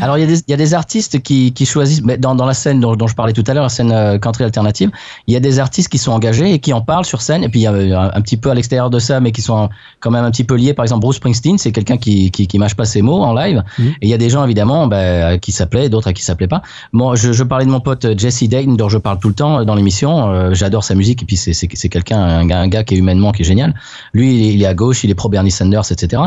Alors 0.00 0.18
il 0.18 0.20
y, 0.20 0.24
a 0.24 0.26
des- 0.26 0.38
il 0.46 0.50
y 0.50 0.54
a 0.54 0.56
des 0.56 0.74
artistes 0.74 1.22
qui, 1.22 1.52
qui 1.52 1.66
choisissent, 1.66 2.02
mais 2.02 2.16
dans, 2.18 2.34
dans 2.34 2.46
la 2.46 2.54
scène 2.54 2.80
dont, 2.80 2.96
dont 2.96 3.06
je 3.06 3.14
parlais 3.14 3.32
tout 3.32 3.44
à 3.46 3.54
l'heure, 3.54 3.62
la 3.62 3.68
scène 3.68 3.92
euh, 3.92 4.18
country 4.18 4.44
alternative, 4.44 4.90
il 5.26 5.34
y 5.34 5.36
a 5.36 5.40
des 5.40 5.58
artistes 5.58 5.88
qui 5.88 5.98
sont 5.98 6.12
engagés 6.12 6.52
et 6.52 6.58
qui 6.58 6.72
en 6.72 6.80
parlent 6.80 7.04
sur 7.04 7.22
scène. 7.22 7.42
Et 7.44 7.48
puis 7.48 7.60
il 7.60 7.62
y 7.62 7.66
a 7.66 7.72
un, 7.72 8.10
un 8.14 8.20
petit 8.20 8.36
peu 8.36 8.50
à 8.50 8.54
l'extérieur 8.54 8.90
de 8.90 8.98
ça, 8.98 9.20
mais 9.20 9.32
qui 9.32 9.42
sont 9.42 9.68
quand 10.00 10.10
même 10.10 10.24
un 10.24 10.30
petit 10.30 10.44
peu 10.44 10.54
liés. 10.56 10.74
Par 10.74 10.84
exemple, 10.84 11.00
Bruce 11.02 11.16
Springsteen, 11.16 11.58
c'est 11.58 11.72
quelqu'un 11.72 11.96
qui, 11.96 12.30
qui, 12.30 12.46
qui 12.46 12.58
mâche 12.58 12.74
pas 12.74 12.84
ses 12.84 13.02
mots 13.02 13.22
en 13.22 13.32
live. 13.34 13.62
Mhm. 13.78 13.86
Et 14.02 14.06
il 14.06 14.08
y 14.08 14.14
a 14.14 14.18
des 14.18 14.28
gens 14.30 14.44
évidemment 14.44 14.86
bah, 14.86 15.28
à 15.28 15.38
qui 15.38 15.52
plaît, 15.70 15.88
d'autres 15.88 16.08
à 16.08 16.12
qui 16.12 16.24
plaît 16.34 16.48
pas. 16.48 16.62
Moi, 16.92 17.16
je, 17.16 17.32
je 17.32 17.42
parlais 17.42 17.64
de 17.64 17.70
mon 17.70 17.80
pote 17.80 18.04
euh, 18.04 18.14
Jesse 18.16 18.44
Dayton, 18.48 18.74
dont 18.74 18.88
je 18.88 18.98
parle 18.98 19.18
tout 19.18 19.28
le 19.28 19.34
temps 19.34 19.60
euh, 19.60 19.64
dans 19.64 19.74
l'émission. 19.74 20.30
Euh, 20.30 20.54
J'adore 20.54 20.84
sa 20.84 20.94
musique 20.94 21.22
et 21.22 21.26
puis 21.26 21.36
c'est 21.36 21.88
quelqu'un, 21.88 22.18
un 22.20 22.46
gars, 22.46 22.60
un 22.60 22.68
gars 22.68 22.84
qui 22.84 22.94
est 22.94 22.98
humainement 22.98 23.32
qui 23.32 23.42
est 23.42 23.44
génial. 23.46 23.74
Lui, 24.12 24.34
il 24.34 24.42
est, 24.48 24.54
il 24.54 24.62
est 24.62 24.66
à 24.66 24.74
gauche, 24.74 25.04
il 25.04 25.10
est 25.10 25.14
pro 25.14 25.28
Bernie 25.28 25.50
Sanders, 25.50 25.90
etc. 25.90 26.22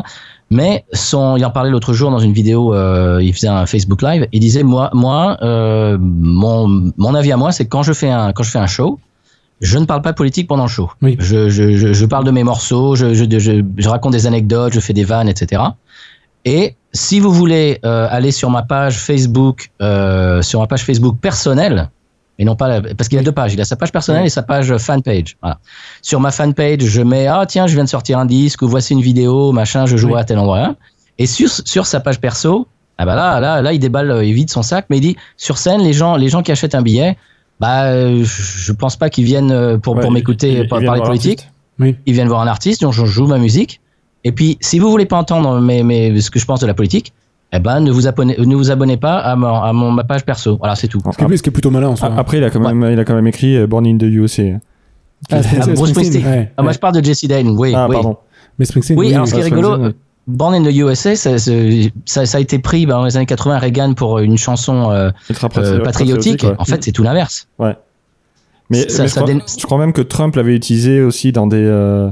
Mais 0.50 0.86
son, 0.94 1.36
il 1.36 1.46
en 1.46 1.52
parlait 1.52 1.70
l'autre 1.70 1.94
jour 1.94 2.10
dans 2.10 2.20
une 2.20 2.32
vidéo, 2.32 2.74
euh, 2.74 3.20
il 3.22 3.34
faisait 3.34 3.50
un 3.50 3.66
Facebook 3.66 4.02
Live, 4.02 4.28
il 4.32 4.40
disait 4.40 4.64
moi, 4.64 4.90
moi, 4.94 5.38
euh, 5.42 5.98
mon, 6.00 6.92
mon 6.96 7.16
avis 7.16 7.32
à 7.34 7.38
moi, 7.38 7.52
c'est 7.52 7.66
que 7.66 7.70
quand 7.70 7.84
je 7.84 7.94
fais 7.94 8.10
un, 8.10 8.32
quand 8.32 8.44
je 8.44 8.52
fais 8.52 8.60
un 8.60 8.68
show, 8.68 9.00
je 9.60 9.78
ne 9.78 9.86
parle 9.86 10.02
pas 10.02 10.14
politique 10.14 10.48
pendant 10.48 10.64
le 10.64 10.70
show. 10.70 10.90
Oui. 11.02 11.18
Je, 11.20 11.50
je, 11.50 11.76
je, 11.76 11.92
je 11.92 12.06
parle 12.06 12.24
de 12.24 12.32
mes 12.32 12.44
morceaux, 12.44 12.96
je, 12.96 13.14
je, 13.14 13.26
je, 13.38 13.62
je 13.76 13.90
raconte 13.90 14.14
des 14.14 14.26
anecdotes, 14.28 14.74
je 14.74 14.80
fais 14.80 14.94
des 14.94 15.04
vannes, 15.04 15.28
etc. 15.28 15.64
Et 16.46 16.76
si 16.94 17.20
vous 17.20 17.32
voulez 17.32 17.80
euh, 17.84 18.08
aller 18.10 18.32
sur 18.32 18.50
ma 18.50 18.62
page 18.62 18.98
Facebook, 18.98 19.70
euh, 19.82 20.42
sur 20.42 20.62
ma 20.62 20.68
page 20.68 20.84
Facebook 20.84 21.18
personnelle, 21.20 21.90
et 22.40 22.46
non 22.46 22.56
pas 22.56 22.68
la- 22.68 22.82
parce 22.96 23.08
qu'il 23.10 23.18
a 23.18 23.24
deux 23.24 23.32
pages, 23.32 23.54
il 23.54 23.62
a 23.62 23.66
sa 23.66 23.76
page 23.76 23.92
personnelle 23.92 24.26
et 24.26 24.30
sa 24.30 24.44
page 24.44 24.76
fan 24.78 25.02
page. 25.02 25.38
Voilà. 25.42 25.60
Sur 26.02 26.20
ma 26.20 26.32
fan 26.32 26.54
page, 26.54 26.82
je 26.82 27.02
mets 27.02 27.28
ah 27.28 27.46
tiens, 27.48 27.68
je 27.68 27.74
viens 27.76 27.84
de 27.84 27.90
sortir 27.90 28.20
un 28.20 28.26
disque 28.26 28.62
ou 28.62 28.68
voici 28.68 28.94
une 28.94 29.02
vidéo, 29.02 29.52
machin, 29.52 29.86
je 29.86 29.98
joue 29.98 30.14
Oui. 30.14 30.20
à 30.20 30.24
tel 30.24 30.38
endroit. 30.40 30.76
Et 31.18 31.26
sur 31.26 31.50
sur 31.50 31.86
sa 31.86 32.00
page 32.00 32.20
perso, 32.20 32.68
ah 32.98 33.06
bah 33.06 33.16
là 33.16 33.40
là 33.40 33.62
là 33.62 33.74
il 33.74 33.80
déballe, 33.80 34.12
euh, 34.12 34.24
il 34.24 34.34
vide 34.34 34.50
son 34.50 34.62
sac, 34.62 34.86
mais 34.90 34.98
il 34.98 35.02
dit 35.02 35.16
sur 35.38 35.58
scène 35.58 35.82
les 35.82 35.94
gens 35.94 36.16
les 36.16 36.30
gens 36.30 36.44
qui 36.44 36.52
achètent 36.52 36.76
un 36.76 36.82
billet, 36.84 37.18
bah 37.60 37.86
euh, 37.86 38.24
je 38.24 38.72
pense 38.72 38.96
pas 38.98 39.10
qu'ils 39.10 39.26
viennent 39.26 39.52
euh, 39.52 39.78
pour 39.80 39.96
Ouais, 39.96 40.02
pour 40.02 40.12
m'écouter 40.12 40.66
parler 40.68 40.88
politique 41.02 41.48
l'artiste. 41.80 41.98
ils 42.06 42.14
viennent 42.14 42.28
voir 42.28 42.42
un 42.42 42.48
artiste, 42.48 42.82
donc 42.82 42.94
je 42.94 43.06
joue 43.06 43.26
ma 43.28 43.40
musique. 43.40 43.82
Et 44.24 44.32
puis, 44.32 44.58
si 44.62 44.78
vous 44.78 44.90
voulez 44.90 45.06
pas 45.06 45.18
entendre 45.18 45.60
mes, 45.62 45.84
mes, 45.84 46.20
ce 46.20 46.30
que 46.32 46.38
je 46.40 46.46
pense 46.46 46.60
de 46.60 46.68
la 46.68 46.74
politique, 46.74 47.14
eh 47.54 47.60
ben, 47.60 47.80
ne 47.80 47.92
vous 47.92 48.08
abonnez, 48.08 48.36
ne 48.38 48.56
vous 48.56 48.72
abonnez 48.72 48.98
pas 48.98 49.18
à, 49.20 49.36
mon, 49.36 49.48
à 49.62 49.72
mon, 49.74 49.92
ma 49.92 50.04
page 50.04 50.26
perso. 50.26 50.58
Voilà, 50.58 50.76
c'est 50.76 50.88
tout. 50.88 51.00
Ce 51.12 51.18
qui 51.18 51.24
est, 51.34 51.38
ce 51.38 51.44
qui 51.44 51.50
est 51.50 51.52
plutôt 51.52 51.72
malin 51.72 51.88
en 51.90 51.96
soi. 51.96 52.10
Ah, 52.16 52.20
Après, 52.20 52.38
il 52.38 52.44
a 52.44 52.50
quand 52.50 52.60
même, 52.60 52.92
il 52.92 53.00
a 53.00 53.06
quand 53.06 53.16
même 53.16 53.28
écrit 53.28 53.56
euh, 53.58 53.68
Born 53.68 53.86
in 53.88 53.98
the 53.98 54.04
USA. 54.04 54.44
Ah, 55.32 55.38
Ah, 55.42 55.66
Bruce 55.74 55.90
Springsteen. 55.90 56.26
ouais, 56.26 56.52
Ah, 56.58 56.62
moi, 56.62 56.70
ouais. 56.70 56.74
je 56.74 56.80
parle 56.80 56.96
de 57.00 57.04
Jesse 57.04 57.26
Dane, 57.26 57.50
oui. 57.50 57.74
Ah, 57.76 57.88
oui. 57.90 57.94
pardon. 57.96 58.18
Mais 58.60 58.66
Springsteen, 58.66 58.98
Oui, 59.00 59.14
alors 59.14 59.28
ce 59.28 59.34
qui 59.34 59.40
est 59.40 59.44
rigolo, 59.44 59.72
euh, 59.74 59.92
Born 60.28 60.54
in 60.56 60.64
the 60.64 60.76
USA, 60.76 61.16
ça, 61.16 61.38
ça, 61.38 61.52
ça, 62.06 62.26
ça 62.26 62.38
a 62.38 62.42
été 62.42 62.60
pris 62.60 62.86
bah, 62.86 62.96
dans 62.96 63.06
les 63.06 63.16
années 63.16 63.26
80 63.26 63.60
Reagan 63.60 63.94
pour 63.94 64.20
une 64.20 64.38
chanson 64.38 64.92
euh, 64.92 65.10
euh, 65.58 65.80
patriotique. 65.84 66.44
ouais. 66.44 66.54
En 66.60 66.66
fait, 66.66 66.84
c'est 66.84 66.92
tout 66.92 67.04
l'inverse. 67.04 67.48
Mais, 68.70 68.90
ça- 68.90 69.04
mais 69.04 69.08
ça 69.08 69.08
je, 69.08 69.16
crois, 69.16 69.34
dé- 69.34 69.42
je 69.58 69.66
crois 69.66 69.78
même 69.78 69.94
que 69.94 70.02
Trump 70.02 70.36
l'avait 70.36 70.54
utilisé 70.56 71.02
aussi 71.02 71.32
dans 71.32 71.48
des, 71.48 71.56
euh, 71.58 72.10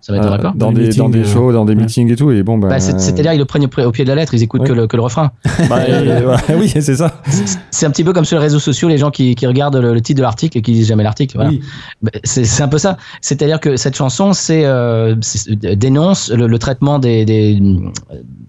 Ça 0.00 0.12
va 0.12 0.18
être 0.18 0.26
euh, 0.26 0.30
d'accord 0.30 0.52
dans, 0.54 0.66
Dans 0.66 0.72
des, 0.72 0.88
dans 0.90 1.08
des 1.08 1.18
meetings, 1.18 1.32
shows, 1.34 1.52
dans 1.52 1.64
des 1.64 1.74
ouais. 1.74 1.82
meetings 1.82 2.12
et 2.12 2.16
tout. 2.16 2.30
Et 2.30 2.42
bon, 2.42 2.56
bah, 2.58 2.68
bah, 2.68 2.80
c'est- 2.80 2.98
C'est-à-dire, 2.98 3.32
ils 3.32 3.38
le 3.38 3.44
prennent 3.44 3.64
au, 3.64 3.90
pied 3.90 4.04
de 4.04 4.08
la 4.08 4.14
lettre, 4.14 4.32
ils 4.34 4.42
écoutent 4.42 4.62
Oui. 4.62 4.68
que, 4.68 4.72
le, 4.72 4.86
que 4.86 4.96
le 4.96 5.02
refrain. 5.02 5.32
bah, 5.68 5.78
euh, 5.88 6.30
ouais, 6.34 6.54
oui, 6.58 6.68
c'est 6.68 6.96
ça. 6.96 7.20
C'est 7.70 7.84
un 7.86 7.90
petit 7.90 8.04
peu 8.04 8.12
comme 8.12 8.24
sur 8.24 8.38
les 8.38 8.42
réseaux 8.44 8.58
sociaux, 8.60 8.88
les 8.88 8.98
gens 8.98 9.10
qui, 9.10 9.34
qui 9.34 9.46
regardent 9.46 9.76
le, 9.76 9.94
le 9.94 10.00
titre 10.00 10.18
de 10.18 10.22
l'article 10.22 10.58
et 10.58 10.62
qui 10.62 10.72
lisent 10.72 10.88
jamais 10.88 11.02
l'article. 11.02 11.36
Voilà. 11.36 11.50
Oui. 11.50 11.60
Bah, 12.02 12.10
C'est 12.24 12.44
c'est 12.44 12.62
un 12.62 12.68
peu 12.68 12.78
ça. 12.78 12.96
C'est-à-dire 13.20 13.60
que 13.60 13.76
cette 13.76 13.96
chanson, 13.96 14.32
c'est 14.32 14.64
euh, 14.64 15.14
dénonce 15.76 16.30
le, 16.30 16.46
le 16.46 16.58
traitement 16.58 16.98
des, 16.98 17.24
des 17.24 17.58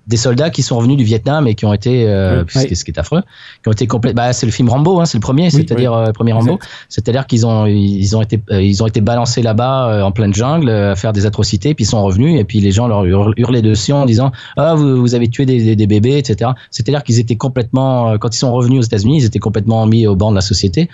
des 0.07 0.17
soldats 0.17 0.49
qui 0.49 0.63
sont 0.63 0.75
revenus 0.77 0.97
du 0.97 1.03
Vietnam 1.03 1.45
et 1.45 1.53
qui 1.53 1.65
ont 1.65 1.73
été, 1.73 2.07
euh, 2.07 2.41
Oui. 2.41 2.47
ce, 2.61 2.65
qui 2.65 2.71
est, 2.73 2.75
ce 2.75 2.83
qui 2.83 2.89
est 2.89 2.97
affreux, 2.99 3.21
qui 3.61 3.69
ont 3.69 3.71
été 3.71 3.85
complètes. 3.85 4.15
Bah, 4.15 4.33
c'est 4.33 4.47
le 4.47 4.51
film 4.51 4.67
Rambo, 4.67 4.99
hein, 4.99 5.05
c'est 5.05 5.17
le 5.19 5.21
premier, 5.21 5.51
c'est-à-dire 5.51 5.93
euh, 5.93 6.11
premier 6.11 6.33
Rambo. 6.33 6.57
C'est-à-dire 6.89 7.27
qu'ils 7.27 7.45
ont 7.45 7.67
ils 7.67 8.17
ont 8.17 8.21
été 8.23 8.41
euh, 8.51 8.59
ils 8.61 8.81
ont 8.81 8.87
été 8.87 9.01
balancés 9.01 9.43
là-bas 9.43 9.89
euh, 9.89 10.01
en 10.01 10.11
pleine 10.11 10.33
jungle 10.33 10.67
euh, 10.69 10.93
à 10.93 10.95
faire 10.95 11.13
des 11.13 11.27
atrocités, 11.27 11.38
puis 11.43 11.73
ils 11.79 11.85
sont 11.85 12.03
revenus 12.03 12.39
et 12.39 12.43
puis 12.43 12.59
les 12.59 12.71
gens 12.71 12.87
leur 12.87 13.05
hurl- 13.05 13.33
hurlaient 13.37 13.61
dessus 13.61 13.93
en 13.93 14.05
disant 14.05 14.31
ah 14.57 14.75
vous, 14.75 14.97
vous 14.97 15.15
avez 15.15 15.27
tué 15.27 15.45
des, 15.45 15.63
des, 15.63 15.75
des 15.75 15.87
bébés, 15.87 16.17
etc. 16.17 16.51
C'est-à-dire 16.71 17.03
qu'ils 17.03 17.19
étaient 17.19 17.35
complètement 17.35 18.11
euh, 18.11 18.17
quand 18.17 18.33
ils 18.33 18.37
sont 18.39 18.51
revenus 18.53 18.79
aux 18.79 18.83
États-Unis, 18.83 19.17
ils 19.17 19.25
étaient 19.25 19.39
complètement 19.39 19.85
mis 19.85 20.07
au 20.07 20.15
banc 20.15 20.31
de 20.31 20.35
la 20.35 20.41
société 20.41 20.89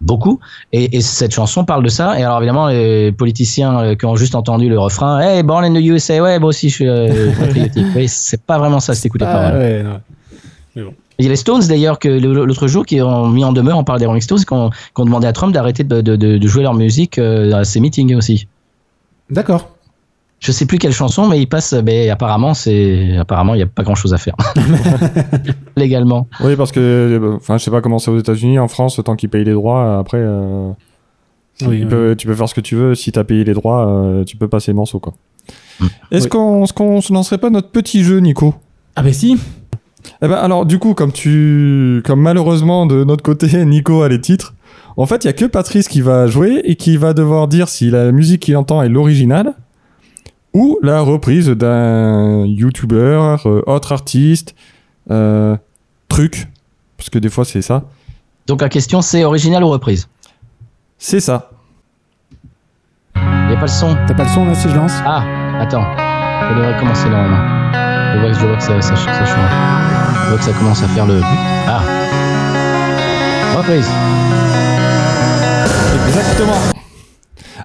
beaucoup. 0.00 0.38
Et, 0.72 0.96
et 0.96 1.00
cette 1.00 1.32
chanson 1.34 1.64
parle 1.64 1.82
de 1.82 1.88
ça. 1.88 2.18
Et 2.18 2.22
alors 2.22 2.38
évidemment, 2.38 2.68
les 2.68 3.10
politiciens 3.12 3.80
euh, 3.80 3.94
qui 3.94 4.06
ont 4.06 4.14
juste 4.16 4.34
entendu 4.34 4.68
le 4.68 4.78
refrain, 4.78 5.18
Hey, 5.20 5.42
born 5.42 5.64
in 5.64 5.74
the 5.74 5.82
USA, 5.84 6.22
ouais, 6.22 6.38
moi 6.38 6.50
aussi 6.50 6.68
je 6.68 6.74
suis 6.74 6.88
euh, 6.88 7.32
patriotique. 7.38 7.86
oui, 7.96 8.06
c'est 8.08 8.40
pas 8.42 8.58
vraiment 8.58 8.80
ça, 8.80 8.94
c'est 8.94 9.06
écouté 9.06 9.24
Ah, 9.28 9.32
par 9.32 9.54
ouais, 9.54 9.84
ouais. 10.76 10.84
Il 11.20 11.24
y 11.24 11.26
a 11.26 11.30
les 11.30 11.36
Stones 11.36 11.62
d'ailleurs 11.66 11.98
que 11.98 12.08
l'autre 12.08 12.68
jour 12.68 12.86
qui 12.86 13.02
ont 13.02 13.26
mis 13.26 13.42
en 13.42 13.52
demeure, 13.52 13.76
on 13.76 13.82
parle 13.82 13.98
des 13.98 14.06
Rolling 14.06 14.22
Stones, 14.22 14.38
qui 14.44 14.52
ont, 14.52 14.70
demandé 15.04 15.26
à 15.26 15.32
Trump 15.32 15.52
d'arrêter 15.52 15.82
de, 15.82 16.00
de, 16.00 16.14
de, 16.14 16.38
de 16.38 16.46
jouer 16.46 16.62
leur 16.62 16.74
musique 16.74 17.18
euh, 17.18 17.52
à 17.54 17.64
ses 17.64 17.80
meetings 17.80 18.14
aussi. 18.14 18.46
D'accord. 19.28 19.68
Je 20.40 20.52
sais 20.52 20.66
plus 20.66 20.78
quelle 20.78 20.92
chanson, 20.92 21.26
mais 21.26 21.40
il 21.40 21.46
passe. 21.46 21.72
Mais 21.84 22.08
apparemment, 22.10 22.54
c'est 22.54 23.16
apparemment 23.16 23.54
il 23.54 23.58
y 23.60 23.62
a 23.62 23.66
pas 23.66 23.82
grand 23.82 23.94
chose 23.96 24.14
à 24.14 24.18
faire 24.18 24.36
légalement. 25.76 26.28
Oui, 26.42 26.56
parce 26.56 26.72
que, 26.72 27.34
enfin, 27.36 27.58
je 27.58 27.64
sais 27.64 27.70
pas 27.70 27.80
comment 27.80 27.98
c'est 27.98 28.10
aux 28.10 28.18
États-Unis. 28.18 28.58
En 28.58 28.68
France, 28.68 29.00
tant 29.04 29.16
qu'ils 29.16 29.28
payent 29.28 29.44
les 29.44 29.52
droits, 29.52 29.98
après, 29.98 30.18
euh, 30.20 30.68
Oui, 30.68 30.74
tu, 31.58 31.66
oui. 31.66 31.86
peux, 31.86 32.14
tu 32.16 32.26
peux 32.26 32.34
faire 32.34 32.48
ce 32.48 32.54
que 32.54 32.60
tu 32.60 32.76
veux. 32.76 32.94
Si 32.94 33.10
t'as 33.12 33.24
payé 33.24 33.44
les 33.44 33.54
droits, 33.54 33.88
euh, 33.88 34.24
tu 34.24 34.36
peux 34.36 34.48
passer 34.48 34.70
le 34.72 34.76
morceau, 34.76 35.00
quoi. 35.00 35.14
Est-ce 36.10 36.24
Oui. 36.24 36.30
qu'on 36.30 36.64
est-ce 36.64 36.72
qu'on 36.72 37.00
se 37.00 37.12
lancerait 37.12 37.38
pas 37.38 37.50
notre 37.50 37.70
petit 37.70 38.02
jeu, 38.04 38.18
Nico? 38.20 38.54
Ah, 38.96 39.02
bah 39.02 39.12
si. 39.12 39.38
Eh 40.22 40.28
ben 40.28 40.36
alors 40.36 40.64
du 40.64 40.78
coup 40.78 40.94
comme 40.94 41.12
tu 41.12 42.02
comme 42.06 42.20
malheureusement 42.20 42.86
de 42.86 43.04
notre 43.04 43.22
côté 43.22 43.64
Nico 43.66 44.00
a 44.02 44.08
les 44.08 44.20
titres, 44.20 44.54
en 44.96 45.06
fait 45.06 45.24
il 45.24 45.26
y 45.26 45.30
a 45.30 45.32
que 45.32 45.44
Patrice 45.44 45.86
qui 45.88 46.00
va 46.00 46.26
jouer 46.28 46.60
et 46.64 46.76
qui 46.76 46.96
va 46.96 47.12
devoir 47.12 47.46
dire 47.46 47.68
si 47.68 47.90
la 47.90 48.10
musique 48.10 48.40
qu'il 48.42 48.56
entend 48.56 48.82
est 48.82 48.88
l'original 48.88 49.54
ou 50.54 50.78
la 50.82 51.00
reprise 51.00 51.48
d'un 51.48 52.44
YouTuber, 52.46 53.36
euh, 53.46 53.62
autre 53.66 53.92
artiste, 53.92 54.54
euh, 55.10 55.56
truc 56.08 56.48
parce 56.96 57.10
que 57.10 57.18
des 57.18 57.28
fois 57.28 57.44
c'est 57.44 57.62
ça. 57.62 57.84
Donc 58.46 58.62
la 58.62 58.68
question 58.68 59.02
c'est 59.02 59.24
original 59.24 59.62
ou 59.64 59.68
reprise? 59.68 60.08
C'est 60.98 61.20
ça. 61.20 61.50
Il 63.16 63.52
y 63.52 63.54
a 63.54 63.56
pas 63.56 63.62
le 63.62 63.68
son? 63.68 63.96
T'as 64.06 64.14
pas 64.14 64.24
le 64.24 64.28
son 64.30 64.44
là 64.44 64.54
si 64.54 64.68
je 64.68 64.74
lance? 64.76 64.92
Ah, 65.06 65.22
attends. 65.60 65.84
Ça 65.96 66.54
devrait 66.54 66.78
commencer 66.78 67.08
normalement. 67.08 67.72
Je 68.14 68.18
vois, 68.20 68.28
que- 68.30 68.34
je 68.38 68.46
vois 68.46 68.56
que 68.56 68.62
ça, 68.62 68.80
ça, 68.82 68.96
ça 68.96 69.24
change. 69.24 69.50
Je 70.24 70.28
vois 70.30 70.38
que 70.38 70.44
ça 70.44 70.52
commence 70.52 70.82
à 70.82 70.88
faire 70.88 71.06
le. 71.06 71.20
Ah. 71.66 71.80
Reprise. 73.58 73.88
Exactement. 76.08 76.87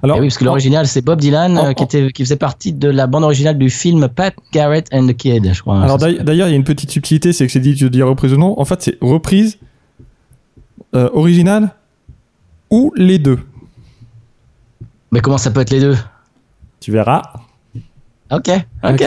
Alors 0.04 0.18
Eh 0.18 0.20
oui, 0.20 0.28
parce 0.28 0.38
que 0.38 0.44
l'original 0.46 0.86
c'est 0.86 1.02
Bob 1.02 1.20
Dylan 1.22 1.58
Oh, 1.58 1.66
euh, 1.68 1.74
qui 1.74 1.84
était 1.84 2.12
qui 2.12 2.24
faisait 2.24 2.36
partie 2.36 2.74
de 2.74 2.90
la 2.90 3.08
bande 3.08 3.24
originale 3.24 3.58
du 3.58 3.70
film 3.70 4.10
Pat 4.10 4.36
Garrett 4.52 4.88
and 4.94 5.08
the 5.08 5.14
Kid, 5.16 5.54
je 5.54 5.62
crois. 5.62 5.82
Alors 5.82 6.00
Ça 6.00 6.12
d'ailleurs, 6.12 6.48
il 6.48 6.52
y 6.52 6.54
a 6.54 6.58
une 6.58 6.66
petite 6.66 6.92
subtilité, 6.92 7.32
c'est 7.32 7.46
que 7.48 7.52
c'est 7.54 7.62
dit, 7.62 7.74
tu 7.74 7.90
dis 7.90 8.02
reprise 8.04 8.34
ou 8.34 8.38
non. 8.38 8.60
En 8.60 8.66
fait, 8.66 8.82
c'est 8.82 8.98
reprise, 9.02 9.58
euh, 10.94 11.10
originale 11.14 11.70
ou 12.70 12.92
les 12.98 13.18
deux. 13.18 13.40
Mais 15.12 15.22
comment 15.22 15.38
ça 15.38 15.52
peut 15.52 15.62
être 15.62 15.72
les 15.72 15.80
deux? 15.80 15.96
Tu 16.82 16.92
verras. 16.92 17.22
Ok, 18.32 18.50
ok. 18.84 19.04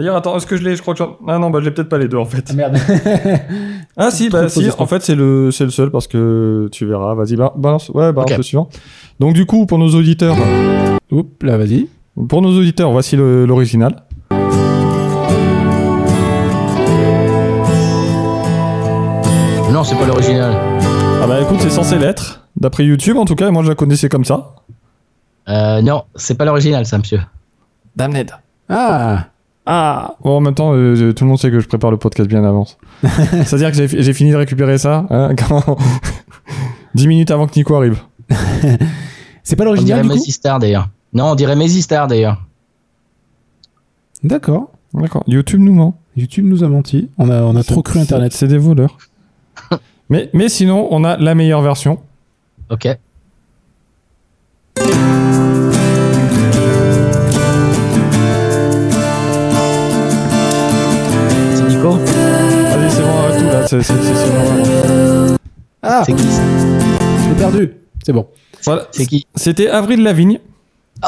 D'ailleurs, 0.00 0.16
attends, 0.16 0.34
est-ce 0.38 0.46
que 0.46 0.56
je 0.56 0.62
l'ai? 0.64 0.76
Je 0.76 0.80
crois 0.80 0.94
que 0.94 0.98
j'en- 0.98 1.18
Ah 1.28 1.38
non, 1.38 1.50
bah 1.50 1.58
je 1.60 1.66
l'ai 1.66 1.72
peut-être 1.72 1.90
pas 1.90 1.98
les 1.98 2.08
deux 2.08 2.16
en 2.16 2.24
fait. 2.24 2.46
Ah 2.48 2.54
merde. 2.54 2.78
Ah 3.98 4.10
si, 4.10 4.30
bah 4.30 4.48
si, 4.48 4.66
en 4.78 4.86
fait 4.86 5.02
c'est 5.02 5.14
le, 5.14 5.50
c'est 5.50 5.64
le 5.64 5.70
seul 5.70 5.90
parce 5.90 6.06
que 6.06 6.70
tu 6.72 6.86
verras. 6.86 7.14
Vas-y, 7.14 7.36
ba- 7.36 7.52
balance, 7.54 7.90
ouais, 7.90 8.10
balance 8.10 8.34
le 8.34 8.42
suivant. 8.42 8.70
Donc 9.18 9.34
du 9.34 9.44
coup, 9.44 9.66
pour 9.66 9.76
nos 9.76 9.90
auditeurs, 9.94 10.36
Oups, 11.10 11.28
là, 11.42 11.58
vas-y. 11.58 11.86
pour 12.30 12.40
nos 12.40 12.56
auditeurs, 12.58 12.90
voici 12.92 13.14
le- 13.16 13.44
l'original. 13.44 13.94
Non, 19.70 19.84
c'est 19.84 19.96
pas 19.96 20.06
l'original. 20.06 20.52
Ah 21.22 21.26
bah 21.26 21.40
écoute, 21.40 21.58
c'est 21.60 21.70
censé 21.70 21.96
l'être. 21.98 22.44
D'après 22.56 22.84
YouTube, 22.84 23.16
en 23.16 23.24
tout 23.24 23.36
cas, 23.36 23.50
moi 23.50 23.62
je 23.62 23.68
la 23.68 23.74
connaissais 23.74 24.08
comme 24.08 24.24
ça. 24.24 24.54
Euh, 25.48 25.80
non, 25.82 26.04
c'est 26.16 26.36
pas 26.36 26.44
l'original, 26.44 26.84
ça, 26.86 26.98
monsieur. 26.98 27.20
Damned. 27.96 28.30
Ah 28.68 29.26
Ah 29.72 30.16
Bon, 30.24 30.38
en 30.38 30.40
même 30.40 30.54
temps, 30.54 30.72
euh, 30.74 31.12
tout 31.12 31.22
le 31.22 31.28
monde 31.28 31.38
sait 31.38 31.48
que 31.48 31.60
je 31.60 31.68
prépare 31.68 31.92
le 31.92 31.96
podcast 31.96 32.28
bien 32.28 32.40
à 32.40 32.42
l'avance. 32.42 32.76
C'est-à-dire 33.04 33.70
que 33.70 33.86
j'ai 33.86 34.12
fini 34.12 34.32
de 34.32 34.36
récupérer 34.36 34.78
ça 34.78 35.06
hein, 35.10 35.32
quand... 35.48 35.78
10 36.96 37.06
minutes 37.06 37.30
avant 37.30 37.46
que 37.46 37.54
Nico 37.54 37.76
arrive. 37.76 38.00
C'est 39.44 39.54
pas 39.54 39.62
On 39.62 39.66
l'original 39.66 40.02
dirait 40.02 40.02
du 40.02 40.08
coup 40.08 40.14
Maisy 40.16 40.32
Star 40.32 40.58
d'ailleurs. 40.58 40.88
Non, 41.12 41.26
on 41.26 41.34
dirait 41.36 41.54
Maisy 41.54 41.82
Star 41.82 42.08
d'ailleurs. 42.08 42.42
D'accord. 44.24 44.72
D'accord. 44.92 45.22
YouTube 45.28 45.60
nous 45.60 45.72
ment. 45.72 45.96
YouTube 46.16 46.46
nous 46.46 46.64
a 46.64 46.68
menti. 46.68 47.08
On 47.16 47.30
a, 47.30 47.40
on 47.42 47.54
a 47.54 47.62
trop 47.62 47.82
cru 47.82 48.00
Internet. 48.00 48.32
C'est 48.32 48.48
des 48.48 48.58
voleurs. 48.58 48.98
mais, 50.08 50.30
mais 50.32 50.48
sinon, 50.48 50.88
on 50.90 51.04
a 51.04 51.16
la 51.16 51.36
meilleure 51.36 51.62
version. 51.62 52.00
Ok. 52.70 52.88
C'est- 63.70 63.82
c'est- 63.82 63.92
c'est- 64.02 64.14
c'est- 64.14 65.36
Ah, 65.82 66.02
C'est 66.04 66.12
qui 66.14 66.24
l'ai 66.24 67.34
perdu. 67.38 67.72
C'est 68.04 68.12
bon. 68.12 68.26
Voilà. 68.64 68.82
C'est 68.90 69.06
qui 69.06 69.26
C'était 69.34 69.68
Avril 69.68 70.02
Lavigne. 70.02 70.40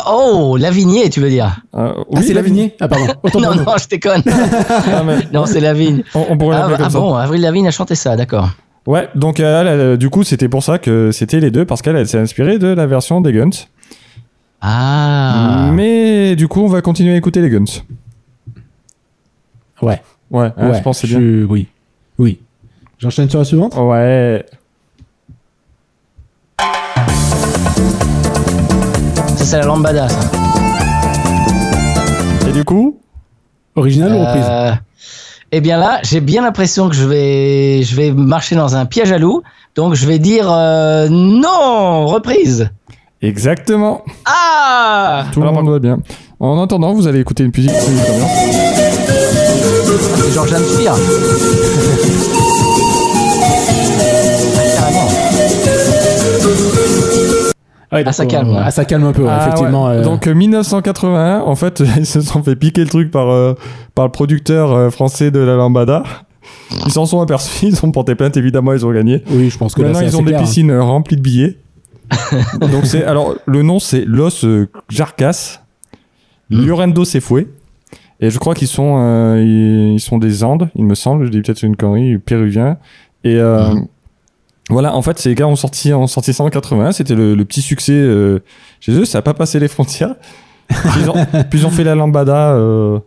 Oh, 0.08 0.56
Lavigne, 0.58 1.08
tu 1.10 1.20
veux 1.20 1.28
dire 1.28 1.60
Euh, 1.74 1.92
ah, 1.96 2.02
oui, 2.10 2.22
c'est 2.26 2.32
Lavigné 2.32 2.74
Ah, 2.80 2.88
pardon. 2.88 3.12
Autant 3.22 3.40
Non, 3.40 3.54
non, 3.54 3.64
je 3.78 3.88
déconne. 3.88 4.22
Ah, 4.26 5.02
mais 5.04 5.18
non, 5.32 5.44
c'est 5.44 5.60
Lavigne. 5.60 6.02
on, 6.14 6.24
on 6.30 6.38
pourrait 6.38 6.56
Ah, 6.56 6.68
ah 6.72 6.76
comme 6.78 6.90
ça. 6.90 6.98
bon, 6.98 7.14
Avril 7.14 7.42
Lavigne 7.42 7.66
a 7.68 7.70
chanté 7.72 7.94
ça, 7.94 8.16
d'accord. 8.16 8.48
Ouais, 8.86 9.08
donc 9.14 9.38
euh, 9.40 9.96
du 9.96 10.08
coup, 10.08 10.22
c'était 10.24 10.48
pour 10.48 10.62
ça 10.62 10.78
que 10.78 11.10
c'était 11.12 11.40
les 11.40 11.50
deux, 11.50 11.64
parce 11.66 11.82
qu'elle 11.82 11.96
elle 11.96 12.08
s'est 12.08 12.18
inspirée 12.18 12.58
de 12.58 12.68
la 12.68 12.86
version 12.86 13.20
des 13.20 13.32
Guns. 13.32 13.50
Ah. 14.60 15.68
Mais 15.72 16.36
du 16.36 16.48
coup, 16.48 16.62
on 16.62 16.68
va 16.68 16.80
continuer 16.80 17.12
à 17.12 17.16
écouter 17.16 17.42
les 17.42 17.50
Guns. 17.50 17.64
Ouais. 19.82 20.00
Ouais, 20.30 20.50
hein, 20.56 20.70
ouais. 20.70 20.78
je 20.78 20.82
pense 20.82 21.00
que 21.02 21.06
c'est 21.06 21.12
bien. 21.12 21.20
je-. 21.20 21.44
Oui. 21.44 21.68
J'enchaîne 23.02 23.28
sur 23.28 23.40
la 23.40 23.44
suivante 23.44 23.74
Ouais. 23.76 24.46
Ça, 29.36 29.44
c'est 29.44 29.58
la 29.58 29.64
lambada, 29.66 30.08
ça. 30.08 30.20
Et 32.48 32.52
du 32.52 32.62
coup, 32.64 32.96
Original 33.74 34.12
ou 34.12 34.20
reprise 34.20 34.44
Euh, 34.48 34.70
eh 35.50 35.60
bien 35.60 35.78
là, 35.78 35.98
j'ai 36.04 36.20
bien 36.20 36.42
l'impression 36.42 36.88
que 36.88 36.94
je 36.94 37.04
vais, 37.04 37.82
je 37.82 37.96
vais 37.96 38.12
marcher 38.12 38.54
dans 38.54 38.76
un 38.76 38.86
piège 38.86 39.10
à 39.10 39.18
loup. 39.18 39.42
Donc 39.74 39.94
je 39.94 40.06
vais 40.06 40.20
dire 40.20 40.46
euh, 40.52 41.08
non, 41.10 42.06
reprise. 42.06 42.70
exactement. 43.20 44.02
Ah 44.26 45.24
Tout 45.32 45.40
le 45.42 45.50
monde 45.50 45.68
va 45.70 45.78
bien. 45.80 45.98
En 46.38 46.62
attendant, 46.62 46.92
vous 46.92 47.08
allez 47.08 47.18
écouter 47.18 47.42
une 47.42 47.52
musique 47.56 47.72
Georges 50.32 50.56
Spire. 50.56 50.94
Ouais, 57.92 58.02
Ah, 58.06 58.12
ça 58.12 58.26
calme, 58.26 58.48
euh, 58.48 58.52
ouais. 58.54 58.60
Ah, 58.64 58.70
ça 58.70 58.84
calme 58.84 59.04
un 59.04 59.12
peu, 59.12 59.22
ouais, 59.22 59.28
Ah, 59.30 59.42
effectivement. 59.48 59.86
ouais. 59.88 59.96
euh, 59.96 60.02
Donc 60.02 60.26
euh, 60.26 60.34
1981, 60.34 61.40
en 61.40 61.54
fait, 61.56 61.82
ils 61.98 62.06
se 62.06 62.20
sont 62.20 62.42
fait 62.42 62.56
piquer 62.56 62.82
le 62.82 62.88
truc 62.88 63.10
par, 63.10 63.30
euh, 63.30 63.54
par 63.94 64.06
le 64.06 64.10
producteur 64.12 64.72
euh, 64.72 64.90
français 64.90 65.30
de 65.30 65.38
la 65.40 65.54
Lambada. 65.56 66.02
Ils 66.86 66.92
s'en 66.92 67.06
sont 67.06 67.20
aperçus, 67.20 67.66
ils 67.68 67.84
ont 67.84 67.90
porté 67.92 68.14
plainte, 68.14 68.36
évidemment, 68.36 68.72
ils 68.72 68.84
ont 68.86 68.92
gagné. 68.92 69.22
Oui, 69.30 69.50
je 69.50 69.58
pense 69.58 69.74
que 69.74 69.82
Maintenant, 69.82 70.00
ils 70.00 70.16
ont 70.16 70.22
des 70.22 70.28
clair, 70.28 70.40
hein. 70.40 70.44
piscines 70.44 70.70
euh, 70.70 70.82
remplies 70.82 71.16
de 71.16 71.22
billets. 71.22 71.58
Donc 72.60 72.84
c'est 72.84 73.04
alors 73.04 73.36
le 73.46 73.62
nom 73.62 73.78
c'est 73.78 74.04
Los 74.04 74.44
euh, 74.44 74.68
Jarcas, 74.90 75.58
Mm. 76.50 76.66
Llorendo 76.66 77.04
Sefoué. 77.06 77.48
Et 78.20 78.28
je 78.28 78.38
crois 78.38 78.54
qu'ils 78.54 78.68
sont 78.68 78.96
euh, 78.98 79.42
ils, 79.42 79.94
ils 79.94 80.00
sont 80.00 80.18
des 80.18 80.44
Andes, 80.44 80.68
il 80.74 80.84
me 80.84 80.94
semble, 80.94 81.24
je 81.24 81.30
dis 81.30 81.40
peut-être 81.40 81.62
une 81.62 81.76
connerie, 81.76 82.18
péruviens. 82.18 82.76
Et 83.24 83.36
euh, 83.36 83.72
Mm. 83.72 83.86
Voilà, 84.72 84.94
en 84.94 85.02
fait, 85.02 85.18
ces 85.18 85.34
gars 85.34 85.46
ont 85.46 85.56
sorti 85.56 85.92
ont 85.92 86.06
sorti 86.06 86.32
ça 86.32 86.42
en 86.44 86.48
81, 86.50 86.92
c'était 86.92 87.14
le, 87.14 87.34
le 87.34 87.44
petit 87.44 87.62
succès 87.62 87.92
euh, 87.92 88.40
chez 88.80 88.92
eux, 88.92 89.04
ça 89.04 89.18
a 89.18 89.22
pas 89.22 89.34
passé 89.34 89.58
les 89.60 89.68
frontières. 89.68 90.14
Puis 90.68 91.00
ils 91.02 91.10
ont, 91.10 91.14
puis 91.50 91.60
ils 91.60 91.66
ont 91.66 91.70
fait 91.70 91.84
la 91.84 91.94
lambada 91.94 92.52
euh, 92.52 92.98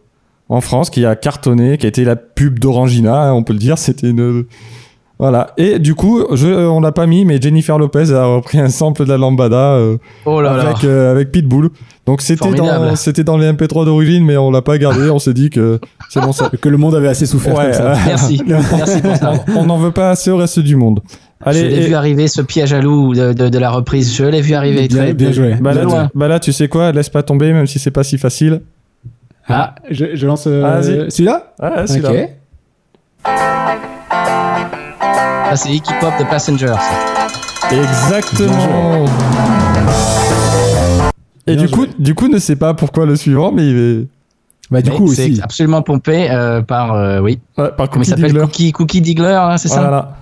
en 0.50 0.62
France 0.62 0.90
qui 0.90 1.06
a 1.06 1.16
cartonné, 1.16 1.78
qui 1.78 1.86
a 1.86 1.90
été 1.90 2.04
la 2.04 2.16
pub 2.16 2.60
d'Orangina, 2.60 3.24
hein, 3.30 3.34
on 3.34 3.44
peut 3.44 3.54
le 3.54 3.60
dire, 3.60 3.78
c'était 3.78 4.10
une 4.10 4.46
voilà. 5.18 5.52
Et 5.56 5.80
du 5.80 5.96
coup, 5.96 6.26
je, 6.36 6.48
on 6.68 6.82
l'a 6.82 6.92
pas 6.92 7.06
mis, 7.06 7.24
mais 7.24 7.40
Jennifer 7.40 7.78
Lopez 7.78 8.12
a 8.12 8.26
repris 8.26 8.60
un 8.60 8.68
sample 8.68 9.06
de 9.06 9.10
la 9.10 9.18
lambada 9.18 9.76
euh, 9.76 9.96
Oh 10.26 10.42
là 10.42 10.58
là. 10.58 10.64
avec, 10.64 10.84
euh, 10.84 11.10
avec 11.14 11.32
Pitbull. 11.32 11.70
Donc 12.06 12.22
c'était 12.22 12.52
dans, 12.52 12.96
c'était 12.98 13.24
dans 13.24 13.38
les 13.38 13.50
MP3 13.50 13.86
d'origine, 13.86 14.26
mais 14.26 14.36
on 14.36 14.52
l'a 14.52 14.62
pas 14.62 14.78
gardé. 14.78 15.10
On 15.10 15.18
s'est 15.20 15.34
dit 15.34 15.50
que 15.50 15.80
c'est 16.10 16.20
bon 16.20 16.34
ça. 16.34 16.52
Que 16.62 16.68
le 16.68 16.76
monde 16.78 16.96
avait 16.96 17.08
assez 17.08 17.26
souffert 17.26 17.56
Ouais, 17.58 17.64
comme 17.64 17.74
ça. 17.74 17.92
euh, 17.94 17.96
Merci. 18.06 18.42
Merci 18.48 19.02
pour 19.02 19.16
ça. 19.16 19.34
on 19.56 19.66
n'en 19.66 19.78
veut 19.78 19.92
pas 19.92 20.10
assez 20.10 20.32
au 20.32 20.36
reste 20.38 20.60
du 20.60 20.76
monde. 20.76 21.00
Allez, 21.46 21.60
je 21.60 21.66
l'ai 21.68 21.84
et- 21.84 21.88
vu 21.88 21.94
arriver 21.96 22.28
ce 22.28 22.42
piège 22.42 22.74
à 22.74 22.82
loup 22.82 23.14
de, 23.14 23.34
de, 23.34 23.50
de 23.50 23.60
la 23.60 23.70
reprise. 23.70 24.16
Je 24.16 24.24
l'ai 24.26 24.42
vu 24.42 24.54
arriver 24.56 24.88
Bien- 24.88 25.04
très 25.04 25.14
bien 25.14 25.32
joué. 25.32 25.56
bah, 25.62 25.74
de 25.74 25.78
là, 25.78 25.84
loin. 25.84 26.06
tu, 26.12 26.18
bah 26.18 26.28
là, 26.28 26.40
tu 26.40 26.52
sais 26.52 26.68
quoi, 26.68 26.92
laisse 26.92 27.10
pas 27.10 27.22
tomber, 27.24 27.54
même 27.54 27.68
si 27.68 27.78
c'est 27.80 27.92
pas 27.92 28.04
si 28.04 28.18
facile. 28.18 28.62
Ah, 29.48 29.76
je, 29.92 30.16
je 30.16 30.26
lance 30.26 30.46
euh, 30.48 30.62
Vas-y. 30.62 31.12
celui-là? 31.12 31.54
Ah, 31.60 31.86
celui-là. 31.86 32.10
Ok. 32.12 32.30
Ah, 35.48 35.56
c'est 35.56 35.70
Iggy 35.70 35.94
Pop 36.02 36.14
de 36.20 36.24
Passengers. 36.26 36.74
Exactement. 37.72 39.06
Et 41.48 41.56
Bien 41.56 41.66
du 41.66 41.70
coup, 41.72 41.86
du 42.00 42.16
coup, 42.16 42.28
ne 42.28 42.40
sais 42.40 42.56
pas 42.56 42.74
pourquoi 42.74 43.06
le 43.06 43.16
suivant, 43.16 43.52
mais 43.52 43.68
il 43.70 43.78
est 43.78 44.08
Bah, 44.72 44.82
du 44.82 44.90
Mais 44.90 44.96
coup 44.96 45.08
c'est 45.14 45.30
aussi. 45.30 45.42
absolument 45.44 45.84
pompé 45.84 46.30
euh, 46.32 46.62
par 46.64 46.94
euh, 46.96 47.20
oui. 47.20 47.40
ouais, 47.58 47.70
par 47.78 47.88
Comment 47.88 47.88
Cookie 47.88 48.02
il 48.02 48.06
s'appelle? 48.10 48.26
Diggler. 48.32 48.42
Cookie 48.46 48.72
Cookie 48.72 49.02
Diggler, 49.02 49.38
hein, 49.40 49.58
c'est 49.58 49.68
ça? 49.68 49.82
Voilà. 49.82 50.18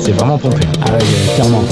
C'est 0.00 0.12
vraiment 0.12 0.38
pompé. 0.38 0.60
Ah, 0.82 0.90
ouais, 0.92 0.98
euh, 1.02 1.34
clairement. 1.34 1.62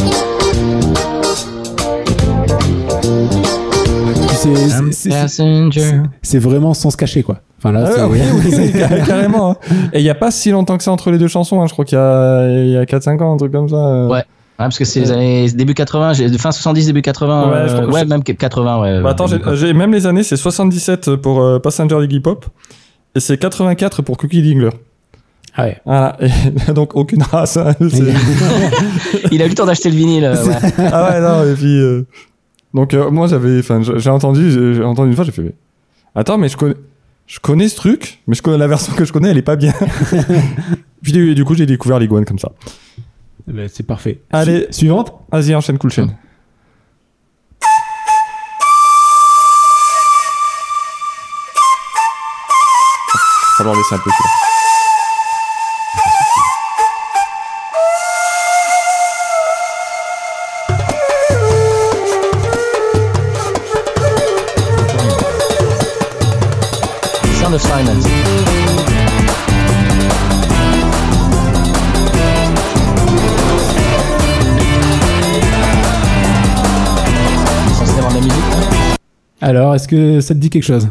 C'est- 6.23 6.39
vraiment 6.39 6.75
sans 6.75 6.91
se 6.91 6.97
cacher, 6.97 7.23
quoi. 7.23 7.41
Enfin, 7.59 7.73
là, 7.73 7.89
Ah 7.97 8.07
ouais, 8.09 8.21
oui, 8.45 8.55
oui, 8.57 8.73
carrément. 9.07 9.53
hein. 9.53 9.57
Et 9.93 10.01
il 10.01 10.03
n'y 10.03 10.11
a 10.11 10.15
pas 10.15 10.31
si 10.31 10.51
longtemps 10.51 10.77
que 10.77 10.83
ça 10.85 10.93
entre 10.93 11.11
les 11.11 11.19
deux 11.19 11.29
chansons. 11.29 11.61
hein. 11.63 11.67
Je 11.67 11.73
crois 11.73 11.85
qu'il 11.85 11.97
y 11.97 12.01
a, 12.01 12.81
a 12.81 12.85
4-5 12.85 13.21
ans, 13.23 13.33
un 13.35 13.37
truc 13.37 13.53
comme 13.53 13.69
ça. 13.69 13.77
euh. 13.77 14.09
Ouais. 14.09 14.15
Ouais, 14.59 14.65
parce 14.65 14.79
que 14.79 14.85
c'est 14.87 15.01
les 15.01 15.13
années 15.13 15.51
début 15.51 15.75
80, 15.75 16.15
j'ai- 16.15 16.29
fin 16.39 16.51
70 16.51 16.87
début 16.87 17.03
80, 17.03 17.49
Ouais, 17.51 17.69
je 17.69 17.75
euh, 17.75 17.81
crois- 17.83 17.93
ouais, 18.01 18.05
même 18.07 18.23
80 18.23 18.81
ouais. 18.81 19.03
Bah, 19.03 19.11
attends, 19.11 19.27
j'ai- 19.27 19.73
même 19.75 19.93
les 19.93 20.07
années, 20.07 20.23
c'est 20.23 20.37
77 20.37 21.17
pour 21.17 21.43
euh, 21.43 21.59
Passenger 21.59 21.99
Iggy 22.05 22.21
Pop. 22.21 22.47
Et 23.17 23.21
c'est 23.21 23.39
84 23.39 24.03
pour 24.03 24.17
Cookie 24.19 24.43
Dingler. 24.43 24.71
Ah 25.57 25.65
ouais. 25.65 25.81
Voilà. 25.87 26.19
Et 26.69 26.73
donc, 26.73 26.95
aucune 26.95 27.23
race. 27.23 27.57
hein. 27.57 27.75
Il 27.81 29.41
a 29.43 29.47
eu 29.47 29.49
le 29.49 29.55
temps 29.55 29.65
d'acheter 29.67 29.91
le 29.91 29.97
vinyle. 29.97 30.25
ouais. 30.25 30.73
ah 30.93 31.11
ouais, 31.11 31.21
non, 31.21 31.51
et 31.51 31.55
puis. 31.55 31.79
euh, 31.81 32.07
Donc, 32.75 32.93
euh, 32.93 33.11
moi, 33.11 33.27
j'avais. 33.27 33.59
Enfin, 33.61 33.81
j'ai 33.83 34.11
entendu, 34.11 34.51
j'ai 34.75 34.83
entendu 34.85 35.11
une 35.11 35.17
fois, 35.17 35.25
j'ai 35.25 35.33
fait. 35.33 35.43
mais, 35.43 35.55
Attends, 36.15 36.37
mais 36.39 36.49
je 36.49 36.57
connais. 36.57 36.75
Je 37.27 37.41
connais 37.41 37.69
ce 37.69 37.75
truc, 37.75 38.21
mais 38.29 38.37
je 38.37 38.43
connais 38.43 38.59
la 38.59 38.69
version 38.69 38.93
que 38.95 39.05
je 39.05 39.13
connais, 39.13 39.31
elle 39.31 39.39
est 39.39 39.43
pas 39.43 39.57
bien. 39.57 39.73
puis 41.03 41.11
du, 41.13 41.35
du 41.35 41.45
coup, 41.45 41.55
j'ai 41.57 41.67
découvert 41.67 41.99
l'iguane 41.99 42.25
comme 42.25 42.39
ça. 42.39 42.53
Bah, 43.49 43.63
c'est 43.73 43.85
parfait. 43.87 44.21
Allez. 44.31 44.67
Su- 44.71 44.81
suivante 44.81 45.13
Vas-y, 45.33 45.55
enchaîne, 45.55 45.77
cool 45.79 45.91
chaîne. 45.91 46.15
Falloir 53.67 53.77
laisser 53.77 53.95
un 53.95 53.99
peu 53.99 54.11
celui-là. 54.11 54.31
Sound 67.41 67.55
of 67.55 67.63
Silence. 67.63 68.05
Censé 77.79 77.99
avoir 77.99 78.11
de 78.11 78.15
la 78.15 78.21
musique. 78.21 78.35
Alors, 79.41 79.75
est-ce 79.75 79.89
que 79.89 80.21
ça 80.21 80.35
te 80.35 80.39
dit 80.39 80.51
quelque 80.51 80.63
chose? 80.63 80.89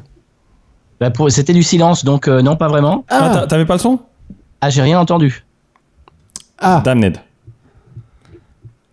Bah, 0.99 1.11
pour- 1.11 1.29
C'était 1.31 1.53
du 1.53 1.63
silence, 1.63 2.05
donc 2.05 2.27
euh, 2.27 2.41
non, 2.41 2.55
pas 2.55 2.67
vraiment. 2.67 3.05
Ah, 3.09 3.29
t'as- 3.33 3.47
t'avais 3.47 3.65
pas 3.65 3.73
le 3.73 3.79
son? 3.79 3.99
Ah, 4.61 4.69
j'ai 4.69 4.81
rien 4.81 4.99
entendu. 4.99 5.43
Ah, 6.57 6.81
Damned. 6.85 7.17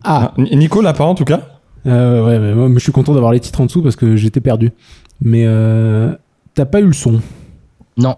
ah. 0.04 0.30
Ah, 0.30 0.34
Ni- 0.36 0.56
Nico 0.56 0.80
l'a 0.82 0.92
pas 0.92 1.04
en 1.04 1.14
tout 1.14 1.24
cas? 1.24 1.40
Euh, 1.86 2.24
ouais, 2.24 2.38
mais 2.38 2.54
moi, 2.54 2.68
je 2.74 2.78
suis 2.82 2.92
content 2.92 3.14
d'avoir 3.14 3.32
les 3.32 3.40
titres 3.40 3.60
en 3.60 3.66
dessous 3.66 3.82
parce 3.82 3.96
que 3.96 4.16
j'étais 4.16 4.40
perdu. 4.40 4.72
Mais 5.20 5.44
euh, 5.46 6.12
t'as 6.54 6.64
pas 6.64 6.80
eu 6.80 6.86
le 6.86 6.92
son? 6.92 7.20
Non, 7.96 8.16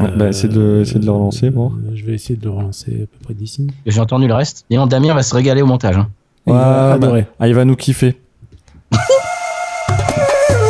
Ouais, 0.00 0.10
bah, 0.16 0.28
essaie 0.28 0.48
de, 0.48 0.80
essaie 0.82 0.98
de 0.98 1.06
le 1.06 1.12
relancer. 1.12 1.50
Bon. 1.50 1.72
Je 1.94 2.04
vais 2.04 2.14
essayer 2.14 2.36
de 2.36 2.44
le 2.44 2.50
relancer 2.50 2.92
à 3.04 3.06
peu 3.06 3.24
près 3.24 3.34
d'ici. 3.34 3.68
j'ai 3.86 4.00
entendu 4.00 4.26
le 4.26 4.34
reste. 4.34 4.66
Et 4.68 4.76
non, 4.76 4.86
Damien 4.86 5.14
va 5.14 5.22
se 5.22 5.34
régaler 5.34 5.62
au 5.62 5.66
montage. 5.66 5.96
hein. 5.96 6.08
Il 6.46 6.52
va 6.52 6.88
Ouais, 6.88 6.92
adorer. 6.94 7.22
bah, 7.22 7.28
ah, 7.40 7.48
il 7.48 7.54
va 7.54 7.64
nous 7.64 7.76
kiffer. 7.76 8.20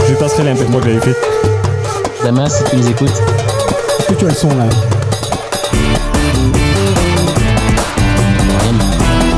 Je 0.07 0.11
lui 0.13 0.19
passerai 0.19 0.55
moi 0.71 0.81
que 0.81 0.87
j'avais 0.89 1.01
fait. 1.01 1.17
Damien, 2.25 2.49
si 2.49 2.65
tu 2.65 2.77
les 2.77 2.89
écoutes. 2.91 3.09
Est-ce 3.11 4.07
que 4.09 4.15
tu 4.15 4.25
as 4.25 4.29
le 4.29 4.35
son 4.35 4.49
là 4.49 4.65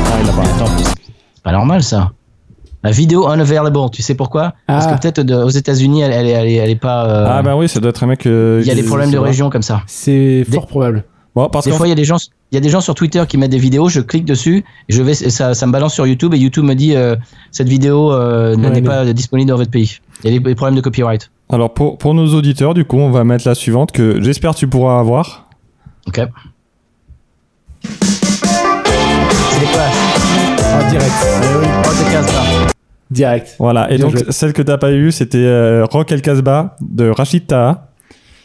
Ah, 0.09 0.19
il 0.23 0.29
a 0.29 0.33
pas. 0.33 0.65
C'est 1.45 1.51
normal 1.51 1.83
ça. 1.83 2.11
La 2.83 2.91
vidéo 2.91 3.27
unavailable, 3.27 3.77
tu 3.91 4.01
sais 4.01 4.15
pourquoi? 4.15 4.53
Parce 4.67 4.85
Ah. 4.87 4.93
que 4.93 5.01
peut-être 5.01 5.21
de- 5.21 5.35
aux 5.35 5.49
États-Unis, 5.49 6.01
elle, 6.01 6.11
elle, 6.13 6.27
est- 6.27 6.31
elle, 6.31 6.47
est- 6.47 6.53
elle 6.55 6.69
est 6.69 6.75
pas. 6.75 7.05
euh, 7.05 7.27
Ah, 7.29 7.41
bah 7.41 7.55
oui, 7.57 7.67
ça 7.67 7.79
doit 7.79 7.89
être 7.89 8.03
un 8.03 8.07
mec. 8.07 8.25
euh, 8.25 8.59
il 8.61 8.67
y 8.67 8.71
a 8.71 8.75
des 8.75 8.83
problèmes 8.83 9.11
de 9.11 9.17
c'est 9.17 9.23
région 9.23 9.49
comme 9.49 9.61
ça. 9.63 9.81
C'est 9.87 10.45
Des- 10.47 10.55
fort 10.55 10.67
probable. 10.67 11.03
Bon, 11.35 11.49
parce 11.49 11.65
Des 11.65 11.71
fois, 11.71 11.85
il 11.87 11.89
y 11.89 11.93
a 11.93 11.95
des 11.95 12.03
gens, 12.05 12.17
il 12.51 12.55
y 12.55 12.57
a 12.57 12.61
des 12.61 12.69
gens 12.69 12.81
sur 12.81 12.95
Twitter 12.95 13.23
qui 13.27 13.37
mettent 13.37 13.51
des 13.51 13.57
vidéos. 13.59 13.89
Je 13.89 13.99
clique 13.99 14.25
dessus, 14.25 14.63
et 14.89 14.93
je 14.93 15.03
vais, 15.03 15.13
ça, 15.13 15.53
ça 15.53 15.67
me 15.67 15.71
balance 15.71 15.93
sur 15.93 16.07
YouTube 16.07 16.33
et 16.33 16.37
YouTube 16.37 16.63
me 16.65 16.73
dit 16.73 16.95
euh, 16.95 17.15
cette 17.51 17.67
vidéo 17.69 18.11
euh, 18.11 18.51
Ouais, 18.55 18.57
n'est 18.57 18.69
mais- 18.69 18.81
pas 18.81 19.05
disponible 19.13 19.49
dans 19.49 19.57
votre 19.57 19.69
pays. 19.71 19.97
Il 20.23 20.31
y 20.33 20.35
a 20.35 20.39
des 20.39 20.55
problèmes 20.55 20.75
de 20.75 20.81
copyright. 20.81 21.29
Alors 21.49 21.73
pour, 21.73 21.97
pour 21.97 22.13
nos 22.13 22.33
auditeurs, 22.33 22.73
du 22.73 22.83
coup, 22.85 22.97
on 22.97 23.09
va 23.11 23.23
mettre 23.23 23.47
la 23.47 23.55
suivante 23.55 23.91
que 23.91 24.21
j'espère 24.21 24.53
tu 24.55 24.67
pourras 24.67 24.99
avoir. 24.99 25.47
Ok. 26.07 26.21
C'était 27.83 29.71
quoi 29.71 29.83
Ah, 30.73 30.89
direct. 30.89 31.13
Rock 31.85 31.95
de 31.97 32.11
Casbah. 32.11 32.67
Direct. 33.09 33.55
Voilà. 33.59 33.89
Et 33.91 33.95
Bien 33.97 34.05
donc 34.07 34.17
joué. 34.17 34.25
celle 34.31 34.51
que 34.53 34.61
t'as 34.61 34.77
pas 34.77 34.91
eu, 34.91 35.11
c'était 35.11 35.37
euh, 35.37 35.85
Rock 35.89 36.11
El 36.11 36.21
Casbah 36.21 36.75
de 36.81 37.09
Rachid 37.09 37.47
Taha, 37.47 37.87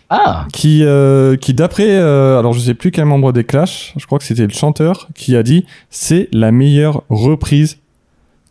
Ah, 0.08 0.46
qui 0.52 0.84
euh, 0.84 1.36
qui 1.36 1.54
d'après, 1.54 1.88
euh, 1.90 2.38
alors 2.38 2.52
je 2.52 2.60
sais 2.60 2.74
plus 2.74 2.92
quel 2.92 3.06
membre 3.06 3.32
des 3.32 3.42
Clash, 3.44 3.92
je 3.96 4.06
crois 4.06 4.18
que 4.18 4.24
c'était 4.24 4.44
le 4.46 4.52
chanteur 4.52 5.08
qui 5.16 5.36
a 5.36 5.42
dit 5.42 5.66
c'est 5.90 6.28
la 6.32 6.52
meilleure 6.52 7.02
reprise 7.10 7.78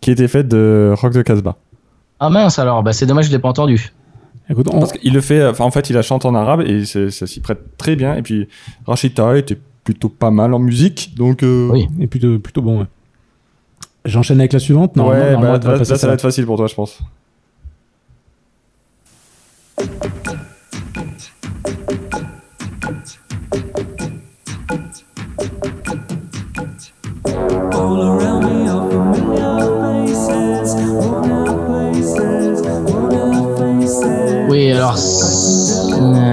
qui 0.02 0.10
a 0.10 0.14
été 0.14 0.28
faite 0.28 0.50
de 0.50 0.94
Rock 0.98 1.14
de 1.14 1.22
Casbah. 1.22 1.56
ah 2.20 2.30
mince 2.30 2.60
alors, 2.60 2.84
bah, 2.84 2.92
c'est 2.92 3.06
dommage, 3.06 3.28
je 3.28 3.32
l'ai 3.32 3.40
pas 3.40 3.50
entendu. 3.50 3.94
Écoute, 4.52 4.68
on- 4.72 4.80
Parce 4.80 4.92
qu'il 4.92 5.14
le 5.14 5.22
fait, 5.22 5.46
enfin 5.48 5.64
en 5.64 5.72
fait 5.72 5.90
il 5.90 5.98
a 5.98 6.02
chanté 6.02 6.28
en 6.28 6.36
arabe 6.36 6.62
et 6.62 6.86
c'est- 6.86 7.10
ça 7.10 7.26
s'y 7.26 7.40
prête 7.40 7.78
très 7.78 7.96
bien. 7.96 8.16
Et 8.16 8.22
puis 8.22 8.48
Rachid 8.86 9.14
Taha 9.14 9.38
était 9.38 9.58
plutôt 9.84 10.10
pas 10.10 10.30
mal 10.30 10.54
en 10.54 10.60
musique, 10.60 11.14
donc 11.16 11.42
euh, 11.42 11.70
Oui. 11.72 11.88
est 12.00 12.08
plutôt, 12.08 12.38
plutôt 12.38 12.62
bon. 12.62 12.82
ouais. 12.82 12.86
J'enchaîne 14.06 14.40
avec 14.40 14.52
la 14.54 14.60
suivante. 14.60 14.96
Non, 14.96 15.08
ouais, 15.10 15.34
non, 15.34 15.40
bah, 15.42 15.58
non, 15.60 15.70
là, 15.72 15.78
là, 15.78 15.86
ça 15.86 16.08
va 16.08 16.14
être 16.14 16.22
facile 16.22 16.46
pour 16.46 16.58
toi, 16.58 16.68
je 16.68 16.76
pense. 16.76 17.00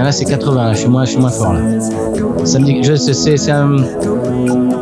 Là 0.05 0.13
c'est 0.13 0.25
80, 0.25 0.65
là, 0.65 0.73
je 0.73 0.79
suis 0.79 0.89
moins, 0.89 1.05
je 1.05 1.11
suis 1.11 1.21
moins 1.21 1.31
fort 1.31 1.53
là. 1.55 1.61
Ça 2.45 2.59
me 2.59 2.65
dit, 2.65 2.83
je, 2.83 2.95
c'est, 2.95 3.51
un, 3.51 3.77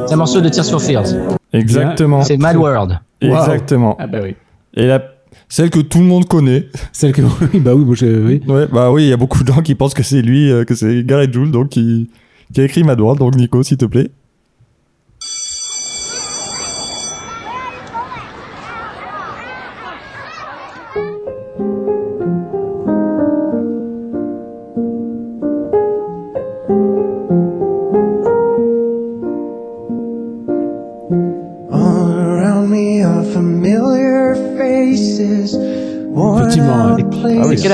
c'est 0.07 0.15
un 0.15 0.17
morceau 0.17 0.41
de 0.41 0.49
Tears 0.49 0.67
for 0.67 0.81
Fears. 0.83 1.07
Exactement. 1.53 2.23
C'est 2.23 2.37
Mad 2.37 2.57
World. 2.57 2.99
Exactement. 3.21 3.97
Ah 3.99 4.07
bah 4.07 4.19
oui. 4.23 4.35
Et 4.75 4.87
la, 4.87 5.03
celle 5.49 5.71
que 5.71 5.81
tout 5.81 5.99
le 5.99 6.05
monde 6.05 6.27
connaît. 6.27 6.67
Celle 6.93 7.13
que 7.13 7.23
oui, 7.53 7.61
bah 7.61 7.75
oui, 7.75 7.85
moi, 7.85 7.95
je- 7.95 8.27
oui. 8.27 8.43
Ouais, 8.47 8.67
bah 8.73 8.91
oui, 8.91 9.05
il 9.05 9.09
y 9.09 9.13
a 9.13 9.17
beaucoup 9.17 9.43
de 9.43 9.53
gens 9.53 9.63
qui 9.63 9.75
pensent 9.75 9.95
que 9.95 10.03
c'est 10.03 10.23
lui, 10.23 10.51
euh, 10.51 10.65
que 10.65 10.75
c'est 10.75 11.03
Gareth 11.05 11.33
Joule, 11.33 11.51
donc 11.51 11.69
qui, 11.71 12.11
qui 12.53 12.61
a 12.61 12.65
écrit 12.65 12.83
Mad 12.85 13.01
World. 13.01 13.19
Donc 13.21 13.37
Nico, 13.37 13.63
s'il 13.63 13.77
te 13.79 13.85
plaît. 13.87 14.11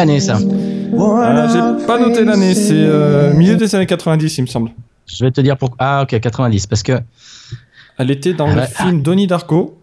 Places, 0.04 0.28
Ah 0.28 0.38
oui. 0.38 0.44
C'est 0.44 0.48
quelle 0.48 0.58
année 0.58 1.50
ça 1.50 1.52
Euh, 1.52 1.78
J'ai 1.78 1.86
pas 1.86 1.98
noté 1.98 2.24
l'année, 2.24 2.54
c'est 2.54 2.72
euh, 2.74 3.32
milieu 3.34 3.56
des 3.56 3.74
années 3.74 3.86
90, 3.86 4.38
il 4.38 4.42
me 4.42 4.46
semble. 4.46 4.70
Je 5.06 5.24
vais 5.24 5.30
te 5.30 5.40
dire 5.40 5.56
pourquoi. 5.56 5.76
Ah 5.80 6.02
ok, 6.02 6.18
90. 6.20 6.66
Parce 6.66 6.82
que 6.82 7.00
Elle 7.98 8.10
était 8.10 8.34
dans 8.34 8.46
le 8.48 8.54
Ouais. 8.56 8.66
film 8.66 9.02
Donnie 9.02 9.26
Darko. 9.26 9.76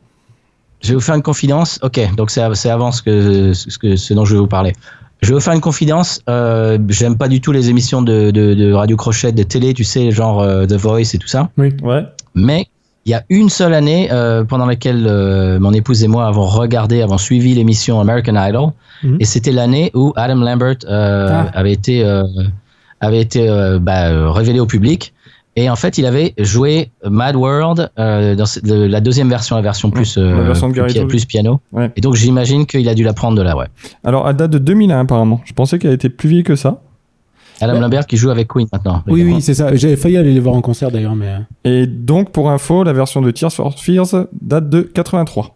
je 0.81 0.89
vais 0.89 0.93
vous 0.95 1.01
faire 1.01 1.15
une 1.15 1.21
confidence. 1.21 1.79
Ok, 1.83 1.99
donc 2.15 2.31
c'est, 2.31 2.41
c'est 2.55 2.69
avant 2.69 2.91
ce, 2.91 3.01
que, 3.01 3.53
ce, 3.53 3.77
que, 3.77 3.95
ce 3.95 4.13
dont 4.13 4.25
je 4.25 4.33
vais 4.35 4.39
vous 4.39 4.47
parler. 4.47 4.73
Je 5.21 5.27
vais 5.29 5.33
vous 5.33 5.41
faire 5.41 5.53
une 5.53 5.59
confidence. 5.61 6.21
Euh, 6.29 6.77
j'aime 6.87 7.17
pas 7.17 7.27
du 7.27 7.41
tout 7.41 7.51
les 7.51 7.69
émissions 7.69 8.01
de, 8.01 8.31
de, 8.31 8.53
de 8.53 8.71
radio 8.71 8.95
crochet, 8.95 9.33
de 9.33 9.43
télé, 9.43 9.73
tu 9.73 9.83
sais, 9.83 10.11
genre 10.11 10.41
euh, 10.41 10.65
The 10.65 10.73
Voice 10.73 11.13
et 11.13 11.17
tout 11.17 11.27
ça. 11.27 11.49
Ouais. 11.57 11.75
Mais 12.35 12.67
il 13.09 13.13
y 13.13 13.15
a 13.15 13.23
une 13.29 13.49
seule 13.49 13.73
année 13.73 14.09
euh, 14.11 14.43
pendant 14.43 14.67
laquelle 14.67 15.05
euh, 15.07 15.59
mon 15.59 15.73
épouse 15.73 16.03
et 16.03 16.07
moi 16.07 16.27
avons 16.27 16.45
regardé, 16.45 17.01
avons 17.01 17.17
suivi 17.17 17.55
l'émission 17.55 17.99
American 17.99 18.35
Idol, 18.37 18.69
Mhm. 19.03 19.17
et 19.19 19.25
c'était 19.25 19.51
l'année 19.51 19.89
où 19.95 20.13
Adam 20.15 20.35
Lambert 20.35 20.75
euh, 20.87 21.29
Ah. 21.31 21.49
avait 21.59 21.71
été 21.73 22.03
avait 23.01 23.21
été 23.21 23.47
bah, 23.81 24.31
révélé 24.31 24.59
au 24.59 24.65
public. 24.65 25.13
Et 25.55 25.69
en 25.69 25.75
fait, 25.75 25.97
il 25.97 26.05
avait 26.05 26.33
joué 26.37 26.91
Mad 27.09 27.35
World 27.35 27.89
euh, 27.97 28.35
dans 28.35 28.45
le- 28.63 28.87
la 28.87 29.01
deuxième 29.01 29.29
version, 29.29 29.55
la 29.55 29.61
version 29.61 29.89
plus 29.89 30.17
la 30.17 30.43
version 30.43 30.69
de 30.69 30.73
Gary 30.73 30.87
plus, 30.89 30.99
Jules. 30.99 31.07
plus 31.07 31.25
piano. 31.25 31.59
Ouais. 31.71 31.91
Et 31.95 32.01
donc 32.01 32.15
j'imagine 32.15 32.65
qu'il 32.65 32.87
a 32.87 32.93
dû 32.93 33.03
la 33.03 33.13
prendre 33.13 33.35
de 33.37 33.41
là, 33.41 33.57
ouais. 33.57 33.65
Alors, 34.03 34.29
elle 34.29 34.35
date 34.35 34.51
de 34.51 34.57
2001 34.59 34.99
apparemment. 35.01 35.41
Je 35.45 35.53
pensais 35.53 35.79
qu'elle 35.79 35.93
était 35.93 36.09
plus 36.09 36.29
vieille 36.29 36.43
que 36.43 36.55
ça. 36.55 36.81
Adam. 37.65 37.79
Lambert 37.79 38.05
qui 38.07 38.17
joue 38.17 38.29
avec 38.29 38.47
Queen 38.47 38.67
maintenant. 38.71 39.03
Oui, 39.07 39.23
oui, 39.23 39.41
c'est 39.41 39.53
ça. 39.53 39.75
J'avais 39.75 39.95
failli 39.95 40.17
aller 40.17 40.33
les 40.33 40.39
voir 40.39 40.55
en 40.55 40.61
concert 40.61 40.91
d'ailleurs, 40.91 41.15
mais. 41.15 41.27
euh, 41.27 41.39
Et 41.83 41.87
donc, 41.87 42.31
pour 42.31 42.49
info, 42.49 42.83
la 42.83 42.93
version 42.93 43.21
de 43.21 43.31
Tears 43.31 43.51
for 43.53 43.73
Fears 43.79 44.27
date 44.41 44.69
de 44.69 44.81
83. 44.81 45.55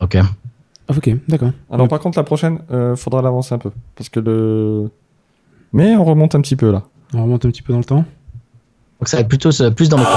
Ok. 0.00 0.16
Ah, 0.16 0.24
ok, 0.96 1.10
d'accord. 1.28 1.50
Alors, 1.70 1.88
par 1.88 2.00
contre, 2.00 2.18
la 2.18 2.24
prochaine, 2.24 2.58
euh, 2.72 2.96
faudra 2.96 3.22
l'avancer 3.22 3.54
un 3.54 3.58
peu. 3.58 3.70
Parce 3.96 4.08
que 4.08 4.20
le. 4.20 4.90
Mais 5.72 5.94
on 5.96 6.04
remonte 6.04 6.34
un 6.34 6.40
petit 6.40 6.56
peu 6.56 6.70
là. 6.72 6.82
On 7.14 7.22
remonte 7.22 7.44
un 7.46 7.50
petit 7.50 7.62
peu 7.62 7.72
dans 7.72 7.78
le 7.78 7.84
temps. 7.84 8.04
Donc 9.00 9.08
ça 9.08 9.16
va 9.16 9.20
être 9.22 9.28
plutôt 9.28 9.50
plus 9.74 9.88
dans 9.88 9.98
mes 9.98 10.04
temps. 10.04 10.10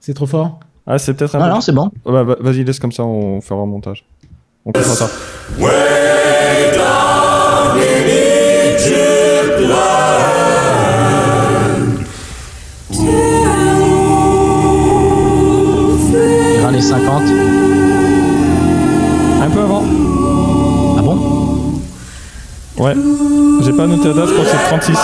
C'est 0.00 0.14
trop 0.14 0.26
fort 0.26 0.60
Ah, 0.86 0.98
c'est 0.98 1.14
peut-être 1.14 1.34
un 1.34 1.38
Non, 1.38 1.44
peu. 1.46 1.50
non, 1.52 1.60
c'est 1.60 1.72
bon. 1.72 1.90
Bah, 2.04 2.24
bah, 2.24 2.36
Vas-y, 2.40 2.62
laisse 2.64 2.78
comme 2.78 2.92
ça, 2.92 3.04
on 3.04 3.40
fera 3.40 3.60
un 3.60 3.66
montage. 3.66 4.04
On 4.64 4.72
fera 4.72 4.84
ça. 4.94 5.08
Les 16.72 16.82
50. 16.82 17.22
Un 19.40 19.50
peu 19.50 19.60
avant. 19.60 19.82
Ah 20.98 21.00
bon? 21.00 21.16
Ouais. 22.76 22.92
J'ai 23.62 23.72
pas 23.72 23.86
noté 23.86 24.08
la 24.08 24.14
date, 24.14 24.28
je 24.28 24.32
crois 24.34 24.44
que 24.44 24.50
c'est 24.50 24.64
36. 24.64 24.98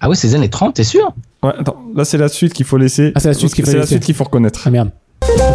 Ah 0.00 0.08
oui, 0.08 0.16
c'est 0.16 0.26
les 0.26 0.34
années 0.34 0.48
30, 0.50 0.74
t'es 0.74 0.82
sûr? 0.82 1.12
Ouais, 1.44 1.52
attends, 1.56 1.76
là 1.94 2.04
c'est 2.04 2.18
la 2.18 2.28
suite 2.28 2.52
qu'il 2.52 2.66
faut 2.66 2.78
laisser. 2.78 3.12
Ah, 3.14 3.20
c'est 3.20 3.28
la 3.28 3.34
suite 3.34 3.54
qu'il 3.54 3.64
faut 3.64 3.70
faut 4.14 4.24
reconnaître. 4.24 4.62
Ah 4.64 4.70
merde. 4.70 4.90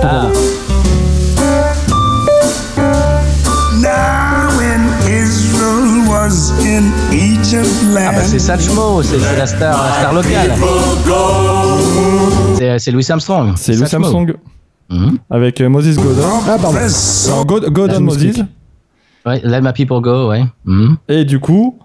Ah, 0.02 0.28
ah 6.78 8.12
bah 8.12 8.22
c'est 8.24 8.40
Satchmo, 8.40 9.02
c'est 9.02 9.18
la 9.38 9.46
star, 9.48 9.82
la 9.84 9.94
star 9.94 10.14
locale. 10.14 10.52
C'est 12.58 12.80
c'est 12.80 12.92
Louis 12.92 13.06
Armstrong. 13.10 13.54
C'est 13.56 13.74
Louis 13.74 13.82
Satchmo. 13.88 14.06
Armstrong 14.06 14.36
Mhm. 14.90 15.18
avec 15.32 15.62
euh, 15.62 15.70
Moses 15.70 15.96
Godin. 15.96 16.22
Ah, 16.48 16.58
pardon. 16.62 16.78
Non, 17.30 17.44
God- 17.46 18.00
Moses. 18.02 18.42
Ouais, 19.26 19.42
Let 19.44 19.62
My 19.62 19.74
People 19.74 20.00
Go, 20.02 20.30
ouais. 20.30 20.44
Mhm. 20.66 20.98
Et 21.10 21.26
du 21.26 21.40
coup, 21.40 21.80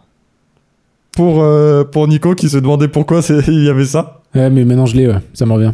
pour, 1.12 1.42
euh, 1.42 1.84
pour 1.84 2.06
Nico 2.08 2.34
qui 2.34 2.48
se 2.50 2.58
demandait 2.58 2.88
pourquoi 2.88 3.20
il 3.48 3.64
y 3.64 3.68
avait 3.70 3.86
ça. 3.86 4.20
Ouais, 4.34 4.50
mais 4.50 4.64
maintenant 4.64 4.86
je 4.86 4.96
l'ai, 4.96 5.06
ouais. 5.08 5.18
Ça 5.34 5.46
me 5.46 5.52
revient. 5.52 5.72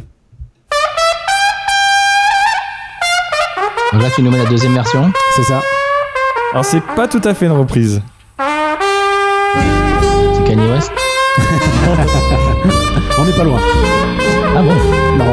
Donc 3.93 4.03
là, 4.03 4.09
tu 4.15 4.23
nous 4.23 4.31
mets 4.31 4.39
la 4.43 4.49
deuxième 4.51 4.75
version. 4.75 5.11
C'est 5.35 5.43
ça. 5.45 5.63
Alors 6.53 6.65
c'est 6.65 6.83
pas 6.95 7.09
tout 7.09 7.21
à 7.25 7.35
fait 7.35 7.47
une 7.47 7.53
reprise. 7.53 8.01
On 13.18 13.24
n'est 13.24 13.32
pas 13.32 13.44
loin. 13.44 13.59
Ah 14.56 14.62
bon 14.62 14.74
Non. 15.18 15.32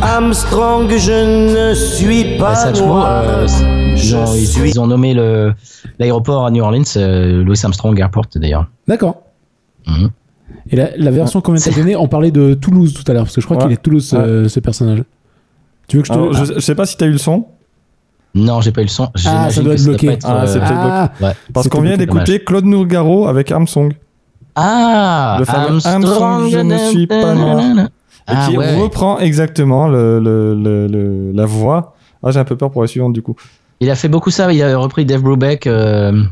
Armstrong, 0.02 0.88
je 0.96 1.68
ne 1.70 1.74
suis 1.74 2.38
Bah, 2.38 2.54
pas 2.54 2.72
noir. 2.72 3.06
euh, 3.24 3.46
ils, 3.46 3.98
je 3.98 4.16
ont, 4.16 4.34
ils- 4.34 4.46
suis 4.46 4.70
ils 4.70 4.80
ont 4.80 4.86
nommé 4.86 5.12
le- 5.14 5.52
l'aéroport 5.98 6.46
à 6.46 6.50
New 6.50 6.62
Orleans 6.62 6.82
euh, 6.96 7.42
Louis 7.44 7.58
Armstrong 7.62 7.98
Airport 7.98 8.24
d'ailleurs. 8.36 8.66
D'accord. 8.88 9.22
Mhm. 9.86 10.10
Et 10.70 10.76
la, 10.76 10.96
la 10.96 11.10
version 11.10 11.40
qu'on 11.40 11.52
vient 11.52 11.70
de 11.70 11.76
donner, 11.76 11.96
on 11.96 12.08
parlait 12.08 12.30
de 12.30 12.54
Toulouse 12.54 12.94
tout 12.94 13.04
à 13.10 13.14
l'heure, 13.14 13.24
parce 13.24 13.34
que 13.34 13.40
je 13.40 13.46
crois 13.46 13.58
Ouais. 13.58 13.64
qu'il 13.64 13.72
est 13.72 13.82
Toulouse, 13.82 14.06
ce, 14.08 14.48
ce 14.48 14.60
personnage. 14.60 15.02
Tu 15.88 15.96
veux 15.96 16.02
que 16.02 16.08
je 16.08 16.12
te. 16.12 16.18
Alors, 16.18 16.32
je, 16.32 16.54
je 16.54 16.60
sais 16.60 16.74
pas 16.74 16.86
si 16.86 16.96
t'as 16.96 17.06
eu 17.06 17.10
le 17.12 17.18
son, 17.18 17.46
Non, 18.34 18.60
j'ai 18.62 18.72
pas 18.72 18.80
eu 18.80 18.84
le 18.84 18.90
son. 18.90 19.10
Ah, 19.26 19.50
ça 19.50 19.62
doit 19.62 19.74
être 19.74 19.80
doit 19.84 19.90
bloqué. 19.92 20.08
être, 20.08 20.26
Ah, 20.26 20.42
euh, 20.42 20.46
c'est 20.46 20.58
peut-être 20.60 20.72
Ah, 20.74 21.12
ouais. 21.20 21.32
parce 21.52 21.68
qu'on 21.68 21.82
vient 21.82 21.96
d'écouter 21.98 22.42
Claude 22.42 22.64
Nougaro 22.64 23.26
avec 23.28 23.50
Armstrong. 23.52 23.92
Ah, 24.56 25.36
le 25.38 25.44
fameux 25.44 25.80
Armstrong, 25.84 26.48
je 26.50 26.58
ne 26.58 26.78
suis 26.90 27.06
pas 27.06 27.34
noir. 27.34 27.88
Ah, 28.26 28.48
Et 28.48 28.50
qui 28.50 28.56
reprend 28.56 29.18
exactement 29.18 29.88
la 29.88 31.46
voix. 31.46 31.94
Ah, 32.22 32.30
j'ai 32.30 32.40
un 32.40 32.44
peu 32.44 32.56
peur 32.56 32.70
pour 32.70 32.82
la 32.82 32.88
suivante 32.88 33.12
du 33.12 33.22
coup. 33.22 33.36
Il 33.80 33.90
a 33.90 33.96
fait 33.96 34.08
beaucoup 34.08 34.30
ça, 34.30 34.50
il 34.52 34.62
a 34.62 34.76
repris 34.78 35.04
Dave 35.04 35.22
Brubeck. 35.22 35.66
Euh... 35.66 36.22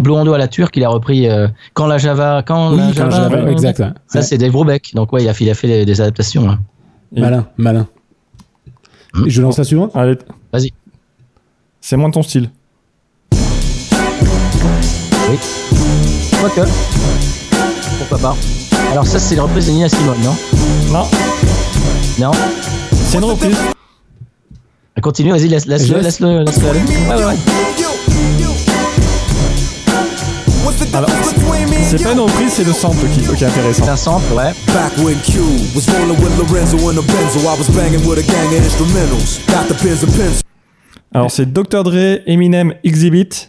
Blondo 0.00 0.32
à 0.34 0.38
la 0.38 0.48
turque, 0.48 0.76
il 0.76 0.84
a 0.84 0.88
repris 0.88 1.28
quand 1.72 1.86
la 1.86 1.98
Java, 1.98 2.42
quand 2.46 2.70
la 2.70 2.92
Java, 2.92 3.50
exact. 3.50 3.82
Ça 4.06 4.22
c'est 4.22 4.38
Dave 4.38 4.52
Brubeck, 4.52 4.94
donc 4.94 5.12
ouais, 5.12 5.22
il 5.22 5.28
a, 5.28 5.54
fait 5.54 5.84
des, 5.84 6.00
adaptations. 6.00 6.58
Malin, 7.12 7.46
malin. 7.56 7.86
Je 9.26 9.40
lance 9.40 9.58
la 9.58 9.64
suivante. 9.64 9.92
Vas-y. 9.94 10.72
C'est 11.80 11.96
moins 11.96 12.10
ton 12.10 12.22
style. 12.22 12.50
Quoique. 16.40 16.68
Pourquoi 17.98 18.18
pas. 18.18 18.36
Alors 18.92 19.06
ça, 19.06 19.18
c'est 19.18 19.34
une 19.34 19.40
reprise 19.40 19.66
de 19.66 19.72
Nina 19.72 19.88
Simone, 19.88 20.18
non? 20.22 20.36
Non, 20.92 21.06
Non? 22.18 22.30
C'est 22.92 23.18
une 23.18 23.24
reprise. 23.24 23.56
Continue, 25.02 25.30
vas-y, 25.32 25.48
laisse- 25.48 25.66
laisse-le, 25.66 25.96
laisse 25.96 26.20
laisse-le, 26.20 26.44
laisse-le 26.44 26.68
aller. 26.70 26.80
Ouais, 27.08 27.14
ouais, 27.16 27.24
ouais. 27.24 27.36
Alors, 30.92 31.10
c'est 31.84 32.02
pas 32.02 32.12
une 32.12 32.20
reprise, 32.20 32.52
c'est 32.54 32.64
le 32.64 32.72
sample 32.72 33.06
qui, 33.08 33.20
qui 33.20 33.44
est 33.44 33.46
intéressant. 33.46 33.84
C'est 33.84 33.90
un 33.90 33.96
sample, 33.96 34.32
ouais. 34.32 34.52
Back 34.72 34.92
when 34.98 35.16
Q 35.24 35.40
was 35.74 35.82
rolling 35.92 36.18
with 36.22 36.36
Lorenzo 36.38 36.76
in 36.90 36.96
a 36.98 37.02
Benzo, 37.02 37.40
I 37.40 37.58
was 37.58 37.68
banging 37.70 38.06
with 38.08 38.18
a 38.18 38.22
gang 38.22 38.46
of 38.58 38.64
instrumentals. 38.64 39.40
Got 39.48 39.68
the 39.68 39.74
pens 39.74 40.02
and 40.02 40.12
pencils. 40.12 40.42
Alors, 41.12 41.30
c'est 41.30 41.46
Dr. 41.52 41.82
Dre, 41.84 42.22
Eminem, 42.26 42.74
Exhibit. 42.84 43.48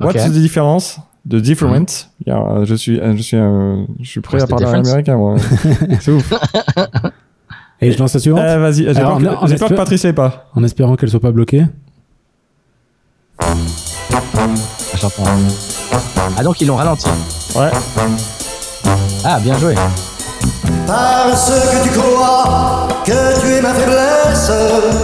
What's? 0.00 0.24
The 0.24 0.30
difference? 0.40 0.98
Il 2.26 2.28
y 2.28 2.30
a, 2.30 2.38
euh, 2.38 2.64
je 2.64 2.74
suis, 2.74 2.98
euh, 3.00 3.14
je 3.16 3.22
suis, 3.22 3.36
euh, 3.36 3.84
je 4.00 4.08
suis 4.08 4.20
prêt 4.20 4.38
What's 4.38 4.44
à 4.44 4.46
the 4.46 4.50
parler 4.50 4.64
américain, 4.88 5.16
moi. 5.16 5.36
c'est 6.00 6.10
ouf. 6.12 6.32
Et 7.80 7.92
je 7.92 7.98
lance 7.98 8.14
la 8.14 8.20
suivante 8.20 8.42
Eh, 8.44 8.56
vas-y, 8.58 8.84
j'ai 8.84 8.94
peur, 8.94 9.18
que- 9.18 9.58
peur 9.58 9.68
que 9.68 9.74
Patrice 9.74 10.06
pas. 10.14 10.50
En 10.54 10.62
espérant 10.64 10.96
qu'elle 10.96 11.10
soit 11.10 11.20
pas 11.20 11.32
bloquée. 11.32 11.64
J'entends. 15.00 15.24
Ah, 16.36 16.42
donc 16.42 16.60
ils 16.60 16.66
l'ont 16.66 16.76
ralenti. 16.76 17.08
Ouais. 17.56 17.70
Ah, 19.24 19.38
bien 19.40 19.56
joué. 19.58 19.74
Parce 20.86 21.50
que 21.50 21.82
tu 21.84 21.90
crois 21.98 22.88
que 23.04 23.40
tu 23.40 23.52
es 23.54 23.60
ma 23.62 23.72
faiblesse, 23.72 24.50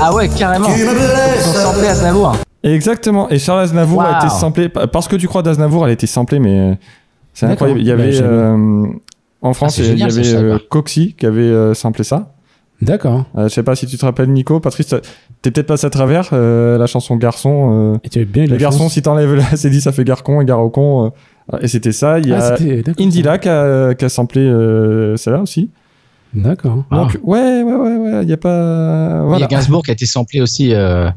Ah 0.00 0.12
ouais, 0.14 0.28
carrément. 0.28 0.66
tu 0.66 0.72
me 0.72 0.78
Ils 0.78 0.88
ont 0.88 0.92
blesses. 0.92 1.54
samplé 1.62 1.88
Aznavour. 1.88 2.36
Exactement. 2.62 3.28
Et 3.30 3.38
Charles 3.38 3.60
Aznavour 3.60 4.02
a 4.02 4.18
été 4.18 4.28
samplé. 4.28 4.68
Parce 4.68 5.08
que 5.08 5.16
tu 5.16 5.28
crois 5.28 5.42
d'Aznavour, 5.42 5.84
elle 5.84 5.90
a 5.90 5.94
été 5.94 6.06
samplée, 6.06 6.38
mais 6.40 6.58
euh, 6.58 6.74
c'est 7.34 7.46
incroyable. 7.46 7.80
Il 7.80 7.86
y 7.86 7.92
Bah, 7.92 8.02
avait 8.02 8.20
euh, 8.20 8.86
en 9.42 9.52
France, 9.54 9.76
c'est 9.76 9.86
il 9.88 9.98
y 9.98 10.02
avait 10.02 10.34
euh. 10.34 10.58
Coxy 10.68 11.14
qui 11.18 11.26
avait 11.26 11.40
euh, 11.42 11.74
samplé 11.74 12.04
ça. 12.04 12.32
D'accord. 12.82 13.24
Euh, 13.36 13.48
je 13.48 13.54
sais 13.54 13.62
pas 13.62 13.74
si 13.74 13.86
tu 13.86 13.96
te 13.96 14.04
rappelles, 14.04 14.30
Nico. 14.30 14.60
Patrice, 14.60 14.94
t'es 15.42 15.50
peut-être 15.50 15.66
passé 15.66 15.86
à 15.86 15.90
travers 15.90 16.28
euh, 16.32 16.78
la 16.78 16.86
chanson 16.86 17.16
Garçon. 17.16 17.94
euh, 17.94 17.98
Et 18.04 18.08
tu 18.08 18.18
avais 18.18 18.24
bien 18.26 18.42
eu 18.44 18.46
de 18.46 18.50
le 18.52 18.56
la 18.56 18.62
garçon, 18.62 18.84
chance. 18.84 18.92
si 18.92 19.02
t'enlèves 19.02 19.34
la 19.34 19.44
dit, 19.70 19.80
ça 19.80 19.92
fait 19.92 20.04
Garcon 20.04 20.40
et 20.40 20.44
Garocon. 20.44 21.12
Et 21.60 21.68
c'était 21.68 21.92
ça. 21.92 22.18
Il 22.18 22.28
y 22.28 22.32
Ah, 22.32 22.54
a 22.54 22.58
d'accord, 22.58 22.94
Indila 23.06 23.38
qui 23.38 23.48
a, 23.48 23.94
qui 23.94 24.04
a 24.04 24.08
samplé 24.08 24.42
euh, 24.42 25.16
celle-là 25.16 25.40
aussi. 25.40 25.70
D'accord. 26.34 26.84
Ah. 26.90 26.96
Donc, 26.96 27.18
ouais, 27.22 27.62
ouais, 27.62 27.74
ouais, 27.74 27.96
ouais. 27.96 28.22
Il 28.22 28.28
y 28.28 28.32
a 28.32 28.36
pas. 28.36 29.20
Il 29.20 29.24
y 29.24 29.28
Voilà. 29.28 29.46
a 29.46 29.48
Gainsbourg 29.48 29.82
qui 29.82 29.90
a 29.90 29.94
été 29.94 30.06
samplé 30.06 30.40
aussi. 30.40 30.74
Euh... 30.74 31.08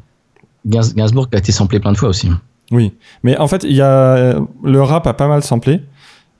Gains- 0.65 0.93
Gainsbourg 0.95 1.29
qui 1.29 1.35
a 1.35 1.39
été 1.39 1.51
samplé 1.51 1.79
plein 1.79 1.91
de 1.91 1.97
fois 1.97 2.09
aussi. 2.09 2.29
Oui, 2.71 2.93
mais 3.23 3.37
en 3.37 3.47
fait, 3.47 3.63
il 3.65 3.73
y 3.73 3.81
a 3.81 4.35
le 4.63 4.81
rap 4.81 5.05
a 5.07 5.13
pas 5.13 5.27
mal 5.27 5.43
samplé. 5.43 5.81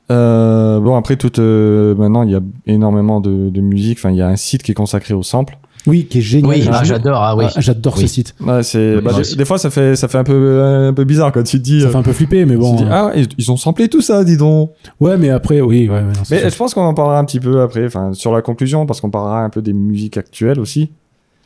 Euh, 0.10 0.80
bon, 0.80 0.96
après, 0.96 1.16
tout, 1.16 1.40
euh, 1.40 1.96
maintenant, 1.96 2.24
il 2.24 2.32
y 2.32 2.36
a 2.36 2.42
énormément 2.68 3.20
de, 3.22 3.50
de 3.50 3.62
musique. 3.62 3.98
Enfin, 3.98 4.12
il 4.12 4.18
y 4.18 4.22
a 4.22 4.28
un 4.28 4.36
site 4.36 4.64
qui 4.64 4.72
est 4.72 4.76
consacré 4.76 5.14
au 5.14 5.24
sample. 5.24 5.58
Oui, 5.88 6.06
qui 6.06 6.20
est 6.20 6.22
génial. 6.22 6.50
Oui, 6.50 6.68
ah, 6.72 6.84
j'adore. 6.84 7.22
Ah 7.24 7.36
oui. 7.36 7.46
Ah, 7.48 7.60
J'adore 7.60 7.96
Oui. 7.98 8.02
ce 8.04 8.08
site. 8.08 8.36
Ouais, 8.40 8.62
c'est, 8.62 9.02
bah, 9.02 9.14
des, 9.36 9.46
fois, 9.46 9.58
ça 9.58 9.70
fait, 9.70 9.96
ça 9.96 10.08
fait 10.08 10.18
un 10.20 10.24
peu, 10.24 10.62
un 10.64 10.94
peu 10.94 11.04
bizarre 11.04 11.32
quand 11.32 11.44
tu 11.44 11.58
te 11.58 11.64
dis. 11.64 11.82
Ça 11.82 11.88
euh, 11.88 11.92
fait 11.92 11.98
un 11.98 12.04
peu 12.04 12.14
flipper, 12.14 12.46
mais 12.46 12.54
tu 12.54 12.60
te 12.60 12.64
bon. 12.64 12.76
dis, 12.76 12.84
euh, 12.84 12.88
ah 12.92 13.06
ouais, 13.08 13.26
ils- 13.38 13.52
ont 13.52 13.58
samplé 13.58 13.88
tout 13.88 14.02
ça, 14.02 14.24
dis 14.24 14.38
donc. 14.38 14.72
Ouais, 15.00 15.18
mais 15.18 15.30
après, 15.30 15.60
oui, 15.62 15.90
ouais, 15.90 15.96
ouais, 15.96 16.02
non, 16.04 16.22
Mais 16.30 16.50
je 16.50 16.56
pense 16.56 16.74
qu'on 16.74 16.84
en 16.84 16.94
parlera 16.94 17.18
un 17.18 17.26
petit 17.26 17.40
peu 17.40 17.62
après, 17.62 17.86
enfin, 17.86 18.14
sur 18.14 18.32
la 18.32 18.42
conclusion, 18.42 18.86
parce 18.86 19.02
qu'on 19.02 19.10
parlera 19.10 19.44
un 19.44 19.50
peu 19.50 19.62
des 19.62 19.74
musiques 19.74 20.18
actuelles 20.18 20.60
aussi. 20.60 20.92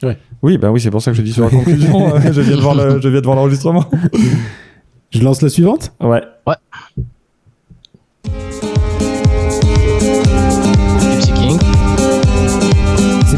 Ouais. 0.03 0.17
Oui, 0.41 0.57
bah 0.57 0.69
oui, 0.71 0.81
c'est 0.81 0.91
pour 0.91 1.01
ça 1.01 1.11
que 1.11 1.17
je 1.17 1.21
dis 1.21 1.31
sur 1.31 1.43
la 1.43 1.49
conclusion. 1.49 2.19
je 2.31 2.41
viens 2.41 2.57
de 2.57 2.61
voir 2.61 2.75
le, 2.75 2.99
je 3.01 3.07
viens 3.07 3.21
de 3.21 3.25
voir 3.25 3.37
l'enregistrement. 3.37 3.85
Je 5.11 5.23
lance 5.23 5.41
la 5.41 5.49
suivante? 5.49 5.93
Ouais. 6.01 6.21
Gypsy 8.25 8.74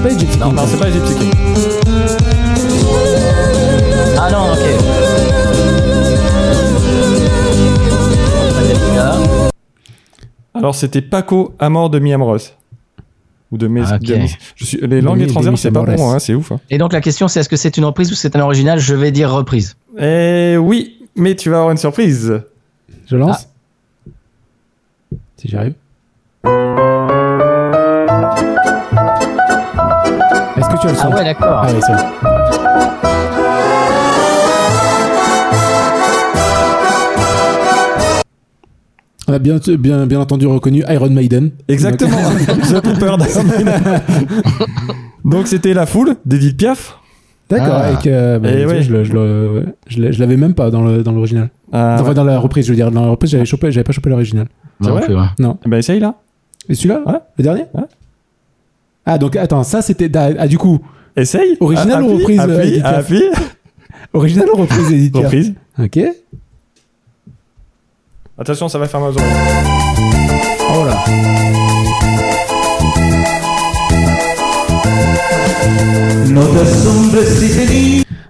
pas 0.07 0.13
Egypt 0.13 0.39
Non, 0.39 0.51
Non, 0.53 0.63
c'est 0.67 0.77
pas 0.79 0.89
Gypsy 0.91 1.15
King. 1.15 1.31
Ah 4.17 4.29
non, 4.31 4.51
ok. 4.53 5.77
Alors, 10.53 10.75
c'était 10.75 11.01
Paco 11.01 11.53
Amor 11.59 11.89
de 11.89 11.99
Miam 11.99 12.21
Ross. 12.21 12.53
Ou 13.51 13.57
de 13.57 13.67
Mes. 13.67 13.81
Ah, 13.85 13.95
ok. 13.95 14.01
de 14.01 14.15
Mis- 14.15 14.35
Je 14.55 14.65
suis, 14.65 14.77
les 14.81 14.99
langues 15.01 15.19
Mi- 15.19 15.23
étrangères, 15.23 15.57
c'est 15.57 15.71
pas 15.71 15.79
Amores. 15.81 16.13
hein, 16.15 16.19
c'est 16.19 16.33
ouf. 16.33 16.51
hein. 16.51 16.59
Et 16.69 16.77
donc 16.77 16.91
la 16.91 16.99
question 16.99 17.29
c'est 17.29 17.39
est-ce 17.39 17.47
que 17.47 17.55
c'est 17.55 17.77
une 17.77 17.85
reprise 17.85 18.11
ou 18.11 18.15
c'est 18.15 18.35
un 18.35 18.41
original? 18.41 18.77
Je 18.79 18.93
vais 18.93 19.11
dire 19.11 19.31
reprise. 19.31 19.77
Eh 19.97 20.57
oui, 20.59 20.97
mais 21.15 21.33
tu 21.35 21.49
vas 21.49 21.57
avoir 21.57 21.71
une 21.71 21.77
surprise. 21.77 22.41
Je 23.09 23.15
lance 23.15 23.47
Si 25.37 25.47
j'arrive. 25.47 25.75
Tu 30.87 30.89
as 30.89 30.91
le 30.91 30.97
son 30.97 31.09
Ah 31.11 31.15
ouais, 31.15 31.23
d'accord. 31.23 31.61
Ah 31.63 31.67
ouais, 31.71 31.79
c'est 31.85 31.93
bon. 31.93 33.17
On 39.29 39.33
a 39.33 39.39
bien, 39.39 39.57
bien, 39.77 40.05
bien 40.07 40.19
entendu 40.21 40.47
reconnu 40.47 40.83
Iron 40.87 41.09
Maiden. 41.09 41.51
Exactement. 41.67 42.17
Peur 42.99 43.17
d'un- 43.17 43.25
Donc, 45.25 45.47
c'était 45.47 45.73
La 45.73 45.85
Foule 45.85 46.15
d'Edith 46.25 46.55
Piaf. 46.57 46.97
D'accord, 47.49 47.81
Ah. 47.81 47.99
euh, 48.07 48.39
bah, 48.39 48.49
ouais. 48.49 49.65
je, 49.87 50.11
je 50.11 50.19
l'avais 50.19 50.37
même 50.37 50.53
pas 50.53 50.69
dans 50.69 50.83
le- 50.83 51.03
dans 51.03 51.11
l'original. 51.11 51.49
Ah, 51.73 51.95
enfin, 51.99 52.09
ouais. 52.09 52.13
dans 52.13 52.23
la 52.23 52.39
reprise, 52.39 52.65
je 52.65 52.71
veux 52.71 52.75
dire. 52.75 52.91
Dans 52.91 53.01
la 53.03 53.09
reprise, 53.09 53.31
j'avais 53.31 53.45
chopé, 53.45 53.71
j'avais 53.71 53.83
pas 53.85 53.91
chopé 53.93 54.09
l'original. 54.09 54.47
Non 54.81 54.91
vrai 54.91 55.13
ouais. 55.13 55.25
Non. 55.39 55.57
Bah, 55.65 55.77
essaye 55.77 55.99
là. 55.99 56.15
Et 56.69 56.75
celui-là 56.75 57.01
Ouais. 57.05 57.19
Le 57.37 57.43
dernier 57.43 57.63
Ouais. 57.73 57.83
Ah, 59.09 59.17
donc 59.17 59.37
attends, 59.37 59.63
ça 59.63 59.81
c'était. 59.81 60.11
Ah, 60.17 60.49
du 60.49 60.57
coup, 60.57 60.81
Essaye. 61.15 61.55
Original 61.61 62.03
ou 62.03 62.17
reprise, 62.17 62.41
euh, 62.41 62.61
Piaf 62.61 62.85
appuie. 62.85 63.23
original 64.13 64.49
ou 64.53 64.57
reprise 64.57 65.11
Piaf 65.11 65.23
Reprise. 65.23 65.53
Ok. 65.79 65.99
Attention, 68.37 68.67
ça 68.67 68.77
va 68.77 68.87
faire 68.89 68.99
mal 68.99 69.11
aux 69.11 69.15
oreilles. 69.15 69.31
Oh 70.69 70.85
là. 70.85 70.97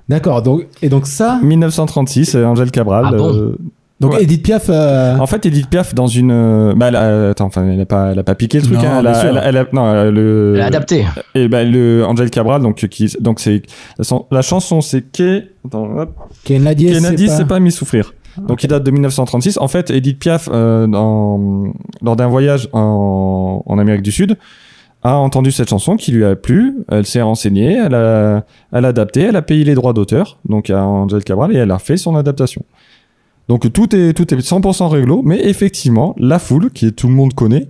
D'accord, 0.08 0.44
donc, 0.44 0.68
et 0.84 0.90
donc 0.90 1.08
ça. 1.08 1.40
1936, 1.42 2.36
euh, 2.36 2.46
Angèle 2.46 2.70
Cabral. 2.70 3.06
Ah 3.08 3.12
bon 3.14 3.34
euh, 3.34 3.58
Donc 4.00 4.14
Ouais. 4.14 4.24
Edith 4.24 4.44
Piaf. 4.44 4.68
euh, 4.70 5.18
En 5.18 5.26
fait, 5.26 5.46
Edith 5.48 5.70
Piaf, 5.70 5.96
dans 5.96 6.06
une. 6.06 6.30
euh, 6.32 6.74
Bah, 6.76 6.90
elle 6.90 6.96
a- 6.96 7.30
attends, 7.30 7.46
enfin, 7.46 7.66
elle 7.68 7.82
a 7.82 7.86
pas, 7.88 8.12
elle 8.12 8.20
a 8.20 8.24
pas 8.24 8.36
piqué 8.36 8.60
le 8.60 8.64
truc. 8.66 8.78
Non, 8.78 8.84
hein, 8.84 8.98
elle, 9.00 9.08
a, 9.08 9.24
elle, 9.26 9.38
a- 9.38 9.44
elle 9.46 9.58
a- 9.58 9.66
non, 9.74 9.86
euh, 9.86 10.12
le. 10.12 10.54
Elle 10.56 10.62
a 10.62 10.66
adapté. 10.68 11.06
Et 11.34 11.48
bah, 11.48 11.64
le 11.64 12.06
Angel 12.06 12.30
Cabral, 12.30 12.62
donc 12.62 12.76
qui, 12.88 13.12
donc 13.20 13.40
c'est 13.40 13.64
la, 13.98 14.04
chan- 14.04 14.28
la 14.30 14.42
chanson, 14.44 14.82
c'est 14.82 15.02
Ke. 15.02 15.46
Attends, 15.66 15.98
hop. 15.98 16.12
Kennedy, 16.44 16.92
Kennedy, 16.92 17.28
c'est 17.28 17.38
c'est 17.38 17.44
pas. 17.44 17.56
pas 17.56 17.60
mis 17.60 17.72
souffrir. 17.72 18.14
Donc 18.48 18.64
il 18.64 18.68
date 18.68 18.84
de 18.84 18.92
1936. 18.92 19.58
En 19.58 19.68
fait, 19.68 19.90
Edith 19.90 20.20
Piaf, 20.20 20.48
euh, 20.54 20.86
dans, 20.86 21.74
lors 22.04 22.16
d'un 22.16 22.28
voyage 22.28 22.70
en, 22.74 23.64
en 23.66 23.80
Amérique 23.80 24.04
du 24.04 24.12
Sud, 24.12 24.38
a 25.02 25.16
entendu 25.16 25.52
cette 25.52 25.70
chanson 25.72 25.96
qui 25.96 26.12
lui 26.12 26.24
a 26.24 26.36
plu. 26.36 26.76
Elle 26.92 27.08
s'est 27.08 27.24
renseignée, 27.24 27.82
elle 27.84 27.96
a, 27.96 28.44
elle 28.72 28.86
a 28.86 28.90
adapté, 28.90 29.22
elle 29.24 29.36
a 29.38 29.42
payé 29.42 29.64
les 29.64 29.74
droits 29.74 29.94
d'auteur, 29.94 30.38
donc 30.48 30.70
à 30.70 30.84
Angel 30.86 31.24
Cabral, 31.24 31.52
et 31.56 31.58
elle 31.58 31.72
a 31.72 31.80
fait 31.80 31.98
son 31.98 32.16
adaptation. 32.16 32.64
Donc 33.50 33.72
tout 33.72 33.96
est 33.96 34.14
tout 34.14 34.34
est 34.34 34.38
100% 34.38 34.88
réglo, 34.90 35.22
mais 35.24 35.40
effectivement, 35.48 36.14
la 36.18 36.38
foule, 36.40 36.70
qui 36.72 36.88
est, 36.88 36.92
tout 36.92 37.08
le 37.08 37.14
monde 37.14 37.34
connaît, 37.34 37.68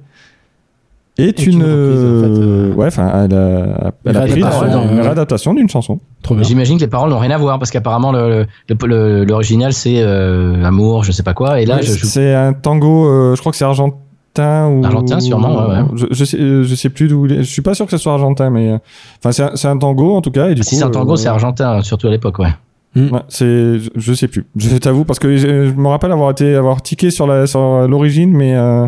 est, 1.19 1.39
Est 1.39 1.45
une, 1.47 1.53
une 1.53 1.63
reprise, 1.63 1.99
en 2.03 2.21
fait, 2.35 2.41
euh, 2.41 2.73
ouais, 2.75 2.85
enfin, 2.87 3.11
elle 3.25 3.33
a, 3.35 3.91
elle 4.05 4.17
a 4.17 4.21
pris 4.27 4.39
la- 4.39 4.49
réadaptation, 4.49 4.91
une 4.91 4.99
réadaptation 5.01 5.53
d'une 5.55 5.69
chanson. 5.69 5.99
Trop 6.21 6.35
bien. 6.35 6.43
J'imagine 6.43 6.77
que 6.77 6.83
les 6.83 6.87
paroles 6.89 7.09
n'ont 7.09 7.17
rien 7.17 7.31
à 7.31 7.37
voir 7.39 7.57
parce 7.57 7.71
qu'apparemment 7.71 8.11
le- 8.11 8.45
le- 8.69 8.87
le- 8.87 9.23
l'original 9.25 9.73
c'est 9.73 9.99
euh, 10.01 10.63
amour, 10.63 11.03
je 11.03 11.11
sais 11.11 11.23
pas 11.23 11.33
quoi. 11.33 11.59
Et 11.59 11.65
là, 11.65 11.77
Ouais, 11.77 11.81
je 11.83 11.93
joue. 11.97 12.05
c'est 12.05 12.33
un 12.35 12.53
tango, 12.53 13.07
euh, 13.07 13.35
je 13.35 13.39
crois 13.39 13.51
que 13.51 13.57
c'est 13.57 13.65
argentin 13.65 13.95
ou 14.69 14.85
Argentin, 14.85 15.19
sûrement, 15.19 15.55
ouais, 15.67 15.77
ouais. 15.79 15.85
Je, 15.95 16.05
je 16.11 16.23
sais, 16.25 16.37
euh, 16.39 16.63
je 16.63 16.75
sais 16.75 16.89
plus 16.89 17.07
d'où. 17.07 17.25
il 17.25 17.31
est. 17.33 17.37
Je 17.37 17.49
suis 17.51 17.63
pas 17.63 17.73
sûr 17.73 17.85
que 17.85 17.91
ce 17.91 17.97
soit 17.97 18.13
argentin, 18.13 18.51
mais 18.51 18.73
enfin 19.19 19.31
c'est 19.31 19.41
un, 19.43 19.51
c'est 19.55 19.67
un 19.67 19.77
tango 19.79 20.15
en 20.15 20.21
tout 20.21 20.29
cas. 20.31 20.49
Et 20.49 20.53
du 20.55 20.61
Ah, 20.61 20.63
si 20.63 20.75
c'est 20.75 20.83
un 20.83 20.91
tango, 20.91 21.13
euh, 21.13 21.15
c'est 21.15 21.29
argentin, 21.29 21.81
surtout 21.81 22.05
à 22.07 22.11
l'époque, 22.11 22.37
ouais. 22.37 22.49
Ouais, 23.11 23.19
c'est, 23.29 23.79
je, 23.95 24.13
sais 24.13 24.27
plus. 24.27 24.45
Je 24.55 24.75
t'avoue 24.77 25.05
parce 25.05 25.19
que 25.19 25.35
je, 25.37 25.47
je 25.67 25.71
me 25.73 25.87
rappelle 25.87 26.11
avoir 26.11 26.31
été 26.31 26.55
avoir 26.55 26.81
tiqué 26.81 27.09
sur 27.11 27.27
la 27.27 27.47
sur 27.47 27.87
l'origine, 27.87 28.31
mais 28.31 28.55
euh, 28.55 28.85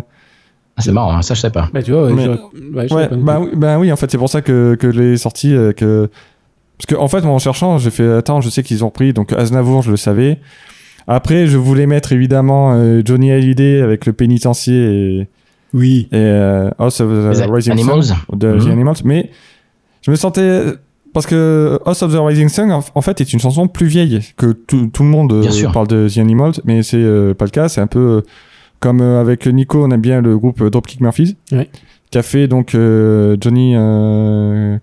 Ah, 0.76 0.82
c'est 0.82 0.92
marrant, 0.92 1.16
hein, 1.16 1.22
ça 1.22 1.34
je 1.34 1.40
sais 1.40 1.50
pas. 1.50 1.68
Bah, 1.72 1.82
tu 1.82 1.92
vois, 1.92 2.04
ouais, 2.06 2.12
Mais- 2.14 2.24
j'aurais- 2.24 2.38
ouais, 2.74 2.88
je 2.88 2.94
ouais, 2.94 3.02
sais 3.04 3.08
pas. 3.08 3.16
bah, 3.16 3.40
oui, 3.40 3.48
bah 3.54 3.78
oui, 3.78 3.92
en 3.92 3.96
fait 3.96 4.10
c'est 4.10 4.18
pour 4.18 4.28
ça 4.30 4.40
que 4.42 4.74
que 4.78 4.90
je 4.92 5.00
l'ai 5.00 5.16
sorti 5.16 5.54
euh, 5.54 5.72
que 5.72 6.08
parce 6.78 6.86
que 6.86 6.94
en 6.94 7.08
fait 7.08 7.20
moi 7.22 7.34
en 7.34 7.38
cherchant 7.38 7.76
j'ai 7.78 7.90
fait 7.90 8.10
attends 8.10 8.40
je 8.40 8.48
sais 8.48 8.62
qu'ils 8.62 8.82
ont 8.84 8.88
repris 8.88 9.12
donc 9.12 9.32
Aznavour 9.32 9.82
je 9.82 9.90
le 9.90 9.96
savais 9.98 10.38
Après, 11.06 11.46
je 11.46 11.56
voulais 11.58 11.86
mettre 11.86 12.12
évidemment 12.12 12.72
euh, 12.74 13.02
Johnny 13.04 13.30
Hallyday 13.32 13.80
avec 13.82 14.06
le 14.06 14.12
pénitencier 14.12 14.76
et, 15.20 15.28
Oui. 15.74 16.08
et 16.12 16.16
euh, 16.16 16.70
House 16.78 17.00
of 17.00 17.08
the 17.10 17.38
Les 17.38 17.46
Rising 17.52 17.72
Animals. 17.72 18.04
Sun 18.04 18.16
de 18.38 18.52
The 18.58 18.64
Mhm. 18.66 18.70
Animals, 18.72 18.96
mais 19.04 19.30
je 20.02 20.10
me 20.10 20.16
sentais 20.16 20.62
parce 21.12 21.26
que 21.26 21.78
House 21.84 22.02
of 22.02 22.12
the 22.12 22.18
Rising 22.18 22.48
Sun 22.48 22.70
en, 22.70 23.00
fait 23.00 23.20
est 23.20 23.32
une 23.32 23.40
chanson 23.40 23.66
plus 23.68 23.86
vieille 23.86 24.20
que 24.36 24.52
tout, 24.52 24.88
tout 24.92 25.02
le 25.02 25.08
monde 25.08 25.32
euh, 25.32 25.40
Bien 25.40 25.50
sûr. 25.50 25.72
parle 25.72 25.88
de 25.88 26.08
The 26.08 26.18
Animals, 26.18 26.54
mais 26.64 26.82
c'est 26.82 26.98
euh, 26.98 27.34
pas 27.34 27.44
le 27.44 27.50
cas. 27.50 27.68
C'est 27.68 27.80
un 27.80 27.86
peu 27.86 27.98
euh, 27.98 28.20
comme 28.78 29.00
euh, 29.00 29.20
avec 29.20 29.46
Nico, 29.46 29.84
on 29.84 29.90
aime 29.90 30.00
bien 30.00 30.20
le 30.20 30.38
groupe 30.38 30.62
Dropkick 30.62 31.00
Murphys, 31.00 31.36
qui 32.10 32.18
a 32.18 32.22
fait 32.22 32.48
donc 32.48 32.74
euh, 32.74 33.36
Johnny 33.40 33.74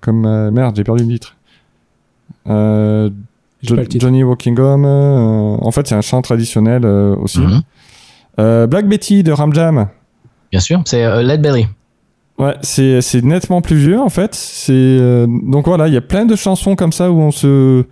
comme 0.01 0.51
merde, 0.51 0.75
j'ai 0.75 0.83
perdu 0.83 1.03
le 1.03 1.09
titre. 1.13 1.35
Johnny 3.63 4.23
Walking 4.23 4.59
Home. 4.59 4.85
en 4.85 5.71
fait, 5.71 5.87
c'est 5.87 5.95
un 5.95 6.01
chant 6.01 6.21
traditionnel 6.21 6.85
aussi. 6.85 7.39
Mhm. 7.39 8.67
Black 8.67 8.87
Betty 8.87 9.23
de 9.23 9.31
Ram 9.31 9.53
Jam. 9.53 9.87
Bien 10.51 10.59
sûr, 10.61 10.81
c'est 10.85 11.23
Led 11.23 11.41
Belly. 11.41 11.67
Ouais, 12.37 12.55
c'est 12.61 13.23
nettement 13.23 13.61
plus 13.61 13.77
vieux 13.77 13.99
en 13.99 14.09
fait. 14.09 14.35
C'est 14.35 14.73
euh, 14.73 15.25
donc 15.27 15.65
voilà, 15.67 15.87
il 15.87 15.93
y 15.93 15.97
a 15.97 16.01
plein 16.01 16.25
de 16.25 16.35
chansons 16.35 16.75
comme 16.75 16.91
ça 16.91 17.11
où 17.11 17.19
on 17.19 17.31
se 17.31 17.83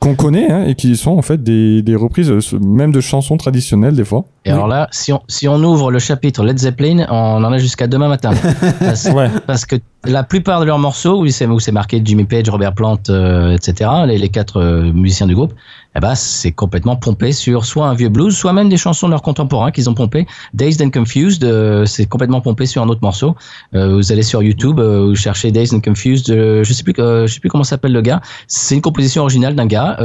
qu'on 0.00 0.14
connaît 0.14 0.50
hein, 0.50 0.64
et 0.66 0.74
qui 0.74 0.96
sont 0.96 1.12
en 1.12 1.22
fait 1.22 1.42
des, 1.42 1.82
des 1.82 1.94
reprises 1.94 2.30
euh, 2.30 2.58
même 2.58 2.90
de 2.90 3.00
chansons 3.00 3.36
traditionnelles 3.36 3.96
des 3.96 4.04
fois. 4.04 4.24
Et 4.46 4.50
Oui. 4.50 4.54
alors 4.56 4.68
là, 4.68 4.88
si 4.90 5.12
on, 5.12 5.22
si 5.28 5.48
on 5.48 5.56
ouvre 5.62 5.90
le 5.90 5.98
chapitre 5.98 6.44
Led 6.44 6.58
Zeppelin, 6.58 7.06
on 7.10 7.42
en 7.44 7.52
a 7.52 7.58
jusqu'à 7.58 7.86
demain 7.86 8.08
matin. 8.08 8.32
parce, 8.80 9.06
Ouais. 9.06 9.30
parce 9.46 9.64
que 9.64 9.76
la 10.06 10.22
plupart 10.22 10.60
de 10.60 10.66
leurs 10.66 10.78
morceaux, 10.78 11.20
où 11.22 11.28
c'est 11.28 11.46
où 11.46 11.58
c'est 11.60 11.72
marqué 11.72 12.02
Jimmy 12.04 12.24
Page, 12.24 12.48
Robert 12.50 12.74
Plant, 12.74 12.98
euh, 13.08 13.52
etc., 13.52 13.90
les, 14.06 14.18
les 14.18 14.28
quatre 14.28 14.60
euh, 14.60 14.92
musiciens 14.92 15.26
du 15.26 15.34
groupe, 15.34 15.54
eh 15.96 16.00
ben, 16.00 16.14
c'est 16.14 16.50
complètement 16.52 16.96
pompé 16.96 17.32
sur 17.32 17.64
soit 17.64 17.86
un 17.86 17.94
vieux 17.94 18.08
blues, 18.10 18.36
soit 18.36 18.52
même 18.52 18.68
des 18.68 18.76
chansons 18.76 19.06
de 19.06 19.12
leurs 19.12 19.22
contemporains 19.22 19.70
qu'ils 19.70 19.88
ont 19.88 19.94
pompé. 19.94 20.26
Dazed 20.52 20.82
and 20.82 20.90
Confused, 20.90 21.42
euh, 21.44 21.86
c'est 21.86 22.04
complètement 22.04 22.40
pompé 22.42 22.66
sur 22.66 22.82
un 22.82 22.88
autre 22.88 23.00
morceau. 23.02 23.36
Vous 23.72 24.12
allez 24.12 24.22
sur 24.22 24.42
YouTube, 24.42 24.80
vous 24.80 25.14
cherchez 25.14 25.52
Dazed 25.52 25.72
and 25.74 25.80
Confused, 25.80 26.26
je 26.28 26.72
sais 26.72 26.82
plus, 26.82 26.94
je 26.96 27.26
sais 27.32 27.40
plus 27.40 27.48
comment 27.48 27.64
s'appelle 27.64 27.92
le 27.92 28.02
gars. 28.02 28.20
C'est 28.48 28.74
une 28.74 28.80
composition 28.80 29.22
originale 29.22 29.54
d'un 29.54 29.66
gars 29.66 29.96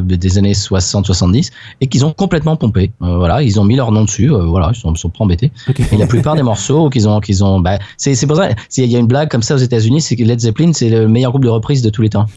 des 0.00 0.38
années 0.38 0.52
60-70 0.52 1.50
et 1.80 1.88
qu'ils 1.88 2.04
ont 2.04 2.12
complètement 2.12 2.56
pompé. 2.56 2.92
Voilà, 3.00 3.42
ils 3.42 3.58
ont 3.60 3.64
mis 3.64 3.76
leur 3.76 3.81
nom 3.90 4.04
dessus. 4.04 4.30
euh, 4.30 4.44
voilà, 4.44 4.70
ils 4.72 4.78
sont, 4.78 4.92
ils 4.92 4.98
sont 4.98 5.08
pas 5.08 5.24
embêtés. 5.24 5.50
Et 5.90 5.96
la 5.96 6.06
plupart 6.06 6.36
des 6.36 6.42
morceaux 6.42 6.90
qu'ils 6.90 7.08
ont, 7.08 7.18
qu'ils 7.20 7.42
ont, 7.42 7.58
bah, 7.58 7.78
c'est, 7.96 8.14
c'est 8.14 8.26
pour 8.26 8.36
ça. 8.36 8.50
Il 8.76 8.86
y 8.86 8.94
a 8.94 8.98
une 8.98 9.06
blague 9.06 9.28
comme 9.30 9.42
ça 9.42 9.54
aux 9.54 9.58
États-Unis, 9.58 10.00
c'est 10.02 10.14
que 10.14 10.22
Led 10.22 10.38
Zeppelin, 10.38 10.72
c'est 10.72 10.90
le 10.90 11.08
meilleur 11.08 11.32
groupe 11.32 11.44
de 11.44 11.48
reprise 11.48 11.82
de 11.82 11.90
tous 11.90 12.02
les 12.02 12.10
temps. 12.10 12.26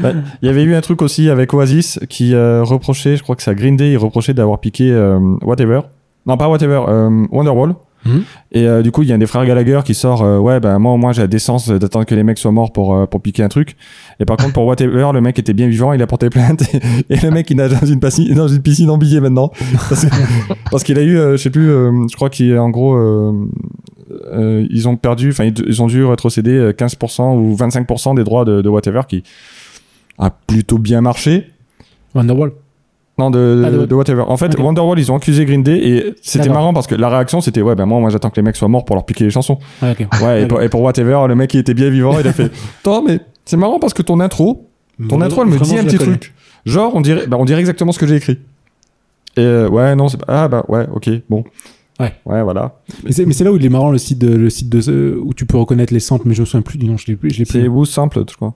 Bah, 0.00 0.12
Il 0.42 0.46
y 0.46 0.48
avait 0.48 0.62
eu 0.62 0.74
un 0.74 0.80
truc 0.80 1.02
aussi 1.02 1.28
avec 1.30 1.52
Oasis 1.54 1.98
qui 2.08 2.34
euh, 2.34 2.62
reprochait, 2.62 3.16
je 3.16 3.22
crois 3.22 3.36
que 3.36 3.42
c'est 3.42 3.50
à 3.50 3.54
Green 3.54 3.76
Day, 3.76 3.92
il 3.92 3.96
reprochait 3.98 4.34
d'avoir 4.34 4.58
piqué 4.60 4.90
euh, 4.90 5.18
Whatever. 5.42 5.80
Non, 6.26 6.36
pas 6.36 6.48
Whatever, 6.48 6.84
euh, 6.88 7.26
Wonderwall. 7.30 7.74
Mhm. 8.04 8.22
Et 8.52 8.66
euh, 8.66 8.82
du 8.82 8.90
coup, 8.90 9.02
il 9.02 9.08
y 9.08 9.12
a 9.12 9.14
un 9.14 9.18
des 9.18 9.26
frères 9.26 9.44
Gallagher 9.44 9.80
qui 9.84 9.94
sort, 9.94 10.22
euh, 10.22 10.38
ouais, 10.38 10.60
bah 10.60 10.78
moi, 10.78 10.96
moi, 10.96 11.12
j'ai 11.12 11.22
la 11.22 11.26
décence 11.26 11.68
d'attendre 11.68 12.06
que 12.06 12.14
les 12.14 12.22
mecs 12.22 12.38
soient 12.38 12.52
morts 12.52 12.72
pour 12.72 12.94
euh, 12.94 13.06
pour 13.06 13.20
piquer 13.20 13.42
un 13.42 13.48
truc. 13.48 13.76
Et 14.20 14.24
par 14.24 14.36
contre, 14.36 14.52
pour 14.52 14.66
Whatever, 14.66 15.10
le 15.12 15.20
mec 15.20 15.38
était 15.38 15.54
bien 15.54 15.68
vivant, 15.68 15.92
il 15.92 16.02
a 16.02 16.06
porté 16.06 16.30
plainte. 16.30 16.62
Et, 17.10 17.16
le 17.16 17.30
mec, 17.30 17.50
il 17.50 17.56
nage 17.56 17.78
dans 17.78 17.86
une 17.86 18.00
piscine, 18.00 18.34
dans 18.34 18.48
une 18.48 18.62
piscine 18.62 18.90
en 18.90 18.98
billet 18.98 19.20
maintenant, 19.20 19.50
parce 20.70 20.84
qu'il 20.84 20.98
a 20.98 21.02
eu, 21.02 21.16
je 21.16 21.36
sais 21.36 21.50
plus, 21.50 21.66
je 21.66 22.14
crois 22.16 22.30
qu'il 22.30 22.56
en 22.58 22.70
gros, 22.70 22.96
ils 24.70 24.88
ont 24.88 24.96
perdu, 24.96 25.30
enfin, 25.30 25.44
ils, 25.44 25.82
ont 25.82 25.86
dû 25.86 26.04
rétrocéder 26.04 26.52
euh, 26.52 26.72
15% 26.72 27.36
ou 27.36 27.56
25% 27.56 28.16
des 28.16 28.24
droits 28.24 28.44
de, 28.44 28.62
de 28.62 28.68
Whatever 28.68 29.02
qui 29.08 29.22
a 30.18 30.30
plutôt 30.30 30.78
bien 30.78 31.00
marché. 31.00 31.50
Wonderwall. 32.14 32.52
Non, 33.18 33.30
de, 33.30 33.62
Ah, 33.66 33.70
de- 33.70 33.86
de 33.86 33.94
Whatever. 33.94 34.22
En 34.28 34.36
fait, 34.36 34.54
Ok. 34.54 34.60
Wonderwall, 34.64 34.98
ils 34.98 35.10
ont 35.10 35.16
accusé 35.16 35.44
Green 35.44 35.62
Day 35.62 35.78
et 35.78 36.14
c'était 36.22 36.48
marrant 36.48 36.72
parce 36.72 36.86
que 36.86 36.94
la 36.94 37.08
réaction, 37.08 37.40
c'était 37.40 37.62
ouais, 37.62 37.74
ben 37.74 37.84
moi, 37.86 37.98
moi, 38.00 38.10
j'attends 38.10 38.30
que 38.30 38.36
les 38.36 38.42
mecs 38.42 38.56
soient 38.56 38.68
morts 38.68 38.84
pour 38.84 38.94
leur 38.96 39.04
piquer 39.04 39.24
les 39.24 39.30
chansons. 39.30 39.58
Ouais, 39.82 39.92
ok. 39.98 40.22
Ouais, 40.22 40.42
et 40.42 40.46
pour, 40.46 40.62
et 40.62 40.68
pour 40.68 40.82
Whatever, 40.82 41.24
le 41.28 41.34
mec, 41.34 41.52
il 41.54 41.58
était 41.60 41.74
bien 41.74 41.90
vivant, 41.90 42.18
il 42.20 42.28
a 42.28 42.32
fait 42.32 42.50
Attends, 42.80 43.02
mais 43.02 43.20
c'est 43.44 43.56
marrant 43.56 43.78
parce 43.80 43.92
que 43.94 44.02
ton 44.02 44.20
intro, 44.20 44.68
ton 45.08 45.20
intro, 45.20 45.42
elle 45.42 45.48
me 45.48 45.58
dit 45.58 45.76
un 45.78 45.84
petit 45.84 45.98
truc. 45.98 46.32
Genre, 46.64 46.92
on 46.94 47.00
dirait, 47.00 47.26
bah, 47.26 47.36
on 47.40 47.44
dirait 47.44 47.60
exactement 47.60 47.92
ce 47.92 47.98
que 47.98 48.06
j'ai 48.06 48.16
écrit. 48.16 48.38
Et 49.36 49.40
euh, 49.40 49.68
ouais, 49.68 49.94
non, 49.96 50.08
c'est 50.08 50.16
pas- 50.18 50.26
ah 50.28 50.48
bah 50.48 50.64
ouais, 50.68 50.86
ok, 50.92 51.08
bon. 51.30 51.44
Ouais. 52.00 52.12
Ouais, 52.26 52.42
voilà. 52.42 52.76
Mais 53.04 53.10
c'est, 53.12 53.26
mais 53.26 53.32
c'est 53.32 53.42
là 53.44 53.50
où 53.52 53.56
il 53.56 53.64
est 53.64 53.68
marrant 53.68 53.90
le 53.90 53.98
site 53.98 54.18
de, 54.18 54.32
le 54.32 54.50
site 54.50 54.68
de 54.68 55.18
où 55.20 55.34
tu 55.34 55.46
peux 55.46 55.56
reconnaître 55.58 55.92
les 55.92 55.98
samples, 56.00 56.28
mais 56.28 56.34
je 56.34 56.40
me 56.42 56.46
souviens 56.46 56.62
plus 56.62 56.78
du 56.78 56.86
nom, 56.86 56.96
je 56.96 57.06
l'ai 57.08 57.16
plus, 57.16 57.30
je 57.30 57.38
l'ai 57.40 57.44
plus. 57.44 57.60
C'est 57.62 57.68
Woo 57.68 57.84
Simple, 57.84 58.22
je 58.30 58.36
crois. 58.36 58.54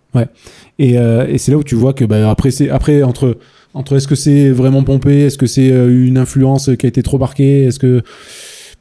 Et, 0.79 0.97
euh, 0.99 1.27
et 1.29 1.39
c'est 1.39 1.51
là 1.53 1.59
où 1.59 1.65
tu 1.65 1.75
vois 1.75 1.93
que 1.93 2.05
bah, 2.05 2.31
après 2.31 2.51
c'est 2.53 2.71
après 2.71 3.03
entre 3.03 3.39
entre 3.75 3.97
est-ce 3.97 4.07
que 4.09 4.15
c'est 4.15 4.51
vraiment 4.51 4.83
pompé, 4.83 5.23
est-ce 5.27 5.39
que 5.39 5.47
c'est 5.47 5.71
euh, 5.73 6.07
une 6.07 6.19
influence 6.19 6.71
qui 6.79 6.87
a 6.87 6.89
été 6.89 7.03
trop 7.03 7.19
marquée, 7.19 7.65
est-ce 7.65 7.79
que 7.79 8.03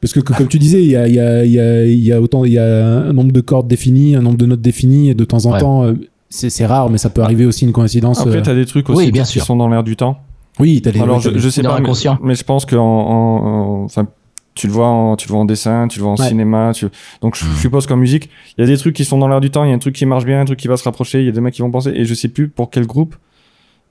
parce 0.00 0.12
que, 0.12 0.20
que, 0.20 0.32
comme 0.32 0.48
tu 0.48 0.58
disais, 0.58 0.82
il 0.82 0.90
y 0.90 0.96
a 0.96 1.06
il 1.06 1.14
y 1.14 1.20
a 1.20 1.44
il 1.44 1.52
y 1.52 1.60
a 1.60 1.84
il 1.84 2.00
y 2.04 2.12
a 2.12 2.20
autant 2.20 2.44
il 2.44 2.52
y 2.52 2.58
a 2.58 2.64
un 2.98 3.12
nombre 3.12 3.32
de 3.32 3.40
cordes 3.40 3.68
définies, 3.68 4.16
un 4.16 4.22
nombre 4.22 4.36
de 4.38 4.46
notes 4.46 4.60
définies 4.60 5.10
et 5.10 5.14
de 5.14 5.24
temps 5.24 5.46
en 5.46 5.52
Ouais. 5.52 5.60
temps 5.60 5.84
euh, 5.84 5.94
c'est 6.28 6.50
c'est 6.50 6.66
rare 6.66 6.90
mais 6.90 6.98
ça 6.98 7.08
peut 7.10 7.22
arriver 7.22 7.46
aussi 7.46 7.64
une 7.64 7.72
coïncidence. 7.72 8.20
Après, 8.20 8.38
euh, 8.38 8.42
t'as 8.42 8.54
des 8.54 8.66
trucs 8.66 8.88
Oui, 8.88 8.96
aussi 8.96 9.12
bien 9.12 9.22
qui 9.24 9.32
sûr. 9.32 9.44
sont 9.44 9.56
dans 9.56 9.68
l'air 9.68 9.84
du 9.84 9.94
temps. 9.96 10.18
Oui, 10.58 10.82
t'as 10.82 10.90
les 10.90 11.00
Alors, 11.00 11.16
oui, 11.16 11.22
je, 11.34 11.38
je 11.38 11.48
sais 11.48 11.62
pas, 11.62 11.80
mais, 11.80 11.88
mais 12.22 12.34
je 12.34 12.44
pense 12.44 12.66
que 12.66 12.76
en, 12.76 12.82
en- 12.84 13.46
en- 13.46 13.84
enfin, 13.84 14.06
tu 14.54 14.66
le 14.66 14.72
vois, 14.74 14.86
en, 14.88 15.16
tu 15.16 15.28
le 15.28 15.32
vois 15.32 15.40
en 15.40 15.44
dessin, 15.46 15.88
tu 15.88 15.98
le 15.98 16.02
vois 16.02 16.12
en 16.12 16.16
Ouais. 16.16 16.28
cinéma. 16.28 16.72
Tu... 16.74 16.84
Donc, 17.22 17.36
je 17.36 17.44
suppose 17.58 17.86
qu'en 17.86 17.96
musique, 17.96 18.28
il 18.58 18.60
y 18.60 18.64
a 18.64 18.66
des 18.66 18.76
trucs 18.76 18.94
qui 18.94 19.06
sont 19.06 19.16
dans 19.16 19.28
l'air 19.28 19.40
du 19.40 19.50
temps. 19.50 19.64
Il 19.64 19.68
y 19.68 19.72
a 19.72 19.74
un 19.74 19.78
truc 19.78 19.94
qui 19.94 20.04
marche 20.04 20.26
bien, 20.26 20.40
un 20.40 20.44
truc 20.44 20.58
qui 20.58 20.68
va 20.68 20.76
se 20.76 20.84
rapprocher. 20.84 21.20
Il 21.20 21.24
y 21.24 21.28
a 21.28 21.32
des 21.32 21.40
mecs 21.40 21.54
qui 21.54 21.62
vont 21.62 21.70
penser. 21.70 21.90
Et 21.94 22.04
je 22.04 22.12
sais 22.12 22.28
plus 22.28 22.48
pour 22.48 22.68
quel 22.68 22.86
groupe. 22.86 23.14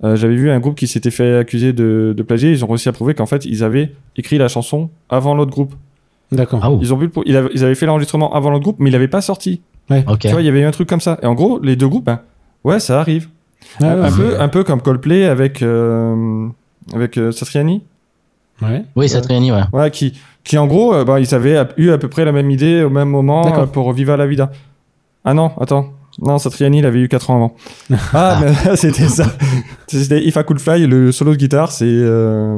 Euh, 0.03 0.15
J'avais 0.15 0.35
vu 0.35 0.49
un 0.49 0.59
groupe 0.59 0.75
qui 0.75 0.87
s'était 0.87 1.11
fait 1.11 1.35
accuser 1.37 1.73
de, 1.73 2.13
de 2.15 2.23
plagier. 2.23 2.51
Ils 2.51 2.63
ont 2.65 2.67
réussi 2.67 2.89
à 2.89 2.91
prouver 2.91 3.13
qu'en 3.13 3.25
fait, 3.27 3.45
ils 3.45 3.63
avaient 3.63 3.91
écrit 4.17 4.37
la 4.37 4.47
chanson 4.47 4.89
avant 5.09 5.35
l'autre 5.35 5.51
groupe. 5.51 5.73
D'accord. 6.31 6.59
Ah, 6.63 6.71
oh, 6.71 6.79
Ils 6.81 6.93
ont 6.93 6.97
vu, 6.97 7.07
le 7.15 7.21
ils 7.25 7.35
avaient, 7.35 7.49
ils 7.53 7.63
avaient 7.63 7.75
fait 7.75 7.85
l'enregistrement 7.85 8.33
avant 8.33 8.49
l'autre 8.49 8.63
groupe, 8.63 8.77
mais 8.79 8.89
il 8.89 8.95
avait 8.95 9.07
pas 9.07 9.21
sorti. 9.21 9.61
ok. 9.89 10.19
Tu 10.19 10.29
vois, 10.29 10.41
il 10.41 10.45
y 10.45 10.49
avait 10.49 10.61
eu 10.61 10.65
un 10.65 10.71
truc 10.71 10.87
comme 10.87 11.01
ça. 11.01 11.19
Et 11.21 11.25
en 11.25 11.33
gros, 11.33 11.59
les 11.61 11.75
deux 11.75 11.87
groupes, 11.87 12.05
ben, 12.05 12.21
ouais, 12.63 12.79
ça 12.79 12.99
arrive. 12.99 13.27
Ah, 13.79 13.85
un, 13.91 14.01
ouais, 14.03 14.09
peu, 14.15 14.41
un 14.41 14.47
peu 14.47 14.63
comme 14.63 14.81
Coldplay 14.81 15.25
avec 15.25 15.61
euh, 15.61 16.47
avec 16.93 17.17
euh, 17.17 17.31
Satriani. 17.31 17.83
ouais. 18.61 18.83
Oui, 18.95 19.07
réunit, 19.27 19.51
ouais. 19.51 19.61
Ouais, 19.71 19.91
qui, 19.91 20.13
qui 20.43 20.57
en 20.57 20.67
gros, 20.67 20.93
euh, 20.93 21.03
bah, 21.05 21.19
ils 21.19 21.35
avaient 21.35 21.61
eu 21.77 21.91
à 21.91 21.97
peu 21.97 22.07
près 22.07 22.25
la 22.25 22.31
même 22.31 22.49
idée 22.49 22.83
au 22.83 22.89
même 22.89 23.09
moment 23.09 23.59
euh, 23.59 23.65
pour 23.67 23.91
Viva 23.93 24.17
la 24.17 24.25
Vida. 24.25 24.51
Ah 25.25 25.33
non, 25.33 25.51
attends. 25.59 25.93
Non, 26.19 26.37
Satriani, 26.37 26.79
il 26.79 26.85
avait 26.85 26.99
eu 27.01 27.07
4 27.07 27.29
ans 27.29 27.35
avant. 27.35 27.55
Ah, 28.13 28.39
mais 28.41 28.75
c'était 28.75 29.07
ça. 29.07 29.25
C'était 29.87 30.23
If 30.25 30.35
I 30.35 30.43
Could 30.45 30.59
Fly, 30.59 30.87
le 30.87 31.11
solo 31.11 31.31
de 31.31 31.37
guitare, 31.37 31.71
c'est 31.71 31.85
euh, 31.87 32.57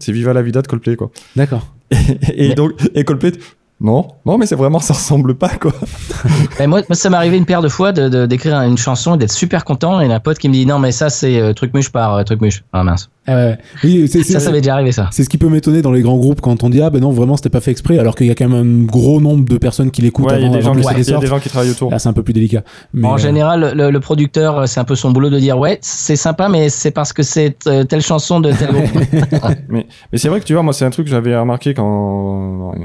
c'est 0.00 0.12
Viva 0.12 0.32
la 0.32 0.42
Vida 0.42 0.62
de 0.62 0.66
Coldplay, 0.66 0.96
quoi. 0.96 1.10
D'accord. 1.34 1.66
Et, 1.90 2.48
Mais- 2.48 2.54
donc, 2.54 2.72
et 2.94 3.04
Coldplay, 3.04 3.32
non, 3.80 4.08
non, 4.24 4.38
mais 4.38 4.46
c'est 4.46 4.54
vraiment, 4.56 4.78
ça 4.80 4.94
ressemble 4.94 5.34
pas, 5.34 5.50
quoi. 5.50 5.72
Et 6.60 6.66
moi, 6.66 6.80
moi, 6.88 6.96
ça 6.96 7.10
m'est 7.10 7.16
arrivé 7.16 7.36
une 7.36 7.44
paire 7.44 7.60
de 7.60 7.68
fois 7.68 7.92
de, 7.92 8.08
de- 8.08 8.24
d'écrire 8.26 8.58
une 8.62 8.78
chanson 8.78 9.14
et 9.16 9.18
d'être 9.18 9.32
super 9.32 9.64
content. 9.64 10.00
Et 10.00 10.10
un 10.12 10.20
pote 10.20 10.38
qui 10.38 10.48
me 10.48 10.54
dit 10.54 10.64
non, 10.66 10.78
mais 10.78 10.92
ça, 10.92 11.10
c'est 11.10 11.38
euh, 11.40 11.52
truc 11.52 11.74
muche 11.74 11.90
par 11.90 12.14
euh, 12.14 12.22
truc 12.22 12.40
muche. 12.40 12.64
Ah 12.72 12.82
mince. 12.84 13.10
Ah, 13.28 13.34
ouais. 13.36 13.58
Oui, 13.84 14.06
c'est, 14.08 14.22
c'est- 14.22 14.34
Ça, 14.34 14.40
ça 14.40 14.50
m'est 14.52 14.60
déjà 14.60 14.74
arrivé, 14.74 14.92
ça. 14.92 15.08
C'est 15.12 15.24
ce 15.24 15.28
qui 15.28 15.38
peut 15.38 15.48
m'étonner 15.48 15.82
dans 15.82 15.92
les 15.92 16.02
grands 16.02 16.16
groupes 16.16 16.40
quand 16.40 16.62
on 16.64 16.70
dit 16.70 16.80
ah 16.80 16.90
ben 16.90 17.00
non 17.00 17.10
vraiment 17.10 17.36
c'était 17.36 17.48
pas 17.50 17.60
fait 17.60 17.70
exprès 17.72 17.98
alors 17.98 18.14
qu'il 18.14 18.26
y 18.26 18.30
a 18.30 18.34
quand 18.34 18.48
même 18.48 18.82
un 18.82 18.84
gros 18.86 19.20
nombre 19.20 19.44
de 19.48 19.58
personnes 19.58 19.90
qui 19.90 20.02
l'écoutent 20.02 20.26
Ouais, 20.30 20.36
il 20.38 20.42
y 20.42 20.44
a 20.44 20.46
avant, 20.46 20.56
des 20.56 20.62
gens 20.62 20.74
qui- 20.74 21.10
y 21.10 21.14
a 21.14 21.18
des 21.18 21.26
gens 21.26 21.38
qui 21.40 21.48
travaillent 21.48 21.70
autour. 21.70 21.90
Là 21.90 21.98
c'est 21.98 22.08
un 22.08 22.12
peu 22.12 22.22
plus 22.22 22.32
délicat. 22.32 22.62
Mais, 22.94 23.06
en 23.08 23.14
euh, 23.14 23.18
général, 23.18 23.72
le, 23.74 23.90
le 23.90 24.00
producteur, 24.00 24.58
euh, 24.58 24.66
c'est 24.66 24.80
un 24.80 24.84
peu 24.84 24.94
son 24.94 25.10
boulot 25.10 25.30
de 25.30 25.38
dire 25.38 25.58
ouais, 25.58 25.78
c'est 25.82 26.16
sympa, 26.16 26.48
mais 26.48 26.68
c'est 26.68 26.90
parce 26.92 27.12
que 27.12 27.22
c'est 27.22 27.56
euh, 27.66 27.84
telle 27.84 28.02
chanson 28.02 28.40
de 28.40 28.52
tel 28.52 28.68
groupe. 28.68 28.86
Mais, 29.68 29.86
mais 30.12 30.18
c'est 30.18 30.28
vrai 30.28 30.40
que 30.40 30.44
tu 30.44 30.52
vois, 30.52 30.62
moi, 30.62 30.72
c'est 30.72 30.84
un 30.84 30.90
truc 30.90 31.06
que 31.06 31.10
j'avais 31.10 31.36
remarqué 31.36 31.74
quand, 31.74 32.72
euh, 32.74 32.78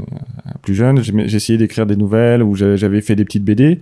plus 0.61 0.73
jeune, 0.75 1.01
j'ai 1.03 1.13
j'ai 1.27 1.37
essayé 1.37 1.57
d'écrire 1.57 1.85
des 1.85 1.95
nouvelles 1.95 2.41
ou 2.43 2.55
j'avais 2.55 3.01
fait 3.01 3.15
des 3.15 3.25
petites 3.25 3.43
BD. 3.43 3.79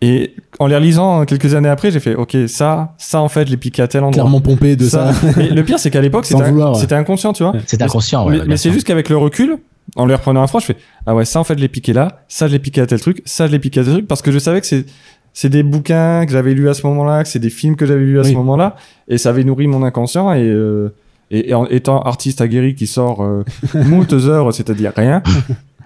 Et 0.00 0.34
en 0.60 0.68
les 0.68 0.76
relisant 0.76 1.24
quelques 1.24 1.54
années 1.54 1.68
après, 1.68 1.90
j'ai 1.90 1.98
fait, 1.98 2.14
ok, 2.14 2.36
ça, 2.46 2.94
ça, 2.98 3.20
en 3.20 3.28
fait, 3.28 3.46
je 3.46 3.50
l'ai 3.50 3.56
piqué 3.56 3.82
à 3.82 3.88
tel 3.88 4.02
endroit. 4.02 4.12
clairement 4.12 4.40
pompé 4.40 4.76
de 4.76 4.84
ça. 4.84 5.10
Mais 5.36 5.48
le 5.48 5.64
pire, 5.64 5.78
c'est 5.80 5.90
qu'à 5.90 6.00
l'époque, 6.00 6.24
c'était 6.24 6.48
vouloir, 6.48 6.74
ouais. 6.74 6.80
c'était 6.80 6.94
inconscient, 6.94 7.32
tu 7.32 7.42
vois. 7.42 7.52
C'est 7.66 7.82
inconscient, 7.82 8.26
ouais. 8.26 8.38
mais 8.38 8.44
mais 8.46 8.56
c'est 8.56 8.70
juste 8.70 8.86
qu'avec 8.86 9.08
le 9.08 9.16
recul, 9.16 9.58
en 9.96 10.06
les 10.06 10.14
reprenant 10.14 10.42
à 10.42 10.46
froid, 10.46 10.60
je 10.60 10.66
fais, 10.66 10.76
ah 11.06 11.16
ouais, 11.16 11.24
ça, 11.24 11.40
en 11.40 11.44
fait, 11.44 11.56
je 11.56 11.60
l'ai 11.60 11.68
piqué 11.68 11.92
là, 11.92 12.20
ça, 12.28 12.46
je 12.46 12.52
l'ai 12.52 12.58
piqué 12.60 12.80
à 12.80 12.86
tel 12.86 13.00
truc, 13.00 13.22
ça, 13.24 13.48
je 13.48 13.52
l'ai 13.52 13.58
piqué 13.58 13.80
à 13.80 13.84
tel 13.84 13.94
truc, 13.94 14.06
parce 14.06 14.22
que 14.22 14.30
je 14.30 14.38
savais 14.38 14.60
que 14.60 14.68
c'est, 14.68 14.86
c'est 15.32 15.48
des 15.48 15.64
bouquins 15.64 16.24
que 16.26 16.32
j'avais 16.32 16.54
lus 16.54 16.68
à 16.68 16.74
ce 16.74 16.86
moment-là, 16.86 17.24
que 17.24 17.28
c'est 17.28 17.40
des 17.40 17.50
films 17.50 17.74
que 17.74 17.84
j'avais 17.84 18.04
vus 18.04 18.20
à 18.20 18.24
ce 18.24 18.32
moment-là, 18.32 18.76
et 19.08 19.18
ça 19.18 19.30
avait 19.30 19.44
nourri 19.44 19.66
mon 19.66 19.82
inconscient, 19.82 20.32
et, 20.32 20.42
euh, 20.42 20.94
et, 21.32 21.50
et 21.50 21.54
en 21.54 21.66
étant 21.66 22.00
artiste 22.02 22.40
aguerri 22.40 22.76
qui 22.76 22.86
sort 22.86 23.22
euh, 23.24 23.42
moult 23.74 24.12
heures, 24.12 24.54
c'est-à-dire 24.54 24.92
rien, 24.94 25.22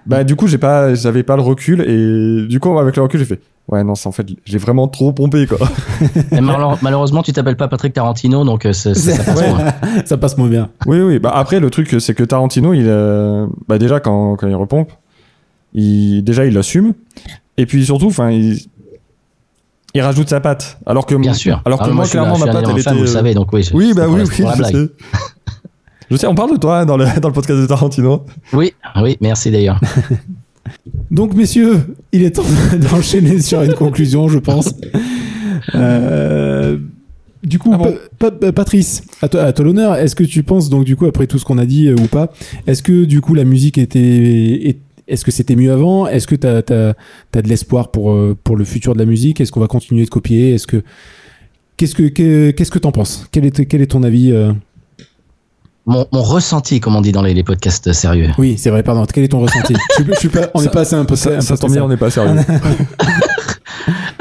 bah, 0.05 0.23
du 0.23 0.35
coup, 0.35 0.47
j'ai 0.47 0.57
pas, 0.57 0.93
j'avais 0.95 1.23
pas 1.23 1.35
le 1.35 1.41
recul, 1.41 1.81
et 1.81 2.47
du 2.47 2.59
coup, 2.59 2.77
avec 2.77 2.95
le 2.95 3.01
recul, 3.03 3.19
j'ai 3.19 3.25
fait, 3.25 3.41
ouais, 3.69 3.83
non, 3.83 3.95
c'est 3.95 4.07
en 4.07 4.11
fait, 4.11 4.27
j'ai 4.45 4.57
vraiment 4.57 4.87
trop 4.87 5.11
pompé, 5.13 5.47
quoi. 5.47 5.57
Mais 6.31 6.41
malheureusement, 6.81 7.23
tu 7.23 7.31
t'appelles 7.33 7.57
pas 7.57 7.67
Patrick 7.67 7.93
Tarantino, 7.93 8.43
donc 8.43 8.65
euh, 8.65 8.73
ça 8.73 8.89
passe 8.93 9.27
Ouais. 9.41 9.49
moins. 9.49 9.73
ça 10.05 10.17
passe 10.17 10.37
moins 10.37 10.49
bien. 10.49 10.69
Oui, 10.85 10.99
oui. 11.01 11.19
Bah 11.19 11.31
après, 11.33 11.59
le 11.59 11.69
truc, 11.69 11.95
c'est 11.99 12.13
que 12.13 12.23
Tarantino, 12.23 12.73
il, 12.73 12.85
euh, 12.87 13.47
bah 13.67 13.77
déjà 13.77 13.99
quand, 13.99 14.35
quand 14.35 14.47
il 14.47 14.55
repompe, 14.55 14.91
il, 15.73 16.21
déjà 16.23 16.45
il 16.45 16.53
l'assume. 16.53 16.93
Et 17.57 17.65
puis 17.65 17.85
surtout, 17.85 18.07
enfin, 18.07 18.31
il, 18.31 18.59
il 19.93 20.01
rajoute 20.01 20.27
sa 20.29 20.39
patte. 20.41 20.79
Alors 20.85 21.05
que, 21.05 21.15
Bien 21.15 21.33
sûr. 21.33 21.61
alors 21.65 21.79
que 21.79 21.85
Ah, 21.89 21.93
moi, 21.93 22.05
clairement, 22.05 22.37
ma 22.37 22.47
patte, 22.47 22.65
elle 22.67 22.81
fan, 22.81 22.93
était. 22.93 22.93
vous 22.95 23.01
le 23.01 23.07
savez, 23.07 23.33
donc 23.33 23.53
oui. 23.53 23.69
Oui, 23.73 23.93
bah 23.95 24.05
oui, 24.09 24.21
oui, 24.21 24.45
je 24.57 24.63
sais. 24.63 24.73
Je 26.11 26.15
sais, 26.17 26.27
on 26.27 26.35
parle 26.35 26.51
de 26.53 26.57
toi 26.57 26.79
hein, 26.79 26.85
dans 26.85 26.97
le, 26.97 27.05
dans 27.21 27.27
le 27.29 27.33
podcast 27.33 27.59
de 27.61 27.65
Tarantino. 27.65 28.25
Oui, 28.53 28.73
oui, 29.01 29.17
merci 29.21 29.51
d'ailleurs. 29.51 29.79
Donc, 31.11 31.33
messieurs, 31.35 31.79
il 32.11 32.23
est 32.23 32.31
temps 32.31 32.43
d'enchaîner 32.91 33.39
sur 33.41 33.61
une 33.63 33.73
conclusion, 33.73 34.27
je 34.27 34.39
pense. 34.39 34.73
Euh, 35.75 36.77
du 37.43 37.59
coup, 37.59 37.71
Ah 37.73 37.77
bon 37.77 37.95
Pa- 38.19 38.31
Pa- 38.31 38.51
Patrice, 38.51 39.03
à 39.21 39.27
toi, 39.27 39.43
à 39.43 39.53
toi 39.53 39.65
l'honneur. 39.65 39.95
Est-ce 39.95 40.15
que 40.15 40.23
tu 40.23 40.43
penses, 40.43 40.69
donc, 40.69 40.85
du 40.85 40.95
coup, 40.95 41.05
après 41.05 41.27
tout 41.27 41.37
ce 41.39 41.45
qu'on 41.45 41.57
a 41.57 41.65
dit 41.65 41.87
euh, 41.87 41.95
ou 42.01 42.07
pas, 42.07 42.31
est-ce 42.67 42.81
que, 42.81 43.03
du 43.05 43.21
coup, 43.21 43.33
la 43.33 43.43
musique 43.43 43.77
était. 43.77 43.99
est- 43.99 44.79
Est-ce 45.07 45.25
que 45.25 45.31
c'était 45.31 45.55
mieux 45.57 45.71
avant? 45.71 46.07
Est-ce 46.07 46.27
que 46.27 46.35
tu 46.35 46.47
as, 46.47 46.61
de 46.61 47.47
l'espoir 47.49 47.91
pour, 47.91 48.11
euh, 48.11 48.37
pour 48.43 48.55
le 48.55 48.63
futur 48.63 48.93
de 48.93 48.99
la 48.99 49.05
musique? 49.05 49.41
Est-ce 49.41 49.51
qu'on 49.51 49.59
va 49.59 49.67
continuer 49.67 50.05
de 50.05 50.09
copier? 50.09 50.53
Est-ce 50.53 50.67
que. 50.67 50.81
Qu'est-ce 51.75 51.95
que 51.95 52.03
que- 52.07 52.51
qu'est-ce 52.51 52.71
que 52.71 52.79
t'en 52.79 52.91
penses? 52.91 53.27
Quel 53.31 53.45
est, 53.45 53.65
quel 53.65 53.81
est 53.81 53.87
ton 53.87 54.03
avis 54.03 54.31
euh 54.31 54.53
Mon, 55.85 56.07
mon 56.13 56.21
ressenti, 56.23 56.79
comme 56.79 56.95
on 56.95 57.01
dit 57.01 57.11
dans 57.11 57.21
les, 57.21 57.33
les 57.33 57.43
podcasts 57.43 57.91
sérieux. 57.91 58.29
Oui, 58.37 58.57
c'est 58.57 58.69
vrai, 58.69 58.83
pardon. 58.83 59.05
Quel 59.11 59.25
est 59.25 59.27
ton 59.27 59.41
ressenti? 59.41 59.73
Je, 59.97 60.03
suis- 60.03 60.13
je 60.13 60.19
suis 60.19 60.29
pas, 60.29 60.49
On 60.53 60.59
Ça- 60.59 60.65
est 60.65 60.69
passé 60.69 60.95
un 60.95 61.03
peu 61.03 61.15
Ça, 61.17 61.41
tombe 61.57 61.71
bien, 61.73 61.83
on 61.83 61.89
n'est 61.89 61.97
pas 61.97 62.09
sérieux. 62.09 62.39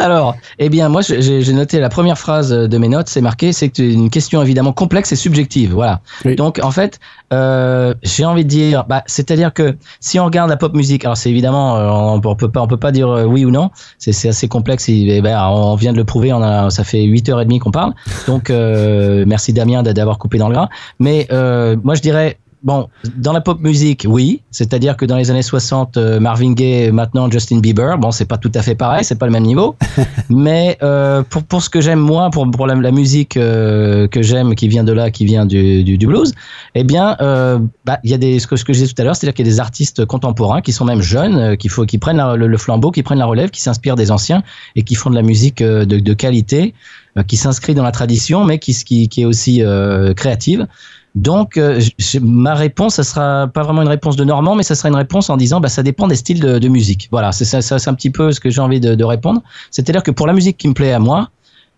Alors, 0.03 0.37
eh 0.59 0.69
bien, 0.69 0.89
moi, 0.89 1.01
j'ai 1.03 1.53
noté 1.53 1.79
la 1.79 1.89
première 1.89 2.19
phrase 2.19 2.51
de 2.51 2.79
mes 2.79 2.89
notes, 2.89 3.09
c'est 3.09 3.21
marqué, 3.21 3.53
c'est 3.53 3.79
une 3.79 4.11
question 4.11 4.43
évidemment 4.43 4.73
complexe 4.73 5.13
et 5.13 5.17
subjective. 5.17 5.73
Voilà. 5.73 6.01
Oui. 6.25 6.35
Donc, 6.35 6.59
en 6.63 6.73
fait, 6.73 6.99
euh, 7.33 7.95
j'ai 8.03 8.25
envie 8.25 8.45
de 8.45 8.49
dire, 8.49 8.85
bah, 8.89 9.05
c'est-à-dire 9.07 9.53
que 9.53 9.77
si 10.01 10.19
on 10.19 10.25
regarde 10.25 10.51
la 10.51 10.57
pop 10.57 10.75
musique, 10.75 11.05
alors 11.05 11.17
c'est 11.17 11.31
évidemment, 11.31 11.77
euh, 11.77 11.89
on, 11.89 12.21
on 12.25 12.35
peut 12.35 12.51
pas, 12.51 12.61
on 12.61 12.67
peut 12.67 12.77
pas 12.77 12.91
dire 12.91 13.09
euh, 13.09 13.25
oui 13.25 13.45
ou 13.45 13.51
non. 13.51 13.71
C'est 13.99 14.29
assez 14.29 14.49
complexe. 14.49 14.89
Et, 14.89 15.07
eh 15.09 15.21
ben, 15.21 15.41
on 15.49 15.77
vient 15.77 15.93
de 15.93 15.99
le 15.99 16.05
prouver. 16.05 16.33
On 16.33 16.43
a, 16.43 16.71
ça 16.71 16.83
fait 16.83 17.05
8h30 17.05 17.61
qu'on 17.61 17.71
parle. 17.71 17.95
Donc, 18.27 18.51
euh, 18.51 19.25
merci 19.27 19.53
Damien 19.53 19.85
d'avoir 19.85 20.19
coupé 20.19 20.39
dans 20.39 20.49
le 20.49 20.55
gras. 20.55 20.69
Mais 20.99 21.29
euh, 21.31 21.77
moi, 21.83 21.95
je 21.95 22.03
dirais. 22.03 22.39
Bon, 22.63 22.89
dans 23.17 23.33
la 23.33 23.41
pop 23.41 23.59
musique, 23.61 24.07
oui, 24.09 24.43
c'est-à-dire 24.53 24.97
que 24.97 25.05
dans 25.05 25.17
les 25.17 25.33
années 25.33 25.43
60, 25.43 25.97
euh, 25.97 26.21
Marvin 26.21 26.53
Gaye, 26.53 26.93
maintenant 26.93 27.29
Justin 27.29 27.59
Bieber, 27.59 27.99
bon, 27.99 28.13
c'est 28.13 28.25
pas 28.25 28.39
tout 28.39 28.53
à 28.55 28.63
fait 28.63 28.77
pareil, 28.77 29.05
c'est 29.05 29.19
pas 29.19 29.27
le 29.27 29.33
même 29.33 29.43
niveau, 29.43 29.75
mais 30.31 30.79
euh, 30.81 31.25
pour 31.29 31.43
pour 31.43 31.61
ce 31.63 31.69
que 31.69 31.81
j'aime 31.81 31.99
moi, 31.99 32.31
pour 32.31 32.49
pour 32.51 32.69
la, 32.69 32.77
la 32.77 32.93
musique 32.93 33.37
euh, 33.37 34.07
que 34.07 34.23
j'aime, 34.23 34.55
qui 34.55 34.69
vient 34.69 34.85
de 34.85 34.93
là, 34.93 35.11
qui 35.11 35.25
vient 35.25 35.45
du 35.45 35.83
du, 35.83 35.99
du 35.99 36.07
blues, 36.07 36.33
eh 36.77 36.85
bien, 36.85 37.17
euh, 37.21 37.59
bah, 37.85 37.99
il 38.05 38.11
y 38.11 38.15
a 38.15 38.19
des 38.19 38.39
ce 38.39 38.47
que 38.47 38.55
ce 38.55 38.65
que 38.65 38.73
je 38.73 38.79
disais 38.79 38.95
tout 38.95 39.03
à 39.03 39.05
l'heure, 39.05 39.17
c'est-à-dire 39.17 39.35
qu'il 39.35 39.45
y 39.45 39.49
a 39.49 39.53
des 39.53 39.59
artistes 39.61 40.05
contemporains 40.05 40.61
qui 40.61 40.71
sont 40.73 40.85
même 40.85 41.03
jeunes, 41.03 41.37
euh, 41.37 41.57
qu'il 41.57 41.71
faut 41.71 41.85
qui 41.85 41.99
prennent 41.99 42.19
la- 42.19 42.37
le, 42.37 42.47
le 42.47 42.59
flambeau, 42.59 42.93
qui 42.93 43.03
prennent 43.03 43.19
la 43.19 43.27
relève, 43.27 43.51
qui 43.51 43.61
s'inspirent 43.61 43.97
des 43.97 44.13
anciens 44.13 44.45
et 44.77 44.85
qui 44.85 44.95
font 44.95 45.11
de 45.11 45.17
la 45.17 45.23
musique 45.23 45.63
euh, 45.63 45.85
de, 45.85 45.99
de 45.99 46.13
qualité, 46.13 46.75
euh, 47.19 47.25
qui 47.25 47.37
s'inscrit 47.37 47.75
dans 47.75 47.83
la 47.83 47.91
tradition, 47.93 48.45
mais 48.45 48.61
qui 48.61 48.73
qui, 48.73 49.09
qui 49.09 49.23
est 49.23 49.27
aussi 49.27 49.65
euh, 49.65 50.15
créative. 50.15 50.69
Donc, 51.15 51.59
euh, 51.59 51.81
ma 52.23 52.55
réponse, 52.55 52.95
ça 52.95 53.05
sera 53.05 53.47
pas 53.47 53.63
vraiment 53.63 53.83
une 53.83 53.89
réponse 53.89 54.17
de 54.17 54.25
Normand, 54.25 54.55
mais 54.55 54.63
ça 54.63 54.75
sera 54.75 54.89
une 54.89 54.97
réponse 54.97 55.29
en 55.29 55.37
disant, 55.37 55.61
bah, 55.61 55.69
ça 55.69 55.83
dépend 55.83 56.09
des 56.09 56.17
styles 56.17 56.41
de, 56.41 56.69
musique. 56.69 57.09
Voilà, 57.11 57.33
c'est 57.33 57.45
c'est 57.45 57.89
un 57.89 57.95
petit 57.95 58.11
peu 58.11 58.33
ce 58.33 58.41
que 58.41 58.49
j'ai 58.49 58.61
envie 58.61 58.81
de, 58.81 58.95
de 58.95 59.05
répondre. 59.05 59.43
C'est-à-dire 59.71 60.03
que 60.03 60.11
pour 60.11 60.27
la 60.27 60.33
musique 60.33 60.57
qui 60.57 60.69
me 60.69 60.75
plaît 60.75 60.93
à 60.93 60.99
moi, 60.99 61.29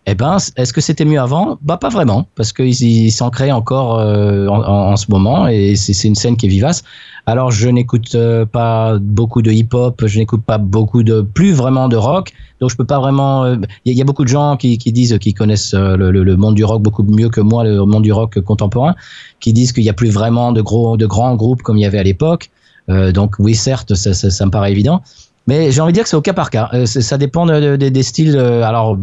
eh 0.07 0.13
ben, 0.15 0.37
est-ce 0.55 0.71
que 0.71 0.81
c'était 0.81 1.05
mieux 1.05 1.19
avant? 1.19 1.57
Bah, 1.63 1.77
pas 1.77 1.89
vraiment, 1.89 2.27
parce 2.35 2.53
qu'ils 2.53 2.79
ils 2.81 3.11
s'en 3.11 3.29
créent 3.31 3.51
encore 3.51 3.99
euh, 3.99 4.47
en, 4.47 4.95
ce 4.97 5.09
moment, 5.09 5.47
et 5.47 5.75
c'est 5.75 6.07
une 6.07 6.13
scène 6.15 6.37
qui 6.37 6.45
est 6.45 6.49
vivace. 6.49 6.83
Alors, 7.25 7.49
je 7.49 7.67
n'écoute 7.69 8.13
euh, 8.13 8.45
pas 8.45 8.99
beaucoup 8.99 9.41
de 9.41 9.51
hip-hop, 9.51 10.03
je 10.05 10.19
n'écoute 10.19 10.43
pas 10.45 10.59
beaucoup 10.59 11.01
de, 11.01 11.21
plus 11.21 11.53
vraiment 11.53 11.87
de 11.89 11.95
rock, 11.95 12.33
donc 12.61 12.69
je 12.69 12.75
peux 12.75 12.85
pas 12.85 12.99
vraiment. 12.99 13.45
euh, 13.45 13.55
Il 13.85 13.89
y, 13.89 13.91
a- 13.91 13.93
il 13.93 13.97
y 13.97 14.01
a 14.01 14.05
beaucoup 14.05 14.23
de 14.23 14.29
gens 14.29 14.57
qui, 14.57 14.77
disent 14.77 15.17
qu'ils 15.17 15.33
connaissent 15.33 15.73
euh, 15.73 15.97
le, 15.97 16.37
monde 16.37 16.53
du 16.53 16.63
rock 16.63 16.83
beaucoup 16.83 17.01
mieux 17.01 17.29
que 17.29 17.41
moi, 17.41 17.63
le 17.63 17.83
monde 17.85 18.03
du 18.03 18.13
rock 18.13 18.39
contemporain, 18.41 18.93
qui 19.39 19.53
disent 19.53 19.71
qu'il 19.73 19.83
y 19.83 19.89
a 19.89 19.93
plus 19.93 20.11
vraiment 20.11 20.51
de 20.51 20.61
gros, 20.61 20.97
de 20.97 21.07
grands 21.07 21.35
groupes 21.35 21.63
comme 21.63 21.77
il 21.77 21.81
y 21.81 21.85
avait 21.85 21.99
à 21.99 22.03
l'époque. 22.03 22.51
Euh, 22.89 23.11
donc 23.11 23.37
oui, 23.39 23.55
certes, 23.55 23.95
ça, 23.95 24.13
ça, 24.13 24.29
ça 24.29 24.45
me 24.45 24.51
paraît 24.51 24.71
évident. 24.71 25.01
Mais 25.47 25.71
j'ai 25.71 25.81
envie 25.81 25.91
de 25.91 25.95
dire 25.95 26.03
que 26.03 26.09
c'est 26.09 26.15
au 26.15 26.21
cas 26.21 26.33
par 26.33 26.49
cas. 26.49 26.69
Euh, 26.73 26.85
ça 26.85 27.17
dépend 27.17 27.45
de- 27.45 27.75
de- 27.77 27.89
des 27.89 28.03
styles. 28.03 28.35
euh, 28.35 28.63
alors, 28.63 28.97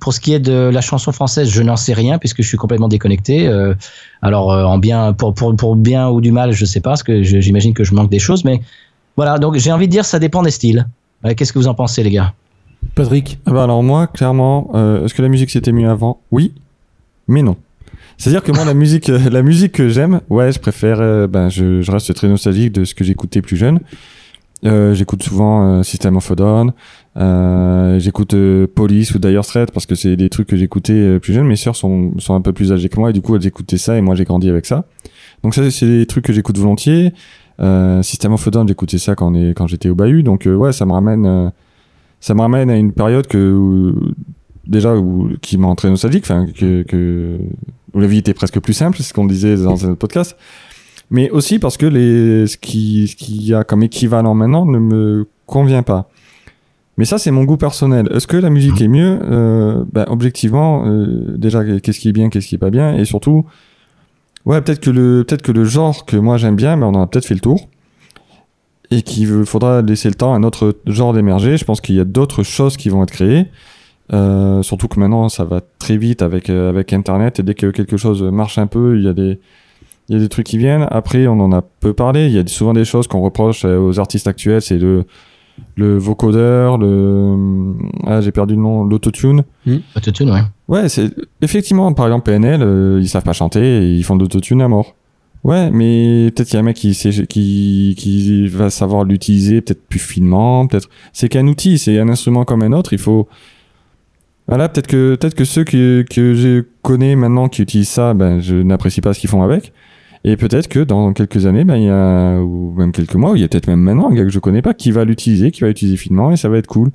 pour 0.00 0.12
ce 0.12 0.20
qui 0.20 0.32
est 0.32 0.40
de 0.40 0.70
la 0.72 0.80
chanson 0.80 1.12
française, 1.12 1.48
je 1.48 1.62
n'en 1.62 1.76
sais 1.76 1.92
rien 1.92 2.18
puisque 2.18 2.42
je 2.42 2.48
suis 2.48 2.56
complètement 2.56 2.88
déconnecté. 2.88 3.46
Euh, 3.46 3.74
alors, 4.22 4.52
euh, 4.52 4.64
en 4.64 4.78
bien, 4.78 5.12
pour, 5.12 5.34
pour, 5.34 5.54
pour 5.56 5.76
bien 5.76 6.08
ou 6.08 6.20
du 6.20 6.32
mal, 6.32 6.52
je 6.52 6.64
sais 6.64 6.80
pas, 6.80 6.90
parce 6.90 7.02
que 7.02 7.22
j'imagine 7.22 7.74
que 7.74 7.84
je 7.84 7.94
manque 7.94 8.10
des 8.10 8.18
choses. 8.18 8.44
Mais 8.44 8.60
voilà, 9.16 9.38
donc 9.38 9.56
j'ai 9.56 9.72
envie 9.72 9.86
de 9.86 9.92
dire 9.92 10.04
ça 10.04 10.18
dépend 10.18 10.42
des 10.42 10.50
styles. 10.50 10.86
Euh, 11.24 11.34
Qu'est-ce 11.36 11.52
que 11.52 11.58
vous 11.58 11.68
en 11.68 11.74
pensez, 11.74 12.02
les 12.02 12.10
gars? 12.10 12.32
Patrick? 12.94 13.38
Ah 13.46 13.52
bah 13.52 13.64
alors 13.64 13.82
moi, 13.82 14.06
clairement, 14.06 14.70
est-ce 15.04 15.12
que 15.12 15.20
la 15.20 15.28
musique 15.28 15.50
c'était 15.50 15.72
mieux 15.72 15.88
avant? 15.88 16.20
Oui, 16.30 16.52
mais 17.28 17.42
non. 17.42 17.56
C'est-à-dire 18.16 18.42
que 18.42 18.52
moi, 18.52 18.64
la 18.64 18.74
musique, 18.74 19.08
la 19.08 19.42
musique 19.42 19.72
que 19.72 19.88
j'aime, 19.88 20.20
ouais, 20.30 20.52
je 20.52 20.58
préfère, 20.58 21.28
ben, 21.28 21.50
je, 21.50 21.90
reste 21.90 22.14
très 22.14 22.28
nostalgique 22.28 22.72
de 22.72 22.84
ce 22.84 22.94
que 22.94 23.04
j'écoutais 23.04 23.42
plus 23.42 23.56
jeune. 23.56 23.80
J'écoute 24.62 25.22
souvent 25.22 25.82
System 25.82 26.16
of 26.16 26.30
a 26.30 26.34
Down, 26.36 26.72
euh, 27.16 27.98
j'écoute 27.98 28.34
euh, 28.34 28.66
Police 28.66 29.14
ou 29.14 29.18
Dire 29.18 29.44
Straits 29.44 29.70
parce 29.72 29.86
que 29.86 29.94
c'est 29.94 30.16
des 30.16 30.28
trucs 30.28 30.48
que 30.48 30.56
j'écoutais 30.56 30.92
euh, 30.92 31.18
plus 31.18 31.32
jeune. 31.32 31.46
Mes 31.46 31.56
sœurs 31.56 31.76
sont, 31.76 32.12
sont 32.18 32.34
un 32.34 32.40
peu 32.40 32.52
plus 32.52 32.72
âgées 32.72 32.88
que 32.88 32.98
moi 33.00 33.10
et 33.10 33.12
du 33.12 33.20
coup 33.22 33.34
elles 33.36 33.46
écoutaient 33.46 33.78
ça 33.78 33.96
et 33.96 34.00
moi 34.00 34.14
j'ai 34.14 34.24
grandi 34.24 34.50
avec 34.50 34.66
ça. 34.66 34.84
Donc 35.42 35.54
ça 35.54 35.68
c'est 35.70 35.86
des 35.86 36.06
trucs 36.06 36.24
que 36.24 36.32
j'écoute 36.32 36.58
volontiers. 36.58 37.12
Euh, 37.60 38.02
System 38.02 38.32
of 38.34 38.46
a 38.48 38.64
j'écoutais 38.66 38.98
ça 38.98 39.14
quand, 39.14 39.32
quand 39.54 39.66
j'étais 39.66 39.88
au 39.88 39.94
bahut 39.94 40.22
donc 40.22 40.46
euh, 40.46 40.54
ouais 40.54 40.72
ça 40.72 40.84
me 40.84 40.92
ramène 40.92 41.50
ça 42.20 42.34
me 42.34 42.40
ramène 42.40 42.68
à 42.68 42.76
une 42.76 42.92
période 42.92 43.26
que 43.26 43.52
où- 43.54 44.12
déjà 44.66 44.94
où, 44.94 45.30
qui 45.40 45.56
m'a 45.58 45.74
très 45.74 45.88
nostalgique, 45.88 46.24
enfin 46.24 46.46
que, 46.46 46.82
que 46.82 47.38
où 47.94 48.00
la 48.00 48.06
vie 48.06 48.18
était 48.18 48.34
presque 48.34 48.60
plus 48.60 48.72
simple, 48.74 48.96
c'est 48.98 49.04
ce 49.04 49.14
qu'on 49.14 49.24
disait 49.26 49.56
dans 49.56 49.88
un 49.88 49.94
podcast. 49.94 50.36
Mais 51.10 51.30
aussi 51.30 51.58
parce 51.58 51.76
que 51.76 51.86
les 51.86 52.46
ce 52.46 52.56
qui 52.56 53.06
ce 53.08 53.16
qu'il 53.16 53.42
y 53.42 53.54
a 53.54 53.64
comme 53.64 53.82
équivalent 53.84 54.34
maintenant 54.34 54.66
ne 54.66 54.78
me 54.78 55.26
convient 55.46 55.84
pas. 55.84 56.10
Mais 56.98 57.04
ça 57.04 57.18
c'est 57.18 57.30
mon 57.30 57.44
goût 57.44 57.56
personnel. 57.56 58.08
Est-ce 58.12 58.26
que 58.26 58.36
la 58.36 58.50
musique 58.50 58.80
est 58.80 58.88
mieux 58.88 59.18
euh, 59.22 59.84
ben, 59.92 60.06
objectivement 60.08 60.84
euh, 60.86 61.36
déjà 61.36 61.62
qu'est-ce 61.80 62.00
qui 62.00 62.08
est 62.08 62.12
bien, 62.12 62.30
qu'est-ce 62.30 62.46
qui 62.46 62.54
est 62.54 62.58
pas 62.58 62.70
bien 62.70 62.96
et 62.96 63.04
surtout 63.04 63.44
ouais 64.46 64.60
peut-être 64.62 64.80
que 64.80 64.90
le 64.90 65.24
peut-être 65.26 65.42
que 65.42 65.52
le 65.52 65.64
genre 65.64 66.06
que 66.06 66.16
moi 66.16 66.36
j'aime 66.36 66.56
bien, 66.56 66.76
mais 66.76 66.84
on 66.84 66.94
en 66.94 67.02
a 67.02 67.06
peut-être 67.06 67.26
fait 67.26 67.34
le 67.34 67.40
tour 67.40 67.68
et 68.90 69.02
qu'il 69.02 69.44
faudra 69.44 69.82
laisser 69.82 70.08
le 70.08 70.14
temps 70.14 70.32
à 70.32 70.36
un 70.36 70.42
autre 70.42 70.76
genre 70.86 71.12
d'émerger. 71.12 71.56
Je 71.56 71.64
pense 71.64 71.80
qu'il 71.80 71.96
y 71.96 72.00
a 72.00 72.04
d'autres 72.04 72.42
choses 72.42 72.76
qui 72.76 72.88
vont 72.88 73.02
être 73.02 73.10
créées. 73.10 73.46
Euh, 74.12 74.62
surtout 74.62 74.86
que 74.86 75.00
maintenant 75.00 75.28
ça 75.28 75.44
va 75.44 75.60
très 75.80 75.96
vite 75.96 76.22
avec 76.22 76.48
euh, 76.48 76.68
avec 76.70 76.92
internet 76.92 77.40
et 77.40 77.42
dès 77.42 77.54
que 77.54 77.72
quelque 77.72 77.96
chose 77.96 78.22
marche 78.22 78.56
un 78.56 78.68
peu 78.68 78.96
il 78.96 79.04
y 79.04 79.08
a 79.08 79.12
des 79.12 79.40
il 80.08 80.14
y 80.14 80.16
a 80.16 80.20
des 80.20 80.28
trucs 80.28 80.46
qui 80.46 80.58
viennent 80.58 80.86
après 80.92 81.26
on 81.26 81.40
en 81.40 81.50
a 81.50 81.60
peu 81.60 81.92
parlé 81.92 82.26
il 82.26 82.32
y 82.32 82.38
a 82.38 82.46
souvent 82.46 82.72
des 82.72 82.84
choses 82.84 83.08
qu'on 83.08 83.20
reproche 83.20 83.64
euh, 83.64 83.80
aux 83.80 83.98
artistes 83.98 84.28
actuels 84.28 84.62
c'est 84.62 84.78
le 84.78 85.06
le 85.76 85.98
vocodeur 85.98 86.78
le 86.78 87.74
ah 88.06 88.20
j'ai 88.20 88.32
perdu 88.32 88.54
le 88.54 88.60
nom 88.60 88.84
l'autotune 88.84 89.44
Autotune, 89.96 90.30
ouais. 90.30 90.42
ouais 90.68 90.88
c'est 90.88 91.10
effectivement 91.42 91.92
par 91.92 92.06
exemple 92.06 92.30
PNL 92.30 92.62
euh, 92.62 92.98
ils 93.00 93.08
savent 93.08 93.24
pas 93.24 93.32
chanter 93.32 93.60
et 93.60 93.90
ils 93.92 94.04
font 94.04 94.16
de 94.16 94.22
l'autotune 94.22 94.62
à 94.62 94.68
mort 94.68 94.94
ouais 95.44 95.70
mais 95.70 96.30
peut-être 96.30 96.48
qu'il 96.48 96.54
y 96.54 96.58
a 96.58 96.60
un 96.60 96.64
mec 96.64 96.76
qui 96.76 96.94
sait 96.94 97.10
qui 97.26 97.94
qui 97.98 98.48
va 98.48 98.70
savoir 98.70 99.04
l'utiliser 99.04 99.60
peut-être 99.60 99.86
plus 99.86 99.98
finement 99.98 100.66
peut-être 100.66 100.88
c'est 101.12 101.28
qu'un 101.28 101.46
outil 101.46 101.78
c'est 101.78 101.98
un 101.98 102.08
instrument 102.08 102.44
comme 102.44 102.62
un 102.62 102.72
autre 102.72 102.92
il 102.92 102.98
faut 102.98 103.28
voilà, 104.48 104.68
peut-être 104.68 104.86
que 104.86 105.16
peut-être 105.16 105.34
que 105.34 105.44
ceux 105.44 105.64
que, 105.64 106.04
que 106.08 106.34
je 106.34 106.64
connais 106.82 107.16
maintenant 107.16 107.48
qui 107.48 107.62
utilisent 107.62 107.88
ça, 107.88 108.14
ben 108.14 108.40
je 108.40 108.54
n'apprécie 108.54 109.00
pas 109.00 109.12
ce 109.12 109.18
qu'ils 109.18 109.30
font 109.30 109.42
avec. 109.42 109.72
Et 110.24 110.36
peut-être 110.36 110.68
que 110.68 110.80
dans 110.80 111.12
quelques 111.12 111.46
années, 111.46 111.64
ben 111.64 111.76
il 111.76 111.84
y 111.84 111.90
a 111.90 112.40
ou 112.40 112.72
même 112.76 112.92
quelques 112.92 113.14
mois, 113.14 113.32
ou 113.32 113.36
il 113.36 113.42
y 113.42 113.44
a 113.44 113.48
peut-être 113.48 113.68
même 113.68 113.80
maintenant 113.80 114.10
un 114.10 114.14
gars 114.14 114.24
que 114.24 114.30
je 114.30 114.38
connais 114.38 114.62
pas 114.62 114.74
qui 114.74 114.90
va 114.90 115.04
l'utiliser, 115.04 115.50
qui 115.50 115.60
va 115.60 115.68
l'utiliser 115.68 115.96
finement 115.96 116.32
et 116.32 116.36
ça 116.36 116.48
va 116.48 116.58
être 116.58 116.66
cool. 116.66 116.90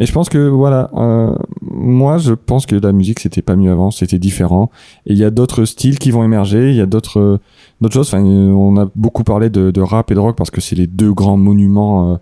Et 0.00 0.06
je 0.06 0.12
pense 0.12 0.28
que 0.28 0.48
voilà, 0.48 0.90
euh, 0.94 1.34
moi 1.60 2.18
je 2.18 2.32
pense 2.32 2.66
que 2.66 2.76
la 2.76 2.92
musique 2.92 3.18
c'était 3.18 3.42
pas 3.42 3.56
mieux 3.56 3.70
avant, 3.70 3.90
c'était 3.90 4.20
différent. 4.20 4.70
Et 5.06 5.12
il 5.12 5.18
y 5.18 5.24
a 5.24 5.30
d'autres 5.30 5.64
styles 5.64 5.98
qui 5.98 6.12
vont 6.12 6.22
émerger, 6.24 6.70
il 6.70 6.76
y 6.76 6.80
a 6.80 6.86
d'autres 6.86 7.40
d'autres 7.80 7.94
choses. 7.94 8.08
Enfin, 8.08 8.24
euh, 8.24 8.52
on 8.52 8.76
a 8.76 8.88
beaucoup 8.94 9.24
parlé 9.24 9.50
de, 9.50 9.72
de 9.72 9.80
rap 9.80 10.10
et 10.10 10.14
de 10.14 10.20
rock 10.20 10.36
parce 10.36 10.50
que 10.50 10.60
c'est 10.60 10.76
les 10.76 10.86
deux 10.86 11.12
grands 11.12 11.36
monuments 11.36 12.12
euh, 12.12 12.16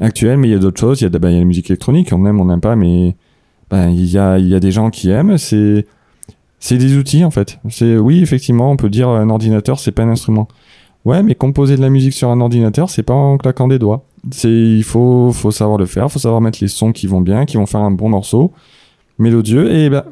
actuels, 0.00 0.36
mais 0.38 0.48
il 0.48 0.52
y 0.52 0.54
a 0.54 0.58
d'autres 0.58 0.80
choses. 0.80 1.00
Il 1.00 1.04
y 1.04 1.06
a, 1.06 1.18
ben, 1.18 1.30
il 1.30 1.34
y 1.34 1.36
a 1.36 1.40
la 1.40 1.46
musique 1.46 1.70
électronique, 1.70 2.10
on 2.12 2.26
aime, 2.26 2.38
on 2.38 2.44
n'aime 2.46 2.60
pas, 2.60 2.76
mais 2.76 3.16
ben, 3.70 3.88
il 3.90 4.04
y 4.04 4.18
a, 4.18 4.38
il 4.38 4.48
y 4.48 4.54
a 4.54 4.60
des 4.60 4.70
gens 4.70 4.90
qui 4.90 5.10
aiment. 5.10 5.38
C'est, 5.38 5.86
c'est 6.66 6.78
des 6.78 6.96
outils 6.96 7.24
en 7.24 7.30
fait. 7.30 7.60
C'est, 7.68 7.96
oui, 7.96 8.22
effectivement, 8.22 8.72
on 8.72 8.76
peut 8.76 8.90
dire 8.90 9.08
un 9.08 9.30
ordinateur, 9.30 9.78
c'est 9.78 9.92
pas 9.92 10.02
un 10.02 10.08
instrument. 10.08 10.48
Ouais, 11.04 11.22
mais 11.22 11.36
composer 11.36 11.76
de 11.76 11.80
la 11.80 11.90
musique 11.90 12.12
sur 12.12 12.28
un 12.28 12.40
ordinateur, 12.40 12.90
c'est 12.90 13.04
pas 13.04 13.14
en 13.14 13.38
claquant 13.38 13.68
des 13.68 13.78
doigts. 13.78 14.02
C'est, 14.32 14.50
il 14.50 14.82
faut, 14.82 15.30
faut 15.32 15.52
savoir 15.52 15.78
le 15.78 15.86
faire, 15.86 16.10
faut 16.10 16.18
savoir 16.18 16.40
mettre 16.40 16.58
les 16.60 16.66
sons 16.66 16.90
qui 16.90 17.06
vont 17.06 17.20
bien, 17.20 17.44
qui 17.44 17.56
vont 17.56 17.66
faire 17.66 17.82
un 17.82 17.92
bon 17.92 18.08
morceau, 18.08 18.50
mélodieux. 19.20 19.72
Et 19.72 19.88
ben, 19.88 20.02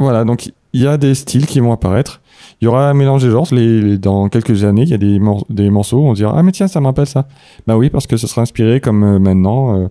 voilà. 0.00 0.24
Donc, 0.24 0.50
il 0.72 0.80
y 0.82 0.88
a 0.88 0.96
des 0.96 1.14
styles 1.14 1.46
qui 1.46 1.60
vont 1.60 1.70
apparaître. 1.70 2.20
Il 2.60 2.64
y 2.64 2.66
aura 2.66 2.90
un 2.90 2.94
mélange 2.94 3.22
des 3.22 3.30
genres. 3.30 3.46
Les, 3.52 3.96
dans 3.96 4.28
quelques 4.28 4.64
années, 4.64 4.82
il 4.82 4.88
y 4.88 4.94
a 4.94 4.98
des, 4.98 5.20
des 5.48 5.70
morceaux 5.70 5.98
où 5.98 6.06
on 6.08 6.14
dira, 6.14 6.34
ah, 6.36 6.42
mais 6.42 6.50
tiens, 6.50 6.66
ça 6.66 6.80
me 6.80 6.86
rappelle 6.86 7.06
ça. 7.06 7.28
Bah 7.68 7.76
oui, 7.76 7.88
parce 7.88 8.08
que 8.08 8.16
ce 8.16 8.26
sera 8.26 8.42
inspiré 8.42 8.80
comme 8.80 9.04
euh, 9.04 9.18
maintenant, 9.20 9.78
euh, 9.78 9.86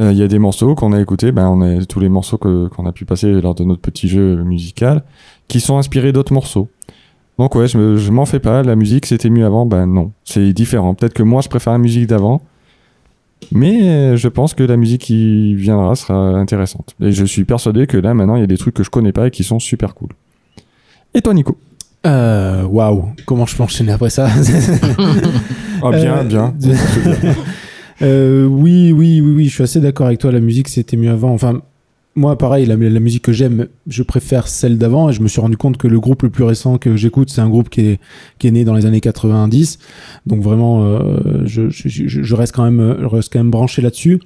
Euh, 0.00 0.12
Il 0.12 0.18
y 0.18 0.22
a 0.22 0.28
des 0.28 0.38
morceaux 0.38 0.74
qu'on 0.74 0.92
a 0.92 1.00
écoutés, 1.00 1.30
ben 1.32 1.46
on 1.48 1.60
a 1.62 1.84
tous 1.84 2.00
les 2.00 2.08
morceaux 2.08 2.36
qu'on 2.38 2.86
a 2.86 2.92
pu 2.92 3.04
passer 3.04 3.30
lors 3.40 3.54
de 3.54 3.64
notre 3.64 3.80
petit 3.80 4.08
jeu 4.08 4.42
musical, 4.42 5.02
qui 5.48 5.60
sont 5.60 5.78
inspirés 5.78 6.12
d'autres 6.12 6.32
morceaux. 6.32 6.68
Donc 7.38 7.54
ouais, 7.54 7.66
je, 7.68 7.78
me- 7.78 7.96
je 7.96 8.10
m'en 8.12 8.26
fais 8.26 8.40
pas. 8.40 8.62
La 8.62 8.76
musique, 8.76 9.06
c'était 9.06 9.30
mieux 9.30 9.44
avant. 9.46 9.66
Ben 9.66 9.86
non, 9.86 10.12
c'est 10.24 10.52
différent. 10.52 10.94
Peut-être 10.94 11.14
que 11.14 11.22
moi, 11.22 11.42
je 11.42 11.48
préfère 11.48 11.72
la 11.72 11.78
musique 11.78 12.06
d'avant, 12.08 12.42
mais 13.52 13.82
euh, 13.88 14.16
je 14.16 14.28
pense 14.28 14.54
que 14.54 14.62
la 14.64 14.76
musique 14.76 15.02
qui 15.02 15.54
viendra 15.54 15.94
sera 15.96 16.14
intéressante. 16.38 16.94
Et 17.00 17.12
je 17.12 17.24
suis 17.24 17.44
persuadé 17.44 17.86
que 17.86 17.96
là, 17.96 18.14
maintenant, 18.14 18.36
il 18.36 18.40
y 18.40 18.44
a 18.44 18.48
des 18.48 18.58
trucs 18.58 18.74
que 18.74 18.82
je 18.84 18.90
connais 18.90 19.12
pas 19.12 19.28
et 19.28 19.30
qui 19.30 19.44
sont 19.44 19.58
super 19.58 19.94
cool. 19.94 20.10
Et 21.14 21.20
toi, 21.22 21.34
Nico? 21.34 21.56
Euh, 22.06 22.64
Waouh, 22.64 23.06
comment 23.26 23.46
je 23.46 23.56
peux 23.56 23.62
enchaîner 23.62 23.92
après 23.92 24.10
ça? 24.10 24.28
Ah 25.82 25.90
bien, 25.90 26.18
Euh, 26.18 26.22
bien. 26.24 26.54
Euh, 28.04 28.44
oui, 28.44 28.92
oui, 28.92 29.20
oui, 29.20 29.32
oui, 29.34 29.44
je 29.46 29.54
suis 29.54 29.62
assez 29.62 29.80
d'accord 29.80 30.06
avec 30.06 30.20
toi. 30.20 30.30
La 30.30 30.40
musique, 30.40 30.68
c'était 30.68 30.96
mieux 30.96 31.10
avant. 31.10 31.30
Enfin, 31.30 31.62
moi, 32.14 32.36
pareil, 32.36 32.66
la, 32.66 32.76
musique 32.76 33.22
que 33.22 33.32
j'aime, 33.32 33.68
je 33.86 34.02
préfère 34.02 34.46
celle 34.46 34.78
d'avant. 34.78 35.08
Et 35.08 35.12
je 35.12 35.22
me 35.22 35.28
suis 35.28 35.40
rendu 35.40 35.56
compte 35.56 35.78
que 35.78 35.88
le 35.88 35.98
groupe 36.00 36.22
le 36.22 36.30
plus 36.30 36.44
récent 36.44 36.76
que 36.78 36.96
j'écoute, 36.96 37.30
c'est 37.30 37.40
un 37.40 37.48
groupe 37.48 37.70
qui 37.70 37.98
est, 38.42 38.50
né 38.50 38.64
dans 38.64 38.74
les 38.74 38.86
années 38.86 39.00
90. 39.00 39.78
Donc 40.26 40.42
vraiment, 40.42 40.84
euh, 40.84 41.42
je, 41.46 42.34
reste 42.34 42.54
quand 42.54 42.70
même, 42.70 43.50
branché 43.50 43.80
là-dessus. 43.80 44.20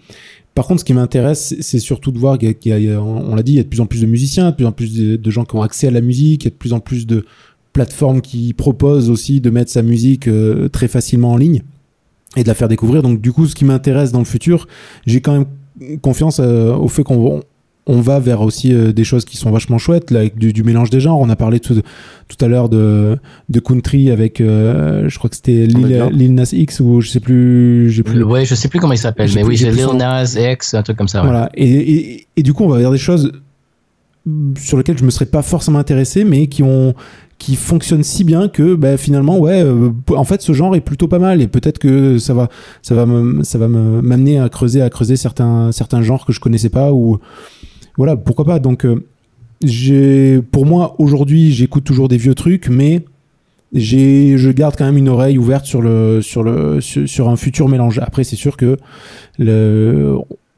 Par 0.54 0.66
contre, 0.66 0.80
ce 0.80 0.84
qui 0.84 0.92
m'intéresse, 0.94 1.54
c'est- 1.60 1.78
surtout 1.78 2.10
de 2.10 2.18
voir 2.18 2.36
qu'il 2.36 2.56
y 2.64 2.90
a- 2.90 3.00
on 3.00 3.36
l'a 3.36 3.44
dit, 3.44 3.52
il 3.52 3.56
y 3.56 3.60
a 3.60 3.62
de 3.62 3.68
plus 3.68 3.80
en 3.80 3.86
plus 3.86 4.00
de 4.00 4.06
musiciens, 4.06 4.50
de 4.50 4.56
plus 4.56 4.66
en 4.66 4.72
plus 4.72 4.92
de, 4.92 5.14
de 5.14 5.30
gens 5.30 5.44
qui 5.44 5.54
ont 5.54 5.62
accès 5.62 5.86
à 5.86 5.92
la 5.92 6.00
musique, 6.00 6.42
il 6.42 6.46
y 6.46 6.48
a 6.48 6.50
de 6.50 6.56
plus 6.56 6.72
en 6.72 6.80
plus 6.80 7.06
de 7.06 7.24
plateformes 7.72 8.20
qui 8.22 8.52
proposent 8.54 9.08
aussi 9.08 9.40
de 9.40 9.50
mettre 9.50 9.70
sa 9.70 9.82
musique 9.82 10.26
euh, 10.26 10.68
très 10.68 10.88
facilement 10.88 11.30
en 11.32 11.36
ligne 11.36 11.62
et 12.38 12.42
de 12.42 12.48
la 12.48 12.54
faire 12.54 12.68
découvrir. 12.68 13.02
Donc 13.02 13.20
du 13.20 13.32
coup, 13.32 13.46
ce 13.46 13.54
qui 13.54 13.64
m'intéresse 13.64 14.12
dans 14.12 14.18
le 14.20 14.24
futur, 14.24 14.66
j'ai 15.06 15.20
quand 15.20 15.32
même 15.32 15.46
confiance 16.02 16.40
euh, 16.40 16.74
au 16.74 16.88
fait 16.88 17.02
qu'on 17.04 17.40
on 17.90 18.00
va 18.02 18.18
vers 18.20 18.42
aussi 18.42 18.74
euh, 18.74 18.92
des 18.92 19.04
choses 19.04 19.24
qui 19.24 19.38
sont 19.38 19.50
vachement 19.50 19.78
chouettes, 19.78 20.10
là, 20.10 20.20
avec 20.20 20.36
du, 20.36 20.52
du 20.52 20.62
mélange 20.62 20.90
des 20.90 21.00
genres. 21.00 21.18
On 21.20 21.30
a 21.30 21.36
parlé 21.36 21.58
tout, 21.58 21.74
tout 22.28 22.44
à 22.44 22.46
l'heure 22.48 22.68
de, 22.68 23.16
de 23.48 23.60
country 23.60 24.10
avec, 24.10 24.42
euh, 24.42 25.08
je 25.08 25.16
crois 25.18 25.30
que 25.30 25.36
c'était 25.36 25.66
Lil, 25.66 26.34
Nas 26.34 26.50
X 26.52 26.80
ou 26.80 27.00
je 27.00 27.08
sais 27.08 27.20
plus, 27.20 27.90
j'ai 27.90 28.02
plus. 28.02 28.22
Ouais, 28.22 28.44
je 28.44 28.54
sais 28.54 28.68
plus 28.68 28.78
comment 28.78 28.92
il 28.92 28.98
s'appelle, 28.98 29.30
mais 29.34 29.40
plus- 29.40 29.48
oui, 29.50 29.56
c'est 29.58 29.70
Lil 29.70 29.86
Nas 29.96 30.34
X, 30.36 30.74
un 30.74 30.82
truc 30.82 30.98
comme 30.98 31.08
ça. 31.08 31.20
ouais. 31.22 31.28
Voilà. 31.28 31.48
Et, 31.54 31.66
et, 31.94 32.26
et 32.36 32.42
du 32.42 32.52
coup, 32.52 32.64
on 32.64 32.68
va 32.68 32.78
vers 32.78 32.90
des 32.92 32.98
choses 32.98 33.32
sur 34.58 34.76
lesquelles 34.76 34.98
je 34.98 35.04
me 35.04 35.10
serais 35.10 35.24
pas 35.26 35.40
forcément 35.40 35.78
intéressé, 35.78 36.24
mais 36.24 36.48
qui 36.48 36.62
ont 36.62 36.94
qui 37.38 37.54
fonctionnent 37.54 38.02
si 38.02 38.24
bien 38.24 38.48
que 38.48 38.74
bah, 38.74 38.96
finalement 38.96 39.38
ouais 39.38 39.62
euh, 39.62 39.90
en 40.10 40.24
fait 40.24 40.42
ce 40.42 40.52
genre 40.52 40.74
est 40.74 40.80
plutôt 40.80 41.06
pas 41.08 41.18
mal. 41.20 41.40
Et 41.40 41.46
peut-être 41.46 41.78
que 41.78 42.18
ça 42.18 42.34
va 42.34 42.48
ça 42.82 42.94
va 42.94 43.06
ça 43.42 43.58
va 43.58 43.68
me- 43.68 44.02
m'amener 44.02 44.38
à 44.40 44.48
creuser 44.48 44.82
à 44.82 44.90
creuser 44.90 45.16
certains 45.16 45.70
certains 45.72 46.02
genres 46.02 46.26
que 46.26 46.32
je 46.32 46.40
connaissais 46.40 46.68
pas 46.70 46.92
ou 46.92 47.18
voilà 47.96 48.16
pourquoi 48.16 48.44
pas. 48.44 48.58
Donc 48.58 48.84
euh, 48.84 49.04
j'ai 49.64 50.40
pour 50.50 50.66
moi 50.66 50.94
aujourd'hui 50.98 51.52
j'écoute 51.52 51.84
toujours 51.84 52.08
des 52.08 52.16
vieux 52.16 52.34
trucs 52.34 52.68
mais 52.68 53.04
j'ai 53.72 54.38
je 54.38 54.50
garde 54.50 54.74
quand 54.76 54.84
même 54.86 54.96
une 54.96 55.08
oreille 55.08 55.38
ouverte 55.38 55.66
sur 55.66 55.82
le 55.82 56.20
sur 56.22 56.42
le 56.42 56.80
sur, 56.80 57.28
un 57.28 57.36
futur 57.36 57.68
mélange. 57.68 57.98
Après 58.00 58.24
c'est 58.24 58.36
sûr 58.36 58.56
que 58.56 58.78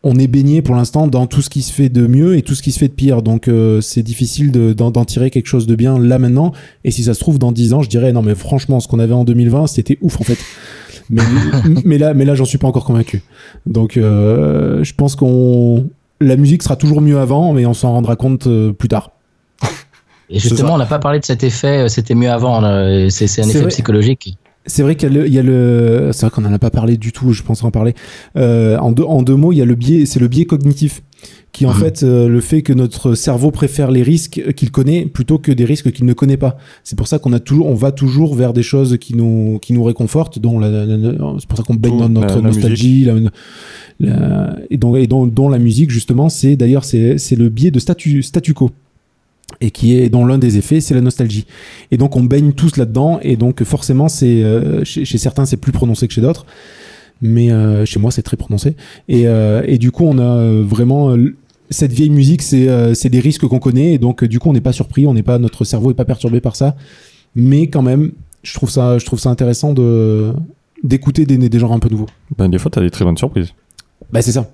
on 0.02 0.16
est 0.18 0.26
baigné 0.28 0.62
pour 0.62 0.74
l'instant 0.76 1.06
dans 1.08 1.26
tout 1.26 1.42
ce 1.42 1.50
qui 1.50 1.60
se 1.62 1.72
fait 1.72 1.88
de 1.90 2.06
mieux 2.06 2.36
et 2.36 2.42
tout 2.42 2.54
ce 2.54 2.62
qui 2.62 2.72
se 2.72 2.78
fait 2.78 2.88
de 2.88 2.94
pire. 2.94 3.20
Donc 3.22 3.48
euh, 3.48 3.80
c'est 3.80 4.02
difficile 4.02 4.50
de- 4.50 4.72
d'en 4.72 4.90
d'en 4.90 5.04
tirer 5.04 5.30
quelque 5.30 5.46
chose 5.46 5.66
de 5.66 5.74
bien 5.74 5.98
là 5.98 6.18
maintenant. 6.18 6.52
Et 6.84 6.90
si 6.90 7.04
ça 7.04 7.12
se 7.14 7.20
trouve 7.20 7.38
dans 7.38 7.52
10 7.52 7.74
ans 7.74 7.82
je 7.82 7.88
dirais 7.90 8.12
non 8.12 8.22
mais 8.22 8.34
franchement 8.34 8.80
ce 8.80 8.88
qu'on 8.88 8.98
avait 8.98 9.12
en 9.12 9.24
2020 9.24 9.66
c'était 9.66 9.98
ouf 10.00 10.18
en 10.20 10.24
fait. 10.24 10.38
Mais, 11.10 11.22
mais 11.84 11.98
là 11.98 12.14
mais 12.14 12.24
là 12.24 12.34
j'en 12.34 12.44
suis 12.46 12.56
pas 12.58 12.68
encore 12.68 12.84
convaincu. 12.84 13.22
Donc 13.66 13.96
euh, 13.98 14.82
je 14.82 14.94
pense 14.94 15.16
qu'on 15.16 15.86
la 16.20 16.36
musique 16.36 16.62
sera 16.62 16.76
toujours 16.76 17.00
mieux 17.02 17.18
avant 17.18 17.52
mais 17.52 17.66
on 17.66 17.74
s'en 17.74 17.92
rendra 17.92 18.16
compte 18.16 18.46
euh, 18.46 18.72
plus 18.72 18.88
tard. 18.88 19.10
Et 20.32 20.38
justement, 20.38 20.74
on 20.74 20.78
n'a 20.78 20.86
pas 20.86 21.00
parlé 21.00 21.18
de 21.18 21.24
cet 21.24 21.42
effet, 21.42 21.78
euh, 21.84 21.88
c'était 21.88 22.14
mieux 22.14 22.30
avant, 22.30 22.60
c'est 23.10 23.26
c'est 23.26 23.40
un 23.42 23.44
C'est 23.44 23.50
effet 23.50 23.58
vrai. 23.62 23.68
psychologique. 23.70 24.38
C'est 24.66 24.82
vrai 24.82 24.94
qu'il 24.94 25.12
y 25.28 25.38
a 25.38 25.42
le, 25.42 26.10
c'est 26.12 26.26
vrai 26.26 26.30
qu'on 26.30 26.44
en 26.44 26.52
a 26.52 26.58
pas 26.58 26.70
parlé 26.70 26.96
du 26.98 27.12
tout, 27.12 27.32
je 27.32 27.42
pense 27.42 27.64
en 27.64 27.70
parler. 27.70 27.94
Euh, 28.36 28.76
en, 28.78 28.92
deux, 28.92 29.04
en 29.04 29.22
deux 29.22 29.34
mots, 29.34 29.52
il 29.52 29.56
y 29.56 29.62
a 29.62 29.64
le 29.64 29.74
biais, 29.74 30.04
c'est 30.04 30.20
le 30.20 30.28
biais 30.28 30.44
cognitif, 30.44 31.02
qui 31.52 31.64
en 31.64 31.70
Mhm. 31.72 31.80
fait 31.80 32.02
euh, 32.02 32.28
le 32.28 32.40
fait 32.40 32.60
que 32.60 32.74
notre 32.74 33.14
cerveau 33.14 33.50
préfère 33.50 33.90
les 33.90 34.02
risques 34.02 34.52
qu'il 34.54 34.70
connaît 34.70 35.06
plutôt 35.06 35.38
que 35.38 35.50
des 35.50 35.64
risques 35.64 35.90
qu'il 35.92 36.04
ne 36.04 36.12
connaît 36.12 36.36
pas. 36.36 36.58
C'est 36.84 36.94
pour 36.94 37.08
ça 37.08 37.18
qu'on 37.18 37.32
a 37.32 37.40
toujours, 37.40 37.68
on 37.68 37.74
va 37.74 37.90
toujours 37.90 38.34
vers 38.34 38.52
des 38.52 38.62
choses 38.62 38.98
qui 39.00 39.16
nous, 39.16 39.58
qui 39.62 39.72
nous 39.72 39.82
réconfortent, 39.82 40.38
dont 40.38 40.60
c'est 41.38 41.48
pour 41.48 41.56
ça 41.56 41.64
qu'on 41.64 41.74
baigne 41.74 41.96
dans 41.98 42.08
notre 42.10 42.28
la- 42.28 42.34
la 42.36 42.40
nostalgie, 42.42 43.04
la- 43.98 44.56
et 44.70 44.76
dont, 44.76 44.94
et 44.94 45.06
dont, 45.06 45.26
dont 45.26 45.48
la 45.48 45.58
musique 45.58 45.90
justement, 45.90 46.28
c'est 46.28 46.56
d'ailleurs 46.56 46.84
c'est, 46.84 47.16
c'est 47.18 47.34
le 47.36 47.48
biais 47.48 47.70
de 47.70 47.78
statu, 47.78 48.22
statu 48.22 48.52
quo 48.54 48.70
et 49.60 49.70
qui 49.70 49.96
est 49.96 50.08
dont 50.08 50.24
l'un 50.24 50.38
des 50.38 50.56
effets 50.58 50.80
c'est 50.80 50.94
la 50.94 51.00
nostalgie. 51.00 51.46
Et 51.90 51.96
donc 51.96 52.16
on 52.16 52.22
baigne 52.22 52.52
tous 52.52 52.76
là-dedans 52.76 53.18
et 53.22 53.36
donc 53.36 53.62
forcément 53.64 54.08
c'est 54.08 54.42
euh, 54.42 54.84
chez, 54.84 55.04
chez 55.04 55.18
certains 55.18 55.46
c'est 55.46 55.56
plus 55.56 55.72
prononcé 55.72 56.06
que 56.08 56.14
chez 56.14 56.20
d'autres. 56.20 56.46
Mais 57.22 57.50
euh, 57.50 57.84
chez 57.84 58.00
moi 58.00 58.10
c'est 58.10 58.22
très 58.22 58.36
prononcé. 58.36 58.76
Et, 59.08 59.26
euh, 59.26 59.62
et 59.66 59.78
du 59.78 59.90
coup 59.90 60.04
on 60.04 60.18
a 60.18 60.22
euh, 60.22 60.64
vraiment 60.66 61.10
euh, 61.10 61.34
cette 61.68 61.92
vieille 61.92 62.10
musique 62.10 62.42
c'est 62.42 62.68
euh, 62.68 62.94
c'est 62.94 63.10
des 63.10 63.20
risques 63.20 63.46
qu'on 63.46 63.58
connaît 63.58 63.92
et 63.94 63.98
donc 63.98 64.24
du 64.24 64.38
coup 64.38 64.48
on 64.48 64.52
n'est 64.52 64.60
pas 64.60 64.72
surpris 64.72 65.06
on 65.06 65.14
n'est 65.14 65.22
pas 65.22 65.38
notre 65.38 65.64
cerveau 65.64 65.90
est 65.90 65.94
pas 65.94 66.04
perturbé 66.04 66.40
par 66.40 66.56
ça. 66.56 66.76
Mais 67.34 67.68
quand 67.68 67.82
même 67.82 68.12
je 68.42 68.54
trouve 68.54 68.70
ça 68.70 68.98
je 68.98 69.04
trouve 69.04 69.18
ça 69.18 69.30
intéressant 69.30 69.72
de 69.74 70.32
d'écouter 70.82 71.26
des, 71.26 71.36
des 71.36 71.58
genres 71.58 71.72
un 71.74 71.78
peu 71.78 71.90
nouveaux. 71.90 72.06
Ben, 72.38 72.48
des 72.48 72.56
fois, 72.58 72.70
t'as 72.70 72.80
des 72.80 72.90
très 72.90 73.04
bonnes 73.04 73.18
surprises. 73.18 73.52
bah 74.10 74.22
c'est 74.22 74.32
ça 74.32 74.50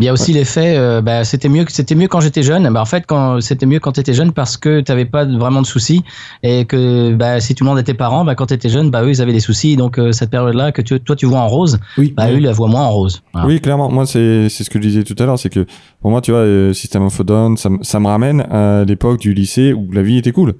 Il 0.00 0.06
y 0.06 0.08
a 0.08 0.12
aussi 0.14 0.32
l'effet, 0.32 0.76
euh, 0.76 1.02
bah, 1.02 1.24
c'était 1.24 1.48
mieux, 1.50 1.64
c'était 1.68 1.94
mieux 1.94 2.08
quand 2.08 2.20
j'étais 2.20 2.42
jeune. 2.42 2.68
Bah, 2.72 2.80
en 2.80 2.84
fait, 2.86 3.04
quand 3.06 3.40
c'était 3.40 3.66
mieux 3.66 3.80
quand 3.80 3.92
t'étais 3.92 4.14
jeune 4.14 4.32
parce 4.32 4.56
que 4.56 4.80
t'avais 4.80 5.04
pas 5.04 5.24
vraiment 5.26 5.60
de 5.60 5.66
soucis 5.66 6.02
et 6.42 6.64
que 6.64 7.12
bah, 7.14 7.38
si 7.40 7.54
tu 7.54 7.62
demandes 7.64 7.78
à 7.78 7.82
tes 7.82 7.92
parents, 7.94 8.24
bah, 8.24 8.34
quand 8.34 8.46
t'étais 8.46 8.70
jeune, 8.70 8.90
bah 8.90 9.02
eux 9.04 9.10
ils 9.10 9.20
avaient 9.20 9.32
des 9.34 9.40
soucis. 9.40 9.76
Donc 9.76 9.98
euh, 9.98 10.12
cette 10.12 10.30
période-là 10.30 10.72
que 10.72 10.80
tu, 10.82 10.98
toi 11.00 11.14
tu 11.16 11.26
vois 11.26 11.40
en 11.40 11.48
rose, 11.48 11.78
oui 11.98 12.14
bah 12.16 12.30
eux 12.32 12.36
ils 12.38 12.42
la 12.44 12.52
voient 12.52 12.68
moins 12.68 12.82
en 12.84 12.90
rose. 12.90 13.22
Voilà. 13.34 13.46
Oui, 13.46 13.60
clairement. 13.60 13.90
Moi, 13.90 14.06
c'est 14.06 14.48
c'est 14.48 14.64
ce 14.64 14.70
que 14.70 14.78
je 14.80 14.88
disais 14.88 15.04
tout 15.04 15.16
à 15.18 15.26
l'heure, 15.26 15.38
c'est 15.38 15.50
que 15.50 15.66
pour 16.00 16.10
moi, 16.10 16.20
tu 16.22 16.30
vois, 16.30 16.40
euh, 16.40 16.72
System 16.72 17.02
of 17.04 17.20
a 17.20 17.24
Down, 17.24 17.56
ça, 17.58 17.68
me- 17.68 17.82
ça 17.82 18.00
me 18.00 18.06
ramène 18.06 18.40
à 18.50 18.84
l'époque 18.84 19.20
du 19.20 19.34
lycée 19.34 19.72
où 19.74 19.90
la 19.92 20.02
vie 20.02 20.16
était 20.18 20.32
cool. 20.32 20.54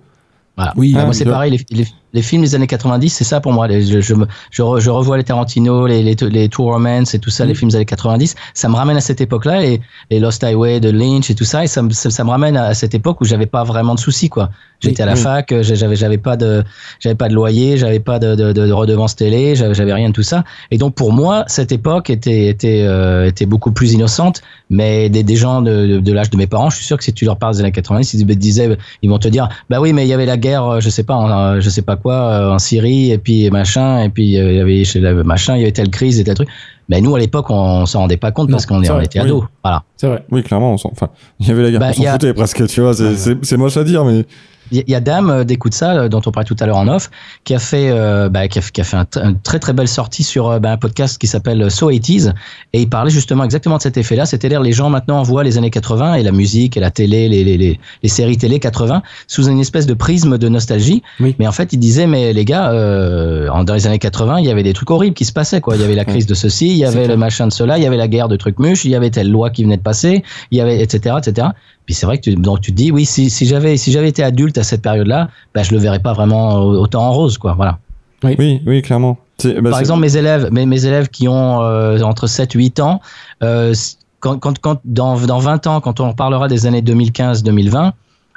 Voilà. 0.56 0.74
Oui, 0.76 0.92
Bah, 0.92 1.00
ah, 1.02 1.04
moi 1.06 1.14
c'est 1.14 1.24
pareil, 1.24 1.50
les, 1.52 1.76
les, 1.78 1.86
les 2.12 2.22
films 2.22 2.42
des 2.42 2.54
années 2.54 2.66
90, 2.66 3.08
c'est 3.10 3.24
ça 3.24 3.40
pour 3.40 3.52
moi. 3.52 3.68
Les- 3.68 3.82
je, 3.82 4.00
je, 4.00 4.14
me- 4.14 4.26
je, 4.50 4.62
re- 4.62 4.80
je 4.80 4.90
revois 4.90 5.16
les 5.16 5.24
Tarantino, 5.24 5.86
les, 5.86 6.02
les, 6.02 6.14
les 6.14 6.48
True 6.48 6.64
Romance 6.64 7.14
et 7.14 7.18
tout 7.18 7.30
ça, 7.30 7.44
les 7.44 7.54
films 7.54 7.70
des 7.70 7.76
années 7.76 7.84
90. 7.84 8.34
Ça 8.54 8.68
me 8.68 8.74
ramène 8.74 8.96
à 8.96 9.00
cette 9.00 9.20
époque-là 9.20 9.64
et 9.64 9.80
les 10.10 10.18
Lost 10.20 10.42
Highway 10.42 10.80
de 10.80 10.90
Lynch 10.90 11.30
et 11.30 11.34
tout 11.34 11.44
ça. 11.44 11.62
Et 11.64 11.66
ça, 11.66 11.82
me- 11.82 11.90
ça, 11.90 12.10
ça 12.10 12.24
me 12.24 12.30
ramène 12.30 12.56
à, 12.56 12.74
cette 12.74 12.94
époque 12.94 13.20
où 13.20 13.24
j'avais 13.24 13.46
pas 13.46 13.64
vraiment 13.64 13.94
de 13.94 14.00
soucis 14.00 14.28
quoi. 14.28 14.50
J'étais 14.82 15.02
à 15.02 15.06
la 15.06 15.14
fac, 15.22 15.54
j'avais 15.60 15.94
j'avais 15.94 16.16
pas 16.16 16.38
de 16.38 16.64
j'avais 17.00 17.14
pas 17.14 17.28
de 17.28 17.34
loyer, 17.34 17.76
j'avais 17.76 18.00
pas 18.00 18.18
de, 18.18 18.34
de, 18.34 18.52
de, 18.54 18.66
de 18.66 18.72
redevance 18.72 19.14
télé, 19.14 19.54
j'avais 19.54 19.74
j'avais 19.74 19.92
rien 19.92 20.08
de 20.08 20.14
tout 20.14 20.22
ça. 20.22 20.42
Et 20.70 20.78
donc 20.78 20.94
pour 20.94 21.12
moi, 21.12 21.44
cette 21.48 21.70
époque 21.70 22.08
était 22.08 22.46
était 22.46 22.82
euh, 22.86 23.26
était 23.26 23.44
beaucoup 23.44 23.72
plus 23.72 23.92
innocente. 23.92 24.40
Mais 24.70 25.08
des, 25.10 25.22
des 25.24 25.36
gens 25.36 25.62
de, 25.62 25.86
de, 25.86 25.98
de 25.98 26.12
l'âge 26.12 26.30
de 26.30 26.36
mes 26.36 26.46
parents, 26.46 26.70
je 26.70 26.76
suis 26.76 26.84
sûr 26.86 26.96
que 26.96 27.02
si 27.04 27.12
tu 27.12 27.24
leur 27.24 27.36
parles 27.36 27.54
des 27.54 27.60
années 27.60 27.72
90, 27.72 28.14
ils 28.14 28.24
disaient, 28.38 28.76
ils 29.02 29.10
vont 29.10 29.18
te 29.18 29.26
dire, 29.28 29.48
bah 29.68 29.80
oui, 29.80 29.92
mais 29.92 30.04
il 30.06 30.08
y 30.08 30.12
avait 30.12 30.26
la 30.26 30.36
guerre, 30.36 30.64
euh, 30.64 30.80
je 30.80 30.88
sais 30.88 31.02
pas, 31.02 31.14
en, 31.14 31.28
euh, 31.28 31.60
je 31.60 31.68
sais 31.68 31.82
pas 31.82 31.96
quoi, 32.00 32.14
euh, 32.14 32.50
en 32.50 32.58
Syrie, 32.58 33.12
et 33.12 33.18
puis 33.18 33.48
machin, 33.50 34.02
et 34.02 34.08
puis 34.08 34.36
euh, 34.38 34.50
il 34.52 34.56
y 34.56 34.60
avait 34.60 34.84
chez 34.84 34.98
la 35.00 35.12
machin, 35.14 35.54
il 35.56 35.60
y 35.60 35.62
avait 35.62 35.72
telle 35.72 35.90
crise 35.90 36.18
et 36.18 36.24
tel 36.24 36.34
truc. 36.34 36.48
Mais 36.88 37.00
nous 37.00 37.14
à 37.14 37.20
l'époque, 37.20 37.46
on, 37.50 37.86
s'en 37.86 38.00
rendait 38.00 38.16
pas 38.16 38.32
compte 38.32 38.48
Non, 38.48 38.54
parce 38.56 38.66
qu'on 38.66 38.78
on 38.84 39.00
était 39.00 39.20
oui. 39.20 39.26
ados. 39.26 39.44
Voilà. 39.62 39.84
c'est 39.96 40.08
vrai 40.08 40.24
Oui, 40.32 40.42
clairement, 40.42 40.72
on 40.72 40.76
s'en, 40.76 40.90
enfin, 40.90 41.08
il 41.38 41.46
y 41.46 41.50
avait 41.52 41.62
la 41.62 41.70
guerre, 41.70 41.78
Bah, 41.80 41.90
on 41.90 41.92
s'en 41.92 42.04
a- 42.08 42.12
foutait 42.12 42.34
presque, 42.34 42.66
tu 42.66 42.80
vois, 42.80 42.94
c'est, 42.94 43.04
Ouais. 43.04 43.14
c'est, 43.16 43.44
c'est 43.44 43.56
moche 43.56 43.76
à 43.76 43.84
dire, 43.84 44.04
mais 44.04 44.24
Il 44.72 44.84
y- 44.88 44.94
a 44.94 45.00
Dame 45.00 45.30
euh, 45.30 45.44
d'Écoute 45.44 45.74
ça, 45.74 45.92
euh, 45.92 46.08
dont 46.08 46.20
on 46.26 46.30
parlait 46.30 46.46
tout 46.46 46.56
à 46.60 46.66
l'heure 46.66 46.76
en 46.76 46.88
off, 46.88 47.10
qui 47.44 47.54
a 47.54 47.58
fait, 47.58 47.90
euh, 47.90 48.28
bah, 48.28 48.48
qui 48.48 48.58
a, 48.58 48.62
qui 48.62 48.80
a 48.80 48.84
fait 48.84 48.96
un 48.96 49.06
une 49.24 49.38
très 49.40 49.58
très 49.58 49.72
belle 49.72 49.88
sortie 49.88 50.22
sur 50.22 50.48
euh, 50.48 50.58
bah, 50.58 50.72
un 50.72 50.76
podcast 50.76 51.18
qui 51.18 51.26
s'appelle 51.26 51.70
So 51.70 51.90
80s 51.90 52.32
et 52.72 52.80
il 52.80 52.88
parlait 52.88 53.10
justement 53.10 53.44
exactement 53.44 53.76
de 53.78 53.82
cet 53.82 53.96
effet-là. 53.96 54.26
C'est-à-dire 54.26 54.60
les 54.62 54.72
gens 54.72 54.90
maintenant 54.90 55.22
voient 55.22 55.42
les 55.44 55.58
années 55.58 55.70
80 55.70 56.14
et 56.14 56.22
la 56.22 56.32
musique 56.32 56.76
et 56.76 56.80
la 56.80 56.90
télé, 56.90 57.28
les, 57.28 57.44
les, 57.44 57.56
les, 57.56 57.80
les 58.02 58.08
séries 58.08 58.36
télé 58.38 58.58
80 58.60 59.02
sous 59.26 59.48
une 59.48 59.60
espèce 59.60 59.86
de 59.86 59.94
prisme 59.94 60.38
de 60.38 60.48
nostalgie. 60.48 61.02
Oui. 61.20 61.34
Mais 61.38 61.46
en 61.46 61.52
fait, 61.52 61.72
il 61.72 61.78
disait 61.78 62.06
mais 62.06 62.32
les 62.32 62.44
gars, 62.44 62.70
euh, 62.72 63.48
dans 63.64 63.74
les 63.74 63.86
années 63.86 63.98
80, 63.98 64.38
il 64.40 64.46
y 64.46 64.50
avait 64.50 64.62
des 64.62 64.72
trucs 64.72 64.90
horribles 64.90 65.14
qui 65.14 65.24
se 65.24 65.32
passaient 65.32 65.60
quoi. 65.60 65.76
Il 65.76 65.82
y 65.82 65.84
avait 65.84 65.94
la 65.94 66.04
crise 66.04 66.26
de 66.26 66.34
ceci, 66.34 66.68
il 66.68 66.76
y 66.76 66.84
avait 66.84 67.06
le 67.08 67.16
machin 67.16 67.46
de 67.46 67.52
cela, 67.52 67.78
il 67.78 67.82
y 67.84 67.86
avait 67.86 67.96
la 67.96 68.08
guerre 68.08 68.28
de 68.28 68.36
trucs 68.36 68.58
muches, 68.58 68.84
il 68.84 68.90
y 68.90 68.94
avait 68.94 69.10
telle 69.10 69.30
loi 69.30 69.50
qui 69.50 69.64
venait 69.64 69.76
de 69.76 69.82
passer, 69.82 70.22
il 70.50 70.58
y 70.58 70.60
avait 70.60 70.80
etc 70.80 71.16
etc. 71.18 71.48
Puis 71.90 71.96
c'est 71.96 72.06
vrai 72.06 72.18
que 72.18 72.22
tu, 72.30 72.36
donc 72.36 72.60
tu 72.60 72.70
te 72.70 72.76
dis 72.76 72.92
oui 72.92 73.04
si, 73.04 73.30
si 73.30 73.46
j'avais 73.46 73.76
si 73.76 73.90
j'avais 73.90 74.08
été 74.08 74.22
adulte 74.22 74.56
à 74.58 74.62
cette 74.62 74.80
période-là, 74.80 75.28
bah, 75.56 75.64
je 75.64 75.72
le 75.72 75.78
verrais 75.78 75.98
pas 75.98 76.12
vraiment 76.12 76.54
autant 76.54 77.02
en 77.02 77.10
rose 77.12 77.36
quoi. 77.36 77.54
Voilà. 77.54 77.78
oui, 78.22 78.62
oui, 78.64 78.80
clairement. 78.80 79.18
C'est, 79.38 79.60
bah, 79.60 79.70
Par 79.70 79.78
c'est- 79.78 79.82
exemple, 79.86 80.02
mes 80.02 80.16
élèves, 80.16 80.50
mes, 80.52 80.66
mes 80.66 80.86
élèves 80.86 81.08
qui 81.08 81.26
ont 81.26 81.62
euh, 81.62 82.00
entre 82.02 82.28
7 82.28 82.54
et 82.54 82.58
8 82.60 82.78
ans, 82.78 83.00
euh, 83.42 83.74
quand, 84.20 84.38
quand, 84.38 84.56
quand, 84.60 84.78
dans, 84.84 85.16
dans 85.18 85.40
20 85.40 85.66
ans, 85.66 85.80
quand 85.80 85.98
on 85.98 86.12
parlera 86.12 86.46
des 86.46 86.64
années 86.66 86.80
2015-2020, 86.82 87.90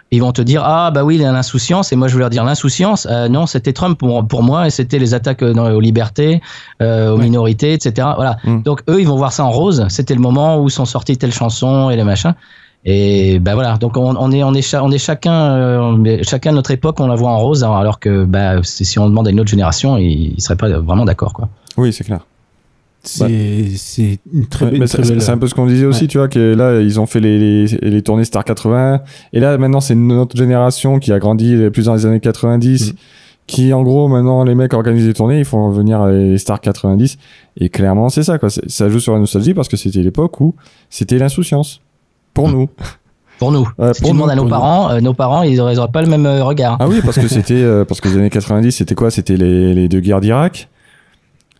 Ils 0.09 0.21
vont 0.21 0.31
te 0.31 0.41
dire 0.43 0.61
ah 0.63 0.89
bah 0.91 1.03
oui 1.03 1.17
l'insouciance 1.19 1.91
et 1.91 1.95
moi 1.95 2.07
je 2.07 2.13
vais 2.15 2.19
leur 2.21 2.29
dire 2.31 2.43
l'insouciance 2.43 3.07
euh, 3.09 3.27
non 3.29 3.45
c'était 3.47 3.73
Trump 3.73 3.97
pour, 3.97 4.27
pour 4.27 4.43
moi 4.43 4.67
et 4.67 4.69
c'était 4.69 4.99
les 4.99 5.13
attaques 5.15 5.41
euh, 5.43 5.53
dans- 5.53 5.71
aux 5.71 5.79
libertés 5.79 6.39
euh, 6.81 7.11
aux 7.13 7.17
Ouais. 7.17 7.23
minorités 7.23 7.73
etc 7.73 7.89
voilà 8.15 8.37
Mm. 8.43 8.61
donc 8.61 8.81
eux 8.89 8.99
ils 9.01 9.07
vont 9.07 9.15
voir 9.17 9.31
ça 9.33 9.43
en 9.43 9.49
rose 9.51 9.85
c'était 9.89 10.13
le 10.13 10.21
moment 10.21 10.59
où 10.61 10.69
sont 10.69 10.85
sorties 10.85 11.17
telles 11.17 11.33
chansons 11.33 11.89
et 11.89 11.95
les 11.95 12.03
machins 12.03 12.35
et 12.85 13.39
bah 13.39 13.53
voilà 13.55 13.77
donc 13.77 13.95
on, 13.97 14.15
on 14.17 14.31
est 14.31 14.43
on 14.43 14.53
est 14.53 14.61
cha- 14.61 14.83
on 14.83 14.91
est 14.91 14.97
chacun 14.97 15.33
euh, 15.55 16.17
chacun 16.23 16.51
de 16.51 16.57
notre 16.57 16.71
époque 16.71 16.99
on 16.99 17.07
la 17.07 17.15
voit 17.15 17.29
en 17.31 17.39
rose 17.39 17.63
hein, 17.63 17.71
alors 17.73 17.99
que 17.99 18.25
bah 18.25 18.55
si 18.63 18.99
on 18.99 19.07
demande 19.07 19.27
à 19.27 19.31
une 19.31 19.39
autre 19.39 19.49
génération 19.49 19.97
ils, 19.97 20.33
ils 20.37 20.41
seraient 20.41 20.57
pas 20.57 20.67
vraiment 20.79 21.05
d'accord 21.05 21.31
quoi 21.33 21.47
Oui, 21.77 21.93
c'est 21.93 22.03
clair. 22.03 22.19
C'est 23.05 24.19
une 24.33 24.45
très, 24.47 24.65
Ouais, 24.65 24.77
très 24.79 24.87
c'est 24.87 25.01
belle. 25.09 25.21
c'est 25.21 25.31
un 25.31 25.37
peu 25.37 25.47
ce 25.47 25.53
qu'on 25.55 25.65
disait 25.67 25.85
aussi, 25.85 26.03
Ouais. 26.03 26.07
tu 26.07 26.17
vois, 26.19 26.29
que 26.29 26.53
là, 26.55 26.79
ils 26.79 26.99
ont 27.01 27.05
fait 27.05 27.19
les, 27.19 27.37
les, 27.67 27.77
les 27.81 28.01
tournées 28.01 28.23
Star 28.23 28.45
80. 28.45 29.01
Et 29.33 29.39
là, 29.41 29.57
maintenant, 29.57 29.81
c'est 29.81 29.95
notre 29.95 30.37
génération 30.37 30.99
qui 30.99 31.11
a 31.11 31.19
grandi 31.19 31.57
plus 31.73 31.85
dans 31.87 31.95
les 31.95 32.05
années 32.05 32.21
90. 32.21 32.93
Mm. 32.93 32.95
Qui, 33.45 33.73
en 33.73 33.83
gros, 33.83 34.07
maintenant, 34.07 34.45
les 34.45 34.55
mecs 34.55 34.73
organisent 34.73 35.05
des 35.05 35.13
tournées, 35.13 35.39
ils 35.39 35.43
font 35.45 35.69
venir 35.69 36.05
les 36.05 36.37
Star 36.37 36.61
90. 36.61 37.17
Et 37.57 37.67
clairement, 37.67 38.07
c'est 38.07 38.23
ça, 38.23 38.39
quoi. 38.39 38.49
Ça 38.49 38.87
joue 38.87 39.01
sur 39.01 39.11
la 39.13 39.19
nostalgie 39.19 39.53
parce 39.53 39.67
que 39.67 39.75
c'était 39.75 39.99
l'époque 40.01 40.39
où 40.39 40.55
c'était 40.89 41.17
l'insouciance. 41.17 41.81
Pour 42.33 42.49
nous. 42.49 42.67
pour 43.39 43.51
nous 43.51 43.67
Ouais, 43.77 43.93
si 43.93 44.01
pour 44.01 44.09
tu 44.11 44.15
nous, 44.15 44.21
demandes 44.21 44.29
à 44.31 44.35
nos 44.35 44.41
pour 44.43 44.45
nous. 44.45 44.49
parents 44.49 44.89
euh, 44.91 44.99
nos 45.01 45.13
parents 45.13 45.43
ils 45.43 45.59
auraient, 45.59 45.73
ils 45.73 45.79
auraient 45.79 45.91
pas 45.91 46.01
le 46.01 46.07
même 46.09 46.25
euh, 46.25 46.43
regard 46.43 46.77
Ah 46.79 46.87
oui, 46.87 47.01
parce 47.03 47.17
que 47.19 47.27
c'était, 47.37 47.61
euh, 47.61 47.85
parce 47.85 47.99
que 48.01 48.09
les 48.09 48.17
années 48.17 48.29
90, 48.29 48.71
c'était 48.71 48.95
quoi? 48.95 49.11
C'était 49.11 49.35
les, 49.37 49.73
les 49.73 49.87
deux 49.89 49.99
guerres 49.99 50.21
d'Irak. 50.21 50.69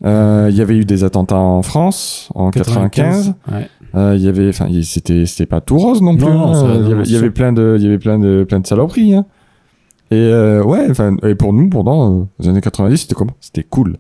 Euh, 0.06 0.48
Il 0.52 0.56
y 0.58 0.62
avait 0.62 0.76
eu 0.76 0.86
des 0.86 1.04
attentats 1.04 1.38
en 1.38 1.62
France 1.62 2.30
en 2.36 2.50
95. 2.52 3.34
Ouais. 3.52 3.70
Euh, 3.96 4.16
Il 4.18 4.24
y 4.24 4.28
avait, 4.28 4.50
enfin, 4.50 4.68
il- 4.70 4.86
c'était, 4.86 5.26
c'était 5.26 5.46
pas 5.46 5.62
tout 5.62 5.78
rose 5.78 6.02
non 6.02 6.18
plus. 6.18 6.26
Hein. 6.28 6.52
il 7.06 7.12
y 7.12 7.16
avait, 7.16 7.30
plein 7.30 7.54
de, 7.54 7.76
il 7.78 7.84
y 7.84 7.88
avait 7.88 8.00
plein 8.00 8.18
de, 8.20 8.44
plein 8.44 8.60
de 8.60 8.68
saloperies. 8.68 9.16
Hein. 9.16 9.26
Et 10.12 10.16
euh, 10.16 10.64
ouais, 10.64 10.86
enfin, 10.90 11.16
et 11.24 11.36
pour 11.36 11.54
nous, 11.54 11.70
pendant 11.70 12.20
euh, 12.22 12.24
les 12.40 12.48
années 12.50 12.62
90, 12.62 12.98
c'était 12.98 13.16
comment? 13.16 13.34
C'était 13.40 13.64
cool. 13.64 13.98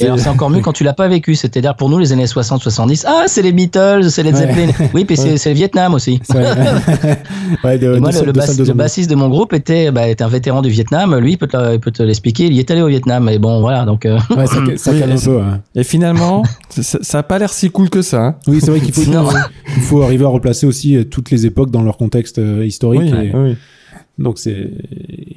Et 0.00 0.06
alors 0.06 0.18
c'est 0.18 0.28
encore 0.30 0.48
mieux 0.50 0.60
quand 0.60 0.72
tu 0.72 0.82
l'as 0.82 0.94
pas 0.94 1.08
vécu, 1.08 1.34
c'est-à-dire 1.34 1.76
pour 1.76 1.88
nous 1.90 1.98
les 1.98 2.12
années 2.12 2.24
60-70, 2.24 3.04
ah 3.06 3.24
c'est 3.26 3.42
les 3.42 3.52
Beatles, 3.52 4.10
c'est 4.10 4.22
les 4.22 4.32
Ouais. 4.32 4.38
Zeppelin, 4.38 4.72
oui 4.94 5.04
puis 5.04 5.16
c'est 5.16 5.32
Ouais. 5.32 5.36
c'est 5.36 5.50
le 5.50 5.54
Vietnam 5.56 5.94
aussi. 5.94 6.20
Ouais, 6.34 6.42
ouais, 7.64 7.78
de, 7.78 7.94
Et 7.96 8.00
moi 8.00 8.10
de 8.10 8.24
le, 8.24 8.32
bass- 8.32 8.58
bassiste 8.72 9.10
de 9.10 9.14
mon 9.14 9.28
groupe 9.28 9.52
était, 9.52 9.90
bah, 9.90 10.08
était 10.08 10.24
un 10.24 10.28
vétéran 10.28 10.62
du 10.62 10.70
Vietnam, 10.70 11.14
lui 11.18 11.32
il 11.32 11.36
peut 11.38 11.46
te, 11.46 11.56
le- 11.56 11.74
il 11.74 11.80
peut 11.80 11.90
te 11.90 12.02
l'expliquer, 12.02 12.46
il 12.46 12.54
y 12.54 12.58
est 12.60 12.70
allé 12.70 12.82
au 12.82 12.88
Vietnam, 12.88 13.24
mais 13.24 13.38
bon 13.38 13.60
voilà 13.60 13.84
donc 13.84 14.06
euh, 14.06 14.18
Ouais, 14.36 14.46
ça, 14.46 14.56
ça 14.76 14.90
Oui, 14.92 14.98
calme 14.98 15.10
et 15.10 15.14
un 15.14 15.16
c'est- 15.18 15.30
peu. 15.30 15.40
Et 15.74 15.84
finalement, 15.84 16.42
ça, 16.70 16.98
ça 17.02 17.18
a 17.18 17.22
pas 17.22 17.38
l'air 17.38 17.52
si 17.52 17.70
cool 17.70 17.90
que 17.90 18.02
ça. 18.02 18.20
Hein. 18.24 18.34
Oui, 18.46 18.58
c'est 18.60 18.70
vrai 18.70 18.80
qu'il 18.80 18.92
faut, 18.94 19.10
Non. 19.10 19.28
il 19.76 19.82
faut 19.82 20.02
arriver 20.02 20.24
à 20.24 20.28
replacer 20.28 20.66
aussi 20.66 20.96
euh, 20.96 21.04
toutes 21.04 21.30
les 21.30 21.46
époques 21.46 21.70
dans 21.70 21.82
leur 21.82 21.98
contexte 21.98 22.38
euh, 22.38 22.64
historique. 22.64 23.12
Oui, 23.14 23.28
et- 23.28 23.36
oui. 23.36 23.56
Donc 24.18 24.38
c'est 24.38 24.70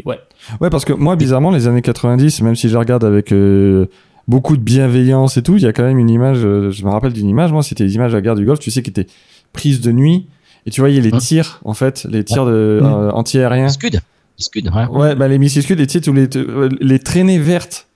ouais. 0.05 0.19
Ouais, 0.61 0.69
parce 0.69 0.85
que 0.85 0.93
moi, 0.93 1.15
bizarrement, 1.15 1.51
les 1.51 1.67
années 1.67 1.81
90, 1.81 2.41
même 2.43 2.55
si 2.55 2.69
je 2.69 2.77
regarde 2.77 3.03
avec 3.03 3.31
euh, 3.31 3.87
beaucoup 4.27 4.57
de 4.57 4.61
bienveillance 4.61 5.37
et 5.37 5.43
tout, 5.43 5.55
il 5.55 5.63
y 5.63 5.67
a 5.67 5.73
quand 5.73 5.83
même 5.83 5.99
une 5.99 6.09
image, 6.09 6.39
euh, 6.43 6.71
je 6.71 6.83
me 6.85 6.89
rappelle 6.89 7.13
d'une 7.13 7.29
image, 7.29 7.51
moi, 7.51 7.63
c'était 7.63 7.83
les 7.85 7.95
images 7.95 8.11
de 8.11 8.17
la 8.17 8.21
guerre 8.21 8.35
du 8.35 8.45
Golfe, 8.45 8.59
tu 8.59 8.71
sais, 8.71 8.81
qui 8.81 8.89
étaient 8.89 9.07
prises 9.53 9.81
de 9.81 9.91
nuit, 9.91 10.27
et 10.65 10.69
tu 10.71 10.81
voyais 10.81 10.99
les 11.01 11.13
Hein 11.13 11.17
tirs, 11.19 11.59
en 11.63 11.73
fait, 11.73 12.05
les 12.09 12.23
tirs 12.23 12.45
de, 12.45 12.79
Mmh. 12.81 12.85
euh, 12.85 13.11
anti-aériens. 13.11 13.69
Scud, 13.69 14.01
Scud, 14.37 14.69
ouais. 14.75 14.85
Ouais, 14.87 15.15
bah, 15.15 15.27
les 15.27 15.37
missiles 15.37 15.63
Scud, 15.63 15.89
sais, 15.89 16.01
tous 16.01 16.13
les, 16.13 16.27
euh, 16.35 16.69
les 16.81 16.99
traînées 16.99 17.39
vertes, 17.39 17.87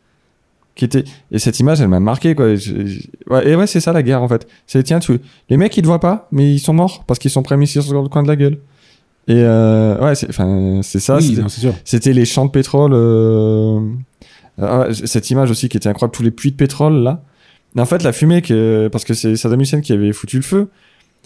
qui 0.74 0.85
étaient, 0.85 1.03
et 1.34 1.38
cette 1.40 1.60
image, 1.60 1.82
elle 1.82 1.90
m'a 1.90 2.00
marqué, 2.00 2.34
quoi. 2.34 2.56
Je- 2.56 2.85
je- 2.88 3.00
ouais, 3.30 3.50
et 3.50 3.56
ouais, 3.58 3.68
c'est 3.68 3.82
ça, 3.82 3.92
la 3.92 4.01
guerre, 4.03 4.24
en 4.24 4.27
fait. 4.30 4.48
C'est, 4.68 4.82
tiens, 4.84 5.00
tu, 5.00 5.19
les 5.50 5.58
mecs, 5.58 5.76
ils 5.76 5.82
te 5.82 5.88
voient 5.88 6.00
pas, 6.00 6.30
mais 6.32 6.50
ils 6.53 6.60
sont 6.60 6.74
morts, 6.74 7.03
parce 7.06 7.19
qu'ils 7.19 7.30
sont 7.30 7.43
pris 7.43 7.56
un 7.56 7.58
missile 7.58 7.82
sur 7.84 8.01
le 8.01 8.08
coin 8.08 8.24
de 8.24 8.30
la 8.30 8.38
gueule. 8.38 8.58
Et, 9.27 9.34
euh, 9.35 10.00
ouais, 10.03 10.16
c'est, 10.16 10.30
enfin, 10.30 10.80
c'est 10.82 11.00
ça, 11.01 11.18
oui, 11.18 11.38
c'était- 11.84 12.14
les 12.14 12.26
champs 12.26 12.45
de 12.45 12.51
pétrole. 12.51 12.93
euh, 12.93 13.80
cette 14.94 15.30
image 15.30 15.52
aussi 15.52 15.70
qui 15.70 15.78
était 15.78 15.90
incroyable, 15.90 16.16
tous 16.16 16.24
les 16.24 16.32
puits 16.32 16.52
de 16.52 16.56
pétrole 16.56 17.04
là. 17.04 17.24
Mais 17.76 17.82
en 17.82 17.86
fait, 17.86 18.04
la 18.04 18.12
fumée, 18.12 18.42
que... 18.42 18.90
parce 18.92 19.06
que 19.06 19.14
c'est 19.14 19.36
Saddam 19.36 19.62
Hussein 19.62 19.82
qui 19.82 19.94
avait 19.94 20.12
foutu 20.12 20.36
le 20.36 20.42
feu. 20.42 20.70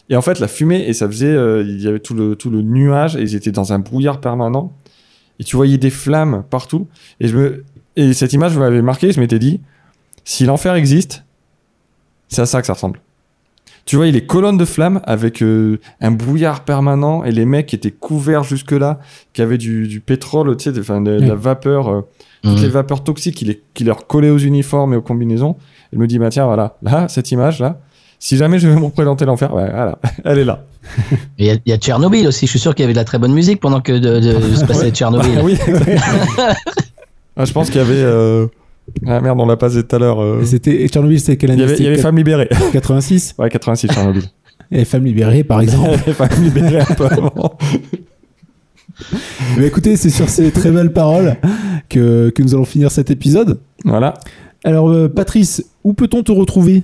Et 0.10 0.16
en 0.16 0.22
fait, 0.22 0.40
la 0.40 0.48
fumée, 0.48 0.88
et 0.88 0.94
ça 0.94 1.08
faisait. 1.08 1.26
euh, 1.26 1.64
il 1.64 1.82
y 1.82 1.88
avait 1.88 2.00
tout 2.00 2.14
le, 2.14 2.36
tout 2.36 2.52
le 2.52 2.62
nuage, 2.62 3.16
et 3.16 3.22
ils 3.22 3.36
étaient 3.36 3.52
dans 3.52 3.74
un 3.74 3.80
brouillard 3.80 4.22
permanent. 4.22 4.72
Et 5.40 5.44
tu 5.44 5.56
voyais 5.56 5.80
des 5.80 5.90
flammes 5.90 6.44
partout. 6.50 6.88
Et, 7.20 7.28
je 7.28 7.36
me... 7.36 7.64
et 7.96 8.14
cette 8.14 8.34
image 8.34 8.58
m'avait 8.58 8.84
marqué, 8.84 9.12
je 9.12 9.20
m'étais 9.20 9.40
dit 9.40 9.62
si 10.24 10.46
l'enfer 10.46 10.74
existe, 10.76 11.24
c'est 12.28 12.42
à 12.42 12.46
ça 12.46 12.60
que 12.60 12.68
ça 12.68 12.74
ressemble. 12.74 13.00
Tu 13.86 13.98
vois, 13.98 14.08
les 14.08 14.26
colonnes 14.26 14.58
de 14.58 14.66
flammes 14.66 15.00
avec 15.04 15.44
euh, 15.44 15.80
un 16.02 16.10
brouillard 16.12 16.62
permanent 16.62 17.24
et 17.24 17.32
les 17.32 17.46
mecs 17.46 17.68
qui 17.68 17.76
étaient 17.76 17.92
couverts 17.92 18.44
jusque-là, 18.44 19.00
qui 19.34 19.42
avaient 19.44 19.60
du, 19.60 19.88
du 19.88 20.00
pétrole, 20.00 20.58
tu 20.58 20.64
sais, 20.66 20.72
de, 20.72 20.82
de, 20.82 21.20
de 21.20 21.28
la 21.28 21.36
Mm. 21.36 21.38
vapeur, 21.38 21.90
euh, 21.90 22.02
toutes 22.44 22.62
les 22.62 22.68
vapeurs 22.68 23.04
toxiques 23.04 23.36
qui, 23.36 23.46
les, 23.46 23.62
qui 23.76 23.84
leur 23.84 24.08
collaient 24.08 24.30
aux 24.32 24.38
uniformes 24.40 24.94
et 24.94 24.98
aux 24.98 25.02
combinaisons. 25.04 25.56
Elle 25.94 26.00
me 26.00 26.08
dit, 26.08 26.18
bah 26.18 26.30
tiens, 26.30 26.46
voilà, 26.46 26.78
là, 26.82 27.08
cette 27.10 27.32
image-là, 27.32 27.80
si 28.18 28.38
jamais 28.38 28.58
je 28.58 28.68
vais 28.68 28.76
me 28.76 28.86
représenter 28.86 29.26
l'enfer, 29.26 29.54
ouais, 29.54 29.70
voilà, 29.70 30.00
elle 30.26 30.40
est 30.40 30.46
là. 30.46 30.64
Et 31.38 31.44
Il 31.44 31.46
y, 31.46 31.50
a- 31.52 31.58
il 31.66 31.70
y 31.70 31.74
a 31.74 31.78
Tchernobyl 31.78 32.28
aussi, 32.28 32.48
je 32.48 32.52
suis 32.52 32.60
sûr 32.60 32.74
qu'il 32.74 32.84
y 32.84 32.86
avait 32.86 32.94
de 32.94 32.98
la 33.00 33.06
très 33.06 33.20
bonne 33.20 33.34
musique 33.34 33.60
pendant 33.60 33.82
que 33.82 33.92
de, 33.92 34.20
de, 34.20 34.50
de 34.50 34.56
se 34.56 34.66
passait 34.68 34.90
Tchernobyl. 34.92 35.38
Ah 35.38 35.44
oui. 35.44 35.58
Ah, 37.38 37.44
je 37.46 37.52
pense 37.52 37.68
qu'il 37.70 37.78
y 37.82 37.84
avait... 37.84 37.94
Euh... 37.96 38.48
Ah 39.06 39.20
merde, 39.22 39.40
on 39.40 39.46
l'a 39.46 39.58
passé 39.58 39.84
tout 39.84 39.96
à 39.96 40.00
l'heure. 40.00 40.22
euh, 40.22 40.44
C'était 40.46 40.88
Tchernobyl, 40.88 41.20
c'était 41.20 41.38
quelle 41.38 41.50
Il 41.52 41.54
année 41.54 41.62
y 41.62 41.66
avait, 41.66 41.76
il 41.78 41.84
y 41.84 41.88
avait 41.88 41.96
C'était 41.96 42.08
Femmes 42.08 42.18
libérées. 42.18 42.50
86 42.72 43.36
Ouais, 43.40 43.50
86, 43.50 43.88
Tchernobyl. 43.88 44.24
Et 44.72 44.86
Femmes 44.86 45.06
libérées, 45.06 45.44
par 45.44 45.62
y 45.62 45.64
exemple. 45.64 45.98
Femmes 46.14 46.30
libérées 46.44 46.80
un 46.90 46.94
peu 46.96 47.06
avant. 47.06 47.58
Mais 49.58 49.68
écoutez, 49.68 49.96
c'est 49.98 50.10
sur 50.10 50.30
ces 50.30 50.52
très 50.52 50.72
belles 50.72 50.94
paroles 50.94 51.36
que, 51.90 52.30
que 52.30 52.42
nous 52.42 52.54
allons 52.56 52.66
finir 52.66 52.92
cet 52.92 53.12
épisode. 53.12 53.60
Voilà. 53.84 54.14
Alors, 54.64 54.90
euh, 54.90 55.08
Patrice, 55.10 55.64
où 55.84 55.94
peut-on 55.94 56.24
te 56.24 56.32
retrouver? 56.32 56.84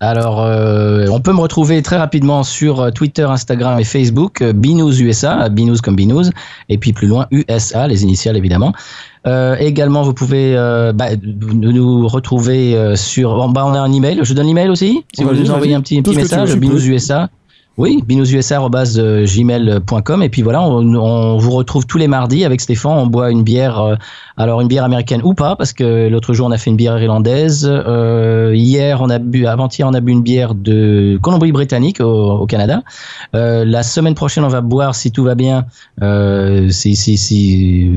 Alors, 0.00 0.42
euh, 0.42 1.06
on 1.10 1.20
peut 1.20 1.32
me 1.32 1.40
retrouver 1.40 1.80
très 1.80 1.96
rapidement 1.96 2.42
sur 2.42 2.80
euh, 2.80 2.90
Twitter, 2.90 3.22
Instagram 3.22 3.78
et 3.80 3.84
Facebook, 3.84 4.42
euh, 4.42 4.52
Binous 4.52 5.00
USA, 5.00 5.48
Binous 5.48 5.78
comme 5.82 5.96
Binous, 5.96 6.30
et 6.68 6.76
puis 6.76 6.92
plus 6.92 7.06
loin 7.06 7.26
USA, 7.30 7.88
les 7.88 8.02
initiales 8.02 8.36
évidemment. 8.36 8.74
Euh, 9.26 9.56
également, 9.58 10.02
vous 10.02 10.12
pouvez 10.12 10.54
euh, 10.54 10.92
bah, 10.92 11.16
nous 11.24 12.06
retrouver 12.06 12.94
sur. 12.94 13.36
Bon, 13.36 13.48
bah, 13.48 13.64
on 13.66 13.72
a 13.72 13.80
un 13.80 13.92
email. 13.92 14.20
Je 14.22 14.34
donne 14.34 14.46
l'email 14.46 14.68
aussi. 14.68 15.02
Si 15.14 15.24
vous 15.24 15.30
Vas-y, 15.30 15.40
nous 15.40 15.50
envoyez 15.50 15.74
un 15.74 15.80
petit, 15.80 16.00
petit 16.02 16.16
message, 16.16 16.56
Binous. 16.56 16.86
USA. 16.86 17.28
Oui, 17.78 18.02
binoususa@gmail.com 18.06 20.22
et 20.22 20.28
puis 20.30 20.40
voilà, 20.42 20.62
on, 20.62 20.94
on 20.94 21.36
vous 21.36 21.50
retrouve 21.50 21.84
tous 21.86 21.98
les 21.98 22.08
mardis 22.08 22.44
avec 22.46 22.60
Stéphane. 22.62 22.92
On 22.92 23.06
boit 23.06 23.30
une 23.30 23.42
bière, 23.42 23.78
euh, 23.80 23.96
alors 24.38 24.62
une 24.62 24.68
bière 24.68 24.84
américaine 24.84 25.20
ou 25.24 25.34
pas, 25.34 25.56
parce 25.56 25.74
que 25.74 26.08
l'autre 26.08 26.32
jour 26.32 26.46
on 26.46 26.52
a 26.52 26.56
fait 26.58 26.70
une 26.70 26.76
bière 26.76 26.98
irlandaise. 27.02 27.68
Euh, 27.70 28.52
hier, 28.54 29.02
on 29.02 29.10
a 29.10 29.18
bu, 29.18 29.44
avant-hier, 29.46 29.86
on 29.86 29.92
a 29.92 30.00
bu 30.00 30.12
une 30.12 30.22
bière 30.22 30.54
de 30.54 31.18
Colombie-Britannique 31.20 32.00
au, 32.00 32.38
au 32.38 32.46
Canada. 32.46 32.82
Euh, 33.34 33.66
la 33.66 33.82
semaine 33.82 34.14
prochaine, 34.14 34.44
on 34.44 34.48
va 34.48 34.62
boire, 34.62 34.94
si 34.94 35.12
tout 35.12 35.24
va 35.24 35.34
bien, 35.34 35.66
euh, 36.02 36.70
si 36.70 36.96
si 36.96 37.18
si 37.18 37.90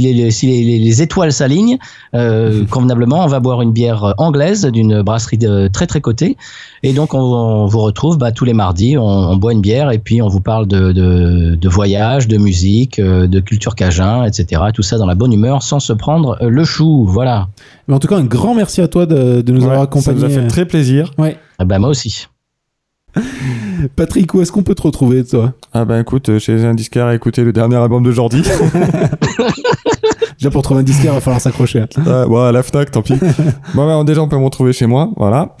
les, 0.00 0.30
si 0.30 0.46
les, 0.46 0.64
les- 0.64 0.78
les 0.78 1.02
étoiles 1.02 1.32
s'alignent 1.32 1.76
euh, 2.14 2.64
convenablement, 2.70 3.22
on 3.22 3.26
va 3.28 3.40
boire 3.40 3.60
une 3.60 3.72
bière 3.72 4.14
anglaise 4.16 4.64
d'une 4.64 5.02
brasserie 5.02 5.36
de, 5.36 5.68
très 5.68 5.86
très 5.86 6.00
cotée. 6.00 6.38
Et 6.82 6.92
donc 6.94 7.12
on, 7.14 7.20
on 7.20 7.66
vous 7.66 7.80
retrouve 7.80 8.16
bah, 8.18 8.30
tous 8.32 8.44
les 8.44 8.52
mardis, 8.54 8.93
on, 8.96 9.04
on 9.06 9.36
boit 9.36 9.52
une 9.52 9.60
bière 9.60 9.90
et 9.90 9.98
puis 9.98 10.20
on 10.22 10.28
vous 10.28 10.40
parle 10.40 10.66
de, 10.66 10.92
de, 10.92 11.54
de 11.54 11.68
voyage, 11.68 12.28
de 12.28 12.36
musique, 12.38 12.98
euh, 12.98 13.26
de 13.26 13.40
culture 13.40 13.74
cajun, 13.74 14.24
etc. 14.24 14.62
Tout 14.72 14.82
ça 14.82 14.98
dans 14.98 15.06
la 15.06 15.14
bonne 15.14 15.32
humeur, 15.32 15.62
sans 15.62 15.80
se 15.80 15.92
prendre 15.92 16.36
euh, 16.42 16.48
le 16.48 16.64
chou. 16.64 17.04
Voilà. 17.06 17.48
Mais 17.88 17.94
en 17.94 17.98
tout 17.98 18.08
cas, 18.08 18.16
un 18.16 18.24
grand 18.24 18.54
merci 18.54 18.80
à 18.80 18.88
toi 18.88 19.06
de, 19.06 19.40
de 19.42 19.52
nous 19.52 19.60
Ouais, 19.60 19.64
avoir 19.70 19.78
ça 19.78 19.82
accompagnés. 19.84 20.18
nous 20.20 20.24
a 20.24 20.28
fait 20.28 20.46
très 20.48 20.64
plaisir. 20.66 21.10
Ouais. 21.18 21.36
Ah 21.58 21.64
bah 21.64 21.78
moi 21.78 21.88
aussi. 21.90 22.26
Patrick, 23.96 24.34
où 24.34 24.40
est-ce 24.40 24.50
qu'on 24.50 24.62
peut 24.64 24.74
te 24.74 24.82
retrouver, 24.82 25.24
toi? 25.24 25.52
Ah 25.72 25.84
bah 25.84 26.00
écoute, 26.00 26.28
euh, 26.30 26.38
chez 26.38 26.64
un 26.64 26.74
disquaire 26.74 27.06
à 27.06 27.14
écouter 27.14 27.44
le 27.44 27.52
dernier 27.52 27.76
album 27.76 28.02
de 28.02 28.10
Jordi. 28.10 28.42
Déjà, 30.38 30.50
pour 30.50 30.62
trouver 30.62 30.80
un 30.80 30.82
disquaire, 30.82 31.12
il 31.12 31.16
va 31.16 31.20
falloir 31.20 31.40
s'accrocher. 31.40 31.80
hein. 31.96 32.26
À 32.36 32.52
la 32.52 32.62
FNAC, 32.62 32.90
tant 32.90 33.02
pis. 33.02 33.14
bon, 33.74 33.86
bah, 33.86 34.04
déjà, 34.04 34.22
on 34.22 34.28
peut 34.28 34.36
me 34.36 34.44
retrouver 34.44 34.72
chez 34.72 34.86
moi, 34.86 35.10
voilà. 35.16 35.56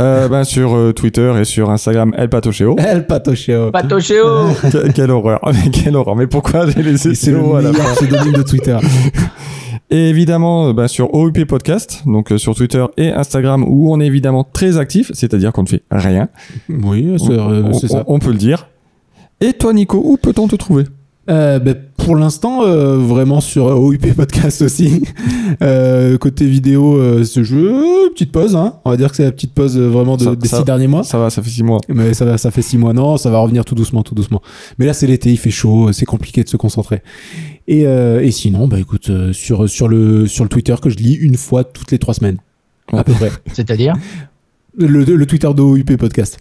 Euh, 0.00 0.28
ben, 0.28 0.44
sur 0.44 0.74
euh, 0.74 0.92
Twitter 0.92 1.32
et 1.40 1.44
sur 1.44 1.70
Instagram, 1.70 2.12
El 2.16 2.28
Patocheo. 2.28 2.76
El 2.78 3.06
Patocheo. 3.06 3.70
Patocheo 3.70 4.48
Que- 4.70 4.92
quelle 4.92 5.10
horreur, 5.10 5.40
mais 5.46 5.70
quelle 5.70 5.96
horreur. 5.96 6.16
Mais 6.16 6.26
pourquoi 6.26 6.66
j'ai 6.68 6.82
laissé 6.82 7.14
C'est 7.14 7.30
le 7.30 7.40
CO 7.40 7.56
à 7.56 7.62
la 7.62 7.70
meilleur 7.70 7.86
fin 7.88 7.94
pseudonyme 8.06 8.32
de 8.32 8.42
Twitter. 8.42 8.76
Et 9.90 10.08
évidemment, 10.08 10.72
ben, 10.72 10.88
sur 10.88 11.14
OUP 11.14 11.44
Podcast, 11.44 12.02
donc 12.06 12.32
euh, 12.32 12.38
sur 12.38 12.54
Twitter 12.54 12.84
et 12.96 13.10
Instagram, 13.10 13.64
où 13.66 13.92
on 13.92 14.00
est 14.00 14.06
évidemment 14.06 14.42
très 14.42 14.78
actif, 14.78 15.10
c'est-à-dire 15.14 15.52
qu'on 15.52 15.62
ne 15.62 15.68
fait 15.68 15.82
rien. 15.90 16.28
Oui, 16.68 17.14
c'est 17.18 17.30
euh, 17.32 17.72
ça. 17.72 18.02
on 18.06 18.18
peut 18.18 18.30
le 18.32 18.38
dire. 18.38 18.66
Et 19.40 19.52
toi, 19.52 19.72
Nico, 19.72 20.00
où 20.02 20.16
peut-on 20.16 20.48
te 20.48 20.56
trouver? 20.56 20.84
Euh, 21.30 21.58
ben, 21.58 21.74
pour 21.96 22.16
l'instant, 22.16 22.64
euh, 22.64 22.96
vraiment 22.98 23.40
sur 23.40 23.64
OUP 23.66 24.12
Podcast 24.14 24.62
aussi. 24.62 25.02
Euh, 25.62 26.18
côté 26.18 26.46
vidéo, 26.46 26.96
euh, 26.96 27.22
ce 27.22 27.44
jeu, 27.44 27.70
petite 28.12 28.32
pause. 28.32 28.56
Hein. 28.56 28.74
On 28.84 28.90
va 28.90 28.96
dire 28.96 29.10
que 29.10 29.16
c'est 29.16 29.22
la 29.24 29.30
petite 29.30 29.52
pause 29.52 29.76
euh, 29.78 29.86
vraiment 29.88 30.16
de- 30.16 30.24
Ça- 30.24 30.34
des 30.34 30.48
ça- 30.48 30.56
six 30.58 30.64
derniers 30.64 30.86
mois. 30.88 31.04
Ça 31.04 31.16
va, 31.18 31.30
ça 31.30 31.42
fait 31.42 31.50
six 31.50 31.62
mois. 31.62 31.80
Mais 31.88 32.12
ça, 32.12 32.24
va- 32.24 32.38
ça 32.38 32.50
fait 32.50 32.62
six 32.62 32.76
mois, 32.76 32.92
non, 32.92 33.16
ça 33.18 33.30
va 33.30 33.38
revenir 33.38 33.64
tout 33.64 33.74
doucement, 33.76 34.02
tout 34.02 34.14
doucement. 34.16 34.42
Mais 34.78 34.86
là, 34.86 34.94
c'est 34.94 35.06
l'été, 35.06 35.30
il 35.30 35.36
fait 35.36 35.50
chaud, 35.52 35.92
c'est 35.92 36.06
compliqué 36.06 36.42
de 36.42 36.48
se 36.48 36.56
concentrer. 36.56 37.02
Et, 37.68 37.86
euh, 37.86 38.20
et 38.20 38.30
sinon, 38.32 38.66
bah 38.66 38.80
écoute, 38.80 39.10
euh, 39.10 39.32
sur, 39.32 39.68
sur, 39.68 39.86
le, 39.86 40.26
sur 40.26 40.44
le 40.44 40.48
Twitter 40.50 40.74
que 40.82 40.90
je 40.90 40.96
lis 40.96 41.14
une 41.14 41.36
fois 41.36 41.62
toutes 41.62 41.92
les 41.92 41.98
trois 41.98 42.14
semaines, 42.14 42.38
à 42.92 43.04
peu 43.04 43.12
près. 43.12 43.30
C'est-à-dire? 43.52 43.94
Le, 44.76 44.86
le 45.04 45.26
Twitter 45.26 45.50
d'OUP 45.54 45.96
Podcast. 45.96 46.38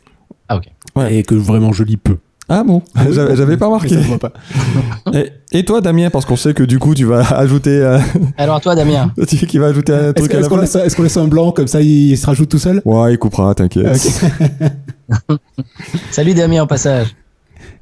Ah, 0.49 0.55
ok. 0.57 0.63
Ouais. 0.95 1.17
Et 1.17 1.23
que 1.23 1.35
vraiment 1.35 1.71
je 1.71 1.83
lis 1.83 1.97
peu. 1.97 2.17
Ah 2.49 2.63
bon 2.63 2.81
J'avais 3.11 3.35
j'avais 3.37 3.55
pas 3.57 3.67
remarqué. 3.67 4.01
Ça 4.03 4.17
pas. 4.19 4.33
Et, 5.13 5.31
et 5.59 5.63
toi, 5.63 5.79
Damien, 5.81 6.09
parce 6.09 6.25
qu'on 6.25 6.35
sait 6.35 6.53
que 6.53 6.63
du 6.63 6.77
coup, 6.77 6.93
tu 6.93 7.05
vas 7.05 7.21
ajouter, 7.37 7.69
euh, 7.81 7.99
Alors 8.37 8.59
toi, 8.59 8.75
Damien 8.75 9.11
tu 9.27 9.37
sais 9.37 9.45
qu'il 9.47 9.59
va 9.61 9.67
ajouter 9.67 9.93
un 9.93 9.99
Est-ce 10.09 10.13
truc 10.13 10.31
que- 10.31 10.35
à 10.37 10.39
est-ce 10.39 10.49
la 10.49 10.55
qu'on 10.55 10.61
laisse, 10.61 10.75
est-ce 10.75 10.95
qu'on 10.95 11.03
laisse 11.03 11.17
un 11.17 11.27
blanc 11.27 11.51
comme 11.51 11.67
ça 11.67 11.81
il, 11.81 12.17
se 12.17 12.25
rajoute 12.25 12.49
tout 12.49 12.59
seul? 12.59 12.81
Ouais, 12.85 13.13
il 13.13 13.17
coupera, 13.17 13.55
t'inquiète. 13.55 13.97
Salut 16.11 16.33
Damien, 16.33 16.63
au 16.63 16.67
passage. 16.67 17.15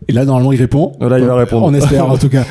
Et 0.07 0.13
là, 0.13 0.25
normalement, 0.25 0.51
il 0.51 0.59
répond. 0.59 0.93
Voilà, 0.99 1.19
il 1.19 1.25
va 1.25 1.35
répondre. 1.35 1.65
On 1.65 1.73
espère, 1.73 2.09
en 2.09 2.17
tout 2.17 2.29
cas. 2.29 2.45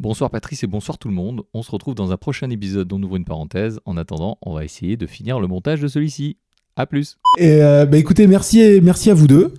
Bonsoir 0.00 0.30
Patrice 0.30 0.62
et 0.62 0.66
bonsoir 0.68 0.96
tout 0.98 1.08
le 1.08 1.14
monde. 1.14 1.42
On 1.54 1.62
se 1.62 1.70
retrouve 1.72 1.94
dans 1.94 2.12
un 2.12 2.16
prochain 2.16 2.48
épisode 2.50 2.86
dont 2.86 2.98
on 2.98 3.02
ouvre 3.02 3.16
une 3.16 3.24
parenthèse. 3.24 3.80
En 3.84 3.96
attendant, 3.96 4.38
on 4.42 4.54
va 4.54 4.64
essayer 4.64 4.96
de 4.96 5.06
finir 5.06 5.40
le 5.40 5.48
montage 5.48 5.80
de 5.80 5.88
celui-ci. 5.88 6.36
À 6.76 6.86
plus. 6.86 7.18
Et 7.36 7.60
euh, 7.62 7.84
bah, 7.86 7.96
écoutez, 7.96 8.26
merci, 8.28 8.60
et- 8.60 8.80
merci 8.80 9.10
à 9.10 9.14
vous 9.14 9.26
deux. 9.26 9.54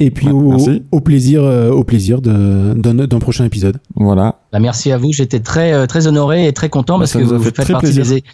Et 0.00 0.10
puis 0.10 0.26
Ouais, 0.28 0.32
au, 0.32 0.48
merci. 0.50 0.82
au 0.90 1.00
plaisir, 1.00 1.44
euh, 1.44 1.70
au 1.70 1.84
plaisir 1.84 2.20
de- 2.20 2.74
d'un 3.06 3.18
prochain 3.18 3.44
épisode. 3.44 3.76
Voilà. 3.94 4.36
Bah, 4.52 4.58
merci 4.58 4.90
à 4.90 4.98
vous. 4.98 5.12
J'étais 5.12 5.40
très 5.40 5.72
euh, 5.72 5.86
très 5.86 6.06
honoré 6.06 6.46
et 6.46 6.52
très 6.52 6.68
content 6.70 6.94
Bah, 6.94 7.00
parce 7.02 7.12
que 7.12 7.18
vous 7.18 7.38
fait 7.38 7.54
faites 7.54 7.68
partie 7.72 7.92
plaisir. 7.92 8.04
des 8.16 8.24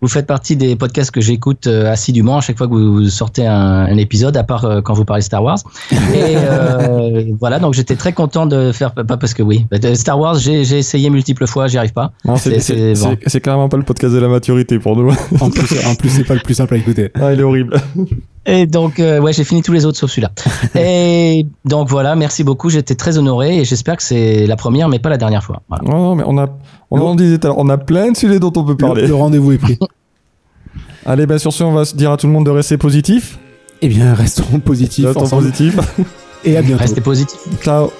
vous 0.00 0.08
faites 0.08 0.26
partie 0.26 0.56
des 0.56 0.74
podcasts 0.74 1.12
que 1.12 1.20
j'écoute 1.20 1.68
euh, 1.68 1.88
assidûment 1.92 2.38
à 2.38 2.40
chaque 2.40 2.58
fois 2.58 2.66
que 2.66 2.72
vous 2.72 3.08
sortez 3.08 3.46
un, 3.46 3.54
un 3.54 3.96
épisode, 3.98 4.36
à 4.36 4.42
part 4.42 4.64
euh, 4.64 4.80
quand 4.80 4.94
vous 4.94 5.04
parlez 5.04 5.22
Star 5.22 5.44
Wars. 5.44 5.58
Et 5.92 5.96
euh, 6.38 7.22
voilà, 7.38 7.60
donc 7.60 7.74
j'étais 7.74 7.94
très 7.94 8.12
content 8.12 8.46
de 8.46 8.72
faire, 8.72 8.90
pas 8.94 9.16
parce 9.16 9.32
que 9.32 9.44
oui, 9.44 9.64
Star 9.94 10.18
Wars, 10.18 10.34
j'ai 10.40 10.62
essayé 10.62 11.08
multiples 11.08 11.46
fois, 11.46 11.68
j'y 11.68 11.78
arrive 11.78 11.92
pas. 11.92 12.10
C'est- 12.36 13.00
bon. 13.00 13.16
clairement 13.40 13.68
pas 13.68 13.76
le 13.76 13.84
podcast 13.84 14.12
de 14.12 14.18
la 14.18 14.26
maturité 14.26 14.80
pour 14.80 14.96
nous. 14.96 15.12
En 15.40 15.50
plus, 15.50 15.86
en 15.86 15.94
plus 15.94 16.08
c'est 16.08 16.24
pas 16.24 16.34
le 16.34 16.40
plus 16.40 16.54
simple 16.54 16.74
à 16.74 16.78
écouter. 16.78 17.10
Ah, 17.14 17.32
il 17.32 17.38
est 17.38 17.44
horrible. 17.44 17.76
Et 18.44 18.66
donc, 18.66 18.98
euh, 18.98 19.20
ouais, 19.20 19.32
j'ai 19.32 19.44
fini 19.44 19.62
tous 19.62 19.72
les 19.72 19.86
autres 19.86 19.96
sauf 19.98 20.10
celui-là. 20.10 20.32
Et 20.80 21.46
donc 21.64 21.88
voilà, 21.88 22.16
merci 22.16 22.42
beaucoup, 22.42 22.70
j'étais 22.70 22.96
très 22.96 23.16
honoré 23.16 23.58
et 23.58 23.64
j'espère 23.64 23.96
que 23.96 24.02
c'est 24.02 24.46
la 24.48 24.56
première, 24.56 24.88
mais 24.88 24.98
pas 24.98 25.10
la 25.10 25.16
dernière 25.16 25.44
fois. 25.44 25.62
Voilà. 25.68 25.84
Non, 25.84 25.96
non, 26.02 26.14
mais 26.16 26.24
on 26.26 26.36
a, 26.38 26.48
on 26.90 27.00
en 27.00 27.14
disait 27.14 27.38
on 27.56 27.68
a 27.68 27.78
plein 27.78 28.10
de 28.10 28.16
sujets 28.16 28.40
dont 28.40 28.52
on 28.56 28.64
peut 28.64 28.72
Le, 28.72 28.76
parler. 28.76 29.06
le 29.06 29.14
rendez-vous 29.14 29.52
est 29.52 29.58
pris. 29.58 29.78
Allez, 31.06 31.26
ben 31.26 31.38
sur 31.38 31.52
ce, 31.52 31.62
on 31.64 31.72
va 31.72 31.84
se 31.84 31.94
dire 31.96 32.10
à 32.10 32.16
tout 32.16 32.26
le 32.26 32.32
monde 32.32 32.46
de 32.46 32.50
rester 32.50 32.76
positif. 32.78 33.38
Eh 33.80 33.88
bien, 33.88 34.14
restons 34.14 34.58
positifs 34.60 35.06
Restons 35.06 35.22
ensemble. 35.22 35.42
positif. 35.50 35.78
Et 36.44 36.56
à 36.56 36.62
bientôt. 36.62 36.80
Restez 36.82 37.00
positifs. 37.00 37.40
Ciao. 37.62 37.90